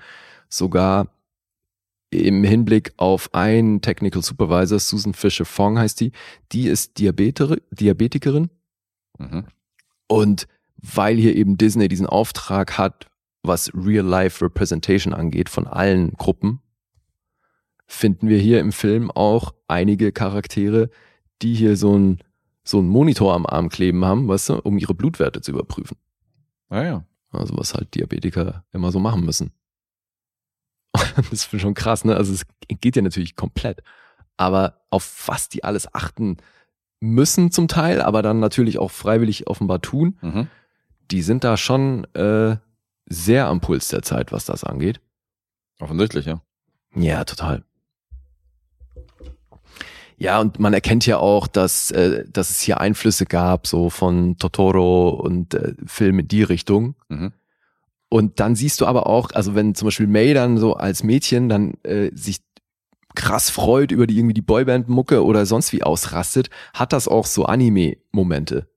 sogar 0.48 1.08
im 2.12 2.44
Hinblick 2.44 2.94
auf 2.98 3.34
einen 3.34 3.82
Technical 3.82 4.22
Supervisor, 4.22 4.78
Susan 4.78 5.16
Fisher 5.16 5.46
Fong 5.46 5.80
heißt 5.80 6.00
die, 6.00 6.12
die 6.52 6.68
ist 6.68 7.00
Diabeter, 7.00 7.58
Diabetikerin 7.72 8.50
Mhm. 9.32 9.46
und 10.08 10.48
weil 10.78 11.16
hier 11.16 11.36
eben 11.36 11.58
Disney 11.58 11.88
diesen 11.88 12.08
Auftrag 12.08 12.78
hat, 12.78 13.08
was 13.42 13.72
Real-Life 13.74 14.44
Representation 14.44 15.14
angeht 15.14 15.50
von 15.50 15.66
allen 15.66 16.12
Gruppen, 16.14 16.60
finden 17.88 18.28
wir 18.28 18.38
hier 18.38 18.60
im 18.60 18.72
Film 18.72 19.10
auch 19.12 19.54
einige 19.68 20.12
Charaktere, 20.12 20.90
die 21.42 21.54
hier 21.54 21.78
so 21.78 21.98
ein 21.98 22.20
so 22.64 22.80
ein 22.80 22.88
Monitor 22.88 23.34
am 23.34 23.46
Arm 23.46 23.70
kleben 23.70 24.06
haben, 24.06 24.28
weißt 24.28 24.50
du, 24.50 24.62
um 24.62 24.78
ihre 24.78 24.94
Blutwerte 24.94 25.42
zu 25.42 25.52
überprüfen. 25.52 25.98
Ah 26.70 26.84
ja. 26.84 27.06
Also 27.32 27.58
was 27.58 27.74
halt 27.74 27.94
Diabetiker 27.96 28.64
immer 28.72 28.92
so 28.92 29.00
machen 29.00 29.26
müssen. 29.26 29.52
das 31.16 31.32
ist 31.32 31.60
schon 31.60 31.74
krass, 31.74 32.06
ne? 32.06 32.16
Also 32.16 32.32
es 32.32 32.46
geht 32.80 32.96
ja 32.96 33.02
natürlich 33.02 33.36
komplett. 33.36 33.82
Aber 34.38 34.86
auf 34.90 35.28
was 35.28 35.50
die 35.50 35.64
alles 35.64 35.94
achten 35.94 36.38
müssen 37.04 37.52
zum 37.52 37.68
Teil, 37.68 38.02
aber 38.02 38.22
dann 38.22 38.40
natürlich 38.40 38.80
auch 38.80 38.92
freiwillig 38.92 39.48
offenbar 39.48 39.82
tun, 39.82 40.18
Mhm. 40.22 40.48
die 41.12 41.22
sind 41.22 41.44
da 41.44 41.58
schon 41.58 42.06
äh, 42.14 42.56
sehr 43.06 43.48
am 43.48 43.60
Puls 43.60 43.90
der 43.90 44.02
Zeit, 44.02 44.32
was 44.32 44.46
das 44.46 44.64
angeht. 44.64 45.02
Offensichtlich, 45.80 46.26
ja. 46.26 46.42
Ja, 46.96 47.24
total. 47.26 47.64
Ja, 50.18 50.40
und 50.40 50.60
man 50.60 50.74
erkennt 50.74 51.06
ja 51.06 51.18
auch, 51.18 51.48
dass, 51.48 51.92
äh, 51.92 52.24
dass 52.32 52.50
es 52.52 52.62
hier 52.62 52.80
Einflüsse 52.80 53.26
gab, 53.26 53.68
so 53.68 53.90
von 53.90 54.38
Totoro 54.38 55.10
und 55.10 55.54
äh, 55.56 55.74
Filme 55.86 56.22
in 56.22 56.28
die 56.30 56.44
Richtung. 56.44 56.96
Mhm. 57.10 57.34
Und 58.10 58.40
dann 58.40 58.56
siehst 58.56 58.80
du 58.80 58.86
aber 58.86 59.08
auch, 59.08 59.32
also 59.34 59.56
wenn 59.56 59.74
zum 59.76 59.88
Beispiel 59.88 60.08
May 60.08 60.34
dann 60.34 60.58
so 60.58 60.76
als 60.76 61.04
Mädchen 61.04 61.50
dann 61.50 61.74
äh, 61.84 62.12
sich 62.16 62.38
krass 63.16 63.50
freut 63.50 63.92
über 63.92 64.08
die 64.08 64.18
irgendwie 64.18 64.34
die 64.34 64.42
Boyband-Mucke 64.42 65.24
oder 65.24 65.46
sonst 65.46 65.74
wie 65.74 65.84
ausrastet, 65.84 66.50
hat 66.74 66.94
das 66.94 67.08
auch 67.08 67.26
so 67.26 67.46
Anime-Momente. 67.46 68.68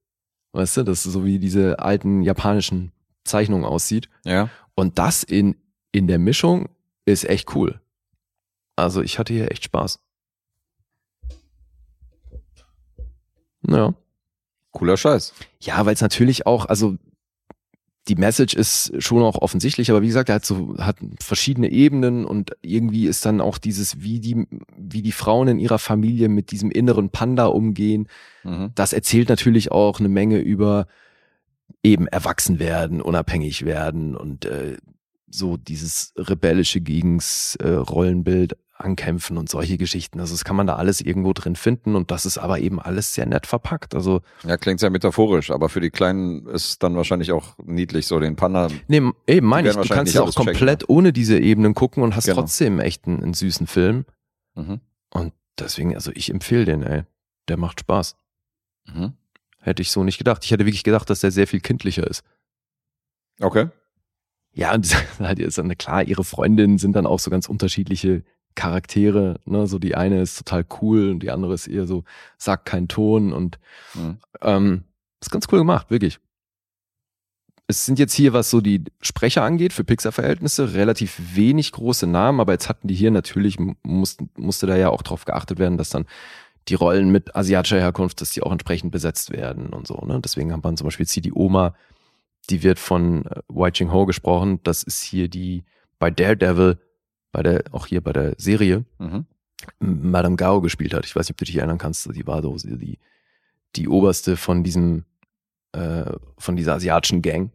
Weißt 0.53 0.79
du, 0.79 0.83
das 0.83 1.07
ist 1.07 1.13
so 1.13 1.25
wie 1.25 1.39
diese 1.39 1.79
alten 1.81 2.23
japanischen 2.23 2.93
Zeichnungen 3.25 3.65
aussieht. 3.65 4.09
Ja. 4.25 4.49
Und 4.75 4.99
das 4.99 5.23
in, 5.23 5.57
in 5.93 6.07
der 6.07 6.19
Mischung 6.19 6.69
ist 7.05 7.25
echt 7.25 7.55
cool. 7.55 7.81
Also 8.77 9.03
ich 9.03 9.19
hatte 9.19 9.33
hier 9.33 9.51
echt 9.51 9.65
Spaß. 9.65 9.99
Ja. 13.69 13.95
Cooler 14.73 14.97
Scheiß. 14.97 15.33
Ja, 15.61 15.85
weil 15.87 15.95
es 15.95 16.01
natürlich 16.01 16.47
auch, 16.47 16.67
also 16.67 16.97
die 18.09 18.15
Message 18.15 18.55
ist 18.55 18.93
schon 19.03 19.23
auch 19.23 19.37
offensichtlich, 19.37 19.91
aber 19.91 20.03
wie 20.03 20.07
gesagt, 20.07 20.29
er 20.29 20.37
hat 20.37 20.45
so, 20.45 20.77
hat 20.79 20.97
verschiedene 21.21 21.71
Ebenen 21.71 22.25
und 22.25 22.57
irgendwie 22.63 23.07
ist 23.07 23.27
dann 23.27 23.41
auch 23.41 23.59
dieses, 23.59 24.01
wie 24.01 24.21
die, 24.21 24.47
wie 24.77 25.03
die 25.03 25.13
Frauen 25.13 25.49
in 25.49 25.59
ihrer 25.59 25.79
Familie 25.79 26.29
mit 26.29 26.53
diesem 26.53 26.71
inneren 26.71 27.11
Panda 27.11 27.47
umgehen. 27.47 28.09
Mhm. 28.45 28.71
Das 28.75 28.93
erzählt 28.93 29.29
natürlich 29.29 29.73
auch 29.73 29.99
eine 29.99 30.09
Menge 30.09 30.39
über 30.39 30.87
eben 31.83 32.07
erwachsen 32.07 32.59
werden, 32.59 33.01
unabhängig 33.01 33.65
werden 33.65 34.17
und 34.17 34.45
äh, 34.45 34.77
so 35.29 35.57
dieses 35.57 36.13
rebellische 36.17 36.81
gegens 36.81 37.57
äh, 37.57 37.69
Rollenbild 37.69 38.57
ankämpfen 38.79 39.39
und 39.39 39.49
solche 39.49 39.79
Geschichten. 39.79 40.21
Also 40.21 40.35
das 40.35 40.45
kann 40.45 40.57
man 40.57 40.67
da 40.67 40.77
alles 40.77 41.01
irgendwo 41.01 41.33
drin 41.33 41.57
finden 41.57 41.97
und 41.97 42.11
das 42.11 42.27
ist 42.27 42.39
aber 42.39 42.59
eben 42.61 42.81
alles 42.81 43.15
sehr 43.15 43.27
nett 43.27 43.47
verpackt. 43.47 43.95
Also 43.95 44.21
Ja, 44.45 44.57
klingt 44.57 44.81
sehr 44.81 44.91
metaphorisch, 44.91 45.51
aber 45.51 45.69
für 45.69 45.81
die 45.81 45.91
Kleinen 45.91 46.47
ist 46.47 46.83
dann 46.83 46.97
wahrscheinlich 46.97 47.33
auch 47.33 47.57
niedlich, 47.65 48.07
so 48.07 48.21
den 48.21 48.37
Panda. 48.37 48.69
Nee, 48.89 49.03
eben 49.27 49.47
meine 49.47 49.71
ich, 49.71 49.77
du 49.77 49.89
kannst 49.89 50.15
es 50.15 50.21
auch 50.21 50.25
alles 50.25 50.35
checken, 50.35 50.47
komplett 50.53 50.89
ohne 50.89 51.13
diese 51.13 51.39
Ebenen 51.39 51.75
gucken 51.75 52.03
und 52.03 52.15
hast 52.17 52.25
Genau. 52.27 52.41
trotzdem 52.43 52.79
echt 52.81 53.07
einen, 53.07 53.23
einen 53.23 53.35
süßen 53.35 53.67
Film. 53.67 54.05
Mhm. 54.55 54.81
Und 55.11 55.33
deswegen, 55.59 55.95
also 55.95 56.11
ich 56.15 56.31
empfehle 56.31 56.65
den, 56.65 56.83
ey. 56.83 57.03
Der 57.49 57.57
macht 57.57 57.81
Spaß. 57.81 58.17
Mhm. 58.87 59.13
Hätte 59.61 59.83
ich 59.83 59.91
so 59.91 60.05
nicht 60.05 60.19
gedacht. 60.19 60.45
Ich 60.45 60.51
hätte 60.51 60.67
wirklich 60.67 60.85
gedacht, 60.85 61.09
dass 61.11 61.21
der 61.21 61.31
sehr 61.31 61.47
viel 61.47 61.61
kindlicher 61.61 62.07
ist. 62.07 62.23
Okay. 63.41 63.69
Ja, 64.53 64.75
und 64.75 64.87
halt 65.21 65.39
ist 65.39 65.59
dann 65.59 65.77
klar, 65.77 66.03
ihre 66.03 66.25
Freundinnen 66.25 66.79
sind 66.79 66.95
dann 66.95 67.07
auch 67.07 67.19
so 67.21 67.31
ganz 67.31 67.49
unterschiedliche 67.49 68.23
Charaktere. 68.57 69.39
Ne? 69.45 69.69
So 69.69 69.79
die 69.79 69.95
eine 69.95 70.21
ist 70.21 70.37
total 70.39 70.67
cool 70.81 71.11
und 71.11 71.21
die 71.21 71.31
andere 71.31 71.55
ist 71.55 71.69
eher 71.69 71.87
so, 71.87 72.03
sagt 72.39 72.67
keinen 72.67 72.89
Ton 72.89 73.33
und 73.33 73.61
Mhm. 73.95 74.19
ähm, 74.43 74.85
ist 75.21 75.31
ganz 75.31 75.47
cool 75.53 75.59
gemacht, 75.61 75.91
wirklich. 75.91 76.19
Es 77.69 77.85
sind 77.85 77.99
jetzt 77.99 78.15
hier, 78.15 78.33
was 78.33 78.49
so 78.51 78.61
die 78.61 78.85
Sprecher 79.01 79.43
angeht, 79.43 79.73
für 79.73 79.83
Pixar-Verhältnisse, 79.83 80.75
relativ 80.75 81.21
wenig 81.35 81.73
große 81.73 82.07
Namen, 82.07 82.39
aber 82.41 82.53
jetzt 82.53 82.69
hatten 82.69 82.87
die 82.87 82.95
hier 82.95 83.11
natürlich, 83.11 83.57
mussten, 83.83 84.31
musste 84.37 84.67
da 84.67 84.77
ja 84.77 84.91
auch 84.91 85.03
drauf 85.03 85.25
geachtet 85.25 85.59
werden, 85.59 85.77
dass 85.77 85.91
dann 85.91 86.07
die 86.69 86.75
Rollen 86.75 87.11
mit 87.11 87.35
asiatischer 87.35 87.81
Herkunft, 87.81 88.21
dass 88.21 88.31
die 88.31 88.43
auch 88.43 88.53
entsprechend 88.53 88.93
besetzt 88.93 89.33
werden 89.33 89.69
und 89.69 89.87
so. 89.87 89.97
Ne? 90.07 90.21
Deswegen 90.21 90.53
hat 90.53 90.63
man 90.63 90.77
zum 90.77 90.87
Beispiel 90.87 91.05
jetzt 91.05 91.13
hier 91.13 91.23
die 91.23 91.33
Oma, 91.33 91.75
die 92.51 92.63
wird 92.63 92.79
von 92.79 93.27
äh, 93.27 93.41
Wai 93.49 93.71
Ching 93.73 93.93
Ho 93.93 94.07
gesprochen. 94.07 94.61
Das 94.63 94.85
ist 94.85 95.03
hier 95.03 95.29
die 95.29 95.65
bei 95.99 96.11
Daredevil, 96.11 96.79
bei 97.33 97.43
der, 97.43 97.65
auch 97.73 97.87
hier 97.87 98.01
bei 98.01 98.13
der 98.13 98.35
Serie, 98.39 98.85
Mhm. 98.99 99.27
Madame 99.81 100.37
Gao 100.37 100.61
gespielt 100.61 100.93
hat. 100.95 101.07
Ich 101.07 101.17
weiß 101.17 101.27
nicht, 101.27 101.35
ob 101.35 101.39
du 101.39 101.45
dich 101.47 101.57
erinnern 101.57 101.79
kannst. 101.79 102.07
Die 102.15 102.27
war 102.27 102.43
so 102.43 102.57
die, 102.57 102.99
die 103.75 103.89
oberste 103.89 104.37
von 104.37 104.63
diesem, 104.63 105.05
äh, 105.73 106.13
von 106.39 106.57
dieser 106.57 106.75
asiatischen 106.75 107.23
Gang. 107.23 107.51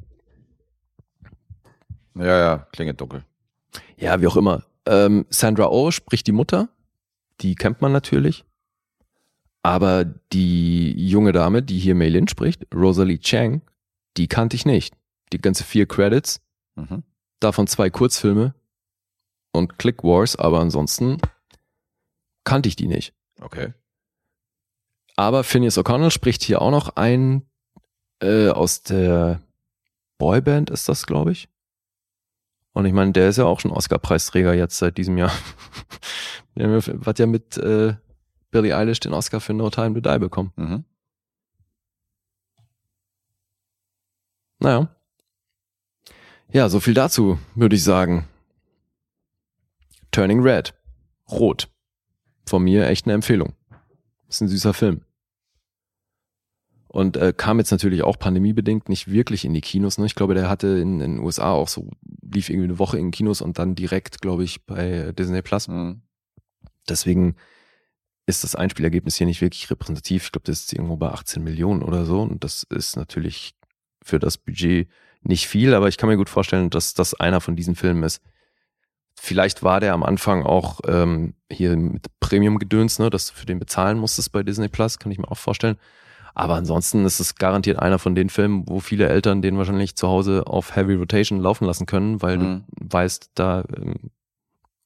Ja, 2.15 2.25
ja, 2.39 2.57
klingelt 2.73 2.99
dunkel. 2.99 3.23
Ja, 3.97 4.19
wie 4.19 4.27
auch 4.27 4.35
immer. 4.35 4.63
Ähm, 4.85 5.25
Sandra 5.29 5.67
Oh 5.69 5.91
spricht 5.91 6.27
die 6.27 6.31
Mutter. 6.33 6.69
Die 7.41 7.55
kennt 7.55 7.81
man 7.81 7.91
natürlich. 7.91 8.43
Aber 9.63 10.05
die 10.33 10.91
junge 11.07 11.31
Dame, 11.33 11.61
die 11.61 11.77
hier 11.77 11.93
Mei 11.95 12.09
Lin 12.09 12.27
spricht, 12.27 12.65
Rosalie 12.73 13.19
Chang, 13.19 13.61
die 14.17 14.27
kannte 14.27 14.55
ich 14.55 14.65
nicht. 14.65 14.95
Die 15.33 15.37
ganze 15.39 15.63
vier 15.63 15.85
Credits, 15.87 16.41
Mhm. 16.75 17.03
davon 17.39 17.67
zwei 17.67 17.89
Kurzfilme 17.89 18.53
und 19.51 19.77
Click 19.77 20.03
Wars, 20.03 20.35
aber 20.35 20.59
ansonsten 20.59 21.17
kannte 22.43 22.69
ich 22.69 22.75
die 22.75 22.87
nicht. 22.87 23.13
Okay. 23.39 23.73
Aber 25.15 25.43
Phineas 25.43 25.77
O'Connell 25.77 26.11
spricht 26.11 26.43
hier 26.43 26.61
auch 26.61 26.71
noch 26.71 26.95
ein 26.95 27.45
äh, 28.21 28.49
aus 28.49 28.83
der 28.83 29.41
Boyband 30.17 30.69
ist 30.69 30.87
das, 30.87 31.07
glaube 31.07 31.31
ich. 31.31 31.49
Und 32.73 32.85
ich 32.85 32.93
meine, 32.93 33.11
der 33.11 33.29
ist 33.29 33.37
ja 33.37 33.45
auch 33.45 33.59
schon 33.59 33.71
Oscar-Preisträger 33.71 34.53
jetzt 34.53 34.77
seit 34.77 34.97
diesem 34.97 35.17
Jahr. 35.17 35.31
der 36.55 36.81
hat 37.05 37.19
ja 37.19 37.25
mit 37.25 37.57
äh, 37.57 37.95
Billie 38.51 38.75
Eilish 38.75 38.99
den 38.99 39.13
Oscar 39.13 39.41
für 39.41 39.53
No 39.53 39.69
Time 39.69 39.99
to 39.99 39.99
Die 39.99 40.19
bekommen. 40.19 40.53
Mhm. 40.55 40.85
Naja. 44.59 44.95
Ja, 46.53 46.69
so 46.69 46.79
viel 46.79 46.93
dazu, 46.93 47.39
würde 47.55 47.75
ich 47.75 47.83
sagen. 47.83 48.27
Turning 50.11 50.41
Red. 50.41 50.73
Rot. 51.29 51.69
Von 52.45 52.63
mir 52.63 52.87
echt 52.87 53.05
eine 53.05 53.13
Empfehlung. 53.13 53.53
Ist 54.27 54.41
ein 54.41 54.47
süßer 54.47 54.73
Film. 54.73 55.01
Und 56.87 57.15
äh, 57.15 57.33
kam 57.35 57.57
jetzt 57.59 57.71
natürlich 57.71 58.03
auch 58.03 58.19
pandemiebedingt 58.19 58.89
nicht 58.89 59.09
wirklich 59.09 59.45
in 59.45 59.53
die 59.53 59.61
Kinos. 59.61 59.97
Ne? 59.97 60.05
Ich 60.05 60.15
glaube, 60.15 60.33
der 60.33 60.49
hatte 60.49 60.67
in, 60.67 60.99
den 60.99 61.19
USA 61.19 61.51
auch 61.51 61.69
so, 61.69 61.89
lief 62.21 62.49
irgendwie 62.49 62.67
eine 62.67 62.79
Woche 62.79 62.97
in 62.97 63.05
den 63.05 63.11
Kinos 63.11 63.41
und 63.41 63.59
dann 63.59 63.75
direkt, 63.75 64.21
glaube 64.21 64.43
ich, 64.43 64.65
bei 64.65 65.13
Disney 65.13 65.41
Plus. 65.41 65.69
Mhm. 65.69 66.01
Deswegen 66.89 67.35
ist 68.25 68.43
das 68.43 68.55
Einspielergebnis 68.55 69.15
hier 69.15 69.27
nicht 69.27 69.39
wirklich 69.39 69.69
repräsentativ. 69.71 70.25
Ich 70.25 70.31
glaube, 70.33 70.43
das 70.45 70.59
ist 70.59 70.73
irgendwo 70.73 70.97
bei 70.97 71.07
18 71.07 71.41
Millionen 71.41 71.81
oder 71.81 72.03
so. 72.03 72.21
Und 72.21 72.43
das 72.43 72.63
ist 72.63 72.97
natürlich 72.97 73.55
für 74.03 74.19
das 74.19 74.37
Budget 74.37 74.89
nicht 75.21 75.47
viel, 75.47 75.73
aber 75.73 75.87
ich 75.87 75.97
kann 75.97 76.09
mir 76.09 76.17
gut 76.17 76.29
vorstellen, 76.29 76.69
dass 76.69 76.93
das 76.93 77.13
einer 77.13 77.39
von 77.39 77.55
diesen 77.55 77.75
Filmen 77.75 78.03
ist. 78.03 78.21
Vielleicht 79.23 79.61
war 79.61 79.79
der 79.79 79.93
am 79.93 80.01
Anfang 80.01 80.41
auch 80.43 80.79
ähm, 80.87 81.35
hier 81.51 81.77
mit 81.77 82.07
Premium-Gedöns, 82.21 82.97
ne, 82.97 83.11
dass 83.11 83.27
du 83.27 83.33
für 83.35 83.45
den 83.45 83.59
bezahlen 83.59 83.99
musstest 83.99 84.31
bei 84.31 84.41
Disney 84.41 84.67
Plus, 84.67 84.97
kann 84.97 85.11
ich 85.11 85.19
mir 85.19 85.29
auch 85.29 85.37
vorstellen. 85.37 85.77
Aber 86.33 86.55
ansonsten 86.55 87.05
ist 87.05 87.19
es 87.19 87.35
garantiert 87.35 87.77
einer 87.77 87.99
von 87.99 88.15
den 88.15 88.29
Filmen, 88.29 88.63
wo 88.67 88.79
viele 88.79 89.07
Eltern 89.07 89.43
den 89.43 89.59
wahrscheinlich 89.59 89.95
zu 89.95 90.07
Hause 90.07 90.47
auf 90.47 90.75
Heavy 90.75 90.95
Rotation 90.95 91.39
laufen 91.39 91.65
lassen 91.65 91.85
können, 91.85 92.23
weil 92.23 92.37
Mhm. 92.39 92.63
du 92.79 92.85
weißt, 92.93 93.29
da 93.35 93.63
ähm, 93.77 94.09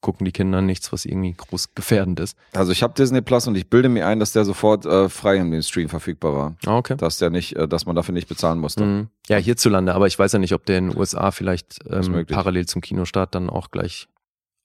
gucken 0.02 0.26
die 0.26 0.32
Kinder 0.32 0.60
nichts, 0.60 0.92
was 0.92 1.06
irgendwie 1.06 1.32
groß 1.32 1.74
gefährdend 1.74 2.20
ist. 2.20 2.36
Also 2.52 2.72
ich 2.72 2.82
habe 2.82 2.92
Disney 2.92 3.22
Plus 3.22 3.46
und 3.48 3.56
ich 3.56 3.70
bilde 3.70 3.88
mir 3.88 4.06
ein, 4.06 4.20
dass 4.20 4.32
der 4.32 4.44
sofort 4.44 4.84
äh, 4.84 5.08
frei 5.08 5.36
im 5.38 5.62
Stream 5.62 5.88
verfügbar 5.88 6.34
war. 6.34 6.56
Ah, 6.66 6.76
okay. 6.76 6.96
Dass 6.98 7.16
der 7.16 7.30
nicht, 7.30 7.56
äh, 7.56 7.66
dass 7.66 7.86
man 7.86 7.96
dafür 7.96 8.12
nicht 8.12 8.28
bezahlen 8.28 8.58
musste. 8.58 8.84
Mhm. 8.84 9.08
Ja, 9.28 9.38
hierzulande, 9.38 9.94
aber 9.94 10.06
ich 10.08 10.18
weiß 10.18 10.32
ja 10.32 10.38
nicht, 10.38 10.52
ob 10.52 10.66
der 10.66 10.76
in 10.76 10.90
den 10.90 10.98
USA 10.98 11.30
vielleicht 11.30 11.78
ähm, 11.90 12.26
parallel 12.26 12.66
zum 12.66 12.82
Kinostart 12.82 13.34
dann 13.34 13.48
auch 13.48 13.70
gleich 13.70 14.08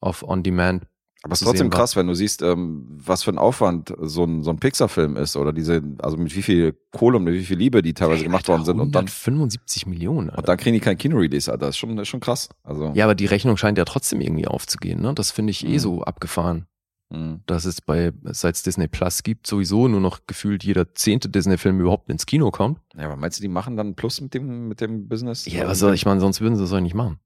auf 0.02 0.23
On 0.28 0.44
Demand. 0.44 0.84
Aber 1.23 1.34
es 1.34 1.41
ist 1.41 1.48
trotzdem 1.48 1.69
krass, 1.69 1.95
wenn 1.95 2.07
du 2.07 2.15
siehst, 2.15 2.41
ähm, 2.41 2.88
was 2.90 3.22
für 3.22 3.30
ein 3.32 3.38
Aufwand 3.38 3.94
so 4.02 4.23
ein, 4.23 4.41
so 4.41 4.49
ein 4.49 4.57
Pixar-Film 4.57 5.18
ist 5.18 5.36
oder 5.38 5.53
diese, 5.53 5.80
also 5.99 6.18
mit 6.18 6.36
wie 6.36 6.41
viel 6.41 6.76
Kohle 6.91 7.18
und 7.18 7.23
mit 7.26 7.36
wie 7.36 7.44
viel 7.45 7.57
Liebe 7.60 7.84
die 7.84 7.94
teilweise 7.94 8.23
gemacht 8.23 8.48
worden 8.48 8.65
sind 8.65 8.80
und 8.80 8.95
dann, 8.95 9.06
175 9.06 9.86
Millionen. 9.86 10.30
und 10.30 10.36
Alter. 10.36 10.41
dann 10.48 10.57
kriegen 10.57 10.73
die 10.73 10.80
kein 10.80 10.98
Kino-Release, 10.98 11.52
Alter. 11.52 11.68
Das 11.68 11.76
ist 11.76 11.78
schon, 11.78 11.95
das 11.95 12.03
ist 12.03 12.07
schon 12.10 12.22
krass. 12.22 12.49
Also, 12.64 12.91
Ja, 12.95 13.06
aber 13.06 13.14
die 13.14 13.28
Rechnung 13.28 13.56
scheint 13.57 13.78
ja 13.78 13.86
trotzdem 13.86 14.19
irgendwie 14.19 14.48
aufzugehen. 14.48 14.99
Ne? 14.99 15.14
Das 15.14 15.30
finde 15.30 15.52
ich 15.52 15.64
eh 15.64 15.73
Mhm. 15.73 15.80
so 15.80 16.02
abgefahren. 16.03 16.65
mh. 17.14 17.41
dass 17.45 17.65
es 17.65 17.82
bei, 17.82 18.14
seit 18.23 18.56
es 18.56 18.64
Disney 18.64 18.88
Plus 18.88 19.22
gibt, 19.22 19.45
sowieso 19.45 19.88
nur 19.90 19.99
noch 19.99 20.22
gefühlt 20.28 20.64
jeder 20.64 20.95
zehnte 20.95 21.28
Disney-Film 21.30 21.82
überhaupt 21.82 22.10
ins 22.10 22.26
Kino 22.26 22.49
kommt. 22.52 22.80
ja, 22.98 23.06
aber 23.06 23.15
meinst 23.18 23.38
du, 23.38 23.41
die 23.44 23.48
machen 23.49 23.76
dann 23.78 23.94
Plus 23.95 24.22
mit 24.22 24.34
dem, 24.34 24.69
mit 24.69 24.80
dem 24.82 25.07
Business? 25.10 25.45
Ja, 25.45 25.68
was 25.68 25.78
soll 25.80 25.94
ich 25.94 26.06
meine, 26.06 26.19
sonst 26.22 26.40
würden 26.41 26.56
sie 26.56 26.61
das 26.64 26.72
auch 26.73 26.80
nicht 26.80 26.95
machen. 26.95 27.19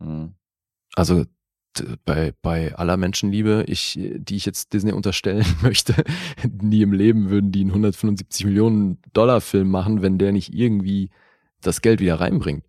Mhm. 0.00 0.34
Also 0.96 1.24
bei, 2.04 2.32
bei 2.42 2.74
aller 2.74 2.96
Menschenliebe, 2.96 3.64
ich, 3.66 3.98
die 3.98 4.36
ich 4.36 4.46
jetzt 4.46 4.72
Disney 4.72 4.92
unterstellen 4.92 5.46
möchte, 5.62 5.94
nie 6.60 6.82
im 6.82 6.92
Leben 6.92 7.30
würden 7.30 7.52
die 7.52 7.60
einen 7.60 7.70
175 7.70 8.46
Millionen 8.46 8.98
Dollar 9.12 9.40
Film 9.40 9.70
machen, 9.70 10.02
wenn 10.02 10.18
der 10.18 10.32
nicht 10.32 10.52
irgendwie 10.54 11.10
das 11.60 11.80
Geld 11.80 12.00
wieder 12.00 12.20
reinbringt. 12.20 12.64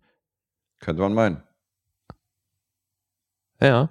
Könnte 0.80 1.02
man 1.02 1.14
meinen. 1.14 1.42
Ja. 3.60 3.90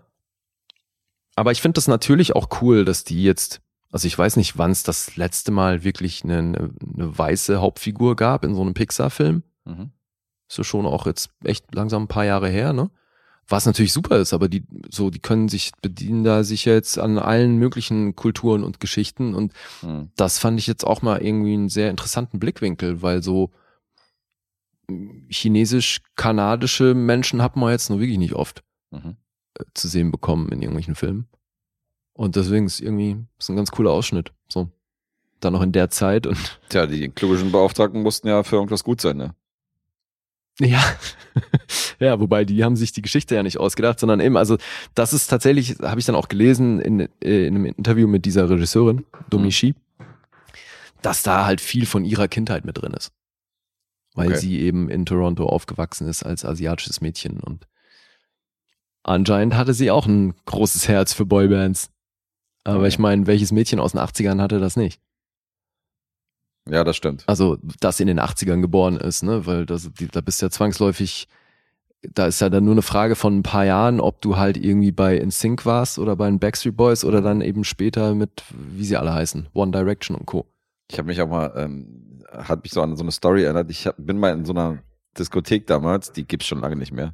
Aber 1.35 1.51
ich 1.51 1.61
finde 1.61 1.75
das 1.75 1.87
natürlich 1.87 2.35
auch 2.35 2.61
cool, 2.61 2.85
dass 2.85 3.03
die 3.03 3.23
jetzt, 3.23 3.61
also 3.91 4.07
ich 4.07 4.17
weiß 4.17 4.35
nicht, 4.37 4.57
wann 4.57 4.71
es 4.71 4.83
das 4.83 5.15
letzte 5.15 5.51
Mal 5.51 5.83
wirklich 5.83 6.23
eine, 6.23 6.37
eine, 6.37 6.71
weiße 7.17 7.59
Hauptfigur 7.59 8.15
gab 8.15 8.43
in 8.43 8.53
so 8.53 8.61
einem 8.61 8.73
Pixar-Film. 8.73 9.43
Mhm. 9.65 9.91
Ist 10.47 10.57
ja 10.57 10.63
schon 10.63 10.85
auch 10.85 11.07
jetzt 11.07 11.31
echt 11.43 11.73
langsam 11.73 12.03
ein 12.03 12.07
paar 12.07 12.25
Jahre 12.25 12.49
her, 12.49 12.73
ne? 12.73 12.91
Was 13.47 13.65
natürlich 13.65 13.91
super 13.93 14.17
ist, 14.19 14.33
aber 14.33 14.47
die, 14.47 14.63
so, 14.89 15.09
die 15.09 15.19
können 15.19 15.49
sich, 15.49 15.71
bedienen 15.81 16.23
da 16.23 16.43
sich 16.43 16.63
jetzt 16.65 16.97
an 16.97 17.19
allen 17.19 17.57
möglichen 17.57 18.15
Kulturen 18.15 18.63
und 18.63 18.79
Geschichten 18.79 19.35
und 19.35 19.51
Mhm. 19.81 20.09
das 20.15 20.39
fand 20.39 20.59
ich 20.59 20.67
jetzt 20.67 20.85
auch 20.85 21.01
mal 21.01 21.21
irgendwie 21.21 21.53
einen 21.53 21.69
sehr 21.69 21.89
interessanten 21.89 22.39
Blickwinkel, 22.39 23.01
weil 23.01 23.21
so 23.21 23.51
mm, 24.89 25.27
chinesisch-kanadische 25.29 26.93
Menschen 26.93 27.41
hat 27.41 27.55
man 27.55 27.71
jetzt 27.71 27.89
nur 27.89 27.99
wirklich 27.99 28.17
nicht 28.17 28.33
oft 28.33 28.63
Mhm. 28.91 29.17
äh, 29.59 29.63
zu 29.73 29.87
sehen 29.87 30.11
bekommen 30.11 30.49
in 30.49 30.61
irgendwelchen 30.61 30.95
Filmen. 30.95 31.27
Und 32.13 32.35
deswegen 32.35 32.65
ist 32.67 32.79
irgendwie 32.79 33.17
ist 33.39 33.49
ein 33.49 33.55
ganz 33.55 33.71
cooler 33.71 33.91
Ausschnitt. 33.91 34.31
So. 34.47 34.69
Dann 35.39 35.53
noch 35.53 35.63
in 35.63 35.71
der 35.71 35.89
Zeit 35.89 36.27
und 36.27 36.59
Tja, 36.69 36.85
die 36.85 37.03
inkludischen 37.03 37.51
Beauftragten 37.51 38.01
mussten 38.03 38.27
ja 38.27 38.43
für 38.43 38.55
irgendwas 38.55 38.83
gut 38.83 39.01
sein, 39.01 39.17
ne? 39.17 39.35
Ja, 40.59 40.83
ja, 41.99 42.19
wobei 42.19 42.45
die 42.45 42.63
haben 42.63 42.75
sich 42.75 42.91
die 42.91 43.01
Geschichte 43.01 43.33
ja 43.35 43.41
nicht 43.43 43.59
ausgedacht, 43.59 43.99
sondern 43.99 44.19
eben, 44.19 44.37
also 44.37 44.57
das 44.93 45.11
ist 45.13 45.27
tatsächlich, 45.27 45.77
habe 45.81 45.99
ich 45.99 46.05
dann 46.05 46.15
auch 46.15 46.27
gelesen 46.27 46.79
in, 46.79 46.99
äh, 47.23 47.47
in 47.47 47.55
einem 47.55 47.65
Interview 47.65 48.07
mit 48.07 48.25
dieser 48.25 48.49
Regisseurin, 48.49 49.03
Domi 49.31 49.47
Mhm. 49.47 49.51
Shi, 49.51 49.75
dass 51.01 51.23
da 51.23 51.45
halt 51.45 51.59
viel 51.59 51.85
von 51.87 52.05
ihrer 52.05 52.27
Kindheit 52.27 52.65
mit 52.65 52.77
drin 52.77 52.93
ist. 52.93 53.11
Weil 54.15 54.27
Okay. 54.29 54.37
sie 54.39 54.59
eben 54.59 54.89
in 54.89 55.07
Toronto 55.07 55.47
aufgewachsen 55.47 56.07
ist 56.07 56.21
als 56.23 56.45
asiatisches 56.45 57.01
Mädchen 57.01 57.39
und 57.39 57.67
anscheinend 59.01 59.55
hatte 59.55 59.73
sie 59.73 59.89
auch 59.89 60.05
ein 60.05 60.35
großes 60.45 60.87
Herz 60.87 61.13
für 61.13 61.25
Boybands. 61.25 61.89
Aber 62.63 62.79
Okay. 62.79 62.87
ich 62.89 62.99
meine, 62.99 63.25
welches 63.27 63.51
Mädchen 63.51 63.79
aus 63.79 63.93
den 63.93 64.01
80ern 64.01 64.39
hatte 64.39 64.59
das 64.59 64.77
nicht? 64.77 65.01
Ja, 66.69 66.83
das 66.83 66.95
stimmt. 66.95 67.23
Also, 67.27 67.57
das 67.79 67.99
in 67.99 68.07
den 68.07 68.19
80ern 68.19 68.61
geboren 68.61 68.97
ist, 68.97 69.23
ne? 69.23 69.45
Weil 69.45 69.65
das, 69.65 69.91
die, 69.93 70.07
da 70.07 70.21
bist 70.21 70.41
du 70.41 70.45
ja 70.45 70.49
zwangsläufig, 70.49 71.27
da 72.01 72.25
ist 72.27 72.39
ja 72.41 72.49
dann 72.49 72.65
nur 72.65 72.73
eine 72.73 72.81
Frage 72.81 73.15
von 73.15 73.37
ein 73.37 73.43
paar 73.43 73.65
Jahren, 73.65 73.99
ob 73.99 74.21
du 74.21 74.37
halt 74.37 74.57
irgendwie 74.57 74.91
bei 74.91 75.17
InSync 75.17 75.65
warst 75.65 75.99
oder 75.99 76.15
bei 76.15 76.27
den 76.27 76.39
Backstreet 76.39 76.75
Boys 76.75 77.03
oder 77.03 77.21
dann 77.21 77.41
eben 77.41 77.63
später 77.63 78.15
mit, 78.15 78.43
wie 78.49 78.85
sie 78.85 78.97
alle 78.97 79.13
heißen, 79.13 79.47
One 79.53 79.71
Direction 79.71 80.15
und 80.15 80.25
Co. 80.25 80.45
Ich 80.89 80.97
habe 80.97 81.07
mich 81.07 81.21
auch 81.21 81.29
mal, 81.29 81.53
ähm, 81.55 82.23
hat 82.31 82.63
mich 82.63 82.71
so 82.71 82.81
an 82.81 82.95
so 82.95 83.03
eine 83.03 83.11
Story 83.11 83.43
erinnert. 83.43 83.69
Ich 83.69 83.87
hab, 83.87 83.95
bin 83.97 84.17
mal 84.17 84.33
in 84.33 84.45
so 84.45 84.53
einer 84.53 84.79
Diskothek 85.17 85.67
damals, 85.67 86.11
die 86.11 86.25
gibt's 86.25 86.47
schon 86.47 86.61
lange 86.61 86.75
nicht 86.75 86.93
mehr. 86.93 87.13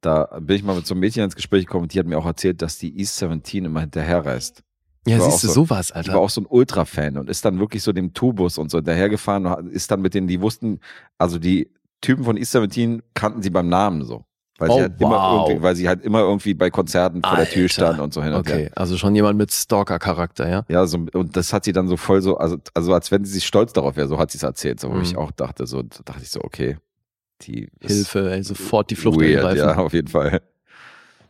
Da 0.00 0.24
bin 0.40 0.56
ich 0.56 0.62
mal 0.62 0.76
mit 0.76 0.86
so 0.86 0.94
einem 0.94 1.00
Mädchen 1.00 1.24
ins 1.24 1.36
Gespräch 1.36 1.66
gekommen 1.66 1.84
und 1.84 1.94
die 1.94 1.98
hat 1.98 2.06
mir 2.06 2.18
auch 2.18 2.26
erzählt, 2.26 2.62
dass 2.62 2.78
die 2.78 2.98
East 2.98 3.16
17 3.16 3.64
immer 3.64 3.80
hinterherreist. 3.80 4.62
Ja, 5.10 5.20
siehst 5.20 5.42
du, 5.44 5.46
so- 5.48 5.52
sowas, 5.54 5.92
Alter. 5.92 6.12
war 6.14 6.20
auch 6.20 6.30
so 6.30 6.40
ein 6.40 6.46
Ultra-Fan 6.48 7.16
und 7.18 7.28
ist 7.30 7.44
dann 7.44 7.58
wirklich 7.58 7.82
so 7.82 7.92
dem 7.92 8.12
Tubus 8.14 8.58
und 8.58 8.70
so 8.70 8.78
hinterhergefahren 8.78 9.46
und 9.46 9.72
ist 9.72 9.90
dann 9.90 10.00
mit 10.02 10.14
denen, 10.14 10.26
die 10.28 10.40
wussten, 10.40 10.80
also 11.18 11.38
die 11.38 11.70
Typen 12.00 12.24
von 12.24 12.36
17 12.36 13.02
kannten 13.14 13.42
sie 13.42 13.50
beim 13.50 13.68
Namen 13.68 14.04
so. 14.04 14.24
Weil, 14.60 14.70
Oh, 14.70 14.74
sie, 14.74 14.80
halt 14.82 15.00
immer 15.00 15.10
wow. 15.22 15.48
irgendwie, 15.48 15.62
weil 15.62 15.76
sie 15.76 15.86
halt 15.88 16.02
immer 16.02 16.18
irgendwie 16.20 16.52
bei 16.54 16.68
Konzerten 16.68 17.22
vor 17.22 17.36
der 17.36 17.48
Tür 17.48 17.62
Alter. 17.62 17.68
standen 17.74 18.00
und 18.00 18.12
so 18.12 18.24
hin 18.24 18.32
und 18.32 18.48
her. 18.48 18.56
Okay, 18.56 18.70
also 18.74 18.96
schon 18.96 19.14
jemand 19.14 19.38
mit 19.38 19.52
Stalker-Charakter, 19.52 20.48
ja? 20.48 20.64
Ja, 20.68 20.84
so, 20.86 20.98
und 21.12 21.36
das 21.36 21.52
hat 21.52 21.64
sie 21.64 21.72
dann 21.72 21.86
so 21.86 21.96
voll 21.96 22.22
so, 22.22 22.38
also, 22.38 22.56
also 22.74 22.92
als 22.92 23.12
wenn 23.12 23.24
sie 23.24 23.32
sich 23.34 23.46
stolz 23.46 23.72
darauf 23.72 23.94
wäre, 23.94 24.08
so 24.08 24.18
hat 24.18 24.32
sie 24.32 24.38
es 24.38 24.42
erzählt, 24.42 24.80
so, 24.80 24.90
wo 24.90 24.94
Mhm. 24.94 25.02
ich 25.02 25.16
auch 25.16 25.30
dachte, 25.30 25.64
so, 25.68 25.82
da 25.82 25.98
dachte 26.04 26.22
ich 26.24 26.30
so, 26.30 26.40
okay, 26.42 26.76
die 27.42 27.68
Hilfe, 27.80 28.32
ey, 28.32 28.42
sofort 28.42 28.90
die 28.90 28.96
Flucht 28.96 29.20
weird, 29.20 29.34
ergreifen. 29.36 29.58
ja, 29.58 29.76
auf 29.76 29.92
jeden 29.92 30.08
Fall. 30.08 30.40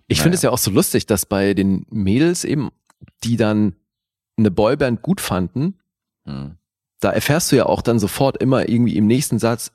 Ich 0.07 0.23
finde 0.23 0.37
es 0.37 0.43
ja 0.43 0.49
auch 0.51 0.57
so 0.59 0.71
lustig, 0.71 1.05
dass 1.05 1.27
bei 1.27 1.53
den 1.53 1.85
Mädels 1.91 2.45
eben, 2.45 2.71
die 3.25 3.37
dann 3.37 3.75
eine 4.37 4.51
Boyband 4.51 5.03
gut 5.03 5.20
fanden, 5.20 5.79
Hm. 6.27 6.57
da 7.01 7.11
erfährst 7.11 7.51
du 7.53 7.57
ja 7.57 7.66
auch 7.66 7.83
dann 7.83 7.99
sofort 7.99 8.37
immer 8.43 8.69
irgendwie 8.69 8.97
im 8.97 9.07
nächsten 9.07 9.39
Satz, 9.39 9.73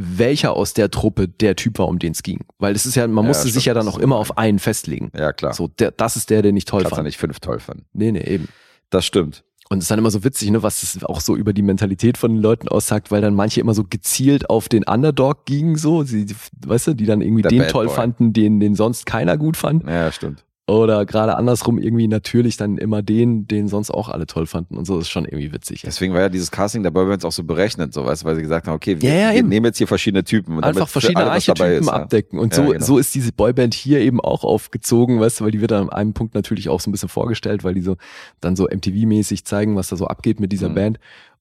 welcher 0.00 0.54
aus 0.54 0.74
der 0.74 0.90
Truppe 0.90 1.26
der 1.28 1.56
Typ 1.56 1.78
war, 1.78 1.88
um 1.88 1.98
den 1.98 2.12
es 2.12 2.22
ging. 2.22 2.44
Weil 2.58 2.74
es 2.74 2.86
ist 2.86 2.94
ja, 2.94 3.06
man 3.08 3.24
Ja, 3.24 3.28
musste 3.28 3.48
sich 3.48 3.64
ja 3.64 3.74
dann 3.74 3.86
das 3.86 3.94
auch 3.94 3.98
immer 3.98 4.16
auf 4.16 4.38
einen 4.38 4.58
festlegen. 4.60 5.10
Ja, 5.16 5.32
klar. 5.32 5.54
So, 5.54 5.66
der, 5.68 5.90
das 5.90 6.16
ist 6.16 6.30
der, 6.30 6.42
den 6.42 6.56
ich 6.56 6.64
toll 6.66 6.82
Kannst 6.82 6.94
fand. 6.96 7.06
nicht 7.06 7.18
fünf 7.18 7.40
toll 7.40 7.58
finden. 7.58 7.84
Nee, 7.92 8.12
nee, 8.12 8.22
eben. 8.24 8.48
Das 8.90 9.04
stimmt. 9.04 9.44
Und 9.70 9.78
es 9.78 9.84
ist 9.84 9.90
dann 9.90 9.98
immer 9.98 10.10
so 10.10 10.24
witzig, 10.24 10.50
ne, 10.50 10.62
was 10.62 10.82
es 10.82 11.02
auch 11.04 11.20
so 11.20 11.36
über 11.36 11.52
die 11.52 11.62
Mentalität 11.62 12.16
von 12.16 12.32
den 12.34 12.40
Leuten 12.42 12.68
aussagt, 12.68 13.10
weil 13.10 13.20
dann 13.20 13.34
manche 13.34 13.60
immer 13.60 13.74
so 13.74 13.84
gezielt 13.84 14.48
auf 14.48 14.68
den 14.68 14.84
Underdog 14.84 15.44
gingen, 15.46 15.76
so, 15.76 16.04
sie, 16.04 16.26
weißt 16.64 16.86
du, 16.86 16.94
die 16.94 17.04
dann 17.04 17.20
irgendwie 17.20 17.42
Der 17.42 17.50
den 17.50 17.58
Bad 17.58 17.70
toll 17.70 17.86
Boy. 17.86 17.94
fanden, 17.94 18.32
den, 18.32 18.60
den 18.60 18.74
sonst 18.76 19.04
keiner 19.04 19.36
gut 19.36 19.56
fand. 19.58 19.84
Ja, 19.84 20.10
stimmt. 20.12 20.44
Oder 20.68 21.06
gerade 21.06 21.34
andersrum 21.38 21.78
irgendwie 21.78 22.08
natürlich 22.08 22.58
dann 22.58 22.76
immer 22.76 23.00
den, 23.00 23.48
den 23.48 23.68
sonst 23.68 23.90
auch 23.90 24.10
alle 24.10 24.26
toll 24.26 24.46
fanden. 24.46 24.76
Und 24.76 24.84
so 24.84 24.96
das 24.96 25.06
ist 25.06 25.08
schon 25.10 25.24
irgendwie 25.24 25.50
witzig. 25.50 25.80
Deswegen 25.80 26.12
war 26.12 26.20
ja 26.20 26.28
dieses 26.28 26.50
Casting 26.50 26.82
der 26.82 26.90
Boybands 26.90 27.24
auch 27.24 27.32
so 27.32 27.42
berechnet, 27.42 27.94
so, 27.94 28.04
weißt 28.04 28.22
du, 28.22 28.26
weil 28.26 28.36
sie 28.36 28.42
gesagt 28.42 28.66
haben, 28.66 28.74
okay, 28.74 29.00
wir, 29.00 29.08
Ja, 29.10 29.30
ja, 29.30 29.34
wir 29.34 29.42
nehmen 29.44 29.64
jetzt 29.64 29.78
hier 29.78 29.86
verschiedene 29.86 30.24
Typen. 30.24 30.58
Und 30.58 30.64
Einfach 30.64 30.86
verschiedene 30.86 31.20
alle 31.20 31.30
Archetypen 31.30 31.72
ist, 31.72 31.88
abdecken. 31.88 32.38
Und 32.38 32.52
so, 32.52 32.66
genau. 32.66 32.84
so 32.84 32.98
ist 32.98 33.14
diese 33.14 33.32
Boyband 33.32 33.72
hier 33.72 34.00
eben 34.00 34.20
auch 34.20 34.44
aufgezogen, 34.44 35.18
weißt 35.20 35.40
du, 35.40 35.44
weil 35.44 35.52
die 35.52 35.62
wird 35.62 35.70
dann 35.70 35.84
an 35.84 35.90
einem 35.90 36.12
Punkt 36.12 36.34
natürlich 36.34 36.68
auch 36.68 36.80
so 36.80 36.90
ein 36.90 36.92
bisschen 36.92 37.08
vorgestellt, 37.08 37.64
weil 37.64 37.72
die 37.72 37.80
so 37.80 37.96
dann 38.42 38.54
so 38.54 38.68
MTV-mäßig 38.68 39.46
zeigen, 39.46 39.74
was 39.74 39.88
da 39.88 39.96
so 39.96 40.06
abgeht 40.06 40.38
mit 40.38 40.52
dieser 40.52 40.68
Mhm. 40.68 40.74
Band. 40.74 41.00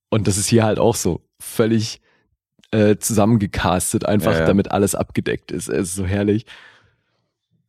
Und 0.10 0.28
das 0.30 0.38
ist 0.38 0.48
hier 0.48 0.64
halt 0.64 0.80
auch 0.80 0.95
so 0.95 1.20
völlig 1.38 1.99
äh, 2.72 2.95
zusammengecastet, 2.95 4.06
einfach 4.06 4.45
damit 4.45 4.72
alles 4.72 4.95
abgedeckt 4.95 5.52
ist. 5.52 5.68
Es 5.68 5.90
ist 5.90 5.95
so 5.95 6.06
herrlich. 6.06 6.45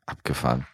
Abgefahren. 0.07 0.65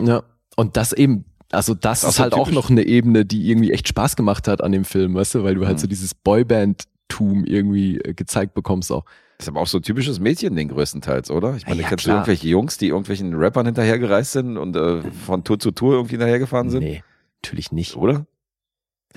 Ja. 0.00 0.22
Und 0.60 0.76
das 0.76 0.92
eben, 0.92 1.24
also 1.50 1.74
das 1.74 2.00
Ist 2.00 2.04
auch 2.04 2.08
ist 2.10 2.18
halt 2.20 2.32
auch 2.34 2.44
typisch. 2.44 2.54
noch 2.54 2.70
eine 2.70 2.82
Ebene, 2.84 3.24
die 3.24 3.48
irgendwie 3.50 3.72
echt 3.72 3.88
Spaß 3.88 4.14
gemacht 4.16 4.46
hat 4.46 4.62
an 4.62 4.72
dem 4.72 4.84
Film, 4.84 5.14
weißt 5.14 5.34
du, 5.36 5.42
weil 5.44 5.54
du 5.54 5.66
halt 5.66 5.76
Mhm. 5.78 5.80
so 5.80 5.86
dieses 5.86 6.14
Boyband-Tum 6.14 7.44
irgendwie 7.44 7.98
äh, 7.98 8.14
gezeigt 8.14 8.54
bekommst 8.54 8.92
auch. 8.92 9.04
Das 9.38 9.46
ist 9.46 9.48
aber 9.48 9.60
auch 9.60 9.66
so 9.66 9.78
ein 9.78 9.82
typisches 9.82 10.20
Mädchen-Ding 10.20 10.68
größtenteils, 10.68 11.30
oder? 11.30 11.56
Ich 11.56 11.66
meine, 11.66 11.80
Ja, 11.80 11.88
kennst 11.88 12.06
du 12.06 12.10
irgendwelche 12.10 12.46
Jungs, 12.48 12.76
die 12.76 12.88
irgendwelchen 12.88 13.34
Rappern 13.34 13.64
hinterhergereist 13.66 14.32
sind 14.32 14.58
und 14.58 14.76
äh, 14.76 15.02
von 15.26 15.42
Tour 15.44 15.58
zu 15.58 15.70
Tour 15.70 15.94
irgendwie 15.94 16.12
hinterhergefahren 16.16 16.68
sind? 16.68 16.82
Nee, 16.84 17.02
natürlich 17.42 17.72
nicht. 17.72 17.96
Oder? 17.96 18.26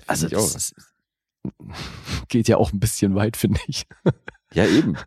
Also 0.08 0.28
ich 0.28 0.32
das 0.32 0.56
ist, 0.56 0.76
geht 2.30 2.48
ja 2.48 2.56
auch 2.58 2.72
ein 2.72 2.80
bisschen 2.80 3.16
weit, 3.16 3.36
finde 3.36 3.60
ich. 3.68 3.84
Ja, 4.54 4.66
eben. 4.66 4.96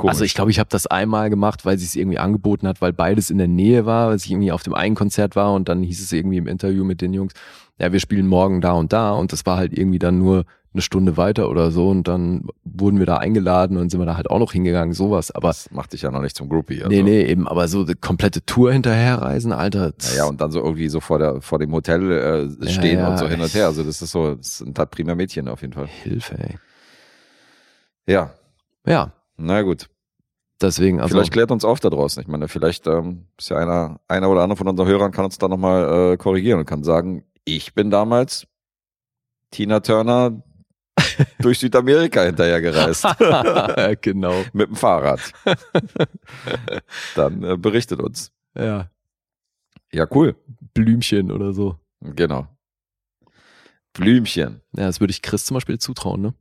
Komisch. 0.00 0.12
Also 0.14 0.24
ich 0.24 0.34
glaube, 0.34 0.50
ich 0.50 0.58
habe 0.58 0.70
das 0.70 0.86
einmal 0.86 1.28
gemacht, 1.30 1.64
weil 1.66 1.76
sie 1.78 1.84
es 1.84 1.94
irgendwie 1.94 2.18
angeboten 2.18 2.66
hat, 2.66 2.80
weil 2.80 2.92
beides 2.92 3.28
in 3.30 3.38
der 3.38 3.48
Nähe 3.48 3.84
war, 3.86 4.08
weil 4.08 4.16
ich 4.16 4.30
irgendwie 4.30 4.50
auf 4.52 4.62
dem 4.62 4.74
einen 4.74 4.94
Konzert 4.94 5.36
war 5.36 5.52
und 5.52 5.68
dann 5.68 5.82
hieß 5.82 6.00
es 6.02 6.10
irgendwie 6.12 6.38
im 6.38 6.46
Interview 6.46 6.84
mit 6.84 7.00
den 7.02 7.12
Jungs, 7.12 7.34
ja, 7.78 7.92
wir 7.92 8.00
spielen 8.00 8.26
morgen 8.26 8.60
da 8.60 8.72
und 8.72 8.92
da 8.92 9.12
und 9.12 9.32
das 9.32 9.44
war 9.46 9.56
halt 9.56 9.76
irgendwie 9.76 9.98
dann 9.98 10.18
nur 10.18 10.44
eine 10.72 10.82
Stunde 10.82 11.16
weiter 11.16 11.50
oder 11.50 11.70
so 11.72 11.88
und 11.88 12.06
dann 12.06 12.44
wurden 12.64 12.98
wir 13.00 13.06
da 13.06 13.16
eingeladen 13.16 13.76
und 13.76 13.90
sind 13.90 14.00
wir 14.00 14.06
da 14.06 14.16
halt 14.16 14.30
auch 14.30 14.38
noch 14.38 14.52
hingegangen, 14.52 14.94
sowas. 14.94 15.30
Aber 15.32 15.48
Das 15.48 15.70
macht 15.72 15.92
dich 15.92 16.02
ja 16.02 16.10
noch 16.12 16.20
nicht 16.22 16.36
zum 16.36 16.48
Groupie. 16.48 16.76
Also. 16.84 16.88
nee, 16.88 17.02
nee, 17.02 17.22
eben, 17.24 17.48
aber 17.48 17.66
so 17.68 17.84
die 17.84 17.94
komplette 17.96 18.44
Tour 18.46 18.72
hinterherreisen, 18.72 19.52
Alter. 19.52 19.92
das- 19.92 20.12
Naja, 20.12 20.26
und 20.26 20.40
dann 20.40 20.50
so 20.52 20.60
irgendwie 20.60 20.88
so 20.88 21.00
vor, 21.00 21.18
der, 21.18 21.40
vor 21.40 21.58
dem 21.58 21.72
Hotel 21.72 22.10
äh, 22.12 22.64
Ja, 22.64 22.70
stehen 22.72 23.00
ja, 23.00 23.08
und 23.10 23.18
so 23.18 23.26
hin 23.28 23.40
und 23.40 23.52
her. 23.52 23.66
Also 23.66 23.82
das 23.82 24.00
ist 24.00 24.12
so, 24.12 24.34
das 24.36 24.58
sind 24.58 24.78
halt 24.78 24.90
prima 24.92 25.14
Mädchen 25.14 25.48
auf 25.48 25.60
jeden 25.62 25.72
Fall. 25.72 25.88
Hilfe, 25.88 26.38
ey. 26.38 26.56
Ja, 28.06 28.30
Ja, 28.86 29.12
na 29.40 29.62
gut. 29.62 29.88
deswegen, 30.60 31.00
also. 31.00 31.14
vielleicht 31.14 31.32
klärt 31.32 31.50
uns 31.50 31.64
auf 31.64 31.80
da 31.80 31.90
draußen. 31.90 32.22
Ich 32.22 32.28
meine, 32.28 32.48
vielleicht 32.48 32.86
ähm, 32.86 33.26
ist 33.38 33.50
ja 33.50 33.56
einer, 33.56 34.00
einer 34.08 34.30
oder 34.30 34.42
andere 34.42 34.56
von 34.56 34.68
unseren 34.68 34.88
Hörern 34.88 35.12
kann 35.12 35.24
uns 35.24 35.38
da 35.38 35.48
nochmal 35.48 36.12
äh, 36.12 36.16
korrigieren 36.16 36.60
und 36.60 36.66
kann 36.66 36.84
sagen, 36.84 37.24
ich 37.44 37.74
bin 37.74 37.90
damals 37.90 38.46
Tina 39.50 39.80
Turner 39.80 40.42
durch 41.40 41.58
Südamerika 41.58 42.22
hinterher 42.22 42.60
gereist. 42.60 43.04
ja, 43.04 43.94
genau. 44.00 44.44
Mit 44.52 44.68
dem 44.68 44.76
Fahrrad. 44.76 45.20
Dann 47.14 47.42
äh, 47.42 47.56
berichtet 47.56 48.00
uns. 48.00 48.32
Ja, 48.54 48.90
Ja, 49.92 50.06
cool. 50.10 50.36
Blümchen 50.74 51.30
oder 51.30 51.52
so. 51.52 51.78
Genau. 52.00 52.46
Blümchen. 53.92 54.60
Ja, 54.76 54.86
das 54.86 55.00
würde 55.00 55.10
ich 55.10 55.22
Chris 55.22 55.44
zum 55.44 55.54
Beispiel 55.54 55.78
zutrauen, 55.78 56.20
ne? 56.20 56.34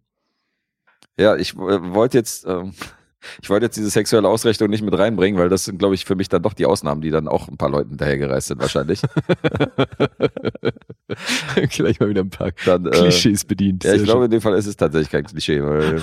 Ja, 1.20 1.36
ich 1.36 1.54
äh, 1.54 1.94
wollte 1.94 2.18
jetzt, 2.18 2.46
ähm, 2.48 2.74
ich 3.42 3.50
wollte 3.50 3.66
jetzt 3.66 3.76
diese 3.76 3.90
sexuelle 3.90 4.28
Ausrichtung 4.28 4.70
nicht 4.70 4.82
mit 4.82 4.98
reinbringen, 4.98 5.40
weil 5.40 5.50
das 5.50 5.66
sind, 5.66 5.78
glaube 5.78 5.96
ich, 5.96 6.06
für 6.06 6.16
mich 6.16 6.30
dann 6.30 6.42
doch 6.42 6.54
die 6.54 6.66
Ausnahmen, 6.66 7.02
die 7.02 7.12
dann 7.12 7.28
auch 7.28 7.50
ein 7.50 7.58
paar 7.58 7.70
Leuten 7.70 7.90
hinterhergereist 7.90 8.48
sind, 8.48 8.62
wahrscheinlich. 8.62 9.02
Gleich 11.72 12.00
mal 12.00 12.08
wieder 12.08 12.22
ein 12.22 12.30
paar 12.30 12.52
Dann, 12.66 12.86
äh, 12.86 12.92
Klischees 12.92 13.44
bedient. 13.44 13.84
Ja, 13.84 13.96
ich 13.96 14.04
glaube, 14.04 14.26
in 14.26 14.32
dem 14.32 14.40
Fall 14.40 14.54
ist 14.54 14.68
es 14.68 14.78
tatsächlich 14.78 15.10
kein 15.10 15.26
Klischee, 15.26 15.62
weil 15.62 16.02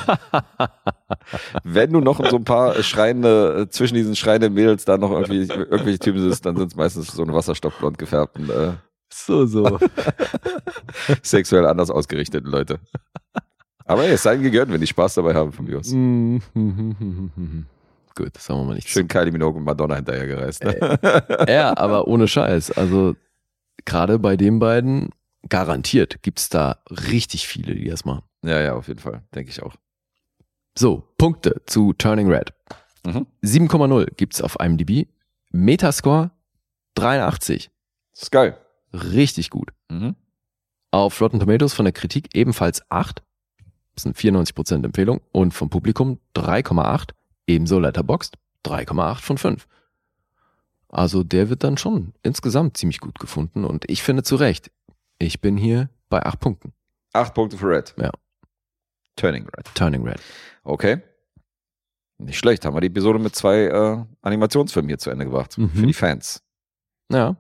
wenn 1.65 1.93
du 1.93 2.01
noch 2.01 2.19
so 2.29 2.37
ein 2.37 2.45
paar 2.45 2.83
schreiende, 2.83 3.63
äh, 3.63 3.71
zwischen 3.71 3.95
diesen 3.95 4.17
schreienden 4.17 4.53
Mädels 4.53 4.85
da 4.85 4.99
noch 4.99 5.13
irgendwie 5.13 5.49
irgendwelche 5.49 5.99
Typen 5.99 6.21
siehst, 6.21 6.45
dann 6.45 6.57
sind 6.57 6.73
es 6.73 6.77
meistens 6.77 7.07
so 7.09 7.23
eine 7.23 7.33
wasserstoffblond 7.33 7.97
gefärbten, 7.97 8.51
äh, 8.51 8.73
So, 9.11 9.47
so. 9.47 9.79
sexuell 11.23 11.67
anders 11.67 11.91
ausgerichteten 11.91 12.51
Leute. 12.51 12.81
Aber 13.87 14.05
es 14.05 14.23
sei 14.23 14.35
ihnen 14.35 14.43
gegönnt, 14.43 14.73
wenn 14.73 14.81
die 14.81 14.87
Spaß 14.87 15.15
dabei 15.15 15.35
haben 15.35 15.53
von 15.53 15.65
mir 15.65 15.79
aus. 15.79 15.91
Gut, 18.17 18.35
das 18.35 18.45
sagen 18.45 18.61
wir 18.61 18.65
mal 18.65 18.75
nicht. 18.75 18.89
Schön 18.89 19.09
Kylie 19.09 19.31
Minogue 19.31 19.59
und 19.59 19.65
Madonna 19.65 19.97
hinterhergereist. 19.97 20.65
Ne? 20.65 20.99
Ja, 21.49 21.77
aber 21.77 22.09
ohne 22.09 22.27
Scheiß. 22.27 22.73
Also 22.73 23.15
gerade 23.85 24.19
bei 24.19 24.37
den 24.37 24.59
beiden 24.59 25.11
garantiert 25.49 26.23
gibt's 26.23 26.49
da 26.49 26.79
richtig 27.11 27.47
viele, 27.47 27.75
die 27.75 27.89
das 27.89 28.05
machen. 28.05 28.23
Ja, 28.43 28.61
ja, 28.61 28.75
auf 28.75 28.89
jeden 28.89 29.01
Fall. 29.01 29.23
Denke 29.35 29.51
ich 29.51 29.63
auch. 29.63 29.75
So, 30.77 31.05
Punkte 31.19 31.63
zu 31.67 31.93
Turning 31.93 32.31
Red. 32.31 32.53
Mhm. 33.05 33.27
7,0 33.45 34.15
gibt's 34.17 34.43
auf 34.43 34.57
IMDb. 34.61 35.09
Metascore 35.53 36.31
83. 36.95 37.71
Das 38.15 38.25
ist 38.25 38.31
geil. 38.31 38.57
Richtig 38.93 39.51
gut. 39.51 39.71
Mhm. 39.91 40.17
Auf 40.91 41.21
Rotten 41.21 41.41
Tomatoes 41.41 41.75
von 41.75 41.85
der 41.85 41.93
Kritik 41.93 42.35
ebenfalls 42.35 42.83
8. 42.91 43.23
Das 43.97 44.05
sind 44.05 44.17
94% 44.17 44.85
Empfehlung. 44.85 45.21
Und 45.33 45.53
vom 45.53 45.69
Publikum 45.71 46.21
3,8. 46.37 47.11
Ebenso 47.49 47.81
Letterboxd 47.81 48.37
3,8 48.65 49.21
von 49.21 49.39
5. 49.39 49.67
Also 50.89 51.25
der 51.25 51.51
wird 51.51 51.65
dann 51.65 51.77
schon 51.77 52.13
insgesamt 52.23 52.77
ziemlich 52.77 53.01
gut 53.01 53.19
gefunden. 53.19 53.65
Und 53.65 53.89
ich 53.91 54.03
finde 54.03 54.23
zu 54.23 54.37
Recht, 54.37 54.71
ich 55.19 55.41
bin 55.41 55.57
hier 55.57 55.91
bei 56.09 56.23
8 56.25 56.39
Punkten. 56.39 56.73
Acht 57.13 57.35
Punkte 57.35 57.57
für 57.57 57.69
Red. 57.69 57.95
Ja. 57.99 58.11
Turning 59.17 59.45
Red. 59.45 59.75
Turning 59.75 60.07
Red. 60.07 60.21
Okay. 60.65 61.01
Nicht 62.19 62.39
schlecht. 62.39 62.65
Haben 62.65 62.77
wir 62.77 62.83
die 62.83 62.89
Episode 62.89 63.19
mit 63.19 63.35
zwei 63.35 63.65
äh, 63.65 64.05
Animationsfilmen 64.21 64.89
hier 64.89 64.99
zu 64.99 65.11
Ende 65.11 65.25
gebracht. 65.25 65.57
Mhm. 65.57 65.71
Für 65.71 65.87
die 65.87 65.95
Fans. 65.95 66.43
Ja. 67.11 67.37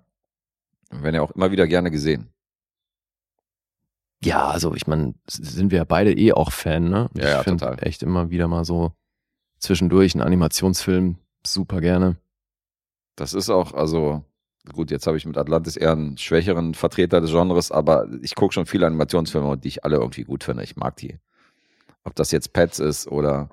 Werden 0.90 1.14
ja 1.14 1.22
auch 1.22 1.32
immer 1.32 1.50
wieder 1.50 1.66
gerne 1.66 1.90
gesehen. 1.90 2.30
Ja, 4.26 4.48
also 4.48 4.74
ich 4.74 4.86
meine, 4.86 5.14
sind 5.28 5.70
wir 5.70 5.78
ja 5.78 5.84
beide 5.84 6.12
eh 6.12 6.32
auch 6.32 6.50
Fan, 6.50 6.88
ne? 6.90 7.08
Ja, 7.14 7.28
ja, 7.28 7.38
ich 7.38 7.44
find 7.44 7.60
total. 7.60 7.78
echt 7.80 8.02
immer 8.02 8.30
wieder 8.30 8.48
mal 8.48 8.64
so 8.64 8.92
zwischendurch 9.58 10.14
einen 10.14 10.22
Animationsfilm 10.22 11.16
super 11.46 11.80
gerne. 11.80 12.16
Das 13.14 13.34
ist 13.34 13.48
auch, 13.50 13.72
also, 13.72 14.24
gut, 14.72 14.90
jetzt 14.90 15.06
habe 15.06 15.16
ich 15.16 15.26
mit 15.26 15.38
Atlantis 15.38 15.76
eher 15.76 15.92
einen 15.92 16.18
schwächeren 16.18 16.74
Vertreter 16.74 17.20
des 17.20 17.30
Genres, 17.30 17.70
aber 17.70 18.08
ich 18.20 18.34
gucke 18.34 18.52
schon 18.52 18.66
viele 18.66 18.86
Animationsfilme 18.86 19.48
und 19.48 19.64
die 19.64 19.68
ich 19.68 19.84
alle 19.84 19.96
irgendwie 19.96 20.24
gut 20.24 20.44
finde. 20.44 20.64
Ich 20.64 20.76
mag 20.76 20.96
die. 20.96 21.18
Ob 22.04 22.14
das 22.14 22.30
jetzt 22.32 22.52
Pets 22.52 22.78
ist 22.78 23.06
oder 23.06 23.48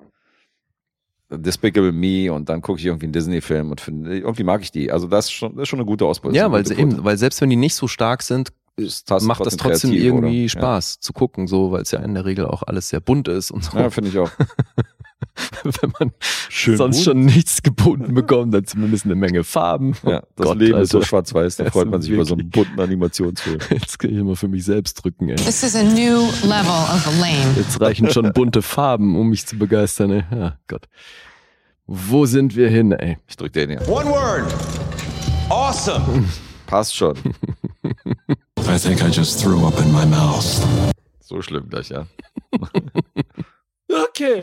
Despicable 1.30 1.92
Me 1.92 2.32
und 2.32 2.48
dann 2.48 2.62
gucke 2.62 2.78
ich 2.78 2.86
irgendwie 2.86 3.06
einen 3.06 3.12
Disney-Film 3.12 3.70
und 3.70 3.80
finde, 3.80 4.18
irgendwie 4.18 4.44
mag 4.44 4.60
ich 4.60 4.70
die. 4.70 4.92
Also 4.92 5.06
das 5.06 5.26
ist 5.26 5.32
schon, 5.32 5.54
das 5.54 5.62
ist 5.62 5.68
schon 5.68 5.78
eine 5.78 5.86
gute 5.86 6.04
Ausbeute. 6.04 6.36
ja, 6.36 6.50
weil 6.52 6.64
gute 6.64 6.74
eben, 6.78 7.04
weil 7.04 7.16
selbst 7.16 7.40
wenn 7.40 7.50
die 7.50 7.56
nicht 7.56 7.74
so 7.74 7.88
stark 7.88 8.22
sind, 8.22 8.52
Ist- 8.76 9.10
du 9.10 9.18
macht 9.20 9.46
das 9.46 9.56
trotzdem 9.56 9.90
kreativ, 9.90 10.04
irgendwie 10.04 10.42
oder? 10.44 10.48
Spaß 10.50 10.98
zu 11.00 11.12
gucken, 11.12 11.46
so, 11.46 11.70
weil 11.70 11.82
es 11.82 11.92
ja 11.92 12.00
in 12.00 12.14
der 12.14 12.24
Regel 12.24 12.46
auch 12.46 12.62
alles 12.64 12.88
sehr 12.88 13.00
bunt 13.00 13.28
ist 13.28 13.50
und 13.50 13.64
so. 13.64 13.76
Ja, 13.76 13.84
ja 13.84 13.90
finde 13.90 14.10
ich 14.10 14.18
auch. 14.18 14.30
wenn 15.62 15.92
man 15.98 16.12
Schön 16.48 16.76
sonst 16.76 16.96
bunt. 16.98 17.04
schon 17.04 17.24
nichts 17.24 17.62
geboten 17.62 18.14
bekommt, 18.14 18.52
dann 18.52 18.64
zumindest 18.66 19.04
eine 19.04 19.14
Menge 19.14 19.44
Farben. 19.44 19.94
Ja, 20.04 20.22
das 20.36 20.46
Gott, 20.46 20.58
Leben 20.58 20.78
ist 20.80 20.90
so 20.90 20.98
Alter. 20.98 21.08
schwarz-weiß, 21.08 21.56
da 21.56 21.64
Das 21.64 21.72
freut 21.72 21.88
man 21.88 22.02
sich 22.02 22.10
über 22.10 22.24
so 22.24 22.34
einen 22.34 22.50
bunten 22.50 22.78
Animationsfilm. 22.80 23.58
Jetzt 23.70 23.98
kann 23.98 24.10
ich 24.10 24.16
immer 24.16 24.36
für 24.36 24.48
mich 24.48 24.64
selbst 24.64 24.94
drücken, 24.94 25.28
ey. 25.28 25.36
This 25.36 25.62
is 25.62 25.76
a 25.76 25.82
new 25.82 26.20
level 26.42 26.70
of 26.70 27.06
lame. 27.20 27.54
Jetzt 27.56 27.80
reichen 27.80 28.10
schon 28.10 28.32
bunte 28.32 28.60
Farben, 28.62 29.16
um 29.16 29.28
mich 29.30 29.46
zu 29.46 29.56
begeistern, 29.56 30.10
ey. 30.10 30.24
Ja, 30.30 30.58
Gott. 30.68 30.88
Wo 31.86 32.26
sind 32.26 32.56
wir 32.56 32.68
hin, 32.68 32.92
ey? 32.92 33.18
Ich 33.28 33.36
drück 33.36 33.52
den 33.52 33.70
hier. 33.70 33.88
One 33.88 34.06
word. 34.10 34.52
Awesome. 35.48 36.24
Passt 36.74 36.96
schon. 36.96 37.16
I 38.58 38.76
think 38.76 39.00
I 39.00 39.08
just 39.08 39.40
threw 39.40 39.64
up 39.64 39.78
in 39.78 39.92
my 39.92 40.04
mouth. 40.04 40.44
So 41.20 41.40
schlimm 41.40 41.68
gleich, 41.68 41.90
ja. 41.90 42.08
Okay. 44.08 44.42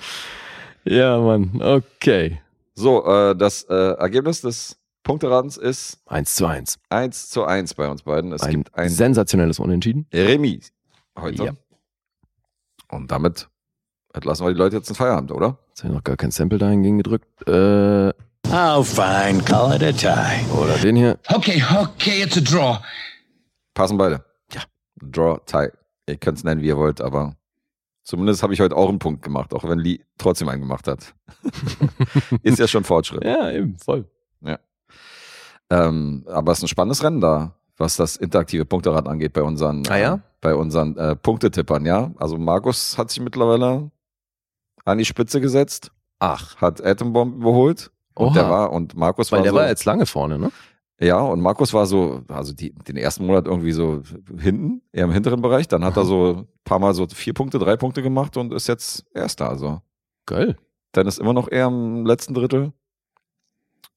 Ja, 0.85 1.19
Mann, 1.19 1.61
okay. 1.61 2.39
So, 2.73 3.05
äh, 3.05 3.35
das 3.35 3.63
äh, 3.63 3.95
Ergebnis 3.95 4.39
des 4.39 4.77
Punkteradens 5.03 5.57
ist 5.57 5.99
Eins 6.05 6.35
zu 6.35 6.45
eins. 6.45 6.79
1 6.87 7.31
zu 7.31 7.43
1 7.43 7.73
bei 7.73 7.89
uns 7.89 8.03
beiden. 8.03 8.31
Es 8.31 8.43
Ein, 8.43 8.63
gibt 8.63 8.75
ein 8.75 8.89
sensationelles 8.89 9.59
Unentschieden. 9.59 10.07
Remis 10.13 10.71
heute. 11.19 11.43
Ja. 11.43 11.51
Und 12.87 13.11
damit 13.11 13.49
entlassen 14.13 14.45
wir 14.45 14.53
die 14.53 14.57
Leute 14.57 14.77
jetzt 14.77 14.87
in 14.87 14.95
Feierabend, 14.95 15.33
oder? 15.33 15.57
Jetzt 15.67 15.83
habe 15.83 15.89
ich 15.89 15.97
noch 15.97 16.03
gar 16.05 16.15
kein 16.15 16.31
Sample 16.31 16.59
dahingegen 16.59 16.97
gedrückt. 16.97 17.27
Äh, 17.45 18.13
Oh, 18.53 18.83
fine. 18.83 19.41
Call 19.43 19.73
it 19.75 19.83
a 19.83 19.91
tie. 19.93 20.45
oder 20.53 20.77
den 20.77 20.95
hier. 20.97 21.17
Okay, 21.29 21.63
okay, 21.77 22.21
it's 22.23 22.37
a 22.37 22.41
draw. 22.41 22.79
Passen 23.73 23.97
beide. 23.97 24.23
Ja. 24.51 24.61
Draw, 25.01 25.39
Tie. 25.45 25.69
Ihr 26.07 26.17
könnt 26.17 26.37
es 26.37 26.43
nennen, 26.43 26.61
wie 26.61 26.67
ihr 26.67 26.77
wollt, 26.77 26.99
aber 26.99 27.35
zumindest 28.03 28.43
habe 28.43 28.53
ich 28.53 28.59
heute 28.59 28.75
auch 28.75 28.89
einen 28.89 28.99
Punkt 28.99 29.21
gemacht, 29.23 29.53
auch 29.53 29.63
wenn 29.63 29.79
Lee 29.79 29.99
trotzdem 30.17 30.49
einen 30.49 30.61
gemacht 30.61 30.87
hat. 30.87 31.13
ist 32.43 32.59
ja 32.59 32.67
schon 32.67 32.83
Fortschritt. 32.83 33.23
Ja, 33.23 33.49
eben, 33.51 33.77
voll. 33.77 34.05
Ähm, 35.69 36.25
aber 36.27 36.51
es 36.51 36.57
ist 36.57 36.65
ein 36.65 36.67
spannendes 36.67 37.01
Rennen 37.01 37.21
da, 37.21 37.55
was 37.77 37.95
das 37.95 38.17
interaktive 38.17 38.65
Punkterad 38.65 39.07
angeht 39.07 39.31
bei 39.31 39.41
unseren, 39.41 39.87
Ah 39.87 39.95
ja? 39.95 40.13
äh, 40.15 40.19
bei 40.41 40.53
unseren 40.53 40.97
äh, 40.97 41.15
Punktetippern, 41.15 41.85
ja. 41.85 42.11
Also 42.17 42.37
Markus 42.37 42.97
hat 42.97 43.09
sich 43.09 43.21
mittlerweile 43.21 43.89
an 44.83 44.97
die 44.97 45.05
Spitze 45.05 45.39
gesetzt, 45.39 45.91
Ach, 46.19 46.57
hat 46.57 46.83
Atombomb 46.85 47.37
überholt. 47.37 47.89
Und 48.13 48.27
Oha. 48.27 48.33
der 48.33 48.49
war, 48.49 48.71
und 48.71 48.95
Markus 48.95 49.31
weil 49.31 49.39
war 49.39 49.43
der 49.43 49.51
so, 49.51 49.57
war 49.57 49.67
jetzt 49.67 49.85
lange 49.85 50.05
vorne, 50.05 50.37
ne? 50.37 50.51
ja, 50.99 51.19
und 51.19 51.41
Markus 51.41 51.73
war 51.73 51.85
so, 51.85 52.21
also 52.27 52.53
die, 52.53 52.73
den 52.73 52.97
ersten 52.97 53.25
Monat 53.25 53.47
irgendwie 53.47 53.71
so 53.71 54.03
hinten, 54.37 54.81
eher 54.91 55.05
im 55.05 55.11
hinteren 55.11 55.41
Bereich. 55.41 55.67
Dann 55.67 55.83
hat 55.83 55.97
er 55.97 56.05
so 56.05 56.35
ein 56.41 56.47
paar 56.63 56.79
Mal 56.79 56.93
so 56.93 57.07
vier 57.07 57.33
Punkte, 57.33 57.57
drei 57.57 57.75
Punkte 57.77 58.01
gemacht 58.03 58.37
und 58.37 58.53
ist 58.53 58.67
jetzt 58.67 59.05
Erster. 59.13 59.49
Also 59.49 59.81
Geil. 60.25 60.57
dann 60.91 61.07
ist 61.07 61.19
immer 61.19 61.33
noch 61.33 61.49
eher 61.51 61.67
im 61.67 62.05
letzten 62.05 62.33
Drittel. 62.33 62.73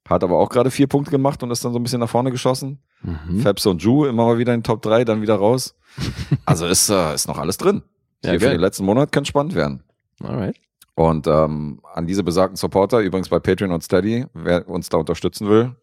Hat 0.09 0.23
aber 0.23 0.39
auch 0.39 0.51
gerade 0.51 0.71
vier 0.71 0.87
Punkte 0.87 1.11
gemacht 1.11 1.43
und 1.43 1.51
ist 1.51 1.65
dann 1.65 1.73
so 1.73 1.79
ein 1.79 1.83
bisschen 1.83 2.01
nach 2.01 2.09
vorne 2.11 2.31
geschossen. 2.31 2.83
Mhm. 3.03 3.41
Fabs 3.41 3.65
und 3.67 3.83
Ju 3.83 4.05
immer 4.05 4.27
mal 4.27 4.39
wieder 4.39 4.53
in 4.53 4.61
den 4.61 4.65
Top 4.65 4.83
3, 4.83 5.05
dann 5.05 5.23
wieder 5.23 5.37
raus. 5.37 5.75
Also 6.47 6.67
ist, 6.67 6.91
äh, 6.91 7.15
ist 7.15 7.27
noch 7.27 7.39
alles 7.39 7.57
drin. 7.57 7.83
Ja, 8.23 8.31
Hier 8.31 8.41
für 8.41 8.47
geil. 8.47 8.57
den 8.57 8.61
letzten 8.61 8.85
Monat 8.85 9.13
kann 9.13 9.25
spannend 9.25 9.55
werden. 9.55 9.83
Alright. 10.23 10.57
Und 10.97 11.27
ähm, 11.27 11.81
an 11.93 12.07
diese 12.07 12.23
besagten 12.23 12.57
Supporter, 12.57 13.01
übrigens 13.01 13.29
bei 13.29 13.41
Patreon 13.41 13.73
und 13.73 13.83
Steady, 13.83 14.27
wer 14.33 14.69
uns 14.69 14.89
da 14.89 14.99
unterstützen 14.99 15.49
will 15.49 15.75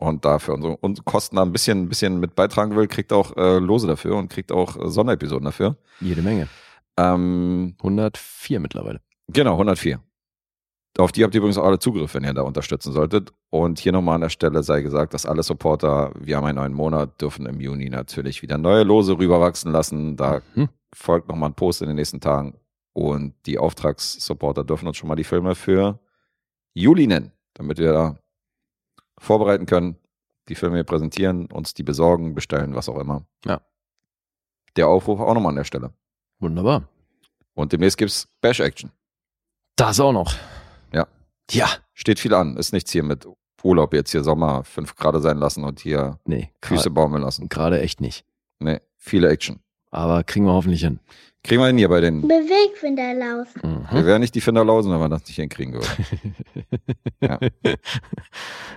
und 0.00 0.24
dafür 0.24 0.54
unsere, 0.54 0.76
unsere 0.78 1.04
Kosten 1.04 1.36
da 1.36 1.42
ein 1.42 1.52
bisschen, 1.52 1.82
ein 1.84 1.88
bisschen 1.88 2.20
mit 2.20 2.34
beitragen 2.34 2.76
will, 2.76 2.86
kriegt 2.86 3.12
auch 3.12 3.36
äh, 3.36 3.58
Lose 3.58 3.86
dafür 3.86 4.16
und 4.16 4.28
kriegt 4.30 4.52
auch 4.52 4.76
äh, 4.76 4.88
Sonderepisoden 4.90 5.46
dafür. 5.46 5.76
Jede 6.00 6.20
Menge. 6.20 6.48
Ähm, 6.98 7.74
104 7.78 8.60
mittlerweile. 8.60 9.00
Genau, 9.28 9.52
104. 9.52 10.00
Auf 10.98 11.10
die 11.10 11.24
habt 11.24 11.34
ihr 11.34 11.38
übrigens 11.38 11.58
auch 11.58 11.64
alle 11.64 11.78
Zugriff, 11.80 12.14
wenn 12.14 12.22
ihr 12.22 12.34
da 12.34 12.42
unterstützen 12.42 12.92
solltet. 12.92 13.32
Und 13.50 13.80
hier 13.80 13.90
nochmal 13.92 14.16
an 14.16 14.20
der 14.20 14.28
Stelle 14.28 14.62
sei 14.62 14.82
gesagt, 14.82 15.12
dass 15.12 15.26
alle 15.26 15.42
Supporter, 15.42 16.12
wir 16.20 16.36
haben 16.36 16.44
einen 16.44 16.58
neuen 16.58 16.72
Monat, 16.72 17.20
dürfen 17.20 17.46
im 17.46 17.60
Juni 17.60 17.88
natürlich 17.90 18.42
wieder 18.42 18.58
neue 18.58 18.84
Lose 18.84 19.18
rüberwachsen 19.18 19.72
lassen. 19.72 20.16
Da 20.16 20.40
Hm. 20.54 20.68
folgt 20.94 21.28
nochmal 21.28 21.50
ein 21.50 21.54
Post 21.54 21.82
in 21.82 21.88
den 21.88 21.96
nächsten 21.96 22.20
Tagen. 22.20 22.54
Und 22.94 23.34
die 23.46 23.58
Auftragssupporter 23.58 24.64
dürfen 24.64 24.88
uns 24.88 24.96
schon 24.96 25.08
mal 25.08 25.16
die 25.16 25.24
Filme 25.24 25.54
für 25.54 25.98
Juli 26.72 27.06
nennen, 27.06 27.32
damit 27.54 27.78
wir 27.78 27.92
da 27.92 28.18
vorbereiten 29.18 29.66
können, 29.66 29.96
die 30.48 30.54
Filme 30.54 30.76
hier 30.76 30.84
präsentieren, 30.84 31.46
uns 31.46 31.74
die 31.74 31.82
besorgen, 31.82 32.34
bestellen, 32.34 32.74
was 32.74 32.88
auch 32.88 32.98
immer. 32.98 33.26
Ja. 33.44 33.60
Der 34.76 34.88
Aufruf 34.88 35.20
auch 35.20 35.34
nochmal 35.34 35.50
an 35.50 35.56
der 35.56 35.64
Stelle. 35.64 35.92
Wunderbar. 36.38 36.88
Und 37.54 37.72
demnächst 37.72 37.98
gibt's 37.98 38.28
Bash 38.40 38.60
Action. 38.60 38.90
Das 39.76 40.00
auch 40.00 40.12
noch. 40.12 40.34
Ja. 40.92 41.06
Ja. 41.50 41.68
Steht 41.94 42.18
viel 42.20 42.34
an. 42.34 42.56
Ist 42.56 42.72
nichts 42.72 42.90
hier 42.92 43.02
mit 43.04 43.26
Urlaub 43.62 43.94
jetzt 43.94 44.10
hier 44.10 44.22
Sommer 44.22 44.62
fünf 44.64 44.94
Grad 44.94 45.20
sein 45.22 45.38
lassen 45.38 45.64
und 45.64 45.80
hier 45.80 46.18
Nee, 46.26 46.52
Füße 46.62 46.90
baumeln 46.90 47.22
lassen. 47.22 47.48
gerade 47.48 47.80
echt 47.80 48.00
nicht. 48.00 48.24
Nee, 48.60 48.80
viele 48.96 49.30
Action. 49.30 49.60
Aber 49.94 50.24
kriegen 50.24 50.44
wir 50.44 50.52
hoffentlich 50.52 50.80
hin. 50.80 50.98
Kriegen 51.44 51.60
wir 51.60 51.68
hin 51.68 51.78
hier 51.78 51.88
bei 51.88 52.00
den. 52.00 52.22
Bewegfinderlaus. 52.22 53.46
Mhm. 53.62 53.86
Wir 53.92 54.06
wären 54.06 54.20
nicht 54.20 54.34
die 54.34 54.40
Finderlausen, 54.40 54.90
wenn 54.90 54.98
wir 54.98 55.08
das 55.08 55.24
nicht 55.26 55.36
hinkriegen 55.36 55.74
würden. 55.74 56.34
Ja. 57.20 57.38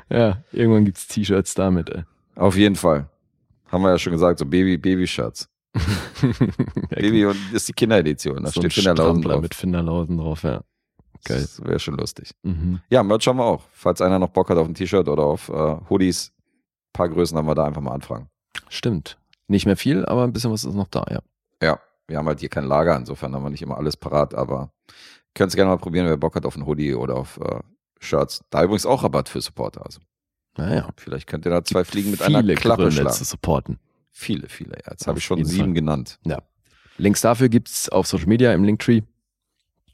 ja, 0.09 0.37
irgendwann 0.53 0.85
gibt's 0.85 1.05
T-Shirts 1.07 1.53
damit, 1.53 1.89
ey. 1.89 2.03
Auf 2.35 2.55
jeden 2.55 2.75
Fall. 2.75 3.09
Haben 3.69 3.83
wir 3.83 3.89
ja 3.89 3.99
schon 3.99 4.13
gesagt, 4.13 4.39
so 4.39 4.45
Baby, 4.45 4.77
Baby-Shirts. 4.77 5.49
Baby 6.89 7.25
und 7.25 7.35
das 7.47 7.63
ist 7.63 7.67
die 7.67 7.73
Kinderedition. 7.73 8.43
Da 8.43 8.51
so 8.51 8.61
steht 8.61 8.65
ein 8.65 8.71
Finderlausen 8.71 9.21
drauf. 9.21 9.41
mit 9.41 9.53
Finderlausen 9.55 10.17
drauf, 10.17 10.43
ja. 10.43 10.61
Geil. 11.25 11.41
Das 11.41 11.61
wäre 11.61 11.79
schon 11.79 11.97
lustig. 11.97 12.31
Mhm. 12.43 12.79
Ja, 12.89 13.03
Merch 13.03 13.27
haben 13.27 13.37
wir 13.37 13.45
auch. 13.45 13.63
Falls 13.73 13.99
einer 14.01 14.19
noch 14.19 14.29
Bock 14.29 14.49
hat 14.49 14.57
auf 14.57 14.67
ein 14.67 14.75
T-Shirt 14.75 15.09
oder 15.09 15.23
auf 15.23 15.49
äh, 15.49 15.75
Hoodies, 15.89 16.31
paar 16.93 17.09
Größen 17.09 17.37
haben 17.37 17.47
wir 17.47 17.55
da 17.55 17.65
einfach 17.65 17.81
mal 17.81 17.91
anfragen. 17.91 18.29
Stimmt. 18.69 19.17
Nicht 19.47 19.65
mehr 19.65 19.77
viel, 19.77 20.05
aber 20.05 20.23
ein 20.23 20.33
bisschen 20.33 20.51
was 20.51 20.63
ist 20.63 20.73
noch 20.75 20.87
da, 20.89 21.05
ja. 21.09 21.19
Ja, 21.61 21.79
wir 22.07 22.17
haben 22.17 22.27
halt 22.27 22.39
hier 22.39 22.49
kein 22.49 22.65
Lager, 22.65 22.95
insofern 22.95 23.33
haben 23.33 23.43
wir 23.43 23.49
nicht 23.49 23.61
immer 23.61 23.77
alles 23.77 23.97
parat, 23.97 24.33
aber 24.33 24.71
könnt 25.33 25.49
es 25.49 25.55
gerne 25.55 25.69
mal 25.71 25.77
probieren, 25.77 26.07
wer 26.07 26.17
Bock 26.17 26.35
hat 26.35 26.45
auf 26.45 26.55
ein 26.55 26.65
Hoodie 26.65 26.93
oder 26.95 27.15
auf 27.15 27.37
äh, 27.39 27.59
Shirts. 27.99 28.43
Da 28.49 28.63
übrigens 28.63 28.85
auch 28.85 29.03
Rabatt 29.03 29.29
für 29.29 29.41
Supporter. 29.41 29.85
Also 29.85 29.99
Naja. 30.57 30.89
vielleicht 30.97 31.27
könnt 31.27 31.45
ihr 31.45 31.51
da 31.51 31.63
zwei 31.63 31.83
Fliegen 31.85 32.11
mit 32.11 32.21
einer 32.21 32.43
Klappe 32.55 32.83
Gründe 32.83 33.01
schlagen. 33.01 33.15
zu 33.15 33.23
supporten. 33.23 33.79
Viele, 34.11 34.49
viele. 34.49 34.71
Ja, 34.83 34.91
jetzt 34.91 35.07
habe 35.07 35.19
ich 35.19 35.25
schon 35.25 35.43
sieben 35.45 35.65
Fall. 35.65 35.73
genannt. 35.73 36.19
Ja. 36.25 36.39
Links 36.97 37.21
dafür 37.21 37.49
gibt's 37.49 37.89
auf 37.89 38.07
Social 38.07 38.27
Media 38.27 38.51
im 38.53 38.63
Linktree. 38.63 39.01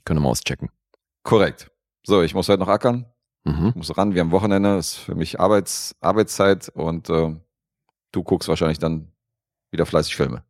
Können 0.06 0.20
wir 0.20 0.24
mal 0.24 0.30
auschecken. 0.30 0.70
Korrekt. 1.24 1.70
So, 2.06 2.22
ich 2.22 2.34
muss 2.34 2.48
heute 2.50 2.60
noch 2.60 2.68
ackern. 2.70 3.06
Mhm. 3.44 3.68
Ich 3.70 3.76
muss 3.76 3.98
ran. 3.98 4.14
Wir 4.14 4.22
haben 4.22 4.32
Wochenende. 4.32 4.78
Ist 4.78 4.96
für 4.96 5.16
mich 5.16 5.40
Arbeits, 5.40 5.96
Arbeitszeit 6.02 6.70
und 6.70 7.10
äh, 7.10 7.36
du 8.12 8.24
guckst 8.24 8.48
wahrscheinlich 8.50 8.80
dann 8.80 9.12
wieder 9.74 9.86
fleißig 9.86 10.16
Filme. 10.16 10.44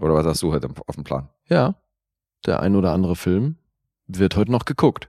Oder 0.00 0.14
was 0.14 0.26
hast 0.26 0.42
du 0.42 0.52
heute 0.52 0.68
auf 0.86 0.94
dem 0.96 1.04
Plan? 1.04 1.28
Ja. 1.48 1.74
Der 2.46 2.60
ein 2.60 2.74
oder 2.76 2.92
andere 2.92 3.16
Film 3.16 3.56
wird 4.06 4.36
heute 4.36 4.50
noch 4.50 4.64
geguckt. 4.64 5.08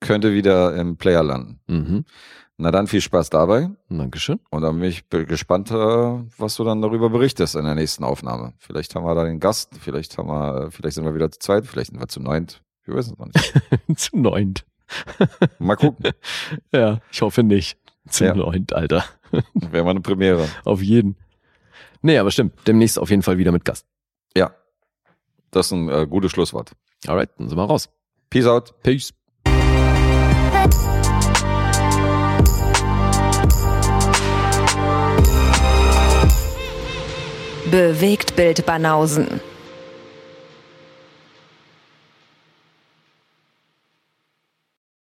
Könnte 0.00 0.32
wieder 0.34 0.76
im 0.76 0.96
Player 0.98 1.22
landen. 1.22 1.60
Mhm. 1.66 2.04
Na 2.58 2.70
dann 2.70 2.86
viel 2.86 3.00
Spaß 3.00 3.30
dabei. 3.30 3.70
Dankeschön. 3.88 4.40
Und 4.50 4.62
dann 4.62 4.78
bin 4.78 4.88
ich 4.90 5.08
gespannt, 5.08 5.70
äh, 5.70 5.74
was 5.74 6.56
du 6.56 6.64
dann 6.64 6.80
darüber 6.82 7.10
berichtest 7.10 7.54
in 7.54 7.64
der 7.64 7.74
nächsten 7.74 8.04
Aufnahme. 8.04 8.54
Vielleicht 8.58 8.94
haben 8.94 9.04
wir 9.04 9.14
da 9.14 9.24
den 9.24 9.40
Gast, 9.40 9.72
vielleicht 9.80 10.16
haben 10.16 10.28
wir, 10.28 10.70
vielleicht 10.70 10.94
sind 10.94 11.04
wir 11.04 11.14
wieder 11.14 11.30
zu 11.30 11.38
zweit, 11.38 11.66
vielleicht 11.66 11.90
sind 11.90 12.00
wir 12.00 12.08
zu 12.08 12.20
neunt. 12.20 12.62
Wir 12.84 12.94
wissen 12.94 13.14
es 13.14 13.18
noch 13.18 13.26
nicht. 13.26 13.98
Zu 13.98 14.16
neunt. 14.18 14.64
Mal 15.58 15.76
gucken. 15.76 16.12
Ja, 16.72 17.00
ich 17.10 17.20
hoffe 17.20 17.42
nicht. 17.42 17.78
Zu 18.08 18.24
Ja. 18.26 18.34
neunt, 18.34 18.72
Alter. 18.72 19.04
Wäre 19.54 19.82
mal 19.84 19.90
eine 19.90 20.00
Premiere. 20.00 20.48
Auf 20.64 20.80
jeden. 20.82 21.16
Nee, 22.06 22.18
aber 22.18 22.30
stimmt. 22.30 22.54
Demnächst 22.68 23.00
auf 23.00 23.10
jeden 23.10 23.22
Fall 23.22 23.36
wieder 23.36 23.50
mit 23.50 23.64
Gast. 23.64 23.84
Ja. 24.36 24.54
Das 25.50 25.66
ist 25.66 25.72
ein 25.72 25.88
äh, 25.88 26.06
gutes 26.08 26.30
Schlusswort. 26.30 26.70
Alright, 27.04 27.30
dann 27.36 27.48
sind 27.48 27.58
wir 27.58 27.64
raus. 27.64 27.88
Peace 28.30 28.46
out. 28.46 28.80
Peace. 28.84 29.12
Bewegt 37.72 38.36
Bild 38.36 38.64
Banausen. 38.64 39.40